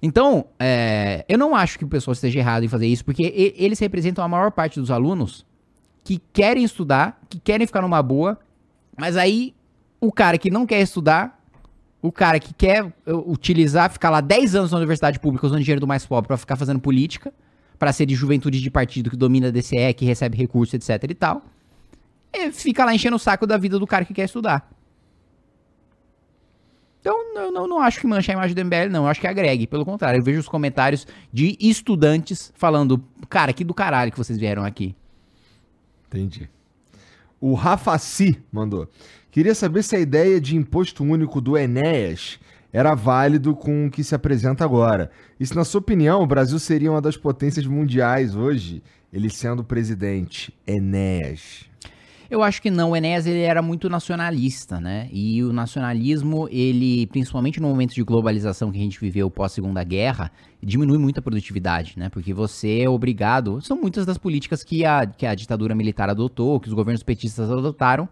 Então, 0.00 0.46
é, 0.58 1.24
eu 1.28 1.36
não 1.36 1.54
acho 1.54 1.78
que 1.78 1.84
o 1.84 1.88
pessoal 1.88 2.12
esteja 2.12 2.38
errado 2.38 2.64
em 2.64 2.68
fazer 2.68 2.86
isso, 2.86 3.04
porque 3.04 3.54
eles 3.56 3.78
representam 3.78 4.24
a 4.24 4.28
maior 4.28 4.50
parte 4.52 4.78
dos 4.78 4.90
alunos 4.90 5.44
que 6.04 6.20
querem 6.32 6.64
estudar, 6.64 7.20
que 7.28 7.38
querem 7.40 7.66
ficar 7.66 7.82
numa 7.82 8.02
boa, 8.02 8.38
mas 8.96 9.16
aí 9.16 9.54
o 10.00 10.12
cara 10.12 10.38
que 10.38 10.50
não 10.50 10.64
quer 10.64 10.80
estudar, 10.80 11.38
o 12.00 12.12
cara 12.12 12.38
que 12.38 12.54
quer 12.54 12.84
uh, 12.84 12.92
utilizar, 13.30 13.90
ficar 13.90 14.08
lá 14.10 14.20
10 14.20 14.54
anos 14.54 14.72
na 14.72 14.78
universidade 14.78 15.18
pública 15.18 15.46
usando 15.46 15.60
dinheiro 15.60 15.80
do 15.80 15.86
mais 15.86 16.06
pobre 16.06 16.28
pra 16.28 16.36
ficar 16.36 16.56
fazendo 16.56 16.80
política, 16.80 17.32
pra 17.76 17.92
ser 17.92 18.06
de 18.06 18.14
juventude 18.14 18.60
de 18.60 18.70
partido 18.70 19.10
que 19.10 19.16
domina 19.16 19.48
a 19.48 19.50
DCE, 19.50 19.92
que 19.94 20.04
recebe 20.04 20.36
recursos, 20.36 20.74
etc 20.74 21.10
e 21.10 21.14
tal, 21.14 21.42
fica 22.52 22.84
lá 22.84 22.94
enchendo 22.94 23.16
o 23.16 23.18
saco 23.18 23.46
da 23.46 23.58
vida 23.58 23.78
do 23.78 23.86
cara 23.86 24.04
que 24.04 24.14
quer 24.14 24.24
estudar. 24.24 24.70
Então, 27.08 27.42
eu 27.42 27.50
não, 27.50 27.66
não 27.66 27.80
acho 27.80 28.00
que 28.00 28.06
mancha 28.06 28.32
a 28.32 28.34
imagem 28.34 28.54
do 28.54 28.64
MBL, 28.64 28.90
não. 28.90 29.04
Eu 29.04 29.08
acho 29.08 29.20
que 29.20 29.26
agregue. 29.26 29.66
Pelo 29.66 29.84
contrário, 29.84 30.20
eu 30.20 30.24
vejo 30.24 30.40
os 30.40 30.48
comentários 30.48 31.06
de 31.32 31.56
estudantes 31.58 32.52
falando, 32.54 33.02
cara, 33.30 33.50
que 33.54 33.64
do 33.64 33.72
caralho 33.72 34.12
que 34.12 34.18
vocês 34.18 34.38
vieram 34.38 34.62
aqui. 34.62 34.94
Entendi. 36.06 36.50
O 37.40 37.54
Rafaci 37.54 38.38
mandou. 38.52 38.88
Queria 39.30 39.54
saber 39.54 39.82
se 39.84 39.96
a 39.96 39.98
ideia 39.98 40.38
de 40.38 40.54
imposto 40.54 41.02
único 41.02 41.40
do 41.40 41.56
Enéas 41.56 42.38
era 42.70 42.94
válido 42.94 43.56
com 43.56 43.86
o 43.86 43.90
que 43.90 44.04
se 44.04 44.14
apresenta 44.14 44.64
agora. 44.64 45.10
E 45.40 45.46
se, 45.46 45.56
na 45.56 45.64
sua 45.64 45.80
opinião, 45.80 46.22
o 46.22 46.26
Brasil 46.26 46.58
seria 46.58 46.90
uma 46.90 47.00
das 47.00 47.16
potências 47.16 47.66
mundiais 47.66 48.34
hoje, 48.34 48.82
ele 49.10 49.30
sendo 49.30 49.64
presidente. 49.64 50.52
Enéas. 50.66 51.67
Eu 52.30 52.42
acho 52.42 52.60
que 52.60 52.70
não, 52.70 52.90
o 52.90 52.96
Enéas 52.96 53.26
ele 53.26 53.40
era 53.40 53.62
muito 53.62 53.88
nacionalista, 53.88 54.78
né? 54.78 55.08
E 55.10 55.42
o 55.42 55.50
nacionalismo, 55.50 56.46
ele, 56.50 57.06
principalmente 57.06 57.58
no 57.58 57.68
momento 57.68 57.94
de 57.94 58.02
globalização 58.02 58.70
que 58.70 58.76
a 58.76 58.82
gente 58.82 59.00
viveu 59.00 59.30
pós 59.30 59.52
Segunda 59.52 59.82
Guerra, 59.82 60.30
diminui 60.62 60.98
muito 60.98 61.20
a 61.20 61.22
produtividade, 61.22 61.94
né? 61.96 62.10
Porque 62.10 62.34
você 62.34 62.80
é 62.80 62.88
obrigado, 62.88 63.62
são 63.62 63.80
muitas 63.80 64.04
das 64.04 64.18
políticas 64.18 64.62
que 64.62 64.84
a, 64.84 65.06
que 65.06 65.24
a 65.24 65.34
ditadura 65.34 65.74
militar 65.74 66.10
adotou, 66.10 66.60
que 66.60 66.68
os 66.68 66.74
governos 66.74 67.02
petistas 67.02 67.50
adotaram, 67.50 68.06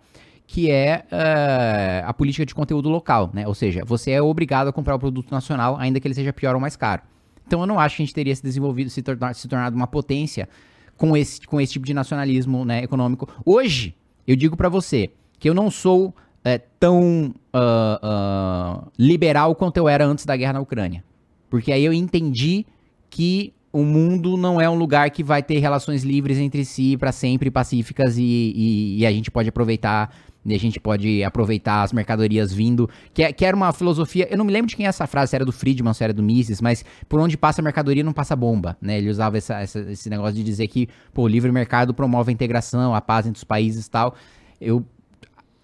que 0.46 0.70
é 0.70 1.04
eh, 1.10 2.02
a 2.06 2.14
política 2.14 2.46
de 2.46 2.54
conteúdo 2.54 2.88
local, 2.88 3.30
né? 3.34 3.46
Ou 3.46 3.54
seja, 3.54 3.84
você 3.84 4.12
é 4.12 4.22
obrigado 4.22 4.68
a 4.68 4.72
comprar 4.72 4.94
o 4.94 4.98
produto 4.98 5.30
nacional, 5.30 5.76
ainda 5.76 6.00
que 6.00 6.08
ele 6.08 6.14
seja 6.14 6.32
pior 6.32 6.54
ou 6.54 6.60
mais 6.60 6.74
caro. 6.74 7.02
Então 7.46 7.60
eu 7.60 7.66
não 7.66 7.78
acho 7.78 7.96
que 7.96 8.02
a 8.02 8.06
gente 8.06 8.14
teria 8.14 8.34
se 8.34 8.42
desenvolvido, 8.42 8.88
se, 8.88 9.02
tornar, 9.02 9.34
se 9.34 9.46
tornado 9.46 9.76
uma 9.76 9.86
potência 9.86 10.48
com 10.96 11.14
esse, 11.14 11.46
com 11.46 11.60
esse 11.60 11.74
tipo 11.74 11.84
de 11.84 11.92
nacionalismo 11.92 12.64
né, 12.64 12.82
econômico. 12.82 13.28
Hoje, 13.44 13.94
eu 14.26 14.36
digo 14.36 14.56
pra 14.56 14.68
você 14.68 15.10
que 15.38 15.48
eu 15.48 15.54
não 15.54 15.70
sou 15.70 16.14
é, 16.44 16.58
tão 16.58 17.34
ah, 17.52 18.00
ah, 18.02 18.88
liberal 18.98 19.54
quanto 19.54 19.76
eu 19.76 19.88
era 19.88 20.06
antes 20.06 20.24
da 20.24 20.36
guerra 20.36 20.54
na 20.54 20.60
Ucrânia. 20.60 21.04
Porque 21.50 21.72
aí 21.72 21.84
eu 21.84 21.92
entendi 21.92 22.64
que 23.10 23.52
o 23.72 23.84
mundo 23.84 24.36
não 24.36 24.60
é 24.60 24.68
um 24.70 24.74
lugar 24.76 25.10
que 25.10 25.22
vai 25.22 25.42
ter 25.42 25.58
relações 25.58 26.02
livres 26.02 26.38
entre 26.38 26.64
si 26.64 26.96
para 26.96 27.12
sempre, 27.12 27.50
pacíficas, 27.50 28.16
e, 28.16 28.22
e- 28.22 28.98
e 29.00 29.06
a 29.06 29.12
gente 29.12 29.30
pode 29.30 29.48
aproveitar. 29.48 30.14
E 30.48 30.54
a 30.54 30.58
gente 30.58 30.78
pode 30.78 31.24
aproveitar 31.24 31.82
as 31.82 31.92
mercadorias 31.92 32.52
vindo. 32.52 32.88
Que, 33.12 33.24
é- 33.24 33.32
que 33.32 33.44
era 33.44 33.56
uma 33.56 33.72
filosofia. 33.72 34.28
Eu 34.30 34.38
não 34.38 34.44
me 34.44 34.52
lembro 34.52 34.68
de 34.68 34.76
quem 34.76 34.86
é 34.86 34.88
essa 34.88 35.06
frase, 35.06 35.30
se 35.30 35.36
era 35.36 35.44
do 35.44 35.50
Friedman, 35.52 35.92
se 35.92 36.04
era 36.04 36.12
do 36.12 36.22
Mises, 36.22 36.60
mas 36.60 36.84
por 37.08 37.18
onde 37.18 37.36
passa 37.36 37.60
a 37.60 37.64
mercadoria 37.64 38.04
não 38.04 38.12
passa 38.12 38.36
bomba. 38.36 38.76
Né? 38.80 38.98
Ele 38.98 39.10
usava 39.10 39.36
essa- 39.36 39.58
essa- 39.60 39.80
esse 39.90 40.08
negócio 40.08 40.34
de 40.36 40.44
dizer 40.44 40.68
que 40.68 40.88
pô, 41.12 41.22
o 41.22 41.28
livre 41.28 41.50
mercado 41.50 41.92
promove 41.92 42.30
a 42.30 42.32
integração, 42.32 42.94
a 42.94 43.00
paz 43.00 43.26
entre 43.26 43.38
os 43.38 43.44
países 43.44 43.86
e 43.86 43.90
tal. 43.90 44.14
Eu 44.60 44.86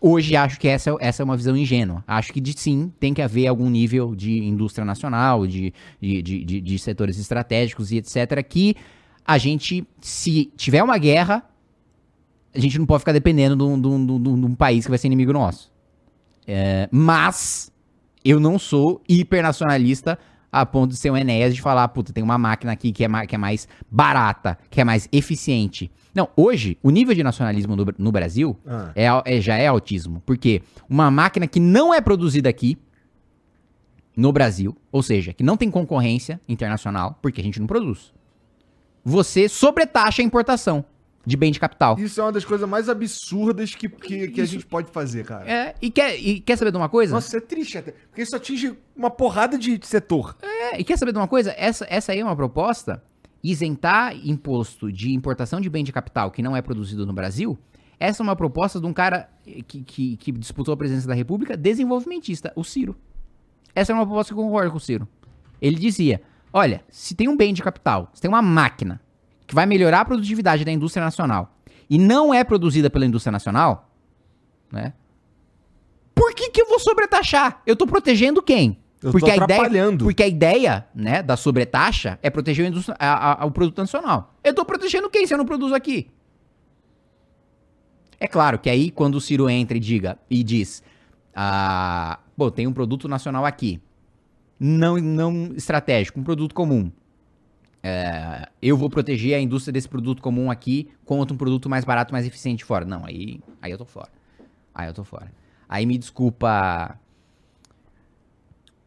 hoje 0.00 0.34
acho 0.34 0.58
que 0.58 0.66
essa, 0.66 0.96
essa 0.98 1.22
é 1.22 1.24
uma 1.24 1.36
visão 1.36 1.56
ingênua. 1.56 2.02
Acho 2.06 2.32
que 2.32 2.40
de, 2.40 2.52
sim, 2.58 2.92
tem 2.98 3.14
que 3.14 3.22
haver 3.22 3.46
algum 3.46 3.70
nível 3.70 4.16
de 4.16 4.38
indústria 4.44 4.84
nacional, 4.84 5.46
de, 5.46 5.72
de, 6.00 6.20
de, 6.22 6.44
de- 6.44 6.60
de 6.60 6.78
setores 6.78 7.18
estratégicos 7.18 7.92
e 7.92 7.98
etc. 7.98 8.42
Que 8.48 8.74
a 9.24 9.38
gente, 9.38 9.86
se 10.00 10.50
tiver 10.56 10.82
uma 10.82 10.98
guerra, 10.98 11.44
a 12.54 12.58
gente 12.60 12.78
não 12.78 12.86
pode 12.86 13.00
ficar 13.00 13.12
dependendo 13.12 13.56
de 13.56 13.62
um, 13.64 13.80
de 13.80 13.88
um- 13.88 14.06
de 14.06 14.12
um- 14.28 14.40
de 14.40 14.46
um 14.46 14.54
país 14.54 14.84
que 14.84 14.90
vai 14.90 14.98
ser 14.98 15.06
inimigo 15.08 15.32
nosso. 15.32 15.70
É, 16.46 16.88
mas 16.90 17.72
eu 18.24 18.38
não 18.40 18.58
sou 18.58 19.00
hipernacionalista 19.08 20.18
a 20.50 20.66
ponto 20.66 20.90
de 20.90 20.96
ser 20.98 21.10
um 21.10 21.16
Enéas 21.16 21.54
de 21.54 21.62
falar, 21.62 21.88
puta, 21.88 22.12
tem 22.12 22.22
uma 22.22 22.36
máquina 22.36 22.72
aqui 22.72 22.92
que 22.92 23.02
é, 23.04 23.08
ma- 23.08 23.26
que 23.26 23.34
é 23.34 23.38
mais 23.38 23.66
barata, 23.90 24.58
que 24.68 24.80
é 24.80 24.84
mais 24.84 25.08
eficiente. 25.10 25.90
Não, 26.14 26.28
hoje, 26.36 26.76
o 26.82 26.90
nível 26.90 27.14
de 27.14 27.22
nacionalismo 27.22 27.74
no, 27.74 27.86
no 27.96 28.12
Brasil 28.12 28.54
Ah. 28.66 28.92
é, 28.94 29.06
é- 29.24 29.40
já 29.40 29.56
é 29.56 29.66
autismo. 29.68 30.22
Porque 30.26 30.60
uma 30.90 31.10
máquina 31.10 31.46
que 31.46 31.58
não 31.58 31.94
é 31.94 32.00
produzida 32.02 32.50
aqui, 32.50 32.76
no 34.14 34.30
Brasil, 34.30 34.76
ou 34.90 35.02
seja, 35.02 35.32
que 35.32 35.42
não 35.42 35.56
tem 35.56 35.70
concorrência 35.70 36.38
internacional, 36.46 37.18
porque 37.22 37.40
a 37.40 37.44
gente 37.44 37.58
não 37.58 37.66
produz, 37.66 38.12
você 39.02 39.48
sobretaxa 39.48 40.20
a 40.20 40.24
importação 40.24 40.84
de 41.24 41.36
bem 41.36 41.52
de 41.52 41.60
capital. 41.60 41.98
Isso 41.98 42.20
é 42.20 42.24
uma 42.24 42.32
das 42.32 42.44
coisas 42.44 42.68
mais 42.68 42.88
absurdas 42.88 43.74
que, 43.74 43.88
que, 43.88 44.28
que 44.28 44.40
a 44.40 44.44
gente 44.44 44.66
pode 44.66 44.90
fazer, 44.90 45.24
cara. 45.24 45.48
É, 45.48 45.74
e, 45.80 45.90
quer, 45.90 46.18
e 46.18 46.40
quer 46.40 46.56
saber 46.56 46.72
de 46.72 46.76
uma 46.76 46.88
coisa? 46.88 47.14
Nossa, 47.14 47.36
é 47.36 47.40
triste 47.40 47.78
até. 47.78 47.92
Porque 47.92 48.22
isso 48.22 48.34
atinge 48.34 48.76
uma 48.96 49.10
porrada 49.10 49.56
de 49.56 49.78
setor. 49.86 50.36
É, 50.42 50.80
e 50.80 50.84
quer 50.84 50.98
saber 50.98 51.12
de 51.12 51.18
uma 51.18 51.28
coisa? 51.28 51.54
Essa, 51.56 51.86
essa 51.88 52.12
aí 52.12 52.18
é 52.18 52.24
uma 52.24 52.34
proposta, 52.34 53.02
isentar 53.42 54.16
imposto 54.26 54.90
de 54.90 55.14
importação 55.14 55.60
de 55.60 55.70
bem 55.70 55.84
de 55.84 55.92
capital 55.92 56.30
que 56.30 56.42
não 56.42 56.56
é 56.56 56.62
produzido 56.62 57.06
no 57.06 57.12
Brasil. 57.12 57.58
Essa 58.00 58.22
é 58.22 58.24
uma 58.24 58.34
proposta 58.34 58.80
de 58.80 58.86
um 58.86 58.92
cara 58.92 59.28
que, 59.68 59.84
que, 59.84 60.16
que 60.16 60.32
disputou 60.32 60.74
a 60.74 60.76
presidência 60.76 61.08
da 61.08 61.14
República, 61.14 61.56
desenvolvimentista, 61.56 62.52
o 62.56 62.64
Ciro. 62.64 62.96
Essa 63.74 63.92
é 63.92 63.94
uma 63.94 64.04
proposta 64.04 64.34
que 64.34 64.40
eu 64.40 64.44
concordo 64.44 64.72
com 64.72 64.76
o 64.76 64.80
Ciro. 64.80 65.06
Ele 65.60 65.76
dizia: 65.76 66.20
olha, 66.52 66.82
se 66.88 67.14
tem 67.14 67.28
um 67.28 67.36
bem 67.36 67.54
de 67.54 67.62
capital, 67.62 68.10
se 68.12 68.20
tem 68.20 68.28
uma 68.28 68.42
máquina 68.42 69.00
que 69.52 69.54
vai 69.54 69.66
melhorar 69.66 70.00
a 70.00 70.04
produtividade 70.06 70.64
da 70.64 70.72
indústria 70.72 71.04
nacional 71.04 71.54
e 71.90 71.98
não 71.98 72.32
é 72.32 72.42
produzida 72.42 72.88
pela 72.88 73.04
indústria 73.04 73.30
nacional, 73.30 73.90
né? 74.72 74.94
Por 76.14 76.34
que, 76.34 76.48
que 76.48 76.62
eu 76.62 76.68
vou 76.68 76.78
sobretaxar? 76.80 77.60
Eu 77.66 77.76
tô 77.76 77.86
protegendo 77.86 78.42
quem? 78.42 78.78
Eu 79.02 79.12
tô 79.20 79.26
a 79.32 79.34
ideia, 79.44 79.60
porque 80.04 80.22
a 80.22 80.26
ideia, 80.28 80.86
né, 80.94 81.22
da 81.22 81.36
sobretaxa 81.36 82.18
é 82.22 82.30
proteger 82.30 82.72
o, 82.72 82.78
a- 82.98 83.42
a- 83.42 83.44
o 83.44 83.50
produto 83.50 83.76
nacional. 83.78 84.32
Eu 84.42 84.54
tô 84.54 84.64
protegendo 84.64 85.10
quem 85.10 85.26
se 85.26 85.34
eu 85.34 85.38
não 85.38 85.44
produzo 85.44 85.74
aqui? 85.74 86.08
É 88.18 88.26
claro 88.26 88.58
que 88.58 88.70
aí, 88.70 88.90
quando 88.90 89.16
o 89.16 89.20
Ciro 89.20 89.50
entra 89.50 89.76
e 89.76 89.80
diga 89.80 90.16
e 90.30 90.42
diz, 90.42 90.82
ah, 91.34 92.20
pô, 92.36 92.50
tem 92.50 92.66
um 92.66 92.72
produto 92.72 93.06
nacional 93.06 93.44
aqui, 93.44 93.82
não, 94.58 94.96
não 94.96 95.52
estratégico, 95.56 96.20
um 96.20 96.22
produto 96.22 96.54
comum. 96.54 96.90
É, 97.82 98.48
eu 98.60 98.76
vou 98.76 98.88
proteger 98.88 99.34
a 99.34 99.40
indústria 99.40 99.72
desse 99.72 99.88
produto 99.88 100.22
comum 100.22 100.50
aqui 100.50 100.88
contra 101.04 101.34
um 101.34 101.36
produto 101.36 101.68
mais 101.68 101.84
barato, 101.84 102.12
mais 102.12 102.26
eficiente 102.26 102.64
fora. 102.64 102.84
Não, 102.84 103.04
aí, 103.04 103.40
aí 103.60 103.72
eu 103.72 103.78
tô 103.78 103.84
fora. 103.84 104.08
Aí 104.74 104.88
eu 104.88 104.94
tô 104.94 105.02
fora. 105.04 105.32
Aí 105.68 105.84
me 105.84 105.98
desculpa. 105.98 106.96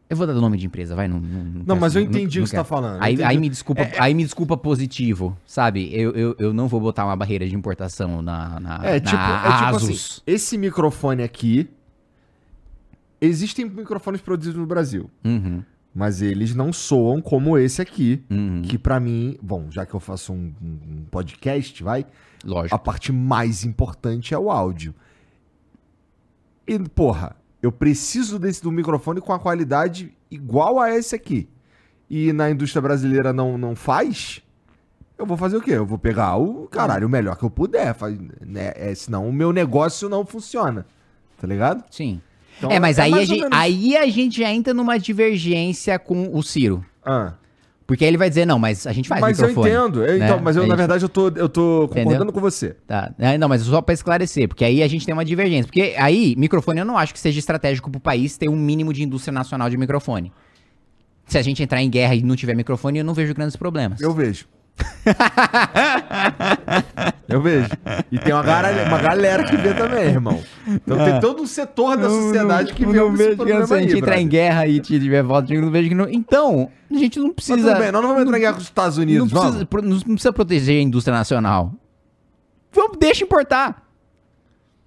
Eu 0.08 0.16
vou 0.16 0.24
dar 0.26 0.34
nome 0.34 0.56
de 0.56 0.66
empresa, 0.66 0.94
vai. 0.94 1.08
Não, 1.08 1.18
não, 1.18 1.42
Não, 1.44 1.64
quero- 1.64 1.80
mas 1.80 1.96
eu 1.96 2.02
não- 2.02 2.08
entendi 2.10 2.38
não 2.38 2.44
o 2.44 2.46
que 2.46 2.50
você 2.50 2.56
tá 2.56 2.64
falando. 2.64 3.02
Aí, 3.02 3.22
aí 3.24 3.36
me 3.38 3.48
desculpa, 3.48 3.82
aí 3.98 4.14
me 4.14 4.22
desculpa 4.22 4.56
positivo, 4.56 5.36
sabe? 5.44 5.90
Eu, 5.92 6.12
eu, 6.12 6.36
eu 6.38 6.52
não 6.54 6.68
vou 6.68 6.80
botar 6.80 7.04
uma 7.04 7.16
barreira 7.16 7.46
de 7.46 7.54
importação 7.56 8.22
na, 8.22 8.60
na, 8.60 8.74
É, 8.86 8.92
na 8.94 9.00
tipo, 9.00 9.16
é 9.22 9.56
tipo 9.58 9.76
assim, 9.76 10.20
esse 10.26 10.56
microfone 10.56 11.22
aqui. 11.24 11.68
Existem 13.20 13.64
microfones 13.64 14.20
produzidos 14.20 14.58
no 14.60 14.66
Brasil, 14.66 15.10
Uhum, 15.24 15.62
mas 15.96 16.20
eles 16.20 16.54
não 16.54 16.72
soam 16.74 17.22
como 17.22 17.56
esse 17.56 17.80
aqui, 17.80 18.22
uhum, 18.30 18.60
que 18.62 18.76
pra 18.78 19.00
mim, 19.00 19.38
bom, 19.42 19.70
já 19.70 19.86
que 19.86 19.94
eu 19.94 20.00
faço 20.00 20.30
um, 20.32 20.52
um- 20.62 20.78
um 20.98 21.04
podcast, 21.10 21.82
vai, 21.82 22.04
lógico. 22.44 22.74
a 22.74 22.78
parte 22.78 23.10
mais 23.12 23.64
importante 23.64 24.34
é 24.34 24.38
o 24.38 24.50
áudio. 24.50 24.94
E, 26.66 26.78
porra, 26.78 27.34
eu 27.62 27.72
preciso 27.72 28.38
desse 28.38 28.62
do 28.62 28.70
microfone 28.70 29.20
com 29.20 29.32
a 29.32 29.38
qualidade 29.38 30.12
igual 30.30 30.78
a 30.78 30.90
esse 30.90 31.14
aqui. 31.14 31.48
E 32.10 32.32
na 32.32 32.50
indústria 32.50 32.82
brasileira 32.82 33.32
não, 33.32 33.56
não 33.56 33.74
faz. 33.74 34.42
Eu 35.16 35.24
vou 35.24 35.36
fazer 35.36 35.56
o 35.56 35.62
quê? 35.62 35.70
Eu 35.72 35.86
vou 35.86 35.98
pegar 35.98 36.36
o 36.36 36.68
caralho, 36.68 37.06
o 37.06 37.10
melhor 37.10 37.36
que 37.36 37.44
eu 37.44 37.50
puder. 37.50 37.94
Faz, 37.94 38.18
né? 38.40 38.72
é, 38.76 38.94
senão 38.94 39.26
o 39.28 39.32
meu 39.32 39.52
negócio 39.52 40.08
não 40.08 40.26
funciona. 40.26 40.84
Tá 41.38 41.46
ligado? 41.46 41.84
Sim. 41.90 42.20
Então, 42.58 42.70
é, 42.70 42.80
mas 42.80 42.98
é 42.98 43.02
aí, 43.02 43.12
a 43.14 43.24
gente, 43.24 43.40
menos- 43.42 43.58
aí 43.58 43.96
a 43.96 44.06
gente 44.06 44.38
já 44.40 44.50
entra 44.52 44.72
numa 44.74 44.98
divergência 44.98 45.98
com 45.98 46.30
o 46.36 46.42
Ciro. 46.42 46.84
Ah. 47.04 47.34
Porque 47.86 48.02
aí 48.04 48.10
ele 48.10 48.16
vai 48.16 48.28
dizer, 48.28 48.44
não, 48.46 48.58
mas 48.58 48.84
a 48.84 48.92
gente 48.92 49.08
faz 49.08 49.20
Mas 49.20 49.38
microfone. 49.38 49.70
eu 49.70 49.78
entendo. 49.86 50.04
eu- 50.04 50.18
né? 50.18 50.24
então, 50.24 50.40
mas 50.42 50.56
eu, 50.56 50.64
A 50.64 50.66
na 50.66 50.74
verdade, 50.74 51.04
eu 51.04 51.08
tô, 51.08 51.28
eu 51.28 51.48
tô 51.48 51.82
concordando 51.88 52.14
Entendeu? 52.14 52.32
com 52.32 52.40
você. 52.40 52.74
Tá. 52.84 53.12
É, 53.16 53.38
Não, 53.38 53.48
mas 53.48 53.62
só 53.62 53.80
pra 53.80 53.94
esclarecer, 53.94 54.48
porque 54.48 54.64
aí 54.64 54.82
a 54.82 54.88
gente 54.88 55.06
tem 55.06 55.12
uma 55.12 55.24
divergência. 55.24 55.66
Porque 55.66 55.94
aí, 55.96 56.34
microfone 56.36 56.80
eu 56.80 56.84
não 56.84 56.98
acho 56.98 57.12
que 57.14 57.20
seja 57.20 57.38
estratégico 57.38 57.88
pro 57.88 58.00
país 58.00 58.36
ter 58.36 58.48
um 58.48 58.56
mínimo 58.56 58.92
de 58.92 59.04
indústria 59.04 59.32
nacional 59.32 59.70
de 59.70 59.76
microfone. 59.76 60.32
Se 61.26 61.38
a 61.38 61.42
gente 61.42 61.62
entrar 61.62 61.80
em 61.80 61.88
guerra 61.88 62.14
e 62.16 62.22
não 62.22 62.34
tiver 62.34 62.54
microfone, 62.54 62.98
eu 62.98 63.04
não 63.04 63.14
vejo 63.14 63.32
grandes 63.34 63.54
problemas. 63.54 64.00
Eu 64.00 64.12
vejo. 64.12 64.46
eu 67.28 67.40
vejo. 67.40 67.68
E 68.10 68.18
tem 68.18 68.32
uma 68.34 68.42
galera, 68.42 68.88
uma 68.88 68.98
galera 68.98 69.44
que 69.44 69.56
vê 69.56 69.72
também, 69.74 70.04
irmão. 70.04 70.42
Então 70.66 70.96
tem 71.04 71.20
todo 71.20 71.42
um 71.42 71.46
setor 71.46 71.96
da 71.96 72.08
sociedade 72.08 72.72
que 72.74 72.84
vê 72.86 72.98
não 72.98 73.08
esse 73.08 73.16
vejo 73.16 73.30
que 73.30 73.36
problema 73.36 73.66
se 73.66 73.74
a 73.74 73.80
gente 73.80 73.92
aí, 73.94 73.98
entrar 73.98 74.16
em 74.20 74.28
brother. 74.28 74.30
guerra 74.30 74.66
e 74.66 74.80
tiver 74.80 75.22
volta, 75.22 75.52
eu 75.54 75.62
não 75.62 75.70
vejo 75.70 75.88
que 75.88 75.94
não. 75.94 76.08
Então, 76.08 76.70
a 76.90 76.94
gente 76.94 77.18
não 77.18 77.26
Mas 77.26 77.34
precisa. 77.36 77.56
tudo 77.70 77.78
bem, 77.80 77.92
nós 77.92 78.02
não 78.02 78.08
vamos 78.10 78.22
entrar 78.24 78.36
em 78.36 78.40
guerra 78.40 78.52
com 78.54 78.58
os 78.58 78.64
Estados 78.64 78.96
não, 78.96 79.02
Unidos, 79.04 79.30
precisa 79.30 79.52
vamos? 79.52 79.64
pro- 79.68 79.82
não 79.82 80.00
precisa 80.00 80.32
proteger 80.32 80.78
a 80.78 80.82
indústria 80.82 81.16
nacional. 81.16 81.72
Vamos, 82.72 82.98
deixa 82.98 83.24
importar. 83.24 83.82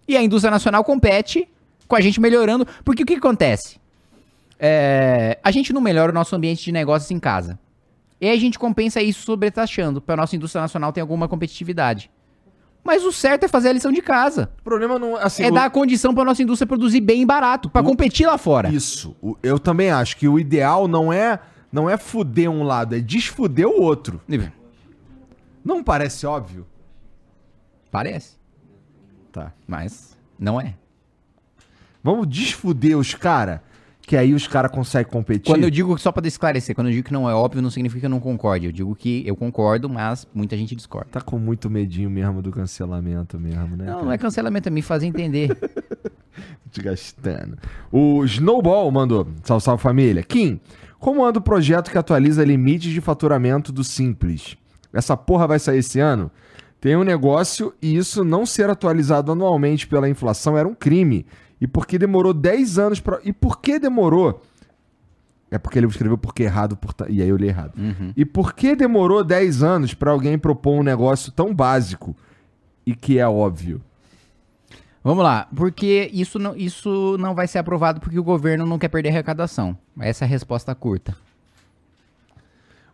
E 0.08 0.18
a 0.18 0.22
indústria 0.22 0.52
nacional 0.52 0.84
compete 0.84 1.48
com 1.88 1.96
a 1.96 2.02
gente 2.02 2.20
melhorando. 2.20 2.66
Porque 2.84 3.04
o 3.04 3.06
que, 3.06 3.14
que 3.14 3.20
acontece? 3.20 3.80
É, 4.60 5.40
a 5.44 5.52
gente 5.52 5.72
não 5.72 5.82
melhora 5.82 6.12
o 6.12 6.16
nosso 6.16 6.36
ambiente 6.36 6.64
de 6.64 6.72
negócios 6.72 7.10
em 7.12 7.20
casa. 7.20 7.58
E 8.22 8.28
aí 8.28 8.36
a 8.38 8.40
gente 8.40 8.60
compensa 8.60 9.02
isso 9.02 9.22
sobretaxando, 9.24 10.02
para 10.02 10.16
nossa 10.18 10.36
indústria 10.36 10.62
nacional 10.62 10.92
ter 10.92 11.02
alguma 11.02 11.28
competitividade. 11.28 12.12
Mas 12.84 13.04
o 13.04 13.12
certo 13.12 13.44
é 13.44 13.48
fazer 13.48 13.70
a 13.70 13.74
lição 13.74 13.92
de 13.92 14.02
casa. 14.02 14.50
O 14.60 14.64
problema 14.64 14.98
não 14.98 15.16
assim, 15.16 15.44
é 15.44 15.48
o- 15.50 15.54
dar 15.54 15.66
a 15.66 15.70
condição 15.70 16.14
para 16.14 16.24
nossa 16.26 16.42
indústria 16.42 16.66
produzir 16.68 17.02
bem 17.02 17.22
e 17.22 17.26
barato, 17.26 17.70
para 17.70 17.84
competir 17.84 18.26
lá 18.26 18.38
fora. 18.38 18.70
Isso. 18.70 19.16
O- 19.22 19.38
Eu 19.44 19.60
também 19.60 19.90
acho 19.92 20.16
que 20.18 20.28
o 20.28 20.40
ideal 20.40 20.88
não 20.88 21.12
é 21.14 21.40
não 21.72 21.88
é 21.90 21.98
fuder 21.98 22.50
um 22.50 22.64
lado, 22.64 22.96
é 22.96 23.00
desfuder 23.00 23.68
o 23.68 23.80
outro. 23.82 24.20
Não 25.64 25.84
parece 25.84 26.26
óbvio? 26.26 26.66
Parece, 27.92 28.38
Tá. 29.32 29.52
mas 29.68 30.18
não 30.40 30.60
é. 30.60 30.74
Vamos 32.04 32.28
desfuder 32.28 32.98
os 32.98 33.14
cara 33.14 33.62
que 34.10 34.18
aí 34.18 34.34
os 34.34 34.48
caras 34.48 34.72
conseguem 34.72 35.12
competir? 35.12 35.54
Quando 35.54 35.66
eu 35.66 35.70
digo, 35.70 35.96
só 36.00 36.12
pra 36.12 36.28
esclarecer, 36.28 36.74
quando 36.74 36.88
eu 36.88 36.94
digo 36.94 37.06
que 37.06 37.14
não 37.14 37.30
é 37.30 37.34
óbvio, 37.36 37.62
não 37.62 37.70
significa 37.70 38.00
que 38.00 38.06
eu 38.08 38.10
não 38.10 38.20
concorde. 38.20 38.66
Eu 38.66 38.72
digo 38.72 38.96
que 38.96 39.22
eu 39.24 39.36
concordo, 39.36 39.88
mas 39.88 40.28
muita 40.34 40.58
gente 40.58 40.76
discorda. 40.76 41.10
Tá 41.12 41.22
com 41.22 41.38
muito 41.38 41.70
medinho 41.70 42.10
mesmo 42.10 42.42
do 42.42 42.50
cancelamento 42.50 43.40
mesmo, 43.40 43.78
né? 43.78 43.86
Não, 43.86 44.06
não 44.06 44.12
é 44.12 44.18
cancelamento, 44.18 44.68
é 44.68 44.72
me 44.72 44.82
fazer 44.82 45.06
entender. 45.06 45.56
Te 46.72 46.82
gastando. 46.82 47.60
O 47.92 48.26
Snowball 48.26 48.90
mandou. 48.90 49.28
Salve, 49.44 49.64
salve 49.64 49.84
família. 49.84 50.24
Kim, 50.24 50.60
como 50.98 51.24
anda 51.24 51.38
o 51.38 51.42
projeto 51.44 51.92
que 51.92 51.98
atualiza 52.00 52.44
limites 52.44 52.92
de 52.92 53.02
faturamento 53.02 53.72
do 53.72 53.84
Simples? 53.84 54.58
Essa 54.92 55.16
porra 55.16 55.46
vai 55.46 55.60
sair 55.60 55.78
esse 55.78 56.00
ano? 56.00 56.32
Tem 56.82 56.96
um 56.96 57.04
negócio 57.04 57.76
e 57.80 57.96
isso 57.96 58.24
não 58.24 58.44
ser 58.44 58.72
atualizado 58.72 59.32
anualmente 59.32 59.86
pela 59.86 60.10
inflação 60.10 60.58
era 60.58 60.68
um 60.68 60.74
crime. 60.74 61.28
E 61.62 61.68
por 61.68 61.86
que 61.86 61.98
demorou 61.98 62.34
10 62.34 62.80
anos 62.80 63.00
pra. 63.00 63.20
E 63.24 63.34
por 63.34 63.60
que 63.60 63.78
demorou? 63.80 64.42
É 65.52 65.58
porque 65.58 65.80
ele 65.80 65.88
escreveu 65.88 66.18
porque 66.18 66.44
errado, 66.44 66.78
por 66.78 66.94
ta- 66.94 67.10
e 67.10 67.22
aí 67.22 67.28
eu 67.30 67.36
li 67.36 67.48
errado. 67.48 67.74
E 68.16 68.24
por 68.24 68.54
que 68.54 68.76
demorou 68.76 69.24
10 69.24 69.64
anos 69.64 69.94
pra 69.94 70.12
alguém 70.12 70.38
propor 70.38 70.80
um 70.80 70.84
negócio 70.84 71.32
tão 71.32 71.54
básico 71.54 72.16
e 72.86 72.96
que 72.96 73.18
é 73.18 73.28
óbvio? 73.28 73.82
Vamos 75.04 75.24
lá, 75.24 75.48
porque 75.56 76.10
isso 76.14 76.38
não, 76.38 76.56
isso 76.56 77.18
não 77.18 77.34
vai 77.34 77.48
ser 77.48 77.58
aprovado 77.58 78.00
porque 78.00 78.20
o 78.20 78.24
governo 78.24 78.66
não 78.66 78.78
quer 78.78 78.90
perder 78.90 79.10
arrecadação. 79.10 79.76
Essa 80.00 80.24
é 80.24 80.28
a 80.28 80.30
resposta 80.30 80.76
curta. 80.76 81.16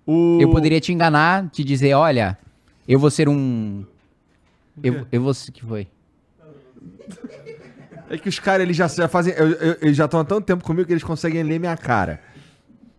O... 0.06 0.38
Eu 0.40 0.50
poderia 0.52 0.80
te 0.80 0.94
enganar, 0.94 1.50
te 1.50 1.64
dizer, 1.64 1.94
olha, 1.94 2.38
eu 2.88 2.98
vou 3.00 3.10
ser 3.12 3.28
um. 3.28 3.84
Eu, 4.84 5.06
eu 5.12 5.22
vou. 5.22 5.34
ser- 5.34 5.52
que 5.52 5.66
foi? 5.66 5.88
É 8.16 8.18
que 8.20 8.30
os 8.30 8.40
caras, 8.40 8.64
eles 8.64 8.76
já, 8.78 8.88
já 8.88 9.08
fazem. 9.08 9.34
eu- 9.36 9.52
eu- 9.52 9.78
Eles 9.82 9.96
já 9.98 10.06
estão 10.06 10.20
há 10.20 10.24
tanto 10.26 10.46
tempo 10.46 10.64
comigo 10.64 10.86
que 10.88 10.94
eles 10.94 11.04
conseguem 11.04 11.44
ler 11.44 11.60
minha 11.60 11.76
cara. 11.78 12.20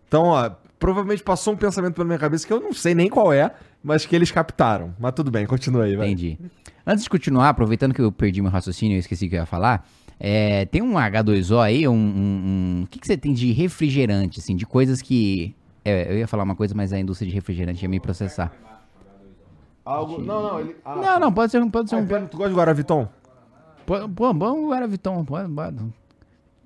Então, 0.08 0.24
ó, 0.26 0.50
provavelmente 0.78 1.22
passou 1.22 1.54
um 1.54 1.56
pensamento 1.56 1.94
pela 1.94 2.04
minha 2.06 2.18
cabeça 2.18 2.46
que 2.46 2.52
eu 2.52 2.60
não 2.60 2.72
sei 2.72 2.94
nem 2.94 3.08
qual 3.08 3.32
é, 3.32 3.50
mas 3.82 4.04
que 4.06 4.14
eles 4.14 4.30
captaram. 4.30 4.94
Mas 4.98 5.12
tudo 5.14 5.30
bem, 5.30 5.46
continua 5.46 5.84
aí, 5.84 5.96
vai. 5.96 6.06
Entendi. 6.08 6.38
Antes 6.86 7.04
de 7.04 7.10
continuar, 7.10 7.48
aproveitando 7.48 7.92
que 7.94 8.00
eu 8.00 8.12
perdi 8.12 8.40
meu 8.40 8.50
raciocínio 8.50 8.96
e 8.96 8.98
esqueci 8.98 9.26
o 9.26 9.28
que 9.30 9.34
eu 9.36 9.40
ia 9.40 9.46
falar, 9.46 9.88
é, 10.20 10.64
tem 10.66 10.82
um 10.82 10.94
H2O 10.94 11.58
aí, 11.60 11.88
um. 11.88 11.92
um- 11.92 11.96
um- 11.96 12.82
o 12.84 12.86
que, 12.86 12.98
que 13.00 13.06
você 13.06 13.16
tem 13.16 13.32
de 13.32 13.50
refrigerante, 13.52 14.38
assim, 14.40 14.54
de 14.54 14.64
coisas 14.66 15.02
que. 15.02 15.54
é, 15.84 16.12
eu 16.12 16.18
ia 16.18 16.26
falar 16.28 16.42
uma 16.44 16.54
coisa, 16.56 16.74
mas 16.74 16.92
a 16.92 16.98
indústria 16.98 17.28
de 17.28 17.34
refrigerante 17.34 17.82
ia 17.82 17.88
me 17.88 17.98
processar. 18.00 18.52
Algo... 19.84 20.20
Não, 20.20 20.42
não, 20.42 20.60
ele. 20.60 20.76
Ah, 20.84 20.96
Não, 20.96 21.20
não, 21.20 21.32
pode 21.32 21.52
ser, 21.52 21.62
um- 21.62 21.70
pode 21.70 21.88
ser 21.88 21.96
ah, 21.96 21.98
um. 21.98 22.06
pera, 22.06 22.26
tu 22.26 22.36
gosta 22.36 22.50
de 22.52 22.56
Guaraviton? 22.58 23.08
Pô, 23.86 24.08
pô, 24.08 24.32
bom. 24.34 24.68
Pô, 25.24 25.48
bora. 25.48 25.74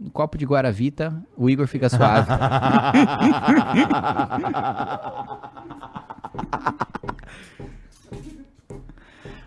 um 0.01 0.09
copo 0.11 0.39
de 0.39 0.47
Guaravita, 0.47 1.15
o 1.37 1.49
Igor 1.51 1.67
fica 1.67 1.89
suave. 1.89 2.27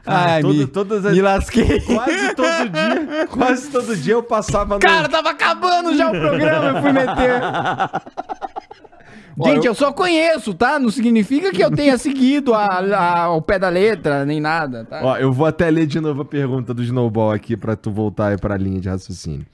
Ai, 0.06 0.42
todo- 0.42 0.54
me, 0.54 0.68
todas 0.68 1.06
as- 1.06 1.14
me 1.14 1.22
lasquei. 1.22 1.80
Quase 1.82 2.36
todo 2.36 2.70
dia, 2.70 3.28
quase 3.28 3.72
todo 3.72 3.96
dia 3.96 4.14
eu 4.14 4.24
passava 4.24 4.76
no. 4.76 4.80
Cara, 4.82 5.08
tava 5.08 5.30
acabando 5.30 5.96
já 5.96 6.08
o 6.08 6.12
programa, 6.12 6.78
eu 6.78 6.82
fui 6.82 6.92
meter. 6.92 7.42
Gente, 9.46 9.66
eu- 9.66 9.72
eu... 9.72 9.76
só 9.76 9.92
conheço, 9.92 10.54
tá? 10.54 10.78
Não 10.80 10.90
significa 10.92 11.52
que 11.52 11.64
eu 11.64 11.72
tenha 11.72 11.98
seguido 11.98 12.54
a, 12.54 12.66
a- 12.66 13.20
ao 13.24 13.42
pé 13.42 13.58
da 13.58 13.70
letra, 13.70 14.26
nem 14.26 14.40
nada, 14.40 14.86
tá? 14.86 15.00
Ó, 15.04 15.18
eu 15.18 15.32
vou 15.32 15.46
até 15.46 15.70
ler 15.72 15.86
de 15.88 16.00
novo 16.00 16.22
a 16.22 16.26
pergunta 16.26 16.74
do 16.74 16.84
Snowball 16.84 17.32
aqui 17.32 17.56
pra 17.58 17.76
tu 17.76 17.90
voltar 17.92 18.28
aí 18.30 18.38
pra 18.38 18.56
linha 18.58 18.80
de 18.80 18.90
raciocínio. 18.90 19.46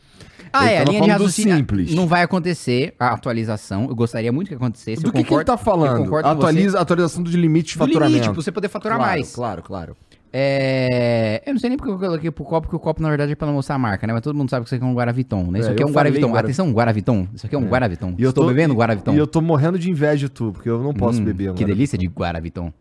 ah, 0.51 0.65
ele 0.65 0.73
é, 0.73 0.79
a 0.79 0.83
linha 0.83 1.01
de 1.01 1.09
raciocínio 1.11 1.55
simples. 1.57 1.93
não 1.93 2.07
vai 2.07 2.23
acontecer 2.23 2.93
a 2.99 3.13
atualização. 3.13 3.85
Eu 3.87 3.95
gostaria 3.95 4.31
muito 4.31 4.47
que 4.49 4.55
acontecesse. 4.55 5.01
Do 5.01 5.09
eu 5.09 5.13
que, 5.13 5.23
que 5.23 5.33
ele 5.33 5.43
tá 5.43 5.57
falando? 5.57 6.03
concordo. 6.03 6.27
Atualiza, 6.27 6.79
atualização 6.79 7.21
dos 7.23 7.33
limites 7.33 7.73
de 7.73 7.77
Do 7.77 7.85
faturamento. 7.85 8.11
limite, 8.13 8.33
pra 8.33 8.41
você 8.43 8.51
poder 8.51 8.67
faturar 8.67 8.97
claro, 8.97 9.11
mais. 9.13 9.33
Claro, 9.35 9.61
claro. 9.63 9.95
É... 10.31 11.41
Eu 11.45 11.53
não 11.53 11.59
sei 11.59 11.69
nem 11.69 11.77
porque 11.77 11.91
eu 11.91 11.97
coloquei 11.97 12.29
pro 12.31 12.43
copo, 12.43 12.61
porque 12.67 12.75
o 12.75 12.79
copo, 12.79 13.01
na 13.01 13.09
verdade, 13.09 13.31
é 13.31 13.35
pra 13.35 13.47
não 13.47 13.55
mostrar 13.55 13.75
a 13.75 13.79
marca, 13.79 14.05
né? 14.05 14.13
Mas 14.13 14.21
todo 14.21 14.35
mundo 14.35 14.49
sabe 14.49 14.63
que 14.63 14.67
isso 14.67 14.75
aqui 14.75 14.83
é 14.83 14.87
um 14.87 14.93
Guaraviton, 14.93 15.43
né? 15.51 15.59
Isso 15.59 15.69
É, 15.69 15.73
aqui 15.73 15.81
é 15.83 15.85
um 15.85 15.91
Guaraviton. 15.91 16.27
Guara- 16.29 16.45
Atenção, 16.47 16.71
Guaraviton. 16.71 17.27
Isso 17.33 17.45
aqui 17.47 17.55
é 17.55 17.57
um 17.57 17.65
Guaraviton. 17.67 18.15
E 18.17 18.23
eu 18.23 18.29
Estou 18.29 18.43
tô 18.45 18.49
bebendo 18.53 18.75
Guaraviton. 18.75 19.13
E 19.13 19.17
eu 19.17 19.25
tô 19.27 19.41
morrendo 19.41 19.79
de 19.79 19.89
inveja 19.89 20.27
de 20.27 20.29
tu, 20.29 20.51
porque 20.53 20.69
eu 20.69 20.81
não 20.83 20.93
posso 20.93 21.19
Hum, 21.21 21.25
beber 21.25 21.49
um 21.51 21.55
Que 21.55 21.63
Guaraviton. 21.63 21.75
delícia 21.75 21.97
de 21.97 22.05
Guaraviton. 22.07 22.71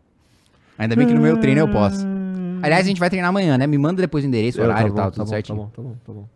Ainda 0.77 0.95
bem 0.95 1.07
que 1.07 1.13
no 1.13 1.21
meu 1.21 1.35
treino 1.37 1.59
eu 1.61 1.67
posso. 1.67 2.07
Aliás, 2.61 2.85
a 2.85 2.89
gente 2.89 2.99
vai 2.99 3.09
treinar 3.09 3.29
amanhã, 3.29 3.57
né? 3.57 3.65
Me 3.65 3.77
manda 3.77 4.01
depois 4.01 4.23
o 4.23 4.27
endereço, 4.27 4.59
o 4.59 4.61
Eu, 4.61 4.65
horário 4.69 4.89
e 4.89 4.91
tá 4.91 4.95
tal, 4.95 5.05
bom, 5.05 5.11
tudo 5.11 5.23
tá 5.25 5.29
certinho. 5.29 5.57
Tá 5.57 5.63
bom, 5.63 5.69
tá 5.75 5.81
bom, 5.81 5.95
tá 6.05 6.13
bom. 6.13 6.29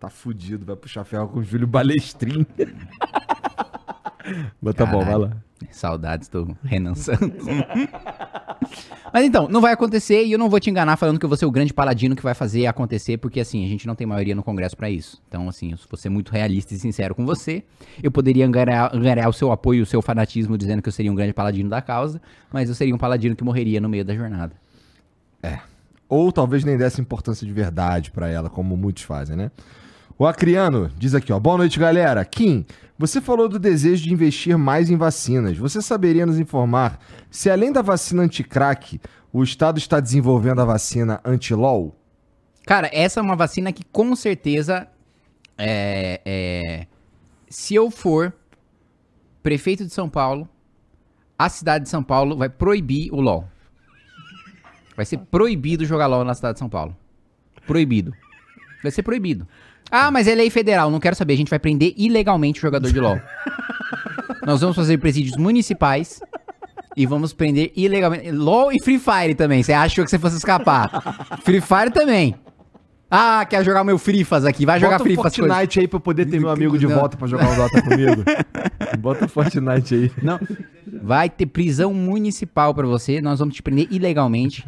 Tá 0.00 0.08
fudido, 0.10 0.64
vai 0.64 0.76
puxar 0.76 1.04
ferro 1.04 1.28
com 1.28 1.40
o 1.40 1.44
Júlio 1.44 1.66
Balestrin. 1.66 2.46
Mas 4.62 4.74
tá 4.74 4.86
bom, 4.86 5.04
vai 5.04 5.18
lá. 5.18 5.30
Saudades 5.70 6.28
do 6.28 6.56
Renan 6.62 6.94
Santos. 6.94 7.46
Mas 9.12 9.24
então, 9.24 9.48
não 9.48 9.60
vai 9.60 9.72
acontecer 9.72 10.24
e 10.24 10.32
eu 10.32 10.38
não 10.38 10.48
vou 10.48 10.58
te 10.58 10.70
enganar 10.70 10.96
falando 10.96 11.18
que 11.18 11.24
eu 11.24 11.28
vou 11.28 11.36
ser 11.36 11.46
o 11.46 11.50
grande 11.50 11.72
paladino 11.72 12.16
que 12.16 12.22
vai 12.22 12.34
fazer 12.34 12.66
acontecer, 12.66 13.18
porque 13.18 13.38
assim, 13.38 13.64
a 13.64 13.68
gente 13.68 13.86
não 13.86 13.94
tem 13.94 14.06
maioria 14.06 14.34
no 14.34 14.42
Congresso 14.42 14.76
pra 14.76 14.90
isso. 14.90 15.22
Então, 15.28 15.48
assim, 15.48 15.72
eu 15.72 15.78
vou 15.88 15.96
ser 15.96 16.08
muito 16.08 16.32
realista 16.32 16.74
e 16.74 16.78
sincero 16.78 17.14
com 17.14 17.24
você. 17.24 17.62
Eu 18.02 18.10
poderia 18.10 18.44
angariar 18.44 19.28
o 19.28 19.32
seu 19.32 19.52
apoio, 19.52 19.82
o 19.82 19.86
seu 19.86 20.02
fanatismo, 20.02 20.58
dizendo 20.58 20.82
que 20.82 20.88
eu 20.88 20.92
seria 20.92 21.12
um 21.12 21.14
grande 21.14 21.32
paladino 21.32 21.70
da 21.70 21.80
causa, 21.80 22.20
mas 22.52 22.68
eu 22.68 22.74
seria 22.74 22.94
um 22.94 22.98
paladino 22.98 23.36
que 23.36 23.44
morreria 23.44 23.80
no 23.80 23.88
meio 23.88 24.04
da 24.04 24.14
jornada. 24.14 24.56
Ou 26.08 26.32
talvez 26.32 26.64
nem 26.64 26.76
desse 26.76 27.00
importância 27.00 27.46
de 27.46 27.52
verdade 27.52 28.10
pra 28.10 28.28
ela, 28.28 28.50
como 28.50 28.76
muitos 28.76 29.04
fazem, 29.04 29.36
né? 29.36 29.50
O 30.16 30.26
Acriano 30.26 30.92
diz 30.96 31.12
aqui, 31.12 31.32
ó. 31.32 31.40
Boa 31.40 31.58
noite, 31.58 31.78
galera. 31.78 32.24
Kim, 32.24 32.64
você 32.96 33.20
falou 33.20 33.48
do 33.48 33.58
desejo 33.58 34.04
de 34.04 34.12
investir 34.12 34.56
mais 34.56 34.88
em 34.88 34.96
vacinas. 34.96 35.58
Você 35.58 35.82
saberia 35.82 36.24
nos 36.24 36.38
informar 36.38 37.00
se, 37.28 37.50
além 37.50 37.72
da 37.72 37.82
vacina 37.82 38.22
anti-crack, 38.22 39.00
o 39.32 39.42
Estado 39.42 39.78
está 39.78 39.98
desenvolvendo 39.98 40.60
a 40.60 40.64
vacina 40.64 41.20
anti-LOL? 41.24 41.98
Cara, 42.64 42.88
essa 42.92 43.18
é 43.18 43.22
uma 43.22 43.34
vacina 43.34 43.72
que 43.72 43.82
com 43.84 44.14
certeza 44.14 44.86
é, 45.58 46.20
é, 46.24 46.86
se 47.48 47.74
eu 47.74 47.90
for 47.90 48.32
prefeito 49.42 49.84
de 49.84 49.92
São 49.92 50.08
Paulo, 50.08 50.48
a 51.36 51.48
cidade 51.48 51.84
de 51.84 51.90
São 51.90 52.04
Paulo 52.04 52.36
vai 52.36 52.48
proibir 52.48 53.12
o 53.12 53.20
LOL. 53.20 53.48
Vai 54.96 55.04
ser 55.04 55.18
proibido 55.18 55.84
jogar 55.84 56.06
LOL 56.06 56.24
na 56.24 56.34
cidade 56.34 56.54
de 56.54 56.60
São 56.60 56.68
Paulo. 56.68 56.96
Proibido. 57.66 58.14
Vai 58.80 58.92
ser 58.92 59.02
proibido. 59.02 59.48
Ah, 59.96 60.10
mas 60.10 60.26
é 60.26 60.34
lei 60.34 60.50
federal, 60.50 60.90
não 60.90 60.98
quero 60.98 61.14
saber. 61.14 61.34
A 61.34 61.36
gente 61.36 61.50
vai 61.50 61.58
prender 61.60 61.94
ilegalmente 61.96 62.58
o 62.58 62.62
jogador 62.62 62.90
de 62.92 62.98
LOL. 62.98 63.20
Nós 64.44 64.60
vamos 64.60 64.74
fazer 64.74 64.98
presídios 64.98 65.36
municipais 65.36 66.18
e 66.96 67.06
vamos 67.06 67.32
prender 67.32 67.70
ilegalmente. 67.76 68.28
LOL 68.32 68.72
e 68.72 68.80
Free 68.80 68.98
Fire 68.98 69.36
também. 69.36 69.62
Você 69.62 69.72
achou 69.72 70.04
que 70.04 70.10
você 70.10 70.18
fosse 70.18 70.36
escapar? 70.36 71.38
Free 71.44 71.60
Fire 71.60 71.92
também. 71.92 72.34
Ah, 73.08 73.46
quer 73.48 73.64
jogar 73.64 73.82
o 73.82 73.84
meu 73.84 73.96
Frifas 73.96 74.44
aqui. 74.44 74.66
Vai 74.66 74.80
jogar 74.80 74.98
Bota 74.98 75.04
o 75.04 75.06
Frifas. 75.06 75.36
coisa. 75.36 75.48
Fortnite 75.54 75.78
aí 75.78 75.86
pra 75.86 75.96
eu 75.98 76.00
poder 76.00 76.26
ter 76.26 76.40
meu 76.40 76.50
amigo 76.50 76.76
de 76.76 76.88
Não. 76.88 76.96
volta 76.96 77.16
pra 77.16 77.28
jogar 77.28 77.52
o 77.52 77.54
Dota 77.54 77.80
comigo. 77.82 78.24
Bota 78.98 79.26
o 79.26 79.28
Fortnite 79.28 79.94
aí. 79.94 80.12
Não. 80.20 80.40
Vai 81.00 81.30
ter 81.30 81.46
prisão 81.46 81.94
municipal 81.94 82.74
pra 82.74 82.88
você. 82.88 83.20
Nós 83.20 83.38
vamos 83.38 83.54
te 83.54 83.62
prender 83.62 83.86
ilegalmente. 83.92 84.66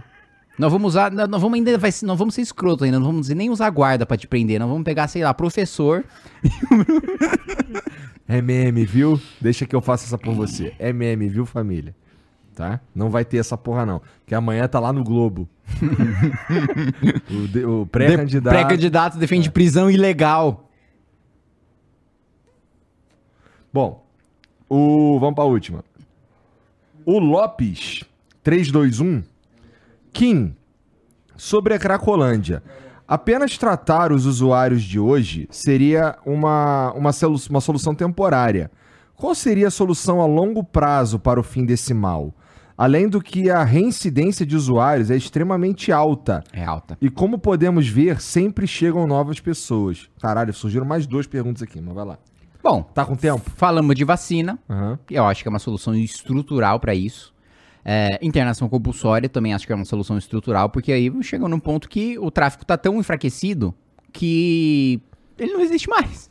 Nós 0.59 0.73
vamos 0.73 0.89
usar. 0.95 1.11
Nós 1.13 1.41
vamos 1.43 1.55
ainda. 1.59 1.77
Vai, 1.79 1.93
ser- 1.93 2.07
nós 2.07 2.19
vamos 2.19 2.35
ser 2.35 2.41
escroto 2.43 2.85
ainda. 2.85 2.99
Não 2.99 3.07
vamos 3.07 3.29
nem 3.29 3.51
usar 3.51 3.69
guarda 3.71 4.07
pra 4.07 4.17
te 4.17 4.27
prender. 4.27 4.59
Nós 4.59 4.69
vamos 4.69 4.85
pegar, 4.85 5.07
sei 5.09 5.23
lá, 5.23 5.35
professor. 5.35 6.05
MM, 8.29 8.85
viu? 8.87 9.21
Deixa 9.41 9.67
que 9.67 9.77
eu 9.77 9.81
faça 9.81 10.07
essa 10.07 10.19
por 10.19 10.35
você. 10.35 10.75
MM, 10.81 11.29
viu, 11.29 11.47
família? 11.47 11.95
Tá? 12.55 12.81
Não 12.95 13.11
vai 13.11 13.25
ter 13.25 13.37
essa 13.37 13.57
porra, 13.57 13.85
não. 13.85 14.01
Que 14.27 14.35
amanhã 14.35 14.67
tá 14.67 14.81
lá 14.81 14.93
no 14.93 15.05
Globo. 15.05 15.47
o 17.31 17.49
de- 17.49 17.65
o 17.65 17.87
pré-candidato. 17.87 18.53
Pré-candidato 18.55 19.19
defende 19.19 19.51
prisão 19.51 19.91
ilegal. 19.91 20.71
Bom, 23.73 24.07
o... 24.71 25.19
vamos 25.21 25.35
pra 25.35 25.45
última. 25.45 25.85
O 27.05 27.19
Lopes 27.19 28.03
321 28.43 29.23
Kim, 30.17 30.57
sobre 31.37 31.75
a 31.75 31.79
Cracolândia. 31.79 32.63
Apenas 33.07 33.59
tratar 33.59 34.11
os 34.13 34.25
usuários 34.25 34.83
de 34.83 34.99
hoje 34.99 35.47
seria 35.51 36.17
uma, 36.25 36.91
uma, 36.95 37.13
solu- 37.13 37.39
uma 37.51 37.61
solução 37.61 37.95
temporária. 37.95 38.71
Qual 39.15 39.35
seria 39.35 39.69
a 39.69 39.71
solução 39.71 40.21
a 40.23 40.27
longo 40.27 40.65
prazo 40.65 41.19
para 41.19 41.39
o 41.39 41.43
fim 41.43 41.67
desse 41.67 41.93
mal? 41.93 42.33
Além 42.79 43.09
do 43.11 43.21
que 43.21 43.51
a 43.51 43.63
reincidência 43.63 44.45
de 44.47 44.57
usuários 44.57 45.11
é 45.11 45.17
extremamente 45.17 45.93
alta. 45.93 46.43
É 46.51 46.65
alta. 46.65 46.97
E 47.01 47.11
como 47.11 47.39
podemos 47.39 47.87
ver, 47.87 48.19
sempre 48.21 48.67
chegam 48.67 49.07
novas 49.07 49.39
pessoas. 49.39 50.09
Caralho, 50.21 50.53
surgiram 50.55 50.87
mais 50.87 51.07
duas 51.07 51.27
perguntas 51.27 51.63
aqui, 51.63 51.79
mas 51.81 51.95
vai 51.95 52.05
lá. 52.07 52.19
Bom, 52.63 52.83
Tá 52.83 53.05
com 53.05 53.15
tempo? 53.15 53.43
falamos 53.55 53.95
de 53.95 54.05
vacina. 54.05 54.59
Aham. 54.69 54.99
Eu 55.11 55.27
acho 55.27 55.43
que 55.43 55.49
é 55.49 55.51
uma 55.51 55.59
solução 55.59 55.95
estrutural 55.95 56.81
pra 56.81 56.95
isso. 56.95 57.33
É, 57.89 58.19
internação 58.21 58.69
compulsória 58.69 59.29
também 59.29 59.55
acho 59.55 59.65
que 59.65 59.73
é 59.73 59.77
uma 59.77 59.85
solução 59.85 60.19
estrutural, 60.19 60.69
porque 60.69 60.91
aí 60.91 61.09
chega 61.23 61.47
num 61.47 61.61
ponto 61.61 61.89
que 61.89 62.19
o 62.19 62.33
tráfico 62.33 62.67
tá 62.67 62.77
tão 62.77 62.99
enfraquecido 62.99 63.73
que 64.13 65.01
ele 65.39 65.53
não 65.53 65.61
existe 65.61 65.89
mais. 65.89 66.29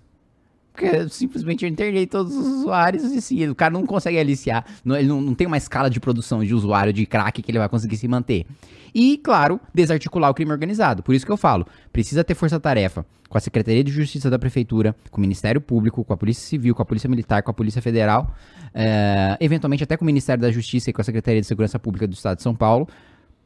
Porque 0.76 1.08
simplesmente 1.10 1.64
eu 1.64 1.70
internei 1.70 2.06
todos 2.06 2.36
os 2.36 2.48
usuários 2.48 3.04
e 3.04 3.22
sim, 3.22 3.48
o 3.48 3.56
cara 3.56 3.74
não 3.74 3.86
consegue 3.86 4.20
aliciar. 4.20 4.66
Não, 4.84 4.96
ele 4.96 5.08
não, 5.08 5.22
não 5.22 5.34
tem 5.34 5.48
uma 5.48 5.58
escala 5.58 5.90
de 5.90 6.00
produção 6.00 6.44
de 6.44 6.54
usuário 6.54 6.92
de 6.92 7.06
crack 7.06 7.42
que 7.42 7.50
ele 7.50 7.60
vai 7.60 7.70
conseguir 7.70 7.98
se 7.98 8.08
manter. 8.08 8.46
E, 8.94 9.18
claro, 9.18 9.60
desarticular 9.74 10.30
o 10.30 10.34
crime 10.34 10.52
organizado. 10.52 11.02
Por 11.02 11.16
isso 11.16 11.26
que 11.26 11.32
eu 11.32 11.38
falo, 11.38 11.66
precisa 11.92 12.24
ter 12.24 12.36
força-tarefa 12.36 13.06
com 13.28 13.38
a 13.38 13.42
Secretaria 13.42 13.84
de 13.84 13.92
Justiça 13.92 14.30
da 14.30 14.38
Prefeitura, 14.38 14.96
com 15.12 15.18
o 15.18 15.22
Ministério 15.22 15.60
Público, 15.60 16.04
com 16.04 16.14
a 16.14 16.18
Polícia 16.18 16.48
Civil, 16.48 16.76
com 16.76 16.82
a 16.82 16.86
Polícia 16.86 17.10
Militar, 17.10 17.44
com 17.44 17.52
a 17.52 17.54
Polícia 17.54 17.82
Federal, 17.82 18.34
é, 18.74 19.38
eventualmente 19.40 19.84
até 19.84 19.98
com 19.98 20.04
o 20.04 20.06
Ministério 20.06 20.42
da 20.42 20.52
Justiça 20.52 20.90
e 20.90 20.94
com 20.94 21.02
a 21.02 21.04
Secretaria 21.04 21.42
de 21.42 21.48
Segurança 21.48 21.78
Pública 21.80 22.08
do 22.08 22.14
Estado 22.14 22.38
de 22.38 22.44
São 22.44 22.56
Paulo, 22.56 22.88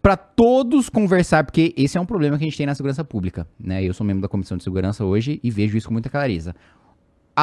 para 0.02 0.16
todos 0.16 0.90
conversar, 0.90 1.44
porque 1.44 1.74
esse 1.76 1.98
é 1.98 2.02
um 2.02 2.06
problema 2.06 2.38
que 2.38 2.44
a 2.44 2.48
gente 2.48 2.58
tem 2.58 2.66
na 2.66 2.76
segurança 2.76 3.04
pública. 3.04 3.48
Né? 3.60 3.84
Eu 3.84 3.94
sou 3.94 4.06
membro 4.06 4.22
da 4.22 4.28
Comissão 4.28 4.58
de 4.58 4.64
Segurança 4.64 5.04
hoje 5.04 5.40
e 5.44 5.52
vejo 5.52 5.78
isso 5.78 5.88
com 5.88 5.94
muita 5.94 6.10
clareza. 6.10 6.56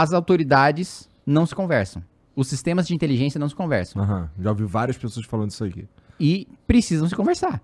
As 0.03 0.13
autoridades 0.13 1.09
não 1.25 1.47
se 1.47 1.55
conversam. 1.55 2.03
Os 2.35 2.49
sistemas 2.49 2.87
de 2.87 2.95
inteligência 2.95 3.39
não 3.39 3.49
se 3.49 3.55
conversam. 3.55 4.03
Aham, 4.03 4.31
Já 4.39 4.51
ouvi 4.51 4.65
várias 4.65 4.99
pessoas 4.99 5.25
falando 5.27 5.51
isso 5.51 5.65
aqui. 5.65 5.89
E 6.21 6.47
precisam 6.67 7.09
se 7.09 7.15
conversar. 7.17 7.63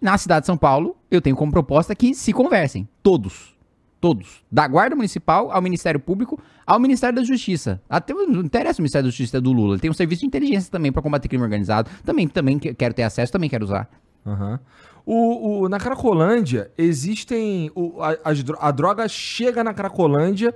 Na 0.00 0.18
cidade 0.18 0.40
de 0.42 0.46
São 0.46 0.56
Paulo, 0.56 0.96
eu 1.10 1.20
tenho 1.20 1.36
como 1.36 1.50
proposta 1.52 1.94
que 1.94 2.14
se 2.14 2.32
conversem. 2.32 2.88
Todos. 3.02 3.52
Todos. 4.00 4.42
Da 4.50 4.66
Guarda 4.66 4.96
Municipal 4.96 5.50
ao 5.52 5.62
Ministério 5.62 6.00
Público, 6.00 6.38
ao 6.66 6.80
Ministério 6.80 7.14
da 7.16 7.24
Justiça. 7.24 7.80
Até 7.88 8.12
não 8.12 8.40
interessa 8.40 8.80
o 8.80 8.82
Ministério 8.82 9.04
da 9.06 9.10
Justiça 9.10 9.40
do 9.40 9.52
Lula. 9.52 9.74
Ele 9.74 9.80
tem 9.80 9.90
um 9.90 9.94
serviço 9.94 10.20
de 10.22 10.26
inteligência 10.26 10.70
também 10.70 10.90
para 10.92 11.00
combater 11.00 11.28
crime 11.28 11.44
organizado. 11.44 11.88
Também, 12.04 12.26
também 12.28 12.58
que- 12.58 12.74
quero 12.74 12.92
ter 12.92 13.04
acesso, 13.04 13.32
também 13.32 13.48
quero 13.48 13.64
usar. 13.64 13.88
Aham. 14.26 14.58
O, 15.06 15.62
o- 15.64 15.68
na 15.68 15.78
Cracolândia 15.78 16.70
existem. 16.76 17.70
o- 17.74 18.02
a, 18.02 18.16
as 18.24 18.42
dro- 18.42 18.58
a 18.60 18.70
droga 18.72 19.08
chega 19.08 19.62
na 19.64 19.72
Cracolândia, 19.72 20.54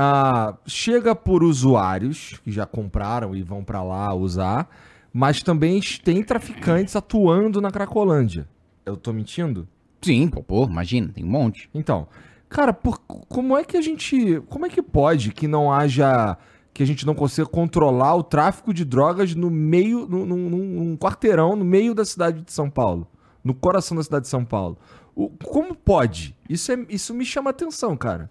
ah, 0.00 0.54
chega 0.64 1.12
por 1.14 1.42
usuários 1.42 2.38
que 2.44 2.52
já 2.52 2.64
compraram 2.64 3.34
e 3.34 3.42
vão 3.42 3.64
pra 3.64 3.82
lá 3.82 4.14
usar, 4.14 4.68
mas 5.12 5.42
também 5.42 5.80
tem 6.04 6.22
traficantes 6.22 6.94
atuando 6.94 7.60
na 7.60 7.70
Cracolândia. 7.72 8.48
Eu 8.86 8.96
tô 8.96 9.12
mentindo? 9.12 9.66
Sim, 10.00 10.28
pô, 10.28 10.40
pô, 10.42 10.64
imagina, 10.66 11.08
tem 11.12 11.24
um 11.24 11.28
monte. 11.28 11.68
Então, 11.74 12.06
cara, 12.48 12.72
por- 12.72 13.00
como 13.00 13.56
é 13.58 13.64
que 13.64 13.76
a 13.76 13.80
gente. 13.82 14.40
Como 14.48 14.64
é 14.66 14.68
que 14.68 14.80
pode 14.80 15.32
que 15.32 15.48
não 15.48 15.72
haja. 15.72 16.38
Que 16.72 16.84
a 16.84 16.86
gente 16.86 17.04
não 17.04 17.14
consiga 17.14 17.44
controlar 17.48 18.14
o 18.14 18.22
tráfico 18.22 18.72
de 18.72 18.84
drogas 18.84 19.34
no 19.34 19.50
meio. 19.50 20.06
Num, 20.06 20.24
num- 20.24 20.48
num 20.48 20.96
quarteirão 20.96 21.56
no 21.56 21.64
meio 21.64 21.92
da 21.92 22.04
cidade 22.04 22.42
de 22.42 22.52
São 22.52 22.70
Paulo? 22.70 23.08
No 23.42 23.52
coração 23.52 23.96
da 23.96 24.04
cidade 24.04 24.22
de 24.22 24.28
São 24.28 24.44
Paulo. 24.44 24.78
O- 25.16 25.28
como 25.28 25.74
pode? 25.74 26.36
Isso, 26.48 26.70
é, 26.70 26.86
isso 26.88 27.12
me 27.12 27.24
chama 27.24 27.50
atenção, 27.50 27.96
cara. 27.96 28.30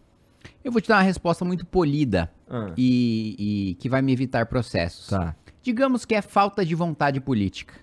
Eu 0.68 0.72
vou 0.74 0.82
te 0.82 0.90
dar 0.90 0.96
uma 0.98 1.02
resposta 1.04 1.46
muito 1.46 1.66
polida 1.66 2.30
Ah, 2.50 2.74
e, 2.78 3.70
e 3.72 3.76
que 3.76 3.88
vai 3.88 4.02
me 4.02 4.12
evitar 4.12 4.46
processos. 4.48 5.08
tá, 5.08 5.34
Digamos 5.64 6.04
que 6.04 6.14
é 6.14 6.22
falta 6.22 6.66
de 6.66 6.76
vontade 6.76 7.22
política. 7.22 7.74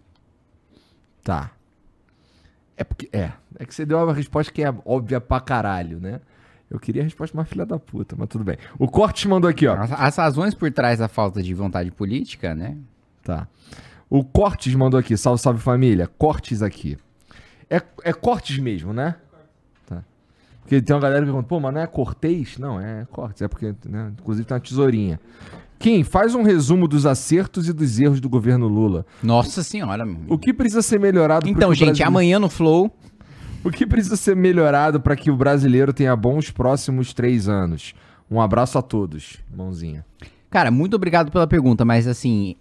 tá. 1.22 1.50
É 2.76 2.84
porque. 2.84 3.08
É. 3.12 3.32
É 3.58 3.64
que 3.64 3.74
você 3.74 3.86
deu 3.86 3.96
uma 3.98 4.12
resposta 4.12 4.52
que 4.52 4.62
é 4.62 4.74
óbvia 4.84 5.18
pra 5.20 5.40
caralho, 5.40 5.98
né? 6.00 6.20
Eu 6.68 6.78
queria 6.80 7.00
a 7.02 7.04
resposta 7.04 7.34
mais 7.36 7.48
filha 7.48 7.64
da 7.64 7.78
puta, 7.78 8.16
mas 8.18 8.28
tudo 8.28 8.42
bem. 8.44 8.56
O 8.78 8.86
Cortes 8.88 9.24
mandou 9.26 9.48
aqui, 9.48 9.66
ó. 9.66 9.76
As, 9.76 9.92
as 9.92 10.16
razões 10.16 10.54
por 10.54 10.70
trás 10.72 10.98
da 10.98 11.06
falta 11.08 11.40
de 11.42 11.54
vontade 11.54 11.90
política, 11.92 12.54
né? 12.54 12.76
Tá. 13.22 13.46
O 14.10 14.24
Cortes 14.24 14.74
mandou 14.74 14.98
aqui, 15.00 15.16
salve, 15.16 15.40
salve 15.40 15.60
família. 15.60 16.06
Cortes 16.18 16.62
aqui. 16.62 16.98
É, 17.70 17.80
é 18.02 18.12
Cortes 18.12 18.58
mesmo, 18.58 18.92
né? 18.92 19.14
Porque 20.64 20.80
tem 20.80 20.96
uma 20.96 21.02
galera 21.02 21.20
que 21.20 21.26
pergunta, 21.26 21.46
pô, 21.46 21.60
mas 21.60 21.74
não 21.74 21.80
é 21.82 21.86
Cortez? 21.86 22.56
Não, 22.58 22.80
é 22.80 23.06
Cortes, 23.10 23.42
é 23.42 23.48
porque, 23.48 23.74
né? 23.86 24.12
Inclusive 24.18 24.46
tem 24.46 24.54
uma 24.54 24.60
tesourinha. 24.60 25.20
Kim, 25.78 26.02
faz 26.02 26.34
um 26.34 26.42
resumo 26.42 26.88
dos 26.88 27.04
acertos 27.04 27.68
e 27.68 27.72
dos 27.72 28.00
erros 28.00 28.18
do 28.18 28.28
governo 28.28 28.66
Lula. 28.66 29.04
Nossa 29.22 29.62
senhora. 29.62 30.06
O 30.26 30.38
que 30.38 30.54
precisa 30.54 30.80
ser 30.80 30.98
melhorado 30.98 31.46
Então, 31.46 31.74
gente, 31.74 32.02
amanhã 32.02 32.38
no 32.38 32.48
Flow. 32.48 32.90
O 33.62 33.70
que 33.70 33.86
precisa 33.86 34.16
ser 34.16 34.34
melhorado 34.34 35.00
para 35.00 35.14
que 35.14 35.30
o 35.30 35.36
brasileiro 35.36 35.92
tenha 35.92 36.16
bons 36.16 36.50
próximos 36.50 37.12
três 37.12 37.48
anos? 37.48 37.94
Um 38.30 38.40
abraço 38.40 38.78
a 38.78 38.82
todos. 38.82 39.38
Mãozinha. 39.54 40.04
Cara, 40.50 40.70
muito 40.70 40.94
obrigado 40.94 41.30
pela 41.30 41.46
pergunta, 41.46 41.84
mas 41.84 42.06
assim, 42.06 42.56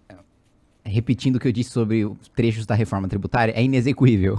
repetindo 0.86 1.38
o 1.38 1.40
que 1.40 1.48
eu 1.48 1.52
disse 1.52 1.70
sobre 1.72 2.06
os 2.06 2.28
trechos 2.36 2.66
da 2.66 2.76
reforma 2.76 3.08
tributária, 3.08 3.54
é 3.56 3.64
inexequível. 3.64 4.38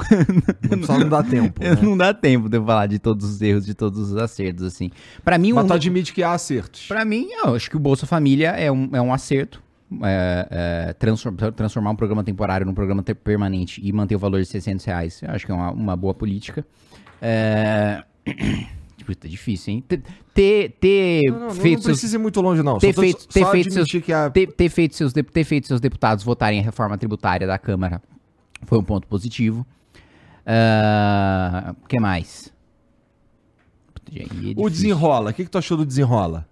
Só 0.85 0.99
não 0.99 1.09
dá 1.09 1.23
tempo. 1.23 1.61
né? 1.65 1.77
Não 1.83 1.97
dá 1.97 2.12
tempo 2.12 2.49
de 2.49 2.57
eu 2.59 2.65
falar 2.65 2.87
de 2.87 2.99
todos 2.99 3.25
os 3.29 3.41
erros, 3.43 3.65
de 3.65 3.75
todos 3.75 3.99
os 4.12 4.16
acertos, 4.16 4.62
assim. 4.65 4.91
Pra 5.25 5.39
mim, 5.39 5.53
Mas 5.53 5.65
um, 5.65 5.69
tu 5.69 5.73
admite 5.75 6.12
que 6.12 6.23
há 6.23 6.33
acertos. 6.33 6.87
pra 6.87 7.05
mim, 7.05 7.29
eu 7.45 7.55
acho 7.55 7.71
que 7.71 7.77
o 7.77 7.81
Bolsa 7.81 8.07
Família 8.07 8.51
é 8.51 8.71
um, 8.71 8.91
é 8.93 9.01
um 9.01 9.12
acerto. 9.12 9.62
É, 10.03 10.49
é, 10.89 10.93
transform- 10.95 11.37
transformar 11.55 11.91
um 11.91 11.97
programa 11.97 12.25
temporário 12.25 12.66
num 12.66 12.75
programa 12.75 13.03
te- 13.03 13.15
permanente 13.15 13.81
e 13.85 13.93
manter 13.93 14.16
o 14.16 14.19
valor 14.19 14.41
de 14.41 14.47
600 14.49 14.85
reais, 14.85 15.23
eu 15.23 15.31
acho 15.31 15.47
que 15.47 15.53
é 15.53 15.55
uma, 15.55 15.71
uma 15.71 15.97
boa 15.97 16.12
política. 16.15 16.66
É... 17.23 18.03
Puta, 19.05 19.29
difícil, 19.29 19.75
hein? 19.75 19.85
Ter, 19.87 20.03
ter, 20.33 20.71
ter 20.81 21.23
Não, 21.31 21.39
não, 21.41 21.47
não 21.49 21.55
feito 21.55 21.83
seus 21.83 21.99
precisa 21.99 22.17
ir 22.17 22.19
muito 22.21 22.41
longe, 22.41 22.63
não. 22.63 22.79
ter 22.79 22.95
Só 22.95 23.01
feito- 23.03 23.29
ter 23.29 23.47
feito 23.51 23.73
seus- 23.73 23.91
que 23.91 24.13
a... 24.13 24.31
ter, 24.31 24.47
ter 24.53 24.69
feito 24.69 24.95
seus, 24.97 25.13
ter 25.13 25.45
feito 25.45 25.66
seus 25.66 25.81
deputados 25.81 26.24
votarem 26.24 26.61
a 26.61 26.63
reforma 26.63 26.97
tributária 26.97 27.47
da 27.47 27.59
Câmara 27.59 28.01
foi 28.63 28.79
um 28.79 28.83
ponto 28.85 29.07
positivo. 29.07 29.66
O 31.83 31.87
que 31.87 31.99
mais? 32.01 32.53
Puta, 33.93 34.13
aí 34.15 34.53
é 34.53 34.55
O 34.57 34.69
desenrola. 34.69 35.31
O 35.31 35.35
que, 35.35 35.45
que 35.45 35.51
tu 35.51 35.59
achou 35.59 35.77
do 35.77 35.85
desenrola? 35.87 36.47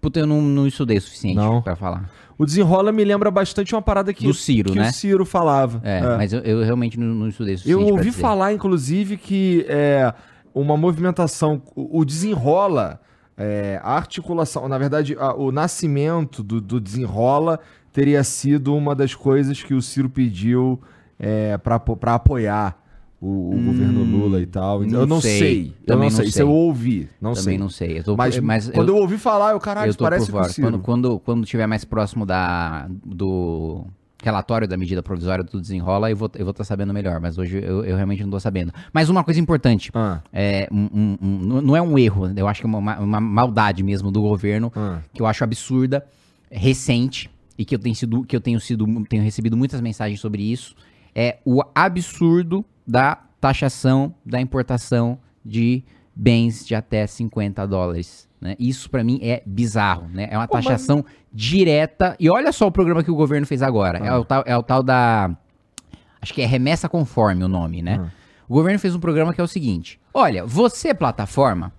Puta, 0.00 0.18
eu 0.20 0.26
não, 0.26 0.40
não 0.42 0.66
estudei 0.66 0.96
o 0.98 1.00
suficiente 1.00 1.36
Não. 1.36 1.62
pra 1.62 1.76
falar. 1.76 2.10
O 2.36 2.44
desenrola 2.44 2.90
me 2.90 3.04
lembra 3.04 3.30
bastante 3.30 3.74
uma 3.74 3.82
parada 3.82 4.12
que, 4.12 4.24
Do 4.26 4.34
Ciro, 4.34 4.72
que 4.72 4.78
né? 4.78 4.88
o 4.88 4.92
Ciro 4.92 5.24
falava. 5.24 5.80
É, 5.84 5.98
É. 5.98 6.16
mas 6.16 6.32
eu, 6.32 6.40
eu 6.40 6.64
realmente 6.64 6.98
não, 6.98 7.06
não 7.14 7.28
estudei 7.28 7.54
o 7.54 7.56
Eu 7.56 7.58
suficiente 7.58 7.86
pra 7.86 7.94
ouvi 7.98 8.10
falar, 8.12 8.52
inclusive, 8.52 9.16
que 9.16 9.64
é 9.68 10.12
uma 10.54 10.76
movimentação, 10.76 11.62
o 11.74 12.04
desenrola, 12.04 13.00
é, 13.36 13.80
a 13.82 13.94
articulação, 13.96 14.68
na 14.68 14.78
verdade, 14.78 15.16
a- 15.18 15.34
o 15.34 15.50
nascimento 15.52 16.42
do, 16.42 16.60
do 16.60 16.80
desenrola 16.80 17.58
teria 17.92 18.22
sido 18.24 18.74
uma 18.74 18.94
das 18.94 19.14
coisas 19.14 19.62
que 19.62 19.74
o 19.74 19.82
Ciro 19.82 20.08
pediu 20.08 20.80
é, 21.18 21.56
para 21.58 21.76
apoiar 22.14 22.76
o, 23.20 23.54
o 23.54 23.62
governo 23.64 24.02
Lula 24.02 24.40
e 24.40 24.46
tal. 24.46 24.82
não 24.82 25.00
eu 25.00 25.06
não 25.06 25.20
sei. 25.20 25.38
sei. 25.38 25.74
Eu 25.86 25.96
não 25.96 26.02
não 26.04 26.10
sei. 26.10 26.24
Isso 26.26 26.32
sei. 26.34 26.42
eu 26.42 26.50
ouvi. 26.50 27.08
Não 27.20 27.32
Também 27.34 27.42
sei. 27.44 27.58
não 27.58 27.68
sei. 27.68 27.98
Eu 28.00 28.04
tô, 28.04 28.16
Mas, 28.16 28.38
mas 28.40 28.68
quando 28.70 28.88
eu, 28.88 28.96
ouvi 28.96 29.16
falar, 29.18 29.52
eu, 29.52 29.60
caralho, 29.60 29.86
eu 29.88 29.90
isso 29.90 29.98
parece 29.98 30.26
por 30.26 30.32
com 30.32 30.38
o 30.38 30.40
fora. 30.42 30.52
Ciro. 30.52 30.66
Quando, 30.66 30.78
quando, 30.80 31.18
quando 31.20 31.44
tiver 31.46 31.66
mais 31.68 31.84
próximo 31.84 32.26
da, 32.26 32.88
do 33.04 33.84
relatório 34.22 34.66
da 34.68 34.76
medida 34.76 35.02
provisória 35.02 35.44
do 35.44 35.60
desenrola, 35.60 36.10
eu 36.10 36.16
vou 36.16 36.26
estar 36.26 36.38
eu 36.38 36.44
vou 36.46 36.52
estar 36.52 36.64
sabendo 36.64 36.94
melhor. 36.94 37.20
Mas 37.20 37.36
hoje 37.36 37.58
eu, 37.62 37.84
eu 37.84 37.96
realmente 37.96 38.22
não 38.22 38.30
tô 38.30 38.40
sabendo. 38.40 38.72
Mas 38.92 39.08
uma 39.10 39.22
coisa 39.24 39.38
importante. 39.40 39.90
Ah, 39.92 40.20
É, 40.32 40.68
um- 40.72 41.16
um- 41.20 41.60
não- 41.60 41.76
é 41.76 41.82
um 41.82 41.98
erro, 41.98 42.32
eu 42.36 42.46
acho 42.48 42.60
que 42.60 42.66
é 42.66 42.68
uma, 42.70 42.80
ma- 42.80 42.98
uma 42.98 43.20
maldade 43.20 43.82
mesmo 43.82 44.10
do 44.10 44.22
governo, 44.22 44.72
ah. 44.74 45.00
que 45.12 45.20
eu 45.20 45.26
acho 45.26 45.42
absurda, 45.44 46.06
recente, 46.50 47.28
e 47.58 47.64
que 47.64 47.74
eu 47.74 47.78
tenho 47.78 47.94
sido, 47.94 48.24
que 48.24 48.34
eu 48.34 48.40
tenho 48.40 48.58
sido, 48.60 48.86
tenho 49.04 49.22
recebido 49.22 49.56
muitas 49.56 49.80
mensagens 49.80 50.18
sobre 50.20 50.42
isso, 50.42 50.74
é 51.14 51.38
o 51.44 51.60
absurdo 51.74 52.64
da 52.86 53.16
taxação 53.40 54.14
da 54.24 54.40
importação 54.40 55.18
de 55.44 55.82
bens 56.14 56.64
de 56.64 56.74
até 56.74 57.06
50 57.06 57.66
dólares. 57.66 58.28
Né? 58.42 58.56
Isso 58.58 58.90
pra 58.90 59.04
mim 59.04 59.20
é 59.22 59.40
bizarro, 59.46 60.08
né? 60.12 60.26
É 60.28 60.36
uma 60.36 60.48
Pô, 60.48 60.56
mas- 60.56 60.64
taxação 60.64 61.04
direta. 61.32 62.16
E 62.18 62.28
olha 62.28 62.50
só 62.50 62.66
o 62.66 62.72
programa 62.72 63.04
que 63.04 63.10
o 63.10 63.14
governo 63.14 63.46
fez 63.46 63.62
agora. 63.62 63.98
É, 63.98 64.08
Ah. 64.08 64.18
o 64.18 64.24
tal, 64.24 64.42
é 64.44 64.56
o 64.56 64.62
tal 64.64 64.82
da. 64.82 65.30
Acho 66.20 66.34
que 66.34 66.42
é 66.42 66.46
remessa 66.46 66.88
conforme 66.88 67.44
o 67.44 67.48
nome, 67.48 67.82
né? 67.82 68.00
Ah. 68.02 68.10
O 68.48 68.54
governo 68.54 68.80
fez 68.80 68.96
um 68.96 69.00
programa 69.00 69.32
que 69.32 69.40
é 69.40 69.44
o 69.44 69.48
seguinte: 69.48 70.00
olha, 70.12 70.44
você, 70.44 70.92
plataforma, 70.92 71.72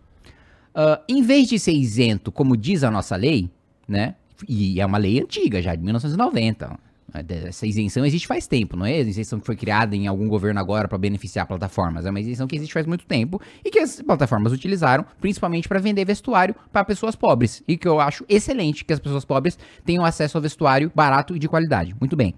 ah, 0.74 1.02
em 1.10 1.22
vez 1.22 1.50
de 1.50 1.60
ser 1.60 1.74
isento, 1.74 2.32
como 2.32 2.56
diz 2.56 2.82
a 2.86 2.90
nossa 2.90 3.18
lei, 3.18 3.50
né? 3.86 4.16
E 4.48 4.80
é 4.80 4.86
uma 4.86 4.98
lei 4.98 5.20
antiga, 5.22 5.62
já 5.62 5.76
de 5.76 5.84
1990. 5.84 6.80
Essa 7.14 7.68
isenção 7.68 8.04
existe 8.06 8.28
faz 8.28 8.48
tempo, 8.48 8.76
não 8.76 8.86
é 8.86 8.94
a 8.94 9.00
isenção 9.00 9.40
que 9.40 9.46
foi 9.46 9.56
criada 9.56 9.96
em 9.96 10.08
algum 10.08 10.28
governo 10.28 10.60
agora 10.60 10.88
para 10.88 10.98
beneficiar 10.98 11.46
plataformas. 11.46 12.06
É 12.06 12.10
uma 12.10 12.20
isenção 12.20 12.48
que 12.48 12.56
existe 12.56 12.74
faz 12.74 12.88
muito 12.88 13.06
tempo 13.06 13.40
e 13.64 13.70
que 13.70 13.80
as 13.80 14.02
plataformas 14.02 14.52
utilizaram 14.52 15.06
principalmente 15.22 15.68
para 15.68 15.80
vender 15.80 16.06
vestuário 16.06 16.56
para 16.72 16.84
pessoas 16.84 17.16
pobres. 17.16 17.62
E 17.68 17.78
que 17.78 17.88
eu 17.88 18.00
acho 18.00 18.26
excelente 18.28 18.84
que 18.84 18.92
as 18.92 19.00
pessoas 19.00 19.24
pobres 19.24 19.60
tenham 19.86 20.04
acesso 20.04 20.38
ao 20.38 20.42
vestuário 20.42 20.92
barato 20.96 21.36
e 21.36 21.40
de 21.40 21.48
qualidade. 21.48 21.96
Muito 22.00 22.16
bem. 22.16 22.34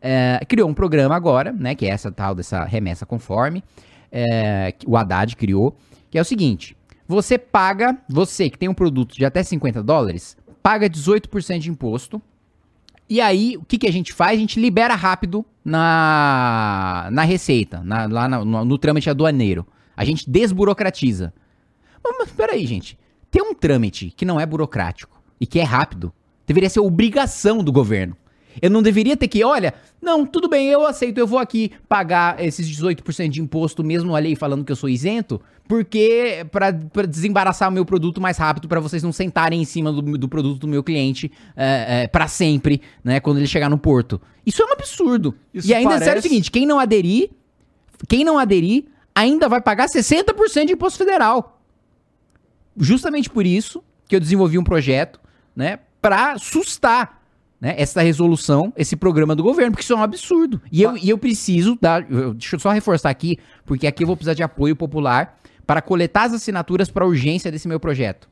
É, 0.00 0.40
criou 0.48 0.68
um 0.68 0.74
programa 0.74 1.14
agora, 1.14 1.52
né? 1.52 1.74
Que 1.74 1.86
é 1.86 1.90
essa 1.90 2.10
tal 2.10 2.34
dessa 2.34 2.64
remessa 2.64 3.06
conforme. 3.06 3.62
é, 4.10 4.74
o 4.86 4.96
Haddad 4.96 5.36
criou, 5.36 5.76
que 6.10 6.18
é 6.18 6.20
o 6.20 6.24
seguinte: 6.24 6.76
você 7.06 7.38
paga, 7.38 7.96
você 8.08 8.50
que 8.50 8.58
tem 8.58 8.68
um 8.68 8.74
produto 8.74 9.14
de 9.14 9.24
até 9.24 9.42
50 9.42 9.82
dólares, 9.82 10.36
paga 10.62 10.88
18% 10.88 11.58
de 11.58 11.70
imposto. 11.70 12.20
E 13.10 13.20
aí, 13.20 13.56
o 13.56 13.64
que, 13.64 13.76
que 13.76 13.88
a 13.88 13.92
gente 13.92 14.12
faz? 14.12 14.36
A 14.38 14.40
gente 14.40 14.60
libera 14.60 14.94
rápido 14.94 15.44
na, 15.64 17.08
na 17.10 17.22
receita, 17.24 17.82
na- 17.84 18.06
lá 18.06 18.28
na- 18.28 18.44
no, 18.44 18.64
no 18.64 18.78
trâmite 18.78 19.10
aduaneiro. 19.10 19.66
A 19.96 20.04
gente 20.04 20.30
desburocratiza. 20.30 21.34
Mas, 22.02 22.16
mas 22.18 22.30
peraí, 22.30 22.64
gente. 22.66 22.96
ter 23.30 23.42
um 23.42 23.52
trâmite 23.54 24.12
que 24.16 24.24
não 24.24 24.38
é 24.40 24.46
burocrático 24.46 25.20
e 25.40 25.46
que 25.46 25.58
é 25.60 25.62
rápido 25.64 26.12
deveria 26.46 26.68
ser 26.70 26.80
obrigação 26.80 27.62
do 27.62 27.70
governo. 27.72 28.16
Eu 28.60 28.70
não 28.70 28.82
deveria 28.82 29.16
ter 29.16 29.28
que, 29.28 29.44
olha, 29.44 29.74
não, 30.00 30.26
tudo 30.26 30.48
bem, 30.48 30.68
eu 30.68 30.86
aceito, 30.86 31.18
eu 31.18 31.26
vou 31.26 31.38
aqui 31.38 31.72
pagar 31.88 32.42
esses 32.42 32.68
18% 32.68 33.28
de 33.28 33.40
imposto, 33.40 33.84
mesmo 33.84 34.14
a 34.16 34.18
lei 34.18 34.34
falando 34.34 34.64
que 34.64 34.72
eu 34.72 34.76
sou 34.76 34.88
isento, 34.88 35.40
porque 35.68 36.46
para 36.50 36.70
desembaraçar 37.06 37.68
o 37.68 37.72
meu 37.72 37.84
produto 37.84 38.20
mais 38.20 38.36
rápido, 38.38 38.66
para 38.66 38.80
vocês 38.80 39.02
não 39.02 39.12
sentarem 39.12 39.60
em 39.60 39.64
cima 39.64 39.92
do, 39.92 40.02
do 40.02 40.28
produto 40.28 40.58
do 40.58 40.66
meu 40.68 40.82
cliente 40.82 41.30
é, 41.56 42.02
é, 42.02 42.06
para 42.08 42.26
sempre, 42.26 42.80
né, 43.04 43.20
quando 43.20 43.36
ele 43.38 43.46
chegar 43.46 43.68
no 43.68 43.78
porto. 43.78 44.20
Isso 44.44 44.62
é 44.62 44.64
um 44.66 44.72
absurdo. 44.72 45.34
Isso 45.54 45.68
e 45.68 45.74
ainda 45.74 45.94
é 45.94 45.98
sério 45.98 46.04
o 46.04 46.14
parece- 46.14 46.28
seguinte, 46.28 46.50
quem 46.50 46.66
não 46.66 46.80
aderir, 46.80 47.30
quem 48.08 48.24
não 48.24 48.38
aderir, 48.38 48.86
ainda 49.14 49.48
vai 49.48 49.60
pagar 49.60 49.86
60% 49.86 50.66
de 50.66 50.72
imposto 50.72 50.98
federal. 50.98 51.60
Justamente 52.76 53.28
por 53.28 53.46
isso 53.46 53.82
que 54.08 54.16
eu 54.16 54.20
desenvolvi 54.20 54.58
um 54.58 54.64
projeto, 54.64 55.20
né, 55.54 55.78
para 56.00 56.38
sustar 56.38 57.19
né, 57.60 57.74
essa 57.76 58.00
resolução, 58.00 58.72
esse 58.76 58.96
programa 58.96 59.36
do 59.36 59.42
governo, 59.42 59.72
porque 59.72 59.82
isso 59.82 59.92
é 59.92 59.96
um 59.96 60.02
absurdo. 60.02 60.60
E 60.72 60.82
eu, 60.82 60.96
e 60.96 61.10
eu 61.10 61.18
preciso 61.18 61.76
dar. 61.80 62.10
eu- 62.10 62.32
Deixa 62.34 62.56
eu 62.56 62.60
só 62.60 62.70
reforçar 62.70 63.10
aqui, 63.10 63.38
porque 63.66 63.86
aqui 63.86 64.02
eu 64.02 64.06
vou 64.06 64.16
precisar 64.16 64.34
de 64.34 64.42
apoio 64.42 64.74
popular 64.74 65.38
para 65.66 65.82
coletar 65.82 66.24
as 66.24 66.32
assinaturas 66.32 66.90
para 66.90 67.06
urgência 67.06 67.50
desse 67.52 67.68
meu 67.68 67.78
projeto. 67.78 68.28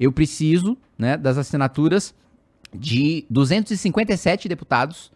Eu 0.00 0.10
preciso 0.10 0.76
né, 0.98 1.16
das 1.16 1.36
assinaturas 1.38 2.14
de 2.74 3.24
257 3.30 4.48
deputados 4.48 5.12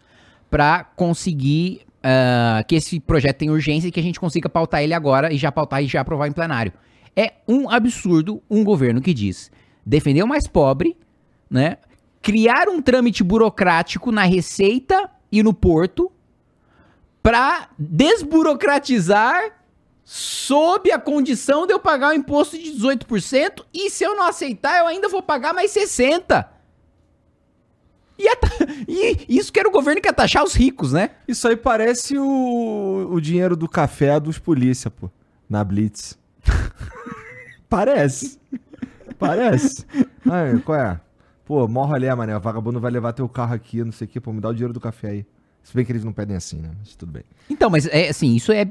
para 0.51 0.85
conseguir 0.85 1.81
ah, 2.03 2.63
que 2.69 2.77
esse 2.77 3.01
projeto 3.01 3.39
tenha 3.39 3.53
urgência 3.53 3.89
e 3.89 3.91
que 3.91 3.99
a 3.99 4.03
gente 4.03 4.21
consiga 4.21 4.49
pautar 4.49 4.83
ele 4.83 4.95
agora 4.95 5.33
e 5.33 5.37
já 5.37 5.51
pautar 5.51 5.83
e 5.83 5.87
já 5.87 6.01
aprovar 6.01 6.29
em 6.29 6.33
plenário. 6.33 6.73
É 7.17 7.33
um 7.49 7.69
absurdo 7.69 8.41
um 8.49 8.63
governo 8.63 9.01
que 9.01 9.13
diz 9.13 9.51
defender 9.85 10.23
o 10.23 10.29
mais 10.29 10.47
pobre, 10.47 10.97
né? 11.51 11.79
Criar 12.23 12.69
um 12.69 12.83
trâmite 12.83 13.23
burocrático 13.23 14.11
na 14.13 14.23
Receita 14.23 15.11
e 15.31 15.43
no 15.43 15.55
Porto 15.55 16.11
para 17.23 17.69
desburocratizar 17.79 19.59
sob 20.05 20.91
a 20.91 20.99
condição 20.99 21.67
de 21.67 21.73
eu 21.73 21.79
pagar 21.79 22.11
o 22.11 22.15
imposto 22.15 22.57
de 22.57 22.71
18% 22.73 23.65
e 23.75 23.91
se 23.91 24.05
eu 24.05 24.17
não 24.17 24.25
aceitar 24.27 24.79
eu 24.79 24.87
ainda 24.87 25.09
vou 25.09 25.23
pagar 25.23 25.53
mais 25.53 25.71
60. 25.71 26.49
E, 28.19 28.27
ata- 28.29 28.49
e 28.89 29.27
isso 29.29 29.53
que 29.53 29.61
era 29.61 29.69
o 29.69 29.73
governo 29.73 30.01
que 30.01 30.09
ia 30.09 30.13
taxar 30.13 30.43
os 30.43 30.55
ricos, 30.55 30.93
né? 30.93 31.11
Isso 31.29 31.47
aí 31.47 31.57
parece 31.57 32.19
o, 32.19 33.09
o 33.13 33.21
dinheiro 33.21 33.55
do 33.55 33.69
café 33.69 34.19
dos 34.19 34.39
polícia, 34.39 34.91
pô. 34.91 35.11
Na 35.49 35.63
Blitz. 35.63 36.19
parece. 37.69 38.39
Parece. 39.19 39.85
Ai, 40.29 40.59
qual 40.65 40.79
é? 40.79 41.01
Pô, 41.49 41.67
mó 41.67 41.87
rolê, 41.87 42.15
mané. 42.15 42.37
O 42.37 42.41
vagabundo 42.41 42.79
vai 42.79 42.91
levar 42.91 43.15
teu 43.15 43.27
carro 43.29 43.55
aqui, 43.55 43.83
não 43.83 43.91
sei 43.91 44.07
o 44.07 44.11
quê. 44.11 44.21
Pô, 44.21 44.33
me 44.35 44.41
dá 44.41 44.51
o 44.51 44.53
dinheiro 44.53 44.73
do 44.75 44.79
café 44.81 45.09
aí. 45.09 45.27
Se 45.63 45.75
bem 45.75 45.83
que 45.85 45.91
eles 45.91 46.05
não 46.05 46.13
pedem 46.13 46.37
assim, 46.37 46.59
né? 46.61 46.71
Mas 46.79 46.95
tudo 46.95 47.11
bem. 47.13 47.25
Então, 47.49 47.71
mas 47.71 47.87
é 47.87 48.11
assim, 48.11 48.35
isso 48.37 48.53
é. 48.53 48.69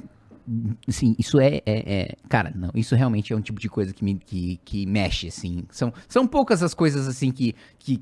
Assim, 0.88 1.16
isso 1.18 1.40
é, 1.40 1.56
é- 1.66 1.94
é- 1.94 2.16
Cara, 2.30 2.54
não, 2.56 2.70
isso 2.76 2.96
realmente 2.96 3.34
é 3.34 3.36
um 3.36 3.42
tipo 3.42 3.60
de 3.60 3.68
coisa 3.68 3.92
que 3.94 4.04
me 4.06 4.16
que, 4.16 4.60
que 4.64 4.86
mexe, 4.86 5.28
assim. 5.28 5.64
São, 5.72 5.92
são 6.08 6.28
poucas 6.28 6.62
as 6.62 6.74
coisas, 6.76 7.08
assim, 7.08 7.32
que, 7.32 7.56
que, 7.80 8.00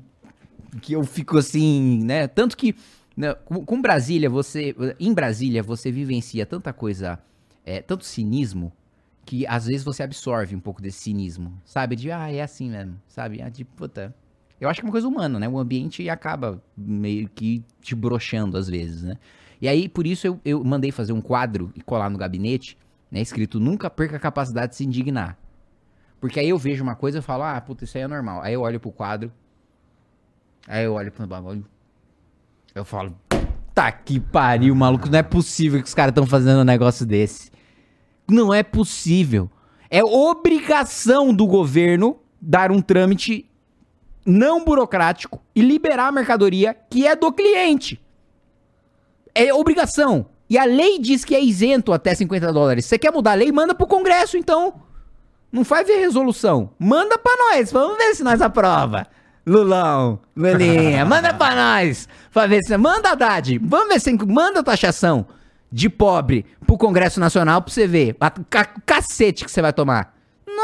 que 0.82 0.92
eu 0.92 1.02
fico 1.04 1.38
assim, 1.38 2.04
né? 2.04 2.28
Tanto 2.28 2.54
que. 2.56 2.74
né, 3.16 3.32
com, 3.34 3.64
com 3.64 3.80
Brasília, 3.80 4.28
você. 4.28 4.76
Em 5.00 5.12
Brasília, 5.14 5.62
você 5.62 5.90
vivencia 5.90 6.44
tanta 6.46 6.70
coisa. 6.72 7.18
é, 7.64 7.80
tanto 7.80 8.04
cinismo. 8.04 8.70
Que 9.24 9.44
às 9.48 9.66
vezes 9.66 9.82
você 9.82 10.04
absorve 10.04 10.54
um 10.54 10.60
pouco 10.60 10.80
desse 10.80 10.98
cinismo, 11.00 11.52
sabe? 11.64 11.96
De, 11.96 12.12
ah, 12.12 12.30
é 12.30 12.40
assim 12.42 12.70
mesmo, 12.70 12.94
sabe? 13.08 13.42
Ah, 13.42 13.48
de, 13.48 13.64
puta. 13.64 14.14
Eu 14.60 14.68
acho 14.68 14.80
que 14.80 14.86
é 14.86 14.88
uma 14.88 14.92
coisa 14.92 15.06
humana, 15.06 15.38
né? 15.38 15.48
O 15.48 15.58
ambiente 15.58 16.08
acaba 16.08 16.62
meio 16.76 17.28
que 17.28 17.62
te 17.80 17.94
broxando 17.94 18.56
às 18.56 18.68
vezes, 18.68 19.02
né? 19.02 19.16
E 19.60 19.68
aí, 19.68 19.88
por 19.88 20.06
isso, 20.06 20.26
eu, 20.26 20.40
eu 20.44 20.64
mandei 20.64 20.90
fazer 20.90 21.12
um 21.12 21.20
quadro 21.20 21.72
e 21.74 21.80
colar 21.80 22.10
no 22.10 22.18
gabinete, 22.18 22.76
né? 23.10 23.20
Escrito, 23.20 23.60
nunca 23.60 23.90
perca 23.90 24.16
a 24.16 24.20
capacidade 24.20 24.70
de 24.70 24.76
se 24.76 24.84
indignar. 24.84 25.38
Porque 26.20 26.40
aí 26.40 26.48
eu 26.48 26.58
vejo 26.58 26.82
uma 26.82 26.94
coisa 26.94 27.18
e 27.18 27.22
falo, 27.22 27.42
ah, 27.42 27.60
puta, 27.60 27.84
isso 27.84 27.96
aí 27.96 28.04
é 28.04 28.08
normal. 28.08 28.40
Aí 28.42 28.54
eu 28.54 28.62
olho 28.62 28.80
pro 28.80 28.90
quadro, 28.90 29.30
aí 30.66 30.84
eu 30.84 30.94
olho 30.94 31.12
pro 31.12 31.26
bagulho, 31.26 31.64
eu 32.74 32.84
falo, 32.84 33.14
tá 33.74 33.92
que 33.92 34.18
pariu, 34.18 34.74
maluco, 34.74 35.08
não 35.08 35.18
é 35.18 35.22
possível 35.22 35.80
que 35.80 35.88
os 35.88 35.94
caras 35.94 36.12
estão 36.12 36.26
fazendo 36.26 36.60
um 36.60 36.64
negócio 36.64 37.04
desse. 37.04 37.50
Não 38.28 38.52
é 38.52 38.62
possível. 38.62 39.50
É 39.90 40.02
obrigação 40.02 41.32
do 41.32 41.46
governo 41.46 42.18
dar 42.40 42.72
um 42.72 42.80
trâmite 42.80 43.48
não 44.26 44.64
burocrático 44.64 45.40
e 45.54 45.62
liberar 45.62 46.08
a 46.08 46.12
mercadoria 46.12 46.76
que 46.90 47.06
é 47.06 47.14
do 47.14 47.32
cliente. 47.32 48.00
É 49.34 49.52
obrigação. 49.54 50.26
E 50.48 50.56
a 50.58 50.64
lei 50.64 50.98
diz 50.98 51.24
que 51.24 51.34
é 51.34 51.42
isento 51.42 51.92
até 51.92 52.14
50 52.14 52.52
dólares. 52.52 52.86
Você 52.86 52.98
quer 52.98 53.12
mudar 53.12 53.32
a 53.32 53.34
lei? 53.34 53.50
Manda 53.52 53.74
pro 53.74 53.86
Congresso, 53.86 54.36
então. 54.36 54.74
Não 55.52 55.64
faz 55.64 55.86
ver 55.86 55.96
resolução. 55.98 56.70
Manda 56.78 57.16
pra 57.18 57.32
nós. 57.36 57.70
Vamos 57.72 57.96
ver 57.98 58.14
se 58.14 58.22
nós 58.24 58.40
aprova. 58.42 59.06
Lulão, 59.46 60.18
Lulinha, 60.36 61.04
manda 61.06 61.32
pra 61.32 61.54
nós. 61.54 62.08
Pra 62.32 62.46
ver 62.48 62.64
se... 62.64 62.76
Manda, 62.76 63.10
Haddad. 63.10 63.58
Vamos 63.58 63.88
ver 63.94 64.00
se... 64.00 64.12
Manda 64.26 64.62
taxação 64.62 65.24
de 65.70 65.88
pobre 65.88 66.44
pro 66.66 66.76
Congresso 66.76 67.20
Nacional 67.20 67.62
pra 67.62 67.72
você 67.72 67.86
ver. 67.86 68.16
A 68.20 68.28
ca- 68.30 68.74
cacete 68.84 69.44
que 69.44 69.50
você 69.50 69.62
vai 69.62 69.72
tomar. 69.72 70.15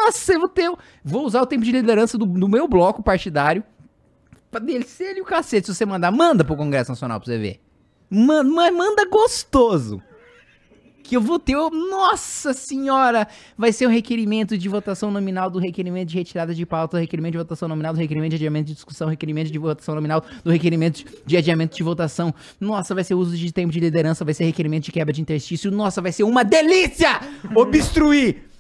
Nossa, 0.05 0.33
eu 0.33 0.41
vou 0.41 0.49
ter... 0.49 0.73
Vou 1.05 1.25
usar 1.25 1.43
o 1.43 1.47
tempo 1.47 1.65
de 1.65 1.71
liderança 1.71 2.19
do, 2.19 2.27
do 2.27 2.49
meu 2.49 2.67
bloco 2.67 3.03
partidário 3.03 3.63
pra 4.51 4.61
descer 4.61 5.11
ele 5.11 5.21
o 5.21 5.25
cacete. 5.25 5.67
Se 5.67 5.75
você 5.75 5.87
mandar, 5.87 6.11
manda 6.11 6.45
pro 6.45 6.57
Congresso 6.57 6.91
Nacional 6.91 7.21
pra 7.21 7.27
você 7.27 7.39
ver. 7.39 7.61
Manda, 8.11 8.51
mas 8.51 8.75
manda 8.75 9.09
gostoso. 9.09 10.03
Que 11.03 11.17
eu 11.17 11.21
vou 11.21 11.39
ter. 11.39 11.57
Nossa 11.57 12.53
senhora! 12.53 13.27
Vai 13.57 13.73
ser 13.73 13.87
o 13.87 13.89
requerimento 13.89 14.57
de 14.59 14.69
votação 14.69 15.11
nominal 15.11 15.51
do 15.51 15.59
requerimento 15.59 16.09
de 16.09 16.17
retirada 16.17 16.55
de 16.55 16.67
pauta, 16.67 16.99
requerimento 16.99 17.33
de 17.33 17.39
votação 17.39 17.69
nominal 17.69 17.93
do 17.93 17.99
requerimento 17.99 18.31
de 18.31 18.37
adiamento 18.37 18.67
de 18.67 18.75
discussão, 18.75 19.09
requerimento 19.09 19.51
de 19.51 19.59
votação 19.59 19.95
nominal 19.95 20.23
do 20.45 20.51
requerimento 20.51 21.05
de 21.25 21.37
adiamento 21.37 21.77
de 21.77 21.83
votação. 21.83 22.35
Nossa, 22.61 22.95
vai 22.95 23.03
ser 23.03 23.15
uso 23.15 23.37
de 23.37 23.53
tempo 23.53 23.73
de 23.73 23.81
liderança, 23.81 24.25
vai 24.25 24.35
ser 24.35 24.45
requerimento 24.45 24.85
de 24.85 24.93
quebra 24.93 25.13
de 25.13 25.21
interstício. 25.21 25.71
Nossa, 25.71 26.01
vai 26.01 26.13
ser 26.13 26.23
uma 26.25 26.45
delícia 26.45 27.21
obstruir 27.55 28.52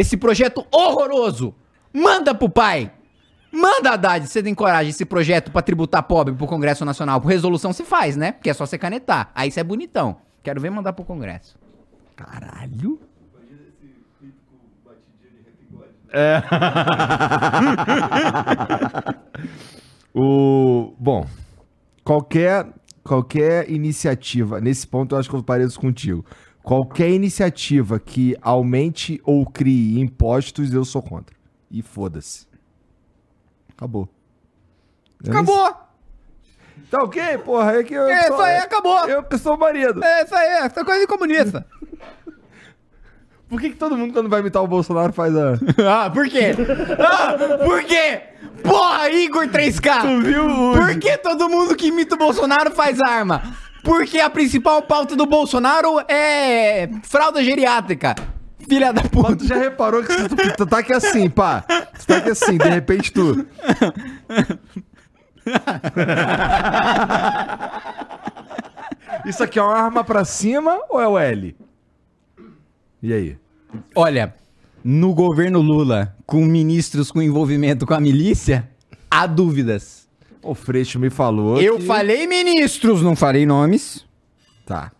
esse 0.00 0.16
projeto 0.16 0.66
horroroso. 0.72 1.54
Manda 1.92 2.34
pro 2.34 2.48
pai! 2.48 2.90
Manda, 3.52 3.90
Haddad, 3.90 4.26
você 4.26 4.42
tem 4.42 4.54
coragem, 4.54 4.90
esse 4.90 5.04
projeto 5.04 5.50
pra 5.50 5.60
tributar 5.60 6.04
pobre 6.04 6.32
pro 6.32 6.46
Congresso 6.46 6.84
Nacional. 6.84 7.20
Por 7.20 7.28
resolução 7.28 7.72
se 7.72 7.84
faz, 7.84 8.16
né? 8.16 8.32
Porque 8.32 8.48
é 8.48 8.54
só 8.54 8.64
você 8.64 8.78
canetar. 8.78 9.30
Aí 9.34 9.50
você 9.50 9.60
é 9.60 9.64
bonitão. 9.64 10.16
Quero 10.42 10.60
ver 10.60 10.70
mandar 10.70 10.94
pro 10.94 11.04
Congresso. 11.04 11.58
Caralho. 12.16 12.98
O 20.12 20.92
bom, 20.98 21.24
qualquer 22.02 22.66
qualquer 23.04 23.70
iniciativa, 23.70 24.60
nesse 24.60 24.84
ponto 24.84 25.14
eu 25.14 25.20
acho 25.20 25.30
que 25.30 25.36
eu 25.36 25.42
pareço 25.42 25.78
contigo. 25.78 26.24
Qualquer 26.70 27.10
iniciativa 27.10 27.98
que 27.98 28.36
aumente 28.40 29.20
ou 29.24 29.44
crie 29.44 29.98
impostos, 29.98 30.72
eu 30.72 30.84
sou 30.84 31.02
contra. 31.02 31.34
E 31.68 31.82
foda-se. 31.82 32.46
Acabou. 33.76 34.08
Eu 35.24 35.32
nem- 35.32 35.42
Acabou! 35.42 35.74
Tá 36.88 37.02
ok, 37.02 37.38
porra, 37.38 37.72
é 37.72 37.82
que 37.82 37.92
eu 37.94 38.04
É, 38.08 38.22
sou, 38.28 38.34
isso 38.36 38.42
aí, 38.44 38.56
acabou! 38.58 39.04
Eu 39.08 39.24
que 39.24 39.36
sou 39.36 39.58
marido. 39.58 40.00
É, 40.04 40.22
isso 40.22 40.32
aí, 40.32 40.46
essa 40.64 40.84
coisa 40.84 41.00
de 41.00 41.08
comunista. 41.08 41.66
Por 43.48 43.60
que, 43.60 43.70
que 43.70 43.76
todo 43.76 43.96
mundo 43.96 44.12
quando 44.12 44.28
vai 44.28 44.38
imitar 44.38 44.62
o 44.62 44.68
Bolsonaro 44.68 45.12
faz 45.12 45.34
a 45.36 45.54
ah, 46.04 46.08
por 46.08 46.28
quê? 46.28 46.52
Ah, 47.00 47.36
por 47.64 47.82
quê? 47.82 48.22
Porra, 48.62 49.10
Igor 49.10 49.48
3K! 49.48 50.02
Tu 50.02 50.20
viu 50.22 50.46
o- 50.46 50.72
Por 50.74 50.96
que 51.00 51.18
todo 51.18 51.48
mundo 51.48 51.74
que 51.74 51.88
imita 51.88 52.14
o 52.14 52.18
Bolsonaro 52.18 52.70
faz 52.70 53.00
arma? 53.00 53.42
Porque 53.82 54.18
a 54.18 54.28
principal 54.30 54.82
pauta 54.82 55.16
do 55.16 55.26
Bolsonaro 55.26 56.00
é 56.08 56.88
fralda 57.04 57.42
geriátrica. 57.42 58.14
Filha 58.68 58.92
da 58.92 59.02
Mas 59.02 59.10
puta. 59.10 59.36
tu 59.36 59.46
já 59.46 59.56
reparou 59.56 60.02
que 60.02 60.14
tu, 60.28 60.56
tu 60.56 60.66
tá 60.66 60.78
aqui 60.78 60.92
assim, 60.92 61.28
pá. 61.28 61.64
Tu 61.98 62.06
tá 62.06 62.18
aqui 62.18 62.30
assim, 62.30 62.58
de 62.58 62.68
repente 62.68 63.12
tu. 63.12 63.46
Isso 69.26 69.42
aqui 69.42 69.58
é 69.58 69.62
uma 69.62 69.76
arma 69.76 70.04
pra 70.04 70.24
cima 70.24 70.78
ou 70.88 71.00
é 71.00 71.08
o 71.08 71.18
L? 71.18 71.56
E 73.02 73.12
aí? 73.12 73.38
Olha, 73.94 74.34
no 74.84 75.14
governo 75.14 75.60
Lula, 75.60 76.14
com 76.26 76.44
ministros 76.44 77.10
com 77.10 77.20
envolvimento 77.20 77.86
com 77.86 77.94
a 77.94 78.00
milícia, 78.00 78.68
há 79.10 79.26
dúvidas. 79.26 79.99
O 80.42 80.54
Freixo 80.54 80.98
me 80.98 81.10
falou. 81.10 81.60
Eu 81.60 81.76
que- 81.78 81.84
falei 81.86 82.26
ministros, 82.26 83.02
não 83.02 83.14
falei 83.14 83.44
nomes. 83.44 84.04
Tá. 84.64 84.90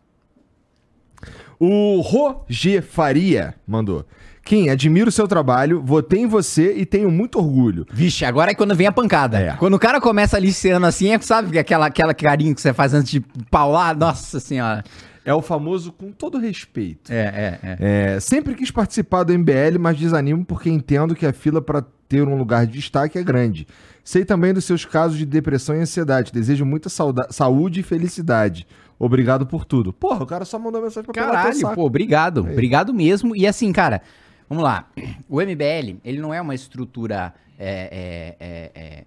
O 1.59 2.01
Roger 2.01 2.83
Faria 2.83 3.55
mandou. 3.67 4.05
Kim, 4.43 4.69
admiro 4.70 5.10
o 5.10 5.12
seu 5.12 5.28
trabalho, 5.28 5.83
votei 5.83 6.20
em 6.23 6.27
você 6.27 6.73
e 6.75 6.86
tenho 6.86 7.10
muito 7.10 7.39
orgulho. 7.39 7.86
Vixe, 7.93 8.25
agora 8.25 8.51
é 8.51 8.55
quando 8.55 8.75
vem 8.75 8.86
a 8.86 8.93
pancada. 8.93 9.39
É. 9.39 9.52
Quando 9.57 9.75
o 9.75 9.78
cara 9.78 10.01
começa 10.01 10.36
ali 10.36 10.49
esse 10.49 10.70
ano 10.70 10.86
assim, 10.86 11.12
é, 11.12 11.19
sabe 11.20 11.59
aquela, 11.59 11.86
aquela 11.86 12.15
carinho 12.15 12.55
que 12.55 12.60
você 12.60 12.73
faz 12.73 12.94
antes 12.94 13.10
de 13.12 13.20
paular? 13.51 13.97
Nossa 13.97 14.41
senhora. 14.41 14.83
É 15.31 15.34
o 15.34 15.41
famoso 15.41 15.92
com 15.92 16.10
todo 16.10 16.39
respeito. 16.39 17.12
É, 17.12 17.20
é, 17.20 17.59
é. 17.62 18.15
É, 18.17 18.20
sempre 18.20 18.52
quis 18.57 18.73
participar 18.73 19.23
do 19.23 19.33
MBL, 19.33 19.78
mas 19.78 19.97
desanimo 19.97 20.44
porque 20.44 20.68
entendo 20.68 21.15
que 21.15 21.25
a 21.25 21.33
fila 21.33 21.62
para 21.62 21.83
ter 22.09 22.26
um 22.26 22.36
lugar 22.36 22.67
de 22.67 22.73
destaque 22.73 23.17
é 23.17 23.23
grande. 23.23 23.65
Sei 24.02 24.25
também 24.25 24.52
dos 24.52 24.65
seus 24.65 24.84
casos 24.84 25.17
de 25.17 25.25
depressão 25.25 25.76
e 25.76 25.78
ansiedade. 25.78 26.33
Desejo 26.33 26.67
muita 26.67 26.89
saúde 26.89 27.78
e 27.78 27.83
felicidade. 27.84 28.67
Obrigado 28.99 29.47
por 29.47 29.65
tudo. 29.65 29.92
Porra, 29.92 30.25
o 30.25 30.26
cara 30.26 30.44
só 30.44 30.59
mandou 30.59 30.83
mensagem 30.83 31.05
pra 31.05 31.15
Caralho, 31.15 31.75
pô, 31.76 31.84
obrigado. 31.84 32.41
Obrigado 32.41 32.92
mesmo. 32.92 33.36
E 33.36 33.47
assim, 33.47 33.73
cara, 33.73 34.02
vamos 34.49 34.65
lá. 34.65 34.91
O 35.28 35.41
MBL, 35.41 36.00
ele 36.05 36.20
não 36.20 36.34
é 36.34 36.41
uma 36.41 36.57
estrutura. 36.57 37.33
é, 37.57 38.36
é, 38.41 38.70
é, 38.75 38.81
é, 38.81 39.05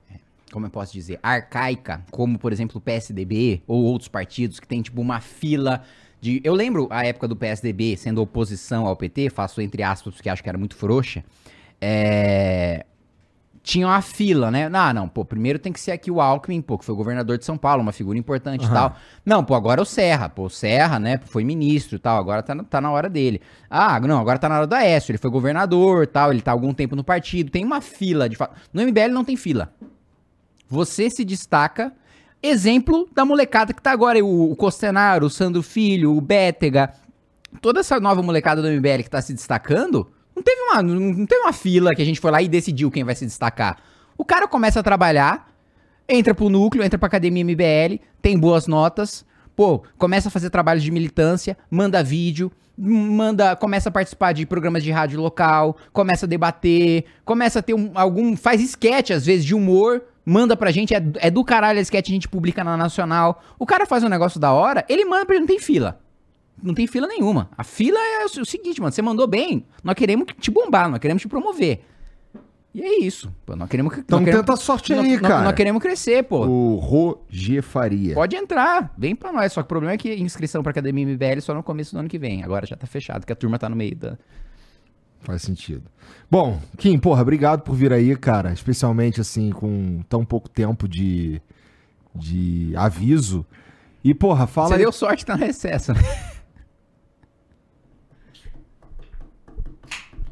como 0.54 0.68
eu 0.68 0.70
posso 0.70 0.94
dizer? 0.94 1.20
Arcaica, 1.22 2.06
como, 2.12 2.40
por 2.40 2.54
exemplo, 2.54 2.78
o 2.78 2.82
PSDB 2.82 3.62
ou 3.68 3.84
outros 3.84 4.08
partidos 4.08 4.60
que 4.60 4.68
tem, 4.68 4.82
tipo, 4.82 5.02
uma 5.02 5.20
fila. 5.20 5.84
De... 6.24 6.40
Eu 6.42 6.54
lembro 6.54 6.88
a 6.90 7.06
época 7.06 7.28
do 7.28 7.36
PSDB 7.36 7.98
sendo 7.98 8.22
oposição 8.22 8.88
ao 8.88 8.96
PT, 8.96 9.30
faço 9.30 9.60
entre 9.60 9.84
aspas, 9.84 10.14
porque 10.14 10.30
acho 10.30 10.42
que 10.42 10.48
era 10.48 10.58
muito 10.58 10.74
frouxa. 10.74 11.22
É, 11.82 12.86
tinha 13.62 13.86
uma 13.86 14.02
fila, 14.02 14.50
né? 14.50 14.70
Ah, 14.72 14.94
não, 14.94 15.10
pô, 15.10 15.26
primeiro 15.26 15.60
tem 15.60 15.74
que 15.74 15.82
ser 15.82 15.92
aqui 15.92 16.10
o 16.10 16.22
Alckmin, 16.22 16.62
pô, 16.62 16.78
que 16.78 16.86
foi 16.86 16.96
governador 16.96 17.38
de 17.38 17.44
São 17.44 17.58
Paulo, 17.58 17.82
uma 17.82 17.92
figura 17.92 18.18
importante 18.18 18.62
e 18.64 18.66
Aham. 18.68 18.74
tal. 18.74 18.96
Não, 19.26 19.44
pô, 19.44 19.54
agora 19.54 19.82
é 19.82 19.84
o 19.84 19.86
Serra, 19.86 20.30
pô, 20.30 20.44
o 20.46 20.50
Serra, 20.50 20.98
né, 20.98 21.20
foi 21.26 21.44
ministro 21.44 21.98
e 21.98 22.00
tal, 22.00 22.18
agora 22.18 22.42
tá, 22.42 22.56
na- 22.56 22.64
tá 22.64 22.80
na 22.80 22.90
hora 22.90 23.10
dele. 23.10 23.42
Ah, 23.70 24.00
não, 24.00 24.18
agora 24.18 24.40
tá 24.40 24.48
na 24.48 24.60
hora 24.60 24.68
do 24.68 24.74
Aécio, 24.76 25.12
ele 25.12 25.18
foi 25.18 25.30
governador 25.30 26.08
tal, 26.08 26.32
ele 26.32 26.42
tá 26.42 26.52
há 26.52 26.54
algum 26.54 26.74
tempo 26.74 26.96
no 26.96 27.04
partido, 27.04 27.52
tem 27.52 27.66
uma 27.66 27.82
fila 27.82 28.30
de 28.30 28.38
fato. 28.38 28.56
No 28.72 28.82
MBL 28.82 29.10
não 29.12 29.26
tem 29.26 29.36
fila. 29.36 29.74
Você 30.70 31.10
se 31.10 31.26
destaca, 31.26 31.92
exemplo 32.44 33.08
da 33.14 33.24
molecada 33.26 33.74
que 33.74 33.82
tá 33.82 33.92
agora, 33.92 34.24
o, 34.24 34.52
o 34.52 34.56
Costenaro, 34.56 35.26
o 35.28 35.30
Sandro 35.30 35.64
Filho, 35.64 36.16
o 36.16 36.20
Bétega, 36.22 36.94
toda 37.62 37.80
essa 37.80 38.00
nova 38.00 38.22
molecada 38.22 38.62
do 38.62 38.68
MBL 38.68 39.04
que 39.04 39.10
tá 39.10 39.22
se 39.22 39.34
destacando, 39.34 40.12
não 40.36 40.44
teve 40.44 40.62
uma, 40.62 40.84
não 40.84 41.26
teve 41.26 41.42
uma 41.42 41.54
fila 41.54 41.96
que 41.96 42.02
a 42.02 42.06
gente 42.06 42.20
foi 42.20 42.32
lá 42.32 42.42
e 42.42 42.48
decidiu 42.50 42.92
quem 42.92 43.04
vai 43.04 43.16
se 43.16 43.26
destacar. 43.26 43.78
O 44.18 44.26
cara 44.26 44.48
começa 44.48 44.80
a 44.80 44.84
trabalhar, 44.84 45.48
entra 46.08 46.36
pro 46.36 46.50
núcleo, 46.50 46.84
entra 46.84 47.00
pra 47.00 47.08
academia 47.08 47.44
MBL, 47.44 48.00
tem 48.22 48.38
boas 48.38 48.68
notas, 48.68 49.26
pô, 49.56 49.84
começa 49.98 50.28
a 50.28 50.32
fazer 50.32 50.50
trabalhos 50.50 50.84
de 50.84 50.92
militância, 50.92 51.58
manda 51.72 52.04
vídeo, 52.04 52.52
manda, 52.78 53.56
começa 53.56 53.90
a 53.90 53.92
participar 53.92 54.34
de 54.34 54.46
programas 54.46 54.84
de 54.84 54.92
rádio 54.92 55.22
local, 55.22 55.78
começa 55.92 56.26
a 56.26 56.30
debater, 56.30 57.06
começa 57.24 57.60
a 57.60 57.62
ter 57.62 57.74
um- 57.76 57.92
algum, 57.94 58.36
faz 58.36 58.60
sketch 58.62 59.12
às 59.12 59.26
vezes 59.26 59.46
de 59.46 59.54
humor, 59.56 60.02
manda 60.26 60.56
pra 60.56 60.72
gente, 60.72 60.94
é, 60.94 61.02
é 61.16 61.30
do 61.32 61.44
caralho 61.44 61.80
a 61.80 61.82
sketch, 61.82 62.10
a 62.10 62.12
gente 62.12 62.28
publica 62.28 62.64
na 62.64 62.76
Nacional. 62.78 63.42
O 63.60 63.66
cara 63.66 63.86
faz 63.86 64.04
um 64.04 64.10
negócio 64.10 64.40
da 64.40 64.52
hora, 64.52 64.86
ele 64.90 65.06
manda 65.06 65.26
pra 65.26 65.36
gente, 65.36 65.42
não 65.42 65.48
tem 65.48 65.60
fila. 65.60 66.00
Não 66.62 66.74
tem 66.74 66.88
fila 66.88 67.08
nenhuma. 67.08 67.50
A 67.58 67.64
fila 67.64 67.98
é 68.00 68.26
o, 68.26 68.46
seguinte, 68.46 68.80
mano, 68.80 68.92
você 68.94 69.02
mandou 69.02 69.28
bem, 69.28 69.66
nós 69.84 69.96
queremos 69.96 70.28
te 70.40 70.50
bombar, 70.52 70.90
nós 70.90 71.00
queremos 71.00 71.22
te 71.22 71.28
promover. 71.28 71.84
E 72.76 72.82
é 72.82 73.00
isso. 73.04 73.32
Pô, 73.46 73.56
nós 73.56 73.70
queremos 73.70 73.94
Então 74.00 74.18
nós 74.20 74.26
queremos- 74.26 74.46
tenta 74.48 74.56
sorte 74.58 74.96
nós- 74.96 75.06
aí, 75.06 75.12
nós- 75.14 75.22
cara. 75.22 75.44
Nós 75.44 75.54
queremos 75.54 75.80
crescer, 75.82 76.24
pô. 76.24 76.46
O 76.48 76.76
Roger 76.78 77.62
Faria. 77.62 78.16
Pode 78.16 78.36
entrar, 78.36 78.92
vem 78.98 79.16
pra 79.16 79.32
nós. 79.32 79.54
Só 79.54 79.62
que 79.62 79.66
o 79.66 79.70
problema 79.70 79.94
é 79.94 79.98
que 79.98 80.12
inscrição 80.16 80.64
pra 80.64 80.72
Academia 80.72 81.04
MBL 81.06 81.40
só 81.42 81.54
no 81.54 81.62
começo 81.62 81.94
do 81.94 82.00
ano 82.00 82.10
que 82.10 82.18
vem. 82.18 82.44
Agora 82.44 82.66
já 82.66 82.76
tá 82.76 82.88
fechado, 82.88 83.26
que 83.28 83.34
a 83.34 83.36
turma 83.36 83.60
tá 83.60 83.70
no 83.70 83.76
meio 83.76 83.96
da. 83.96 84.18
Faz 85.24 85.42
sentido. 85.42 85.84
Bom, 86.30 86.60
Kim, 86.78 86.98
porra, 87.00 87.22
obrigado 87.22 87.62
por 87.62 87.76
vir 87.76 87.94
aí, 87.94 88.16
cara. 88.16 88.52
Especialmente 88.52 89.22
assim, 89.22 89.52
com 89.52 90.02
tão 90.10 90.26
pouco 90.26 90.50
tempo 90.50 90.88
de, 90.88 91.42
de 92.14 92.74
aviso. 92.76 93.46
E, 94.04 94.14
porra, 94.14 94.46
fala 94.46 94.68
Você 94.70 94.74
aí. 94.76 94.80
deu 94.82 94.92
sorte 94.92 95.20
que 95.20 95.26
tá 95.26 95.38
no 95.38 95.46
recesso, 95.46 95.94
né? 95.94 96.02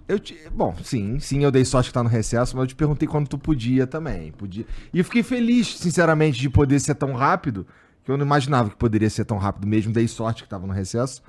Eu 0.08 0.20
te- 0.20 0.38
Bom, 0.52 0.76
sim, 0.84 1.20
sim, 1.20 1.44
eu 1.44 1.52
dei 1.52 1.64
sorte 1.64 1.88
que 1.90 1.94
tá 1.94 2.04
no 2.04 2.10
recesso, 2.10 2.56
mas 2.58 2.64
eu 2.64 2.68
te 2.68 2.76
perguntei 2.76 3.08
quando 3.08 3.30
tu 3.30 3.38
podia 3.38 3.88
também. 3.88 4.32
Podia. 4.34 4.66
E 4.94 5.00
eu 5.00 5.06
fiquei 5.06 5.24
feliz, 5.24 5.78
sinceramente, 5.78 6.38
de 6.40 6.50
poder 6.50 6.80
ser 6.82 6.96
tão 6.96 7.14
rápido, 7.14 7.66
que 8.04 8.12
eu 8.12 8.18
não 8.18 8.26
imaginava 8.26 8.70
que 8.70 8.76
poderia 8.76 9.10
ser 9.10 9.24
tão 9.24 9.38
rápido 9.38 9.66
mesmo. 9.68 9.94
Dei 9.94 10.08
sorte 10.10 10.44
que 10.44 10.50
tava 10.50 10.68
no 10.68 10.74
recesso. 10.74 11.24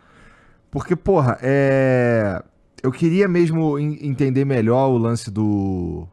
Porque, 0.70 0.96
porra, 0.96 1.38
é. 1.42 2.42
Eu 2.82 2.90
queria 2.90 3.28
mesmo 3.28 3.78
en- 3.78 3.98
entender 4.06 4.44
melhor 4.44 4.88
o 4.88 4.98
lance 4.98 5.30
do. 5.30 6.06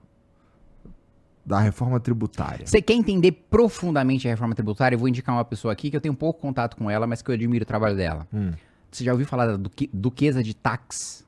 Da 1.45 1.59
reforma 1.59 1.99
tributária. 1.99 2.67
Você 2.67 2.79
quer 2.81 2.93
entender 2.93 3.31
profundamente 3.31 4.27
a 4.27 4.31
reforma 4.31 4.53
tributária? 4.53 4.95
Eu 4.95 4.99
vou 4.99 5.07
indicar 5.07 5.33
uma 5.35 5.43
pessoa 5.45 5.71
aqui 5.71 5.89
que 5.89 5.95
eu 5.97 6.01
tenho 6.01 6.13
pouco 6.13 6.39
contato 6.39 6.77
com 6.77 6.91
ela, 6.91 7.07
mas 7.07 7.23
que 7.23 7.31
eu 7.31 7.33
admiro 7.33 7.63
o 7.63 7.65
trabalho 7.65 7.95
dela. 7.95 8.27
Hum. 8.31 8.51
Você 8.91 9.03
já 9.03 9.11
ouviu 9.11 9.25
falar 9.25 9.47
da 9.47 9.57
duque- 9.57 9.89
Duquesa 9.91 10.43
de 10.43 10.53
Tax? 10.53 11.25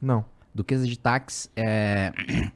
Não. 0.00 0.24
Duquesa 0.54 0.86
de 0.86 0.98
Tax 0.98 1.50
é. 1.56 2.12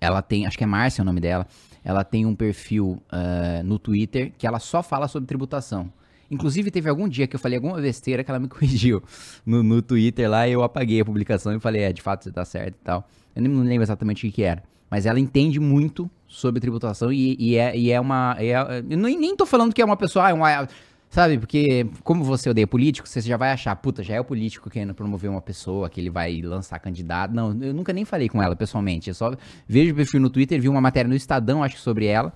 Ela 0.00 0.20
tem, 0.22 0.46
acho 0.46 0.56
que 0.56 0.64
é 0.64 0.66
Márcia 0.66 1.02
o 1.02 1.04
nome 1.04 1.20
dela. 1.20 1.46
Ela 1.82 2.04
tem 2.04 2.24
um 2.26 2.34
perfil 2.34 3.02
eh, 3.10 3.62
no 3.64 3.78
Twitter 3.78 4.32
que 4.36 4.46
ela 4.46 4.58
só 4.58 4.82
fala 4.82 5.08
sobre 5.08 5.26
tributação. 5.26 5.90
Inclusive, 6.30 6.70
teve 6.70 6.88
algum 6.88 7.08
dia 7.08 7.26
que 7.26 7.34
eu 7.36 7.40
falei 7.40 7.56
alguma 7.56 7.80
besteira 7.80 8.22
que 8.22 8.30
ela 8.30 8.38
me 8.38 8.48
corrigiu 8.48 9.02
no, 9.46 9.62
no 9.62 9.80
Twitter 9.80 10.28
lá 10.28 10.48
eu 10.48 10.62
apaguei 10.62 11.00
a 11.00 11.04
publicação 11.04 11.54
e 11.54 11.60
falei, 11.60 11.82
é, 11.82 11.92
de 11.92 12.02
fato 12.02 12.24
você 12.24 12.32
tá 12.32 12.44
certo 12.44 12.74
e 12.74 12.84
tal. 12.84 13.08
Eu 13.34 13.42
me 13.42 13.48
lembro 13.48 13.82
exatamente 13.82 14.26
o 14.26 14.30
que, 14.30 14.36
que 14.36 14.42
era. 14.42 14.62
Mas 14.90 15.04
ela 15.06 15.20
entende 15.20 15.60
muito 15.60 16.10
sobre 16.26 16.60
tributação 16.60 17.12
e, 17.12 17.36
e 17.38 17.56
é, 17.56 17.76
e 17.76 17.90
é 17.90 18.00
uma. 18.00 18.34
é- 18.38 18.54
eu 18.88 18.96
nem, 18.96 19.18
nem 19.18 19.36
tô 19.36 19.44
falando 19.46 19.72
que 19.74 19.82
é 19.82 19.84
uma 19.84 19.96
pessoa. 19.96 20.26
ah, 20.26 20.30
é 20.30 20.32
uma- 20.32 20.68
sabe, 21.10 21.38
porque 21.38 21.86
como 22.02 22.24
você 22.24 22.48
odeia 22.50 22.66
político, 22.66 23.08
você 23.08 23.20
já 23.20 23.36
vai 23.36 23.50
achar, 23.52 23.74
puta, 23.76 24.02
já 24.02 24.14
é 24.14 24.20
o 24.20 24.24
político 24.24 24.68
querendo 24.70 24.94
promover 24.94 25.30
uma 25.30 25.40
pessoa, 25.42 25.88
que 25.90 26.00
ele 26.00 26.10
vai 26.10 26.40
lançar 26.42 26.78
candidato. 26.78 27.34
Não, 27.34 27.56
eu 27.62 27.72
nunca 27.74 27.92
nem 27.92 28.04
falei 28.04 28.28
com 28.28 28.42
ela 28.42 28.56
pessoalmente. 28.56 29.08
Eu 29.08 29.14
só 29.14 29.34
vejo 29.66 29.92
o 29.92 29.96
perfil 29.96 30.20
no 30.20 30.30
Twitter, 30.30 30.60
vi 30.60 30.68
uma 30.68 30.80
matéria 30.80 31.08
no 31.08 31.14
Estadão, 31.14 31.62
acho 31.62 31.76
que 31.76 31.80
sobre 31.82 32.06
ela. 32.06 32.32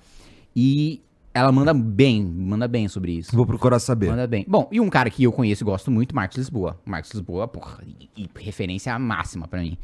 E 0.54 1.00
ela 1.34 1.50
manda 1.50 1.72
bem, 1.72 2.24
manda 2.24 2.68
bem 2.68 2.88
sobre 2.88 3.12
isso. 3.12 3.34
Vou 3.34 3.46
procurar 3.46 3.78
saber. 3.78 4.10
Manda 4.10 4.26
bem. 4.26 4.44
Bom, 4.46 4.68
e 4.70 4.80
um 4.80 4.88
cara 4.88 5.10
que 5.10 5.24
eu 5.24 5.32
conheço 5.32 5.62
e 5.62 5.66
gosto 5.66 5.90
muito, 5.90 6.14
Marcos 6.14 6.36
Lisboa. 6.36 6.80
Marcos 6.84 7.10
Lisboa, 7.12 7.48
porra, 7.48 7.78
e, 7.86 8.08
e 8.16 8.28
referência 8.38 8.98
máxima 8.98 9.48
pra 9.48 9.60
mim. 9.60 9.76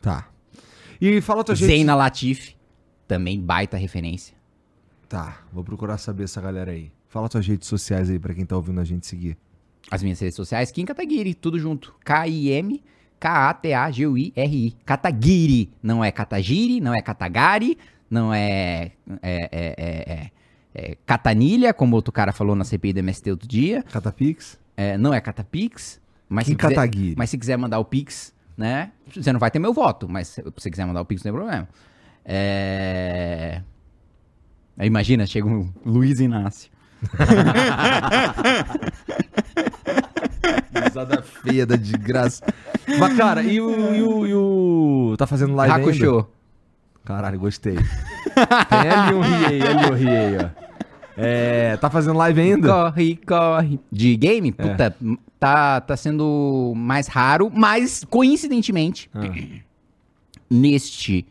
Tá. 0.00 0.28
E 1.00 1.20
fala 1.20 1.40
a 1.40 1.44
tua 1.44 1.54
gente. 1.54 1.68
Zeina 1.68 1.94
Latif, 1.94 2.54
também 3.06 3.40
baita 3.40 3.76
referência. 3.76 4.36
Tá, 5.08 5.42
vou 5.52 5.64
procurar 5.64 5.98
saber 5.98 6.24
essa 6.24 6.40
galera 6.40 6.70
aí. 6.70 6.92
Fala 7.08 7.28
tuas 7.28 7.46
redes 7.46 7.66
sociais 7.66 8.10
aí 8.10 8.18
pra 8.18 8.34
quem 8.34 8.44
tá 8.44 8.54
ouvindo 8.56 8.80
a 8.80 8.84
gente 8.84 9.06
seguir. 9.06 9.36
As 9.90 10.02
minhas 10.02 10.20
redes 10.20 10.36
sociais, 10.36 10.70
Kim 10.70 10.84
Kataguiri, 10.84 11.34
tudo 11.34 11.58
junto. 11.58 11.94
K-I-M 12.04 12.82
K-A-T-A-G-U-I-R-I. 13.18 14.76
Kataguiri. 14.84 15.72
Não 15.82 16.04
é 16.04 16.10
Katagiri, 16.12 16.80
não 16.80 16.94
é 16.94 17.02
Katagari, 17.02 17.76
não 18.08 18.32
é, 18.32 18.92
é, 19.22 19.48
é, 19.50 19.74
é, 19.76 20.12
é- 20.12 20.30
é 20.78 20.96
Catanilha, 21.04 21.74
como 21.74 21.96
outro 21.96 22.12
cara 22.12 22.32
falou 22.32 22.54
na 22.54 22.64
CPI 22.64 22.92
do 22.92 22.98
MST 23.00 23.30
outro 23.30 23.48
dia. 23.48 23.82
Catapix? 23.82 24.58
É, 24.76 24.96
não 24.96 25.12
é 25.12 25.20
Catapix. 25.20 26.00
Mas 26.28 26.46
se, 26.46 26.54
quiser, 26.54 26.90
mas 27.16 27.30
se 27.30 27.38
quiser 27.38 27.56
mandar 27.56 27.78
o 27.78 27.84
Pix, 27.84 28.34
né? 28.56 28.92
Você 29.14 29.32
não 29.32 29.40
vai 29.40 29.50
ter 29.50 29.58
meu 29.58 29.72
voto, 29.72 30.06
mas 30.08 30.28
se 30.28 30.42
você 30.54 30.70
quiser 30.70 30.84
mandar 30.84 31.00
o 31.00 31.04
Pix, 31.04 31.22
não 31.22 31.32
tem 31.32 31.40
problema. 31.40 31.66
É... 32.24 33.62
Aí 34.76 34.86
Imagina, 34.86 35.26
chega 35.26 35.48
um 35.48 35.72
Luiz 35.84 36.20
Inácio. 36.20 36.70
Risada 40.84 41.22
feia 41.22 41.66
da 41.66 41.76
desgraça. 41.76 42.44
Mas, 42.98 43.16
cara, 43.16 43.42
e 43.42 43.60
o, 43.60 43.94
e 43.94 44.02
o, 44.02 44.26
e 44.26 44.34
o- 44.34 45.14
Tá 45.16 45.26
fazendo 45.26 45.54
live 45.54 45.74
ainda? 45.74 45.86
Hakusho. 45.90 46.26
Caralho, 47.04 47.38
gostei. 47.40 47.76
Tem 47.76 48.90
ali 48.90 49.14
um 49.14 49.20
ri 49.22 49.46
aí, 49.46 49.62
ali 49.62 49.90
um 49.90 49.94
ri 49.94 50.08
aí, 50.08 50.36
ó. 50.36 50.67
É, 51.20 51.76
tá 51.78 51.90
fazendo 51.90 52.16
live 52.16 52.40
ainda? 52.40 52.68
Corre, 52.68 53.16
corre. 53.26 53.80
De 53.90 54.16
game? 54.16 54.54
É. 54.56 54.62
Puta, 54.62 54.96
tá, 55.38 55.80
tá 55.80 55.96
sendo 55.96 56.72
mais 56.76 57.08
raro, 57.08 57.50
mas 57.52 58.04
coincidentemente, 58.08 59.10
Ah. 59.12 59.20
neste 60.48 61.26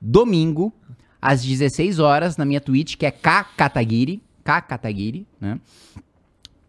domingo, 0.00 0.72
às 1.20 1.42
16 1.42 1.98
horas, 1.98 2.36
na 2.36 2.44
minha 2.44 2.60
Twitch, 2.60 2.96
que 2.96 3.06
é 3.06 3.10
K 3.10 3.44
Kataguiri, 3.56 4.22
K 4.44 4.60
Kataguiri, 4.60 5.26
né? 5.40 5.58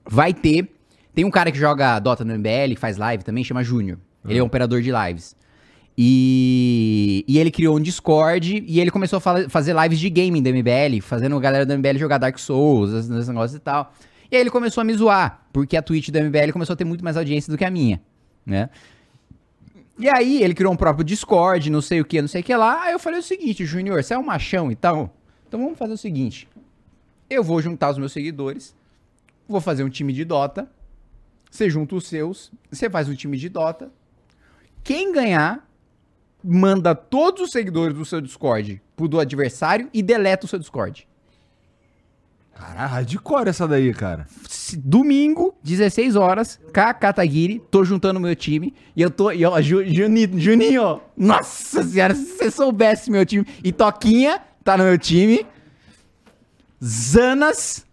Vai 0.05 0.33
ter. 0.33 0.69
Tem 1.13 1.25
um 1.25 1.29
cara 1.31 1.51
que 1.51 1.57
joga 1.59 1.99
Dota 1.99 2.23
no 2.25 2.33
MBL, 2.37 2.75
faz 2.77 2.97
live 2.97 3.23
também, 3.23 3.43
chama 3.43 3.63
Júnior. 3.63 3.97
Ele 4.27 4.39
é 4.39 4.43
um 4.43 4.45
operador 4.45 4.81
de 4.81 4.91
lives. 4.91 5.35
E, 6.03 7.23
e 7.27 7.37
ele 7.37 7.51
criou 7.51 7.77
um 7.77 7.79
Discord 7.79 8.65
e 8.67 8.79
ele 8.79 8.89
começou 8.89 9.17
a 9.17 9.47
fazer 9.47 9.75
lives 9.83 9.99
de 9.99 10.09
gaming 10.09 10.41
do 10.41 10.49
MBL, 10.49 10.99
fazendo 10.99 11.37
a 11.37 11.39
galera 11.39 11.63
do 11.63 11.77
MBL 11.77 11.99
jogar 11.99 12.17
Dark 12.17 12.39
Souls, 12.39 12.91
esses 12.91 13.27
negócios 13.27 13.55
e 13.55 13.59
tal. 13.59 13.93
E 14.31 14.35
aí 14.35 14.41
ele 14.41 14.49
começou 14.49 14.81
a 14.81 14.83
me 14.83 14.95
zoar, 14.95 15.45
porque 15.53 15.77
a 15.77 15.81
Twitch 15.83 16.09
do 16.09 16.19
MBL 16.19 16.51
começou 16.53 16.73
a 16.73 16.75
ter 16.75 16.85
muito 16.85 17.03
mais 17.03 17.17
audiência 17.17 17.51
do 17.51 17.57
que 17.57 17.63
a 17.63 17.69
minha, 17.69 18.01
né? 18.43 18.71
E 19.99 20.09
aí 20.09 20.41
ele 20.41 20.55
criou 20.55 20.73
um 20.73 20.75
próprio 20.75 21.05
Discord, 21.05 21.69
não 21.69 21.83
sei 21.83 22.01
o 22.01 22.05
que, 22.05 22.19
não 22.19 22.27
sei 22.27 22.41
o 22.41 22.43
que 22.43 22.55
lá. 22.55 22.81
Aí 22.81 22.93
eu 22.93 22.99
falei 22.99 23.19
o 23.19 23.23
seguinte, 23.23 23.63
Júnior, 23.63 24.03
você 24.03 24.15
é 24.15 24.17
um 24.17 24.23
machão 24.23 24.71
e 24.71 24.75
tal? 24.75 25.15
Então 25.47 25.61
vamos 25.61 25.77
fazer 25.77 25.93
o 25.93 25.97
seguinte. 25.97 26.47
Eu 27.29 27.43
vou 27.43 27.61
juntar 27.61 27.91
os 27.91 27.99
meus 27.99 28.11
seguidores, 28.11 28.73
vou 29.47 29.61
fazer 29.61 29.83
um 29.83 29.89
time 29.89 30.13
de 30.13 30.25
Dota, 30.25 30.67
você 31.51 31.69
junta 31.69 31.93
os 31.93 32.07
seus, 32.07 32.51
você 32.71 32.89
faz 32.89 33.07
um 33.07 33.13
time 33.13 33.37
de 33.37 33.49
Dota. 33.49 33.91
Quem 34.83 35.13
ganhar, 35.13 35.69
manda 36.43 36.93
todos 36.95 37.41
os 37.43 37.51
seguidores 37.51 37.95
do 37.95 38.05
seu 38.05 38.19
Discord 38.21 38.81
pro 38.95 39.07
do 39.07 39.19
adversário 39.19 39.89
e 39.93 40.01
deleta 40.01 40.45
o 40.45 40.49
seu 40.49 40.59
Discord. 40.59 41.07
Caralho, 42.53 42.89
hardcore 42.91 43.49
essa 43.49 43.67
daí, 43.67 43.91
cara. 43.93 44.27
Domingo, 44.77 45.55
16 45.63 46.15
horas, 46.15 46.59
K 46.71 46.93
Kataguiri, 46.93 47.59
tô 47.71 47.83
juntando 47.83 48.19
meu 48.19 48.35
time. 48.35 48.73
E 48.95 49.01
eu 49.01 49.09
tô. 49.09 49.31
E 49.31 49.43
ó, 49.45 49.59
Ju- 49.61 49.83
Juni- 49.85 50.29
Juninho, 50.39 50.83
ó, 50.83 50.99
nossa 51.17 51.81
senhora, 51.83 52.13
se 52.13 52.25
você 52.37 52.51
soubesse 52.51 53.09
meu 53.09 53.25
time. 53.25 53.45
E 53.63 53.71
Toquinha 53.71 54.39
tá 54.63 54.77
no 54.77 54.83
meu 54.83 54.97
time. 54.97 55.45
Zanas. 56.83 57.85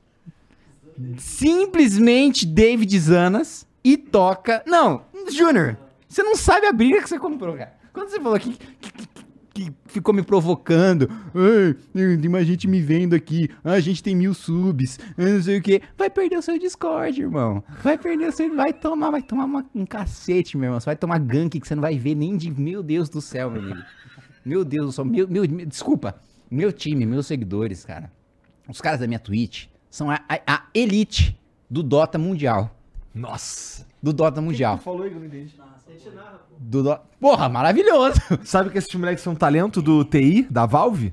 Simplesmente 1.19 2.45
David 2.45 2.99
Zanas. 2.99 3.67
E 3.83 3.97
toca. 3.97 4.63
Não, 4.67 5.03
Júnior, 5.31 5.79
você 6.09 6.23
não 6.23 6.37
sabe 6.37 6.67
a 6.67 6.73
briga 6.73 7.01
que 7.01 7.09
você 7.09 7.19
comprou, 7.19 7.57
cara. 7.57 7.78
Quando 7.99 8.11
você 8.11 8.21
falou 8.21 8.39
que, 8.39 8.53
que, 8.53 8.93
que- 8.93 9.09
que 9.55 9.73
ficou 9.87 10.15
me 10.15 10.23
provocando. 10.23 11.09
Tem 11.93 12.29
mais 12.31 12.47
gente 12.47 12.69
me 12.69 12.81
vendo 12.81 13.15
aqui. 13.15 13.51
Ah, 13.65 13.73
a 13.73 13.81
gente 13.81 14.01
tem 14.03 14.15
mil 14.15 14.33
subs. 14.33 15.01
Não 15.17 15.43
sei 15.43 15.59
o 15.59 15.63
que. 15.63 15.83
Vai 15.97 16.09
perder 16.09 16.37
o 16.39 16.43
seu 16.43 16.57
Discord, 16.59 17.21
irmão. 17.21 17.65
Vai 17.83 17.99
perder 17.99 18.29
o 18.29 18.33
seu. 18.33 18.55
Vai 18.55 18.73
tomar, 18.73 19.11
vai 19.11 19.21
tomar 19.23 19.47
uma- 19.47 19.67
um 19.75 19.85
cacete, 19.85 20.57
meu 20.57 20.67
irmão. 20.69 20.79
Você 20.79 20.87
vai 20.87 20.95
tomar 20.97 21.19
gank 21.19 21.59
que 21.59 21.67
você 21.67 21.75
não 21.75 21.83
vai 21.83 21.99
ver 21.99 22.15
nem 22.15 22.37
de. 22.37 22.51
Meu 22.53 22.85
Deus 22.85 23.09
do 23.09 23.21
céu, 23.21 23.51
meu 23.51 23.61
amigo. 23.63 23.81
Meu 24.45 24.65
Deus 24.65 24.87
do 24.87 24.93
céu. 24.93 25.05
Meu, 25.05 25.27
meu, 25.27 25.49
meu- 25.49 25.67
desculpa. 25.67 26.15
Meu 26.49 26.73
time, 26.73 27.05
meus 27.05 27.27
seguidores, 27.27 27.85
cara. 27.85 28.13
Os 28.69 28.81
caras 28.81 29.01
da 29.01 29.09
minha 29.09 29.19
Twitch 29.19 29.67
são 29.91 30.09
a, 30.09 30.21
a- 30.29 30.41
a 30.47 30.63
elite 30.73 31.37
do 31.69 31.83
Dota 31.83 32.17
Mundial. 32.17 32.75
Nossa. 33.13 33.85
Do 34.01 34.13
Dota 34.13 34.41
Mundial. 34.41 34.79
falou 34.79 35.03
aí 35.03 35.11
que 35.11 35.17
eu 35.17 35.21
não 35.21 35.27
entendi. 35.27 35.53
Do 36.59 36.83
Do- 36.83 37.01
Porra, 37.21 37.49
maravilhoso. 37.49 38.21
Sabe 38.45 38.71
que 38.71 38.79
esses 38.79 38.93
moleques 38.95 39.23
são 39.23 39.35
talento 39.35 39.81
do 39.81 40.05
TI, 40.05 40.47
da 40.51 40.67
Valve? 40.67 41.13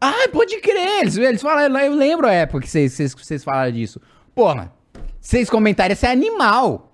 Ah, 0.00 0.28
pode 0.32 0.60
crer. 0.60 1.00
Eles, 1.02 1.16
eles 1.16 1.42
falaram, 1.42 1.78
eu 1.78 1.94
lembro 1.94 2.26
a 2.26 2.32
época 2.32 2.60
que 2.62 2.68
vocês, 2.70 2.92
vocês, 2.92 3.14
vocês 3.14 3.44
falaram 3.44 3.72
disso. 3.72 4.00
Porra, 4.34 4.72
vocês 5.20 5.48
comentaram, 5.50 5.92
esse 5.92 6.06
é 6.06 6.10
animal. 6.10 6.92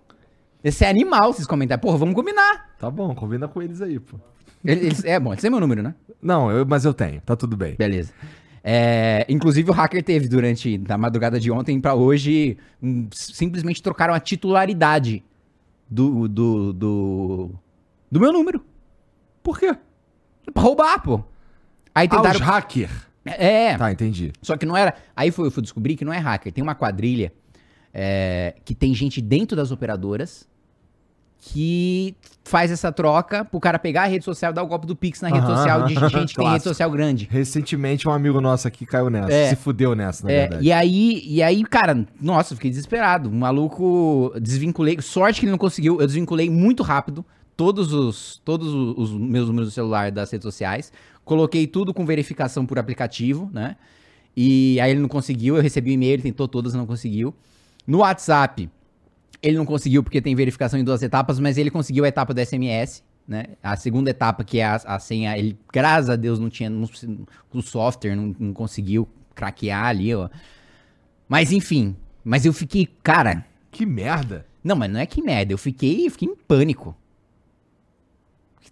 Esse 0.62 0.84
é 0.84 0.88
animal, 0.88 1.32
vocês 1.32 1.46
comentaram. 1.46 1.80
Porra, 1.80 1.98
vamos 1.98 2.14
combinar. 2.14 2.70
Tá 2.78 2.90
bom, 2.90 3.14
combina 3.14 3.48
com 3.48 3.60
eles 3.62 3.80
aí, 3.82 3.98
pô. 3.98 4.16
Eles, 4.64 5.04
é 5.04 5.18
bom, 5.18 5.34
esse 5.34 5.46
é 5.46 5.50
meu 5.50 5.58
número, 5.58 5.82
né? 5.82 5.94
Não, 6.22 6.50
eu- 6.50 6.64
mas 6.64 6.84
eu 6.84 6.94
tenho, 6.94 7.20
tá 7.22 7.34
tudo 7.34 7.56
bem. 7.56 7.74
Beleza. 7.74 8.12
É, 8.64 9.26
inclusive 9.28 9.68
o 9.68 9.72
hacker 9.72 10.04
teve 10.04 10.28
durante 10.28 10.78
da 10.78 10.96
madrugada 10.96 11.40
de 11.40 11.50
ontem 11.50 11.80
pra 11.80 11.94
hoje 11.96 12.56
um, 12.80 13.08
simplesmente 13.10 13.82
trocaram 13.82 14.14
a 14.14 14.20
titularidade 14.20 15.24
do, 15.92 16.26
do, 16.28 16.72
do, 16.72 17.50
do 18.10 18.20
meu 18.20 18.32
número. 18.32 18.64
Por 19.42 19.58
quê? 19.58 19.76
Pra 20.52 20.62
roubar, 20.62 21.02
pô. 21.02 21.22
Aí 21.94 22.06
Ah, 22.10 22.16
tentaram. 22.16 22.40
os 22.40 22.40
hacker. 22.40 22.90
é, 23.24 23.76
Tá, 23.76 23.92
entendi. 23.92 24.32
Só 24.40 24.56
que 24.56 24.64
não 24.66 24.76
era. 24.76 24.94
Aí 25.14 25.30
foi, 25.30 25.46
eu 25.46 25.50
fui 25.50 25.62
descobrir 25.62 25.96
que 25.96 26.04
não 26.04 26.12
é 26.12 26.18
hacker. 26.18 26.52
Tem 26.52 26.62
uma 26.62 26.74
quadrilha 26.74 27.32
é, 27.92 28.54
que 28.64 28.74
tem 28.74 28.94
gente 28.94 29.20
dentro 29.20 29.56
das 29.56 29.70
operadoras 29.70 30.48
que 31.44 32.14
faz 32.44 32.70
essa 32.70 32.92
troca 32.92 33.44
pro 33.44 33.58
cara 33.58 33.76
pegar 33.76 34.02
a 34.02 34.06
rede 34.06 34.24
social 34.24 34.52
dar 34.52 34.62
o 34.62 34.66
golpe 34.66 34.86
do 34.86 34.94
Pix 34.94 35.20
na 35.20 35.28
rede 35.28 35.40
Aham, 35.40 35.56
social 35.56 35.82
de 35.82 35.94
gente 35.94 36.00
que 36.00 36.10
tem 36.10 36.20
rede 36.20 36.34
clássico. 36.34 36.68
social 36.68 36.88
grande. 36.88 37.28
Recentemente 37.28 38.08
um 38.08 38.12
amigo 38.12 38.40
nosso 38.40 38.68
aqui 38.68 38.86
caiu 38.86 39.10
nessa. 39.10 39.32
É. 39.32 39.48
Se 39.50 39.56
fudeu 39.56 39.96
nessa, 39.96 40.24
na 40.24 40.32
É, 40.32 40.40
verdade. 40.42 40.64
e 40.64 40.72
aí, 40.72 41.20
e 41.26 41.42
aí, 41.42 41.64
cara, 41.64 42.06
nossa, 42.20 42.54
fiquei 42.54 42.70
desesperado. 42.70 43.28
O 43.28 43.32
maluco 43.34 44.32
desvinculei. 44.40 45.00
Sorte 45.02 45.40
que 45.40 45.46
ele 45.46 45.50
não 45.50 45.58
conseguiu. 45.58 46.00
Eu 46.00 46.06
desvinculei 46.06 46.48
muito 46.48 46.84
rápido 46.84 47.24
todos 47.56 47.92
os, 47.92 48.40
todos 48.44 48.72
os, 48.72 49.10
meus 49.12 49.48
números 49.48 49.70
do 49.70 49.72
celular 49.72 50.12
das 50.12 50.30
redes 50.30 50.44
sociais. 50.44 50.92
Coloquei 51.24 51.66
tudo 51.66 51.92
com 51.92 52.06
verificação 52.06 52.64
por 52.64 52.78
aplicativo, 52.78 53.50
né? 53.52 53.74
E 54.36 54.78
aí 54.80 54.92
ele 54.92 55.00
não 55.00 55.08
conseguiu. 55.08 55.56
Eu 55.56 55.62
recebi 55.62 55.90
o 55.90 55.94
e-mail, 55.94 56.12
ele 56.12 56.22
tentou 56.22 56.46
todas, 56.46 56.72
não 56.72 56.86
conseguiu. 56.86 57.34
No 57.84 57.98
WhatsApp, 57.98 58.70
ele 59.42 59.56
não 59.56 59.64
conseguiu 59.66 60.02
porque 60.02 60.20
tem 60.22 60.34
verificação 60.34 60.78
em 60.78 60.84
duas 60.84 61.02
etapas, 61.02 61.38
mas 61.40 61.58
ele 61.58 61.70
conseguiu 61.70 62.04
a 62.04 62.08
etapa 62.08 62.32
do 62.32 62.40
SMS, 62.40 63.02
né? 63.26 63.44
A 63.62 63.76
segunda 63.76 64.10
etapa, 64.10 64.44
que 64.44 64.60
é 64.60 64.64
a, 64.66 64.76
a 64.76 64.98
senha, 64.98 65.36
ele, 65.36 65.58
graças 65.72 66.08
a 66.10 66.16
Deus, 66.16 66.38
não 66.38 66.48
tinha. 66.48 66.70
Não, 66.70 66.88
o 67.52 67.60
software 67.62 68.14
não, 68.14 68.34
não 68.38 68.52
conseguiu 68.52 69.08
craquear 69.34 69.86
ali, 69.86 70.14
ó. 70.14 70.28
Mas 71.28 71.50
enfim. 71.50 71.96
Mas 72.24 72.46
eu 72.46 72.52
fiquei, 72.52 72.86
cara. 73.02 73.44
Que 73.70 73.84
merda. 73.84 74.46
Não, 74.62 74.76
mas 74.76 74.90
não 74.90 75.00
é 75.00 75.06
que 75.06 75.20
merda. 75.22 75.52
Eu 75.52 75.58
fiquei, 75.58 76.06
eu 76.06 76.10
fiquei 76.10 76.28
em 76.28 76.36
pânico. 76.36 76.94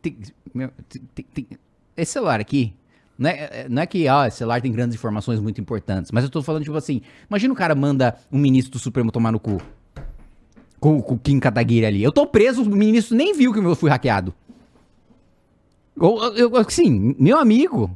Tem- 0.00 0.16
meu, 0.54 0.70
tem- 1.14 1.24
tem- 1.34 1.46
esse 1.96 2.12
celular 2.12 2.40
aqui. 2.40 2.72
Não 3.18 3.28
é, 3.28 3.66
não 3.68 3.82
é 3.82 3.86
que 3.86 4.08
ó, 4.08 4.24
esse 4.24 4.38
celular 4.38 4.62
tem 4.62 4.72
grandes 4.72 4.94
informações 4.94 5.40
muito 5.40 5.60
importantes. 5.60 6.10
Mas 6.10 6.24
eu 6.24 6.30
tô 6.30 6.42
falando, 6.42 6.64
tipo 6.64 6.76
assim. 6.76 7.02
Imagina 7.28 7.52
o 7.52 7.56
cara 7.56 7.74
manda 7.74 8.16
um 8.30 8.38
ministro 8.38 8.72
do 8.72 8.78
Supremo 8.78 9.10
tomar 9.10 9.32
no 9.32 9.40
cu. 9.40 9.60
Com, 10.80 11.00
com 11.02 11.14
o 11.14 11.18
Kim 11.18 11.38
Kataguiri 11.38 11.84
ali. 11.84 12.02
Eu 12.02 12.10
tô 12.10 12.26
preso, 12.26 12.62
o 12.62 12.66
ministro 12.74 13.14
nem 13.16 13.34
viu 13.34 13.52
que 13.52 13.58
eu 13.58 13.76
fui 13.76 13.90
hackeado. 13.90 14.34
Eu, 16.00 16.16
eu, 16.34 16.56
assim, 16.56 17.14
meu 17.18 17.38
amigo. 17.38 17.94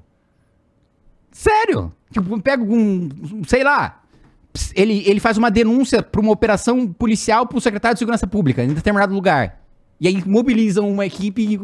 Sério. 1.33 1.93
Tipo, 2.13 2.41
pega 2.41 2.63
um. 2.63 3.09
Sei 3.47 3.65
lá. 3.65 4.03
Ele, 4.75 5.03
ele 5.09 5.19
faz 5.19 5.37
uma 5.37 5.51
denúncia 5.51 6.03
pra 6.03 6.21
uma 6.21 6.31
operação 6.31 6.87
policial 6.93 7.47
pro 7.47 7.61
secretário 7.61 7.95
de 7.97 7.99
Segurança 7.99 8.27
Pública 8.27 8.63
em 8.63 8.73
determinado 8.73 9.13
lugar. 9.15 9.61
E 10.01 10.07
aí 10.07 10.23
mobilizam 10.27 10.89
uma 10.89 11.07
equipe 11.07 11.43
e 11.43 11.61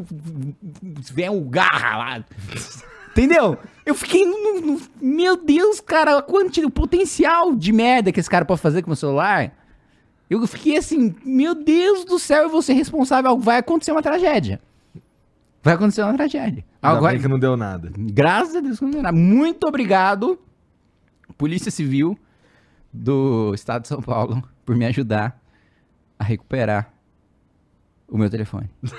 vem 1.13 1.29
o 1.29 1.43
garra 1.43 1.99
lá. 1.99 2.25
Entendeu? 3.13 3.59
Eu 3.85 3.95
fiquei 3.95 4.25
no, 4.25 4.61
no- 4.61 4.81
Meu 5.01 5.37
Deus, 5.37 5.81
cara, 5.81 6.19
a 6.19 6.23
quanti- 6.23 6.65
o 6.65 6.71
potencial 6.71 7.55
de 7.55 7.73
merda 7.73 8.11
que 8.11 8.19
esse 8.19 8.31
cara 8.31 8.45
pode 8.45 8.61
fazer 8.61 8.83
com 8.83 8.91
o 8.93 8.97
celular. 8.97 9.53
Eu 10.31 10.47
fiquei 10.47 10.77
assim, 10.77 11.13
meu 11.25 11.57
Deus 11.57 12.05
do 12.05 12.17
céu, 12.17 12.45
eu 12.45 12.49
vou 12.49 12.63
ser 12.63 12.75
responsável. 12.75 13.37
Vai 13.37 13.59
acontecer 13.59 13.91
uma 13.91 14.01
tragédia. 14.01 14.61
Vai 15.61 15.75
acontecer 15.75 16.03
uma 16.03 16.15
tragédia. 16.15 16.65
Ainda 16.81 16.97
Agora, 16.97 17.19
que 17.19 17.27
não 17.27 17.39
deu 17.39 17.57
nada. 17.57 17.93
Graças 17.99 18.55
a 18.55 18.61
Deus 18.61 18.79
que 18.79 18.85
não 18.85 18.93
deu 18.93 19.03
nada. 19.03 19.17
Muito 19.17 19.67
obrigado, 19.67 20.39
Polícia 21.37 21.73
Civil 21.73 22.17
do 22.93 23.53
Estado 23.55 23.83
de 23.83 23.89
São 23.89 24.01
Paulo, 24.01 24.43
por 24.65 24.77
me 24.77 24.87
ajudar 24.87 25.37
a 26.17 26.23
recuperar 26.25 26.93
o 28.09 28.17
meu 28.17 28.31
telefone. 28.31 28.71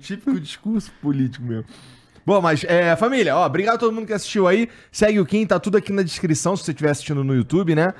Típico 0.00 0.38
discurso 0.38 0.92
político 1.00 1.44
meu. 1.44 1.64
Bom, 2.24 2.40
mas, 2.40 2.64
é, 2.64 2.94
família, 2.96 3.36
ó, 3.36 3.44
obrigado 3.44 3.74
a 3.74 3.78
todo 3.78 3.92
mundo 3.92 4.06
que 4.06 4.12
assistiu 4.12 4.46
aí. 4.46 4.68
Segue 4.90 5.18
o 5.18 5.26
Kim, 5.26 5.44
tá 5.44 5.58
tudo 5.58 5.76
aqui 5.76 5.92
na 5.92 6.02
descrição 6.02 6.56
se 6.56 6.64
você 6.64 6.70
estiver 6.70 6.90
assistindo 6.90 7.24
no 7.24 7.34
YouTube, 7.34 7.74
né? 7.74 7.92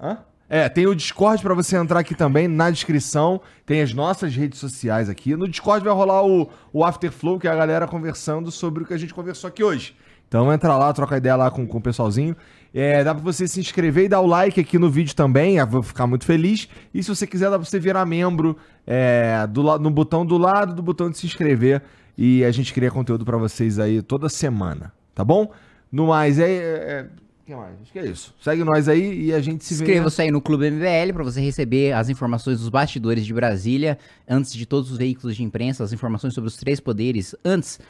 Hã? 0.00 0.18
É, 0.52 0.68
tem 0.68 0.84
o 0.86 0.94
Discord 0.96 1.40
pra 1.40 1.54
você 1.54 1.76
entrar 1.76 2.00
aqui 2.00 2.12
também 2.12 2.48
na 2.48 2.70
descrição. 2.70 3.40
Tem 3.64 3.80
as 3.80 3.94
nossas 3.94 4.34
redes 4.34 4.58
sociais 4.58 5.08
aqui. 5.08 5.36
No 5.36 5.46
Discord 5.46 5.84
vai 5.84 5.94
rolar 5.94 6.26
o, 6.26 6.50
o 6.72 6.84
Afterflow, 6.84 7.38
que 7.38 7.46
é 7.46 7.50
a 7.52 7.54
galera 7.54 7.86
conversando 7.86 8.50
sobre 8.50 8.82
o 8.82 8.86
que 8.86 8.92
a 8.92 8.98
gente 8.98 9.14
conversou 9.14 9.46
aqui 9.46 9.62
hoje. 9.62 9.94
Então 10.26 10.52
entra 10.52 10.76
lá, 10.76 10.92
troca 10.92 11.16
ideia 11.16 11.36
lá 11.36 11.50
com, 11.52 11.64
com 11.66 11.78
o 11.78 11.80
pessoalzinho. 11.80 12.36
É, 12.74 13.02
dá 13.04 13.14
pra 13.14 13.22
você 13.22 13.46
se 13.46 13.60
inscrever 13.60 14.04
e 14.04 14.08
dar 14.08 14.20
o 14.20 14.26
like 14.26 14.60
aqui 14.60 14.76
no 14.76 14.90
vídeo 14.90 15.14
também. 15.14 15.56
Eu 15.58 15.66
vou 15.68 15.82
ficar 15.84 16.08
muito 16.08 16.24
feliz. 16.24 16.68
E 16.92 17.00
se 17.00 17.08
você 17.08 17.28
quiser, 17.28 17.48
dá 17.48 17.56
pra 17.56 17.64
você 17.64 17.78
virar 17.78 18.04
membro 18.04 18.56
é, 18.84 19.46
do, 19.48 19.62
no 19.78 19.90
botão 19.90 20.26
do 20.26 20.36
lado 20.36 20.74
do 20.74 20.82
botão 20.82 21.10
de 21.10 21.16
se 21.16 21.26
inscrever. 21.26 21.80
E 22.22 22.44
a 22.44 22.50
gente 22.50 22.74
cria 22.74 22.90
conteúdo 22.90 23.24
pra 23.24 23.38
vocês 23.38 23.78
aí 23.78 24.02
toda 24.02 24.28
semana, 24.28 24.92
tá 25.14 25.24
bom? 25.24 25.50
No 25.90 26.08
mais, 26.08 26.38
é. 26.38 26.44
é, 26.50 26.58
é 26.58 27.06
que 27.46 27.54
mais? 27.54 27.80
Acho 27.80 27.90
que 27.92 27.98
é 27.98 28.04
isso. 28.04 28.34
Segue 28.42 28.62
nós 28.62 28.88
aí 28.88 29.22
e 29.24 29.32
a 29.32 29.40
gente 29.40 29.64
se 29.64 29.74
vê. 29.74 29.84
Inscreva-se 29.84 30.20
aí 30.20 30.30
no 30.30 30.40
Clube 30.42 30.70
MBL 30.70 31.14
para 31.14 31.24
você 31.24 31.40
receber 31.40 31.92
as 31.94 32.10
informações 32.10 32.60
dos 32.60 32.68
bastidores 32.68 33.24
de 33.24 33.32
Brasília, 33.32 33.98
antes 34.28 34.52
de 34.52 34.66
todos 34.66 34.92
os 34.92 34.98
veículos 34.98 35.34
de 35.34 35.42
imprensa, 35.42 35.82
as 35.82 35.94
informações 35.94 36.34
sobre 36.34 36.48
os 36.48 36.56
três 36.58 36.78
poderes, 36.78 37.34
antes 37.42 37.80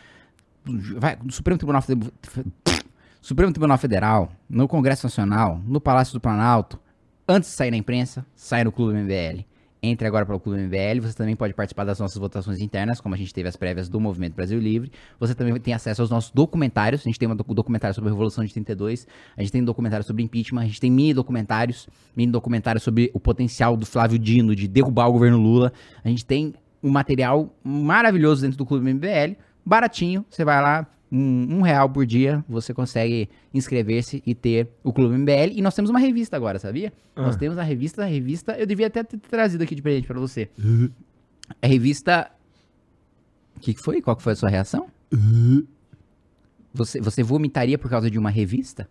vai, 0.97 1.17
do 1.17 1.33
Supremo 1.33 1.59
Tribunal, 1.59 1.83
Fede- 1.83 2.13
Supremo 3.21 3.53
Tribunal 3.53 3.79
Federal, 3.79 4.31
no 4.49 4.69
Congresso 4.69 5.07
Nacional, 5.07 5.61
no 5.67 5.81
Palácio 5.81 6.15
do 6.15 6.21
Planalto, 6.21 6.79
antes 7.29 7.51
de 7.51 7.57
sair 7.57 7.71
na 7.73 7.77
imprensa, 7.77 8.25
sai 8.35 8.63
no 8.65 8.71
Clube 8.73 8.95
MBL. 8.97 9.45
Entre 9.83 10.07
agora 10.07 10.27
para 10.27 10.35
o 10.37 10.41
Clube 10.41 10.61
MBL. 10.61 11.01
Você 11.01 11.15
também 11.15 11.35
pode 11.35 11.55
participar 11.55 11.85
das 11.85 11.99
nossas 11.99 12.19
votações 12.19 12.61
internas, 12.61 13.01
como 13.01 13.15
a 13.15 13.19
gente 13.19 13.33
teve 13.33 13.49
as 13.49 13.57
prévias 13.57 13.89
do 13.89 13.99
Movimento 14.01 14.35
Brasil 14.35 14.59
Livre. 14.59 14.91
Você 15.19 15.35
também 15.35 15.59
tem 15.61 15.73
acesso 15.75 16.03
aos 16.03 16.11
nossos 16.11 16.31
documentários. 16.31 17.03
A 17.03 17.05
gente 17.05 17.19
tem 17.19 17.29
um 17.29 17.35
docu- 17.37 17.55
documentário 17.55 17.95
sobre 17.95 18.09
a 18.09 18.13
Revolução 18.13 18.45
de 18.45 18.53
32, 18.53 19.07
a 19.37 19.41
gente 19.41 19.53
tem 19.53 19.63
um 19.63 19.65
documentário 19.65 20.05
sobre 20.05 20.23
impeachment, 20.23 20.63
a 20.63 20.67
gente 20.67 20.81
tem 20.81 20.91
mini 20.91 21.15
documentários, 21.15 21.89
mini 22.17 22.31
documentários 22.31 22.83
sobre 22.83 23.11
o 23.15 23.21
potencial 23.21 23.77
do 23.77 23.87
Flávio 23.87 24.19
Dino 24.19 24.55
de 24.55 24.69
derrubar 24.69 25.09
o 25.09 25.13
governo 25.13 25.39
Lula. 25.39 25.73
A 26.05 26.09
gente 26.09 26.25
tem 26.25 26.55
um 26.83 26.91
material 26.91 27.55
maravilhoso 27.63 28.43
dentro 28.43 28.59
do 28.59 28.67
Clube 28.67 28.93
MBL, 28.93 29.37
baratinho. 29.65 30.25
Você 30.29 30.45
vai 30.45 30.61
lá, 30.63 30.87
um, 31.11 31.59
um 31.59 31.63
real 31.63 31.89
por 31.89 32.07
dia, 32.07 32.45
você 32.49 32.73
consegue 32.73 33.29
inscrever-se 33.53 34.23
e 34.25 34.35
ter 34.35 34.69
o 34.85 34.93
Clube 34.93 35.17
MBL. 35.17 35.53
E 35.53 35.63
nós 35.63 35.75
temos 35.75 35.91
uma 35.91 35.99
revista 35.99 36.37
agora, 36.37 36.59
sabia? 36.59 36.93
Nós 37.25 37.37
temos 37.37 37.59
a 37.59 37.63
revista, 37.63 38.03
a 38.03 38.07
revista. 38.07 38.53
Eu 38.59 38.67
devia 38.67 38.87
até 38.87 39.03
ter 39.03 39.19
trazido 39.19 39.63
aqui 39.65 39.75
de 39.75 39.83
presente 39.83 40.07
pra 40.07 40.19
você. 40.21 40.49
A 41.61 41.67
revista. 41.67 42.31
O 43.57 43.61
que, 43.61 43.75
que 43.75 43.81
foi? 43.83 44.01
Qual 44.01 44.17
que 44.17 44.23
foi 44.23 44.33
a 44.33 44.37
sua 44.37 44.49
reação? 44.49 44.89
Você, 46.73 47.01
você 47.01 47.23
vomitaria 47.23 47.77
por 47.77 47.91
causa 47.91 48.09
de 48.11 48.19
uma 48.19 48.31
revista? 48.31 48.89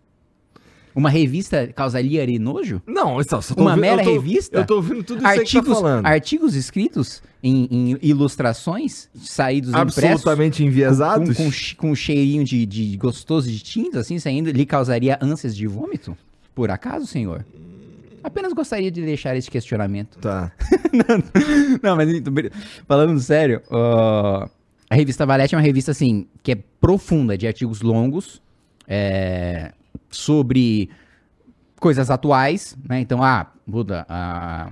Uma 0.94 1.08
revista 1.10 1.68
causaria 1.68 2.26
nojo? 2.38 2.82
Não, 2.86 3.20
então, 3.20 3.40
só 3.40 3.54
tô 3.54 3.60
Uma 3.62 3.70
ouvindo- 3.70 3.80
mera 3.82 4.02
eu 4.02 4.04
tô- 4.04 4.12
revista? 4.12 4.58
Eu 4.58 4.66
tô 4.66 4.74
ouvindo 4.76 5.02
tudo 5.04 5.18
isso 5.18 5.26
aí 5.26 5.38
que 5.44 5.52
tá 5.52 5.58
Artigos, 5.58 5.78
falando. 5.80 6.06
artigos 6.06 6.54
escritos 6.54 7.22
em, 7.42 7.68
em 7.70 7.98
ilustrações 8.02 9.08
saídos 9.14 9.70
impressos 9.70 9.98
Absolutamente 10.04 10.64
enviesados? 10.64 11.36
com, 11.36 11.44
com, 11.44 11.50
com 11.76 11.90
um 11.92 11.94
cheirinho 11.94 12.44
de, 12.44 12.66
de 12.66 12.96
gostoso 12.96 13.48
de 13.50 13.60
tinta, 13.60 14.00
assim, 14.00 14.18
saindo, 14.18 14.50
lhe 14.50 14.66
causaria 14.66 15.18
ânsias 15.22 15.56
de 15.56 15.66
vômito? 15.66 16.16
Por 16.54 16.70
acaso, 16.70 17.06
senhor? 17.06 17.44
Apenas 18.22 18.52
gostaria 18.52 18.90
de 18.90 19.00
deixar 19.00 19.34
esse 19.36 19.50
questionamento. 19.50 20.18
Tá. 20.18 20.52
Não, 21.82 21.96
mas 21.96 22.08
então, 22.10 22.32
falando 22.86 23.18
sério, 23.20 23.62
ó, 23.70 24.46
a 24.90 24.94
revista 24.94 25.24
Valete 25.24 25.54
é 25.54 25.58
uma 25.58 25.62
revista, 25.64 25.92
assim, 25.92 26.26
que 26.42 26.52
é 26.52 26.58
profunda, 26.80 27.38
de 27.38 27.46
artigos 27.46 27.80
longos, 27.80 28.42
é, 28.86 29.72
sobre 30.10 30.90
coisas 31.78 32.10
atuais, 32.10 32.76
né? 32.88 33.00
Então, 33.00 33.22
ah, 33.22 33.46
muda 33.66 34.04
a 34.08 34.70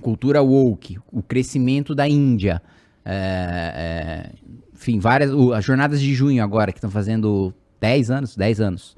cultura 0.00 0.40
woke, 0.42 0.98
o 1.12 1.22
crescimento 1.22 1.94
da 1.94 2.08
Índia, 2.08 2.62
é, 3.04 3.72
é, 3.74 4.30
enfim, 4.74 4.98
várias, 4.98 5.32
o- 5.32 5.52
as 5.52 5.64
jornadas 5.64 6.00
de 6.00 6.14
junho 6.14 6.42
agora, 6.42 6.72
que 6.72 6.78
estão 6.78 6.90
fazendo 6.90 7.52
10 7.80 8.10
anos, 8.10 8.36
10 8.36 8.60
anos. 8.60 8.96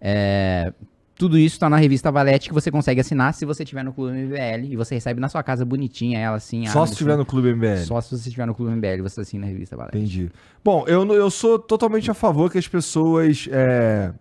É, 0.00 0.72
tudo 1.16 1.36
isso 1.36 1.56
está 1.56 1.68
na 1.68 1.76
revista 1.76 2.12
Valete 2.12 2.46
que 2.48 2.54
você 2.54 2.70
consegue 2.70 3.00
assinar 3.00 3.34
se 3.34 3.44
você 3.44 3.64
estiver 3.64 3.82
no 3.82 3.92
Clube 3.92 4.12
MBL 4.16 4.66
e 4.70 4.76
você 4.76 4.94
recebe 4.94 5.20
na 5.20 5.28
sua 5.28 5.42
casa 5.42 5.64
bonitinha 5.64 6.20
ela 6.20 6.36
assim. 6.36 6.64
Só 6.68 6.78
abre, 6.78 6.86
se 6.88 6.92
estiver 6.92 7.10
assim. 7.12 7.18
no 7.18 7.26
Clube 7.26 7.52
MBL. 7.52 7.78
Só 7.84 8.00
se 8.00 8.10
você 8.16 8.28
estiver 8.28 8.46
no 8.46 8.54
Clube 8.54 8.72
MBL 8.76 9.02
você 9.02 9.22
assina 9.22 9.44
a 9.44 9.48
revista 9.48 9.76
Valete. 9.76 9.96
Entendi. 9.98 10.30
Bom, 10.64 10.84
eu, 10.86 11.04
eu 11.12 11.28
sou 11.28 11.58
totalmente 11.58 12.08
a 12.08 12.14
favor 12.14 12.48
que 12.52 12.56
as 12.58 12.68
pessoas 12.68 13.48
é, 13.50 14.12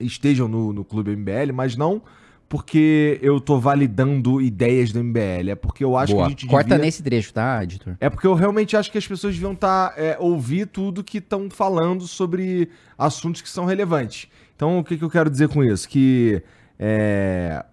estejam 0.00 0.48
no, 0.48 0.72
no 0.72 0.84
Clube 0.84 1.14
MBL, 1.16 1.52
mas 1.54 1.76
não 1.76 2.02
porque 2.48 3.16
eu 3.22 3.40
tô 3.40 3.60
validando 3.60 4.40
ideias 4.40 4.90
do 4.90 4.98
MBL. 5.04 5.50
É 5.50 5.54
porque 5.54 5.84
eu 5.84 5.96
acho 5.96 6.12
Boa. 6.14 6.24
que 6.24 6.26
a 6.26 6.30
gente 6.30 6.46
Corta 6.48 6.70
devia... 6.70 6.84
nesse 6.84 7.00
trecho, 7.00 7.32
tá, 7.32 7.62
editor? 7.62 7.94
É 8.00 8.10
porque 8.10 8.26
eu 8.26 8.34
realmente 8.34 8.76
acho 8.76 8.90
que 8.90 8.98
as 8.98 9.06
pessoas 9.06 9.34
deviam 9.34 9.52
estar 9.52 9.94
ouvir 10.18 10.66
tudo 10.66 11.04
que 11.04 11.18
estão 11.18 11.48
falando 11.48 12.08
sobre 12.08 12.68
assuntos 12.98 13.40
que 13.40 13.48
são 13.48 13.64
relevantes. 13.66 14.26
Então, 14.56 14.80
o 14.80 14.84
que, 14.84 14.98
que 14.98 15.04
eu 15.04 15.08
quero 15.10 15.30
dizer 15.30 15.48
com 15.48 15.62
isso? 15.62 15.88
Que 15.88 16.42
é, 16.76 17.64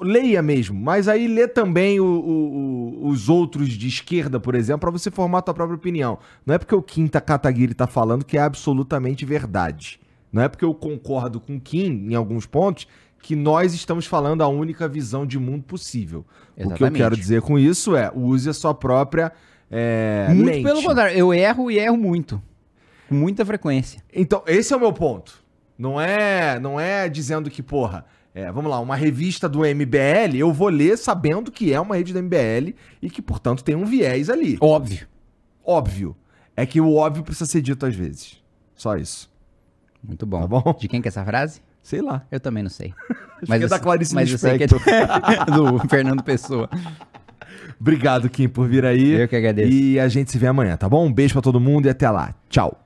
leia 0.00 0.40
mesmo, 0.42 0.78
mas 0.80 1.06
aí 1.06 1.28
lê 1.28 1.46
também 1.46 2.00
o- 2.00 2.04
o- 2.04 3.04
o- 3.04 3.08
os 3.08 3.28
outros 3.28 3.68
de 3.68 3.88
esquerda, 3.88 4.40
por 4.40 4.54
exemplo, 4.54 4.80
para 4.80 4.90
você 4.90 5.10
formar 5.10 5.38
a 5.38 5.42
tua 5.42 5.54
própria 5.54 5.76
opinião. 5.76 6.18
Não 6.44 6.54
é 6.54 6.58
porque 6.58 6.74
o 6.74 6.82
Kim 6.82 7.06
Kataguiri 7.06 7.74
tá 7.74 7.86
falando 7.86 8.24
que 8.24 8.36
é 8.36 8.40
absolutamente 8.40 9.24
verdade. 9.24 10.00
Não 10.34 10.42
é 10.42 10.48
porque 10.48 10.64
eu 10.64 10.74
concordo 10.74 11.38
com 11.38 11.60
Kim 11.60 12.08
em 12.10 12.14
alguns 12.16 12.44
pontos 12.44 12.88
que 13.22 13.36
nós 13.36 13.72
estamos 13.72 14.04
falando 14.04 14.42
a 14.42 14.48
única 14.48 14.88
visão 14.88 15.24
de 15.24 15.38
mundo 15.38 15.62
possível. 15.62 16.26
O 16.54 16.54
que 16.54 16.62
eu 16.62 16.66
Exatamente. 16.66 16.96
quero 16.96 17.16
dizer 17.16 17.40
com 17.40 17.56
isso 17.56 17.94
é, 17.94 18.10
use 18.12 18.50
a 18.50 18.52
sua 18.52 18.74
própria 18.74 19.32
é, 19.70 20.26
muito 20.30 20.46
lente. 20.46 20.64
pelo 20.64 20.82
contrário, 20.82 21.16
eu 21.16 21.32
erro 21.32 21.70
e 21.70 21.78
erro 21.78 21.96
muito. 21.96 22.42
Com 23.08 23.14
muita 23.14 23.46
frequência. 23.46 24.02
Então, 24.12 24.42
esse 24.44 24.74
é 24.74 24.76
o 24.76 24.80
meu 24.80 24.92
ponto. 24.92 25.40
Não 25.78 26.00
é, 26.00 26.58
não 26.58 26.80
é 26.80 27.08
dizendo 27.08 27.48
que, 27.48 27.62
porra, 27.62 28.04
é, 28.34 28.50
vamos 28.50 28.68
lá, 28.68 28.80
uma 28.80 28.96
revista 28.96 29.48
do 29.48 29.60
MBL, 29.60 30.36
eu 30.36 30.52
vou 30.52 30.68
ler 30.68 30.98
sabendo 30.98 31.52
que 31.52 31.72
é 31.72 31.80
uma 31.80 31.94
rede 31.94 32.12
do 32.12 32.20
MBL 32.20 32.74
e 33.00 33.08
que, 33.08 33.22
portanto, 33.22 33.62
tem 33.62 33.76
um 33.76 33.84
viés 33.84 34.28
ali. 34.28 34.58
Óbvio. 34.60 35.06
Óbvio. 35.64 36.16
É 36.56 36.66
que 36.66 36.80
o 36.80 36.92
óbvio 36.96 37.22
precisa 37.22 37.46
ser 37.46 37.62
dito 37.62 37.86
às 37.86 37.94
vezes. 37.94 38.42
Só 38.74 38.96
isso. 38.96 39.32
Muito 40.06 40.26
bom. 40.26 40.40
Tá 40.40 40.46
bom? 40.46 40.76
De 40.78 40.88
quem 40.88 41.00
que 41.00 41.08
é 41.08 41.10
essa 41.10 41.24
frase? 41.24 41.60
Sei 41.82 42.00
lá. 42.00 42.24
Eu 42.30 42.40
também 42.40 42.62
não 42.62 42.70
sei. 42.70 42.94
que 43.44 43.52
é 43.52 43.66
da 43.66 43.78
Clarice 43.78 44.14
mas 44.14 44.30
eu 44.30 44.38
sei 44.38 44.58
que 44.58 44.64
é 44.64 44.66
do 45.50 45.88
Fernando 45.88 46.22
Pessoa. 46.22 46.68
Obrigado, 47.80 48.28
Kim, 48.28 48.48
por 48.48 48.68
vir 48.68 48.84
aí. 48.84 49.12
Eu 49.12 49.28
que 49.28 49.36
agradeço. 49.36 49.70
E 49.70 49.98
a 49.98 50.08
gente 50.08 50.30
se 50.30 50.38
vê 50.38 50.46
amanhã, 50.46 50.76
tá 50.76 50.88
bom? 50.88 51.06
Um 51.06 51.12
beijo 51.12 51.34
pra 51.34 51.42
todo 51.42 51.60
mundo 51.60 51.86
e 51.86 51.90
até 51.90 52.08
lá. 52.08 52.34
Tchau. 52.48 52.83